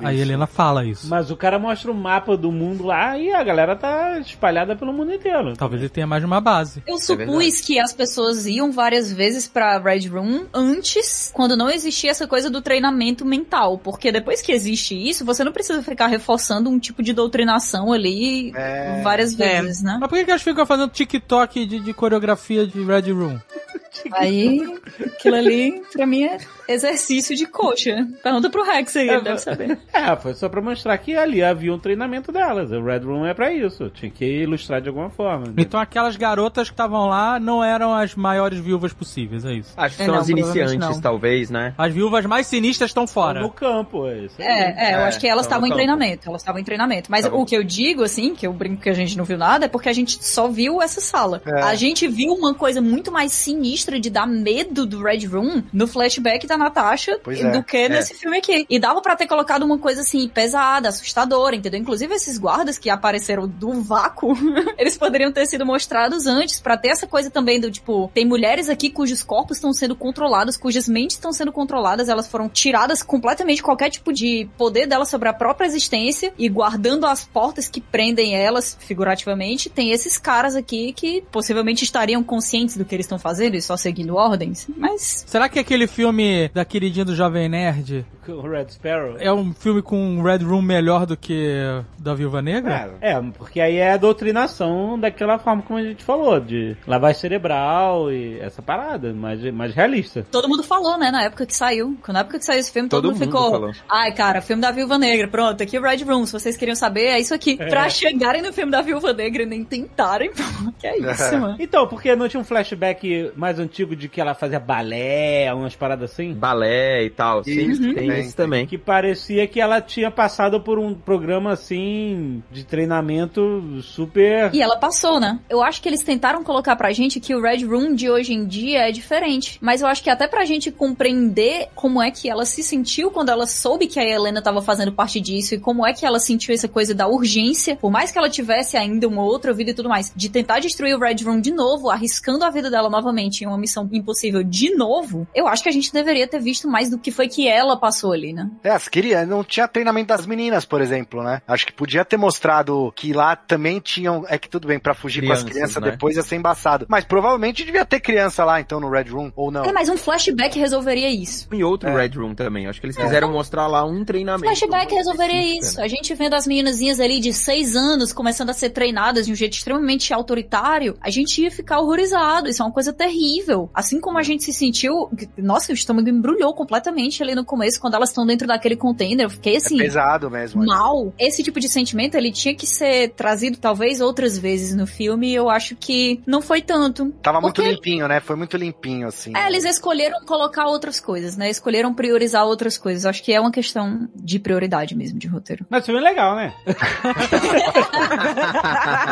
Aí 0.00 0.18
a 0.18 0.22
Helena 0.22 0.46
fala 0.46 0.84
isso. 0.84 1.08
Mas 1.08 1.30
o 1.30 1.36
cara 1.36 1.58
mostra 1.58 1.90
o 1.90 1.94
mapa 1.94 2.36
do 2.36 2.50
mundo 2.52 2.84
lá 2.84 3.16
e 3.18 3.32
a 3.32 3.42
galera 3.42 3.76
tá 3.76 4.18
espalhada 4.18 4.76
pelo 4.76 4.92
mundo 4.92 5.12
inteiro. 5.12 5.54
Talvez 5.56 5.80
ele 5.82 5.88
tenha 5.88 6.06
mais 6.06 6.22
de 6.22 6.26
uma 6.26 6.40
base. 6.40 6.82
Eu 6.86 6.96
é 6.96 6.98
supus 6.98 7.60
que 7.60 7.78
as 7.78 7.92
pessoas 7.92 8.46
iam 8.46 8.72
várias 8.72 9.12
vezes 9.12 9.46
pra 9.48 9.78
Red 9.78 10.08
Room 10.08 10.46
antes, 10.52 11.30
quando 11.34 11.56
não 11.56 11.70
existia 11.70 12.10
essa 12.10 12.26
coisa 12.26 12.50
do 12.50 12.60
treinamento 12.62 13.24
mental. 13.24 13.78
Porque 13.78 14.10
depois 14.12 14.40
que 14.42 14.52
existe 14.52 14.94
isso, 14.94 15.24
você 15.24 15.44
não 15.44 15.52
precisa 15.52 15.82
ficar 15.82 16.06
reforçando 16.06 16.70
um 16.70 16.78
tipo 16.78 17.02
de 17.02 17.12
doutrinação 17.12 17.92
ali 17.92 18.52
É. 18.54 19.00
várias 19.02 19.34
vezes, 19.34 19.82
né? 19.82 19.98
Mas 20.00 20.08
por 20.08 20.18
que, 20.18 20.24
que 20.24 20.30
elas 20.30 20.42
ficam 20.42 20.66
fazendo 20.66 20.90
TikTok 20.90 21.66
de, 21.66 21.80
de 21.80 21.92
coreografia 21.92 22.66
de 22.66 22.82
Red 22.82 23.12
Room? 23.12 23.29
Aí, 24.12 24.60
aquilo 25.04 25.36
ali, 25.36 25.82
pra 25.92 26.06
mim, 26.06 26.24
é 26.24 26.38
exercício 26.68 27.36
de 27.36 27.46
coxa. 27.46 28.08
Pergunta 28.22 28.48
pro 28.48 28.62
Rex 28.64 28.96
aí, 28.96 29.08
ele 29.08 29.20
deve 29.20 29.38
saber. 29.38 29.78
É, 29.92 30.16
foi 30.16 30.32
só 30.34 30.48
pra 30.48 30.62
mostrar 30.62 30.96
que 30.98 31.14
ali 31.16 31.42
havia 31.42 31.72
um 31.72 31.78
treinamento 31.78 32.32
delas. 32.32 32.70
O 32.70 32.82
Red 32.82 33.00
Room 33.00 33.26
é 33.26 33.34
pra 33.34 33.52
isso. 33.52 33.90
Tinha 33.90 34.10
que 34.10 34.24
ilustrar 34.24 34.80
de 34.80 34.88
alguma 34.88 35.10
forma. 35.10 35.46
né? 35.48 35.54
Então 35.58 35.78
aquelas 35.78 36.16
garotas 36.16 36.68
que 36.68 36.72
estavam 36.72 37.06
lá 37.08 37.38
não 37.38 37.62
eram 37.62 37.92
as 37.92 38.14
maiores 38.14 38.58
viúvas 38.58 38.92
possíveis, 38.92 39.44
é 39.44 39.52
isso. 39.52 39.72
Acho 39.76 39.96
que 39.96 40.02
É, 40.02 40.06
são 40.06 40.14
não, 40.14 40.20
as 40.22 40.28
iniciantes, 40.28 40.76
não. 40.78 41.00
talvez, 41.00 41.50
né? 41.50 41.74
As 41.76 41.92
viúvas 41.92 42.24
mais 42.24 42.46
sinistras 42.46 42.90
estão 42.90 43.06
fora. 43.06 43.40
No 43.42 43.50
campo, 43.50 44.06
é 44.08 44.18
isso. 44.20 44.40
É, 44.40 44.92
é, 44.92 44.94
eu 44.94 45.00
acho 45.00 45.20
que 45.20 45.26
elas 45.26 45.44
estavam 45.44 45.68
em 45.68 45.72
treinamento. 45.72 46.28
Elas 46.28 46.40
estavam 46.40 46.60
em 46.60 46.64
treinamento. 46.64 47.10
Mas 47.10 47.26
o 47.26 47.44
que 47.44 47.56
eu 47.56 47.62
digo, 47.62 48.02
assim, 48.02 48.34
que 48.34 48.46
eu 48.46 48.52
brinco 48.52 48.80
que 48.82 48.88
a 48.88 48.94
gente 48.94 49.16
não 49.18 49.24
viu 49.24 49.36
nada, 49.36 49.66
é 49.66 49.68
porque 49.68 49.88
a 49.88 49.92
gente 49.92 50.24
só 50.24 50.48
viu 50.48 50.80
essa 50.80 51.00
sala. 51.00 51.42
É. 51.44 51.62
A 51.62 51.74
gente 51.74 52.08
viu 52.08 52.32
uma 52.32 52.54
coisa 52.54 52.80
muito 52.80 53.12
mais 53.12 53.19
sinistra 53.28 53.98
de 54.00 54.10
dar 54.10 54.26
medo 54.26 54.86
do 54.86 55.02
Red 55.02 55.26
Room 55.26 55.62
no 55.72 55.86
flashback 55.86 56.46
da 56.46 56.56
Natasha 56.56 57.18
Pois 57.22 57.40
é. 57.40 57.50
do 57.50 57.62
que 57.62 57.88
nesse 57.88 58.14
filme 58.14 58.38
aqui. 58.38 58.66
E 58.68 58.78
dava 58.78 59.00
pra 59.00 59.16
ter 59.16 59.26
colocado 59.26 59.62
uma 59.62 59.78
coisa 59.78 60.00
assim, 60.00 60.28
pesada, 60.28 60.88
assustadora, 60.88 61.56
entendeu? 61.56 61.80
Inclusive 61.80 62.14
esses 62.14 62.38
guardas 62.38 62.78
que 62.78 62.90
apareceram 62.90 63.46
do 63.46 63.82
vácuo, 63.82 64.34
eles 64.78 64.96
poderiam 64.96 65.32
ter 65.32 65.46
sido 65.46 65.64
mostrados 65.64 66.26
antes 66.26 66.60
pra 66.60 66.76
ter 66.76 66.88
essa 66.88 67.06
coisa 67.06 67.30
também 67.30 67.60
do 67.60 67.70
tipo, 67.70 68.10
tem 68.14 68.24
mulheres 68.24 68.68
aqui 68.68 68.90
cujos 68.90 69.22
corpos 69.22 69.56
estão 69.56 69.72
sendo 69.72 69.94
controlados, 69.94 70.56
cujas 70.56 70.88
mentes 70.88 71.16
estão 71.16 71.32
sendo 71.32 71.52
controladas, 71.52 72.08
elas 72.08 72.28
foram 72.28 72.48
tiradas 72.48 73.02
completamente 73.02 73.56
de 73.56 73.62
qualquer 73.62 73.90
tipo 73.90 74.12
de 74.12 74.48
poder 74.56 74.86
delas 74.86 75.08
sobre 75.08 75.28
a 75.28 75.32
própria 75.32 75.66
existência 75.66 76.32
e 76.38 76.48
guardando 76.48 77.06
as 77.06 77.24
portas 77.24 77.68
que 77.68 77.80
prendem 77.80 78.34
elas, 78.34 78.76
figurativamente, 78.80 79.68
tem 79.68 79.90
esses 79.90 80.18
caras 80.18 80.56
aqui 80.56 80.92
que 80.92 81.22
possivelmente 81.30 81.84
estariam 81.84 82.22
conscientes 82.22 82.76
do 82.76 82.84
que 82.84 82.94
eles 82.94 83.06
estão 83.10 83.18
fazendo 83.18 83.56
e 83.56 83.62
só 83.62 83.76
seguindo 83.76 84.14
ordens. 84.14 84.66
Mas 84.76 85.24
Será 85.26 85.48
que 85.48 85.58
aquele 85.58 85.86
filme 85.86 86.48
da 86.54 86.64
queridinha 86.64 87.04
do 87.04 87.14
Jovem 87.14 87.48
Nerd 87.48 88.06
O 88.30 88.40
Red 88.48 88.66
Sparrow. 88.70 89.16
é 89.18 89.32
um 89.32 89.52
filme 89.52 89.82
com 89.82 89.96
um 89.98 90.22
Red 90.22 90.38
Room 90.38 90.62
melhor 90.62 91.06
do 91.06 91.16
que 91.16 91.54
da 91.98 92.14
Viúva 92.14 92.40
Negra? 92.42 92.96
É, 93.00 93.12
é, 93.12 93.20
porque 93.36 93.60
aí 93.60 93.76
é 93.76 93.92
a 93.92 93.96
doutrinação 93.96 94.98
daquela 94.98 95.38
forma 95.38 95.62
como 95.62 95.78
a 95.78 95.82
gente 95.82 96.04
falou, 96.04 96.38
de 96.40 96.76
lavagem 96.86 97.20
cerebral 97.20 98.10
e 98.12 98.38
essa 98.40 98.62
parada, 98.62 99.12
mais, 99.12 99.42
mais 99.52 99.74
realista. 99.74 100.24
todo 100.30 100.48
mundo 100.48 100.62
falou, 100.62 100.98
né, 100.98 101.10
na 101.10 101.24
época 101.24 101.46
que 101.46 101.54
saiu. 101.54 101.96
Na 102.08 102.20
época 102.20 102.38
que 102.38 102.44
saiu 102.44 102.60
esse 102.60 102.72
filme, 102.72 102.88
todo, 102.88 103.02
Todo 103.02 103.12
mundo, 103.12 103.20
mundo 103.20 103.26
ficou. 103.36 103.50
falou. 103.50 103.72
Ai, 103.88 104.12
cara, 104.12 104.40
filme 104.40 104.60
da 104.62 104.70
Viúva 104.70 104.98
Negra, 104.98 105.28
pronto, 105.28 105.62
aqui 105.62 105.78
o 105.78 105.82
Red 105.82 106.04
Room. 106.04 106.26
Se 106.26 106.32
vocês 106.32 106.56
queriam 106.56 106.74
saber, 106.76 107.06
é 107.06 107.18
isso 107.20 107.34
aqui. 107.34 107.56
Pra 107.56 107.88
chegarem 107.88 108.42
no 108.42 108.52
filme 108.52 108.70
da 108.70 108.82
Viúva 108.82 109.12
Negra 109.12 109.42
e 109.42 109.46
nem 109.46 109.64
tentarem, 109.64 110.30
pô, 110.30 110.42
que 110.78 110.86
é 110.86 110.98
isso, 110.98 111.38
mano. 111.38 111.56
Então, 111.70 111.86
porque 111.86 112.14
não 112.16 112.28
tinha 112.28 112.40
um 112.40 112.44
flashback 112.44 113.32
mais 113.36 113.58
antigo 113.58 113.94
de 113.94 114.08
que 114.08 114.20
ela 114.20 114.34
fazia 114.34 114.58
balé, 114.58 115.52
umas 115.54 115.74
paradas 115.76 116.12
assim? 116.12 116.32
Balé 116.34 117.04
e 117.04 117.10
tal. 117.10 117.44
Sim, 117.44 117.70
Isso, 117.70 117.94
tem 117.94 118.08
isso 118.20 118.36
também. 118.36 118.66
Que 118.66 118.78
parecia 118.78 119.46
que 119.46 119.60
ela 119.60 119.80
tinha 119.80 120.10
passado 120.10 120.60
por 120.60 120.78
um 120.78 120.94
programa 120.94 121.52
assim 121.52 122.42
de 122.50 122.64
treinamento 122.64 123.80
super. 123.82 124.54
E 124.54 124.62
ela 124.62 124.76
passou, 124.76 125.20
né? 125.20 125.38
Eu 125.48 125.62
acho 125.62 125.82
que 125.82 125.88
eles 125.88 126.02
tentaram 126.02 126.42
colocar 126.42 126.76
pra 126.76 126.92
gente 126.92 127.20
que 127.20 127.34
o 127.34 127.40
Red 127.40 127.64
Room 127.64 127.94
de 127.94 128.10
hoje 128.10 128.32
em 128.32 128.46
dia 128.46 128.88
é 128.88 128.92
diferente. 128.92 129.58
Mas 129.60 129.82
eu 129.82 129.88
acho 129.88 130.02
que 130.02 130.10
até 130.10 130.26
pra 130.26 130.44
gente 130.44 130.70
compreender 130.70 131.68
como 131.74 132.02
é 132.02 132.10
que 132.10 132.28
ela 132.28 132.44
se 132.44 132.62
sentiu 132.62 133.10
quando 133.10 133.30
ela 133.30 133.46
soube 133.46 133.86
que 133.86 133.98
a 133.98 134.04
Helena 134.04 134.42
tava 134.42 134.62
fazendo 134.62 134.92
parte 134.92 135.20
disso 135.20 135.54
e 135.54 135.58
como 135.58 135.86
é 135.86 135.92
que 135.92 136.06
ela 136.06 136.18
sentiu 136.18 136.54
essa 136.54 136.68
coisa 136.68 136.94
da 136.94 137.06
urgência, 137.06 137.76
por 137.76 137.90
mais 137.90 138.10
que 138.10 138.18
ela 138.18 138.30
tivesse 138.30 138.76
ainda 138.76 139.06
uma 139.06 139.22
outra 139.22 139.52
vida 139.52 139.70
e 139.70 139.74
tudo 139.74 139.88
mais, 139.88 140.12
de 140.14 140.28
tentar 140.28 140.60
destruir 140.60 140.94
o 140.94 140.98
Red 140.98 141.24
Room 141.24 141.40
de 141.40 141.52
novo, 141.52 141.90
arriscando 141.90 142.44
a 142.44 142.50
vida 142.50 142.70
dela 142.70 142.88
novamente 142.88 143.42
em 143.42 143.46
uma 143.46 143.58
missão 143.58 143.88
impossível 143.92 144.42
de 144.42 144.74
novo, 144.74 145.26
eu 145.34 145.46
acho 145.46 145.62
que 145.62 145.68
a 145.68 145.72
gente 145.72 145.92
deveria 145.92 146.26
ter 146.26 146.40
visto 146.40 146.68
mais 146.68 146.88
do 146.88 146.98
que 146.98 147.10
foi 147.10 147.28
que 147.28 147.48
ela 147.48 147.76
passou 147.76 147.99
ali, 148.12 148.32
né? 148.32 148.48
É, 148.62 148.70
as 148.70 148.88
queria, 148.88 149.24
não 149.26 149.42
tinha 149.44 149.68
treinamento 149.68 150.08
das 150.08 150.26
meninas, 150.26 150.64
por 150.64 150.80
exemplo, 150.80 151.22
né? 151.22 151.42
Acho 151.46 151.66
que 151.66 151.72
podia 151.72 152.04
ter 152.04 152.16
mostrado 152.16 152.92
que 152.96 153.12
lá 153.12 153.36
também 153.36 153.80
tinham, 153.80 154.24
é 154.28 154.38
que 154.38 154.48
tudo 154.48 154.68
bem, 154.68 154.78
pra 154.78 154.94
fugir 154.94 155.20
com 155.20 155.26
Crianças, 155.26 155.44
as 155.46 155.50
crianças 155.52 155.82
né? 155.82 155.90
depois 155.90 156.16
ia 156.16 156.22
ser 156.22 156.36
embaçado. 156.36 156.86
Mas 156.88 157.04
provavelmente 157.04 157.64
devia 157.64 157.84
ter 157.84 158.00
criança 158.00 158.44
lá, 158.44 158.60
então, 158.60 158.80
no 158.80 158.90
Red 158.90 159.04
Room, 159.10 159.32
ou 159.36 159.50
não. 159.50 159.64
É, 159.64 159.72
mas 159.72 159.88
um 159.88 159.96
flashback 159.96 160.58
resolveria 160.58 161.10
isso. 161.10 161.48
E 161.52 161.62
outro 161.62 161.88
É. 161.88 161.94
Red 161.94 162.16
Room 162.18 162.34
também. 162.34 162.66
Acho 162.66 162.80
que 162.80 162.86
eles 162.86 162.96
quiseram 162.96 163.30
mostrar 163.30 163.66
lá 163.66 163.84
um 163.84 164.04
treinamento. 164.04 164.44
Flashback 164.46 164.94
resolveria 164.94 165.58
isso. 165.58 165.78
né? 165.78 165.84
A 165.84 165.88
gente 165.88 166.14
vendo 166.14 166.34
as 166.34 166.46
meninazinhas 166.46 167.00
ali 167.00 167.20
de 167.20 167.32
seis 167.32 167.74
anos 167.76 168.12
começando 168.12 168.50
a 168.50 168.54
ser 168.54 168.70
treinadas 168.70 169.26
de 169.26 169.32
um 169.32 169.34
jeito 169.34 169.54
extremamente 169.54 170.12
autoritário, 170.12 170.96
a 171.00 171.10
gente 171.10 171.42
ia 171.42 171.50
ficar 171.50 171.80
horrorizado. 171.80 172.48
Isso 172.48 172.62
é 172.62 172.64
uma 172.64 172.72
coisa 172.72 172.92
terrível. 172.92 173.70
Assim 173.74 174.00
como 174.00 174.18
a 174.18 174.22
gente 174.22 174.44
se 174.44 174.52
sentiu. 174.52 175.10
Nossa, 175.36 175.72
o 175.72 175.74
estômago 175.74 176.08
embrulhou 176.08 176.54
completamente 176.54 177.22
ali 177.22 177.34
no 177.34 177.44
começo, 177.44 177.80
quando 177.80 177.89
quando 177.90 177.96
elas 177.96 178.10
estão 178.10 178.24
dentro 178.24 178.46
daquele 178.46 178.76
container, 178.76 179.26
eu 179.26 179.30
fiquei 179.30 179.56
assim. 179.56 179.80
É 179.80 179.82
pesado 179.82 180.30
mesmo. 180.30 180.64
Mal. 180.64 181.12
Esse 181.18 181.42
tipo 181.42 181.58
de 181.58 181.68
sentimento, 181.68 182.14
ele 182.14 182.30
tinha 182.30 182.54
que 182.54 182.64
ser 182.66 183.10
trazido 183.10 183.58
talvez 183.58 184.00
outras 184.00 184.38
vezes 184.38 184.76
no 184.76 184.86
filme, 184.86 185.32
e 185.32 185.34
eu 185.34 185.50
acho 185.50 185.74
que 185.74 186.20
não 186.24 186.40
foi 186.40 186.62
tanto. 186.62 187.10
Tava 187.22 187.40
muito 187.40 187.56
Porque- 187.56 187.72
limpinho, 187.72 188.06
né? 188.06 188.20
Foi 188.20 188.36
muito 188.36 188.56
limpinho, 188.56 189.08
assim. 189.08 189.32
É, 189.36 189.48
eles 189.48 189.64
escolheram 189.64 190.20
colocar 190.24 190.66
outras 190.66 191.00
coisas, 191.00 191.36
né? 191.36 191.50
Escolheram 191.50 191.92
priorizar 191.92 192.46
outras 192.46 192.78
coisas. 192.78 193.04
Acho 193.04 193.22
que 193.24 193.32
é 193.32 193.40
uma 193.40 193.50
questão 193.50 194.08
de 194.14 194.38
prioridade 194.38 194.96
mesmo, 194.96 195.18
de 195.18 195.26
roteiro. 195.26 195.66
Mas 195.68 195.82
o 195.82 195.86
filme 195.86 196.00
é 196.00 196.04
legal, 196.04 196.36
né? 196.36 196.54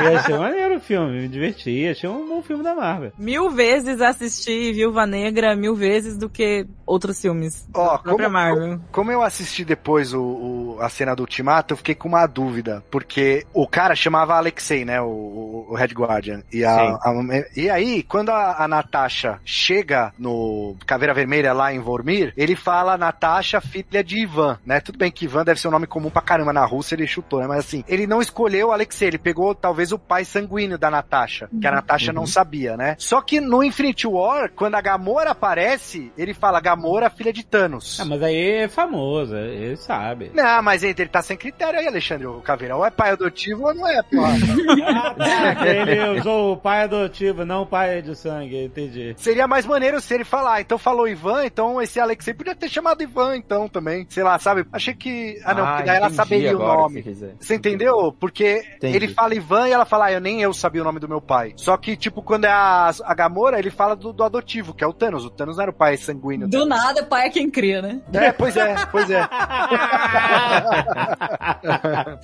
eu 0.05 0.19
achei 0.19 0.37
maneiro 0.39 0.77
o 0.77 0.81
filme, 0.81 1.23
me 1.23 1.29
diverti, 1.29 1.87
achei 1.89 2.09
um 2.09 2.29
bom 2.29 2.43
filme 2.43 2.63
da 2.63 2.75
Marvel. 2.75 3.13
Mil 3.19 3.51
vezes 3.51 4.01
assisti 4.01 4.73
Viúva 4.73 5.07
Negra, 5.07 5.57
mil 5.57 5.75
vezes 5.75 6.17
do 6.17 6.29
que 6.29 6.67
outros 6.87 7.21
filmes. 7.21 7.67
Ó, 7.75 7.99
própria 7.99 8.27
como, 8.27 8.39
Marvel. 8.39 8.68
Como 8.93 9.11
eu 9.13 9.23
assisti 9.23 9.65
depois 9.65 10.13
o, 10.15 10.21
o- 10.23 10.79
a 10.81 10.89
cena 10.89 11.15
do 11.15 11.21
Ultimato, 11.23 11.73
eu 11.75 11.77
fiquei 11.79 11.95
com 11.95 12.09
uma 12.09 12.27
dúvida, 12.27 12.83
porque 12.91 13.45
o 13.53 13.67
cara 13.67 13.95
chamava 13.95 14.35
Alexei, 14.37 14.85
né, 14.85 15.01
o, 15.01 15.07
o- 15.07 15.67
o 15.71 15.75
Red 15.75 15.89
Guardian, 15.89 16.43
e, 16.53 16.65
a, 16.65 16.93
a- 16.95 17.45
e 17.57 17.69
aí, 17.71 18.03
quando 18.03 18.31
a, 18.31 18.63
a 18.65 18.69
Natasha 18.69 19.41
chega 19.45 20.13
no 20.19 20.77
Caveira 20.87 21.13
Vermelha 21.15 21.53
lá 21.53 21.73
em 21.73 21.81
Vormir, 21.81 22.33
ele 22.37 22.55
fala 22.57 22.97
Natasha, 22.97 23.61
filha 23.61 24.03
de 24.05 24.19
Ivan, 24.23 24.59
né, 24.65 24.81
tudo 24.81 24.99
bem 24.99 25.11
que 25.11 25.25
Ivan 25.25 25.45
deve 25.45 25.61
ser 25.61 25.69
um 25.69 25.73
nome 25.73 25.87
comum 25.87 26.11
pra 26.11 26.23
caramba 26.23 26.53
na 26.53 26.65
Rússia, 26.65 26.95
ele 26.95 27.07
chutou, 27.07 27.41
né, 27.41 27.47
mas 27.47 27.59
assim, 27.61 27.85
ele 27.89 28.07
não 28.07 28.21
escolheu 28.21 28.69
o 28.69 28.73
Alexei, 28.73 29.09
ele 29.09 29.19
pegou 29.19 29.55
talvez 29.55 29.93
o 29.93 29.99
pai 29.99 30.25
sanguíneo 30.25 30.79
da 30.79 30.91
Natasha, 30.91 31.49
que 31.61 31.67
a 31.67 31.71
Natasha 31.73 32.13
não 32.13 32.27
sabia, 32.27 32.77
né, 32.77 32.95
só 32.99 33.21
que 33.21 33.41
no 33.41 33.63
Infinity 33.63 34.07
War, 34.07 34.51
quando 34.55 34.75
a 34.77 34.81
Gamora 34.81 35.31
aparece, 35.31 36.13
ele 36.17 36.33
fala 36.35 36.61
Gamora, 36.61 37.11
filha 37.11 37.33
de 37.33 37.45
Thanos. 37.45 37.99
Ah, 38.01 38.05
mas 38.05 38.23
aí 38.23 38.58
é 38.61 38.69
famoso, 38.69 39.37
ele 39.37 39.77
sabe. 39.77 40.31
Não, 40.35 40.63
mas 40.63 40.83
ele 40.83 41.07
tá 41.07 41.23
sem 41.23 41.37
critério 41.37 41.79
aí, 41.79 41.87
Alexandre 41.87 42.27
o 42.27 42.41
Caveira. 42.41 42.77
Ou 42.77 42.85
é 42.85 42.91
pai 42.91 43.11
adotivo 43.11 43.67
ou 43.67 43.75
não 43.75 43.87
é, 43.89 44.03
porra. 44.03 44.35
ele 45.67 46.21
usou 46.21 46.53
o 46.53 46.57
pai 46.57 46.85
adotivo, 46.85 47.45
não 47.45 47.63
o 47.63 47.67
pai 47.67 48.03
de 48.03 48.15
sangue, 48.17 48.65
entendi. 48.65 49.15
Seria 49.17 49.47
mais 49.47 49.67
maneiro 49.67 50.01
se 50.01 50.15
ele 50.15 50.25
falar, 50.25 50.61
então 50.61 50.79
falou 50.79 51.09
Ivan, 51.09 51.45
então 51.45 51.81
esse 51.81 51.99
Alexei 52.01 52.35
podia 52.35 52.55
ter 52.55 52.69
chamado 52.69 53.03
Ivan, 53.03 53.37
então 53.37 53.69
também. 53.69 54.07
Sei 54.09 54.23
lá, 54.23 54.39
sabe? 54.39 54.65
Achei 54.73 54.95
que. 54.95 55.41
Ah, 55.45 55.55
não, 55.55 55.65
Ah, 55.65 55.71
porque 55.73 55.87
daí 55.87 55.97
ela 55.97 56.11
saberia 56.11 56.57
o 56.57 56.59
nome. 56.59 57.03
você. 57.03 57.35
Você 57.39 57.55
entendeu? 57.55 58.13
Porque 58.19 58.63
Entendi. 58.77 58.97
ele 58.97 59.09
fala 59.09 59.35
Ivan 59.35 59.69
e 59.69 59.73
ela 59.73 59.85
fala, 59.85 60.07
ah, 60.07 60.13
eu 60.13 60.21
nem 60.21 60.41
eu 60.43 60.53
sabia 60.53 60.83
o 60.83 60.85
nome 60.85 61.01
do 61.01 61.09
meu 61.09 61.21
pai. 61.21 61.53
Só 61.57 61.77
que, 61.77 61.97
tipo, 61.97 62.23
quando 62.23 62.45
é 62.45 62.51
a, 62.51 62.91
a 63.05 63.15
Gamora, 63.15 63.59
ele 63.59 63.71
fala 63.71 63.95
do, 63.95 64.13
do 64.13 64.23
adotivo, 64.25 64.75
que 64.75 64.85
é 64.85 64.87
o 64.87 64.93
Thanos. 64.93 65.25
O 65.25 65.31
Thanos 65.31 65.57
não 65.57 65.63
era 65.63 65.71
o 65.71 65.75
pai 65.75 65.97
sanguíneo. 65.97 66.49
Do 66.49 66.67
nada, 66.67 67.05
pai 67.05 67.27
é 67.27 67.31
quem 67.31 67.51
cria, 67.51 67.83
né? 67.83 68.01
É, 68.13 68.33
pois 68.33 68.48
é, 68.57 68.87
pois 68.87 69.11
é. 69.11 69.29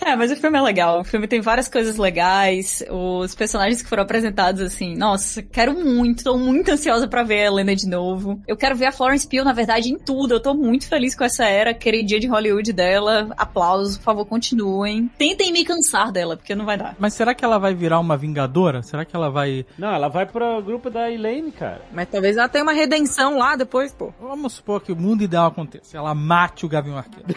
É, 0.04 0.16
mas 0.16 0.30
o 0.30 0.36
filme 0.36 0.58
é 0.58 0.60
legal. 0.60 1.00
O 1.00 1.04
filme 1.04 1.26
tem 1.26 1.40
várias 1.40 1.68
coisas 1.68 1.96
legais. 1.96 2.84
Os 2.90 3.34
personagens 3.34 3.82
que 3.82 3.88
foram 3.88 4.02
apresentados, 4.02 4.60
assim, 4.60 4.96
nossa, 4.96 5.42
quero 5.42 5.74
muito, 5.74 6.24
tô 6.24 6.36
muito 6.36 6.70
ansiosa 6.70 7.08
pra 7.08 7.22
ver 7.22 7.42
a 7.42 7.46
Helena 7.46 7.74
de 7.74 7.88
novo. 7.88 8.40
Eu 8.46 8.56
quero 8.56 8.76
ver 8.76 8.86
a 8.86 8.92
Florence 8.92 9.26
Pugh, 9.26 9.44
na 9.44 9.52
verdade, 9.52 9.90
em 9.90 9.98
tudo. 9.98 10.34
Eu 10.34 10.40
tô 10.40 10.54
muito 10.54 10.86
feliz 10.86 11.14
com 11.14 11.24
essa 11.24 11.44
era, 11.44 11.74
queridinha 11.74 12.20
de 12.20 12.26
Hollywood 12.26 12.72
dela. 12.72 13.28
Aplausos, 13.36 13.96
por 13.96 14.04
favor, 14.04 14.24
continuem. 14.26 15.10
Tentem 15.18 15.52
me 15.52 15.64
cansar 15.64 16.12
dela, 16.12 16.36
porque 16.36 16.54
não 16.54 16.64
vai 16.64 16.76
dar. 16.76 16.94
Mas 16.98 17.14
será 17.14 17.34
que 17.34 17.44
ela 17.44 17.58
vai 17.58 17.74
virar 17.74 17.98
uma 17.98 18.16
vingadora? 18.16 18.82
Será 18.82 19.04
que 19.04 19.14
ela 19.14 19.30
vai. 19.30 19.66
Não, 19.78 19.92
ela 19.92 20.08
vai 20.08 20.26
pro 20.26 20.62
grupo 20.62 20.90
da 20.90 21.10
Elaine, 21.10 21.50
cara. 21.50 21.82
Mas 21.92 22.08
talvez 22.08 22.36
ela 22.36 22.48
tenha 22.48 22.64
uma 22.64 22.72
redenção 22.72 23.38
lá 23.38 23.56
depois, 23.56 23.92
pô. 23.92 24.12
Vamos 24.20 24.54
supor 24.54 24.80
que 24.80 24.92
o 24.92 24.96
mundo 24.96 25.22
ideal 25.22 25.46
aconteça. 25.46 25.96
Ela 25.96 26.13
mate 26.14 26.64
o 26.64 26.68
Gavião 26.68 26.96
Arqueiro. 26.98 27.26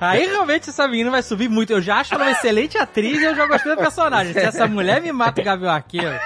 Aí 0.00 0.26
realmente 0.26 0.70
essa 0.70 0.86
menina 0.86 1.10
vai 1.10 1.22
subir 1.22 1.48
muito. 1.48 1.72
Eu 1.72 1.82
já 1.82 1.96
acho 1.96 2.14
ela 2.14 2.24
uma 2.24 2.30
excelente 2.32 2.78
atriz 2.78 3.20
e 3.20 3.24
eu 3.24 3.34
já 3.34 3.46
gostei 3.46 3.74
do 3.74 3.78
personagem. 3.78 4.32
Se 4.32 4.40
essa 4.40 4.66
mulher 4.66 5.00
me 5.00 5.12
mata 5.12 5.40
o 5.40 5.44
Gavião 5.44 5.72
Arqueiro. 5.72 6.18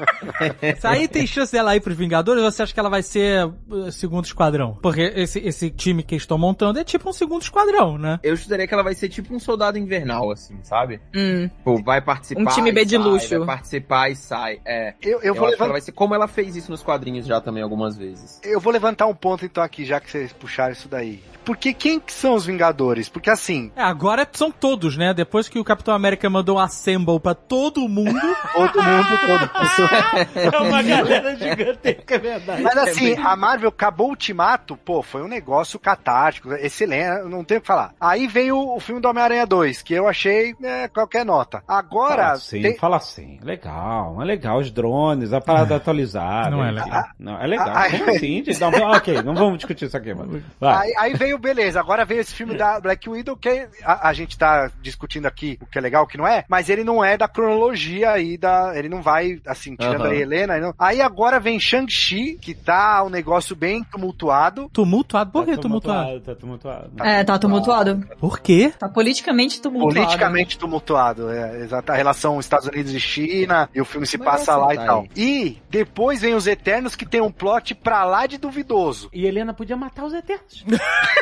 Se 0.78 0.86
aí 0.86 1.08
tem 1.08 1.26
chance 1.26 1.52
dela 1.52 1.74
ir 1.76 1.80
pros 1.80 1.96
Vingadores, 1.96 2.42
ou 2.42 2.50
você 2.50 2.62
acha 2.62 2.72
que 2.74 2.80
ela 2.80 2.88
vai 2.88 3.02
ser 3.02 3.46
uh, 3.46 3.90
segundo 3.92 4.24
esquadrão? 4.24 4.78
Porque 4.82 5.00
esse, 5.14 5.38
esse 5.40 5.70
time 5.70 6.02
que 6.02 6.14
eles 6.14 6.22
estão 6.22 6.38
montando 6.38 6.78
é 6.78 6.84
tipo 6.84 7.08
um 7.08 7.12
segundo 7.12 7.42
esquadrão, 7.42 7.98
né? 7.98 8.18
Eu 8.22 8.36
chutaria 8.36 8.66
que 8.66 8.74
ela 8.74 8.82
vai 8.82 8.94
ser 8.94 9.08
tipo 9.08 9.34
um 9.34 9.38
soldado 9.38 9.78
invernal, 9.78 10.30
assim, 10.30 10.58
sabe? 10.62 11.00
Hum. 11.14 11.48
Tipo, 11.48 11.82
vai 11.82 12.00
participar. 12.00 12.40
Um 12.40 12.46
time 12.46 12.72
B 12.72 12.84
de 12.84 12.96
sai, 12.96 13.04
luxo. 13.04 13.38
Vai 13.38 13.46
participar 13.46 14.10
e 14.10 14.16
sai. 14.16 14.60
É. 14.64 14.94
Eu, 15.02 15.20
eu, 15.20 15.20
Eu, 15.22 15.34
vou 15.34 15.46
acho 15.46 15.56
que 15.56 15.62
ela 15.62 15.68
levantar. 15.68 15.72
vai 15.72 15.80
ser 15.80 15.92
como 15.92 16.14
ela 16.14 16.28
fez 16.28 16.56
isso 16.56 16.70
nos 16.70 16.82
quadrinhos 16.82 17.26
já 17.26 17.40
também 17.40 17.62
algumas 17.62 17.96
vezes. 17.96 18.40
Eu 18.42 18.60
vou 18.60 18.72
levantar 18.72 19.06
um 19.06 19.14
ponto 19.14 19.44
então 19.44 19.62
aqui, 19.62 19.84
já 19.84 20.00
que 20.00 20.10
vocês 20.10 20.32
puxaram 20.32 20.72
isso 20.72 20.88
daí. 20.88 21.22
Porque 21.44 21.72
quem 21.74 21.98
que 22.00 22.12
são 22.12 22.34
os 22.34 22.46
Vingadores? 22.46 23.08
Porque 23.08 23.30
assim, 23.30 23.70
É, 23.76 23.82
agora 23.82 24.26
são 24.32 24.50
todos, 24.50 24.96
né? 24.96 25.12
Depois 25.14 25.48
que 25.48 25.58
o 25.58 25.64
Capitão 25.64 25.94
América 25.94 26.28
mandou 26.30 26.56
um 26.56 26.60
assemble 26.60 27.18
pra 27.20 27.34
todo 27.34 27.88
mundo. 27.88 28.12
todo 28.54 28.82
mundo, 28.82 29.08
todo 29.26 29.50
É 30.34 30.58
uma 30.60 30.82
galera 30.82 31.36
gigantesca, 31.36 32.14
é 32.14 32.18
verdade. 32.18 32.62
Mas 32.62 32.76
assim, 32.76 33.14
a 33.18 33.34
Marvel 33.36 33.68
acabou 33.68 34.08
o 34.08 34.10
Ultimato, 34.10 34.76
pô, 34.76 35.02
foi 35.02 35.22
um 35.22 35.28
negócio 35.28 35.78
catártico, 35.78 36.52
excelente, 36.54 37.28
não 37.28 37.42
tem 37.44 37.58
o 37.58 37.60
que 37.60 37.66
falar. 37.66 37.92
Aí 38.00 38.26
veio 38.26 38.58
o 38.58 38.80
filme 38.80 39.00
do 39.00 39.08
Homem-Aranha 39.08 39.46
2, 39.46 39.82
que 39.82 39.94
eu 39.94 40.06
achei 40.08 40.54
né, 40.60 40.88
qualquer 40.88 41.24
nota. 41.24 41.62
Agora, 41.66 42.22
Fala 42.22 42.32
assim, 42.32 42.62
tem- 42.62 42.76
fala 42.78 42.96
assim. 42.96 43.38
Legal, 43.42 44.20
é 44.20 44.24
legal 44.24 44.58
os 44.58 44.70
drones, 44.70 45.32
a 45.32 45.40
parada 45.40 45.76
atualizada. 45.76 46.50
Não 46.50 46.64
é 46.64 46.70
legal. 46.70 47.04
Não, 47.18 47.40
é 47.40 47.46
legal. 47.46 47.68
Ah, 47.74 47.90
Como 47.90 48.10
assim? 48.10 48.42
Não, 48.60 48.68
ok, 48.92 49.22
não 49.22 49.34
vamos 49.34 49.58
discutir 49.58 49.86
isso 49.86 49.96
aqui, 49.96 50.14
mano. 50.14 50.42
Vai. 50.60 50.86
Aí, 50.88 50.94
aí 50.98 51.14
veio, 51.14 51.31
beleza, 51.38 51.80
agora 51.80 52.04
veio 52.04 52.20
esse 52.20 52.34
filme 52.34 52.56
da 52.56 52.80
Black 52.80 53.08
Widow, 53.08 53.36
que 53.36 53.68
a, 53.84 54.08
a 54.08 54.12
gente 54.12 54.36
tá 54.38 54.70
discutindo 54.80 55.26
aqui 55.26 55.58
o 55.60 55.66
que 55.66 55.78
é 55.78 55.80
legal, 55.80 56.04
o 56.04 56.06
que 56.06 56.18
não 56.18 56.26
é, 56.26 56.44
mas 56.48 56.68
ele 56.68 56.84
não 56.84 57.04
é 57.04 57.16
da 57.16 57.28
cronologia 57.28 58.10
aí, 58.10 58.36
da, 58.36 58.72
ele 58.76 58.88
não 58.88 59.02
vai, 59.02 59.40
assim, 59.46 59.76
tirando 59.76 60.02
Aham. 60.02 60.10
a 60.10 60.14
Helena. 60.16 60.58
Não. 60.58 60.74
Aí 60.78 61.00
agora 61.00 61.38
vem 61.40 61.58
Shang-Chi, 61.58 62.38
que 62.40 62.54
tá 62.54 63.02
um 63.04 63.08
negócio 63.08 63.54
bem 63.56 63.82
tumultuado. 63.84 64.68
Tumultuado? 64.72 65.30
Por 65.30 65.44
que 65.44 65.52
Tá 65.56 65.62
tumultuado? 65.62 66.20
Tá 66.20 66.34
tumultuado. 66.34 66.90
É, 67.00 67.24
tá 67.24 67.38
tumultuado. 67.38 68.06
Por 68.18 68.40
quê? 68.40 68.72
Tá 68.78 68.88
politicamente 68.88 69.60
tumultuado. 69.60 69.94
Politicamente 69.94 70.58
tumultuado, 70.58 71.30
é, 71.30 71.60
exata 71.60 71.92
a 71.92 71.96
relação 71.96 72.40
Estados 72.40 72.66
Unidos 72.66 72.92
e 72.92 73.00
China, 73.00 73.68
e 73.74 73.80
o 73.80 73.84
filme 73.84 74.06
se 74.06 74.18
Mas 74.18 74.26
passa 74.26 74.42
essa 74.42 74.56
lá 74.56 74.74
e 74.74 74.76
tá 74.78 74.86
tal. 74.86 75.00
aí. 75.02 75.10
E 75.16 75.58
depois 75.70 76.20
vem 76.20 76.34
os 76.34 76.46
Eternos, 76.46 76.96
que 76.96 77.06
tem 77.06 77.20
um 77.20 77.30
plot 77.30 77.74
pra 77.74 78.04
lá 78.04 78.26
de 78.26 78.38
duvidoso. 78.38 79.08
E 79.12 79.26
Helena 79.26 79.52
podia 79.54 79.76
matar 79.76 80.04
os 80.04 80.12
Eternos. 80.12 80.64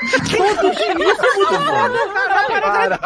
Cara, 2.60 2.98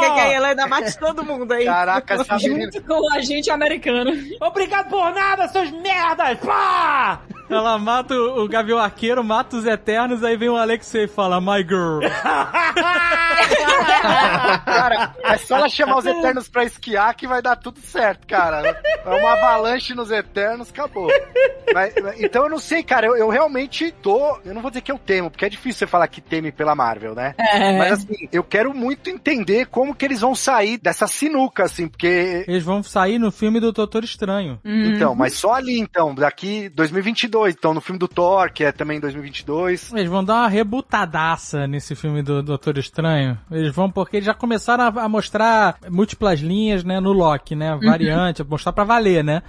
Quer 0.00 0.14
que 0.14 0.20
a 0.20 0.32
Helena 0.34 0.66
mate 0.66 0.98
todo 0.98 1.24
mundo 1.24 1.52
aí. 1.52 1.64
caraca, 1.64 2.14
essa 2.14 2.36
menina. 2.36 2.64
Junto 2.72 2.82
com 2.82 3.00
o 3.00 3.12
agente 3.14 3.50
americano. 3.50 4.12
Obrigado 4.40 4.88
por 4.88 5.12
nada, 5.14 5.48
seus 5.48 5.70
merdas! 5.70 6.38
Pá! 6.38 7.20
Ela 7.48 7.78
mata 7.78 8.14
o, 8.14 8.44
o 8.44 8.48
Gavião 8.48 8.78
Arqueiro, 8.78 9.22
mata 9.24 9.56
os 9.56 9.66
Eternos, 9.66 10.22
aí 10.24 10.36
vem 10.36 10.48
o 10.48 10.56
Alexei 10.56 11.04
e 11.04 11.08
fala, 11.08 11.40
my 11.40 11.58
girl. 11.66 12.00
Cara, 14.64 15.14
é 15.22 15.36
só 15.38 15.56
ela 15.56 15.68
chamar 15.68 15.98
os 15.98 16.06
Eternos 16.06 16.48
pra 16.48 16.64
esquiar 16.64 17.14
que 17.14 17.26
vai 17.26 17.40
dar 17.42 17.56
tudo 17.56 17.80
certo, 17.80 18.26
cara. 18.26 18.80
É 19.04 19.08
uma 19.10 19.32
avalanche 19.32 19.94
nos 19.94 20.10
Eternos, 20.10 20.70
acabou. 20.70 21.08
Mas- 21.72 21.94
então 22.18 22.44
eu 22.44 22.50
não 22.50 22.58
sei, 22.58 22.82
cara, 22.82 23.06
eu, 23.06 23.16
eu 23.16 23.28
realmente 23.28 23.90
tô. 24.02 24.38
Eu 24.44 24.54
não 24.54 24.62
vou 24.62 24.70
dizer 24.70 24.80
que 24.82 24.92
eu 24.92 24.98
temo, 24.98 25.30
porque 25.30 25.44
é 25.44 25.48
difícil 25.48 25.78
você 25.80 25.86
falar 25.86 26.06
que 26.08 26.20
teme 26.20 26.50
pela 26.52 26.74
Marvel, 26.74 27.14
né? 27.14 27.34
É. 27.38 27.78
Mas 27.78 27.92
assim, 27.92 28.28
eu 28.32 28.42
quero 28.44 28.74
muito 28.74 29.10
entender 29.10 29.66
como 29.66 29.94
que 29.94 30.04
eles 30.04 30.20
vão 30.20 30.34
sair 30.34 30.78
dessa 30.78 31.06
sinuca, 31.06 31.64
assim, 31.64 31.88
porque. 31.88 32.44
Eles 32.46 32.64
vão 32.64 32.82
sair 32.82 33.18
no 33.18 33.30
filme 33.30 33.60
do 33.60 33.72
Doutor 33.72 34.04
Estranho. 34.04 34.58
Então, 34.64 35.14
mas 35.14 35.34
só 35.34 35.54
ali 35.54 35.78
então, 35.78 36.14
daqui 36.14 36.68
2022. 36.70 37.35
Então, 37.48 37.74
no 37.74 37.80
filme 37.80 37.98
do 37.98 38.08
Thor, 38.08 38.50
que 38.52 38.64
é 38.64 38.72
também 38.72 39.00
2022. 39.00 39.92
Eles 39.92 40.08
vão 40.08 40.24
dar 40.24 40.34
uma 40.34 40.48
rebutadaça 40.48 41.66
nesse 41.66 41.94
filme 41.94 42.22
do 42.22 42.42
Doutor 42.42 42.78
Estranho. 42.78 43.38
Eles 43.50 43.74
vão, 43.74 43.90
porque 43.90 44.16
eles 44.16 44.26
já 44.26 44.34
começaram 44.34 44.84
a, 44.84 45.04
a 45.04 45.08
mostrar 45.08 45.76
múltiplas 45.90 46.40
linhas, 46.40 46.84
né, 46.84 47.00
no 47.00 47.12
Loki, 47.12 47.54
né? 47.56 47.76
Variante, 47.82 48.44
mostrar 48.44 48.72
pra 48.72 48.84
valer, 48.84 49.24
né? 49.24 49.42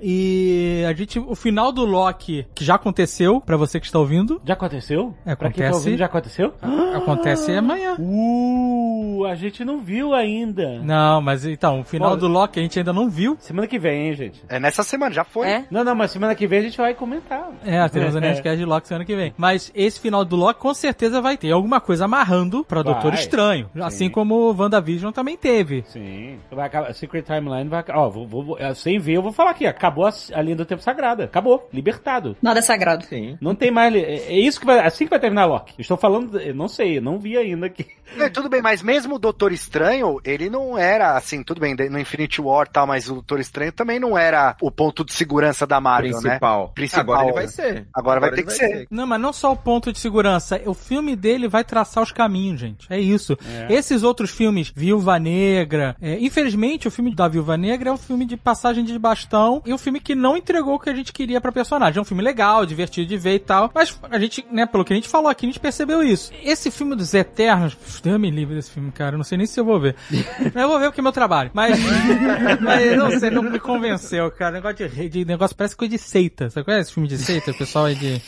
E 0.00 0.84
a 0.88 0.92
gente, 0.92 1.18
o 1.18 1.34
final 1.34 1.70
do 1.70 1.84
Loki, 1.84 2.46
que 2.54 2.64
já 2.64 2.74
aconteceu, 2.74 3.40
pra 3.40 3.56
você 3.56 3.78
que 3.78 3.86
está 3.86 3.98
ouvindo, 3.98 4.40
Já 4.44 4.54
aconteceu? 4.54 5.14
É, 5.24 5.36
Pra 5.36 5.50
quem 5.50 5.62
tá 5.62 5.68
acontece. 5.68 5.86
ouvindo, 5.86 5.98
já 5.98 6.06
aconteceu? 6.06 6.54
acontece 6.96 7.52
amanhã. 7.52 7.96
Uh, 7.98 8.92
Uh, 9.02 9.26
a 9.26 9.34
gente 9.34 9.64
não 9.64 9.80
viu 9.80 10.14
ainda. 10.14 10.80
Não, 10.82 11.20
mas 11.20 11.44
então, 11.44 11.80
o 11.80 11.84
final 11.84 12.10
Pô, 12.10 12.16
do 12.16 12.28
Loki 12.28 12.58
a 12.58 12.62
gente 12.62 12.78
ainda 12.78 12.92
não 12.92 13.08
viu. 13.08 13.36
Semana 13.40 13.66
que 13.66 13.78
vem, 13.78 14.08
hein, 14.08 14.14
gente? 14.14 14.42
É 14.48 14.58
nessa 14.58 14.82
semana, 14.82 15.14
já 15.14 15.24
foi. 15.24 15.48
É? 15.48 15.64
Não, 15.70 15.84
não, 15.84 15.94
mas 15.94 16.10
semana 16.10 16.34
que 16.34 16.46
vem 16.46 16.58
a 16.58 16.62
gente 16.62 16.76
vai 16.76 16.94
comentar. 16.94 17.21
É, 17.64 17.88
teremos 17.88 18.16
a 18.16 18.20
Nerdcast 18.20 18.58
de 18.58 18.64
Loki 18.64 18.88
semana 18.88 19.04
que 19.04 19.14
vem. 19.14 19.34
Mas 19.36 19.70
esse 19.74 20.00
final 20.00 20.24
do 20.24 20.36
Loki 20.36 20.60
com 20.60 20.74
certeza 20.74 21.20
vai 21.20 21.36
ter 21.36 21.50
alguma 21.50 21.80
coisa 21.80 22.04
amarrando 22.04 22.64
pra 22.64 22.82
Vai. 22.82 22.92
Doutor 22.92 23.14
Estranho. 23.14 23.70
Assim 23.80 24.08
como 24.08 24.34
o 24.34 24.56
WandaVision 24.56 25.12
também 25.12 25.36
teve. 25.36 25.84
Sim. 25.88 26.38
Vai 26.50 26.66
acabar, 26.66 26.92
Secret 26.94 27.22
Timeline 27.22 27.68
vai 27.68 27.80
acabar. 27.80 28.00
Ó, 28.00 28.08
vou, 28.10 28.26
vou, 28.26 28.58
é, 28.58 28.74
sem 28.74 28.98
ver, 28.98 29.14
eu 29.14 29.22
vou 29.22 29.32
falar 29.32 29.50
aqui. 29.50 29.66
Acabou 29.66 30.06
a, 30.06 30.12
a 30.34 30.42
linha 30.42 30.56
do 30.56 30.64
tempo 30.64 30.82
sagrada. 30.82 31.24
Acabou. 31.24 31.68
Libertado. 31.72 32.36
Nada 32.42 32.58
é 32.58 32.62
sagrado. 32.62 33.04
Sim. 33.04 33.36
Não 33.40 33.54
tem 33.54 33.70
mais. 33.70 33.94
É, 33.94 33.98
é 34.00 34.38
isso 34.38 34.60
que 34.60 34.66
vai. 34.66 34.80
Assim 34.80 35.04
que 35.04 35.10
vai 35.10 35.20
terminar 35.20 35.46
Loki. 35.46 35.74
Estou 35.78 35.96
falando. 35.96 36.38
Eu 36.40 36.54
não 36.54 36.68
sei, 36.68 36.98
eu 36.98 37.02
não 37.02 37.18
vi 37.18 37.36
ainda 37.36 37.66
aqui. 37.66 37.86
É, 38.18 38.28
tudo 38.28 38.48
bem, 38.48 38.62
mas 38.62 38.82
mesmo 38.82 39.16
o 39.16 39.18
Doutor 39.18 39.52
Estranho, 39.52 40.20
ele 40.24 40.48
não 40.50 40.76
era 40.76 41.16
assim, 41.16 41.42
tudo 41.42 41.60
bem, 41.60 41.74
no 41.74 41.98
Infinity 41.98 42.40
War 42.40 42.66
e 42.68 42.72
tal, 42.72 42.86
mas 42.86 43.08
o 43.08 43.14
Doutor 43.14 43.40
Estranho 43.40 43.72
também 43.72 43.98
não 43.98 44.16
era 44.16 44.56
o 44.60 44.70
ponto 44.70 45.04
de 45.04 45.12
segurança 45.12 45.66
da 45.66 45.80
Marvel, 45.80 46.20
né? 46.20 46.30
Principal. 46.30 46.72
Principal. 46.74 47.02
Agora 47.02 47.24
ele 47.24 47.32
vai 47.32 47.48
ser. 47.48 47.86
Agora 47.94 48.20
vai 48.20 48.30
ter 48.30 48.42
que 48.44 48.52
ser. 48.52 48.86
Não, 48.90 49.06
mas 49.06 49.20
não 49.20 49.32
só 49.32 49.52
o 49.52 49.56
ponto 49.56 49.92
de 49.92 49.98
segurança. 49.98 50.60
O 50.66 50.74
filme 50.74 51.16
dele 51.16 51.48
vai 51.48 51.64
traçar 51.64 52.02
os 52.02 52.12
caminhos, 52.12 52.60
gente. 52.60 52.86
É 52.90 52.98
isso. 52.98 53.36
É. 53.68 53.72
Esses 53.72 54.02
outros 54.02 54.30
filmes, 54.30 54.72
Viúva 54.74 55.18
Negra. 55.18 55.96
é, 56.00 56.18
infelizmente, 56.20 56.88
o 56.88 56.90
filme 56.90 57.14
da 57.14 57.28
Viúva 57.28 57.56
Negra 57.56 57.90
é 57.90 57.92
um 57.92 57.98
filme 57.98 58.24
de 58.24 58.36
passagem 58.36 58.84
de 58.84 58.98
bastão 58.98 59.62
e 59.64 59.72
um 59.72 59.78
filme 59.78 60.00
que 60.00 60.14
não 60.14 60.36
entregou 60.36 60.74
o 60.74 60.78
que 60.78 60.90
a 60.90 60.94
gente 60.94 61.12
queria 61.12 61.40
pra 61.40 61.52
personagem. 61.52 61.98
É 61.98 62.02
um 62.02 62.04
filme 62.04 62.22
legal, 62.22 62.64
divertido 62.66 63.06
de 63.06 63.16
ver 63.16 63.34
e 63.34 63.38
tal. 63.38 63.70
Mas 63.74 63.98
a 64.10 64.18
gente, 64.18 64.44
né, 64.50 64.66
pelo 64.66 64.84
que 64.84 64.92
a 64.92 64.96
gente 64.96 65.08
falou 65.08 65.28
aqui, 65.28 65.46
a 65.46 65.48
gente 65.48 65.60
percebeu 65.60 66.02
isso. 66.02 66.32
Esse 66.42 66.70
filme 66.70 66.94
dos 66.94 67.12
Eternos, 67.14 67.76
Deus 68.02 68.18
me 68.20 68.30
livre 68.30 68.54
desse 68.54 68.70
filme, 68.70 68.90
cara. 68.92 69.14
Eu 69.14 69.18
não 69.18 69.24
sei 69.24 69.38
nem 69.38 69.46
se 69.46 69.58
eu 69.60 69.64
vou 69.64 69.78
ver. 69.80 69.94
Mas 70.10 70.56
eu 70.62 70.68
vou 70.68 70.78
ver 70.78 70.86
porque 70.86 71.00
é 71.00 71.02
meu 71.02 71.12
trabalho. 71.12 71.50
Mas, 71.54 71.78
mas 72.60 72.86
eu 72.86 72.96
não 72.96 73.18
sei, 73.18 73.30
não 73.30 73.42
me 73.42 73.58
convenceu, 73.58 74.30
cara. 74.30 74.52
Negócio 74.52 74.76
de, 74.88 74.94
rei- 74.94 75.08
de 75.08 75.24
negócio 75.24 75.56
parece 75.56 75.76
coisa 75.76 75.90
de 75.96 75.98
seita. 76.02 76.50
Você 76.50 76.62
conhece 76.64 76.82
esse 76.82 76.94
filme 76.94 77.08
de 77.08 77.18
seita? 77.18 77.50
O 77.50 77.54
pessoal 77.54 77.88
é 77.88 77.94
de. 77.94 78.20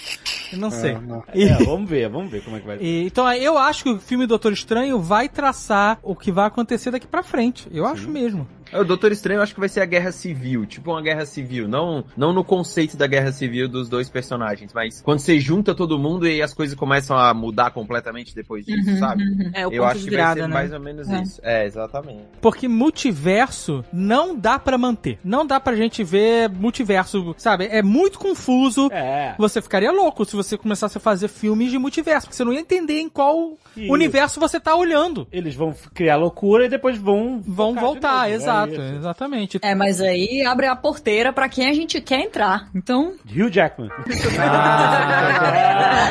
Eu 0.52 0.58
não 0.58 0.70
sei. 0.70 0.96
E- 1.34 1.44
É, 1.44 1.54
vamos 1.64 1.88
ver, 1.88 2.08
vamos 2.08 2.30
ver 2.30 2.42
como 2.42 2.56
é 2.56 2.60
que 2.60 2.66
vai 2.66 2.78
ser. 2.78 2.84
e- 2.84 3.06
então, 3.06 3.30
eu 3.32 3.58
acho 3.58 3.82
que 3.84 3.90
o 3.90 3.98
filme 3.98 4.26
Doutor 4.26 4.52
Estranho 4.52 5.00
vai 5.00 5.28
traçar 5.28 5.98
o 6.02 6.14
que 6.14 6.30
vai 6.30 6.46
acontecer 6.46 6.90
daqui 6.90 7.06
pra 7.06 7.22
frente. 7.22 7.68
Eu 7.72 7.86
acho 7.86 8.08
mesmo. 8.08 8.46
É, 8.74 8.80
O 8.80 8.84
Doutor 8.84 9.12
Estranho 9.12 9.38
eu 9.38 9.42
acho 9.42 9.54
que 9.54 9.60
vai 9.60 9.68
ser 9.68 9.80
a 9.80 9.84
guerra 9.86 10.12
civil, 10.12 10.66
tipo 10.66 10.90
uma 10.90 11.00
guerra 11.02 11.24
civil, 11.24 11.66
não, 11.68 12.04
não 12.16 12.32
no 12.32 12.44
conceito 12.44 12.96
da 12.96 13.06
guerra 13.06 13.32
civil 13.32 13.68
dos 13.68 13.88
dois 13.88 14.08
personagens, 14.08 14.72
mas 14.74 15.00
quando 15.00 15.20
você 15.20 15.38
junta 15.40 15.74
todo 15.74 15.98
mundo 15.98 16.26
e 16.26 16.42
as 16.42 16.52
coisas 16.52 16.74
começam 16.76 17.16
a 17.16 17.32
mudar 17.32 17.70
completamente 17.70 18.34
depois 18.34 18.64
disso, 18.66 18.90
Uhum, 18.90 18.98
sabe? 18.98 19.22
uhum. 19.22 19.50
É 19.54 19.66
o 19.66 19.72
eu 19.72 19.84
acho 19.84 20.04
que 20.04 20.10
virada, 20.10 20.34
vai 20.34 20.42
ser 20.42 20.48
né? 20.48 20.54
mais 20.54 20.72
ou 20.72 20.80
menos 20.80 21.08
É. 21.08 21.22
isso. 21.22 21.40
É, 21.42 21.64
exatamente. 21.66 22.22
Porque 22.40 22.66
multiverso 22.68 23.84
não 23.92 24.34
dá 24.36 24.58
pra 24.58 24.76
manter. 24.76 25.18
Não 25.24 25.46
dá 25.46 25.60
pra 25.60 25.74
gente 25.76 26.02
ver 26.02 26.48
multiverso, 26.50 27.34
sabe? 27.38 27.66
É 27.70 27.82
muito 27.82 28.18
confuso. 28.18 28.88
É. 28.92 29.34
Você 29.38 29.60
ficaria 29.62 29.92
louco 29.92 30.24
se 30.24 30.34
você 30.34 30.56
começasse 30.58 30.98
a 30.98 31.00
fazer 31.00 31.28
filmes 31.28 31.70
de 31.70 31.78
multiverso, 31.78 32.26
porque 32.26 32.36
você 32.36 32.44
não 32.44 32.52
ia 32.52 32.60
entender 32.60 32.98
em 33.00 33.08
qual 33.08 33.56
Isso. 33.76 33.92
universo 33.92 34.40
você 34.40 34.58
tá 34.58 34.74
olhando. 34.74 35.26
Eles 35.30 35.54
vão 35.54 35.74
criar 35.92 36.16
loucura 36.16 36.66
e 36.66 36.68
depois 36.68 36.96
vão. 36.98 37.40
Vão 37.46 37.74
voltar, 37.74 38.28
novo. 38.30 38.34
Exato, 38.72 38.82
isso. 38.88 38.96
exatamente. 38.96 39.58
É, 39.62 39.74
mas 39.74 40.00
aí 40.00 40.44
abre 40.46 40.66
a 40.66 40.74
porteira 40.76 41.32
pra 41.32 41.48
quem 41.48 41.68
a 41.68 41.74
gente 41.74 42.00
quer 42.00 42.20
entrar. 42.20 42.68
Então, 42.74 43.14
Hugh 43.30 43.50
Jackman. 43.50 43.90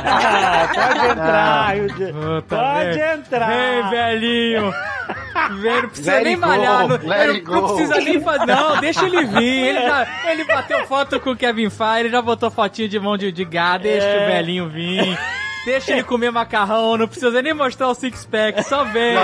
Ah, 0.05 0.69
pode 0.73 1.07
entrar, 1.11 1.75
Hugh 1.77 1.89
Jackman. 1.89 2.41
Puta, 2.41 2.55
Pode 2.55 2.99
entrar. 2.99 3.47
Vem, 3.47 3.89
velhinho. 3.89 4.73
Vem, 5.61 5.81
não 5.81 5.89
precisa 5.89 6.13
Let 6.13 6.23
nem 6.23 6.35
go, 6.39 6.47
malhar. 6.47 6.87
Não, 6.87 6.97
não- 7.61 7.75
precisa 7.75 7.95
nem 7.99 8.21
fazer. 8.21 8.45
Não, 8.45 8.79
deixa 8.79 9.05
ele 9.05 9.25
vir. 9.25 9.67
Ele, 9.67 9.81
já, 9.81 10.07
ele 10.31 10.43
bateu 10.45 10.85
foto 10.87 11.19
com 11.19 11.31
o 11.31 11.35
Kevin 11.35 11.69
Feige, 11.69 11.99
ele 12.01 12.09
já 12.09 12.21
botou 12.21 12.49
fotinho 12.51 12.87
de 12.89 12.99
mão 12.99 13.17
de, 13.17 13.31
de 13.31 13.43
gado. 13.45 13.83
Deixa 13.83 14.05
É. 14.07 14.23
o 14.27 14.31
velhinho 14.31 14.69
vir. 14.69 15.17
Deixa 15.65 15.91
ele 15.93 16.03
comer 16.03 16.31
macarrão, 16.31 16.97
não 16.97 17.07
precisa 17.07 17.41
nem 17.41 17.53
mostrar 17.53 17.87
o 17.87 17.95
six-pack, 17.95 18.63
só 18.63 18.83
vem. 18.83 19.15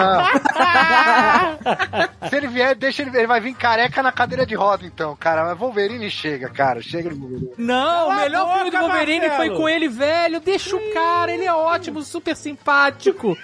Se 2.29 2.35
ele 2.35 2.47
vier, 2.47 2.75
deixa 2.75 3.01
ele, 3.01 3.15
ele 3.17 3.27
vai 3.27 3.41
vir 3.41 3.53
careca 3.53 4.01
na 4.01 4.11
cadeira 4.11 4.45
de 4.45 4.55
roda, 4.55 4.85
então, 4.85 5.15
cara. 5.15 5.43
Mas 5.45 5.57
Wolverine 5.57 6.09
chega, 6.09 6.49
cara. 6.49 6.81
Chega 6.81 7.09
no 7.09 7.17
Wolverine. 7.17 7.51
Não, 7.57 8.09
o 8.09 8.15
melhor 8.15 8.45
boca, 8.45 8.55
filme 8.55 8.71
do 8.71 8.77
Wolverine 8.79 9.27
Marcelo. 9.27 9.49
foi 9.49 9.57
com 9.57 9.69
ele 9.69 9.87
velho. 9.87 10.39
Deixa 10.39 10.75
o 10.75 10.93
cara, 10.93 11.31
ele 11.31 11.45
é 11.45 11.53
ótimo, 11.53 12.01
super 12.01 12.35
simpático. 12.35 13.37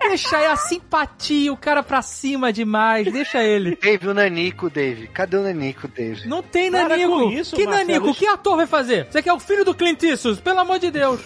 Deixa 0.00 0.36
aí 0.36 0.46
a 0.46 0.56
simpatia, 0.56 1.52
o 1.52 1.56
cara 1.56 1.82
pra 1.82 2.00
cima 2.02 2.52
demais, 2.52 3.10
deixa 3.12 3.42
ele. 3.42 3.76
Dave, 3.80 4.08
o 4.08 4.14
Nanico, 4.14 4.70
Dave. 4.70 5.08
Cadê 5.08 5.36
o 5.36 5.42
Nanico, 5.42 5.88
Dave? 5.88 6.26
Não 6.28 6.42
tem 6.42 6.70
Para 6.70 6.88
Nanico. 6.90 7.30
isso, 7.30 7.54
que 7.56 7.64
Marcelo. 7.66 7.86
Nanico? 7.88 8.14
Que 8.14 8.26
ator 8.26 8.56
vai 8.56 8.66
fazer? 8.66 9.06
Você 9.10 9.22
quer 9.22 9.32
o 9.32 9.38
filho 9.40 9.64
do 9.64 9.74
Clint 9.74 10.02
Eastwood? 10.02 10.40
Pelo 10.42 10.60
amor 10.60 10.78
de 10.78 10.90
Deus. 10.90 11.20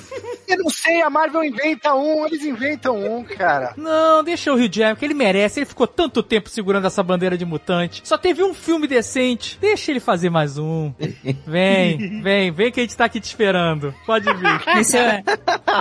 Eu 0.48 0.58
não 0.58 0.70
sei, 0.70 1.00
a 1.02 1.08
Marvel 1.10 1.44
inventa 1.44 1.94
um, 1.94 2.26
eles 2.26 2.44
inventam 2.44 2.96
um, 2.96 3.22
cara. 3.24 3.72
Não, 3.76 4.22
deixa 4.24 4.52
o 4.52 4.56
Hugh 4.56 4.68
Jackman, 4.70 4.96
que 4.96 5.04
ele 5.04 5.14
merece. 5.14 5.60
Ele 5.60 5.66
ficou 5.66 5.86
tanto 5.86 6.22
tempo 6.22 6.48
segurando 6.48 6.86
essa 6.86 7.02
bandeira 7.02 7.38
de 7.38 7.44
mutante. 7.44 8.02
Só 8.04 8.18
teve 8.18 8.42
um 8.42 8.52
filme 8.52 8.86
decente. 8.86 9.58
Deixa 9.60 9.90
ele 9.90 10.00
fazer 10.00 10.30
mais 10.30 10.58
um. 10.58 10.92
Vem, 11.46 12.20
vem, 12.22 12.50
vem 12.50 12.72
que 12.72 12.80
a 12.80 12.82
gente 12.82 12.96
tá 12.96 13.04
aqui 13.04 13.20
te 13.20 13.24
esperando. 13.24 13.94
Pode 14.04 14.24
vir. 14.34 14.78
esse 14.78 14.96
é 14.98 15.22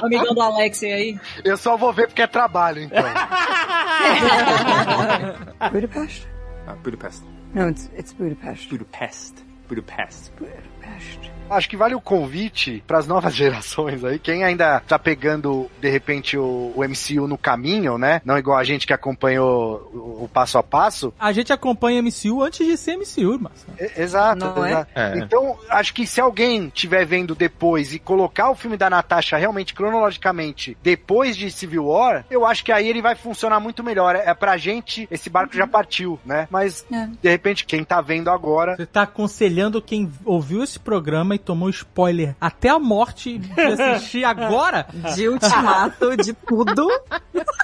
o 0.01 0.05
amigão 0.05 0.33
do 0.33 0.41
Alex 0.41 0.83
aí. 0.83 1.19
Eu 1.43 1.57
só 1.57 1.75
vou 1.75 1.91
ver 1.91 2.07
porque 2.07 2.21
é 2.21 2.27
trabalho, 2.27 2.80
então. 2.83 3.03
Budapest? 5.71 6.27
Uh, 6.67 6.75
Budapest. 6.83 7.23
No, 7.53 7.67
it's 7.69 7.89
it's 7.95 8.13
Budapest. 8.13 8.69
Budapest. 8.69 9.43
Budapest. 9.67 10.31
Budapest. 10.37 11.30
Acho 11.51 11.69
que 11.69 11.77
vale 11.77 11.93
o 11.95 12.01
convite 12.01 12.83
para 12.87 12.97
as 12.97 13.07
novas 13.07 13.33
gerações 13.35 14.03
aí. 14.03 14.17
Quem 14.19 14.43
ainda 14.43 14.79
tá 14.81 14.97
pegando, 14.97 15.69
de 15.79 15.89
repente, 15.89 16.37
o, 16.37 16.71
o 16.75 16.81
MCU 16.83 17.27
no 17.27 17.37
caminho, 17.37 17.97
né? 17.97 18.21
Não 18.25 18.37
igual 18.37 18.57
a 18.57 18.63
gente 18.63 18.87
que 18.87 18.93
acompanhou 18.93 19.89
o, 19.93 20.23
o 20.25 20.29
passo 20.31 20.57
a 20.57 20.63
passo. 20.63 21.13
A 21.19 21.31
gente 21.31 21.51
acompanha 21.53 22.01
MCU 22.01 22.41
antes 22.43 22.65
de 22.65 22.77
ser 22.77 22.97
MCU, 22.97 23.39
mas. 23.39 23.65
E- 23.79 24.01
Exato, 24.01 24.39
Não 24.45 24.65
é? 24.65 24.69
exato. 24.71 24.91
É. 24.95 25.17
Então, 25.19 25.57
acho 25.69 25.93
que 25.93 26.07
se 26.07 26.19
alguém 26.21 26.69
tiver 26.69 27.05
vendo 27.05 27.35
depois 27.35 27.93
e 27.93 27.99
colocar 27.99 28.49
o 28.49 28.55
filme 28.55 28.77
da 28.77 28.89
Natasha 28.89 29.37
realmente 29.37 29.73
cronologicamente 29.73 30.77
depois 30.81 31.35
de 31.37 31.49
Civil 31.51 31.85
War, 31.87 32.25
eu 32.29 32.45
acho 32.45 32.63
que 32.63 32.71
aí 32.71 32.87
ele 32.87 33.01
vai 33.01 33.15
funcionar 33.15 33.59
muito 33.59 33.83
melhor. 33.83 34.15
É, 34.15 34.29
é 34.29 34.33
pra 34.33 34.57
gente, 34.57 35.07
esse 35.11 35.29
barco 35.29 35.55
já 35.55 35.67
partiu, 35.67 36.19
né? 36.25 36.47
Mas, 36.49 36.85
É. 36.91 37.07
de 37.21 37.29
repente, 37.29 37.65
quem 37.65 37.83
tá 37.83 38.01
vendo 38.01 38.29
agora. 38.29 38.75
Você 38.75 38.85
tá 38.85 39.03
aconselhando 39.03 39.81
quem 39.81 40.11
ouviu 40.25 40.63
esse 40.63 40.79
programa 40.79 41.35
e 41.35 41.39
tomou 41.41 41.69
spoiler 41.69 42.35
até 42.39 42.69
a 42.69 42.79
morte 42.79 43.37
de 43.37 43.61
assistir 43.61 44.23
agora? 44.23 44.87
De 45.15 45.27
ultimato, 45.27 46.15
de 46.17 46.33
tudo. 46.33 46.87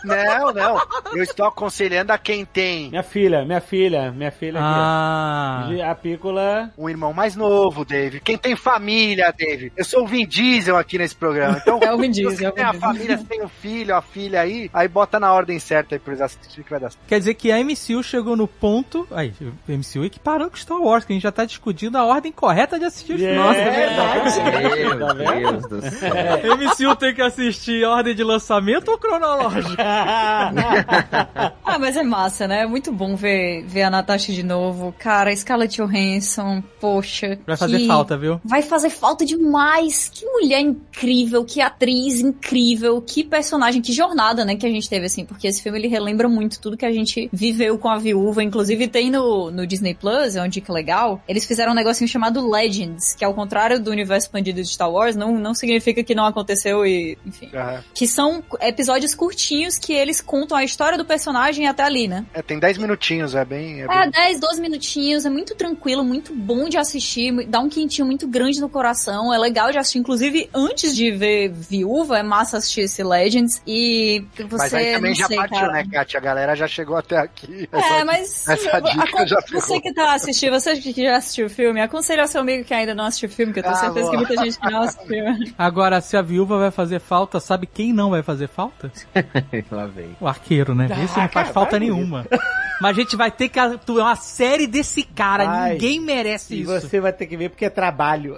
Não, 0.03 0.51
não. 0.53 0.81
Eu 1.13 1.23
estou 1.23 1.45
aconselhando 1.45 2.11
a 2.11 2.17
quem 2.17 2.45
tem 2.45 2.89
Minha 2.89 3.03
filha, 3.03 3.43
minha 3.45 3.61
filha, 3.61 4.11
minha 4.11 4.31
filha 4.31 4.59
Ah. 4.61 5.63
aqui. 5.65 5.81
A 5.81 5.95
pícola. 5.95 6.71
um 6.77 6.89
irmão 6.89 7.13
mais 7.13 7.35
novo, 7.35 7.83
Dave. 7.85 8.19
Quem 8.19 8.37
tem 8.37 8.55
família, 8.55 9.33
Dave. 9.37 9.71
Eu 9.75 9.85
sou 9.85 10.03
o 10.03 10.07
Vin 10.07 10.25
Diesel 10.25 10.77
aqui 10.77 10.97
nesse 10.97 11.15
programa. 11.15 11.57
Então, 11.67 11.79
É 11.81 11.93
o 11.93 11.97
Vin 11.97 12.13
se 12.13 12.21
Diesel, 12.21 12.37
você 12.37 12.45
é 12.45 12.49
o 12.49 12.51
tem 12.53 12.63
a 12.63 12.73
família, 12.73 13.17
você 13.17 13.23
tem 13.25 13.43
um 13.43 13.47
filho, 13.49 13.95
a 13.95 14.01
filha 14.01 14.41
aí, 14.41 14.69
aí 14.73 14.87
bota 14.87 15.19
na 15.19 15.33
ordem 15.33 15.59
certa 15.59 15.95
aí 15.95 15.99
pra 15.99 16.13
eles 16.13 16.21
assistirem 16.21 16.63
que 16.63 16.69
vai 16.69 16.79
dar 16.79 16.89
certo. 16.91 17.03
Quer 17.07 17.19
dizer 17.19 17.33
que 17.33 17.51
a 17.51 17.57
MCU 17.63 18.01
chegou 18.03 18.35
no 18.35 18.47
ponto. 18.47 19.07
Aí, 19.11 19.33
o 19.41 19.71
MCU 19.71 20.05
equiparando 20.05 20.51
com 20.51 20.57
Star 20.57 20.79
Wars, 20.79 21.03
que 21.05 21.13
a 21.13 21.15
gente 21.15 21.23
já 21.23 21.31
tá 21.31 21.43
discutindo 21.45 21.97
a 21.97 22.05
ordem 22.05 22.31
correta 22.31 22.79
de 22.79 22.85
assistir 22.85 23.13
os 23.13 23.19
Yeah. 23.21 23.53
filmes. 23.53 23.66
Nossa, 23.67 24.41
é 24.41 24.51
verdade. 24.51 24.77
Meu 24.83 24.97
Tá? 24.97 25.13
Deus 25.13 25.67
do 25.67 25.81
céu. 25.81 26.13
MCU 26.57 26.95
tem 26.95 27.13
que 27.13 27.21
assistir 27.21 27.83
ordem 27.85 28.15
de 28.15 28.23
lançamento 28.23 28.89
ou 28.89 28.97
cronológico? 28.97 29.75
Ah, 31.69 31.77
mas 31.79 31.97
é 31.97 32.03
massa, 32.03 32.47
né? 32.47 32.61
É 32.61 32.65
muito 32.65 32.91
bom 32.91 33.15
ver, 33.15 33.63
ver 33.67 33.83
a 33.83 33.89
Natasha 33.89 34.31
de 34.31 34.41
novo. 34.43 34.93
Cara, 34.97 35.35
Scarlett 35.35 35.75
Johansson, 35.81 36.63
poxa. 36.79 37.37
Vai 37.45 37.57
fazer 37.57 37.79
que- 37.79 37.87
falta, 37.87 38.17
viu? 38.17 38.39
Vai 38.43 38.61
fazer 38.61 38.89
falta 38.89 39.25
demais. 39.25 40.09
Que 40.13 40.25
mulher 40.25 40.59
incrível, 40.61 41.43
que 41.43 41.61
atriz 41.61 42.19
incrível, 42.19 43.01
que 43.01 43.23
personagem, 43.23 43.81
que 43.81 43.91
jornada, 43.91 44.45
né, 44.45 44.55
que 44.55 44.65
a 44.65 44.69
gente 44.69 44.89
teve, 44.89 45.05
assim, 45.05 45.25
porque 45.25 45.47
esse 45.47 45.61
filme 45.61 45.77
ele 45.77 45.87
relembra 45.87 46.27
muito 46.29 46.59
tudo 46.59 46.77
que 46.77 46.85
a 46.85 46.91
gente 46.91 47.29
viveu 47.33 47.77
com 47.77 47.89
a 47.89 47.97
viúva. 47.97 48.41
Inclusive 48.43 48.87
tem 48.87 49.11
no, 49.11 49.51
no 49.51 49.67
Disney 49.67 49.93
Plus, 49.93 50.35
é 50.35 50.41
uma 50.41 50.49
dica 50.49 50.71
legal. 50.71 51.21
Eles 51.27 51.45
fizeram 51.45 51.73
um 51.73 51.75
negocinho 51.75 52.07
chamado 52.07 52.49
Legends, 52.49 53.13
que 53.13 53.25
ao 53.25 53.33
contrário 53.33 53.56
do 53.79 53.91
universo 53.91 54.27
expandido 54.27 54.61
de 54.61 54.67
Star 54.67 54.91
Wars, 54.91 55.15
não, 55.15 55.33
não 55.37 55.53
significa 55.53 56.03
que 56.03 56.13
não 56.15 56.25
aconteceu 56.25 56.85
e, 56.85 57.17
enfim. 57.25 57.49
Aham. 57.53 57.83
Que 57.93 58.07
são 58.07 58.43
episódios 58.61 59.13
curtinhos 59.15 59.77
que 59.77 59.93
eles 59.93 60.21
contam 60.21 60.57
a 60.57 60.63
história 60.63 60.97
do 60.97 61.03
personagem 61.05 61.67
até 61.67 61.83
ali, 61.83 62.07
né? 62.07 62.25
É, 62.33 62.41
tem 62.41 62.59
10 62.59 62.77
minutinhos, 62.77 63.33
é 63.35 63.43
bem. 63.43 63.81
É 63.81 63.85
É, 63.85 64.01
bem... 64.03 64.11
10, 64.11 64.39
12 64.39 64.61
minutinhos, 64.61 65.25
é 65.25 65.29
muito 65.29 65.55
tranquilo, 65.55 66.03
muito 66.03 66.33
bom 66.33 66.69
de 66.69 66.77
assistir, 66.77 67.31
dá 67.47 67.59
um 67.59 67.69
quentinho 67.69 68.05
muito 68.05 68.27
grande 68.27 68.59
no 68.61 68.69
coração, 68.69 69.33
é 69.33 69.37
legal 69.37 69.71
de 69.71 69.77
assistir, 69.77 69.99
inclusive 69.99 70.49
antes 70.53 70.95
de 70.95 71.11
ver 71.11 71.49
Viúva, 71.51 72.19
é 72.19 72.23
massa 72.23 72.57
assistir 72.57 72.81
esse 72.81 73.03
Legends, 73.03 73.61
e 73.65 74.23
você, 74.37 74.45
Mas 74.57 74.73
aí 74.73 74.93
também 74.93 75.15
já 75.15 75.27
sei, 75.27 75.37
partiu, 75.37 75.57
cara. 75.59 75.71
né, 75.73 75.85
Kátia? 75.91 76.17
A 76.19 76.21
galera 76.21 76.55
já 76.55 76.67
chegou 76.67 76.95
até 76.97 77.17
aqui. 77.17 77.67
É, 77.71 77.77
Essa- 77.77 78.05
mas 78.05 78.47
essa 78.47 78.79
dica 78.79 79.21
a- 79.21 79.25
já 79.25 79.39
você 79.41 79.61
ficou. 79.61 79.81
que 79.81 79.93
tá 79.93 80.13
assistindo, 80.13 80.51
você 80.51 80.75
que 80.77 81.03
já 81.03 81.17
assistiu 81.17 81.47
o 81.47 81.49
filme, 81.49 81.81
aconselha 81.81 82.21
ao 82.21 82.27
seu 82.27 82.41
amigo 82.41 82.63
que 82.63 82.73
ainda 82.73 82.93
não 82.93 83.05
assistiu 83.05 83.29
o 83.29 83.31
filme, 83.37 83.53
que 83.53 83.59
eu 83.59 83.63
tenho 83.63 83.75
Ah, 83.75 83.77
certeza 83.79 84.09
que 84.09 84.17
boa. 84.17 84.27
muita 84.27 84.43
gente 84.43 84.59
que 84.59 84.69
não 84.69 84.81
assistiu. 84.81 85.25
Agora, 85.57 86.01
se 86.01 86.17
a 86.17 86.21
viúva 86.21 86.57
vai 86.59 86.71
fazer 86.71 86.99
falta, 86.99 87.39
sabe 87.39 87.65
quem 87.65 87.93
não 87.93 88.09
vai 88.09 88.21
fazer 88.21 88.47
falta? 88.49 88.91
Lá 89.71 89.85
vem. 89.85 90.17
O 90.19 90.27
arqueiro, 90.27 90.75
né? 90.75 90.85
Esse 90.91 90.99
não 91.17 91.29
faz 91.29 91.31
cara, 91.31 91.45
falta 91.53 91.71
vai, 91.71 91.79
nenhuma. 91.79 92.25
Mas 92.81 92.91
a 92.97 92.99
gente 93.01 93.15
vai 93.15 93.31
ter 93.31 93.47
que 93.49 93.59
atuar 93.59 94.03
uma 94.05 94.15
série 94.15 94.67
desse 94.67 95.03
cara. 95.03 95.45
Vai. 95.45 95.71
Ninguém 95.73 95.99
merece 96.01 96.53
E 96.55 96.61
isso. 96.61 96.71
você 96.81 96.99
vai 96.99 97.13
ter 97.13 97.25
que 97.27 97.37
ver 97.37 97.49
porque 97.49 97.65
é 97.65 97.69
trabalho. 97.69 98.35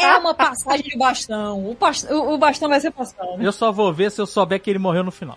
É 0.00 0.16
uma 0.18 0.34
passagem 0.34 0.84
de 0.84 0.96
bastão. 0.96 1.68
O, 1.68 1.74
pas- 1.74 2.06
o- 2.10 2.38
bastão 2.38 2.68
vai 2.68 2.80
ser 2.80 2.90
bastão. 2.92 3.36
né? 3.36 3.44
Eu 3.46 3.52
só 3.52 3.70
vou 3.72 3.92
ver 3.92 4.10
se 4.10 4.20
eu 4.20 4.26
souber 4.26 4.60
que 4.60 4.70
ele 4.70 4.78
morreu 4.78 5.02
no 5.04 5.10
final. 5.10 5.36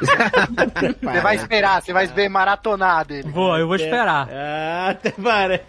Você 1.02 1.20
vai 1.20 1.36
esperar, 1.36 1.82
você 1.82 1.92
vai 1.92 2.06
ver 2.06 2.28
maratonar 2.28 3.04
dele. 3.06 3.30
Vou, 3.30 3.56
eu 3.56 3.66
vou 3.66 3.76
esperar. 3.76 4.28
Ah, 4.30 4.88
até 4.90 5.10
parece. 5.10 5.64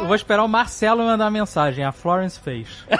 Eu 0.00 0.06
vou 0.06 0.14
esperar 0.16 0.42
o 0.44 0.48
Marcelo 0.48 1.04
mandar 1.04 1.24
uma 1.24 1.30
mensagem. 1.30 1.84
A 1.84 1.92
Florence 1.92 2.38
fez. 2.40 2.68
Ela 2.88 2.98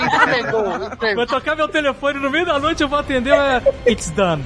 entregou, 0.00 0.76
entregou. 0.86 1.16
Vou 1.16 1.26
tocar 1.26 1.56
meu 1.56 1.68
telefone 1.68 2.18
no 2.20 2.30
meio 2.30 2.46
da 2.46 2.58
noite, 2.58 2.82
eu 2.82 2.88
vou 2.88 2.98
atender. 2.98 3.32
é, 3.34 3.62
It's 3.90 4.10
done. 4.10 4.44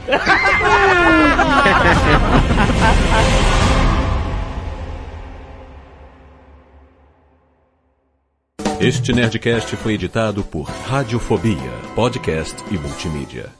Este 8.80 9.12
Nerdcast 9.12 9.76
foi 9.76 9.94
editado 9.94 10.42
por 10.42 10.62
Radiofobia, 10.64 11.70
podcast 11.94 12.56
e 12.70 12.78
multimídia. 12.78 13.50